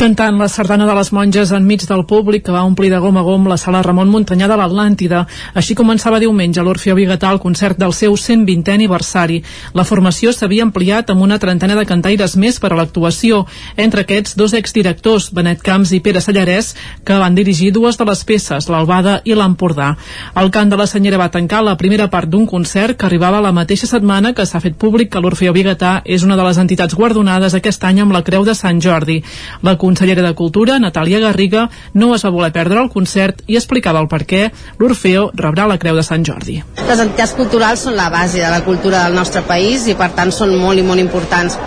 Cantant 0.00 0.38
la 0.40 0.46
sardana 0.48 0.86
de 0.88 0.94
les 0.96 1.10
monges 1.12 1.50
enmig 1.52 1.82
del 1.84 2.06
públic 2.08 2.46
que 2.46 2.54
va 2.54 2.62
omplir 2.64 2.88
de 2.94 3.02
gom 3.02 3.18
a 3.20 3.26
gom 3.26 3.50
la 3.50 3.58
sala 3.60 3.82
Ramon 3.84 4.08
Muntanyà 4.08 4.46
de 4.48 4.56
l'Atlàntida. 4.56 5.26
Així 5.58 5.74
començava 5.76 6.22
diumenge 6.22 6.62
l'Orfeo 6.64 6.94
Biguetà 6.96 7.34
el 7.34 7.42
concert 7.42 7.76
del 7.76 7.92
seu 7.92 8.14
120è 8.14 8.78
aniversari. 8.78 9.42
La 9.74 9.84
formació 9.84 10.32
s'havia 10.32 10.64
ampliat 10.64 11.10
amb 11.10 11.26
una 11.26 11.42
trentena 11.42 11.76
de 11.76 11.84
cantaires 11.90 12.38
més 12.40 12.62
per 12.62 12.70
a 12.72 12.80
l'actuació, 13.00 13.46
entre 13.76 14.04
aquests 14.04 14.36
dos 14.36 14.52
exdirectors, 14.54 15.30
Benet 15.32 15.62
Camps 15.62 15.92
i 15.92 16.00
Pere 16.00 16.20
Sallarès, 16.20 16.74
que 17.04 17.16
van 17.18 17.34
dirigir 17.34 17.72
dues 17.72 17.96
de 17.96 18.04
les 18.04 18.24
peces, 18.24 18.68
l'Albada 18.68 19.20
i 19.24 19.34
l'Empordà. 19.34 19.96
El 20.36 20.50
cant 20.50 20.70
de 20.70 20.76
la 20.76 20.86
senyera 20.86 21.18
va 21.18 21.30
tancar 21.30 21.62
la 21.64 21.76
primera 21.76 22.10
part 22.10 22.28
d'un 22.28 22.46
concert 22.46 22.96
que 22.96 23.06
arribava 23.06 23.40
la 23.40 23.52
mateixa 23.52 23.86
setmana 23.86 24.34
que 24.34 24.46
s'ha 24.46 24.60
fet 24.60 24.76
públic 24.76 25.10
que 25.10 25.20
l'Orfeo 25.20 25.52
Biguetà 25.52 26.02
és 26.04 26.22
una 26.22 26.36
de 26.36 26.44
les 26.44 26.58
entitats 26.58 26.94
guardonades 26.94 27.54
aquest 27.54 27.84
any 27.84 28.00
amb 28.00 28.12
la 28.12 28.22
Creu 28.22 28.44
de 28.44 28.54
Sant 28.54 28.80
Jordi. 28.80 29.22
La 29.62 29.76
consellera 29.76 30.22
de 30.22 30.34
Cultura, 30.34 30.78
Natàlia 30.78 31.20
Garriga, 31.20 31.68
no 31.94 32.14
es 32.14 32.24
va 32.24 32.34
voler 32.34 32.52
perdre 32.52 32.80
el 32.80 32.90
concert 32.90 33.42
i 33.46 33.56
explicava 33.56 34.00
el 34.00 34.08
per 34.08 34.24
què 34.26 34.50
l'Orfeo 34.78 35.30
rebrà 35.34 35.66
la 35.66 35.78
Creu 35.78 35.96
de 35.96 36.04
Sant 36.06 36.24
Jordi. 36.26 36.60
Les 36.86 37.00
entitats 37.00 37.34
culturals 37.38 37.86
són 37.86 37.96
la 37.96 38.10
base 38.10 38.40
de 38.40 38.50
la 38.50 38.64
cultura 38.64 39.04
del 39.06 39.16
nostre 39.16 39.42
país 39.46 39.88
i 39.88 39.96
per 39.96 40.12
tant 40.16 40.32
són 40.34 40.56
molt 40.58 40.78
i 40.78 40.86
molt 40.86 41.00
importants. 41.00 41.58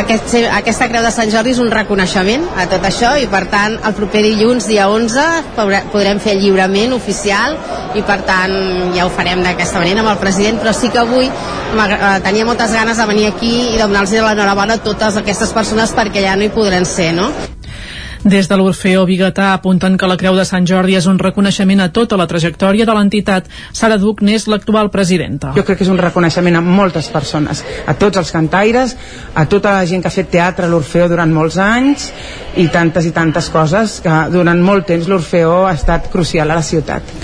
Aquest, 0.00 0.32
aquesta 0.56 0.86
Creu 0.88 1.02
de 1.04 1.10
Sant 1.12 1.28
Jordi 1.28 1.52
és 1.52 1.58
un 1.60 1.68
reconeixement 1.72 2.46
a 2.56 2.64
tot 2.70 2.86
això 2.88 3.10
i 3.20 3.26
per 3.28 3.42
tant 3.52 3.74
el 3.84 3.96
proper 3.98 4.22
dilluns, 4.24 4.68
dia 4.70 4.86
11, 4.88 5.26
podrem 5.92 6.20
fer 6.24 6.36
el 6.36 6.40
lliurament 6.44 6.94
oficial 6.96 7.58
i 7.98 8.04
per 8.06 8.20
tant 8.24 8.54
ja 8.96 9.04
ho 9.04 9.12
farem 9.12 9.44
d'aquesta 9.44 9.82
manera 9.82 10.00
amb 10.00 10.14
el 10.14 10.20
president, 10.22 10.60
però 10.62 10.72
sí 10.76 10.88
que 10.88 11.02
avui 11.02 11.28
eh, 11.28 12.16
tenia 12.24 12.48
moltes 12.48 12.72
ganes 12.72 12.96
de 12.96 13.08
venir 13.12 13.28
aquí 13.28 13.54
i 13.74 13.78
donar-los 13.82 14.16
l'enhorabona 14.24 14.80
a 14.80 14.84
totes 14.88 15.20
aquestes 15.20 15.52
persones 15.52 15.92
perquè 15.92 16.24
ja 16.24 16.36
no 16.36 16.48
hi 16.48 16.54
podran 16.54 16.88
ser, 16.88 17.12
no? 17.12 17.28
Des 18.22 18.48
de 18.50 18.56
l'Orfeo 18.56 19.06
Bigatà 19.08 19.54
apunten 19.54 19.96
que 19.96 20.06
la 20.06 20.18
Creu 20.20 20.34
de 20.36 20.44
Sant 20.44 20.66
Jordi 20.68 20.92
és 20.98 21.06
un 21.08 21.16
reconeixement 21.18 21.80
a 21.80 21.86
tota 21.88 22.18
la 22.20 22.26
trajectòria 22.28 22.84
de 22.84 22.92
l'entitat. 22.92 23.46
Sara 23.72 23.96
Duc 23.96 24.20
n'és 24.20 24.44
l'actual 24.44 24.90
presidenta. 24.92 25.54
Jo 25.56 25.64
crec 25.64 25.80
que 25.80 25.86
és 25.86 25.92
un 25.92 25.96
reconeixement 25.98 26.58
a 26.58 26.60
moltes 26.60 27.08
persones, 27.08 27.64
a 27.86 27.94
tots 27.96 28.20
els 28.20 28.32
cantaires, 28.34 28.92
a 29.32 29.46
tota 29.48 29.72
la 29.78 29.86
gent 29.88 30.04
que 30.04 30.12
ha 30.12 30.18
fet 30.18 30.28
teatre 30.36 30.68
a 30.68 30.68
l'Orfeo 30.68 31.08
durant 31.08 31.32
molts 31.32 31.56
anys 31.64 32.10
i 32.60 32.68
tantes 32.68 33.08
i 33.08 33.14
tantes 33.16 33.48
coses 33.48 34.02
que 34.04 34.20
durant 34.34 34.60
molt 34.60 34.84
temps 34.92 35.08
l'Orfeo 35.08 35.64
ha 35.64 35.72
estat 35.72 36.12
crucial 36.12 36.50
a 36.50 36.60
la 36.60 36.66
ciutat. 36.66 37.16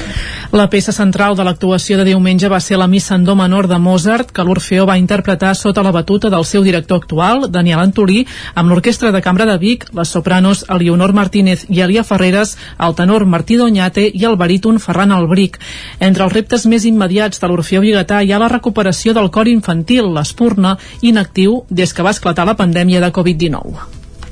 La 0.53 0.69
peça 0.71 0.93
central 0.95 1.35
de 1.35 1.45
l'actuació 1.45 1.97
de 1.99 2.05
diumenge 2.07 2.49
va 2.49 2.61
ser 2.63 2.77
la 2.79 2.87
missa 2.87 3.17
en 3.17 3.25
do 3.27 3.35
menor 3.35 3.67
de 3.67 3.79
Mozart, 3.83 4.31
que 4.31 4.45
l'Orfeo 4.47 4.87
va 4.87 4.99
interpretar 4.99 5.55
sota 5.59 5.83
la 5.83 5.91
batuta 5.91 6.31
del 6.31 6.45
seu 6.45 6.63
director 6.63 7.01
actual, 7.03 7.49
Daniel 7.51 7.83
Antolí, 7.83 8.27
amb 8.55 8.71
l'Orquestra 8.71 9.11
de 9.11 9.23
Cambra 9.25 9.47
de 9.49 9.59
Vic, 9.59 9.89
les 9.93 10.09
sopranos 10.09 10.65
Elionor 10.71 11.13
Martínez 11.13 11.67
i 11.69 11.83
Elia 11.83 12.05
Ferreres, 12.05 12.57
el 12.79 12.95
tenor 12.95 13.27
Martí 13.27 13.59
Doñate 13.59 14.07
i 14.13 14.25
el 14.25 14.39
baríton 14.39 14.79
Ferran 14.79 15.13
Albric. 15.13 15.59
Entre 15.99 16.25
els 16.25 16.33
reptes 16.33 16.67
més 16.71 16.87
immediats 16.87 17.43
de 17.43 17.51
l'Orfeo 17.51 17.83
Bigatà 17.83 18.23
hi 18.23 18.33
ha 18.33 18.43
la 18.43 18.53
recuperació 18.53 19.15
del 19.19 19.31
cor 19.35 19.51
infantil, 19.51 20.13
l'Espurna, 20.15 20.77
inactiu 21.03 21.65
des 21.71 21.93
que 21.93 22.07
va 22.07 22.15
esclatar 22.15 22.47
la 22.47 22.57
pandèmia 22.57 23.03
de 23.03 23.13
Covid-19. 23.13 23.87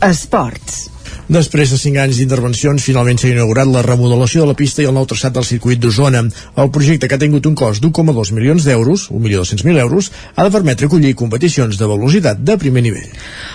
Esports. 0.04 0.93
Després 1.24 1.70
de 1.72 1.78
5 1.80 2.02
anys 2.02 2.18
d'intervencions, 2.20 2.84
finalment 2.84 3.16
s'ha 3.16 3.30
inaugurat 3.30 3.64
la 3.72 3.80
remodelació 3.80 4.42
de 4.42 4.50
la 4.50 4.56
pista 4.58 4.82
i 4.82 4.84
el 4.84 4.92
nou 4.92 5.06
traçat 5.08 5.32
del 5.32 5.46
circuit 5.48 5.80
d'Osona. 5.80 6.20
El 6.60 6.68
projecte, 6.68 7.08
que 7.08 7.16
ha 7.16 7.20
tingut 7.22 7.46
un 7.48 7.54
cost 7.56 7.80
d'1,2 7.80 8.32
milions 8.36 8.66
d'euros, 8.66 9.06
1.200.000 9.08 9.80
euros, 9.80 10.10
ha 10.36 10.44
de 10.44 10.52
permetre 10.52 10.84
acollir 10.84 11.14
competicions 11.16 11.78
de 11.80 11.88
velocitat 11.88 12.42
de 12.44 12.58
primer 12.60 12.82
nivell. 12.84 13.08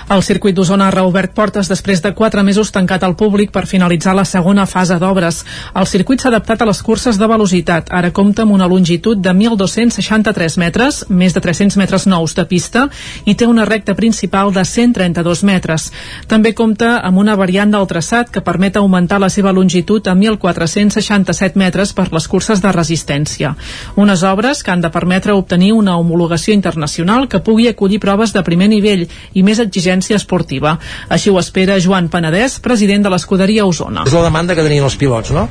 El 0.09 0.23
circuit 0.25 0.57
d'Osona 0.57 0.87
ha 0.87 0.95
reobert 0.95 1.35
portes 1.37 1.69
després 1.69 2.01
de 2.01 2.13
4 2.17 2.41
mesos 2.43 2.71
tancat 2.73 3.05
al 3.05 3.13
públic 3.15 3.53
per 3.53 3.67
finalitzar 3.69 4.15
la 4.17 4.25
segona 4.25 4.65
fase 4.65 4.97
d'obres. 4.97 5.43
El 5.77 5.85
circuit 5.85 6.25
s'ha 6.25 6.33
adaptat 6.33 6.63
a 6.63 6.69
les 6.71 6.81
curses 6.81 7.21
de 7.21 7.29
velocitat. 7.29 7.93
Ara 7.93 8.09
compta 8.09 8.47
amb 8.47 8.57
una 8.57 8.65
longitud 8.65 9.21
de 9.21 9.29
1.263 9.29 10.57
metres, 10.57 11.03
més 11.09 11.37
de 11.37 11.45
300 11.45 11.77
metres 11.77 12.09
nous 12.09 12.33
de 12.33 12.49
pista, 12.49 12.87
i 13.29 13.37
té 13.37 13.45
una 13.45 13.69
recta 13.69 13.93
principal 13.93 14.49
de 14.57 14.65
132 14.65 15.45
metres. 15.45 15.91
També 16.25 16.55
compta 16.57 16.97
amb 17.05 17.21
una 17.21 17.37
variant 17.37 17.58
variant 17.59 17.73
del 17.73 17.87
traçat 17.91 18.29
que 18.31 18.39
permet 18.39 18.77
augmentar 18.79 19.17
la 19.19 19.27
seva 19.27 19.51
longitud 19.51 20.05
a 20.07 20.13
1.467 20.15 21.59
metres 21.59 21.91
per 21.91 22.05
les 22.13 22.27
curses 22.31 22.61
de 22.63 22.71
resistència. 22.71 23.51
Unes 23.99 24.23
obres 24.23 24.63
que 24.63 24.71
han 24.71 24.79
de 24.79 24.89
permetre 24.89 25.35
obtenir 25.35 25.73
una 25.73 25.97
homologació 25.97 26.53
internacional 26.53 27.27
que 27.27 27.41
pugui 27.43 27.67
acollir 27.67 27.99
proves 27.99 28.31
de 28.31 28.43
primer 28.47 28.69
nivell 28.71 29.07
i 29.33 29.43
més 29.43 29.59
exigència 29.59 30.15
esportiva. 30.15 30.77
Així 31.09 31.29
ho 31.29 31.39
espera 31.39 31.79
Joan 31.83 32.07
Penedès, 32.07 32.61
president 32.63 33.03
de 33.03 33.11
l'escuderia 33.11 33.65
Osona. 33.67 34.07
És 34.07 34.15
la 34.15 34.23
demanda 34.23 34.55
que 34.55 34.63
tenien 34.63 34.87
els 34.87 34.95
pilots, 34.95 35.35
no? 35.35 35.49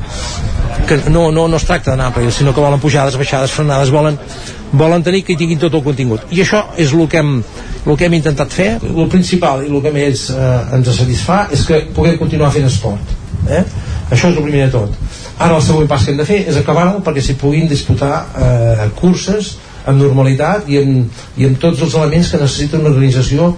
Que 0.89 1.02
no, 1.12 1.28
no, 1.30 1.44
no 1.44 1.60
es 1.60 1.68
tracta 1.68 1.93
d'anar 1.93 2.14
per 2.14 2.24
sinó 2.32 2.55
que 2.55 2.64
volen 2.64 2.80
pujades, 2.80 3.20
baixades, 3.20 3.52
frenades, 3.52 3.93
volen, 3.93 4.16
volen 4.72 5.05
tenir 5.05 5.24
que 5.24 5.35
hi 5.35 5.40
tinguin 5.40 5.60
tot 5.60 5.74
el 5.74 5.85
contingut. 5.85 6.24
I 6.32 6.40
això 6.44 6.64
és 6.80 6.93
el 6.93 7.05
que 7.09 7.20
hem, 7.20 7.43
el 7.85 7.97
que 7.97 8.09
hem 8.09 8.16
intentat 8.18 8.52
fer, 8.52 8.68
el 8.85 9.09
principal 9.12 9.64
i 9.64 9.70
el 9.72 9.82
que 9.85 9.93
més 9.93 10.28
eh, 10.32 10.48
ens 10.76 10.90
satisfà 10.98 11.44
és 11.55 11.64
que 11.68 11.82
puguem 11.98 12.18
continuar 12.20 12.52
fent 12.54 12.68
esport 12.70 13.14
eh? 13.50 13.64
això 14.08 14.30
és 14.30 14.34
el 14.34 14.42
primer 14.42 14.66
de 14.66 14.72
tot 14.78 14.94
ara 15.38 15.56
el 15.58 15.64
següent 15.64 15.90
pas 15.90 16.04
que 16.04 16.14
hem 16.14 16.20
de 16.20 16.28
fer 16.28 16.42
és 16.50 16.58
acabar-lo 16.60 17.02
perquè 17.06 17.24
s'hi 17.24 17.38
puguin 17.40 17.68
disputar 17.70 18.12
eh, 18.38 18.90
curses 18.98 19.56
amb 19.88 20.02
normalitat 20.02 20.68
i 20.70 20.80
amb, 20.82 21.22
i 21.38 21.48
amb 21.48 21.60
tots 21.62 21.82
els 21.86 21.96
elements 21.96 22.30
que 22.32 22.40
necessita 22.42 22.80
una 22.80 22.92
organització 22.92 23.54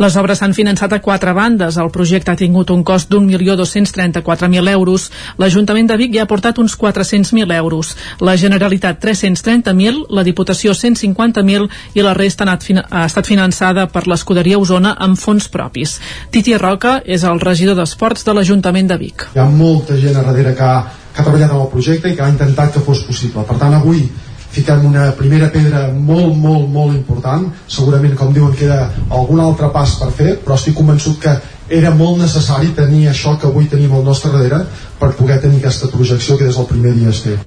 les 0.00 0.16
obres 0.16 0.40
s'han 0.40 0.54
finançat 0.56 0.92
a 0.96 1.00
quatre 1.04 1.34
bandes. 1.36 1.76
El 1.76 1.90
projecte 1.92 2.32
ha 2.32 2.38
tingut 2.40 2.70
un 2.72 2.82
cost 2.84 3.10
d'1.234.000 3.12 4.70
euros. 4.72 5.10
L'Ajuntament 5.38 5.90
de 5.90 5.98
Vic 6.00 6.14
ja 6.16 6.24
ha 6.24 6.30
portat 6.30 6.58
uns 6.58 6.76
400.000 6.80 7.52
euros. 7.58 7.92
La 8.20 8.36
Generalitat 8.40 9.02
330.000, 9.04 10.06
la 10.08 10.24
Diputació 10.24 10.72
150.000 10.72 11.68
i 11.94 12.06
la 12.06 12.14
resta 12.16 12.48
ha, 12.48 12.56
ha 12.56 13.04
estat 13.04 13.28
finançada 13.28 13.86
per 13.92 14.06
l'Escuderia 14.08 14.58
Osona 14.58 14.94
amb 14.98 15.20
fons 15.20 15.50
propis. 15.52 15.98
Titi 16.32 16.56
Roca 16.56 17.00
és 17.04 17.24
el 17.28 17.40
regidor 17.40 17.76
d'Esports 17.76 18.24
de 18.24 18.34
l'Ajuntament 18.34 18.88
de 18.88 18.98
Vic. 19.04 19.28
Hi 19.34 19.44
ha 19.44 19.48
molta 19.50 20.00
gent 20.00 20.16
a 20.16 20.24
darrere 20.24 20.56
que 20.56 20.64
ha, 20.64 20.80
que 21.12 21.20
ha 21.20 21.28
treballat 21.28 21.52
en 21.52 21.60
el 21.60 21.70
projecte 21.74 22.08
i 22.08 22.16
que 22.16 22.24
ha 22.24 22.32
intentat 22.32 22.72
que 22.72 22.84
fos 22.86 23.04
possible. 23.04 23.44
Per 23.44 23.60
tant, 23.60 23.76
avui 23.76 24.06
fiquem 24.50 24.84
una 24.88 25.10
primera 25.18 25.50
pedra 25.52 25.86
molt, 25.92 26.34
molt, 26.36 26.66
molt 26.72 26.96
important 26.96 27.46
segurament, 27.68 28.16
com 28.18 28.34
diuen, 28.34 28.56
queda 28.58 28.90
algun 29.08 29.40
altre 29.40 29.70
pas 29.74 29.94
per 30.00 30.10
fer, 30.16 30.34
però 30.44 30.58
estic 30.58 30.76
convençut 30.78 31.20
que 31.22 31.36
era 31.80 31.94
molt 31.94 32.18
necessari 32.18 32.74
tenir 32.74 33.06
això 33.08 33.36
que 33.38 33.46
avui 33.50 33.70
tenim 33.70 33.94
al 33.94 34.04
nostre 34.04 34.34
darrere 34.34 34.64
per 34.98 35.14
poder 35.14 35.40
tenir 35.40 35.62
aquesta 35.62 35.92
projecció 35.94 36.36
que 36.36 36.50
des 36.50 36.58
del 36.58 36.70
primer 36.74 36.96
dia 36.98 37.14
es 37.14 37.22
té. 37.26 37.38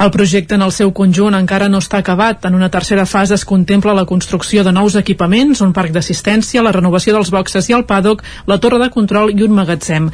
El 0.00 0.10
projecte 0.10 0.54
en 0.56 0.62
el 0.64 0.70
seu 0.72 0.94
conjunt 0.96 1.34
encara 1.36 1.66
no 1.68 1.76
està 1.82 1.98
acabat. 2.00 2.46
En 2.48 2.54
una 2.56 2.70
tercera 2.72 3.02
fase 3.04 3.34
es 3.36 3.42
contempla 3.44 3.92
la 3.92 4.06
construcció 4.08 4.62
de 4.64 4.72
nous 4.72 4.94
equipaments, 4.96 5.60
un 5.60 5.74
parc 5.76 5.92
d'assistència, 5.92 6.62
la 6.64 6.72
renovació 6.72 7.12
dels 7.12 7.28
boxes 7.34 7.68
i 7.68 7.74
el 7.76 7.84
paddock, 7.84 8.22
la 8.48 8.56
torre 8.64 8.78
de 8.80 8.88
control 8.94 9.28
i 9.34 9.44
un 9.44 9.52
magatzem. 9.58 10.06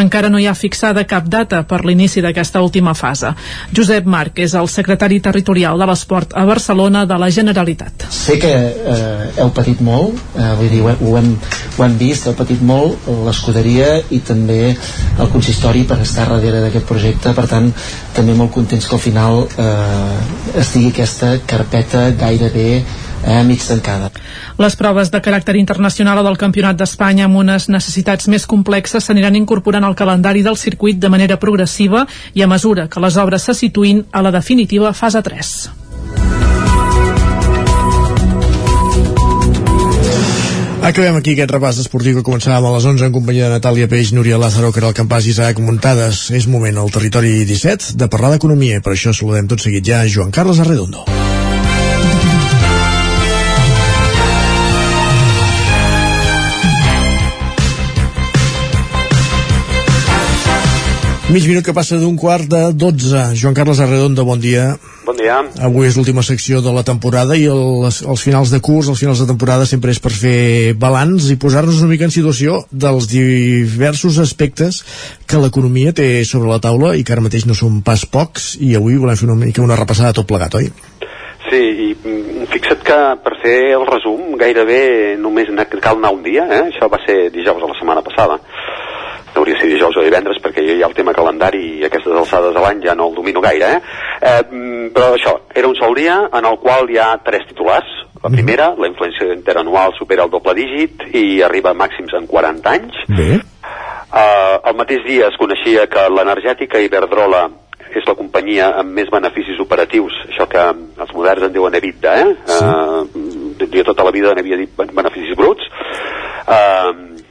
Encara 0.00 0.30
no 0.32 0.40
hi 0.40 0.46
ha 0.48 0.54
fixada 0.56 1.04
cap 1.10 1.28
data 1.28 1.60
per 1.68 1.82
l'inici 1.84 2.22
d'aquesta 2.24 2.62
última 2.64 2.94
fase. 2.96 3.34
Josep 3.76 4.08
Marc 4.08 4.40
és 4.40 4.54
el 4.56 4.70
secretari 4.72 5.20
territorial 5.20 5.76
de 5.76 5.90
l'esport 5.92 6.32
a 6.32 6.46
Barcelona 6.48 7.04
de 7.04 7.20
la 7.20 7.28
Generalitat. 7.28 8.08
Sé 8.08 8.38
que 8.40 8.54
eh, 8.54 9.28
heu 9.44 9.52
patit 9.52 9.84
molt, 9.84 10.16
eh, 10.38 10.48
vull 10.56 10.72
dir, 10.72 10.80
ho, 10.88 11.12
hem, 11.20 11.30
ho 11.76 11.84
hem 11.84 12.00
vist, 12.00 12.30
heu 12.30 12.38
patit 12.40 12.64
molt 12.64 13.12
l'escuderia 13.28 13.98
i 14.08 14.24
també 14.24 14.72
el 14.72 15.32
consistori 15.36 15.84
per 15.84 16.00
estar 16.00 16.30
darrere 16.32 16.64
d'aquest 16.64 16.88
projecte, 16.88 17.36
per 17.36 17.44
tant, 17.52 17.68
també 18.16 18.32
molt 18.32 18.56
contents 18.56 18.88
que 18.88 18.96
al 18.96 19.04
final 19.04 19.33
final 19.34 19.48
eh, 19.58 20.60
estigui 20.60 20.90
aquesta 20.92 21.38
carpeta 21.46 22.10
gairebé 22.10 22.84
eh, 23.26 23.42
mig 23.44 23.62
tancada. 23.66 24.10
Les 24.58 24.76
proves 24.76 25.10
de 25.10 25.20
caràcter 25.20 25.56
internacional 25.58 26.18
o 26.18 26.24
del 26.26 26.38
Campionat 26.38 26.78
d'Espanya 26.78 27.26
amb 27.26 27.40
unes 27.42 27.68
necessitats 27.68 28.28
més 28.28 28.46
complexes 28.46 29.04
s'aniran 29.04 29.36
incorporant 29.36 29.84
al 29.84 29.96
calendari 29.98 30.42
del 30.42 30.56
circuit 30.56 31.00
de 31.00 31.10
manera 31.10 31.38
progressiva 31.40 32.06
i 32.34 32.42
a 32.42 32.50
mesura 32.50 32.88
que 32.88 33.00
les 33.00 33.16
obres 33.16 33.42
se 33.42 33.54
situïn 33.54 34.04
a 34.12 34.22
la 34.22 34.34
definitiva 34.34 34.92
fase 34.92 35.22
3. 35.22 35.83
Acabem 40.84 41.16
aquí 41.16 41.32
aquest 41.32 41.48
repàs 41.54 41.78
esportiu 41.80 42.18
que 42.18 42.22
començàvem 42.26 42.66
a 42.68 42.72
les 42.74 42.84
11 42.90 43.06
en 43.06 43.14
companyia 43.14 43.46
de 43.48 43.54
Natàlia 43.56 43.88
Peix, 43.88 44.10
Núria 44.12 44.36
Lázaro, 44.36 44.68
el 44.68 44.92
campàs 44.98 45.24
Isaac 45.32 45.62
Muntades. 45.64 46.26
És 46.36 46.44
moment 46.44 46.76
al 46.76 46.92
territori 46.92 47.38
17 47.48 47.96
de 47.96 48.12
parlar 48.12 48.34
d'economia 48.34 48.84
per 48.84 48.92
això 48.92 49.16
saludem 49.16 49.48
tot 49.48 49.64
seguit 49.64 49.88
ja 49.88 50.04
Joan 50.04 50.28
Carles 50.30 50.60
Arredondo. 50.60 51.08
Mig 61.32 61.46
minut 61.48 61.64
que 61.64 61.72
passa 61.72 61.96
d'un 61.96 62.18
quart 62.20 62.44
de 62.52 62.58
12. 62.76 63.20
Joan 63.40 63.54
Carles 63.56 63.78
Arredondo, 63.80 64.26
bon 64.28 64.36
dia. 64.36 64.74
Bon 65.06 65.16
dia. 65.16 65.38
Avui 65.64 65.88
és 65.88 65.96
l'última 65.96 66.20
secció 66.20 66.60
de 66.60 66.68
la 66.68 66.82
temporada 66.84 67.32
i 67.40 67.46
el, 67.48 67.62
els, 67.88 68.02
els 68.04 68.24
finals 68.26 68.52
de 68.52 68.60
curs, 68.60 68.90
els 68.92 69.00
finals 69.00 69.22
de 69.22 69.28
temporada 69.30 69.64
sempre 69.64 69.94
és 69.94 70.02
per 70.04 70.12
fer 70.12 70.74
balanç 70.76 71.30
i 71.32 71.38
posar-nos 71.40 71.80
una 71.80 71.94
mica 71.94 72.04
en 72.04 72.12
situació 72.12 72.60
dels 72.68 73.08
diversos 73.08 74.20
aspectes 74.20 74.82
que 75.24 75.40
l'economia 75.40 75.96
té 75.96 76.10
sobre 76.28 76.52
la 76.52 76.60
taula 76.60 76.92
i 76.92 77.00
que 77.08 77.16
ara 77.16 77.24
mateix 77.24 77.48
no 77.48 77.56
són 77.56 77.80
pas 77.80 78.04
pocs 78.04 78.58
i 78.60 78.74
avui 78.76 79.00
volem 79.00 79.16
fer 79.16 79.30
una 79.30 79.40
mica 79.46 79.64
una 79.64 79.80
repassada 79.80 80.12
tot 80.12 80.28
plegat, 80.28 80.60
oi? 80.60 80.68
Sí, 81.48 81.62
i 81.88 81.90
mm, 81.96 82.50
fixa't 82.52 82.84
que 82.84 83.00
per 83.24 83.38
fer 83.40 83.58
el 83.78 83.88
resum 83.88 84.36
gairebé 84.36 85.16
només 85.16 85.48
cal 85.80 85.96
anar 85.96 86.12
un 86.12 86.20
dia, 86.22 86.44
eh? 86.52 86.66
això 86.68 86.92
va 86.92 87.00
ser 87.08 87.30
dijous 87.32 87.64
de 87.64 87.72
la 87.72 87.80
setmana 87.80 88.04
passada 88.04 88.42
hauria 89.44 89.58
de 89.58 89.62
ser 89.62 89.70
dijous 89.70 89.96
o 90.00 90.04
divendres 90.04 90.40
perquè 90.42 90.64
jo 90.64 90.76
ja 90.80 90.88
el 90.88 90.96
tema 90.96 91.14
calendari 91.16 91.62
i 91.78 91.86
aquestes 91.86 92.12
alçades 92.12 92.54
de 92.56 92.62
l'any 92.64 92.82
ja 92.84 92.96
no 92.96 93.10
el 93.10 93.18
domino 93.18 93.42
gaire 93.44 93.76
eh? 93.76 93.80
eh? 94.20 94.42
però 94.94 95.12
això, 95.14 95.36
era 95.54 95.68
un 95.68 95.76
sol 95.78 95.94
dia 95.94 96.16
en 96.32 96.48
el 96.48 96.58
qual 96.62 96.90
hi 96.90 96.98
ha 96.98 97.12
tres 97.24 97.46
titulars 97.50 97.90
la 98.24 98.30
primera, 98.32 98.70
la 98.80 98.88
influència 98.88 99.34
interanual 99.34 99.92
supera 99.98 100.24
el 100.24 100.32
doble 100.32 100.54
dígit 100.56 101.10
i 101.12 101.42
arriba 101.44 101.74
a 101.74 101.76
màxims 101.76 102.16
en 102.16 102.26
40 102.30 102.72
anys 102.72 103.02
Bé. 103.10 103.34
Uh, 104.14 104.60
el 104.70 104.76
mateix 104.78 105.02
dia 105.02 105.26
es 105.26 105.36
coneixia 105.40 105.88
que 105.90 106.02
l'energètica 106.12 106.78
Iberdrola 106.84 107.48
és 107.98 108.04
la 108.06 108.14
companyia 108.14 108.68
amb 108.78 108.94
més 108.94 109.10
beneficis 109.10 109.58
operatius, 109.62 110.14
això 110.28 110.46
que 110.50 110.62
els 110.70 111.12
moderns 111.14 111.48
en 111.48 111.54
diuen 111.54 111.74
EBITDA, 111.78 112.14
eh? 112.22 112.30
Sí. 112.46 112.60
Uh, 112.62 113.66
jo 113.74 113.84
tota 113.90 114.06
la 114.06 114.12
vida 114.14 114.34
n'havia 114.34 114.58
dit 114.60 114.70
beneficis 114.78 115.34
bruts. 115.38 115.66
Uh, 116.46 117.23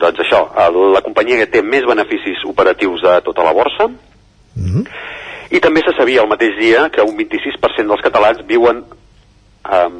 doncs 0.00 0.20
això, 0.24 0.40
la 0.94 1.02
companyia 1.04 1.42
que 1.42 1.50
té 1.52 1.62
més 1.62 1.86
beneficis 1.86 2.44
operatius 2.48 3.02
de 3.02 3.20
tota 3.26 3.44
la 3.44 3.52
borsa, 3.52 3.88
mm 3.88 4.68
-hmm. 4.68 4.84
i 5.50 5.60
també 5.60 5.80
se 5.80 5.96
sabia 5.96 6.22
el 6.22 6.28
mateix 6.28 6.58
dia 6.58 6.90
que 6.90 7.02
un 7.02 7.16
26% 7.16 7.88
dels 7.88 8.02
catalans 8.02 8.46
viuen 8.46 8.84
eh, 9.72 9.90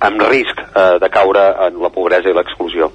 amb 0.00 0.22
risc 0.30 0.56
eh, 0.58 0.98
de 1.00 1.08
caure 1.08 1.44
en 1.66 1.82
la 1.82 1.90
pobresa 1.90 2.28
i 2.28 2.34
l'exclusió. 2.34 2.92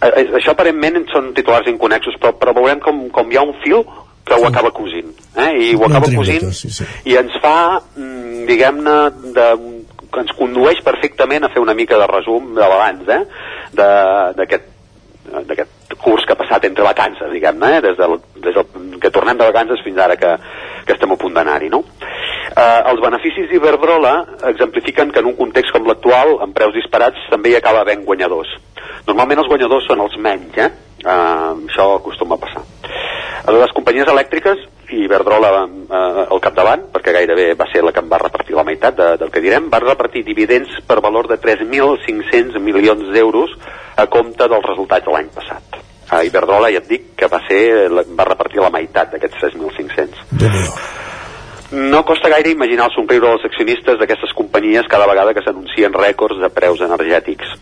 Eh, 0.00 0.30
això 0.38 0.50
aparentment 0.50 1.08
són 1.12 1.32
titulars 1.34 1.66
inconexos, 1.66 2.14
però, 2.20 2.32
però 2.38 2.54
veurem 2.54 2.80
com, 2.80 3.08
com 3.10 3.32
hi 3.32 3.36
ha 3.36 3.42
un 3.42 3.54
fil 3.64 3.82
que 4.24 4.34
ho 4.34 4.46
acaba 4.46 4.70
cosint. 4.70 5.10
Eh? 5.36 5.70
I 5.70 5.74
ho 5.74 5.84
acaba 5.86 6.10
cosint 6.14 6.52
sí, 6.52 6.70
sí. 6.70 6.84
i 7.04 7.16
ens 7.16 7.34
fa, 7.42 7.80
mm, 7.96 8.46
diguem-ne, 8.46 8.96
de, 9.34 9.46
que 10.12 10.24
ens 10.24 10.34
condueix 10.38 10.80
perfectament 10.84 11.44
a 11.44 11.52
fer 11.52 11.62
una 11.62 11.74
mica 11.76 11.98
de 12.00 12.08
resum 12.10 12.52
de 12.56 12.68
balanç 12.74 13.08
eh? 13.12 13.22
d'aquest 13.78 14.74
d'aquest 15.48 15.96
curs 16.02 16.24
que 16.26 16.34
ha 16.34 16.38
passat 16.38 16.64
entre 16.68 16.86
vacances, 16.86 17.30
diguem-ne, 17.32 17.70
eh? 17.76 17.82
des, 17.84 17.96
del, 17.98 18.18
des 18.44 18.54
del, 18.56 18.98
que 19.02 19.12
tornem 19.14 19.38
de 19.38 19.48
vacances 19.48 19.82
fins 19.84 19.98
ara 20.02 20.16
que, 20.20 20.34
que 20.86 20.96
estem 20.96 21.12
a 21.12 21.18
punt 21.20 21.36
d'anar-hi, 21.36 21.70
no? 21.72 21.82
Eh, 22.48 22.80
els 22.90 23.02
beneficis 23.04 23.50
d'Iberdrola 23.50 24.14
exemplifiquen 24.52 25.12
que 25.12 25.22
en 25.22 25.30
un 25.32 25.36
context 25.38 25.74
com 25.74 25.86
l'actual, 25.88 26.38
amb 26.44 26.56
preus 26.56 26.74
disparats, 26.76 27.28
també 27.32 27.52
hi 27.52 27.58
acaba 27.58 27.84
havent 27.84 28.06
guanyadors. 28.08 28.54
Normalment 29.06 29.44
els 29.44 29.50
guanyadors 29.52 29.86
són 29.88 30.02
els 30.04 30.16
menys, 30.20 30.58
eh? 30.58 30.70
eh 31.04 31.12
això 31.12 31.92
acostuma 31.98 32.38
a 32.38 32.42
passar. 32.46 32.64
Les 33.54 33.72
companyies 33.76 34.10
elèctriques 34.12 34.66
i 34.90 35.02
Iberdrola 35.04 35.50
eh, 35.64 36.26
al 36.32 36.40
capdavant, 36.40 36.86
perquè 36.92 37.12
gairebé 37.12 37.52
va 37.58 37.66
ser 37.72 37.82
la 37.84 37.92
que 37.92 38.00
en 38.00 38.08
va 38.10 38.20
repartir 38.22 38.56
la 38.56 38.64
meitat 38.64 38.96
de, 38.96 39.08
del 39.20 39.32
que 39.34 39.42
direm, 39.44 39.68
va 39.72 39.82
repartir 39.84 40.24
dividends 40.24 40.80
per 40.88 41.00
valor 41.04 41.28
de 41.28 41.36
3.500 41.42 42.58
milions 42.64 43.12
d'euros 43.12 43.52
a 43.96 44.06
compte 44.08 44.48
dels 44.48 44.68
resultats 44.70 45.04
de 45.06 45.12
l'any 45.12 45.28
passat. 45.34 45.80
A 46.08 46.22
Iberdrola 46.24 46.72
ja 46.72 46.80
et 46.80 46.88
dic 46.88 47.10
que 47.20 47.28
va, 47.28 47.42
ser, 47.44 47.60
va 47.92 48.28
repartir 48.30 48.64
la 48.64 48.72
meitat 48.72 49.12
d'aquests 49.12 49.44
3.500. 49.44 50.24
No 51.92 52.00
costa 52.08 52.30
gaire 52.32 52.54
imaginar 52.54 52.86
el 52.88 52.94
somriure 52.94 53.28
dels 53.28 53.44
accionistes 53.44 53.98
d'aquestes 54.00 54.32
companyies 54.32 54.88
cada 54.88 55.08
vegada 55.10 55.34
que 55.36 55.44
s'anuncien 55.44 55.92
rècords 55.92 56.40
de 56.40 56.48
preus 56.48 56.80
energètics 56.80 57.58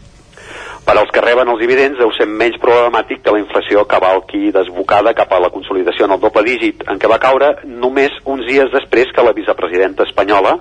per 0.86 0.94
als 0.96 1.10
que 1.10 1.20
reben 1.20 1.48
els 1.50 1.58
dividends 1.58 1.98
deu 1.98 2.12
ser 2.14 2.28
menys 2.30 2.60
problemàtic 2.62 3.24
que 3.24 3.32
la 3.34 3.42
inflació 3.42 3.82
cavalqui 3.90 4.52
desbocada 4.54 5.16
cap 5.18 5.32
a 5.34 5.40
la 5.42 5.50
consolidació 5.50 6.06
en 6.06 6.14
el 6.14 6.22
doble 6.22 6.44
dígit, 6.46 6.84
en 6.86 7.00
què 7.02 7.10
va 7.10 7.18
caure 7.22 7.56
només 7.66 8.14
uns 8.24 8.46
dies 8.46 8.70
després 8.70 9.10
que 9.14 9.24
la 9.26 9.34
vicepresidenta 9.34 10.06
espanyola, 10.06 10.54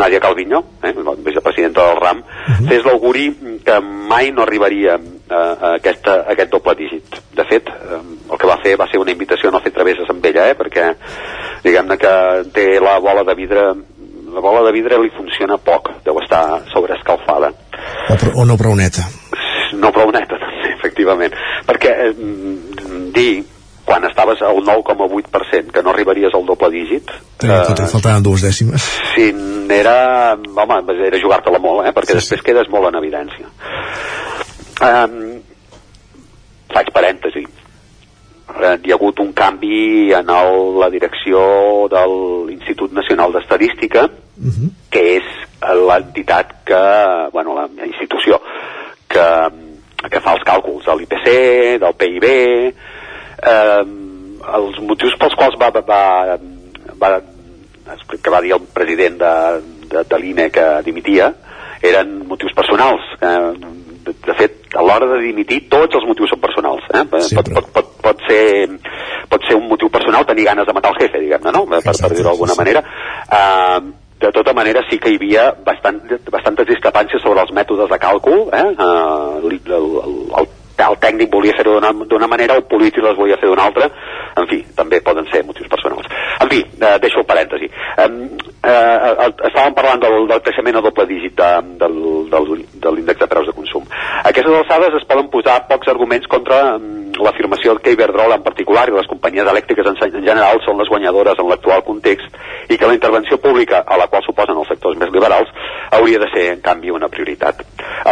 Nadia 0.00 0.20
Calviño, 0.20 0.62
eh, 0.82 0.92
la 0.96 1.14
vicepresidenta 1.22 1.86
del 1.86 2.00
RAM, 2.00 2.18
uh 2.18 2.24
-huh. 2.24 2.68
fes 2.68 2.84
l'auguri 2.84 3.60
que 3.64 3.80
mai 3.80 4.32
no 4.32 4.42
arribaria 4.42 4.94
eh, 4.96 5.34
a, 5.34 5.74
aquesta, 5.74 6.14
a 6.26 6.32
aquest 6.32 6.50
doble 6.50 6.74
dígit. 6.74 7.06
De 7.32 7.44
fet, 7.44 7.68
eh, 7.68 8.32
el 8.32 8.38
que 8.38 8.46
va 8.46 8.58
fer 8.62 8.76
va 8.76 8.88
ser 8.90 8.98
una 8.98 9.12
invitació 9.12 9.50
a 9.50 9.52
no 9.52 9.60
fer 9.60 9.72
travesses 9.72 10.10
amb 10.10 10.24
ella, 10.24 10.50
eh, 10.50 10.56
perquè 10.56 10.94
diguem-ne 11.62 11.96
que 11.96 12.44
té 12.52 12.80
la 12.80 12.98
bola 12.98 13.22
de 13.22 13.34
vidre 13.34 13.74
la 14.32 14.40
bola 14.40 14.62
de 14.62 14.72
vidre 14.72 14.96
li 14.98 15.10
funciona 15.10 15.58
poc, 15.58 15.90
deu 16.04 16.18
estar 16.20 16.62
sobreescalfada. 16.72 17.52
O, 18.08 18.40
o 18.40 18.44
no 18.44 18.56
prou 18.56 18.76
neta 18.76 19.02
no 19.78 19.92
prou 19.94 20.12
neta 20.14 20.38
també, 20.42 20.74
efectivament 20.76 21.36
perquè 21.68 21.94
eh, 22.06 22.12
dir 23.14 23.32
quan 23.84 24.04
estaves 24.06 24.40
al 24.46 24.60
9,8% 24.62 25.72
que 25.74 25.82
no 25.82 25.90
arribaries 25.90 26.34
al 26.34 26.46
doble 26.46 26.70
dígit 26.70 27.10
eh, 27.10 27.62
tot 27.66 27.84
faltaven 27.90 28.22
dues 28.22 28.44
dècimes 28.46 28.86
sí, 29.14 29.30
era, 29.74 30.36
home, 30.36 30.82
era 31.06 31.22
jugar-te-la 31.22 31.62
molt 31.62 31.86
eh, 31.86 31.94
perquè 31.96 32.14
sí, 32.14 32.22
després 32.22 32.42
sí. 32.42 32.46
quedes 32.50 32.70
molt 32.70 32.90
en 32.90 33.00
evidència 33.00 33.50
um, 34.86 35.18
faig 36.70 36.92
parèntesi 36.94 37.42
eh, 37.42 38.76
hi 38.84 38.92
ha 38.92 38.98
hagut 38.98 39.20
un 39.24 39.32
canvi 39.36 40.12
en 40.16 40.30
el, 40.38 40.56
la 40.80 40.90
direcció 40.92 41.42
de 41.90 42.06
l'Institut 42.46 42.94
Nacional 42.96 43.34
d'Estadística 43.34 44.06
uh 44.06 44.50
-huh. 44.54 44.70
que 44.90 45.02
és 45.18 45.26
l'entitat 45.60 46.64
que, 46.64 46.82
bueno, 47.32 47.54
la 47.54 47.86
institució 47.86 48.40
que, 49.10 49.26
que 50.06 50.22
fa 50.22 50.36
els 50.36 50.46
càlculs 50.46 50.86
de 50.86 50.96
l'IPC, 51.00 51.28
del 51.82 51.98
PIB, 52.00 52.28
eh, 53.50 53.82
els 54.60 54.80
motius 54.86 55.18
pels 55.20 55.36
quals 55.38 55.58
va, 55.60 55.70
va, 55.76 56.38
va, 57.02 57.12
que 58.16 58.32
va 58.32 58.42
dir 58.44 58.54
el 58.56 58.64
president 58.74 59.20
de, 59.20 59.34
de, 59.90 60.04
de 60.08 60.22
l'INE 60.22 60.48
que 60.54 60.66
dimitia 60.86 61.32
eren 61.82 62.20
motius 62.28 62.54
personals. 62.56 63.04
Eh, 63.20 63.76
de, 64.04 64.14
de 64.26 64.34
fet, 64.36 64.60
a 64.76 64.84
l'hora 64.84 65.08
de 65.14 65.20
dimitir, 65.24 65.62
tots 65.72 65.98
els 65.98 66.06
motius 66.08 66.32
són 66.32 66.42
personals. 66.42 66.84
Eh? 66.94 67.04
Pot, 67.10 67.50
pot, 67.56 67.70
pot, 67.74 67.90
pot, 68.04 68.22
ser, 68.28 68.44
pot 69.32 69.48
ser 69.48 69.56
un 69.58 69.66
motiu 69.68 69.90
personal 69.92 70.28
tenir 70.28 70.46
ganes 70.48 70.68
de 70.68 70.76
matar 70.76 70.94
el 70.94 71.02
jefe, 71.02 71.20
diguem-ne, 71.24 71.52
no? 71.56 71.66
per, 71.68 71.82
per 71.84 72.12
dir-ho 72.12 72.30
d'alguna 72.30 72.56
manera. 72.58 72.84
Eh, 73.26 73.99
de 74.20 74.30
tota 74.36 74.52
manera 74.52 74.82
sí 74.90 74.98
que 75.00 75.12
hi 75.12 75.18
havia 75.18 75.46
bastant, 75.64 76.00
bastantes 76.32 76.68
discrepàncies 76.68 77.22
sobre 77.24 77.40
els 77.40 77.52
mètodes 77.56 77.88
de 77.88 77.98
càlcul 78.00 78.48
eh? 78.52 78.66
Uh, 78.76 79.48
el, 79.48 79.60
el, 79.78 79.86
el, 80.42 80.50
el 80.88 80.98
tècnic 81.02 81.30
volia 81.32 81.56
fer-ho 81.58 81.78
d'una 81.80 82.28
manera, 82.30 82.56
el 82.56 82.66
polític 82.70 83.04
les 83.04 83.18
volia 83.18 83.38
fer 83.40 83.50
d'una 83.50 83.66
altra, 83.68 83.90
en 84.40 84.46
fi, 84.50 84.60
també 84.76 85.00
poden 85.04 85.26
ser 85.32 85.42
motius 85.46 85.68
personals. 85.68 86.06
En 86.40 86.48
fi, 86.48 86.60
eh, 86.62 86.98
deixo 87.02 87.20
el 87.20 87.28
parèntesi. 87.28 87.68
Eh, 87.70 88.08
eh, 88.62 89.28
estàvem 89.50 89.74
parlant 89.76 90.02
del, 90.02 90.26
del 90.30 90.42
creixement 90.46 90.78
a 90.78 90.84
doble 90.86 91.06
dígit 91.10 91.36
de, 91.36 91.50
del, 91.82 91.98
del, 92.32 92.50
de 92.84 92.94
l'índex 92.94 93.20
de 93.20 93.30
preus 93.30 93.50
de 93.50 93.56
consum. 93.56 93.86
Aquestes 94.24 94.58
alçades 94.62 94.96
es 95.00 95.08
poden 95.10 95.30
posar 95.32 95.64
pocs 95.68 95.90
arguments 95.92 96.28
contra 96.30 96.62
l'afirmació 97.20 97.76
que 97.82 97.92
Iberdrola 97.92 98.38
en 98.38 98.44
particular 98.46 98.86
i 98.88 98.94
les 98.94 99.08
companyies 99.10 99.48
elèctriques 99.50 99.86
en, 99.90 99.98
en 100.06 100.24
general 100.24 100.62
són 100.64 100.78
les 100.80 100.88
guanyadores 100.88 101.38
en 101.38 101.50
l'actual 101.50 101.84
context 101.84 102.38
i 102.70 102.78
que 102.78 102.86
la 102.86 102.94
intervenció 102.96 103.40
pública, 103.42 103.82
a 103.86 103.98
la 103.98 104.06
qual 104.08 104.22
suposen 104.24 104.56
els 104.56 104.70
sectors 104.70 104.98
més 105.00 105.10
liberals, 105.12 105.50
hauria 105.90 106.20
de 106.22 106.28
ser, 106.32 106.46
en 106.54 106.62
canvi, 106.64 106.92
una 106.94 107.10
prioritat. 107.12 107.64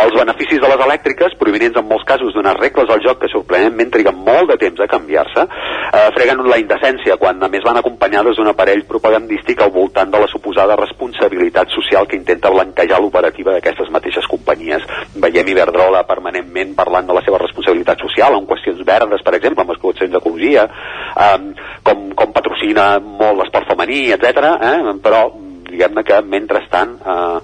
Els 0.03 0.17
beneficis 0.19 0.61
de 0.61 0.71
les 0.71 0.85
elèctriques, 0.89 1.37
provinents 1.41 1.79
en 1.79 1.87
molts 1.89 2.07
casos 2.09 2.37
regles 2.61 2.91
al 2.91 3.03
joc 3.05 3.23
que 3.23 3.31
sorprenentment 3.33 3.91
triguen 3.95 4.19
molt 4.27 4.53
de 4.53 4.59
temps 4.61 4.81
a 4.81 4.89
canviar-se, 4.91 5.45
eh, 5.45 6.09
freguen 6.17 6.45
la 6.49 6.59
indecència 6.61 7.17
quan 7.17 7.43
a 7.43 7.49
més 7.49 7.65
van 7.65 7.81
acompanyades 7.81 8.37
d'un 8.37 8.53
aparell 8.53 8.85
propagandístic 8.89 9.63
al 9.63 9.73
voltant 9.75 10.11
de 10.11 10.21
la 10.21 10.31
suposada 10.31 10.77
responsabilitat 10.77 11.73
social 11.75 12.07
que 12.07 12.17
intenta 12.17 12.51
blanquejar 12.51 13.01
l'operativa 13.01 13.53
d'aquestes 13.53 13.91
mateixes 13.91 14.27
companyies. 14.27 14.85
Veiem 15.17 15.53
Iberdrola 15.55 16.05
permanentment 16.07 16.75
parlant 16.79 17.07
de 17.07 17.17
la 17.17 17.25
seva 17.27 17.41
responsabilitat 17.43 18.01
social 18.05 18.37
en 18.37 18.47
qüestions 18.47 18.85
verdes, 18.85 19.23
per 19.25 19.35
exemple, 19.39 19.65
amb 19.65 19.77
col·leccions 19.79 20.13
d'ecologia, 20.13 20.69
eh, 21.17 21.39
com, 21.83 22.11
com 22.15 22.33
patrocina 22.33 22.99
molt 23.01 23.43
l'esport 23.43 23.69
femení, 23.71 24.09
etc. 24.15 24.55
Eh? 24.59 24.77
però 25.03 25.29
diguem-ne 25.69 26.05
que 26.05 26.21
mentrestant 26.25 26.97
eh, 26.99 27.39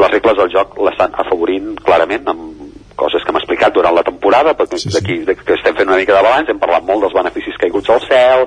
les 0.00 0.12
regles 0.16 0.38
del 0.40 0.52
joc 0.52 0.78
l'estan 0.82 1.14
afavorint 1.24 1.74
clarament 1.84 2.32
amb 2.32 2.65
coses 2.96 3.22
que 3.22 3.30
hem 3.30 3.38
explicat 3.40 3.74
durant 3.76 3.94
la 3.94 4.04
temporada, 4.06 4.54
perquè 4.58 4.80
sí, 4.80 4.90
sí. 4.90 4.94
d'aquí 4.96 5.44
que 5.44 5.56
estem 5.58 5.76
fent 5.76 5.88
una 5.88 6.00
mica 6.00 6.16
de 6.16 6.24
balanç, 6.24 6.50
hem 6.50 6.60
parlat 6.62 6.84
molt 6.88 7.04
dels 7.04 7.14
beneficis 7.16 7.58
caiguts 7.60 7.92
al 7.92 8.02
cel, 8.06 8.46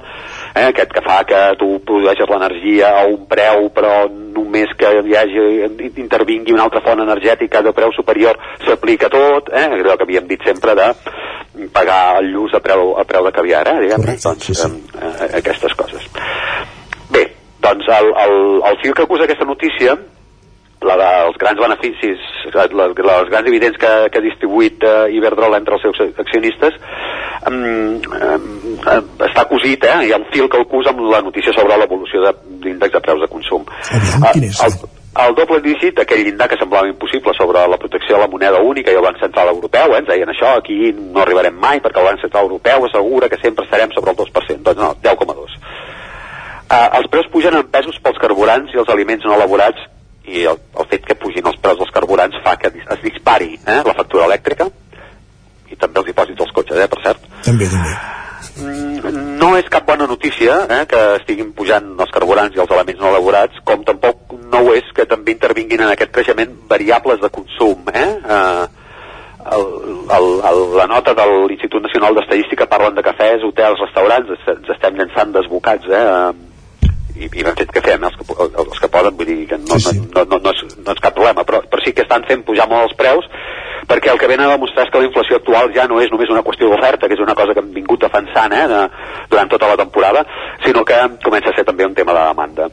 eh, 0.55 0.65
aquest 0.65 0.93
que 0.95 1.03
fa 1.05 1.21
que 1.29 1.41
tu 1.61 1.69
produeixes 1.85 2.29
l'energia 2.31 2.91
a 3.01 3.05
un 3.07 3.25
preu, 3.29 3.69
però 3.75 3.93
només 4.09 4.73
que 4.79 4.91
hi 5.05 5.15
hagi, 5.21 5.47
intervingui 6.01 6.55
una 6.55 6.67
altra 6.67 6.83
font 6.85 7.05
energètica 7.05 7.63
de 7.65 7.73
preu 7.77 7.93
superior 7.95 8.39
s'aplica 8.65 9.11
tot, 9.13 9.53
eh, 9.53 9.67
allò 9.69 9.95
que 9.95 10.07
havíem 10.07 10.27
dit 10.27 10.45
sempre 10.45 10.75
de 10.75 10.91
pagar 11.73 12.19
el 12.19 12.31
lluç 12.33 12.55
a 12.55 12.63
preu, 12.63 12.95
a 12.99 13.05
preu 13.05 13.25
de 13.25 13.33
caviar, 13.35 13.65
eh, 13.67 13.79
diguem 13.85 14.05
doncs, 14.09 14.45
sí, 14.45 14.55
sí. 14.55 14.69
Eh, 14.99 15.33
aquestes 15.41 15.75
coses. 15.77 16.05
Bé, 17.09 17.25
doncs 17.61 17.89
el, 17.99 18.13
el, 18.25 18.39
el 18.71 18.79
fil 18.83 18.95
que 18.95 19.05
acusa 19.05 19.25
aquesta 19.27 19.45
notícia 19.45 19.97
la 20.85 20.95
dels 20.99 21.37
grans 21.39 21.59
beneficis, 21.59 22.21
les, 22.53 22.75
les 22.75 22.93
grans 23.31 23.45
dividends 23.45 23.77
que, 23.77 23.91
que 24.11 24.19
ha 24.19 24.23
distribuït 24.23 24.83
eh, 24.87 25.09
Iberdrola 25.17 25.59
entre 25.59 25.75
els 25.75 25.83
seus 25.83 25.99
accionistes, 26.23 26.77
um, 27.49 27.57
um, 27.99 28.45
està 29.27 29.43
cosit, 29.49 29.83
eh? 29.83 29.97
hi 30.07 30.13
ha 30.15 30.21
un 30.21 30.29
fil 30.31 30.47
que 30.47 30.61
el 30.61 30.69
cusa 30.71 30.93
amb 30.93 31.03
la 31.11 31.19
notícia 31.25 31.53
sobre 31.57 31.77
l'evolució 31.81 32.23
de 32.23 32.31
l'índex 32.63 32.95
de 32.95 33.03
preus 33.03 33.25
de 33.25 33.29
consum. 33.31 33.67
Aviam, 33.91 34.29
quin 34.31 34.47
és? 34.47 34.63
El, 34.63 34.95
el 35.25 35.35
doble 35.35 35.59
dígit 35.65 35.99
d'aquell 35.99 36.23
llindar 36.23 36.47
que 36.47 36.59
semblava 36.61 36.87
impossible 36.87 37.35
sobre 37.35 37.65
la 37.67 37.81
protecció 37.81 38.15
de 38.15 38.23
la 38.23 38.31
moneda 38.31 38.63
única 38.63 38.93
i 38.93 38.99
el 39.01 39.03
Banc 39.03 39.19
Central 39.19 39.51
Europeu, 39.51 39.91
eh, 39.91 39.99
ens 39.99 40.07
deien 40.07 40.31
això, 40.31 40.55
aquí 40.61 40.93
no 40.95 41.25
arribarem 41.25 41.59
mai 41.59 41.83
perquè 41.83 41.99
el 41.99 42.11
Banc 42.13 42.23
Central 42.23 42.47
Europeu 42.47 42.87
assegura 42.87 43.27
que 43.27 43.43
sempre 43.43 43.67
estarem 43.67 43.91
sobre 43.91 44.15
el 44.15 44.21
2%, 44.23 44.63
doncs 44.63 44.79
no, 44.79 44.95
10,2. 45.03 45.61
Uh, 46.69 46.85
els 46.99 47.07
preus 47.09 47.27
pugen 47.33 47.55
en 47.57 47.65
pesos 47.73 47.97
pels 47.99 48.19
carburants 48.21 48.71
i 48.71 48.77
els 48.77 48.91
aliments 48.93 49.25
no 49.25 49.33
elaborats 49.33 49.81
i 50.29 50.45
el, 50.49 50.61
el 50.79 50.87
fet 50.91 51.07
que 51.07 51.17
pugin 51.19 51.47
els 51.49 51.59
preus 51.63 51.79
dels 51.81 51.91
carburants 51.95 52.37
fa 52.45 52.55
que 52.61 52.71
es 52.75 53.03
dispari 53.03 53.55
eh, 53.59 53.81
la 53.85 53.97
factura 53.97 54.29
elèctrica 54.29 54.69
i 55.69 55.77
també 55.77 56.01
els 56.01 56.09
dipòsits 56.09 56.39
dels 56.39 56.55
cotxes, 56.55 56.79
eh, 56.81 56.87
per 56.89 57.03
cert. 57.03 57.27
També, 57.45 57.67
també. 57.69 57.93
Mm, 58.59 59.37
no 59.39 59.51
és 59.59 59.69
cap 59.71 59.85
bona 59.87 60.07
notícia 60.07 60.55
eh, 60.65 60.81
que 60.89 60.99
estiguin 61.19 61.53
pujant 61.55 61.91
els 61.99 62.11
carburants 62.15 62.55
i 62.55 62.63
els 62.63 62.73
elements 62.75 63.01
no 63.01 63.11
elaborats, 63.13 63.61
com 63.67 63.85
tampoc 63.87 64.35
no 64.51 64.63
ho 64.65 64.75
és 64.75 64.87
que 64.95 65.07
també 65.09 65.35
intervinguin 65.35 65.85
en 65.85 65.93
aquest 65.93 66.13
creixement 66.15 66.55
variables 66.69 67.21
de 67.21 67.31
consum. 67.33 67.87
Eh? 67.93 68.09
Eh, 68.37 68.67
el, 69.55 69.65
el, 70.17 70.27
el, 70.49 70.61
la 70.77 70.85
nota 70.91 71.13
de 71.15 71.25
l'Institut 71.47 71.83
Nacional 71.85 72.17
d'Estadística 72.17 72.67
parlen 72.69 72.97
de 72.97 73.05
cafès, 73.05 73.43
hotels, 73.45 73.79
restaurants, 73.85 74.33
ens 74.53 74.71
estem 74.75 74.99
llançant 74.99 75.31
desbocats, 75.35 75.87
eh? 75.87 76.05
I, 77.19 77.27
i 77.27 77.45
fet 77.45 77.71
que 77.75 77.83
fem 77.85 78.03
els 78.07 78.17
que, 78.19 78.25
els 78.47 78.79
que 78.79 78.91
poden, 78.91 79.17
vull 79.19 79.27
dir 79.29 79.47
que 79.49 79.59
no, 79.61 79.79
sí, 79.79 79.95
sí. 79.97 80.03
no, 80.15 80.25
no, 80.25 80.39
no, 80.43 80.53
és, 80.55 80.77
no 80.79 80.95
és 80.95 81.03
cap 81.03 81.17
problema, 81.17 81.45
però, 81.47 81.61
però 81.69 81.83
sí 81.83 81.93
que 81.95 82.05
estan 82.07 82.25
fent 82.29 82.45
pujar 82.47 82.69
molt 82.71 82.89
els 82.89 82.97
preus 82.99 83.27
perquè 83.89 84.11
el 84.11 84.19
que 84.21 84.27
venen 84.29 84.45
a 84.45 84.53
demostrar 84.53 84.85
és 84.85 84.91
que 84.93 85.01
la 85.01 85.07
inflació 85.07 85.39
actual 85.39 85.71
ja 85.73 85.87
no 85.89 85.99
és 86.03 86.11
només 86.13 86.29
una 86.29 86.43
qüestió 86.45 86.69
d'oferta, 86.69 87.07
que 87.07 87.15
és 87.17 87.23
una 87.23 87.33
cosa 87.37 87.55
que 87.55 87.63
hem 87.63 87.71
vingut 87.73 88.03
defensant 88.03 88.53
eh, 88.53 88.65
de, 88.69 88.81
durant 89.31 89.49
tota 89.49 89.69
la 89.71 89.77
temporada, 89.79 90.25
sinó 90.65 90.83
que 90.85 90.99
comença 91.23 91.49
a 91.49 91.55
ser 91.57 91.65
també 91.65 91.87
un 91.87 91.95
tema 91.97 92.13
de 92.13 92.25
demanda. 92.27 92.67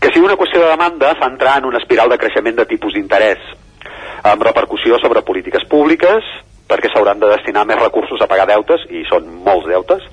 Que 0.00 0.12
sigui 0.12 0.24
una 0.30 0.38
qüestió 0.40 0.62
de 0.62 0.70
demanda 0.72 1.12
fa 1.20 1.28
entrar 1.28 1.58
en 1.60 1.68
una 1.68 1.82
espiral 1.82 2.08
de 2.12 2.18
creixement 2.22 2.56
de 2.62 2.68
tipus 2.70 2.96
d'interès, 2.96 3.44
amb 4.32 4.46
repercussió 4.48 4.96
sobre 5.02 5.24
polítiques 5.26 5.66
públiques, 5.68 6.24
perquè 6.72 6.88
s'hauran 6.88 7.20
de 7.20 7.28
destinar 7.34 7.66
més 7.68 7.80
recursos 7.82 8.22
a 8.22 8.30
pagar 8.30 8.48
deutes, 8.48 8.86
i 8.88 9.04
són 9.10 9.28
molts 9.44 9.68
deutes, 9.68 10.08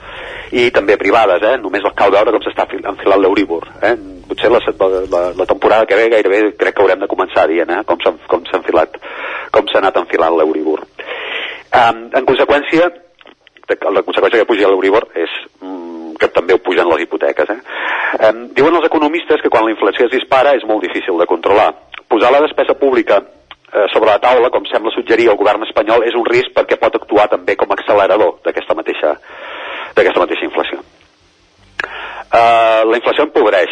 i 0.52 0.70
també 0.74 0.98
privades, 0.98 1.44
eh? 1.46 1.58
només 1.62 1.86
cal 1.98 2.14
veure 2.14 2.34
com 2.34 2.42
s'està 2.44 2.66
enfilant 2.80 3.22
l'Euribor. 3.22 3.68
Eh? 3.86 3.94
Potser 4.30 4.50
la, 4.54 4.62
la, 4.62 5.22
la, 5.38 5.46
temporada 5.50 5.86
que 5.90 5.98
ve 5.98 6.10
gairebé 6.14 6.42
crec 6.58 6.76
que 6.78 6.84
haurem 6.84 7.02
de 7.04 7.10
començar 7.10 7.48
dient 7.50 7.70
eh? 7.74 7.84
com 7.86 8.02
s'ha 8.02 8.14
enfilat, 8.58 8.98
com 9.54 9.70
s'ha 9.70 9.82
anat 9.84 9.98
enfilant 10.02 10.38
l'Euribor. 10.38 10.86
Um, 11.70 12.08
en 12.18 12.26
conseqüència, 12.26 12.90
la 13.70 14.06
conseqüència 14.06 14.42
que 14.42 14.50
puja 14.50 14.70
l'Euribor 14.72 15.06
és 15.14 15.34
mm, 15.62 16.16
que 16.22 16.32
també 16.34 16.56
ho 16.56 16.64
pugen 16.66 16.90
les 16.90 17.06
hipoteques. 17.06 17.52
Eh? 17.54 17.60
Um, 18.30 18.48
diuen 18.58 18.80
els 18.80 18.88
economistes 18.90 19.44
que 19.44 19.52
quan 19.54 19.68
la 19.68 19.76
inflació 19.76 20.08
es 20.10 20.16
dispara 20.16 20.56
és 20.58 20.66
molt 20.66 20.82
difícil 20.86 21.20
de 21.22 21.30
controlar. 21.30 21.72
Posar 22.10 22.34
la 22.34 22.42
despesa 22.42 22.74
pública 22.74 23.22
eh, 23.22 23.86
sobre 23.94 24.10
la 24.10 24.20
taula, 24.22 24.50
com 24.50 24.66
sembla 24.66 24.92
suggerir 24.96 25.30
el 25.30 25.38
govern 25.38 25.64
espanyol, 25.68 26.06
és 26.10 26.18
un 26.18 26.26
risc 26.26 26.56
perquè 26.56 26.80
pot 26.82 26.96
actuar 26.98 27.28
també 27.30 27.56
com 27.60 27.70
accelerador 27.76 28.40
d'aquesta 28.46 28.78
mateixa, 28.78 29.14
mateixa 30.24 30.48
inflació. 30.48 30.82
Eh, 32.30 32.82
la 32.86 32.98
inflació 33.00 33.26
empobreix, 33.26 33.72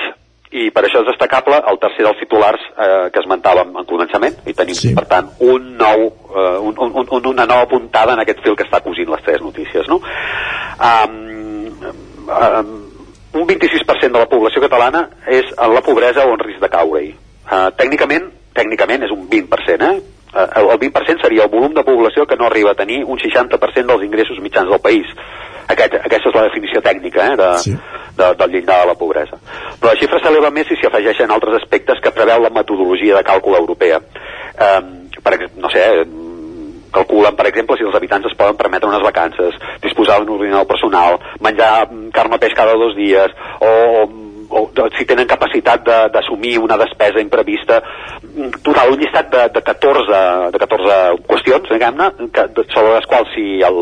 i 0.52 0.70
per 0.72 0.86
això 0.86 1.02
és 1.04 1.10
destacable 1.10 1.60
el 1.70 1.80
tercer 1.80 2.06
dels 2.06 2.20
titulars 2.22 2.62
eh, 2.72 3.10
que 3.12 3.20
esmentàvem 3.20 3.74
en 3.82 3.88
començament 3.88 4.38
i 4.48 4.54
tenim 4.56 4.78
sí. 4.80 4.94
per 4.96 5.04
tant 5.10 5.28
un 5.44 5.74
nou, 5.80 6.06
eh, 6.32 6.58
un, 6.64 6.78
un, 6.88 6.96
un, 7.04 7.28
una 7.34 7.46
nova 7.46 7.68
puntada 7.68 8.16
en 8.16 8.24
aquest 8.24 8.40
fil 8.46 8.56
que 8.56 8.64
està 8.64 8.80
cosint 8.86 9.12
les 9.12 9.26
tres 9.26 9.44
notícies 9.44 9.90
no? 9.92 10.00
um, 10.00 11.18
um, 12.32 12.72
un 13.36 13.44
26% 13.44 14.08
de 14.08 14.22
la 14.24 14.32
població 14.32 14.64
catalana 14.64 15.04
és 15.28 15.52
en 15.52 15.76
la 15.76 15.84
pobresa 15.84 16.24
o 16.24 16.32
en 16.32 16.46
risc 16.48 16.64
de 16.64 16.72
caure-hi 16.72 17.12
uh, 17.12 17.68
tècnicament 17.76 18.32
tècnicament 18.58 19.06
és 19.06 19.14
un 19.14 19.28
20%, 19.30 19.92
eh? 19.92 20.00
eh 20.34 20.48
el 20.62 20.80
20% 20.82 21.24
seria 21.24 21.46
el 21.46 21.52
volum 21.54 21.76
de 21.76 21.86
població 21.86 22.26
que 22.26 22.38
no 22.40 22.48
arriba 22.48 22.74
a 22.74 22.80
tenir 22.80 23.04
un 23.06 23.20
60% 23.22 23.86
dels 23.92 24.08
ingressos 24.08 24.42
mitjans 24.42 24.70
del 24.70 24.82
país. 24.82 25.14
Aquest, 25.68 25.98
aquesta 26.00 26.30
és 26.30 26.38
la 26.38 26.46
definició 26.48 26.82
tècnica 26.84 27.26
eh, 27.26 27.38
de, 27.40 27.50
sí. 27.64 27.74
de, 28.20 28.30
del 28.40 28.54
llindar 28.56 28.82
de 28.84 28.92
la 28.92 29.00
pobresa. 29.00 29.40
Però 29.80 29.92
la 29.92 30.00
xifra 30.00 30.22
s'eleva 30.24 30.52
més 30.56 30.70
si 30.70 30.78
s'hi 30.80 30.88
afegeixen 30.90 31.34
altres 31.34 31.60
aspectes 31.62 32.00
que 32.04 32.14
preveu 32.16 32.44
la 32.44 32.54
metodologia 32.54 33.20
de 33.20 33.26
càlcul 33.28 33.60
europea. 33.60 34.00
Eh, 34.00 34.80
per, 35.24 35.36
no 35.58 35.72
sé, 35.74 35.84
calculen, 36.94 37.36
per 37.36 37.50
exemple, 37.50 37.78
si 37.78 37.86
els 37.86 37.98
habitants 37.98 38.30
es 38.30 38.38
poden 38.38 38.58
permetre 38.60 38.90
unes 38.90 39.04
vacances, 39.04 39.58
disposar 39.84 40.22
d'un 40.22 40.38
ordinador 40.38 40.70
personal, 40.70 41.20
menjar 41.44 41.74
carn 42.16 42.38
o 42.38 42.40
peix 42.42 42.56
cada 42.58 42.78
dos 42.80 42.96
dies, 42.98 43.36
o, 43.60 43.74
o 44.08 44.26
o 44.48 44.88
si 44.96 45.06
tenen 45.06 45.28
capacitat 45.28 45.84
d'assumir 46.14 46.58
una 46.60 46.78
despesa 46.80 47.20
imprevista 47.20 47.82
total, 48.64 48.94
un 48.94 49.02
llistat 49.02 49.30
de, 49.34 49.44
de, 49.54 49.62
14, 49.62 50.22
de 50.54 50.62
14 50.64 51.00
qüestions 51.28 51.72
diguem-ne 51.74 52.08
sobre 52.72 52.94
les 52.94 53.10
quals 53.12 53.34
si 53.36 53.60
el, 53.68 53.82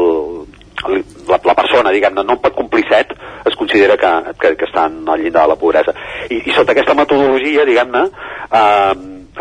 la, 0.89 1.39
la 1.39 1.55
persona, 1.57 1.91
diguem-ne, 1.91 2.23
no 2.23 2.38
en 2.38 2.43
pot 2.43 2.55
complir 2.55 2.85
set, 2.89 3.15
es 3.45 3.55
considera 3.55 3.97
que, 3.97 4.14
que, 4.39 4.55
que 4.59 4.65
estan 4.65 5.03
al 5.07 5.22
llindar 5.22 5.43
de 5.43 5.53
la 5.53 5.59
pobresa. 5.59 5.93
I, 6.30 6.43
i 6.45 6.55
sota 6.55 6.75
aquesta 6.75 6.97
metodologia, 6.97 7.65
diguem-ne, 7.65 8.05
eh, 8.51 8.93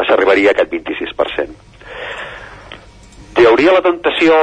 s'arribaria 0.05 0.51
a 0.51 0.57
aquest 0.57 0.73
26% 0.73 1.75
hi 3.35 3.47
hauria 3.49 3.73
la 3.75 3.83
tentació 3.83 4.35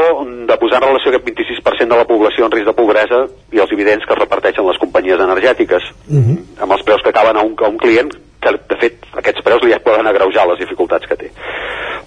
de 0.47 0.57
posar 0.59 0.81
en 0.81 0.87
relació 0.89 1.11
aquest 1.11 1.27
26% 1.29 1.93
de 1.93 1.99
la 1.99 2.07
població 2.07 2.47
en 2.47 2.51
risc 2.51 2.67
de 2.67 2.75
pobresa 2.75 3.21
i 3.55 3.61
els 3.63 3.71
dividends 3.71 4.03
que 4.05 4.13
es 4.15 4.19
reparteixen 4.19 4.67
les 4.67 4.79
companyies 4.81 5.23
energètiques 5.27 5.83
uh 5.91 6.13
mhm. 6.13 6.35
-huh. 6.35 6.63
amb 6.63 6.73
els 6.73 6.83
preus 6.83 7.01
que 7.01 7.09
acaben 7.09 7.37
a 7.37 7.41
un, 7.41 7.55
a 7.57 7.69
un 7.69 7.77
client 7.77 8.11
que 8.41 8.53
de 8.73 8.77
fet 8.81 9.07
aquests 9.21 9.45
preus 9.45 9.63
li 9.63 9.77
poden 9.85 10.07
agreujar 10.09 10.47
les 10.49 10.61
dificultats 10.63 11.07
que 11.07 11.17
té 11.23 11.31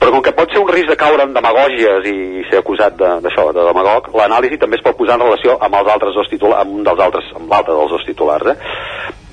però 0.00 0.12
com 0.12 0.22
que 0.26 0.34
pot 0.36 0.52
ser 0.52 0.60
un 0.60 0.70
risc 0.70 0.90
de 0.90 0.98
caure 1.00 1.24
en 1.24 1.34
demagògies 1.36 2.08
i 2.10 2.44
ser 2.50 2.60
acusat 2.60 2.96
d'això, 2.98 3.50
de, 3.52 3.60
de 3.60 3.66
demagog 3.70 4.10
l'anàlisi 4.18 4.58
també 4.60 4.80
es 4.80 4.84
pot 4.84 4.98
posar 4.98 5.18
en 5.18 5.26
relació 5.28 5.58
amb 5.60 5.78
els 5.80 5.92
altres 5.94 6.16
dos 6.18 6.30
titulars 6.32 6.64
amb 6.64 6.80
un 6.80 6.88
dels 6.88 7.04
altres, 7.06 7.30
amb 7.38 7.52
l'altre 7.52 7.76
dels 7.78 7.94
dos 7.96 8.08
titulars 8.08 8.54
eh? 8.54 8.58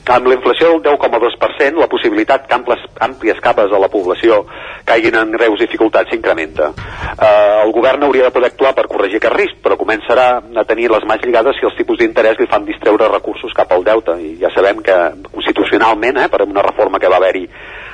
Amb 0.09 0.27
la 0.27 0.35
inflació 0.35 0.71
del 0.71 0.81
10,2%, 0.97 1.77
la 1.79 1.87
possibilitat 1.87 2.47
que 2.47 2.55
amples, 2.55 2.81
àmplies 2.99 3.39
capes 3.43 3.69
de 3.69 3.79
la 3.79 3.89
població 3.91 4.41
caiguin 4.85 5.15
en 5.19 5.31
greus 5.35 5.59
dificultats 5.61 6.09
s'incrementa. 6.09 6.71
Eh, 7.13 7.61
el 7.65 7.71
govern 7.75 8.03
hauria 8.03 8.27
de 8.27 8.33
poder 8.33 8.51
actuar 8.51 8.73
per 8.75 8.87
corregir 8.89 9.21
aquest 9.21 9.37
risc, 9.37 9.59
però 9.63 9.77
començarà 9.77 10.27
a 10.41 10.65
tenir 10.65 10.89
les 10.91 11.05
mans 11.07 11.23
lligades 11.25 11.59
si 11.59 11.67
els 11.67 11.77
tipus 11.77 11.99
d'interès 12.01 12.39
li 12.39 12.49
fan 12.49 12.65
distreure 12.65 13.11
recursos 13.11 13.53
cap 13.53 13.71
al 13.71 13.85
deute. 13.85 14.17
I 14.17 14.37
ja 14.41 14.49
sabem 14.55 14.81
que 14.81 14.97
constitucionalment, 15.31 16.17
eh, 16.17 16.29
per 16.29 16.43
una 16.47 16.65
reforma 16.65 16.99
que 16.99 17.09
va 17.09 17.21
haver-hi 17.21 17.47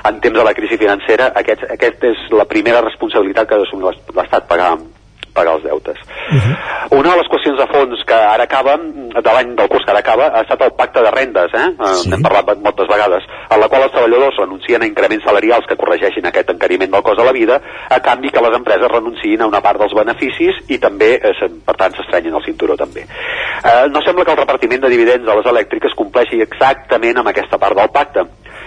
en 0.07 0.21
temps 0.21 0.37
de 0.37 0.43
la 0.43 0.53
crisi 0.53 0.77
financera, 0.77 1.33
aquest, 1.35 1.67
aquest 1.71 2.03
és 2.03 2.29
la 2.31 2.45
primera 2.45 2.81
responsabilitat 2.81 3.47
que 3.47 3.55
ha 3.55 3.65
d'assumir 3.65 3.91
l'Estat 4.15 4.47
pagar 4.47 4.77
pagar 5.37 5.57
els 5.57 5.63
deutes. 5.63 5.97
Uh 6.01 6.35
mhm. 6.35 6.41
-huh. 6.41 6.99
Una 6.99 7.11
de 7.11 7.17
les 7.17 7.27
qüestions 7.27 7.57
de 7.59 7.67
fons 7.67 8.03
que 8.07 8.13
ara 8.13 8.43
acaba, 8.43 8.77
de 8.77 9.31
l'any 9.33 9.55
del 9.55 9.67
curs 9.67 9.83
que 9.85 9.91
ara 9.91 9.99
acaba, 9.99 10.27
ha 10.27 10.41
estat 10.41 10.61
el 10.61 10.71
pacte 10.71 11.01
de 11.01 11.11
rendes, 11.11 11.51
eh? 11.53 11.67
eh 11.67 11.95
sí. 12.01 12.09
N'hem 12.09 12.21
parlat 12.23 12.57
moltes 12.63 12.87
vegades, 12.87 13.23
en 13.49 13.59
la 13.59 13.67
qual 13.67 13.83
els 13.83 13.91
treballadors 13.91 14.37
renuncien 14.37 14.81
a 14.81 14.87
increments 14.87 15.25
salarials 15.25 15.67
que 15.67 15.75
corregeixin 15.75 16.25
aquest 16.25 16.49
encariment 16.49 16.91
del 16.91 17.03
cost 17.03 17.19
de 17.19 17.25
la 17.25 17.35
vida, 17.35 17.61
a 17.89 17.99
canvi 17.99 18.29
que 18.29 18.41
les 18.41 18.55
empreses 18.55 18.91
renunciïn 18.91 19.41
a 19.41 19.47
una 19.47 19.61
part 19.61 19.79
dels 19.79 19.93
beneficis 19.93 20.63
i 20.69 20.77
també, 20.79 21.19
eh, 21.21 21.49
per 21.65 21.75
tant, 21.75 21.93
s'estrenyin 21.95 22.35
el 22.35 22.45
cinturó 22.45 22.77
també. 22.77 23.01
Eh, 23.01 23.87
no 23.89 24.01
sembla 24.01 24.25
que 24.25 24.31
el 24.31 24.37
repartiment 24.37 24.81
de 24.81 24.89
dividends 24.89 25.25
de 25.25 25.35
les 25.35 25.45
elèctriques 25.45 25.95
compleixi 25.95 26.41
exactament 26.41 27.17
amb 27.17 27.27
aquesta 27.27 27.57
part 27.57 27.75
del 27.75 27.89
pacte. 27.89 28.23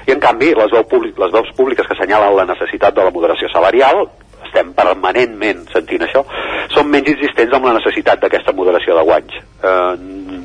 I 0.06 0.12
en 0.12 0.20
canvi, 0.20 0.54
les 0.54 0.72
públic, 0.88 1.18
les 1.18 1.32
veus 1.32 1.52
públiques 1.56 1.86
que 1.86 1.94
assenyalen 1.94 2.36
la 2.36 2.46
necessitat 2.48 2.94
de 2.94 3.04
la 3.04 3.10
moderació 3.10 3.48
salarial, 3.52 4.08
estem 4.50 4.74
permanentment 4.76 5.64
sentint 5.72 6.04
això, 6.04 6.24
són 6.74 6.90
menys 6.90 7.14
insistents 7.14 7.54
amb 7.56 7.70
la 7.70 7.76
necessitat 7.78 8.20
d'aquesta 8.22 8.54
moderació 8.56 8.98
de 8.98 9.06
guanys. 9.06 9.38
Eh, 9.62 9.94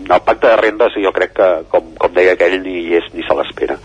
el 0.06 0.22
pacte 0.22 0.48
de 0.48 0.58
rendes 0.62 0.98
jo 1.02 1.12
crec 1.16 1.34
que, 1.38 1.50
com, 1.72 1.94
com 2.00 2.14
deia 2.14 2.36
aquell, 2.38 2.60
ni 2.62 2.78
hi 2.86 3.00
és 3.02 3.10
ni 3.16 3.26
se 3.26 3.38
l'espera. 3.38 3.80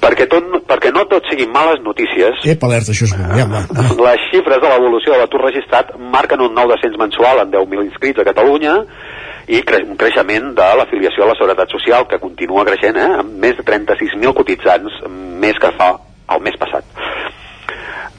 Perquè, 0.00 0.26
tot, 0.30 0.48
perquè 0.68 0.90
no 0.92 1.06
tot 1.10 1.28
siguin 1.30 1.52
males 1.52 1.80
notícies... 1.84 2.42
Ep, 2.48 2.64
alerta, 2.66 2.92
això 2.92 3.06
és 3.08 3.14
bo, 3.16 3.28
ja 3.38 3.46
va. 3.48 3.62
Les 4.08 4.26
xifres 4.32 4.60
de 4.62 4.72
l'evolució 4.72 5.14
de 5.14 5.20
l'atur 5.22 5.44
registrat 5.44 5.94
marquen 6.12 6.42
un 6.44 6.56
nou 6.56 6.68
descens 6.72 6.98
mensual 7.00 7.44
en 7.44 7.52
10.000 7.54 7.86
inscrits 7.88 8.22
a 8.22 8.26
Catalunya 8.28 8.76
i 9.46 9.62
cre 9.66 9.84
un 9.86 9.96
creixement 9.98 10.52
de 10.58 10.68
l'afiliació 10.80 11.24
a 11.24 11.30
la 11.30 11.38
Seguretat 11.38 11.72
Social 11.72 12.08
que 12.10 12.20
continua 12.22 12.66
creixent 12.66 12.98
eh, 12.98 13.08
amb 13.22 13.38
més 13.44 13.56
de 13.58 13.64
36.000 13.66 14.34
cotitzants 14.36 15.02
més 15.42 15.58
que 15.62 15.72
fa 15.78 15.92
el 16.34 16.42
mes 16.42 16.58
passat 16.58 16.86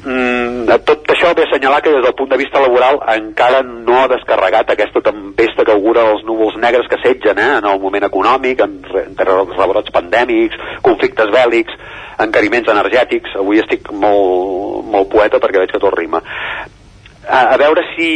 mm, 0.08 0.78
tot 0.88 1.12
això 1.14 1.34
ve 1.36 1.44
assenyalar 1.46 1.82
que 1.84 1.92
des 1.94 2.04
del 2.06 2.16
punt 2.16 2.32
de 2.32 2.40
vista 2.40 2.62
laboral 2.64 3.00
encara 3.14 3.62
no 3.68 4.00
ha 4.00 4.08
descarregat 4.12 4.72
aquesta 4.72 5.04
tempesta 5.06 5.66
que 5.66 5.76
augura 5.76 6.08
els 6.14 6.24
núvols 6.28 6.58
negres 6.64 6.88
que 6.88 7.02
setgen 7.04 7.38
eh, 7.44 7.52
en 7.60 7.68
el 7.68 7.80
moment 7.84 8.08
econòmic, 8.08 8.64
en, 8.64 8.80
en 9.04 9.20
rebrots 9.20 9.94
pandèmics, 9.94 10.58
conflictes 10.88 11.32
bèl·lics, 11.36 11.78
encariments 12.24 12.72
energètics. 12.74 13.36
Avui 13.38 13.62
estic 13.62 13.92
molt, 13.92 14.86
molt 14.88 15.12
poeta 15.12 15.42
perquè 15.44 15.64
veig 15.64 15.76
que 15.76 15.84
tot 15.84 15.96
rima. 15.98 16.24
A, 17.28 17.40
a 17.54 17.58
veure 17.60 17.84
si 17.96 18.12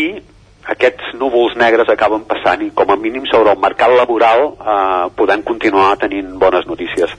aquests 0.69 1.15
núvols 1.17 1.55
negres 1.57 1.89
acaben 1.89 2.23
passant 2.29 2.61
i 2.61 2.69
com 2.77 2.91
a 2.93 2.97
mínim 2.99 3.25
sobre 3.29 3.53
el 3.53 3.59
mercat 3.61 3.93
laboral 3.97 4.43
eh, 4.53 5.09
podem 5.17 5.41
continuar 5.47 5.95
tenint 6.01 6.35
bones 6.41 6.67
notícies. 6.69 7.13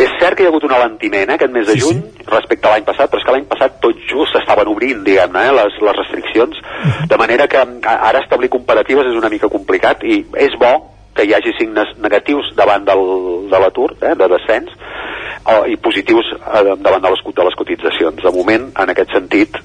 És 0.00 0.12
cert 0.20 0.36
que 0.36 0.44
hi 0.44 0.48
ha 0.48 0.52
hagut 0.52 0.64
un 0.68 0.74
alentiment 0.76 1.28
eh, 1.28 1.36
aquest 1.36 1.52
mes 1.54 1.66
de 1.68 1.76
Sí, 1.76 1.84
juny 1.84 2.02
respecte 2.28 2.68
a 2.68 2.74
l'any 2.74 2.86
passat, 2.88 3.10
però 3.10 3.20
és 3.20 3.26
que 3.26 3.34
l'any 3.36 3.48
passat 3.50 3.80
tot 3.84 4.04
just 4.08 4.36
s'estaven 4.36 4.70
obrint, 4.72 5.02
diguem-ne, 5.06 5.44
eh, 5.50 5.56
les, 5.60 5.80
les 5.88 5.98
restriccions, 6.00 6.62
de 7.08 7.20
manera 7.20 7.48
que 7.50 7.64
ara 7.92 8.22
establir 8.22 8.52
comparatives 8.52 9.10
és 9.12 9.18
una 9.20 9.32
mica 9.32 9.52
complicat 9.52 10.04
i 10.04 10.22
és 10.48 10.56
bo 10.60 10.74
que 11.18 11.26
hi 11.26 11.34
hagi 11.34 11.50
signes 11.58 11.96
negatius 11.98 12.52
davant 12.56 12.84
del, 12.86 13.02
de 13.50 13.58
l'atur, 13.58 13.90
eh, 14.00 14.14
de 14.14 14.28
descens, 14.30 14.70
o, 15.48 15.64
i 15.66 15.76
positius 15.82 16.30
eh, 16.36 16.76
davant 16.78 17.02
de 17.02 17.10
les, 17.10 17.24
de 17.34 17.46
les 17.48 17.58
cotitzacions. 17.58 18.22
De 18.22 18.32
moment, 18.34 18.68
en 18.78 18.94
aquest 18.94 19.14
sentit, 19.16 19.58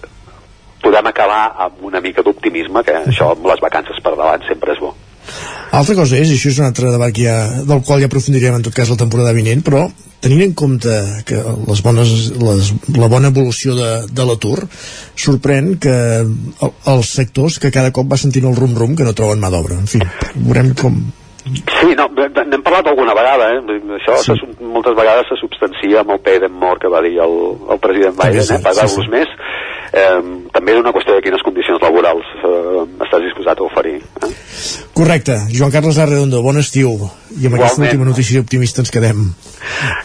podem 0.84 1.10
acabar 1.10 1.44
amb 1.68 1.82
una 1.90 2.02
mica 2.04 2.26
d'optimisme, 2.26 2.84
que 2.86 3.00
això 3.02 3.34
amb 3.34 3.50
les 3.50 3.64
vacances 3.64 4.00
per 4.04 4.16
davant 4.18 4.46
sempre 4.50 4.76
és 4.76 4.84
bo. 4.84 4.94
Altra 5.74 5.96
cosa 5.98 6.20
és, 6.20 6.30
i 6.30 6.38
això 6.38 6.52
és 6.52 6.60
un 6.62 6.68
altre 6.68 6.92
debat 6.94 7.14
que 7.16 7.24
ja, 7.26 7.38
del 7.66 7.82
qual 7.88 8.04
ja 8.04 8.10
aprofundirem 8.12 8.60
en 8.60 8.66
tot 8.66 8.76
cas 8.76 8.92
la 8.92 9.00
temporada 9.00 9.34
vinent, 9.34 9.64
però 9.66 9.88
tenint 10.24 10.44
en 10.46 10.54
compte 10.56 10.94
que 11.28 11.40
les 11.68 11.82
bones, 11.84 12.12
les, 12.40 12.70
la 12.96 13.10
bona 13.12 13.32
evolució 13.34 13.74
de, 13.76 13.90
de 14.08 14.28
l'atur, 14.28 14.60
sorprèn 15.20 15.74
que 15.84 15.96
el, 16.22 16.72
els 16.94 17.12
sectors 17.18 17.60
que 17.60 17.74
cada 17.76 17.92
cop 17.96 18.08
va 18.12 18.22
sentint 18.22 18.48
el 18.48 18.56
rum-rum 18.60 18.96
que 19.00 19.08
no 19.08 19.16
troben 19.18 19.42
mà 19.42 19.52
d'obra. 19.54 19.82
En 19.82 19.90
fi, 19.90 20.00
veurem 20.38 20.72
com... 20.80 21.02
Sí, 21.44 21.90
no, 22.00 22.06
n'hem 22.08 22.62
parlat 22.64 22.88
alguna 22.88 23.12
vegada, 23.18 23.50
eh? 23.52 23.80
Això 23.98 24.16
sí. 24.24 24.38
moltes 24.64 24.96
vegades 24.96 25.28
se 25.28 25.36
substancia 25.42 26.00
amb 26.00 26.14
el 26.16 26.22
pay 26.24 26.40
more 26.48 26.80
que 26.80 26.92
va 26.92 27.02
dir 27.04 27.18
el, 27.20 27.36
el 27.74 27.82
president 27.84 28.16
és 28.16 28.22
Biden, 28.22 28.54
eh? 28.56 28.64
pagar-los 28.64 28.96
sí, 28.96 29.04
sí. 29.04 29.12
més. 29.12 29.34
Eh, 29.94 30.22
també 30.50 30.74
és 30.74 30.80
una 30.82 30.90
qüestió 30.90 31.14
de 31.14 31.22
quines 31.22 31.44
condicions 31.46 31.78
laborals 31.86 32.26
eh, 32.42 32.86
estàs 33.06 33.22
disposat 33.28 33.60
a 33.62 33.66
oferir. 33.68 34.00
Eh? 34.26 34.30
Correcte. 34.98 35.36
Joan 35.54 35.70
Carles 35.74 36.00
Arredondo, 36.02 36.42
bon 36.42 36.58
estiu. 36.58 36.96
I 37.38 37.46
amb 37.46 37.60
aquesta 37.60 37.78
Igualment. 37.78 37.92
última 37.92 38.08
notícia 38.10 38.42
optimista 38.42 38.82
ens 38.82 38.90
quedem. 38.94 39.22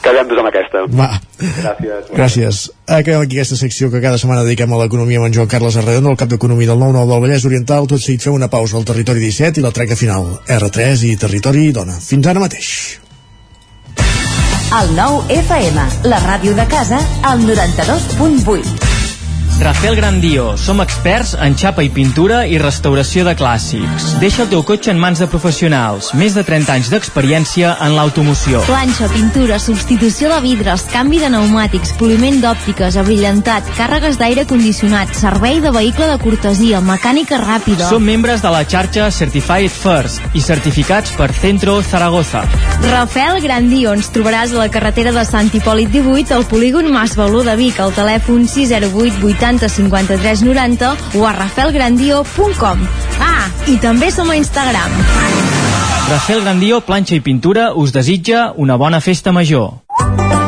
Quedem-nos 0.05 0.43
amb 0.43 0.51
aquesta. 0.51 0.85
Va. 0.93 1.09
Gràcies. 1.41 2.13
Gràcies. 2.13 2.61
Acabem 2.85 3.25
aquí 3.25 3.39
aquesta 3.41 3.57
secció 3.57 3.89
que 3.91 4.03
cada 4.05 4.21
setmana 4.21 4.45
dediquem 4.45 4.73
a 4.73 4.83
l'economia 4.83 5.23
amb 5.23 5.31
en 5.31 5.39
Joan 5.39 5.49
Carles 5.49 5.81
Arredondo, 5.81 6.13
el 6.13 6.21
cap 6.21 6.29
d'economia 6.29 6.69
del 6.69 6.79
9-9 6.85 7.09
del 7.15 7.25
Vallès 7.25 7.49
Oriental. 7.49 7.89
Tot 7.89 8.05
seguit 8.05 8.29
feu 8.29 8.37
una 8.37 8.49
pausa 8.53 8.77
al 8.77 8.85
Territori 8.85 9.25
17 9.25 9.61
i 9.61 9.65
la 9.65 9.73
treca 9.73 9.97
final. 9.97 10.35
R3 10.47 11.05
i 11.09 11.17
Territori 11.17 11.71
Dona. 11.73 11.97
Fins 11.97 12.27
ara 12.29 12.45
mateix. 12.45 13.01
El 14.79 14.91
nou 14.93 15.23
FM, 15.33 15.89
la 16.13 16.21
ràdio 16.29 16.53
de 16.55 16.69
casa, 16.69 17.01
al 17.25 17.41
92.8. 17.41 18.98
Rafael 19.61 19.97
Grandio, 19.97 20.57
som 20.57 20.79
experts 20.79 21.33
en 21.35 21.57
xapa 21.59 21.83
i 21.83 21.89
pintura 21.91 22.45
i 22.47 22.61
restauració 22.63 23.25
de 23.27 23.33
clàssics. 23.35 24.13
Deixa 24.23 24.45
el 24.45 24.51
teu 24.53 24.61
cotxe 24.63 24.93
en 24.93 25.01
mans 25.03 25.19
de 25.19 25.27
professionals. 25.27 26.13
Més 26.15 26.37
de 26.39 26.45
30 26.47 26.77
anys 26.77 26.91
d'experiència 26.93 27.73
en 27.83 27.97
l'automoció. 27.97 28.61
Planxa, 28.69 29.09
pintura, 29.11 29.59
substitució 29.59 30.31
de 30.31 30.39
vidres, 30.45 30.85
canvi 30.93 31.19
de 31.19 31.27
pneumàtics, 31.33 31.97
poliment 31.99 32.39
d'òptiques, 32.45 33.01
abrillantat, 33.03 33.67
càrregues 33.75 34.21
d'aire 34.21 34.45
condicionat, 34.47 35.11
servei 35.19 35.59
de 35.65 35.75
vehicle 35.75 36.07
de 36.07 36.21
cortesia, 36.23 36.79
mecànica 36.79 37.43
ràpida. 37.43 37.91
Som 37.91 38.07
membres 38.07 38.47
de 38.47 38.55
la 38.55 38.63
xarxa 38.63 39.11
Certified 39.11 39.75
First 39.75 40.39
i 40.39 40.45
certificats 40.45 41.17
per 41.19 41.33
Centro 41.35 41.81
Zaragoza. 41.83 42.45
Rafael 42.87 43.43
Grandio, 43.43 43.99
ens 43.99 44.15
trobaràs 44.15 44.55
a 44.55 44.63
la 44.63 44.71
carretera 44.71 45.11
de 45.11 45.27
Sant 45.27 45.51
Hipòlit 45.51 45.91
18 45.91 46.39
al 46.39 46.47
polígon 46.47 46.93
Mas 46.95 47.19
Baló 47.19 47.43
de 47.43 47.59
Vic, 47.59 47.83
al 47.83 47.91
telèfon 47.99 48.47
608 48.47 49.19
80 49.19 49.48
53 49.57 50.45
90 50.45 50.93
o 51.17 51.25
a 51.25 51.33
rafaelgrandio.com. 51.33 52.85
Ah, 53.25 53.49
i 53.67 53.79
també 53.81 54.13
som 54.13 54.29
a 54.29 54.37
Instagram. 54.37 54.93
Rafael 56.09 56.41
Grandio, 56.41 56.81
planxa 56.81 57.17
i 57.17 57.21
pintura, 57.21 57.75
us 57.77 57.93
desitja 57.93 58.53
una 58.57 58.77
bona 58.81 59.01
festa 59.05 59.33
major. 59.33 59.88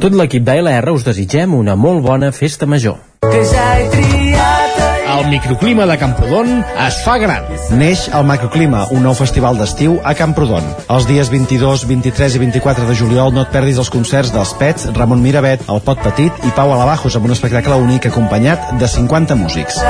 Tot 0.00 0.14
l'equip 0.16 0.46
d'ALR 0.46 0.94
us 0.94 1.02
desitgem 1.04 1.52
una 1.52 1.74
molt 1.76 2.00
bona 2.00 2.30
festa 2.32 2.64
major. 2.64 2.94
Que 3.20 3.42
ja 3.44 3.64
he 3.76 3.88
triat 3.92 4.78
El 5.10 5.26
microclima 5.28 5.84
de 5.84 5.98
Camprodon 6.00 6.62
es 6.86 7.00
fa 7.04 7.18
gran. 7.20 7.44
Neix 7.76 8.06
el 8.16 8.24
Macroclima, 8.24 8.86
un 8.96 9.04
nou 9.04 9.12
festival 9.18 9.60
d'estiu 9.60 9.98
a 10.00 10.14
Camprodon. 10.16 10.64
Els 10.94 11.08
dies 11.10 11.28
22, 11.28 11.84
23 11.90 12.38
i 12.38 12.40
24 12.46 12.88
de 12.88 12.96
juliol 12.96 13.34
no 13.36 13.44
et 13.44 13.52
perdis 13.52 13.82
els 13.82 13.92
concerts 13.92 14.32
dels 14.32 14.54
Pets, 14.56 14.88
Ramon 14.96 15.20
Miravet, 15.20 15.66
El 15.68 15.84
Pot 15.84 16.00
Petit 16.06 16.48
i 16.48 16.54
Pau 16.56 16.72
Alabajos 16.72 17.20
amb 17.20 17.28
un 17.28 17.36
espectacle 17.36 17.76
únic 17.84 18.08
acompanyat 18.08 18.72
de 18.80 18.88
50 18.88 19.36
músics. 19.36 19.82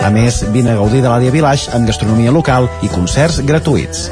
A 0.00 0.10
més, 0.14 0.40
vine 0.56 0.72
a 0.72 0.80
gaudir 0.80 1.04
de 1.04 1.10
l'àrea 1.10 1.34
Village 1.34 1.68
amb 1.76 1.84
gastronomia 1.90 2.32
local 2.32 2.70
i 2.80 2.88
concerts 2.88 3.42
gratuïts. 3.44 4.06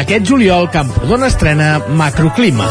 Aquest 0.00 0.26
juliol, 0.28 0.70
Camprodon 0.72 1.26
estrena 1.28 1.72
Macroclima. 1.88 2.70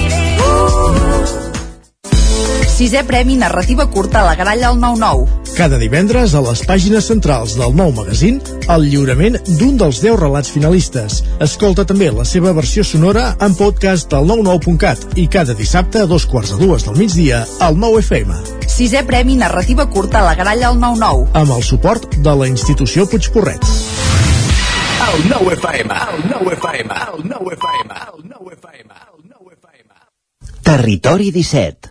Sisè 2.81 3.03
Premi 3.05 3.35
Narrativa 3.37 3.85
Curta 3.85 4.21
a 4.21 4.23
la 4.25 4.33
Gralla 4.33 4.69
al 4.69 4.79
9-9. 4.81 5.53
Cada 5.53 5.77
divendres, 5.77 6.31
a 6.33 6.39
les 6.41 6.63
pàgines 6.65 7.05
centrals 7.11 7.51
del 7.53 7.75
nou 7.77 7.91
magazín, 7.93 8.39
el 8.73 8.87
lliurament 8.89 9.37
d'un 9.59 9.75
dels 9.77 9.99
10 10.01 10.17
relats 10.17 10.49
finalistes. 10.49 11.19
Escolta 11.45 11.85
també 11.85 12.07
la 12.09 12.25
seva 12.25 12.55
versió 12.57 12.81
sonora 12.81 13.35
en 13.37 13.53
podcast 13.59 14.15
al 14.17 14.25
99.cat 14.31 15.13
i 15.13 15.27
cada 15.29 15.53
dissabte 15.53 16.01
a 16.01 16.07
dos 16.09 16.25
quarts 16.25 16.55
de 16.55 16.57
dues 16.63 16.87
del 16.87 16.97
migdia 16.97 17.43
al 17.61 17.77
9 17.77 18.01
FM. 18.01 18.39
Sisè 18.65 19.05
Premi 19.05 19.37
Narrativa 19.37 19.85
Curta 19.85 20.23
a 20.23 20.31
la 20.31 20.33
Gralla 20.41 20.73
al 20.73 20.81
9-9. 20.81 21.29
Amb 21.37 21.55
el 21.59 21.61
suport 21.61 22.09
de 22.17 22.35
la 22.41 22.49
institució 22.49 23.05
Puigporret. 23.05 23.61
El 25.05 25.29
9 25.29 25.53
FM, 25.61 26.01
el 26.17 26.27
9 26.33 26.57
FM, 26.57 26.99
el 27.13 27.29
9 27.29 27.55
FM, 27.61 28.03
el 28.09 28.27
9 28.33 28.57
FM, 28.57 29.01
el 29.05 29.33
9 29.37 29.57
FM. 29.61 30.61
Territori 30.65 31.29
17 31.29 31.90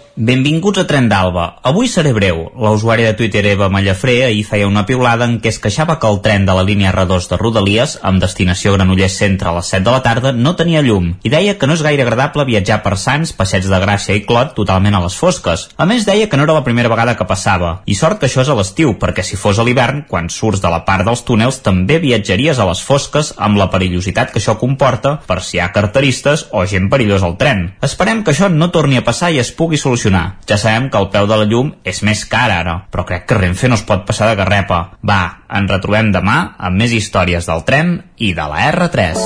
Benvinguts 0.15 0.77
a 0.77 0.83
Tren 0.83 1.07
d'Alba. 1.07 1.61
Avui 1.63 1.87
seré 1.87 2.11
breu. 2.11 2.41
La 2.59 2.73
usuària 2.75 3.07
de 3.07 3.15
Twitter 3.15 3.45
Eva 3.47 3.69
Mallafré 3.71 4.25
ahir 4.25 4.43
feia 4.43 4.67
una 4.67 4.83
piulada 4.85 5.23
en 5.23 5.37
què 5.39 5.47
es 5.47 5.59
queixava 5.63 5.95
que 6.01 6.09
el 6.11 6.19
tren 6.19 6.43
de 6.45 6.51
la 6.51 6.65
línia 6.67 6.91
R2 6.91 7.29
de 7.29 7.37
Rodalies, 7.39 7.93
amb 8.03 8.19
destinació 8.19 8.73
Granollers 8.75 9.15
Centre 9.21 9.47
a 9.47 9.53
les 9.55 9.69
7 9.71 9.85
de 9.85 9.93
la 9.93 10.01
tarda, 10.03 10.33
no 10.35 10.51
tenia 10.59 10.81
llum 10.83 11.13
i 11.23 11.31
deia 11.31 11.55
que 11.55 11.69
no 11.69 11.77
és 11.79 11.83
gaire 11.85 12.03
agradable 12.03 12.43
viatjar 12.43 12.81
per 12.83 12.97
Sants, 12.99 13.31
Passeig 13.37 13.63
de 13.63 13.79
Gràcia 13.79 14.17
i 14.17 14.25
Clot 14.27 14.51
totalment 14.57 14.97
a 14.99 15.01
les 15.05 15.15
fosques. 15.15 15.69
A 15.77 15.87
més, 15.87 16.03
deia 16.03 16.27
que 16.27 16.35
no 16.35 16.43
era 16.43 16.57
la 16.59 16.65
primera 16.67 16.91
vegada 16.91 17.15
que 17.15 17.29
passava. 17.29 17.77
I 17.87 17.95
sort 17.95 18.19
que 18.19 18.27
això 18.27 18.43
és 18.43 18.51
a 18.51 18.59
l'estiu, 18.59 18.97
perquè 18.99 19.23
si 19.23 19.39
fos 19.39 19.63
a 19.63 19.67
l'hivern, 19.67 20.03
quan 20.11 20.27
surts 20.27 20.59
de 20.59 20.73
la 20.75 20.83
part 20.83 21.07
dels 21.07 21.23
túnels, 21.23 21.61
també 21.63 22.01
viatjaries 22.03 22.59
a 22.59 22.67
les 22.67 22.83
fosques 22.83 23.31
amb 23.39 23.61
la 23.63 23.69
perillositat 23.71 24.35
que 24.35 24.43
això 24.43 24.59
comporta 24.59 25.21
per 25.23 25.39
si 25.39 25.55
hi 25.55 25.63
ha 25.63 25.71
carteristes 25.71 26.49
o 26.51 26.67
gent 26.67 26.91
perillosa 26.91 27.31
al 27.31 27.39
tren. 27.39 27.69
Esperem 27.79 28.25
que 28.25 28.35
això 28.35 28.51
no 28.51 28.73
torni 28.75 28.99
a 28.99 29.07
passar 29.07 29.31
i 29.31 29.39
es 29.39 29.55
pugui 29.55 29.79
solucionar 29.79 30.00
solucionar. 30.01 30.39
Ja 30.47 30.57
sabem 30.57 30.89
que 30.89 30.97
el 30.97 31.09
peu 31.09 31.27
de 31.27 31.37
la 31.37 31.45
llum 31.45 31.71
és 31.83 32.01
més 32.03 32.25
car 32.25 32.49
ara, 32.51 32.87
però 32.91 33.05
crec 33.05 33.27
que 33.27 33.37
Renfe 33.37 33.69
no 33.69 33.75
es 33.75 33.83
pot 33.85 34.05
passar 34.07 34.29
de 34.29 34.35
garrepa. 34.35 34.97
Va, 35.07 35.45
ens 35.49 35.69
retrobem 35.69 36.11
demà 36.11 36.55
amb 36.57 36.77
més 36.77 36.91
històries 36.91 37.45
del 37.45 37.63
tren 37.63 38.01
i 38.17 38.33
de 38.33 38.47
la 38.49 38.71
R3. 38.71 39.21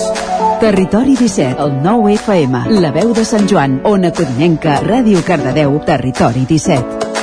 Territori 0.60 1.16
17, 1.16 1.62
el 1.62 1.82
9 1.84 2.14
FM, 2.16 2.64
la 2.82 2.92
veu 2.92 3.14
de 3.14 3.26
Sant 3.26 3.48
Joan, 3.48 3.82
Ona 3.84 4.12
Codinenca, 4.12 4.80
Ràdio 4.84 5.24
Cardedeu, 5.24 5.80
Territori 5.86 6.46
17. 6.48 7.14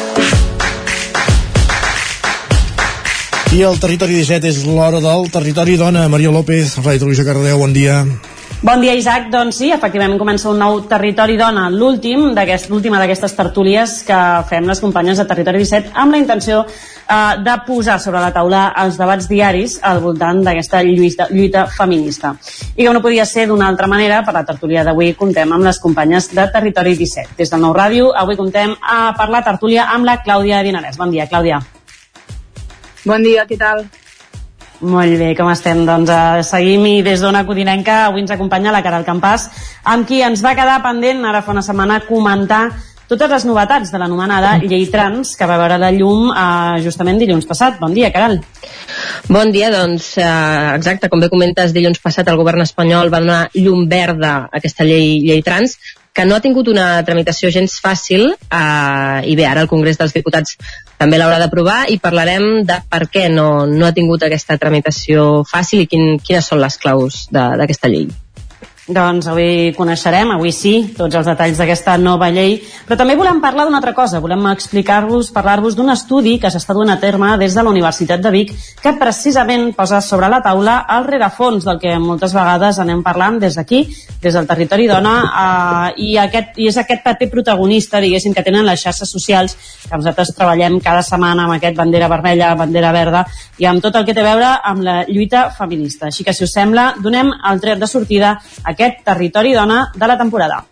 I 3.52 3.64
el 3.68 3.76
Territori 3.76 4.16
17 4.16 4.48
és 4.48 4.62
l'hora 4.64 5.00
del 5.05 5.28
Territori 5.32 5.76
Dona. 5.76 6.06
Maria 6.08 6.32
López, 6.32 6.78
Ràdio 6.81 7.05
Televisió 7.05 7.26
Cardedeu, 7.28 7.58
bon 7.60 7.74
dia. 7.76 8.00
Bon 8.60 8.81
dia, 8.81 8.94
Isaac. 8.94 9.31
Doncs 9.32 9.56
sí, 9.58 9.70
efectivament 9.72 10.18
comença 10.20 10.50
un 10.50 10.58
nou 10.60 10.82
Territori 10.90 11.39
Dona, 11.39 11.68
l'últim 11.70 12.34
l'última 12.68 12.98
d'aquestes 13.00 13.34
tertúlies 13.34 14.02
que 14.06 14.18
fem 14.50 14.66
les 14.68 14.81
companyes 14.81 15.18
de 15.18 15.26
Territori 15.26 15.62
17 15.62 15.90
amb 15.94 16.12
la 16.12 16.18
intenció 16.20 16.60
eh, 16.66 17.42
de 17.42 17.55
posar 17.66 17.98
sobre 18.00 18.20
la 18.20 18.32
taula 18.34 18.72
els 18.82 18.98
debats 18.98 19.28
diaris 19.31 19.78
al 19.82 20.02
voltant 20.05 20.42
d'aquesta 20.42 20.82
lluita, 20.82 21.26
lluita 21.31 21.66
feminista. 21.66 22.34
I 22.76 22.84
que 22.84 22.92
no 22.92 23.02
podia 23.02 23.24
ser 23.26 23.47
d'una 23.48 23.68
altra 23.68 23.86
manera, 23.86 24.22
per 24.26 24.34
la 24.34 24.44
tertúlia 24.44 24.84
d'avui 24.84 25.14
contem 25.14 25.52
amb 25.52 25.64
les 25.64 25.81
companyes 25.81 26.31
de 26.34 26.47
Territori 26.52 26.94
17. 26.98 27.39
Des 27.39 27.50
del 27.50 27.62
Nou 27.62 27.74
Ràdio, 27.74 28.12
avui 28.14 28.36
contem 28.36 28.76
a 28.82 29.14
parlar 29.18 29.42
tertúlia 29.47 29.89
amb 29.94 30.05
la 30.05 30.20
Clàudia 30.22 30.62
Dinarès. 30.62 30.98
Bon 30.98 31.10
dia, 31.10 31.26
Clàudia. 31.26 31.62
Bon 33.05 33.22
dia, 33.22 33.47
què 33.47 33.58
tal? 33.58 33.86
Molt 34.83 35.15
bé, 35.15 35.28
com 35.39 35.47
estem? 35.52 35.85
Doncs 35.86 36.11
uh, 36.11 36.41
seguim 36.43 36.83
i 36.91 36.94
des 37.07 37.20
d'Ona 37.23 37.44
Codinenca 37.47 38.09
avui 38.09 38.25
ens 38.25 38.33
acompanya 38.35 38.73
la 38.75 38.83
Caral 38.83 39.05
Campàs, 39.07 39.44
amb 39.86 40.09
qui 40.09 40.19
ens 40.27 40.43
va 40.43 40.57
quedar 40.59 40.81
pendent 40.83 41.23
ara 41.28 41.43
fa 41.47 41.55
una 41.55 41.62
setmana 41.62 42.01
comentar 42.09 42.65
totes 43.12 43.31
les 43.31 43.44
novetats 43.47 43.93
de 43.93 44.01
l'anomenada 44.01 44.57
llei 44.59 44.86
trans 44.91 45.36
que 45.36 45.47
va 45.47 45.59
veure 45.61 45.78
la 45.78 45.93
llum 45.94 46.31
eh, 46.33 46.83
justament 46.83 47.20
dilluns 47.20 47.47
passat. 47.47 47.78
Bon 47.78 47.94
dia, 47.94 48.11
Caral. 48.11 48.39
Bon 49.28 49.52
dia, 49.55 49.70
doncs 49.70 50.17
eh, 50.19 50.27
exacte, 50.75 51.11
com 51.12 51.20
bé 51.23 51.28
comentes, 51.31 51.75
dilluns 51.77 52.01
passat 52.02 52.31
el 52.33 52.41
govern 52.41 52.65
espanyol 52.65 53.12
va 53.12 53.20
donar 53.23 53.43
llum 53.55 53.85
verda 53.91 54.33
a 54.47 54.62
aquesta 54.62 54.89
llei, 54.89 55.20
llei 55.23 55.44
trans 55.47 55.77
que 56.12 56.24
no 56.28 56.36
ha 56.36 56.44
tingut 56.44 56.68
una 56.68 56.86
tramitació 57.08 57.50
gens 57.50 57.78
fàcil 57.81 58.26
eh, 58.32 59.20
i 59.24 59.36
bé, 59.39 59.47
ara 59.49 59.65
el 59.65 59.70
Congrés 59.70 59.99
dels 60.00 60.12
Diputats 60.16 60.58
també 61.00 61.18
l'haurà 61.18 61.39
d'aprovar 61.42 61.86
i 61.91 61.99
parlarem 62.02 62.66
de 62.68 62.78
per 62.89 63.07
què 63.12 63.28
no, 63.32 63.65
no 63.66 63.89
ha 63.89 63.97
tingut 63.97 64.23
aquesta 64.26 64.58
tramitació 64.60 65.42
fàcil 65.49 65.86
i 65.86 65.89
quin, 65.89 66.18
quines 66.20 66.52
són 66.52 66.60
les 66.62 66.76
claus 66.82 67.24
d'aquesta 67.32 67.91
llei. 67.92 68.10
Doncs 68.83 69.28
avui 69.31 69.70
coneixerem, 69.77 70.33
avui 70.35 70.51
sí, 70.51 70.73
tots 70.97 71.15
els 71.15 71.28
detalls 71.28 71.61
d'aquesta 71.61 71.93
nova 72.02 72.27
llei, 72.35 72.57
però 72.83 72.97
també 72.99 73.15
volem 73.15 73.39
parlar 73.39 73.69
d'una 73.69 73.78
altra 73.78 73.93
cosa, 73.94 74.19
volem 74.19 74.49
explicar-vos, 74.51 75.28
parlar-vos 75.31 75.77
d'un 75.78 75.93
estudi 75.93 76.33
que 76.43 76.51
s'està 76.51 76.75
duent 76.75 76.91
a 76.91 76.97
terme 76.99 77.28
des 77.39 77.55
de 77.55 77.62
la 77.62 77.70
Universitat 77.70 78.19
de 78.19 78.33
Vic, 78.35 78.51
que 78.83 78.93
precisament 78.99 79.69
posa 79.77 80.01
sobre 80.02 80.27
la 80.27 80.41
taula 80.43 80.81
el 80.97 81.07
rerefons 81.07 81.62
del 81.69 81.78
que 81.78 81.93
moltes 82.02 82.35
vegades 82.35 82.81
anem 82.83 83.05
parlant 83.07 83.39
des 83.39 83.55
d'aquí, 83.55 83.85
des 84.19 84.35
del 84.35 84.49
territori 84.51 84.89
dona, 84.91 85.15
eh, 85.31 86.02
i, 86.02 86.11
aquest, 86.19 86.59
i 86.59 86.67
és 86.67 86.81
aquest 86.83 87.07
paper 87.07 87.31
protagonista, 87.31 88.02
diguéssim, 88.02 88.35
que 88.35 88.43
tenen 88.43 88.67
les 88.67 88.83
xarxes 88.83 89.15
socials, 89.15 89.55
que 89.86 89.94
nosaltres 89.94 90.35
treballem 90.35 90.81
cada 90.83 91.07
setmana 91.07 91.47
amb 91.47 91.55
aquest 91.61 91.78
bandera 91.78 92.11
vermella, 92.11 92.51
bandera 92.59 92.91
verda, 92.91 93.23
i 93.62 93.70
amb 93.70 93.78
tot 93.78 93.94
el 93.94 94.11
que 94.11 94.19
té 94.19 94.27
a 94.27 94.28
veure 94.33 94.51
amb 94.75 94.83
la 94.83 94.99
lluita 95.07 95.52
feminista. 95.55 96.11
Així 96.11 96.27
que, 96.27 96.35
si 96.35 96.43
us 96.43 96.59
sembla, 96.59 96.97
donem 96.99 97.31
el 97.31 97.62
tret 97.62 97.78
de 97.78 97.86
sortida 97.86 98.35
a 98.65 98.72
aquest 98.75 99.02
territori 99.07 99.55
dona 99.57 99.84
de 99.94 100.07
la 100.07 100.18
temporada. 100.18 100.65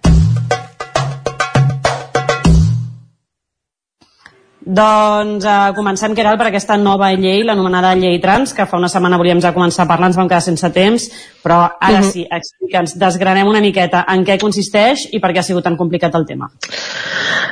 Doncs 4.71 5.43
uh, 5.43 5.73
comencem, 5.75 6.13
Queralt, 6.15 6.39
per 6.39 6.47
aquesta 6.47 6.77
nova 6.79 7.09
llei, 7.19 7.41
l'anomenada 7.43 7.91
llei 7.99 8.21
trans, 8.23 8.53
que 8.55 8.69
fa 8.71 8.79
una 8.79 8.91
setmana 8.93 9.19
volíem 9.19 9.41
ja 9.43 9.51
començar 9.57 9.83
a 9.83 9.91
parlar, 9.91 10.13
ens 10.13 10.19
vam 10.21 10.29
quedar 10.31 10.45
sense 10.45 10.71
temps, 10.71 11.09
però 11.43 11.59
ara 11.73 11.97
uh 11.97 11.99
mhm. 11.99 12.07
-huh. 12.07 12.13
sí, 12.13 12.27
explica'ns, 12.31 12.95
desgranem 12.99 13.49
una 13.49 13.61
miqueta 13.61 14.05
en 14.07 14.25
què 14.25 14.39
consisteix 14.39 15.09
i 15.11 15.19
per 15.19 15.33
què 15.33 15.39
ha 15.39 15.43
sigut 15.43 15.65
tan 15.65 15.77
complicat 15.77 16.15
el 16.15 16.27
tema. 16.27 16.51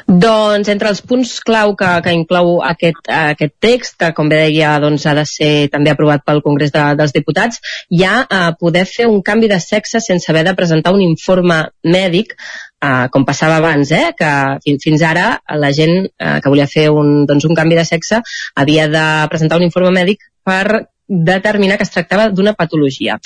Doncs 0.06 0.68
entre 0.68 0.88
els 0.88 1.02
punts 1.02 1.40
clau 1.40 1.74
que, 1.76 1.88
que 2.04 2.12
inclou 2.12 2.62
aquest, 2.62 3.08
aquest 3.08 3.54
text, 3.60 3.98
que 3.98 4.12
com 4.14 4.28
bé 4.28 4.36
deia 4.36 4.78
doncs, 4.80 5.04
ha 5.06 5.14
de 5.14 5.24
ser 5.26 5.68
també 5.68 5.90
aprovat 5.90 6.22
pel 6.24 6.40
Congrés 6.40 6.72
de, 6.72 6.94
dels 6.94 7.12
Diputats, 7.12 7.60
hi 7.90 8.04
ha 8.04 8.22
uh, 8.22 8.54
poder 8.60 8.86
fer 8.86 9.06
un 9.06 9.22
canvi 9.22 9.48
de 9.48 9.60
sexe 9.60 10.00
sense 10.00 10.30
haver 10.30 10.44
de 10.44 10.54
presentar 10.54 10.94
un 10.94 11.00
informe 11.00 11.66
mèdic 11.82 12.36
Uh, 12.78 13.08
com 13.10 13.24
passava 13.26 13.56
abans, 13.58 13.90
eh, 13.90 14.12
que 14.14 14.26
fins, 14.62 14.84
fins 14.86 15.02
ara 15.02 15.40
la 15.58 15.72
gent 15.74 16.04
uh, 16.06 16.36
que 16.38 16.50
volia 16.52 16.68
fer 16.70 16.84
un, 16.94 17.24
doncs, 17.26 17.48
un 17.48 17.56
canvi 17.58 17.74
de 17.74 17.82
sexe 17.88 18.20
havia 18.54 18.84
de 18.92 19.02
presentar 19.32 19.58
un 19.58 19.64
informe 19.66 19.90
mèdic 19.96 20.22
per 20.46 20.84
determinar 21.08 21.80
que 21.80 21.88
es 21.88 21.90
tractava 21.90 22.28
d'una 22.30 22.54
patologia. 22.54 23.18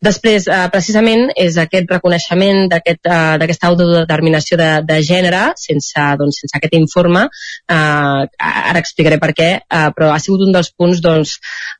Després, 0.00 0.46
eh, 0.48 0.68
precisament, 0.72 1.26
és 1.36 1.56
aquest 1.60 1.90
reconeixement 1.92 2.68
d'aquesta 2.72 3.16
aquest, 3.44 3.64
uh, 3.64 3.68
autodeterminació 3.68 4.56
de, 4.56 4.68
de 4.88 4.96
gènere, 5.04 5.40
sense, 5.60 6.04
doncs, 6.20 6.38
sense 6.40 6.56
aquest 6.56 6.76
informe, 6.78 7.26
eh, 7.68 8.22
ara 8.50 8.80
explicaré 8.80 9.18
per 9.20 9.34
què, 9.36 9.48
eh, 9.60 9.88
però 9.96 10.08
ha 10.14 10.18
sigut 10.24 10.46
un 10.46 10.54
dels 10.56 10.70
punts 10.72 11.02
doncs, 11.04 11.34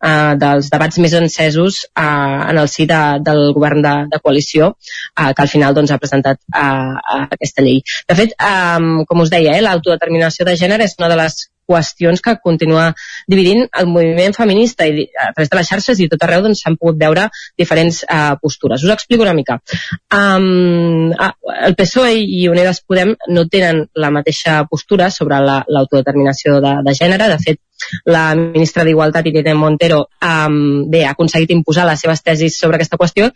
eh, 0.05 0.35
dels 0.43 0.69
debats 0.75 1.01
més 1.01 1.15
encesos 1.17 1.81
eh, 1.89 2.05
en 2.05 2.61
el 2.61 2.69
si 2.69 2.85
de, 2.91 3.01
del 3.25 3.55
govern 3.57 3.81
de, 3.87 3.95
de 4.13 4.21
coalició, 4.21 4.75
eh, 5.17 5.33
que 5.33 5.47
al 5.47 5.53
final 5.55 5.79
doncs, 5.79 5.95
ha 5.95 6.03
presentat 6.03 6.43
eh, 6.53 7.25
aquesta 7.39 7.65
llei. 7.65 7.81
De 8.05 8.19
fet, 8.21 8.37
eh, 8.37 9.07
com 9.09 9.25
us 9.25 9.33
deia, 9.33 9.57
eh, 9.57 9.65
l'autodeterminació 9.65 10.45
de 10.45 10.59
gènere 10.61 10.85
és 10.85 10.99
una 11.01 11.09
de 11.09 11.19
les 11.23 11.41
qüestions 11.71 12.23
que 12.25 12.37
continua 12.43 12.91
dividint 13.31 13.67
el 13.81 13.89
moviment 13.91 14.37
feminista 14.37 14.89
i 14.89 15.07
a 15.07 15.31
través 15.35 15.51
de 15.53 15.59
les 15.61 15.71
xarxes 15.71 16.03
i 16.03 16.09
tot 16.11 16.27
arreu 16.27 16.45
doncs, 16.47 16.65
s'han 16.65 16.75
doncs, 16.75 16.83
pogut 16.83 17.01
veure 17.01 17.29
diferents 17.59 18.03
uh, 18.05 18.35
postures. 18.43 18.85
Us 18.85 18.95
explico 18.97 19.27
una 19.27 19.37
mica. 19.37 19.61
Um, 20.17 21.13
el 21.71 21.77
PSOE 21.79 22.15
i 22.21 22.47
Unides 22.51 22.83
Podem 22.91 23.15
no 23.31 23.47
tenen 23.53 23.85
la 23.95 24.11
mateixa 24.11 24.65
postura 24.71 25.11
sobre 25.15 25.39
l'autodeterminació 25.47 26.59
la, 26.59 26.79
de, 26.81 26.91
de 26.91 26.97
gènere. 26.99 27.29
De 27.31 27.39
fet, 27.43 27.61
la 28.11 28.31
ministra 28.35 28.85
d'Igualtat, 28.85 29.29
Irene 29.31 29.57
Montero, 29.59 30.05
um, 30.27 30.61
bé, 30.91 31.05
ha 31.07 31.15
aconseguit 31.15 31.53
imposar 31.55 31.87
les 31.89 32.03
seves 32.03 32.25
tesis 32.27 32.59
sobre 32.59 32.81
aquesta 32.81 32.99
qüestió 33.01 33.31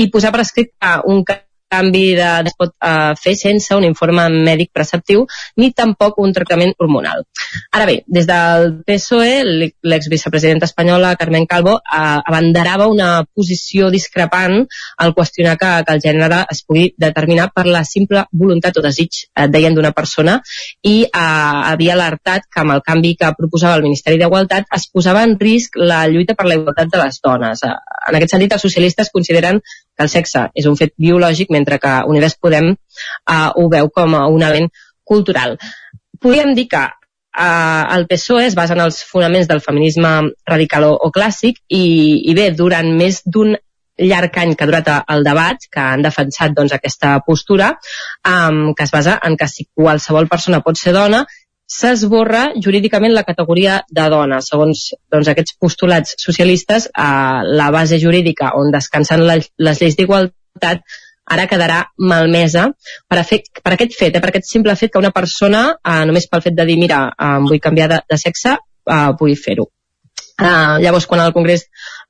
i 0.00 0.08
posar 0.12 0.32
per 0.32 0.44
escrit 0.44 0.72
un 1.10 1.24
canvi 1.70 2.04
de, 2.18 2.28
es 2.50 2.56
pot 2.58 2.72
uh, 2.74 3.14
fer 3.18 3.36
sense 3.38 3.74
un 3.76 3.86
informe 3.86 4.26
mèdic 4.32 4.72
preceptiu 4.74 5.24
ni 5.60 5.70
tampoc 5.76 6.18
un 6.22 6.34
tractament 6.34 6.74
hormonal. 6.78 7.24
Ara 7.76 7.86
bé, 7.88 8.00
des 8.06 8.26
del 8.28 8.72
PSOE, 8.86 9.42
l'exvicepresidenta 9.92 10.68
espanyola 10.68 11.14
Carmen 11.20 11.46
Calvo 11.50 11.76
uh, 11.78 12.18
abanderava 12.18 12.88
una 12.90 13.10
posició 13.24 13.90
discrepant 13.94 14.64
al 14.98 15.14
qüestionar 15.16 15.56
que, 15.60 15.72
que 15.86 15.96
el 15.96 16.04
gènere 16.04 16.42
es 16.50 16.64
pugui 16.66 16.90
determinar 16.98 17.50
per 17.54 17.66
la 17.66 17.84
simple 17.86 18.24
voluntat 18.32 18.76
o 18.78 18.84
desig, 18.84 19.24
uh, 19.38 19.46
deien, 19.50 19.74
d'una 19.74 19.92
persona 19.94 20.40
i 20.86 20.96
uh, 21.06 21.70
havia 21.70 21.94
alertat 21.94 22.48
que 22.50 22.64
amb 22.64 22.74
el 22.74 22.82
canvi 22.86 23.14
que 23.20 23.30
proposava 23.38 23.78
el 23.78 23.86
Ministeri 23.86 24.18
d'Igualtat 24.18 24.66
es 24.76 24.88
posava 24.90 25.22
en 25.26 25.36
risc 25.40 25.78
la 25.78 26.02
lluita 26.10 26.34
per 26.34 26.48
la 26.48 26.58
igualtat 26.58 26.90
de 26.90 27.02
les 27.04 27.20
dones. 27.22 27.62
Uh, 27.66 27.78
en 28.10 28.18
aquest 28.18 28.34
sentit, 28.34 28.56
els 28.56 28.66
socialistes 28.66 29.12
consideren 29.14 29.60
que 30.00 30.06
el 30.08 30.12
sexe 30.12 30.46
és 30.56 30.68
un 30.70 30.78
fet 30.80 30.94
biològic, 30.96 31.52
mentre 31.52 31.76
que 31.82 31.92
Univers 32.08 32.38
Podem 32.40 32.72
uh, 32.72 33.50
ho 33.52 33.68
veu 33.68 33.92
com 33.92 34.16
a 34.16 34.24
un 34.32 34.40
element 34.40 34.70
cultural. 35.04 35.58
Podríem 36.20 36.54
dir 36.56 36.66
que 36.72 36.80
uh, 36.86 37.82
el 37.96 38.06
PSOE 38.08 38.46
es 38.48 38.56
basa 38.56 38.76
en 38.76 38.84
els 38.86 39.02
fonaments 39.04 39.50
del 39.50 39.60
feminisme 39.60 40.14
radical 40.48 40.88
o, 40.88 40.94
o 40.96 41.10
clàssic 41.12 41.60
i, 41.68 41.84
i 42.30 42.36
bé, 42.38 42.50
durant 42.56 42.88
més 42.96 43.20
d'un 43.26 43.56
llarg 44.00 44.36
any 44.40 44.54
que 44.56 44.64
ha 44.64 44.70
durat 44.70 44.88
el 45.12 45.26
debat, 45.26 45.66
que 45.68 45.82
han 45.82 46.04
defensat 46.06 46.54
doncs, 46.56 46.72
aquesta 46.72 47.18
postura, 47.26 47.74
um, 48.24 48.70
que 48.72 48.86
es 48.86 48.94
basa 48.94 49.18
en 49.28 49.36
que 49.36 49.48
si 49.50 49.68
qualsevol 49.76 50.28
persona 50.30 50.62
pot 50.64 50.80
ser 50.80 50.94
dona, 50.96 51.26
s'esborra 51.70 52.48
jurídicament 52.64 53.14
la 53.14 53.24
categoria 53.28 53.80
de 53.88 54.06
dona. 54.12 54.40
Segons 54.42 54.88
doncs, 55.12 55.30
aquests 55.30 55.56
postulats 55.60 56.16
socialistes, 56.18 56.88
eh, 56.90 57.42
la 57.60 57.70
base 57.70 58.00
jurídica 58.02 58.54
on 58.58 58.72
descansen 58.74 59.26
les, 59.28 59.50
les 59.58 59.82
lleis 59.82 59.96
d'igualtat 59.98 60.82
ara 61.30 61.46
quedarà 61.46 61.84
malmesa 62.10 62.66
per, 63.06 63.22
fer, 63.26 63.44
per 63.62 63.76
aquest 63.76 63.94
fet, 63.98 64.16
eh, 64.16 64.22
per 64.22 64.32
aquest 64.32 64.50
simple 64.50 64.74
fet 64.76 64.92
que 64.92 65.02
una 65.02 65.14
persona, 65.14 65.66
eh, 65.78 66.02
només 66.10 66.26
pel 66.26 66.42
fet 66.42 66.58
de 66.58 66.66
dir, 66.66 66.78
mira, 66.80 67.04
eh, 67.14 67.36
vull 67.46 67.62
canviar 67.62 67.88
de, 67.92 68.00
de 68.10 68.18
sexe, 68.18 68.56
eh, 68.58 69.04
pugui 69.18 69.38
fer-ho. 69.38 69.70
Uh, 70.40 70.80
llavors, 70.80 71.04
quan 71.04 71.20
el 71.20 71.34
Congrés 71.36 71.66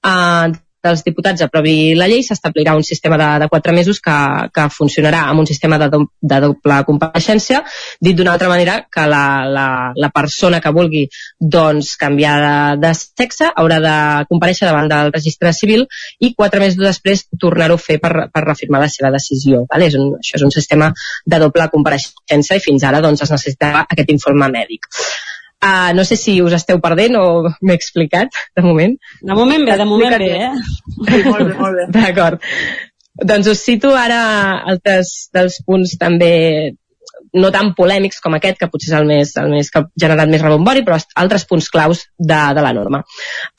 uh, 0.07 0.53
dels 0.85 1.03
diputats 1.05 1.43
aprovi 1.45 1.95
la 1.99 2.09
llei, 2.11 2.23
s'establirà 2.25 2.75
un 2.77 2.85
sistema 2.87 3.19
de, 3.21 3.29
de 3.43 3.49
quatre 3.53 3.75
mesos 3.77 4.01
que, 4.01 4.17
que 4.55 4.67
funcionarà 4.73 5.27
amb 5.29 5.43
un 5.43 5.49
sistema 5.49 5.79
de, 5.81 5.91
do, 5.93 6.03
de 6.21 6.41
doble 6.45 6.79
compareixença, 6.89 7.63
dit 8.01 8.17
d'una 8.17 8.35
altra 8.37 8.49
manera 8.49 8.79
que 8.91 9.07
la, 9.11 9.25
la, 9.45 9.67
la 9.97 10.11
persona 10.15 10.61
que 10.61 10.73
vulgui 10.75 11.07
doncs, 11.41 11.95
canviar 12.01 12.37
de, 12.41 12.55
de 12.87 12.95
sexe 13.01 13.51
haurà 13.51 13.81
de 13.85 13.97
compareixer 14.33 14.69
davant 14.71 14.89
del 14.91 15.13
registre 15.13 15.53
civil 15.57 15.87
i 16.19 16.33
quatre 16.35 16.63
mesos 16.63 16.81
després 16.81 17.27
tornar-ho 17.41 17.77
a 17.77 17.85
fer 17.85 18.01
per, 18.03 18.29
per 18.33 18.45
reafirmar 18.47 18.83
la 18.83 18.93
seva 18.93 19.13
decisió. 19.15 19.65
Vale? 19.71 19.91
És 19.91 19.99
un, 20.01 20.15
això 20.21 20.39
és 20.41 20.47
un 20.47 20.55
sistema 20.55 20.93
de 21.27 21.43
doble 21.43 21.69
compareixença 21.73 22.57
i 22.57 22.65
fins 22.65 22.87
ara 22.89 23.03
doncs, 23.05 23.25
es 23.27 23.35
necessitava 23.37 23.85
aquest 23.89 24.17
informe 24.17 24.49
mèdic. 24.53 24.89
Uh, 25.61 25.93
no 25.93 26.07
sé 26.09 26.17
si 26.17 26.39
us 26.41 26.55
esteu 26.57 26.81
perdent 26.81 27.19
o 27.21 27.25
m'he 27.61 27.75
explicat, 27.77 28.33
de 28.57 28.65
moment. 28.65 28.95
De 29.21 29.35
moment 29.37 29.67
bé, 29.69 29.77
de 29.77 29.87
moment 29.89 30.17
bé, 30.17 30.31
eh? 30.47 30.53
Sí, 31.11 31.23
molt 31.27 31.51
bé, 31.51 31.57
molt 31.59 31.77
bé. 31.77 31.89
D'acord. 31.97 32.47
Doncs 33.21 33.51
us 33.53 33.61
cito 33.67 33.91
ara 33.99 34.21
altres 34.73 35.29
dels 35.35 35.59
punts 35.67 35.99
també 36.01 36.31
no 37.37 37.51
tan 37.55 37.75
polèmics 37.77 38.23
com 38.25 38.35
aquest, 38.35 38.59
que 38.59 38.69
potser 38.71 38.91
és 38.91 38.97
el 38.99 39.07
més, 39.07 39.35
el 39.39 39.51
més 39.53 39.69
que 39.71 39.83
ha 39.83 39.89
generat 40.03 40.31
més 40.33 40.43
rebombori, 40.43 40.83
però 40.87 40.97
altres 41.21 41.45
punts 41.47 41.69
claus 41.71 42.07
de, 42.19 42.41
de 42.57 42.65
la 42.65 42.73
norma. 42.75 43.03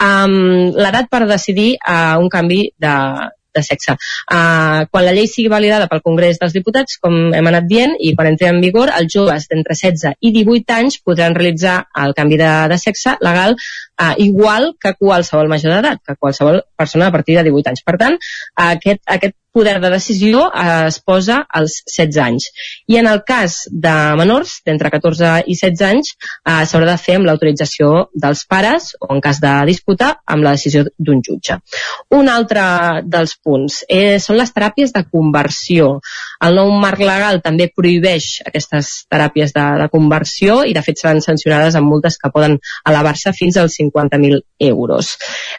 Um, 0.02 0.74
L'edat 0.76 1.08
per 1.12 1.24
decidir 1.30 1.76
uh, 1.78 2.18
un 2.20 2.28
canvi 2.34 2.64
de, 2.82 2.96
de 3.56 3.64
sexe. 3.66 3.96
Uh, 4.32 4.88
quan 4.92 5.06
la 5.06 5.14
llei 5.16 5.30
sigui 5.30 5.52
validada 5.52 5.90
pel 5.92 6.04
Congrés 6.06 6.40
dels 6.42 6.56
Diputats, 6.56 6.98
com 7.02 7.34
hem 7.36 7.52
anat 7.52 7.68
dient, 7.70 7.96
i 8.00 8.14
quan 8.16 8.32
entri 8.32 8.50
en 8.50 8.62
vigor, 8.64 8.92
els 8.98 9.14
joves 9.14 9.48
d'entre 9.52 9.78
16 9.78 10.18
i 10.22 10.34
18 10.36 10.78
anys 10.78 11.00
podran 11.04 11.38
realitzar 11.38 11.82
el 12.04 12.16
canvi 12.18 12.40
de, 12.42 12.52
de 12.72 12.80
sexe 12.82 13.18
legal 13.22 13.58
uh, 14.02 14.16
igual 14.18 14.74
que 14.82 14.96
qualsevol 14.98 15.52
major 15.52 15.76
d'edat, 15.76 16.02
que 16.08 16.18
qualsevol 16.18 16.64
persona 16.78 17.08
a 17.08 17.16
partir 17.16 17.38
de 17.38 17.46
18 17.50 17.74
anys. 17.74 17.86
Per 17.86 17.98
tant, 18.02 18.18
aquest, 18.72 19.04
aquest 19.06 19.38
poder 19.52 19.80
de 19.82 19.90
decisió 19.90 20.46
eh, 20.48 20.88
es 20.88 21.00
posa 21.00 21.42
als 21.50 21.82
16 21.86 22.18
anys. 22.24 22.50
I 22.88 22.98
en 23.02 23.08
el 23.08 23.22
cas 23.28 23.66
de 23.72 23.94
menors 24.20 24.60
d'entre 24.66 24.92
14 24.94 25.32
i 25.46 25.56
16 25.60 25.84
anys 25.88 26.14
eh, 26.14 26.64
s'haurà 26.66 26.88
de 26.94 26.98
fer 27.02 27.18
amb 27.20 27.28
l'autorització 27.28 28.08
dels 28.14 28.46
pares 28.50 28.92
o 29.00 29.12
en 29.14 29.22
cas 29.24 29.42
de 29.44 29.54
disputa 29.68 30.14
amb 30.26 30.48
la 30.48 30.56
decisió 30.56 30.86
d'un 30.98 31.22
jutge. 31.28 31.60
Un 32.16 32.32
altre 32.32 32.64
dels 33.04 33.36
punts 33.44 33.82
eh, 33.90 34.20
són 34.24 34.40
les 34.40 34.54
teràpies 34.56 34.96
de 34.96 35.04
conversió. 35.12 35.92
El 36.42 36.58
nou 36.60 36.72
marc 36.80 37.04
legal 37.04 37.42
també 37.44 37.70
prohibeix 37.76 38.42
aquestes 38.48 38.94
teràpies 39.12 39.56
de, 39.56 39.68
de 39.84 39.90
conversió 39.92 40.62
i 40.64 40.76
de 40.78 40.86
fet 40.86 41.02
seran 41.02 41.22
sancionades 41.24 41.76
amb 41.76 41.92
multes 41.92 42.18
que 42.22 42.32
poden 42.32 42.58
elevar-se 42.88 43.36
fins 43.36 43.60
als 43.60 43.78
50.000 43.92 44.42
euros. 44.72 45.18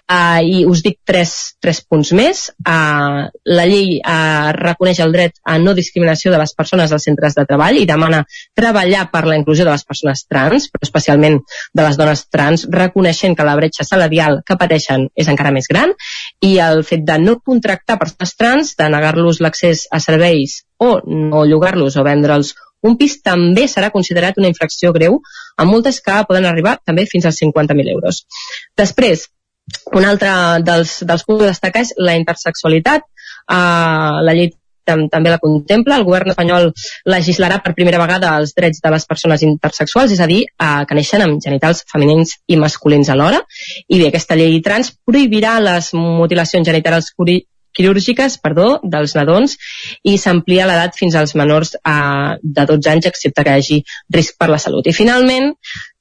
Eh, 0.09 0.41
I 0.43 0.65
us 0.69 0.83
dic 0.85 0.99
tres, 1.05 1.55
tres 1.61 1.83
punts 1.85 2.12
més. 2.17 2.44
Eh, 2.65 3.23
la 3.59 3.67
llei 3.69 3.99
eh, 3.99 4.52
reconeix 4.57 5.02
el 5.05 5.15
dret 5.15 5.39
a 5.44 5.59
no 5.62 5.77
discriminació 5.78 6.33
de 6.33 6.41
les 6.43 6.55
persones 6.59 6.93
als 6.93 7.07
centres 7.09 7.36
de 7.39 7.47
treball 7.49 7.78
i 7.81 7.86
demana 7.89 8.23
treballar 8.59 9.09
per 9.12 9.25
la 9.28 9.36
inclusió 9.39 9.67
de 9.67 9.75
les 9.75 9.85
persones 9.85 10.25
trans, 10.27 10.69
però 10.73 10.89
especialment 10.89 11.41
de 11.73 11.86
les 11.86 11.99
dones 12.01 12.27
trans, 12.33 12.67
reconeixent 12.70 13.36
que 13.36 13.47
la 13.47 13.57
bretxa 13.59 13.86
salarial 13.89 14.41
que 14.47 14.59
pateixen 14.59 15.09
és 15.15 15.28
encara 15.28 15.55
més 15.55 15.69
gran 15.70 15.94
i 16.43 16.57
el 16.62 16.85
fet 16.89 17.07
de 17.09 17.19
no 17.23 17.39
contractar 17.41 17.99
persones 18.01 18.36
trans, 18.39 18.75
de 18.78 18.89
negar-los 18.93 19.41
l'accés 19.44 19.86
a 19.91 20.01
serveis 20.02 20.62
o 20.83 20.99
no 21.07 21.44
llogar-los 21.47 21.97
o 21.97 22.05
vendre'ls 22.07 22.55
un 22.83 22.97
pis 23.01 23.19
també 23.23 23.69
serà 23.70 23.91
considerat 23.94 24.39
una 24.41 24.51
infracció 24.51 24.93
greu, 24.97 25.20
amb 25.57 25.70
multes 25.70 26.01
que 26.05 26.23
poden 26.28 26.49
arribar 26.49 26.78
també 26.85 27.07
fins 27.11 27.28
als 27.28 27.39
50.000 27.43 27.94
euros. 27.94 28.25
Després, 28.78 29.28
un 29.99 30.05
altre 30.09 30.33
dels, 30.67 30.99
dels 31.07 31.25
punts 31.28 31.44
a 31.44 31.52
destacar 31.52 31.85
és 31.86 31.94
la 31.99 32.17
intersexualitat. 32.19 33.07
Uh, 33.47 34.20
la 34.27 34.35
llei 34.35 34.51
tam 34.85 35.05
també 35.11 35.31
la 35.31 35.39
contempla. 35.43 35.99
El 35.99 36.07
govern 36.07 36.33
espanyol 36.33 36.70
legislarà 37.09 37.61
per 37.62 37.75
primera 37.77 38.01
vegada 38.02 38.35
els 38.41 38.55
drets 38.59 38.83
de 38.83 38.93
les 38.94 39.07
persones 39.07 39.44
intersexuals, 39.47 40.15
és 40.15 40.20
a 40.20 40.28
dir, 40.31 40.43
uh, 40.59 40.83
que 40.89 40.99
neixen 40.99 41.23
amb 41.25 41.43
genitals 41.44 41.85
femenins 41.93 42.36
i 42.49 42.59
masculins 42.59 43.12
alhora. 43.12 43.43
I 43.89 44.01
bé, 44.01 44.11
aquesta 44.11 44.39
llei 44.39 44.59
trans 44.65 44.93
prohibirà 45.07 45.59
les 45.62 45.93
mutilacions 45.94 46.67
genitals 46.69 47.12
quirúrgiques 47.76 48.39
perdó, 48.42 48.81
dels 48.83 49.17
nadons 49.18 49.57
i 50.09 50.18
s'amplia 50.18 50.67
l'edat 50.68 50.99
fins 50.99 51.17
als 51.18 51.36
menors 51.39 51.76
eh, 51.78 52.36
de 52.42 52.67
12 52.73 52.92
anys 52.97 53.09
excepte 53.12 53.44
que 53.44 53.57
hi 53.57 53.62
hagi 53.62 53.81
risc 54.18 54.39
per 54.39 54.51
la 54.52 54.60
salut. 54.62 54.86
I 54.86 54.97
finalment 54.97 55.52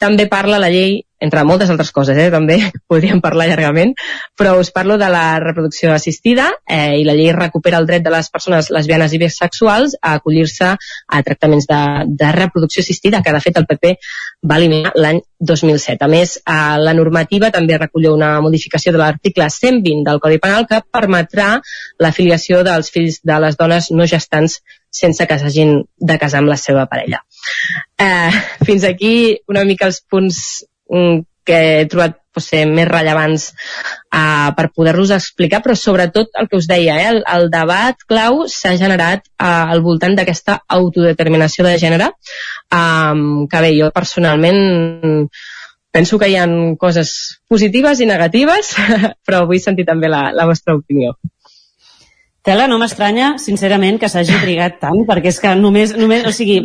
també 0.02 0.28
parla 0.30 0.60
la 0.62 0.72
llei 0.74 1.02
entre 1.22 1.44
moltes 1.46 1.70
altres 1.70 1.92
coses, 1.94 2.18
eh, 2.18 2.32
també 2.34 2.58
podríem 2.92 3.22
parlar 3.22 3.48
llargament, 3.48 3.94
però 4.38 4.56
us 4.60 4.72
parlo 4.74 4.98
de 4.98 5.08
la 5.14 5.40
reproducció 5.40 5.94
assistida 5.94 6.50
eh, 6.66 6.98
i 7.00 7.06
la 7.06 7.16
llei 7.16 7.32
recupera 7.38 7.78
el 7.78 7.88
dret 7.88 8.04
de 8.04 8.14
les 8.14 8.30
persones 8.34 8.72
lesbianes 8.74 9.14
i 9.14 9.22
bisexuals 9.22 9.96
a 10.02 10.16
acollir-se 10.18 10.74
a 10.74 11.24
tractaments 11.28 11.70
de, 11.70 11.82
de 12.18 12.32
reproducció 12.36 12.82
assistida, 12.82 13.22
que 13.22 13.36
de 13.38 13.44
fet 13.46 13.62
el 13.62 13.70
PP 13.70 13.94
va 14.42 14.58
eliminar 14.58 14.92
l'any 14.96 15.22
2007. 15.40 16.02
A 16.02 16.10
més, 16.10 16.36
eh, 16.38 16.78
la 16.82 16.94
normativa 16.98 17.52
també 17.54 17.78
recull 17.78 18.08
una 18.12 18.32
modificació 18.42 18.94
de 18.94 19.02
l'article 19.02 19.50
120 19.50 20.04
del 20.08 20.20
Codi 20.20 20.40
Penal 20.42 20.68
que 20.70 20.82
permetrà 20.82 21.60
l'afiliació 22.00 22.64
dels 22.68 22.90
fills 22.90 23.22
de 23.24 23.40
les 23.46 23.58
dones 23.58 23.92
no 23.92 24.08
gestants 24.10 24.62
sense 24.92 25.26
que 25.28 25.38
s'hagin 25.40 25.78
de 25.98 26.18
casar 26.20 26.42
amb 26.42 26.52
la 26.52 26.58
seva 26.60 26.88
parella. 26.90 27.22
Eh, 27.98 28.32
fins 28.66 28.84
aquí 28.84 29.14
una 29.48 29.64
mica 29.64 29.88
els 29.88 30.02
punts 30.02 30.66
Mm, 30.92 31.24
que 31.48 31.60
he 31.82 31.86
trobat 31.90 32.18
potser 32.36 32.62
més 32.70 32.86
rellevants 32.88 33.48
uh, 33.52 34.52
per 34.56 34.68
poder-los 34.76 35.12
explicar, 35.16 35.60
però 35.64 35.74
sobretot 35.76 36.36
el 36.40 36.48
que 36.52 36.60
us 36.60 36.68
deia, 36.70 36.98
eh, 37.00 37.08
el, 37.12 37.22
el 37.28 37.48
debat 37.52 38.04
clau 38.08 38.44
s'ha 38.52 38.76
generat 38.80 39.24
uh, 39.26 39.72
al 39.74 39.82
voltant 39.84 40.16
d'aquesta 40.20 40.60
autodeterminació 40.78 41.66
de 41.68 41.74
gènere, 41.82 42.12
um, 42.74 43.48
que 43.52 43.62
bé, 43.64 43.74
jo 43.78 43.92
personalment 43.96 45.28
penso 45.92 46.18
que 46.18 46.30
hi 46.32 46.38
ha 46.40 46.48
coses 46.80 47.42
positives 47.52 48.00
i 48.00 48.08
negatives, 48.08 48.74
però 49.28 49.46
vull 49.46 49.62
sentir 49.62 49.86
també 49.88 50.10
la, 50.10 50.30
la 50.36 50.48
vostra 50.50 50.76
opinió. 50.80 51.18
Tela, 52.42 52.66
no 52.66 52.80
m'estranya, 52.82 53.36
sincerament, 53.38 54.00
que 54.02 54.10
s'hagi 54.10 54.40
trigat 54.42 54.80
tant, 54.82 55.04
perquè 55.06 55.30
és 55.30 55.38
que 55.44 55.52
només, 55.60 55.94
només 55.94 56.26
o 56.26 56.32
sigui, 56.34 56.64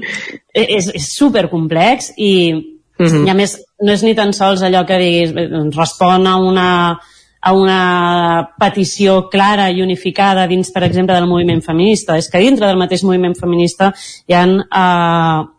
e, 0.55 0.63
és, 0.79 0.89
és 0.89 1.11
supercomplex 1.19 2.15
i 2.17 2.33
mhm. 2.55 3.07
-huh. 3.07 3.27
I 3.27 3.31
a 3.31 3.35
més, 3.35 3.59
no 3.83 3.93
és 3.93 4.03
ni 4.03 4.15
tan 4.15 4.33
sols 4.33 4.63
allò 4.63 4.87
que 4.87 4.97
diguis, 4.97 5.35
respon 5.77 6.27
a 6.27 6.37
una, 6.37 6.99
a 7.43 7.53
una 7.53 8.49
petició 8.59 9.29
clara 9.29 9.71
i 9.71 9.83
unificada 9.83 10.47
dins, 10.47 10.71
per 10.73 10.85
exemple, 10.85 11.15
del 11.15 11.29
moviment 11.29 11.61
feminista. 11.61 12.17
És 12.17 12.31
que 12.31 12.39
dintre 12.39 12.67
del 12.67 12.79
mateix 12.79 13.05
moviment 13.05 13.35
feminista 13.35 13.93
hi 14.27 14.35
ha 14.35 14.45
eh, 14.47 15.56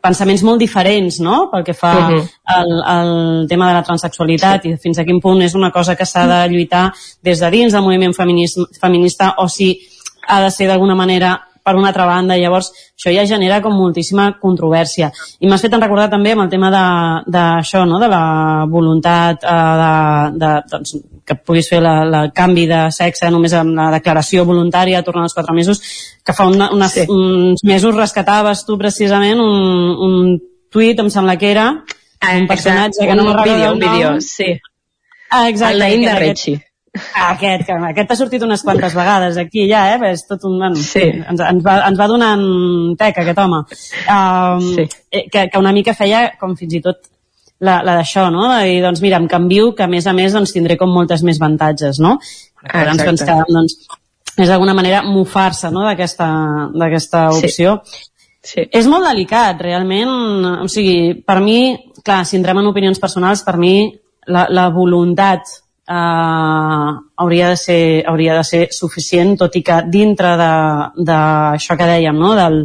pensaments 0.00 0.44
molt 0.46 0.60
diferents, 0.62 1.18
no?, 1.20 1.48
pel 1.50 1.64
que 1.64 1.74
fa 1.74 1.92
uh 1.98 2.10
-huh. 2.10 2.28
al, 2.44 2.70
al 2.86 3.46
tema 3.48 3.68
de 3.68 3.74
la 3.74 3.82
transexualitat 3.82 4.62
sí. 4.62 4.68
i 4.70 4.76
fins 4.76 4.98
a 4.98 5.04
quin 5.04 5.20
punt 5.20 5.42
és 5.42 5.54
una 5.54 5.70
cosa 5.70 5.96
que 5.96 6.06
s'ha 6.06 6.26
de 6.26 6.48
lluitar 6.48 6.92
des 7.22 7.40
de 7.40 7.50
dins 7.50 7.72
del 7.72 7.82
moviment 7.82 8.14
feminista 8.14 9.34
o 9.38 9.48
si 9.48 9.78
ha 10.28 10.40
de 10.40 10.50
ser 10.50 10.68
d'alguna 10.68 10.94
manera 10.94 11.40
per 11.66 11.74
una 11.74 11.90
altra 11.90 12.06
banda, 12.06 12.36
llavors 12.38 12.70
això 12.94 13.10
ja 13.10 13.26
genera 13.26 13.58
com 13.64 13.74
moltíssima 13.74 14.28
controvèrsia. 14.42 15.10
I 15.42 15.50
m'has 15.50 15.64
fet 15.64 15.74
en 15.74 15.82
recordar 15.82 16.06
també 16.12 16.36
amb 16.36 16.44
el 16.44 16.52
tema 16.52 16.70
d'això, 16.70 17.82
no? 17.90 17.98
de 18.02 18.08
la 18.12 18.22
voluntat 18.70 19.42
eh, 19.42 19.56
de, 19.82 19.92
de, 20.42 20.52
doncs, 20.70 20.94
que 21.26 21.38
puguis 21.42 21.68
fer 21.72 21.80
la 21.82 22.22
canvi 22.34 22.68
de 22.70 22.84
sexe 22.94 23.30
només 23.34 23.56
amb 23.58 23.74
la 23.74 23.88
declaració 23.96 24.46
voluntària 24.46 25.02
tornant 25.02 25.26
als 25.26 25.34
quatre 25.34 25.56
mesos, 25.56 25.82
que 26.22 26.36
fa 26.36 26.46
una, 26.46 26.70
unes, 26.76 26.94
sí. 26.94 27.08
uns 27.10 27.66
mesos 27.66 27.96
rescataves 27.98 28.62
tu 28.68 28.78
precisament 28.78 29.42
un, 29.42 29.90
un 30.06 30.38
tuit, 30.70 31.02
em 31.02 31.10
sembla 31.10 31.34
que 31.40 31.50
era, 31.50 31.66
ah, 32.20 32.36
un 32.38 32.46
personatge 32.46 32.94
exacte. 32.94 33.10
que 33.10 33.18
no 33.18 33.26
m'agrada 33.26 33.50
un 33.50 33.58
vídeo, 33.58 33.74
un 33.74 33.82
vídeo, 33.82 34.14
sí. 34.22 34.54
Ah, 35.30 35.48
exacte. 35.48 35.74
El 35.74 35.82
Naim 35.82 36.06
de 36.06 36.14
Rechi. 36.14 36.54
Aquest, 36.54 36.75
que 37.40 37.50
aquest 37.90 38.12
ha 38.12 38.18
sortit 38.18 38.44
unes 38.46 38.62
quantes 38.66 38.94
vegades 38.96 39.36
aquí 39.40 39.66
ja, 39.70 39.82
eh? 39.94 40.12
És 40.12 40.26
tot 40.28 40.46
un... 40.48 40.56
Bueno, 40.60 40.80
sí. 40.80 41.02
ens, 41.02 41.40
ens, 41.40 41.64
va, 41.64 41.76
ens 41.88 42.00
va 42.00 42.08
donant 42.10 42.46
tec, 43.00 43.20
aquest 43.22 43.42
home. 43.42 43.62
Um, 44.06 44.64
sí. 44.76 44.88
Eh, 45.10 45.26
que, 45.32 45.46
que 45.52 45.62
una 45.62 45.74
mica 45.76 45.96
feia 45.96 46.26
com 46.40 46.56
fins 46.58 46.78
i 46.78 46.82
tot 46.84 47.04
la, 47.60 47.80
la 47.86 47.98
d'això, 47.98 48.28
no? 48.32 48.48
I 48.60 48.80
doncs 48.84 49.00
mira, 49.04 49.20
em 49.20 49.28
canvio 49.30 49.70
que 49.76 49.86
a 49.86 49.90
més 49.90 50.06
a 50.06 50.14
més 50.16 50.34
doncs, 50.36 50.52
tindré 50.56 50.76
com 50.80 50.92
moltes 50.92 51.24
més 51.26 51.40
avantatges, 51.40 52.00
no? 52.04 52.18
Ah, 52.66 52.84
doncs, 52.90 53.04
doncs, 53.04 53.24
que, 53.24 53.38
doncs, 53.52 53.78
és 54.36 54.50
d'alguna 54.50 54.74
manera 54.76 55.00
mofar-se 55.06 55.70
no? 55.72 55.86
d'aquesta 55.86 57.22
opció. 57.32 57.80
Sí. 57.84 58.12
Sí. 58.46 58.62
És 58.70 58.86
molt 58.86 59.02
delicat, 59.08 59.58
realment. 59.58 60.10
O 60.62 60.68
sigui, 60.70 61.16
per 61.26 61.40
mi, 61.42 61.74
clar, 62.06 62.20
si 62.28 62.36
entrem 62.38 62.60
en 62.60 62.68
opinions 62.70 63.00
personals, 63.02 63.42
per 63.42 63.56
mi 63.58 63.90
la, 64.30 64.46
la 64.54 64.68
voluntat 64.74 65.50
eh, 65.88 66.90
hauria, 67.16 67.48
de 67.50 67.56
ser, 67.56 68.04
hauria 68.06 68.36
de 68.36 68.44
ser 68.44 68.66
suficient, 68.72 69.36
tot 69.38 69.56
i 69.56 69.62
que 69.62 69.80
dintre 69.92 70.34
d'això 70.36 71.76
que 71.78 71.90
dèiem, 71.94 72.18
no? 72.18 72.34
del, 72.38 72.64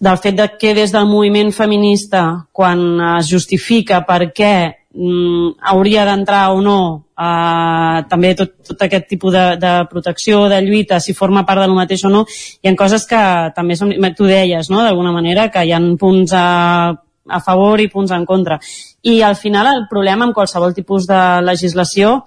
del 0.00 0.18
fet 0.18 0.36
de 0.36 0.48
que 0.58 0.74
des 0.74 0.92
del 0.92 1.06
moviment 1.08 1.52
feminista, 1.52 2.26
quan 2.52 3.00
es 3.16 3.30
justifica 3.30 4.02
per 4.08 4.32
què 4.34 4.54
mm, 4.92 5.56
hauria 5.72 6.04
d'entrar 6.08 6.50
o 6.52 6.60
no 6.60 6.80
eh, 7.16 8.02
també 8.10 8.34
tot, 8.36 8.52
tot 8.66 8.84
aquest 8.86 9.08
tipus 9.08 9.32
de, 9.32 9.46
de 9.60 9.72
protecció, 9.90 10.46
de 10.52 10.60
lluita, 10.62 11.00
si 11.00 11.16
forma 11.16 11.46
part 11.46 11.64
de 11.64 11.70
lo 11.70 11.78
mateix 11.78 12.04
o 12.04 12.12
no, 12.12 12.26
hi 12.60 12.70
ha 12.70 12.76
coses 12.76 13.08
que 13.08 13.22
també 13.56 13.78
són, 13.78 13.94
tu 14.16 14.28
deies, 14.28 14.70
no?, 14.70 14.82
d'alguna 14.84 15.14
manera, 15.14 15.48
que 15.50 15.64
hi 15.64 15.72
ha 15.72 15.80
punts 15.98 16.34
a, 16.36 16.46
a 17.28 17.40
favor 17.40 17.80
i 17.80 17.88
punts 17.92 18.12
en 18.12 18.26
contra. 18.26 18.60
I 19.06 19.20
al 19.22 19.36
final 19.38 19.70
el 19.70 19.86
problema 19.90 20.26
amb 20.26 20.34
qualsevol 20.34 20.74
tipus 20.74 21.06
de 21.06 21.20
legislació 21.46 22.24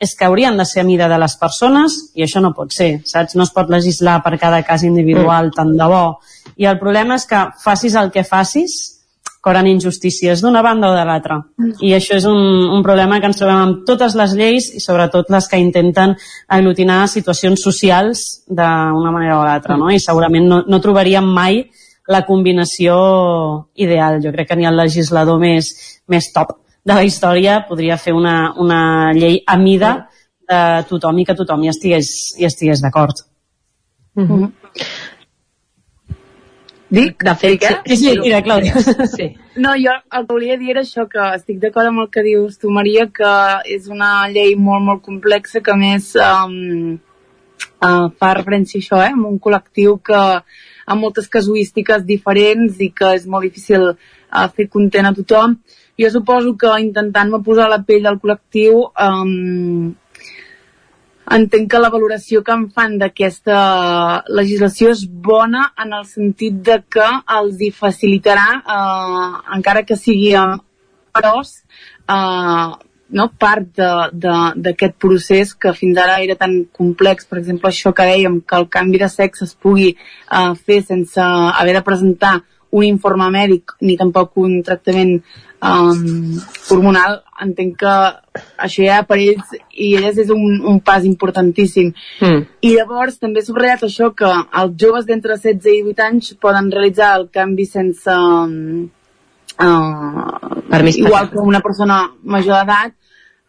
és 0.00 0.14
que 0.16 0.26
haurien 0.26 0.56
de 0.56 0.64
ser 0.66 0.82
a 0.82 0.88
mida 0.88 1.08
de 1.08 1.18
les 1.20 1.36
persones 1.40 1.96
i 2.16 2.24
això 2.24 2.40
no 2.42 2.54
pot 2.56 2.72
ser, 2.74 3.02
saps? 3.08 3.36
No 3.36 3.44
es 3.44 3.52
pot 3.54 3.70
legislar 3.72 4.18
per 4.24 4.38
cada 4.40 4.62
cas 4.66 4.82
individual 4.84 5.50
mm. 5.50 5.56
tant 5.56 5.76
de 5.78 5.88
bo. 5.90 6.04
I 6.56 6.68
el 6.70 6.80
problema 6.80 7.18
és 7.20 7.28
que 7.28 7.44
facis 7.62 7.96
el 8.00 8.10
que 8.14 8.24
facis, 8.26 8.94
cauran 9.44 9.68
injustícies 9.68 10.40
d'una 10.40 10.62
banda 10.64 10.88
o 10.88 10.96
de 10.96 11.04
l'altra. 11.04 11.36
I 11.84 11.92
això 11.92 12.16
és 12.16 12.24
un, 12.24 12.38
un 12.72 12.82
problema 12.82 13.18
que 13.20 13.28
ens 13.28 13.36
trobem 13.36 13.60
amb 13.60 13.82
totes 13.84 14.16
les 14.16 14.32
lleis 14.38 14.70
i 14.72 14.80
sobretot 14.80 15.28
les 15.28 15.48
que 15.50 15.60
intenten 15.60 16.16
aglutinar 16.48 17.02
situacions 17.12 17.60
socials 17.60 18.24
d'una 18.48 19.12
manera 19.12 19.42
o 19.42 19.44
l'altra, 19.44 19.76
no? 19.76 19.92
I 19.92 20.00
segurament 20.00 20.48
no, 20.48 20.62
no 20.64 20.80
trobaríem 20.80 21.28
mai 21.28 21.66
la 22.08 22.24
combinació 22.26 22.96
ideal. 23.74 24.20
Jo 24.24 24.32
crec 24.32 24.50
que 24.50 24.56
ni 24.56 24.68
el 24.68 24.76
legislador 24.76 25.40
més, 25.40 25.72
més 26.08 26.30
top 26.34 26.58
de 26.84 26.92
la 26.92 27.04
història 27.04 27.62
podria 27.68 27.96
fer 27.96 28.12
una, 28.12 28.52
una 28.60 29.12
llei 29.16 29.40
a 29.46 29.56
mida 29.56 29.94
de 30.44 30.60
tothom 30.88 31.18
i 31.18 31.24
que 31.24 31.36
tothom 31.38 31.64
hi 31.64 31.72
estigués, 31.72 32.12
hi 32.38 32.44
estigués 32.44 32.82
d'acord. 32.84 33.24
Mm 34.14 34.26
-hmm. 34.28 34.52
Dic? 36.94 37.24
De 37.24 37.34
fet, 37.34 37.64
sí, 37.86 37.96
sí, 37.96 38.18
mira, 38.20 38.42
Clàudia. 38.42 38.74
Sí. 39.16 39.34
No, 39.56 39.72
jo 39.78 39.92
el 40.12 40.26
que 40.26 40.32
volia 40.32 40.56
dir 40.58 40.70
era 40.70 40.82
això, 40.82 41.08
que 41.10 41.22
estic 41.34 41.58
d'acord 41.62 41.86
amb 41.86 42.04
el 42.04 42.10
que 42.10 42.22
dius 42.22 42.58
tu, 42.58 42.70
Maria, 42.70 43.06
que 43.06 43.32
és 43.64 43.88
una 43.88 44.28
llei 44.28 44.54
molt, 44.54 44.82
molt 44.82 45.02
complexa, 45.02 45.60
que 45.60 45.74
més 45.74 46.14
um, 46.16 46.98
uh, 47.82 48.10
fa 48.18 48.34
referència 48.34 48.78
a 48.78 48.82
això, 48.82 49.02
eh? 49.02 49.12
amb 49.12 49.26
un 49.26 49.38
col·lectiu 49.38 49.98
que 49.98 50.20
amb 50.86 51.00
moltes 51.06 51.28
casuístiques 51.32 52.04
diferents 52.04 52.80
i 52.80 52.90
que 52.90 53.14
és 53.18 53.26
molt 53.26 53.48
difícil 53.48 53.90
uh, 53.94 54.46
fer 54.56 54.68
content 54.68 55.10
a 55.10 55.14
tothom. 55.16 55.58
Jo 56.00 56.10
suposo 56.10 56.56
que 56.58 56.72
intentant-me 56.82 57.42
posar 57.46 57.68
la 57.70 57.82
pell 57.86 58.06
del 58.08 58.18
col·lectiu 58.22 58.80
um, 58.90 59.92
entenc 61.24 61.70
que 61.70 61.80
la 61.80 61.90
valoració 61.92 62.42
que 62.44 62.52
en 62.52 62.66
fan 62.76 62.98
d'aquesta 63.00 63.58
legislació 64.28 64.92
és 64.92 65.04
bona 65.28 65.70
en 65.80 65.94
el 65.98 66.04
sentit 66.08 66.60
de 66.68 66.80
que 66.96 67.06
els 67.38 67.60
hi 67.60 67.70
facilitarà, 67.72 68.48
eh, 68.60 69.30
encara 69.56 69.84
que 69.88 69.96
sigui 69.96 70.34
a 70.36 70.44
pros, 71.14 71.54
eh, 72.08 72.68
no, 73.14 73.28
part 73.38 73.78
d'aquest 73.78 74.96
procés 74.98 75.54
que 75.54 75.72
fins 75.76 75.98
ara 76.02 76.18
era 76.24 76.34
tan 76.38 76.64
complex, 76.74 77.28
per 77.30 77.38
exemple, 77.38 77.70
això 77.70 77.94
que 77.94 78.06
dèiem, 78.08 78.40
que 78.42 78.58
el 78.58 78.66
canvi 78.72 79.00
de 79.02 79.08
sexe 79.12 79.46
es 79.46 79.54
pugui 79.54 79.92
eh, 79.94 80.52
fer 80.66 80.80
sense 80.82 81.22
haver 81.22 81.78
de 81.78 81.84
presentar 81.86 82.40
un 82.74 82.82
informe 82.82 83.28
mèdic 83.30 83.76
ni 83.86 83.94
tampoc 83.96 84.32
un 84.42 84.56
tractament 84.66 85.12
um, 85.62 86.40
hormonal, 86.74 87.20
entenc 87.44 87.76
que 87.84 87.92
això 88.66 88.82
ja 88.82 88.96
per 89.06 89.20
ells 89.20 89.52
i 89.70 89.92
elles 90.00 90.18
és 90.24 90.32
un, 90.34 90.58
un 90.72 90.80
pas 90.82 91.06
importantíssim. 91.06 91.92
Mm. 92.18 92.42
I 92.66 92.72
llavors 92.74 93.20
també 93.22 93.40
he 93.40 93.46
subratllat 93.46 93.86
això 93.86 94.10
que 94.18 94.26
els 94.26 94.74
joves 94.82 95.06
d'entre 95.06 95.38
16 95.38 95.70
i 95.70 95.84
18 95.86 96.06
anys 96.08 96.34
poden 96.42 96.72
realitzar 96.74 97.14
el 97.20 97.30
canvi 97.34 97.68
sense... 97.70 98.18
Uh, 99.54 100.52
Permís 100.66 100.96
igual 100.98 101.28
que 101.30 101.38
una 101.38 101.60
persona 101.62 102.08
major 102.26 102.58
d'edat, 102.58 102.96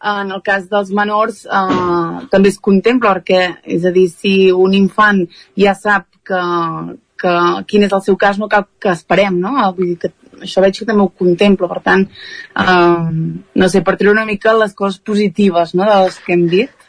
en 0.06 0.30
el 0.34 0.42
cas 0.46 0.68
dels 0.70 0.92
menors 0.94 1.42
uh, 1.46 2.26
també 2.32 2.52
es 2.52 2.60
contempla 2.62 3.16
perquè, 3.16 3.40
és 3.76 3.86
a 3.86 3.92
dir, 3.94 4.06
si 4.12 4.36
un 4.52 4.76
infant 4.78 5.24
ja 5.58 5.74
sap 5.78 6.06
que, 6.26 6.42
que 7.20 7.34
quin 7.70 7.86
és 7.86 7.94
el 7.96 8.04
seu 8.04 8.18
cas, 8.20 8.38
no 8.38 8.50
cal 8.52 8.66
que 8.82 8.92
esperem, 8.92 9.38
no? 9.42 9.56
Vull 9.76 9.94
dir 9.94 9.98
que 10.04 10.12
això 10.42 10.62
veig 10.64 10.78
que 10.78 10.88
també 10.88 11.04
ho 11.04 11.12
contempla, 11.24 11.68
per 11.70 11.82
tant, 11.84 12.06
eh, 12.62 13.06
no 13.62 13.68
sé, 13.72 13.82
per 13.82 13.96
treure 13.96 14.16
una 14.18 14.26
mica 14.28 14.56
les 14.56 14.74
coses 14.76 15.00
positives 15.00 15.74
no, 15.74 15.86
de 15.88 16.02
les 16.04 16.18
que 16.24 16.36
hem 16.36 16.46
dit. 16.52 16.85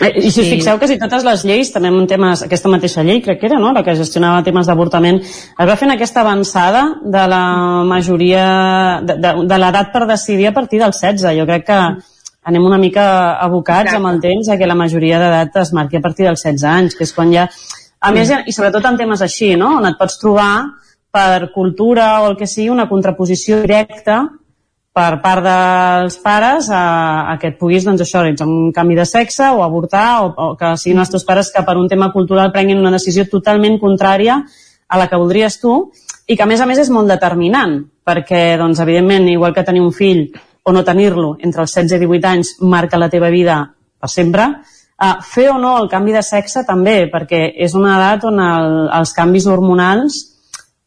Eh, 0.00 0.10
I 0.26 0.30
si 0.30 0.42
us 0.42 0.50
fixeu 0.50 0.78
que 0.80 0.88
si 0.88 0.98
totes 1.00 1.24
les 1.24 1.44
lleis, 1.48 1.70
també 1.72 1.88
en 1.88 2.08
temes, 2.08 2.42
aquesta 2.44 2.68
mateixa 2.72 3.04
llei, 3.06 3.22
crec 3.24 3.40
que 3.40 3.48
era, 3.48 3.60
no?, 3.60 3.72
la 3.72 3.82
que 3.84 3.94
gestionava 3.96 4.44
temes 4.44 4.68
d'avortament, 4.68 5.22
es 5.22 5.68
va 5.70 5.76
fent 5.80 5.92
aquesta 5.94 6.20
avançada 6.20 6.82
de 7.04 7.24
la 7.32 7.44
majoria, 7.88 8.44
de, 9.06 9.16
de, 9.22 9.32
de 9.48 9.58
l'edat 9.62 9.92
per 9.94 10.04
decidir 10.08 10.50
a 10.50 10.54
partir 10.56 10.82
dels 10.82 11.00
16. 11.00 11.38
Jo 11.38 11.48
crec 11.48 11.66
que 11.70 11.80
anem 12.46 12.66
una 12.68 12.78
mica 12.78 13.06
abocats 13.42 13.90
Exacte. 13.90 14.02
amb 14.02 14.12
el 14.12 14.20
temps 14.22 14.48
a 14.52 14.58
que 14.60 14.68
la 14.68 14.78
majoria 14.78 15.20
d'edat 15.22 15.56
es 15.64 15.72
marqui 15.74 15.98
a 15.98 16.04
partir 16.04 16.28
dels 16.28 16.44
16 16.44 16.68
anys, 16.76 16.96
que 16.96 17.08
és 17.08 17.14
quan 17.16 17.32
ja... 17.32 17.48
A 18.06 18.12
més, 18.12 18.28
i 18.28 18.52
sobretot 18.52 18.84
en 18.86 18.98
temes 19.00 19.22
així, 19.24 19.54
no?, 19.56 19.78
on 19.80 19.88
et 19.88 19.96
pots 19.98 20.20
trobar 20.20 20.50
per 21.10 21.48
cultura 21.54 22.20
o 22.22 22.28
el 22.30 22.36
que 22.36 22.46
sigui, 22.46 22.68
una 22.70 22.88
contraposició 22.90 23.62
directa 23.64 24.26
per 24.96 25.18
part 25.20 25.44
dels 25.44 26.14
pares 26.24 26.70
a, 26.72 27.28
a 27.28 27.34
que 27.36 27.50
et 27.52 27.58
puguis, 27.60 27.84
doncs 27.84 28.00
això, 28.00 28.22
ets 28.24 28.44
un 28.44 28.70
canvi 28.72 28.96
de 28.96 29.04
sexe 29.04 29.50
o 29.52 29.60
avortar 29.60 30.06
o, 30.24 30.30
o 30.32 30.46
que 30.56 30.72
siguin 30.80 31.02
els 31.02 31.12
teus 31.12 31.26
pares 31.28 31.50
que 31.52 31.60
per 31.66 31.74
un 31.76 31.90
tema 31.90 32.08
cultural 32.14 32.48
prenguin 32.54 32.80
una 32.80 32.94
decisió 32.94 33.26
totalment 33.28 33.76
contrària 33.82 34.38
a 34.88 35.00
la 35.00 35.08
que 35.10 35.20
voldries 35.20 35.58
tu 35.60 35.74
i 36.26 36.36
que 36.36 36.46
a 36.46 36.48
més 36.48 36.64
a 36.64 36.68
més 36.70 36.80
és 36.80 36.92
molt 36.94 37.12
determinant 37.12 37.76
perquè, 38.06 38.56
doncs, 38.56 38.80
evidentment, 38.80 39.28
igual 39.28 39.52
que 39.52 39.66
tenir 39.68 39.84
un 39.84 39.92
fill 39.92 40.30
o 40.64 40.72
no 40.72 40.86
tenir-lo 40.86 41.34
entre 41.44 41.66
els 41.66 41.76
16 41.76 42.00
i 42.00 42.06
18 42.06 42.32
anys 42.32 42.56
marca 42.64 42.96
la 42.96 43.12
teva 43.12 43.28
vida 43.28 43.60
per 44.00 44.08
sempre, 44.08 44.48
uh, 44.96 45.14
fer 45.20 45.50
o 45.52 45.60
no 45.60 45.76
el 45.82 45.92
canvi 45.92 46.16
de 46.16 46.24
sexe 46.24 46.64
també, 46.64 47.02
perquè 47.12 47.50
és 47.52 47.76
una 47.76 47.98
edat 48.00 48.24
on 48.32 48.40
el, 48.40 48.82
els 48.96 49.12
canvis 49.12 49.44
hormonals 49.44 50.22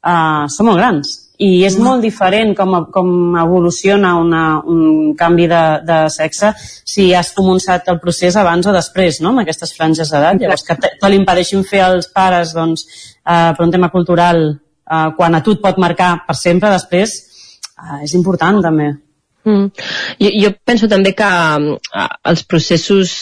uh, 0.02 0.50
són 0.50 0.74
molt 0.74 0.82
grans 0.82 1.29
i 1.40 1.50
és 1.64 1.78
molt 1.80 2.04
diferent 2.04 2.52
com, 2.56 2.74
com 2.92 3.38
evoluciona 3.40 4.16
una, 4.20 4.44
un 4.60 5.14
canvi 5.20 5.48
de, 5.48 5.62
de 5.88 6.00
sexe 6.12 6.52
si 6.60 7.10
has 7.16 7.32
començat 7.38 7.88
el 7.94 8.00
procés 8.04 8.36
abans 8.40 8.68
o 8.68 8.76
després, 8.76 9.22
no?, 9.24 9.32
amb 9.32 9.46
aquestes 9.46 9.72
franges 9.78 10.12
d'edat. 10.12 10.42
Llavors, 10.42 10.66
que 10.68 10.76
te, 10.76 10.92
te 11.00 11.12
l'impedeixin 11.12 11.64
fer 11.68 11.86
els 11.88 12.12
pares, 12.16 12.52
doncs, 12.58 12.84
uh, 13.24 13.54
per 13.56 13.66
un 13.66 13.72
tema 13.72 13.92
cultural, 13.94 14.44
uh, 14.52 15.10
quan 15.16 15.40
a 15.40 15.44
tu 15.46 15.56
et 15.56 15.64
pot 15.64 15.80
marcar 15.80 16.18
per 16.28 16.36
sempre 16.36 16.74
després, 16.76 17.16
uh, 17.80 18.02
és 18.04 18.18
important, 18.20 18.60
també. 18.66 18.92
Mm. 19.48 19.72
Jo, 20.20 20.36
jo 20.44 20.54
penso 20.68 20.92
també 20.92 21.16
que 21.16 21.28
uh, 21.64 22.08
els 22.28 22.44
processos 22.44 23.16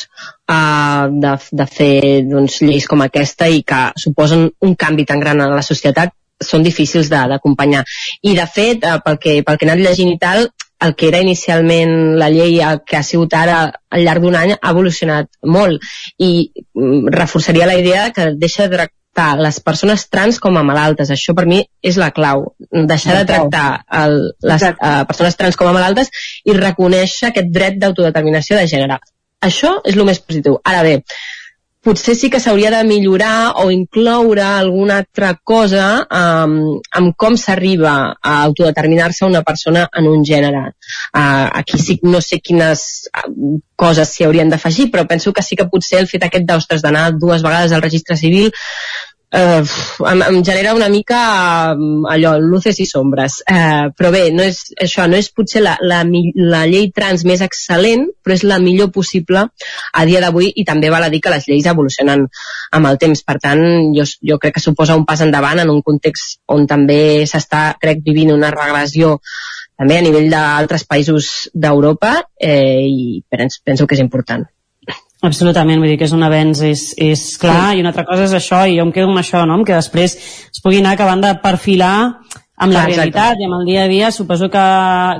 uh, 0.49 1.05
de, 1.13 1.37
de 1.61 1.67
fer 1.69 1.97
doncs, 2.25 2.63
lleis 2.65 2.89
com 2.89 3.05
aquesta 3.05 3.45
i 3.45 3.61
que 3.61 3.91
suposen 4.01 4.49
un 4.65 4.73
canvi 4.73 5.05
tan 5.05 5.21
gran 5.21 5.45
en 5.45 5.53
la 5.53 5.65
societat 5.65 6.16
són 6.43 6.63
difícils 6.63 7.09
d'acompanyar. 7.09 7.83
I 8.21 8.35
de 8.37 8.45
fet, 8.47 8.85
eh, 8.85 8.97
pel, 9.03 9.19
que, 9.19 9.41
pel 9.43 9.57
que 9.57 9.65
he 9.65 9.69
anat 9.69 9.83
llegint 9.83 10.13
i 10.13 10.19
tal, 10.21 10.49
el 10.79 10.93
que 10.95 11.07
era 11.07 11.21
inicialment 11.23 12.17
la 12.21 12.29
llei 12.29 12.59
que 12.85 12.99
ha 12.99 13.03
sigut 13.05 13.33
ara 13.33 13.57
al 13.89 14.03
llarg 14.05 14.21
d'un 14.21 14.35
any 14.37 14.53
ha 14.53 14.71
evolucionat 14.71 15.29
molt 15.41 15.81
i 16.21 16.51
mm, 16.53 17.09
reforçaria 17.15 17.65
la 17.69 17.77
idea 17.79 18.11
que 18.13 18.29
deixa 18.37 18.67
de 18.67 18.77
tractar 18.77 19.39
les 19.41 19.59
persones 19.65 20.05
trans 20.13 20.37
com 20.39 20.57
a 20.57 20.63
malaltes. 20.63 21.09
Això 21.09 21.33
per 21.33 21.47
mi 21.49 21.63
és 21.81 21.97
la 21.97 22.11
clau. 22.13 22.51
Deixar 22.69 23.17
de 23.17 23.25
tractar 23.31 23.65
el, 24.03 24.19
les 24.45 24.67
uh, 24.69 25.01
persones 25.09 25.37
trans 25.39 25.57
com 25.57 25.71
a 25.71 25.73
malaltes 25.73 26.13
i 26.45 26.53
reconèixer 26.53 27.31
aquest 27.31 27.49
dret 27.53 27.81
d'autodeterminació 27.81 28.59
de 28.59 28.67
gènere. 28.69 28.99
Això 29.41 29.79
és 29.85 29.97
el 29.97 30.05
més 30.05 30.21
positiu. 30.21 30.59
Ara 30.65 30.83
bé, 30.85 30.99
potser 31.87 32.17
sí 32.19 32.27
que 32.29 32.41
s'hauria 32.43 32.71
de 32.73 32.81
millorar 32.83 33.53
o 33.63 33.69
incloure 33.71 34.43
alguna 34.43 34.97
altra 35.01 35.29
cosa 35.51 35.85
um, 36.03 36.57
amb 36.99 37.13
com 37.15 37.37
s'arriba 37.39 37.93
a 38.19 38.33
autodeterminar-se 38.43 39.23
una 39.25 39.43
persona 39.47 39.85
en 39.95 40.09
un 40.11 40.25
gènere. 40.27 40.63
Uh, 41.15 41.47
aquí 41.61 41.79
sí 41.79 41.99
no 42.03 42.19
sé 42.21 42.41
quines 42.43 42.83
uh, 43.13 43.55
coses 43.79 44.11
s'hi 44.11 44.27
haurien 44.27 44.51
d'afegir, 44.51 44.89
però 44.91 45.05
penso 45.07 45.31
que 45.31 45.45
sí 45.45 45.55
que 45.55 45.69
potser 45.71 46.01
el 46.01 46.11
fet 46.11 46.27
aquest 46.27 46.83
d'anar 46.83 47.11
dues 47.15 47.45
vegades 47.45 47.71
al 47.71 47.85
registre 47.85 48.17
civil 48.17 48.51
eh, 49.31 49.63
em, 50.11 50.21
em 50.21 50.43
genera 50.43 50.73
una 50.73 50.89
mica 50.89 51.19
allò, 51.71 52.37
luces 52.39 52.79
i 52.79 52.85
sombres. 52.85 53.41
Eh, 53.47 53.89
però 53.97 54.11
bé, 54.13 54.23
no 54.31 54.45
és, 54.45 54.61
això 54.81 55.07
no 55.09 55.17
és 55.19 55.29
potser 55.35 55.63
la, 55.65 55.77
la, 55.81 56.03
la 56.35 56.63
llei 56.69 56.89
trans 56.95 57.25
més 57.27 57.43
excel·lent, 57.45 58.07
però 58.23 58.37
és 58.37 58.45
la 58.47 58.59
millor 58.63 58.91
possible 58.95 59.43
a 59.47 60.05
dia 60.07 60.21
d'avui 60.23 60.51
i 60.55 60.65
també 60.65 60.91
val 60.93 61.07
a 61.07 61.11
dir 61.13 61.21
que 61.21 61.33
les 61.33 61.47
lleis 61.49 61.67
evolucionen 61.67 62.27
amb 62.71 62.91
el 62.91 62.99
temps. 63.01 63.23
Per 63.27 63.37
tant, 63.43 63.63
jo, 63.97 64.07
jo 64.31 64.39
crec 64.41 64.57
que 64.57 64.63
suposa 64.63 64.97
un 64.97 65.05
pas 65.05 65.21
endavant 65.25 65.59
en 65.63 65.71
un 65.73 65.83
context 65.85 66.39
on 66.47 66.67
també 66.67 67.27
s'està, 67.27 67.69
crec, 67.81 68.03
vivint 68.05 68.33
una 68.35 68.51
regressió 68.53 69.17
també 69.77 69.99
a 69.99 70.01
nivell 70.01 70.31
d'altres 70.31 70.87
països 70.89 71.49
d'Europa 71.53 72.15
eh, 72.41 72.81
i 72.89 73.21
penso 73.29 73.85
que 73.85 73.93
és 73.93 74.01
important. 74.01 74.47
Absolutament, 75.25 75.79
vull 75.81 75.89
dir 75.89 75.97
que 75.97 76.05
és 76.05 76.13
un 76.13 76.21
avenç, 76.25 76.61
és, 76.67 76.81
és 77.01 77.21
clar, 77.41 77.71
sí. 77.71 77.79
i 77.79 77.81
una 77.81 77.89
altra 77.89 78.05
cosa 78.05 78.27
és 78.27 78.35
això, 78.37 78.61
i 78.69 78.77
jo 78.77 78.85
em 78.85 78.91
quedo 78.93 79.09
amb 79.09 79.21
això, 79.23 79.45
no? 79.49 79.63
que 79.65 79.73
després 79.73 80.13
es 80.17 80.61
pugui 80.61 80.83
anar 80.83 80.93
acabant 80.93 81.23
de 81.23 81.31
perfilar 81.41 81.95
amb 82.57 82.73
la 82.73 82.83
clar, 82.83 82.89
realitat 82.91 83.33
exacte. 83.33 83.41
i 83.41 83.47
amb 83.47 83.57
el 83.59 83.65
dia 83.65 83.85
a 83.85 83.89
dia. 83.89 84.11
Suposo 84.13 84.51
que, 84.53 84.67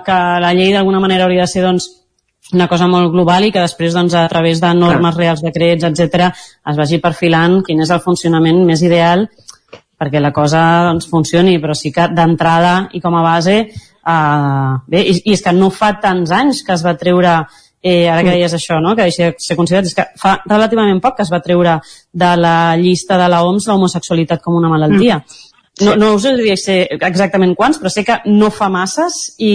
que 0.06 0.18
la 0.44 0.54
llei 0.58 0.74
d'alguna 0.76 1.02
manera 1.02 1.26
hauria 1.26 1.48
de 1.48 1.54
ser 1.54 1.66
doncs, 1.66 1.90
una 2.54 2.68
cosa 2.68 2.88
molt 2.88 3.12
global 3.12 3.48
i 3.48 3.52
que 3.52 3.64
després 3.64 3.96
doncs, 3.96 4.16
a 4.16 4.28
través 4.32 4.62
de 4.62 4.72
normes 4.74 5.16
clar. 5.16 5.24
reals, 5.24 5.44
decrets, 5.44 5.84
etc 5.84 6.30
es 6.30 6.78
vagi 6.78 7.02
perfilant 7.04 7.60
quin 7.66 7.82
és 7.84 7.92
el 7.92 8.00
funcionament 8.04 8.62
més 8.66 8.84
ideal 8.86 9.26
perquè 9.98 10.22
la 10.22 10.32
cosa 10.32 10.62
doncs, 10.92 11.10
funcioni, 11.10 11.58
però 11.60 11.76
sí 11.76 11.92
que 11.92 12.08
d'entrada 12.14 12.88
i 12.94 13.02
com 13.04 13.18
a 13.18 13.24
base 13.26 13.58
eh, 13.66 14.74
bé, 14.88 15.02
i, 15.02 15.18
i 15.26 15.36
és 15.36 15.44
que 15.44 15.56
no 15.58 15.72
fa 15.74 15.96
tants 16.02 16.32
anys 16.32 16.64
que 16.64 16.76
es 16.78 16.86
va 16.86 16.96
treure 17.00 17.42
eh, 17.88 18.08
ara 18.12 18.24
que 18.26 18.36
deies 18.36 18.54
això, 18.58 18.82
no? 18.84 18.96
que 18.96 19.08
deixa 19.08 19.32
de 19.32 19.44
ser 19.48 19.58
considerat, 19.60 19.88
és 19.88 19.96
que 19.98 20.08
fa 20.20 20.38
relativament 20.46 21.00
poc 21.04 21.18
que 21.18 21.28
es 21.28 21.34
va 21.34 21.44
treure 21.44 21.80
de 22.12 22.32
la 22.40 22.76
llista 22.80 23.20
de 23.20 23.28
la 23.32 23.44
OMS 23.48 23.70
l'homosexualitat 23.72 24.44
com 24.44 24.60
una 24.60 24.72
malaltia. 24.74 25.22
Mm. 25.24 25.46
No, 25.80 25.94
no 25.96 26.08
us 26.16 26.24
diria 26.26 26.56
exactament 27.06 27.52
quants, 27.58 27.78
però 27.78 27.92
sé 27.94 28.02
que 28.06 28.16
no 28.26 28.48
fa 28.50 28.66
masses 28.74 29.18
i, 29.38 29.52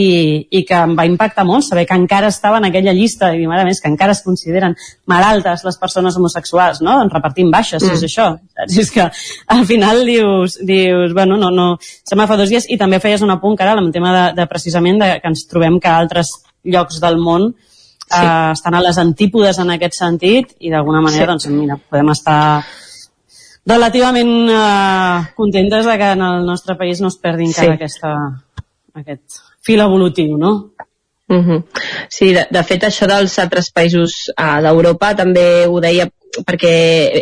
i 0.55 0.61
que 0.69 0.77
em 0.79 0.93
va 0.99 1.07
impactar 1.09 1.43
molt 1.49 1.67
saber 1.67 1.83
que 1.89 1.97
encara 1.99 2.31
estava 2.31 2.61
en 2.61 2.69
aquella 2.69 2.95
llista, 2.95 3.33
i 3.35 3.49
mare 3.51 3.65
més, 3.67 3.81
que 3.83 3.91
encara 3.91 4.15
es 4.15 4.23
consideren 4.23 4.77
malaltes 5.11 5.65
les 5.67 5.81
persones 5.83 6.19
homosexuals, 6.19 6.79
no? 6.87 6.95
Doncs 7.01 7.17
repartim 7.17 7.51
baixes, 7.51 7.83
mm. 7.83 7.89
si 7.89 7.97
és 7.97 8.05
mm. 8.05 8.11
això. 8.11 8.29
Saps? 8.55 8.79
És 8.85 8.95
que 8.95 9.09
al 9.57 9.67
final 9.67 10.05
dius, 10.07 10.61
dius 10.63 11.17
bueno, 11.19 11.41
no, 11.43 11.51
no, 11.51 11.69
se 11.83 12.19
fa 12.23 12.39
dos 12.39 12.55
dies, 12.55 12.71
i 12.71 12.79
també 12.79 13.03
feies 13.03 13.27
un 13.27 13.35
apunt, 13.35 13.59
cara, 13.59 13.75
amb 13.75 13.89
el 13.89 13.93
tema 13.95 14.15
de, 14.15 14.25
de 14.39 14.47
precisament 14.51 15.03
de, 15.03 15.11
que 15.19 15.35
ens 15.35 15.47
trobem 15.51 15.83
que 15.83 15.91
altres 15.91 16.31
llocs 16.63 17.03
del 17.03 17.19
món 17.19 17.51
sí. 18.07 18.21
eh, 18.21 18.53
estan 18.53 18.75
a 18.75 18.83
les 18.85 18.99
antípodes 18.99 19.59
en 19.63 19.75
aquest 19.75 19.99
sentit 19.99 20.57
i 20.61 20.73
d'alguna 20.73 21.03
manera, 21.05 21.37
sí. 21.39 21.49
doncs, 21.49 21.51
mira, 21.55 21.79
podem 21.91 22.13
estar 22.15 22.43
relativament 23.67 24.51
eh, 24.51 25.19
contentes 25.37 25.87
de 25.87 25.99
que 25.99 26.13
en 26.17 26.23
el 26.23 26.47
nostre 26.47 26.77
país 26.77 27.01
no 27.01 27.09
es 27.09 27.19
perdi 27.23 27.51
encara 27.51 27.77
sí. 27.77 27.79
aquesta, 27.79 28.15
aquest 28.95 29.43
fil 29.63 29.81
evolutiu, 29.81 30.37
no? 30.37 30.73
Uh 31.29 31.39
-huh. 31.39 31.65
Sí, 32.09 32.33
de, 32.35 32.47
de 32.51 32.63
fet 32.63 32.83
això 32.85 33.07
dels 33.07 33.39
altres 33.39 33.71
països 33.71 34.29
uh, 34.37 34.61
d'Europa 34.61 35.15
també 35.15 35.67
ho 35.67 35.81
deia 35.81 36.09
perquè 36.47 36.73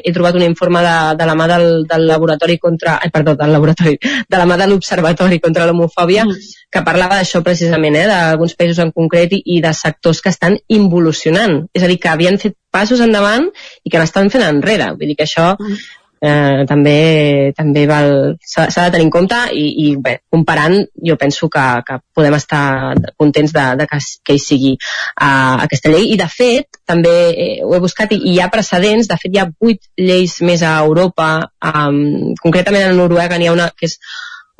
he 0.00 0.12
trobat 0.14 0.38
un 0.38 0.44
informe 0.46 0.82
de, 0.84 0.96
de 1.18 1.28
la 1.28 1.34
mà 1.38 1.48
del, 1.50 1.84
del 1.90 2.06
laboratori 2.08 2.58
contra... 2.62 2.98
Ai, 3.02 3.10
perdó, 3.14 3.34
del 3.38 3.52
laboratori, 3.52 3.96
de 4.00 4.40
la 4.40 4.46
mà 4.46 4.58
de 4.60 4.70
l'Observatori 4.70 5.40
contra 5.42 5.66
l'Homofòbia, 5.66 6.26
mm. 6.28 6.50
que 6.70 6.84
parlava 6.86 7.18
d'això 7.18 7.42
precisament, 7.46 7.98
eh, 7.98 8.08
d'alguns 8.10 8.56
països 8.58 8.82
en 8.84 8.94
concret 8.94 9.34
i, 9.36 9.42
i 9.56 9.60
de 9.64 9.74
sectors 9.76 10.22
que 10.22 10.32
estan 10.32 10.58
involucionant. 10.68 11.64
És 11.74 11.86
a 11.86 11.90
dir, 11.90 11.98
que 12.02 12.12
havien 12.12 12.38
fet 12.42 12.56
passos 12.70 13.02
endavant 13.02 13.48
i 13.82 13.90
que 13.90 13.98
n'estan 13.98 14.30
fent 14.30 14.46
enrere. 14.46 14.92
Vull 14.94 15.10
dir 15.10 15.18
que 15.18 15.26
això 15.26 15.54
mm 15.58 15.96
eh, 16.20 16.64
també 16.68 17.52
també 17.56 17.86
s'ha 17.88 18.66
de 18.68 18.90
tenir 18.92 19.06
en 19.06 19.12
compte 19.12 19.38
i, 19.56 19.66
i 19.84 19.86
bé, 19.96 20.18
comparant 20.30 20.76
jo 21.06 21.16
penso 21.20 21.48
que, 21.52 21.66
que 21.86 21.98
podem 22.14 22.36
estar 22.36 22.94
contents 23.16 23.54
de, 23.56 23.66
de 23.80 23.86
que, 23.90 24.00
que 24.24 24.36
hi 24.36 24.42
sigui 24.42 24.72
uh, 24.76 25.56
aquesta 25.64 25.92
llei. 25.92 26.10
I 26.14 26.18
de 26.20 26.28
fet 26.30 26.80
també 26.88 27.14
eh, 27.30 27.52
ho 27.64 27.74
he 27.76 27.82
buscat 27.82 28.12
i, 28.16 28.20
i 28.20 28.34
hi 28.36 28.40
ha 28.40 28.50
precedents, 28.52 29.08
de 29.10 29.20
fet 29.20 29.34
hi 29.34 29.42
ha 29.42 29.48
vuit 29.50 29.80
lleis 29.98 30.40
més 30.46 30.62
a 30.62 30.76
Europa. 30.84 31.30
Um, 31.60 32.34
concretament 32.42 32.88
a 32.88 32.96
Noruega 32.96 33.40
n'hi 33.40 33.50
ha 33.50 33.56
una 33.56 33.70
que 33.76 33.88
és 33.88 33.98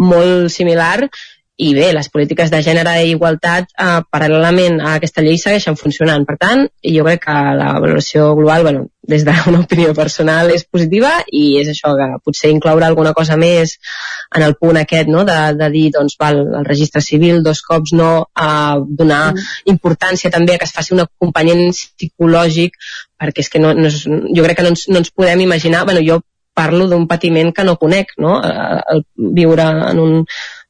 molt 0.00 0.48
similar 0.52 1.10
i 1.60 1.74
bé, 1.76 1.90
les 1.92 2.08
polítiques 2.08 2.48
de 2.52 2.62
gènere 2.64 2.94
i 3.04 3.10
igualtat 3.12 3.68
eh, 3.74 3.98
paral·lelament 4.12 4.78
a 4.80 4.94
aquesta 4.96 5.20
llei 5.24 5.36
segueixen 5.40 5.76
funcionant. 5.76 6.24
Per 6.28 6.38
tant, 6.40 6.64
jo 6.96 7.04
crec 7.04 7.26
que 7.26 7.34
la 7.58 7.74
valoració 7.82 8.30
global, 8.38 8.64
bueno, 8.64 8.86
des 9.10 9.26
d'una 9.26 9.60
opinió 9.66 9.92
personal, 9.96 10.52
és 10.54 10.64
positiva 10.64 11.10
i 11.26 11.58
és 11.60 11.68
això, 11.72 11.92
que 11.98 12.08
potser 12.24 12.52
incloure 12.54 12.86
alguna 12.86 13.12
cosa 13.16 13.36
més 13.40 13.76
en 14.36 14.46
el 14.46 14.56
punt 14.56 14.80
aquest, 14.80 15.12
no?, 15.12 15.26
de, 15.28 15.38
de 15.60 15.68
dir, 15.74 15.86
doncs, 15.98 16.16
val, 16.20 16.40
el 16.62 16.64
registre 16.68 17.04
civil 17.04 17.42
dos 17.44 17.60
cops 17.66 17.92
no, 17.98 18.10
a 18.32 18.50
donar 18.80 19.22
mm. 19.34 19.70
importància 19.74 20.32
també 20.32 20.56
a 20.56 20.62
que 20.62 20.68
es 20.70 20.74
faci 20.76 20.96
un 20.96 21.04
acompanyament 21.04 21.76
psicològic, 21.76 22.80
perquè 23.20 23.44
és 23.44 23.52
que 23.52 23.60
no, 23.60 23.74
no 23.76 23.90
és, 23.92 24.04
jo 24.08 24.48
crec 24.48 24.62
que 24.62 24.64
no 24.64 24.72
ens, 24.72 24.88
no 24.88 25.02
ens 25.02 25.12
podem 25.12 25.44
imaginar, 25.44 25.84
bueno, 25.84 26.00
jo 26.06 26.22
parlo 26.56 26.88
d'un 26.90 27.06
patiment 27.08 27.52
que 27.54 27.64
no 27.64 27.76
conec, 27.80 28.16
no? 28.18 28.38
Eh, 28.44 28.80
el 28.94 29.04
viure 29.36 29.66
en 29.90 30.00
un 30.02 30.16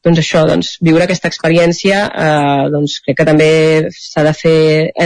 doncs 0.04 0.22
això, 0.22 0.46
doncs, 0.48 0.72
viure 0.80 1.04
aquesta 1.04 1.28
experiència 1.28 2.00
eh, 2.08 2.64
doncs 2.72 2.98
crec 3.04 3.18
que 3.20 3.28
també 3.28 3.50
s'ha 3.92 4.24
de 4.24 4.32
fer 4.36 4.58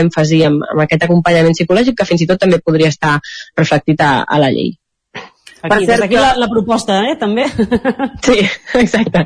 èmfasi 0.03 0.41
en, 0.47 0.61
en 0.63 0.83
aquest 0.85 1.03
acompanyament 1.07 1.57
psicològic 1.57 1.99
que 1.99 2.07
fins 2.07 2.23
i 2.23 2.29
tot 2.29 2.39
també 2.39 2.61
podria 2.63 2.91
estar 2.93 3.17
reflectit 3.59 4.01
a, 4.01 4.17
a 4.23 4.39
la 4.39 4.51
llei. 4.55 4.75
Aquí, 5.65 5.71
per 5.71 5.79
cert, 5.85 6.05
aquí 6.05 6.19
la, 6.19 6.35
la 6.37 6.47
proposta, 6.51 7.01
eh, 7.09 7.17
també. 7.19 7.47
Sí, 8.25 8.37
exacte. 8.79 9.25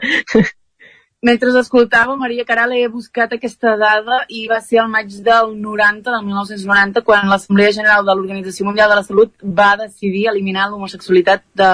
Mentre 1.21 1.51
escoltava, 1.59 2.15
Maria 2.15 2.45
Caral 2.47 2.71
he 2.77 2.85
buscat 2.87 3.33
aquesta 3.35 3.73
dada 3.77 4.21
i 4.31 4.45
va 4.47 4.61
ser 4.63 4.79
el 4.79 4.87
maig 4.87 5.17
del 5.25 5.51
90, 5.59 6.05
del 6.07 6.23
1990, 6.29 7.03
quan 7.03 7.27
l'Assemblea 7.27 7.73
General 7.75 8.05
de 8.07 8.15
l'Organització 8.15 8.69
Mundial 8.69 8.87
de 8.89 9.01
la 9.01 9.03
Salut 9.03 9.33
va 9.43 9.73
decidir 9.81 10.29
eliminar 10.31 10.69
l'homosexualitat 10.69 11.43
de, 11.59 11.73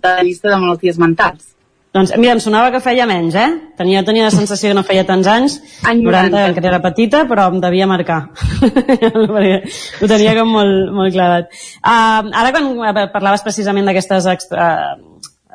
de 0.00 0.14
la 0.16 0.24
llista 0.24 0.48
de 0.48 0.62
malalties 0.62 0.96
mentals. 1.02 1.52
Doncs 1.96 2.12
mira, 2.20 2.34
em 2.36 2.40
sonava 2.44 2.68
que 2.74 2.80
feia 2.84 3.06
menys, 3.08 3.36
eh? 3.40 3.46
Tenia, 3.78 4.02
tenia 4.04 4.26
la 4.26 4.32
sensació 4.34 4.68
que 4.68 4.76
no 4.76 4.82
feia 4.84 5.04
tants 5.08 5.28
anys, 5.32 5.54
Any 5.88 6.02
90, 6.04 6.34
90 6.34 6.60
que 6.60 6.68
era 6.68 6.80
petita, 6.84 7.22
però 7.30 7.46
em 7.48 7.56
devia 7.62 7.86
marcar. 7.88 8.18
ho 10.02 10.10
tenia 10.10 10.34
com 10.36 10.52
molt, 10.58 10.92
molt 10.92 11.16
clarat. 11.16 11.48
Uh, 11.80 12.28
ara 12.36 12.52
quan 12.52 12.68
parlaves 13.14 13.44
precisament 13.46 13.88
d'aquestes 13.88 14.28
uh, 14.28 14.76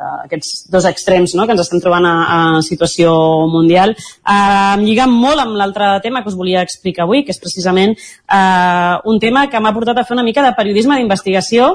aquests 0.02 0.70
dos 0.72 0.86
extrems 0.88 1.34
no? 1.36 1.46
que 1.46 1.54
ens 1.54 1.62
estem 1.64 1.82
trobant 1.84 2.06
a, 2.08 2.14
a 2.36 2.62
situació 2.66 3.12
mundial. 3.52 3.94
Uh, 4.24 4.78
em 4.78 4.86
lliga 4.86 5.08
molt 5.10 5.44
amb 5.44 5.58
l'altre 5.60 5.94
tema 6.04 6.22
que 6.24 6.32
us 6.32 6.38
volia 6.40 6.64
explicar 6.66 7.06
avui, 7.06 7.24
que 7.26 7.34
és 7.36 7.42
precisament 7.42 7.94
uh, 7.94 9.02
un 9.10 9.20
tema 9.22 9.48
que 9.52 9.60
m'ha 9.60 9.74
portat 9.76 10.00
a 10.00 10.06
fer 10.08 10.16
una 10.18 10.26
mica 10.28 10.46
de 10.46 10.54
periodisme 10.58 10.98
d'investigació, 10.98 11.70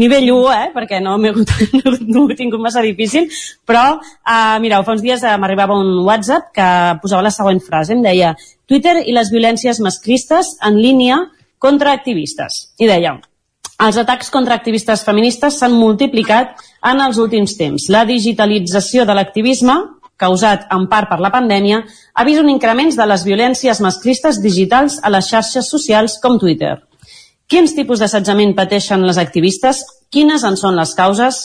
nivell 0.00 0.28
1, 0.34 0.52
eh? 0.56 0.68
perquè 0.74 1.00
no 1.02 1.16
no, 1.22 1.94
no 2.00 2.24
ho 2.24 2.28
he 2.30 2.38
tingut 2.38 2.62
massa 2.62 2.84
difícil, 2.84 3.30
però 3.66 3.84
uh, 3.96 4.58
mireu, 4.62 4.84
fa 4.86 4.96
uns 4.96 5.04
dies 5.04 5.24
uh, 5.24 5.36
m'arribava 5.40 5.78
un 5.78 6.00
WhatsApp 6.06 6.52
que 6.56 6.70
posava 7.02 7.26
la 7.26 7.34
següent 7.34 7.62
frase, 7.64 7.96
em 7.96 8.04
deia 8.04 8.34
Twitter 8.68 9.00
i 9.06 9.16
les 9.16 9.32
violències 9.32 9.82
masclistes 9.82 10.56
en 10.66 10.78
línia 10.78 11.24
contra 11.60 11.92
activistes. 11.92 12.70
I 12.80 12.88
deia, 12.88 13.18
els 13.80 13.96
atacs 14.00 14.28
contra 14.32 14.56
activistes 14.58 15.02
feministes 15.06 15.56
s'han 15.60 15.72
multiplicat 15.76 16.58
en 16.86 17.00
els 17.04 17.18
últims 17.20 17.56
temps. 17.58 17.88
La 17.92 18.04
digitalització 18.08 19.04
de 19.06 19.16
l'activisme, 19.16 19.76
causat 20.20 20.66
en 20.74 20.86
part 20.88 21.08
per 21.08 21.20
la 21.20 21.32
pandèmia, 21.32 21.80
ha 22.14 22.26
vist 22.28 22.42
un 22.42 22.50
increment 22.52 22.92
de 22.96 23.06
les 23.08 23.24
violències 23.24 23.80
masclistes 23.80 24.40
digitals 24.42 24.98
a 25.02 25.12
les 25.12 25.28
xarxes 25.28 25.70
socials 25.72 26.18
com 26.22 26.38
Twitter. 26.38 26.76
Quins 27.50 27.72
tipus 27.74 27.98
d'assetjament 27.98 28.54
pateixen 28.54 29.02
les 29.06 29.18
activistes? 29.18 29.82
Quines 30.12 30.44
en 30.46 30.56
són 30.60 30.76
les 30.78 30.92
causes? 30.94 31.40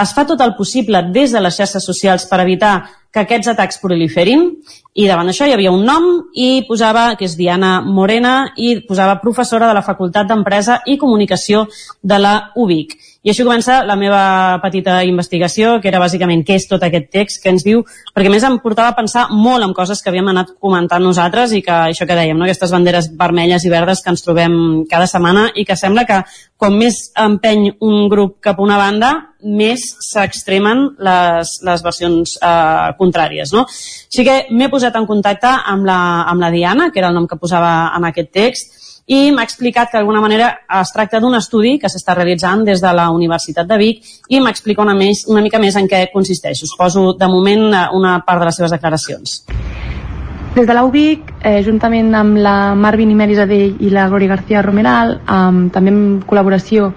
Es 0.00 0.14
fa 0.16 0.24
tot 0.24 0.40
el 0.40 0.54
possible 0.56 1.02
des 1.12 1.34
de 1.34 1.42
les 1.42 1.56
xarxes 1.58 1.84
socials 1.84 2.24
per 2.30 2.40
evitar 2.40 2.74
que 3.10 3.24
aquests 3.24 3.50
atacs 3.52 3.80
proliferin 3.82 4.46
i 4.94 5.06
davant 5.06 5.28
d'això 5.30 5.46
hi 5.46 5.54
havia 5.54 5.70
un 5.70 5.84
nom 5.86 6.06
i 6.34 6.64
posava, 6.66 7.14
que 7.18 7.26
és 7.28 7.36
Diana 7.38 7.78
Morena, 7.80 8.52
i 8.56 8.80
posava 8.86 9.20
professora 9.22 9.68
de 9.70 9.76
la 9.76 9.84
Facultat 9.86 10.26
d'Empresa 10.26 10.80
i 10.90 10.98
Comunicació 10.98 11.66
de 12.02 12.18
la 12.18 12.34
UBIC. 12.58 12.96
I 13.22 13.30
així 13.30 13.44
comença 13.44 13.82
la 13.84 13.98
meva 14.00 14.58
petita 14.62 15.02
investigació, 15.04 15.74
que 15.80 15.90
era 15.90 16.00
bàsicament 16.02 16.42
què 16.46 16.56
és 16.56 16.66
tot 16.70 16.82
aquest 16.82 17.10
text, 17.12 17.42
que 17.42 17.52
ens 17.52 17.66
diu, 17.66 17.82
perquè 18.16 18.32
més 18.32 18.46
em 18.48 18.56
portava 18.62 18.94
a 18.94 18.96
pensar 18.96 19.26
molt 19.30 19.66
en 19.66 19.74
coses 19.76 20.00
que 20.02 20.08
havíem 20.10 20.30
anat 20.32 20.54
comentant 20.58 21.04
nosaltres 21.04 21.52
i 21.52 21.60
que 21.62 21.74
això 21.92 22.08
que 22.08 22.16
dèiem, 22.16 22.38
no? 22.38 22.48
aquestes 22.48 22.72
banderes 22.72 23.10
vermelles 23.20 23.66
i 23.66 23.72
verdes 23.72 24.00
que 24.02 24.14
ens 24.14 24.24
trobem 24.24 24.54
cada 24.90 25.06
setmana 25.10 25.50
i 25.54 25.66
que 25.68 25.76
sembla 25.76 26.06
que 26.08 26.22
com 26.60 26.76
més 26.80 27.10
empeny 27.16 27.70
un 27.80 28.08
grup 28.12 28.38
cap 28.40 28.58
a 28.58 28.64
una 28.64 28.80
banda, 28.80 29.12
més 29.40 29.84
s'extremen 30.04 30.82
les, 31.00 31.54
les 31.64 31.84
versions 31.84 32.34
eh, 32.40 32.90
contràries. 33.00 33.54
No? 33.56 33.64
Així 33.66 34.26
que 34.26 34.36
m'he 34.52 34.68
posat 34.72 34.96
en 35.00 35.08
contacte 35.08 35.48
amb 35.72 35.88
la, 35.88 36.00
amb 36.30 36.44
la 36.44 36.52
Diana, 36.52 36.90
que 36.92 37.00
era 37.02 37.08
el 37.08 37.16
nom 37.16 37.26
que 37.30 37.40
posava 37.40 37.90
en 37.96 38.06
aquest 38.10 38.30
text, 38.36 38.76
i 39.10 39.32
m'ha 39.34 39.42
explicat 39.42 39.90
que 39.90 39.98
d'alguna 39.98 40.20
manera 40.22 40.50
es 40.80 40.92
tracta 40.94 41.18
d'un 41.18 41.34
estudi 41.34 41.78
que 41.82 41.88
s'està 41.90 42.14
realitzant 42.14 42.62
des 42.66 42.82
de 42.82 42.92
la 42.94 43.08
Universitat 43.10 43.66
de 43.66 43.78
Vic 43.80 44.04
i 44.30 44.38
m'explica 44.38 44.84
una, 44.84 44.94
més, 44.94 45.24
una 45.26 45.42
mica 45.42 45.58
més 45.58 45.74
en 45.80 45.88
què 45.90 46.04
consisteix. 46.12 46.62
Us 46.62 46.76
poso 46.78 47.14
de 47.18 47.28
moment 47.28 47.74
una 47.96 48.20
part 48.26 48.38
de 48.38 48.46
les 48.46 48.60
seves 48.60 48.70
declaracions. 48.76 49.40
Des 50.54 50.66
de 50.66 50.74
l'UBIC, 50.74 51.32
eh, 51.46 51.60
juntament 51.66 52.14
amb 52.14 52.38
la 52.42 52.74
Marvin 52.74 53.10
i 53.10 53.16
Meris 53.18 53.38
Adell 53.38 53.82
i 53.86 53.90
la 53.90 54.08
Gloria 54.10 54.36
García 54.36 54.62
Romeral, 54.62 55.16
amb, 55.26 55.72
també 55.74 55.90
en 55.94 56.00
col·laboració 56.26 56.92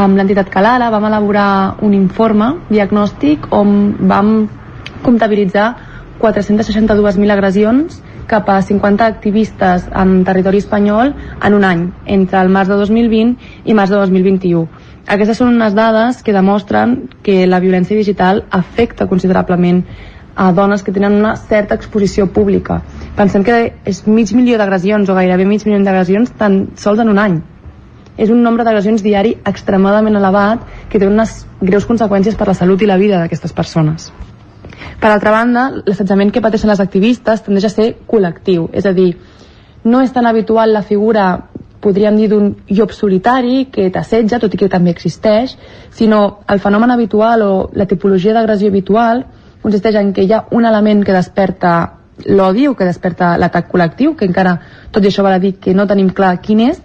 amb 0.00 0.16
l'entitat 0.16 0.48
Calala, 0.52 0.90
vam 0.92 1.08
elaborar 1.08 1.76
un 1.84 1.94
informe 1.96 2.54
diagnòstic 2.68 3.48
on 3.56 3.72
vam 4.08 4.34
comptabilitzar 5.02 5.74
462.000 6.20 7.32
agressions 7.32 8.02
cap 8.30 8.48
a 8.48 8.60
50 8.62 9.06
activistes 9.06 9.88
en 9.90 10.22
territori 10.24 10.60
espanyol 10.62 11.14
en 11.42 11.54
un 11.54 11.64
any, 11.64 11.88
entre 12.06 12.38
el 12.40 12.52
març 12.52 12.70
de 12.70 12.78
2020 12.78 13.66
i 13.66 13.74
març 13.74 13.90
de 13.90 13.98
2021. 13.98 14.68
Aquestes 15.10 15.40
són 15.40 15.56
unes 15.56 15.74
dades 15.74 16.20
que 16.22 16.36
demostren 16.36 17.08
que 17.26 17.42
la 17.50 17.58
violència 17.58 17.98
digital 17.98 18.44
afecta 18.54 19.08
considerablement 19.10 19.82
a 20.36 20.52
dones 20.52 20.84
que 20.86 20.92
tenen 20.92 21.18
una 21.18 21.34
certa 21.36 21.74
exposició 21.74 22.28
pública. 22.30 22.80
Pensem 23.16 23.42
que 23.42 23.72
és 23.84 24.04
mig 24.06 24.30
milió 24.36 24.60
d'agressions 24.60 25.10
o 25.10 25.16
gairebé 25.18 25.48
mig 25.48 25.66
milió 25.66 25.82
d'agressions 25.82 26.30
tan 26.38 26.68
sols 26.76 27.02
en 27.02 27.10
un 27.10 27.18
any. 27.18 27.40
És 28.16 28.30
un 28.30 28.42
nombre 28.44 28.64
d'agressions 28.64 29.02
diari 29.02 29.34
extremadament 29.48 30.16
elevat 30.16 30.62
que 30.88 31.00
té 31.00 31.08
unes 31.08 31.46
greus 31.60 31.88
conseqüències 31.88 32.36
per 32.36 32.48
la 32.52 32.54
salut 32.54 32.82
i 32.82 32.88
la 32.88 33.00
vida 33.00 33.18
d'aquestes 33.18 33.56
persones. 33.56 34.12
Per 35.00 35.10
altra 35.10 35.32
banda, 35.32 35.68
l'assetjament 35.86 36.30
que 36.32 36.42
pateixen 36.44 36.70
les 36.70 36.80
activistes 36.80 37.42
tendeix 37.46 37.66
a 37.68 37.72
ser 37.72 37.88
col·lectiu, 38.08 38.68
és 38.72 38.86
a 38.86 38.92
dir, 38.96 39.14
no 39.84 40.02
és 40.04 40.12
tan 40.12 40.26
habitual 40.26 40.72
la 40.72 40.82
figura 40.82 41.26
podríem 41.80 42.16
dir 42.20 42.28
d'un 42.28 42.50
llop 42.68 42.92
solitari 42.92 43.66
que 43.72 43.88
t'assetja, 43.90 44.38
tot 44.38 44.54
i 44.54 44.58
que 44.60 44.68
també 44.68 44.92
existeix, 44.92 45.56
sinó 45.96 46.40
el 46.48 46.60
fenomen 46.60 46.92
habitual 46.92 47.42
o 47.42 47.52
la 47.72 47.86
tipologia 47.88 48.34
d'agressió 48.36 48.68
habitual 48.68 49.24
consisteix 49.62 49.96
en 50.00 50.12
que 50.12 50.24
hi 50.24 50.32
ha 50.32 50.44
un 50.56 50.64
element 50.64 51.02
que 51.04 51.16
desperta 51.16 51.72
l'odi 52.26 52.66
o 52.68 52.74
que 52.76 52.84
desperta 52.84 53.36
l'atac 53.40 53.70
col·lectiu, 53.72 54.14
que 54.16 54.28
encara 54.28 54.58
tot 54.92 55.04
i 55.04 55.08
això 55.08 55.24
val 55.24 55.38
a 55.38 55.40
dir 55.40 55.54
que 55.60 55.74
no 55.74 55.86
tenim 55.88 56.10
clar 56.12 56.36
quin 56.44 56.60
és, 56.68 56.80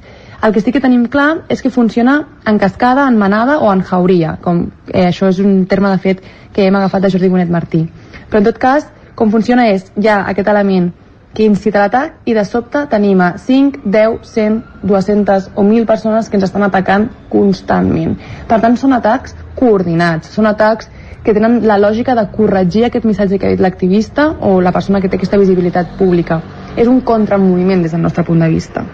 el 0.46 0.54
que 0.54 0.62
sí 0.62 0.72
que 0.72 0.82
tenim 0.82 1.08
clar 1.10 1.48
és 1.50 1.64
que 1.66 1.72
funciona 1.74 2.20
en 2.46 2.60
cascada, 2.62 3.08
en 3.10 3.18
manada 3.18 3.58
o 3.60 3.72
en 3.74 3.82
jauria, 3.82 4.36
com 4.44 4.68
eh, 4.92 5.08
això 5.08 5.32
és 5.32 5.40
un 5.42 5.64
terme 5.66 5.90
de 5.90 5.98
fet 6.04 6.22
que 6.54 6.68
hem 6.68 6.76
agafat 6.78 7.02
de 7.02 7.10
Jordi 7.16 7.32
Bonet 7.34 7.50
Martí. 7.50 7.82
Però 8.30 8.44
en 8.44 8.46
tot 8.46 8.60
cas, 8.62 8.86
com 9.18 9.32
funciona 9.34 9.66
és, 9.72 9.88
hi 9.98 10.06
ha 10.08 10.20
aquest 10.30 10.52
element 10.54 10.92
que 11.36 11.48
incita 11.50 11.82
l'atac 11.82 12.30
i 12.30 12.36
de 12.38 12.44
sobte 12.46 12.84
tenim 12.92 13.24
a 13.26 13.32
5, 13.42 13.82
10, 13.90 14.20
100, 14.36 14.60
200 14.84 15.50
o 15.56 15.66
1.000 15.66 15.90
persones 15.90 16.30
que 16.30 16.38
ens 16.38 16.46
estan 16.48 16.68
atacant 16.68 17.10
constantment. 17.34 18.14
Per 18.48 18.62
tant, 18.62 18.78
són 18.78 18.94
atacs 18.94 19.34
coordinats, 19.58 20.30
són 20.38 20.46
atacs 20.52 20.94
que 21.26 21.34
tenen 21.34 21.64
la 21.66 21.80
lògica 21.82 22.14
de 22.14 22.28
corregir 22.38 22.86
aquest 22.86 23.10
missatge 23.10 23.42
que 23.42 23.50
ha 23.50 23.56
dit 23.58 23.66
l'activista 23.66 24.30
o 24.46 24.60
la 24.62 24.72
persona 24.72 25.02
que 25.02 25.10
té 25.10 25.18
aquesta 25.18 25.42
visibilitat 25.42 25.98
pública. 25.98 26.40
És 26.78 26.88
un 26.88 27.02
contramoviment 27.02 27.82
des 27.82 27.98
del 27.98 28.06
nostre 28.06 28.24
punt 28.24 28.46
de 28.46 28.54
vista. 28.54 28.86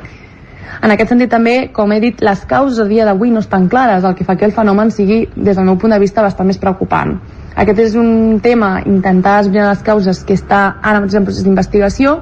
En 0.82 0.90
aquest 0.90 1.12
sentit 1.14 1.30
també, 1.30 1.56
com 1.70 1.92
he 1.94 2.00
dit, 2.02 2.24
les 2.26 2.40
causes 2.50 2.80
a 2.82 2.88
dia 2.90 3.06
d'avui 3.06 3.30
no 3.30 3.44
estan 3.44 3.68
clares, 3.70 4.04
el 4.04 4.16
que 4.18 4.26
fa 4.26 4.34
que 4.36 4.48
el 4.48 4.54
fenomen 4.56 4.90
sigui, 4.90 5.28
des 5.36 5.56
del 5.56 5.68
meu 5.68 5.78
punt 5.78 5.94
de 5.94 6.00
vista, 6.02 6.24
bastant 6.26 6.48
més 6.50 6.58
preocupant. 6.58 7.20
Aquest 7.54 7.82
és 7.84 7.96
un 8.00 8.40
tema, 8.42 8.80
intentar 8.90 9.42
esbrinar 9.44 9.68
les 9.70 9.84
causes, 9.86 10.24
que 10.26 10.34
està 10.34 10.62
ara 10.82 11.04
mateix 11.04 11.20
en 11.20 11.28
procés 11.28 11.46
d'investigació. 11.46 12.16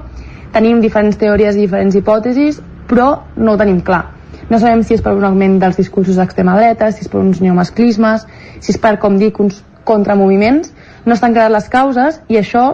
Tenim 0.52 0.82
diferents 0.84 1.16
teories 1.22 1.56
i 1.56 1.64
diferents 1.64 1.96
hipòtesis, 1.96 2.60
però 2.90 3.08
no 3.38 3.54
ho 3.54 3.62
tenim 3.62 3.80
clar. 3.86 4.02
No 4.50 4.60
sabem 4.60 4.84
si 4.84 4.98
és 4.98 5.06
per 5.06 5.14
un 5.16 5.24
augment 5.24 5.56
dels 5.62 5.78
discursos 5.80 6.20
d'extrema 6.20 6.58
dreta, 6.58 6.90
si 6.92 7.06
és 7.06 7.12
per 7.12 7.22
uns 7.22 7.40
neomasclismes, 7.40 8.26
si 8.60 8.74
és 8.74 8.82
per, 8.82 8.98
com 9.00 9.16
dic, 9.22 9.40
uns 9.40 9.62
contramoviments, 9.88 10.74
no 11.06 11.16
estan 11.16 11.32
clares 11.38 11.54
les 11.54 11.72
causes 11.72 12.20
i 12.28 12.42
això, 12.42 12.66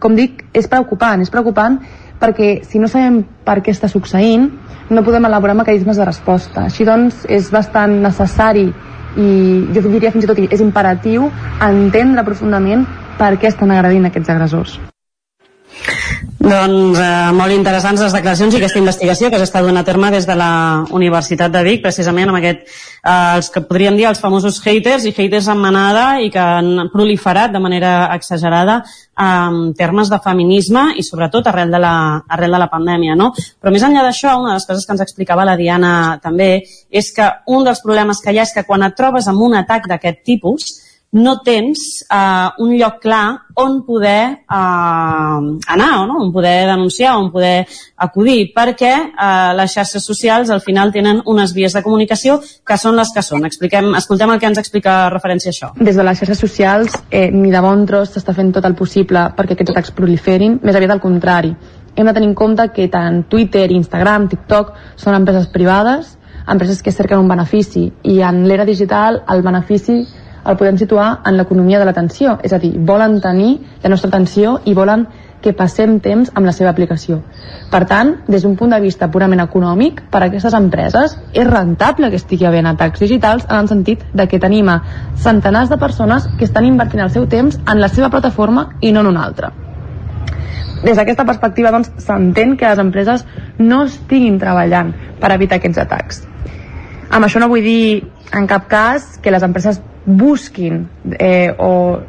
com 0.00 0.16
dic, 0.16 0.44
és 0.56 0.70
preocupant. 0.70 1.20
És 1.20 1.34
preocupant 1.34 1.82
perquè 2.20 2.62
si 2.64 2.80
no 2.80 2.88
sabem 2.88 3.22
per 3.44 3.60
què 3.62 3.74
està 3.74 3.90
succeint, 3.90 4.48
no 4.90 5.04
podem 5.04 5.24
elaborar 5.28 5.56
mecanismes 5.58 6.00
de 6.00 6.08
resposta. 6.08 6.66
Així 6.68 6.86
doncs, 6.88 7.24
és 7.28 7.50
bastant 7.52 8.00
necessari 8.04 8.68
i 9.14 9.28
jo 9.74 9.84
diria 9.86 10.10
fins 10.14 10.26
i 10.26 10.30
tot 10.30 10.40
és 10.44 10.64
imperatiu 10.64 11.30
entendre 11.62 12.26
profundament 12.26 12.86
per 13.18 13.36
què 13.38 13.52
estan 13.52 13.70
agredint 13.70 14.10
aquests 14.10 14.34
agressors. 14.34 14.80
Doncs 16.44 16.98
eh, 17.00 17.30
molt 17.32 17.54
interessants 17.54 18.02
les 18.04 18.12
declaracions 18.12 18.52
i 18.52 18.58
aquesta 18.58 18.80
investigació 18.80 19.30
que 19.32 19.38
s'està 19.40 19.62
donant 19.64 19.80
a 19.80 19.86
terme 19.86 20.10
des 20.12 20.26
de 20.28 20.34
la 20.36 20.84
Universitat 20.92 21.52
de 21.54 21.62
Vic, 21.64 21.80
precisament 21.80 22.28
amb 22.28 22.36
aquest, 22.40 22.66
eh, 22.68 23.14
els 23.38 23.48
que 23.54 23.62
podríem 23.64 23.96
dir 23.96 24.04
els 24.10 24.20
famosos 24.20 24.58
haters 24.60 25.06
i 25.08 25.14
haters 25.16 25.48
en 25.48 25.62
manada 25.62 26.04
i 26.20 26.28
que 26.34 26.42
han 26.42 26.90
proliferat 26.92 27.54
de 27.54 27.64
manera 27.64 27.94
exagerada 28.16 28.82
en 29.16 29.72
termes 29.78 30.12
de 30.12 30.20
feminisme 30.20 30.84
i 31.00 31.06
sobretot 31.06 31.48
arrel 31.48 31.72
de 31.72 31.80
la, 31.80 31.96
arrel 32.28 32.58
de 32.58 32.60
la 32.60 32.68
pandèmia. 32.68 33.16
No? 33.16 33.32
Però 33.32 33.72
més 33.72 33.88
enllà 33.88 34.04
d'això, 34.04 34.36
una 34.42 34.52
de 34.52 34.60
les 34.60 34.68
coses 34.68 34.84
que 34.84 34.96
ens 34.98 35.04
explicava 35.06 35.48
la 35.48 35.56
Diana 35.56 36.18
també 36.22 36.58
és 36.90 37.12
que 37.16 37.30
un 37.46 37.64
dels 37.64 37.80
problemes 37.80 38.20
que 38.20 38.34
hi 38.34 38.42
ha 38.42 38.44
és 38.44 38.52
que 38.52 38.68
quan 38.68 38.84
et 38.84 38.98
trobes 38.98 39.32
amb 39.32 39.48
un 39.48 39.56
atac 39.64 39.88
d'aquest 39.88 40.26
tipus, 40.28 40.74
no 41.14 41.38
tens 41.46 42.04
eh, 42.10 42.48
un 42.58 42.74
lloc 42.74 42.98
clar 43.00 43.38
on 43.54 43.84
poder 43.86 44.22
eh, 44.34 44.46
anar, 44.50 46.06
no? 46.08 46.18
on 46.24 46.32
poder 46.32 46.66
denunciar, 46.66 47.16
on 47.16 47.30
poder 47.30 47.66
acudir, 47.96 48.50
perquè 48.54 48.92
eh, 48.94 49.52
les 49.54 49.76
xarxes 49.76 50.04
socials 50.04 50.50
al 50.50 50.60
final 50.60 50.92
tenen 50.92 51.22
unes 51.30 51.54
vies 51.54 51.76
de 51.76 51.82
comunicació 51.86 52.40
que 52.66 52.78
són 52.80 52.98
les 52.98 53.14
que 53.14 53.22
són. 53.22 53.46
Expliquem, 53.46 53.92
escoltem 53.94 54.34
el 54.34 54.42
que 54.42 54.50
ens 54.50 54.58
explica 54.58 54.96
referència 55.14 55.52
a 55.52 55.54
això. 55.54 55.70
Des 55.78 55.94
de 55.94 56.06
les 56.06 56.18
xarxes 56.18 56.42
socials 56.42 56.98
eh, 57.10 57.30
ni 57.30 57.54
de 57.54 57.62
bon 57.62 57.86
tros 57.86 58.10
s'està 58.16 58.34
fent 58.34 58.50
tot 58.56 58.66
el 58.66 58.74
possible 58.74 59.28
perquè 59.38 59.54
aquests 59.54 59.76
atacs 59.76 59.94
proliferin, 59.94 60.58
més 60.66 60.74
aviat 60.74 60.96
al 60.96 61.04
contrari. 61.04 61.54
Hem 61.94 62.10
de 62.10 62.16
tenir 62.16 62.32
en 62.32 62.34
compte 62.34 62.66
que 62.74 62.88
tant 62.90 63.22
Twitter, 63.30 63.68
Instagram, 63.70 64.26
TikTok 64.32 64.74
són 64.98 65.14
empreses 65.14 65.46
privades, 65.54 66.16
empreses 66.50 66.82
que 66.82 66.92
cerquen 66.92 67.22
un 67.22 67.30
benefici 67.30 67.86
i 68.02 68.18
en 68.26 68.42
l'era 68.48 68.66
digital 68.66 69.22
el 69.30 69.46
benefici 69.46 70.02
el 70.44 70.56
podem 70.60 70.78
situar 70.78 71.20
en 71.26 71.38
l'economia 71.38 71.78
de 71.80 71.86
l'atenció, 71.88 72.38
és 72.42 72.52
a 72.52 72.58
dir, 72.58 72.74
volen 72.78 73.20
tenir 73.20 73.58
la 73.82 73.92
nostra 73.92 74.10
atenció 74.12 74.58
i 74.64 74.74
volen 74.74 75.06
que 75.44 75.52
passem 75.52 75.98
temps 76.00 76.30
amb 76.32 76.48
la 76.48 76.54
seva 76.56 76.70
aplicació. 76.72 77.18
Per 77.70 77.82
tant, 77.88 78.14
des 78.28 78.44
d'un 78.44 78.54
punt 78.56 78.72
de 78.72 78.80
vista 78.80 79.10
purament 79.12 79.42
econòmic, 79.44 80.00
per 80.10 80.22
a 80.22 80.28
aquestes 80.30 80.56
empreses 80.56 81.18
és 81.34 81.50
rentable 81.50 82.08
que 82.08 82.20
estigui 82.20 82.48
havent 82.48 82.70
atacs 82.70 83.04
digitals 83.04 83.44
en 83.50 83.58
el 83.58 83.68
sentit 83.68 84.06
de 84.14 84.26
que 84.28 84.40
tenim 84.40 84.70
centenars 85.20 85.68
de 85.68 85.76
persones 85.76 86.30
que 86.38 86.48
estan 86.48 86.64
invertint 86.64 87.04
el 87.04 87.12
seu 87.12 87.28
temps 87.28 87.60
en 87.60 87.80
la 87.80 87.92
seva 87.92 88.08
plataforma 88.08 88.70
i 88.80 88.92
no 88.92 89.04
en 89.04 89.12
una 89.12 89.24
altra. 89.28 89.52
Des 90.84 90.96
d'aquesta 90.96 91.24
perspectiva, 91.24 91.70
doncs, 91.72 91.92
s'entén 92.00 92.56
que 92.56 92.68
les 92.68 92.80
empreses 92.80 93.24
no 93.58 93.84
estiguin 93.84 94.38
treballant 94.40 94.92
per 95.20 95.32
evitar 95.32 95.60
aquests 95.60 95.80
atacs. 95.80 96.22
Amb 97.10 97.24
això 97.24 97.40
no 97.40 97.48
vull 97.52 97.64
dir 97.64 98.04
en 98.32 98.48
cap 98.48 98.66
cas 98.68 99.18
que 99.22 99.32
les 99.32 99.44
empreses 99.44 99.80
busquin 100.06 100.84
eh, 101.18 101.54
o 101.58 102.00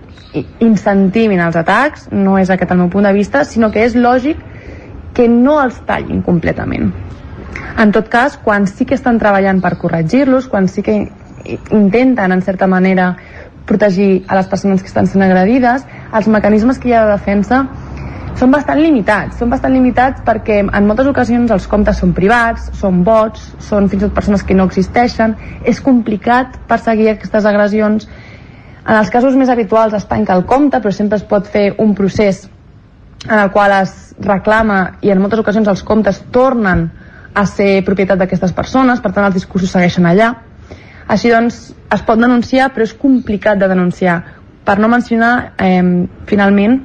incentivin 0.60 1.40
els 1.40 1.56
atacs, 1.56 2.10
no 2.12 2.38
és 2.40 2.52
aquest 2.52 2.72
el 2.72 2.82
meu 2.84 2.90
punt 2.92 3.08
de 3.08 3.14
vista, 3.16 3.44
sinó 3.48 3.72
que 3.72 3.86
és 3.86 3.96
lògic 3.96 4.42
que 5.16 5.30
no 5.32 5.60
els 5.62 5.80
tallin 5.88 6.22
completament. 6.26 6.92
En 7.80 7.92
tot 7.96 8.10
cas, 8.12 8.36
quan 8.44 8.68
sí 8.68 8.86
que 8.88 8.98
estan 9.00 9.20
treballant 9.20 9.62
per 9.64 9.78
corregir-los, 9.80 10.50
quan 10.52 10.68
sí 10.68 10.84
que 10.84 10.98
intenten, 11.72 12.32
en 12.32 12.42
certa 12.42 12.68
manera, 12.68 13.16
protegir 13.66 14.26
a 14.28 14.36
les 14.36 14.48
persones 14.48 14.82
que 14.82 14.92
estan 14.92 15.08
sent 15.08 15.24
agredides, 15.24 15.86
els 16.14 16.28
mecanismes 16.28 16.80
que 16.80 16.90
hi 16.90 16.96
ha 16.96 17.06
de 17.06 17.16
defensa 17.16 17.66
són 18.40 18.52
bastant 18.52 18.82
limitats. 18.82 19.40
Són 19.40 19.52
bastant 19.52 19.74
limitats 19.74 20.24
perquè 20.26 20.60
en 20.66 20.88
moltes 20.88 21.08
ocasions 21.08 21.52
els 21.56 21.68
comptes 21.72 22.02
són 22.02 22.14
privats, 22.16 22.70
són 22.80 23.04
bots, 23.08 23.54
són 23.64 23.88
fins 23.92 24.02
i 24.02 24.06
tot 24.08 24.16
persones 24.16 24.44
que 24.44 24.58
no 24.58 24.68
existeixen. 24.68 25.36
És 25.64 25.80
complicat 25.84 26.60
perseguir 26.68 27.14
aquestes 27.14 27.48
agressions. 27.48 28.10
En 28.86 28.98
els 29.00 29.10
casos 29.10 29.38
més 29.40 29.50
habituals 29.50 29.96
es 29.98 30.06
tanca 30.10 30.36
el 30.36 30.46
compte, 30.46 30.82
però 30.82 30.92
sempre 30.94 31.18
es 31.18 31.26
pot 31.26 31.48
fer 31.48 31.72
un 31.82 31.96
procés 31.96 32.46
en 33.26 33.40
el 33.40 33.50
qual 33.52 33.74
es 33.80 34.14
reclama 34.22 35.00
i 35.02 35.10
en 35.10 35.22
moltes 35.22 35.42
ocasions 35.42 35.68
els 35.72 35.82
comptes 35.84 36.20
tornen 36.32 36.90
a 37.36 37.46
ser 37.50 37.84
propietat 37.88 38.20
d'aquestes 38.20 38.54
persones, 38.56 39.02
per 39.02 39.12
tant 39.12 39.26
els 39.26 39.36
discursos 39.36 39.72
segueixen 39.74 40.06
allà. 40.06 40.34
Així 41.08 41.32
doncs, 41.32 41.72
es 41.94 42.04
pot 42.06 42.20
denunciar, 42.20 42.70
però 42.74 42.86
és 42.86 42.94
complicat 42.98 43.60
de 43.60 43.68
denunciar. 43.70 44.20
Per 44.66 44.78
no 44.80 44.88
mencionar, 44.90 45.54
eh, 45.62 46.08
finalment, 46.26 46.80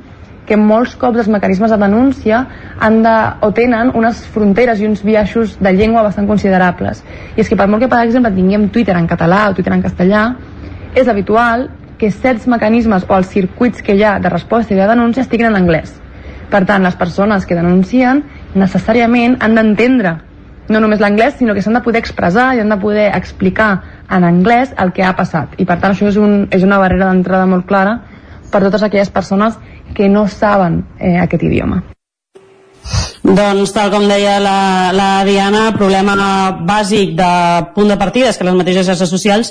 que 0.51 0.59
molts 0.59 0.97
cops 0.99 1.23
els 1.23 1.29
mecanismes 1.31 1.71
de 1.71 1.79
denúncia 1.79 2.41
han 2.83 2.97
de, 3.05 3.17
o 3.47 3.53
tenen 3.55 3.93
unes 3.95 4.25
fronteres 4.35 4.81
i 4.83 4.89
uns 4.89 5.05
biaixos 5.07 5.55
de 5.63 5.73
llengua 5.77 6.03
bastant 6.03 6.27
considerables. 6.27 7.05
I 7.37 7.45
és 7.45 7.51
que 7.51 7.59
per 7.59 7.69
molt 7.71 7.85
que, 7.85 7.91
per 7.93 8.01
exemple, 8.03 8.33
tinguem 8.35 8.67
Twitter 8.75 8.97
en 8.99 9.07
català 9.07 9.45
o 9.47 9.55
Twitter 9.55 9.77
en 9.77 9.85
castellà, 9.85 10.25
és 10.99 11.07
habitual 11.07 11.69
que 12.01 12.11
certs 12.11 12.49
mecanismes 12.51 13.07
o 13.07 13.15
els 13.15 13.31
circuits 13.31 13.85
que 13.87 13.95
hi 13.95 14.03
ha 14.03 14.17
de 14.19 14.33
resposta 14.33 14.75
i 14.75 14.81
de 14.81 14.91
denúncia 14.91 15.23
estiguin 15.23 15.53
en 15.53 15.61
anglès. 15.61 15.95
Per 16.51 16.65
tant, 16.67 16.83
les 16.83 16.99
persones 16.99 17.47
que 17.47 17.55
denuncien 17.55 18.25
necessàriament 18.59 19.39
han 19.45 19.55
d'entendre 19.55 20.17
no 20.71 20.79
només 20.83 21.01
l'anglès, 21.03 21.37
sinó 21.39 21.55
que 21.55 21.63
s'han 21.63 21.79
de 21.79 21.83
poder 21.83 22.03
expressar 22.03 22.53
i 22.55 22.61
han 22.63 22.71
de 22.71 22.79
poder 22.79 23.11
explicar 23.15 23.71
en 24.11 24.27
anglès 24.27 24.75
el 24.79 24.91
que 24.95 25.03
ha 25.07 25.17
passat. 25.19 25.55
I 25.59 25.67
per 25.67 25.79
tant 25.83 25.95
això 25.95 26.11
és, 26.11 26.19
un, 26.19 26.47
és 26.51 26.67
una 26.67 26.79
barrera 26.79 27.11
d'entrada 27.11 27.47
molt 27.51 27.67
clara 27.71 28.01
per 28.51 28.63
totes 28.63 28.83
aquelles 28.83 29.11
persones 29.11 29.59
que 29.95 30.09
no 30.09 30.29
saben 30.29 30.85
eh, 30.99 31.19
idioma. 31.47 31.85
Doncs, 33.21 33.75
tal 33.77 33.91
com 33.93 34.07
deia 34.09 34.39
la, 34.41 34.93
la 34.97 35.11
Diana, 35.29 35.67
problema 35.77 36.15
bàsic 36.65 37.13
de 37.19 37.33
punt 37.75 37.93
de 37.93 37.99
partida 38.01 38.31
és 38.31 38.39
que 38.41 38.47
les 38.49 38.57
mateixes 38.57 38.87
xarxes 38.89 39.11
socials 39.13 39.51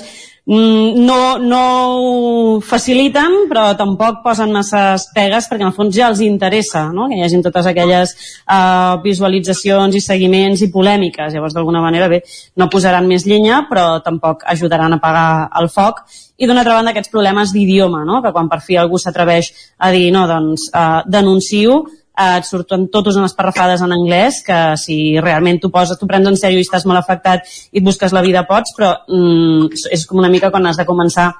mm, 0.50 0.98
no, 1.06 1.38
no 1.38 1.60
ho 1.94 2.56
faciliten, 2.66 3.44
però 3.46 3.68
tampoc 3.78 4.24
posen 4.24 4.50
masses 4.50 5.06
pegues 5.14 5.46
perquè 5.46 5.62
en 5.62 5.70
el 5.70 5.76
fons 5.76 5.94
ja 5.94 6.08
els 6.10 6.22
interessa 6.26 6.88
no? 6.90 7.06
que 7.06 7.20
hi 7.20 7.22
hagin 7.22 7.44
totes 7.46 7.68
aquelles 7.70 8.16
uh, 8.42 8.98
visualitzacions 9.04 9.94
i 9.94 10.02
seguiments 10.02 10.66
i 10.66 10.70
polèmiques. 10.74 11.30
Llavors, 11.30 11.54
d'alguna 11.54 11.84
manera, 11.84 12.10
bé, 12.10 12.24
no 12.58 12.66
posaran 12.74 13.06
més 13.06 13.28
llenya, 13.30 13.62
però 13.70 14.00
tampoc 14.02 14.42
ajudaran 14.50 14.98
a 14.98 14.98
apagar 14.98 15.30
el 15.62 15.70
foc 15.70 16.02
i 16.42 16.50
d'una 16.50 16.64
altra 16.64 16.74
banda 16.80 16.90
aquests 16.90 17.14
problemes 17.14 17.54
d'idioma, 17.54 18.02
no? 18.02 18.18
que 18.18 18.34
quan 18.34 18.50
per 18.50 18.64
fi 18.66 18.82
algú 18.82 18.98
s'atreveix 18.98 19.54
a 19.78 19.94
dir 19.94 20.08
no, 20.10 20.26
doncs 20.26 20.72
uh, 20.74 21.04
denuncio, 21.06 21.84
eh, 22.20 22.38
et 22.38 22.44
surten 22.48 22.88
totes 22.92 23.16
unes 23.16 23.32
parrafades 23.38 23.80
en 23.82 23.92
anglès 23.96 24.42
que 24.46 24.58
si 24.76 25.18
realment 25.20 25.60
tu 25.62 25.70
poses, 25.72 25.98
tu 25.98 26.06
prens 26.10 26.28
en 26.28 26.36
sèrio 26.36 26.60
i 26.60 26.66
estàs 26.66 26.84
molt 26.86 27.00
afectat 27.00 27.46
i 27.72 27.78
et 27.80 27.84
busques 27.86 28.12
la 28.12 28.22
vida 28.22 28.44
pots, 28.48 28.74
però 28.76 28.92
mm, 29.08 29.88
és 29.96 30.04
com 30.06 30.20
una 30.20 30.28
mica 30.32 30.50
quan 30.52 30.66
has 30.68 30.76
de 30.76 30.84
començar 30.88 31.30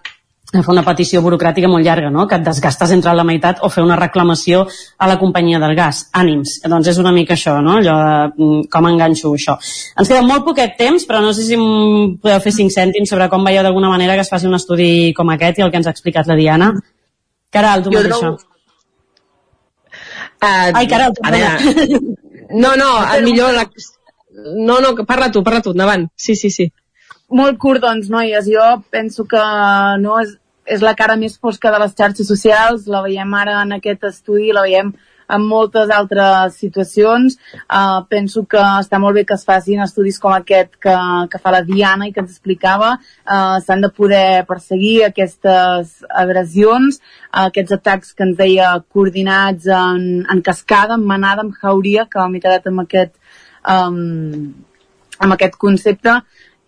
a 0.51 0.63
fer 0.65 0.73
una 0.73 0.83
petició 0.83 1.21
burocràtica 1.23 1.69
molt 1.71 1.85
llarga, 1.87 2.09
no? 2.11 2.25
que 2.27 2.35
et 2.35 2.43
desgastes 2.43 2.91
entre 2.91 3.13
la 3.15 3.23
meitat 3.23 3.61
o 3.63 3.69
fer 3.71 3.85
una 3.87 3.95
reclamació 3.95 4.65
a 4.99 5.07
la 5.07 5.15
companyia 5.21 5.61
del 5.63 5.77
gas. 5.79 6.09
Ànims. 6.13 6.57
Doncs 6.67 6.89
és 6.91 6.99
una 6.99 7.13
mica 7.15 7.37
això, 7.37 7.61
no? 7.63 7.77
Allò 7.79 7.95
de 8.01 8.43
mm, 8.43 8.65
com 8.73 8.89
enganxo 8.91 9.31
això. 9.37 9.55
Ens 9.95 10.11
queda 10.11 10.25
molt 10.27 10.43
poquet 10.49 10.75
temps, 10.81 11.07
però 11.07 11.21
no 11.23 11.31
sé 11.37 11.45
si 11.47 11.55
em 11.55 12.17
podeu 12.19 12.43
fer 12.43 12.51
cinc 12.57 12.75
cèntims 12.75 13.13
sobre 13.15 13.29
com 13.31 13.47
veieu 13.47 13.63
d'alguna 13.63 13.93
manera 13.95 14.17
que 14.19 14.27
es 14.27 14.33
faci 14.33 14.51
un 14.51 14.59
estudi 14.59 15.13
com 15.15 15.31
aquest 15.31 15.61
i 15.61 15.63
el 15.63 15.71
que 15.71 15.79
ens 15.85 15.87
ha 15.87 15.95
explicat 15.95 16.27
la 16.27 16.35
Diana. 16.41 16.73
Caral, 17.55 17.85
tu 17.87 17.95
mateixa. 17.95 18.19
trobo- 18.19 18.50
Uh, 20.41 20.73
Ai, 20.73 20.87
caram, 20.89 21.13
a 21.23 21.31
veure, 21.35 21.99
no, 22.51 22.75
no, 22.77 22.91
el 23.15 23.25
millor... 23.25 23.53
La... 23.55 23.67
No, 24.57 24.81
no, 24.81 24.95
parla 25.05 25.31
tu, 25.31 25.43
parla 25.45 25.61
tu, 25.61 25.75
endavant. 25.77 26.07
Sí, 26.17 26.35
sí, 26.35 26.51
sí. 26.51 26.71
Molt 27.31 27.59
curt, 27.63 27.83
doncs, 27.83 28.09
noies. 28.11 28.49
Jo 28.49 28.81
penso 28.91 29.27
que 29.29 29.43
no 30.01 30.17
és, 30.23 30.33
és 30.65 30.83
la 30.87 30.95
cara 30.99 31.19
més 31.21 31.37
fosca 31.39 31.73
de 31.75 31.81
les 31.83 31.93
xarxes 31.99 32.31
socials. 32.31 32.89
La 32.91 33.03
veiem 33.05 33.35
ara 33.37 33.61
en 33.67 33.77
aquest 33.77 34.07
estudi, 34.09 34.51
la 34.57 34.65
veiem 34.67 34.95
en 35.35 35.47
moltes 35.47 35.91
altres 35.95 36.57
situacions. 36.61 37.37
Uh, 37.65 38.03
penso 38.11 38.45
que 38.51 38.61
està 38.61 39.01
molt 39.03 39.19
bé 39.19 39.25
que 39.29 39.37
es 39.39 39.47
facin 39.47 39.83
estudis 39.85 40.19
com 40.23 40.35
aquest 40.35 40.77
que, 40.83 40.97
que 41.31 41.41
fa 41.43 41.55
la 41.55 41.63
Diana 41.67 42.09
i 42.09 42.15
que 42.15 42.23
ens 42.25 42.35
explicava. 42.35 42.97
Uh, 43.25 43.59
S'han 43.65 43.85
de 43.85 43.93
poder 43.95 44.45
perseguir 44.49 44.97
aquestes 45.07 45.97
agressions, 46.25 47.01
uh, 47.31 47.47
aquests 47.47 47.79
atacs 47.79 48.13
que 48.17 48.27
ens 48.29 48.37
deia 48.41 48.75
coordinats 48.89 49.71
en, 49.77 50.27
en 50.27 50.43
cascada, 50.47 50.99
en 50.99 51.07
manada, 51.07 51.47
en 51.47 51.55
jauria, 51.63 52.09
que 52.11 52.29
m'he 52.29 52.43
quedat 52.43 52.69
amb 52.71 52.85
aquest, 52.85 53.17
um, 53.65 54.53
amb 55.21 55.37
aquest 55.37 55.59
concepte 55.61 56.21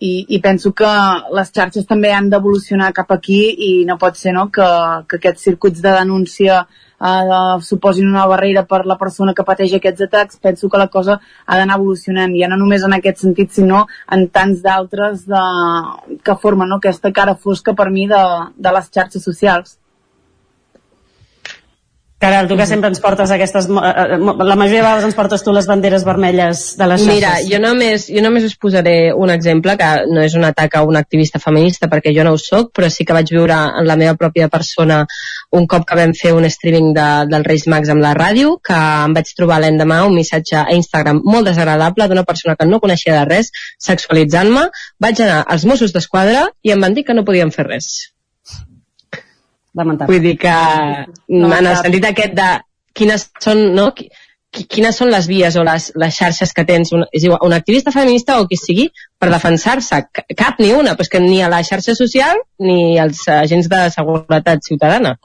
i, 0.03 0.13
i 0.35 0.39
penso 0.43 0.73
que 0.75 0.89
les 1.37 1.51
xarxes 1.55 1.87
també 1.87 2.11
han 2.11 2.29
d'evolucionar 2.31 2.91
cap 2.95 3.11
aquí 3.15 3.41
i 3.67 3.71
no 3.87 3.95
pot 4.01 4.17
ser 4.19 4.33
no, 4.35 4.49
que, 4.51 4.67
que 5.07 5.19
aquests 5.19 5.45
circuits 5.47 5.83
de 5.85 5.93
denúncia 5.95 6.63
eh, 7.03 7.59
suposin 7.67 8.07
una 8.09 8.25
barrera 8.31 8.63
per 8.69 8.85
la 8.89 8.97
persona 9.01 9.35
que 9.35 9.45
pateix 9.47 9.75
aquests 9.75 10.07
atacs, 10.07 10.39
penso 10.41 10.69
que 10.69 10.81
la 10.81 10.87
cosa 10.87 11.19
ha 11.45 11.59
d'anar 11.59 11.77
evolucionant, 11.81 12.33
ja 12.39 12.47
no 12.47 12.57
només 12.61 12.87
en 12.87 12.95
aquest 12.97 13.23
sentit, 13.25 13.51
sinó 13.51 13.85
en 14.11 14.27
tants 14.33 14.63
d'altres 14.63 15.27
de, 15.27 15.45
que 16.23 16.39
formen 16.41 16.69
no, 16.69 16.81
aquesta 16.81 17.11
cara 17.11 17.35
fosca 17.35 17.75
per 17.75 17.89
mi 17.91 18.07
de, 18.07 18.25
de 18.55 18.77
les 18.79 18.91
xarxes 18.91 19.23
socials. 19.23 19.77
Caral, 22.23 22.47
tu 22.47 22.55
que 22.55 22.63
sempre 22.63 22.87
ens 22.87 23.01
portes 23.03 23.31
aquestes... 23.35 23.65
eh, 23.67 23.89
eh, 24.15 24.17
La 24.47 24.55
majoria 24.55 24.79
de 24.79 24.85
vegades 24.85 25.07
ens 25.09 25.15
portes 25.17 25.41
tu 25.43 25.51
les 25.51 25.65
banderes 25.67 26.05
vermelles 26.07 26.61
de 26.79 26.85
les 26.87 27.01
xarxes. 27.03 27.17
Mira, 27.17 27.31
jo 27.49 27.59
només, 27.59 28.05
jo 28.07 28.23
només 28.23 28.45
us 28.47 28.55
posaré 28.55 29.11
un 29.11 29.33
exemple, 29.33 29.75
que 29.75 29.89
no 30.07 30.23
és 30.23 30.37
un 30.39 30.47
atac 30.47 30.77
a 30.79 30.85
una 30.87 31.01
activista 31.03 31.41
feminista, 31.43 31.89
perquè 31.91 32.13
jo 32.15 32.23
no 32.23 32.31
ho 32.31 32.39
sóc, 32.39 32.71
però 32.71 32.87
sí 32.87 33.03
que 33.03 33.17
vaig 33.17 33.27
viure 33.27 33.57
en 33.81 33.89
la 33.89 33.99
meva 33.99 34.15
pròpia 34.15 34.47
persona 34.47 35.01
un 35.53 35.67
cop 35.69 35.83
que 35.85 35.95
vam 35.99 36.13
fer 36.17 36.31
un 36.33 36.45
streaming 36.49 36.93
de, 36.95 37.07
del 37.29 37.43
Reis 37.45 37.67
Mags 37.69 37.89
amb 37.93 38.01
la 38.01 38.13
ràdio, 38.17 38.55
que 38.65 38.73
em 39.05 39.13
vaig 39.13 39.29
trobar 39.37 39.59
l'endemà 39.61 39.99
un 40.07 40.15
missatge 40.17 40.55
a 40.57 40.65
Instagram 40.73 41.19
molt 41.25 41.45
desagradable 41.49 42.07
d'una 42.09 42.23
persona 42.25 42.55
que 42.57 42.65
no 42.65 42.79
coneixia 42.81 43.19
de 43.19 43.25
res, 43.29 43.51
sexualitzant-me. 43.77 44.65
Vaig 45.05 45.21
anar 45.21 45.43
als 45.47 45.65
Mossos 45.69 45.93
d'Esquadra 45.93 46.47
i 46.65 46.73
em 46.73 46.81
van 46.81 46.97
dir 46.97 47.03
que 47.05 47.13
no 47.13 47.25
podien 47.27 47.51
fer 47.53 47.67
res. 47.69 47.89
Lamentable. 49.73 50.13
Vull 50.13 50.21
dir 50.25 50.35
que, 50.37 50.53
en 50.53 51.53
el 51.65 51.75
sentit 51.81 52.05
aquest 52.09 52.35
de 52.37 52.49
quines 52.93 53.27
són, 53.41 53.61
no? 53.73 53.87
Qui- 53.97 54.09
qui- 54.53 54.67
quines 54.69 54.95
són 54.99 55.09
les 55.09 55.25
vies 55.29 55.55
o 55.57 55.63
les, 55.65 55.87
les 55.97 56.13
xarxes 56.13 56.51
que 56.53 56.65
tens, 56.69 56.91
un, 56.93 57.05
és 57.11 57.23
igual, 57.25 57.39
un 57.41 57.53
activista 57.57 57.91
feminista 57.91 58.35
o 58.41 58.45
qui 58.47 58.57
sigui, 58.61 58.89
per 59.17 59.31
defensar-se. 59.33 60.03
Ca- 60.13 60.25
Cap 60.37 60.59
ni 60.61 60.69
una, 60.77 60.93
però 60.93 61.01
és 61.07 61.09
que 61.09 61.19
ni 61.23 61.41
a 61.41 61.49
la 61.49 61.63
xarxa 61.65 61.95
social 61.97 62.37
ni 62.61 62.99
als 63.01 63.23
agents 63.27 63.69
de 63.71 63.81
seguretat 63.95 64.61
ciutadana. 64.65 65.15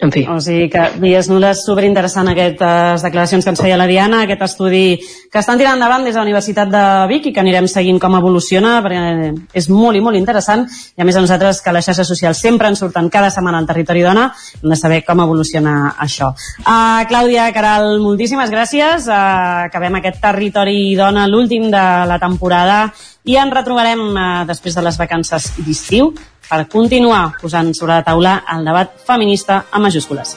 En 0.00 0.10
fi. 0.12 0.26
O 0.28 0.36
sigui 0.40 0.68
que 0.72 0.82
dies 1.00 1.28
nules 1.28 1.62
superinteressant 1.64 2.28
aquestes 2.28 3.02
declaracions 3.04 3.44
que 3.44 3.52
ens 3.52 3.60
feia 3.60 3.78
la 3.80 3.86
Diana, 3.88 4.22
aquest 4.24 4.42
estudi 4.44 4.84
que 5.32 5.40
estan 5.40 5.60
tirant 5.60 5.78
endavant 5.78 6.04
des 6.04 6.14
de 6.14 6.20
la 6.20 6.24
Universitat 6.26 6.68
de 6.72 6.84
Vic 7.08 7.28
i 7.28 7.32
que 7.32 7.40
anirem 7.40 7.68
seguint 7.68 8.00
com 8.00 8.16
evoluciona 8.16 8.78
perquè 8.84 9.30
és 9.56 9.68
molt 9.72 9.96
i 9.96 10.02
molt 10.04 10.16
interessant 10.20 10.66
i 10.68 11.00
a 11.00 11.06
més 11.08 11.16
a 11.16 11.24
nosaltres 11.24 11.60
que 11.64 11.72
les 11.72 11.88
xarxes 11.88 12.08
socials 12.12 12.40
sempre 12.44 12.68
ens 12.68 12.80
surten 12.80 13.08
cada 13.12 13.30
setmana 13.32 13.60
al 13.60 13.68
territori 13.68 14.04
dona 14.04 14.30
hem 14.60 14.72
de 14.72 14.80
saber 14.80 15.02
com 15.04 15.20
evoluciona 15.24 15.94
això. 15.96 16.32
Uh, 16.60 17.04
Clàudia 17.08 17.48
Caral, 17.56 18.00
moltíssimes 18.04 18.52
gràcies. 18.52 19.08
Uh, 19.08 19.68
acabem 19.68 19.96
aquest 20.00 20.20
territori 20.20 20.92
dona, 20.96 21.28
l'últim 21.28 21.70
de 21.72 21.86
la 22.08 22.20
temporada 22.20 22.82
i 23.24 23.36
ens 23.36 23.52
retrobarem 23.52 24.04
uh, 24.12 24.28
després 24.48 24.76
de 24.76 24.84
les 24.84 25.00
vacances 25.00 25.52
d'estiu 25.60 26.12
per 26.50 26.66
continuar 26.68 27.36
posant 27.40 27.72
sobre 27.78 27.94
la 27.94 28.04
taula 28.06 28.40
el 28.56 28.66
debat 28.66 28.96
feminista 29.06 29.64
amb 29.70 29.86
majúscules. 29.86 30.36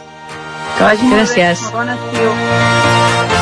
Que 0.78 0.84
vagi 0.84 1.10
molt 1.10 1.22
Gràcies. 1.22 1.66
bé. 1.66 1.74
Bon 1.74 1.90
estiu. 1.90 3.34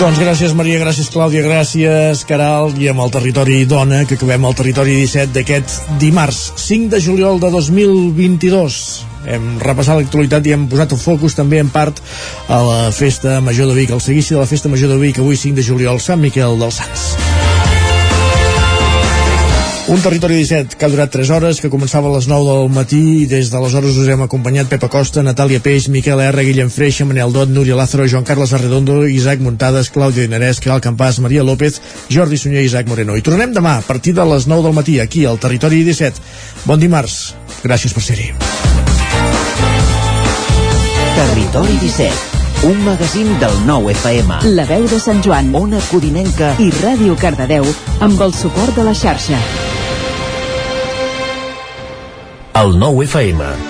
Doncs 0.00 0.16
gràcies 0.16 0.54
Maria, 0.56 0.78
gràcies 0.80 1.10
Clàudia, 1.12 1.42
gràcies 1.44 2.22
Caral 2.24 2.72
i 2.80 2.88
amb 2.88 3.02
el 3.04 3.10
territori 3.12 3.58
dona 3.68 4.06
que 4.08 4.16
acabem 4.16 4.46
el 4.48 4.56
territori 4.56 4.94
17 5.02 5.34
d'aquest 5.34 5.90
dimarts 6.00 6.54
5 6.56 6.88
de 6.94 7.00
juliol 7.04 7.36
de 7.42 7.50
2022 7.52 8.78
hem 9.28 9.58
repassat 9.60 10.00
l'actualitat 10.00 10.48
i 10.48 10.54
hem 10.56 10.64
posat 10.72 10.94
el 10.96 11.02
focus 11.02 11.36
també 11.36 11.60
en 11.60 11.68
part 11.68 12.00
a 12.48 12.62
la 12.64 12.78
festa 12.96 13.42
major 13.44 13.68
de 13.68 13.76
Vic, 13.76 13.92
el 13.92 14.00
seguici 14.00 14.32
de 14.32 14.40
la 14.40 14.48
festa 14.48 14.72
major 14.72 14.88
de 14.88 14.96
Vic 15.02 15.20
avui 15.20 15.36
5 15.36 15.60
de 15.60 15.66
juliol, 15.68 16.00
Sant 16.00 16.24
Miquel 16.24 16.56
dels 16.58 16.80
Sants 16.80 17.29
un 19.90 20.00
territori 20.00 20.36
17 20.36 20.76
que 20.78 20.84
ha 20.86 20.88
durat 20.88 21.10
3 21.10 21.30
hores, 21.34 21.58
que 21.58 21.68
començava 21.68 22.06
a 22.06 22.12
les 22.14 22.28
9 22.30 22.44
del 22.46 22.68
matí 22.70 23.00
i 23.24 23.26
des 23.26 23.48
d'aleshores 23.50 23.96
us 23.98 24.06
hem 24.06 24.20
acompanyat 24.22 24.68
Pepa 24.70 24.86
Costa, 24.86 25.24
Natàlia 25.26 25.58
Peix, 25.58 25.88
Miquel 25.90 26.20
R, 26.22 26.44
Guillem 26.46 26.70
Freixa, 26.70 27.02
Manel 27.04 27.32
Dot, 27.34 27.50
Núria 27.50 27.74
Lázaro, 27.74 28.06
Joan 28.06 28.22
Carles 28.22 28.52
Arredondo, 28.54 29.02
Isaac 29.10 29.42
Muntades, 29.42 29.90
Clàudia 29.90 30.28
Dinarès, 30.28 30.60
Caral 30.62 30.78
Campàs, 30.80 31.18
Maria 31.18 31.42
López, 31.42 31.80
Jordi 32.08 32.38
Sunyer 32.38 32.62
i 32.62 32.68
Isaac 32.70 32.86
Moreno. 32.86 33.16
I 33.18 33.24
tornem 33.26 33.50
demà 33.50 33.80
a 33.80 33.82
partir 33.82 34.14
de 34.14 34.26
les 34.30 34.46
9 34.46 34.62
del 34.68 34.76
matí 34.78 35.00
aquí 35.02 35.24
al 35.26 35.40
territori 35.42 35.82
17. 35.82 36.22
Bon 36.70 36.78
dimarts. 36.78 37.34
Gràcies 37.64 37.90
per 37.90 38.04
ser-hi. 38.06 38.30
Territori 41.18 41.80
17, 41.82 42.14
un 42.70 42.78
magazín 42.86 43.34
del 43.42 43.58
nou 43.66 43.90
FM. 43.90 44.38
La 44.54 44.68
veu 44.70 44.86
de 44.86 45.02
Sant 45.02 45.18
Joan, 45.26 45.50
Ona 45.58 45.82
Codinenca 45.90 46.54
i 46.62 46.70
Ràdio 46.78 47.18
Cardedeu 47.18 47.66
amb 47.98 48.22
el 48.22 48.38
suport 48.38 48.78
de 48.78 48.86
la 48.86 48.94
xarxa. 48.94 49.42
El 52.52 52.74
nou 52.78 52.98
FM. 53.02 53.69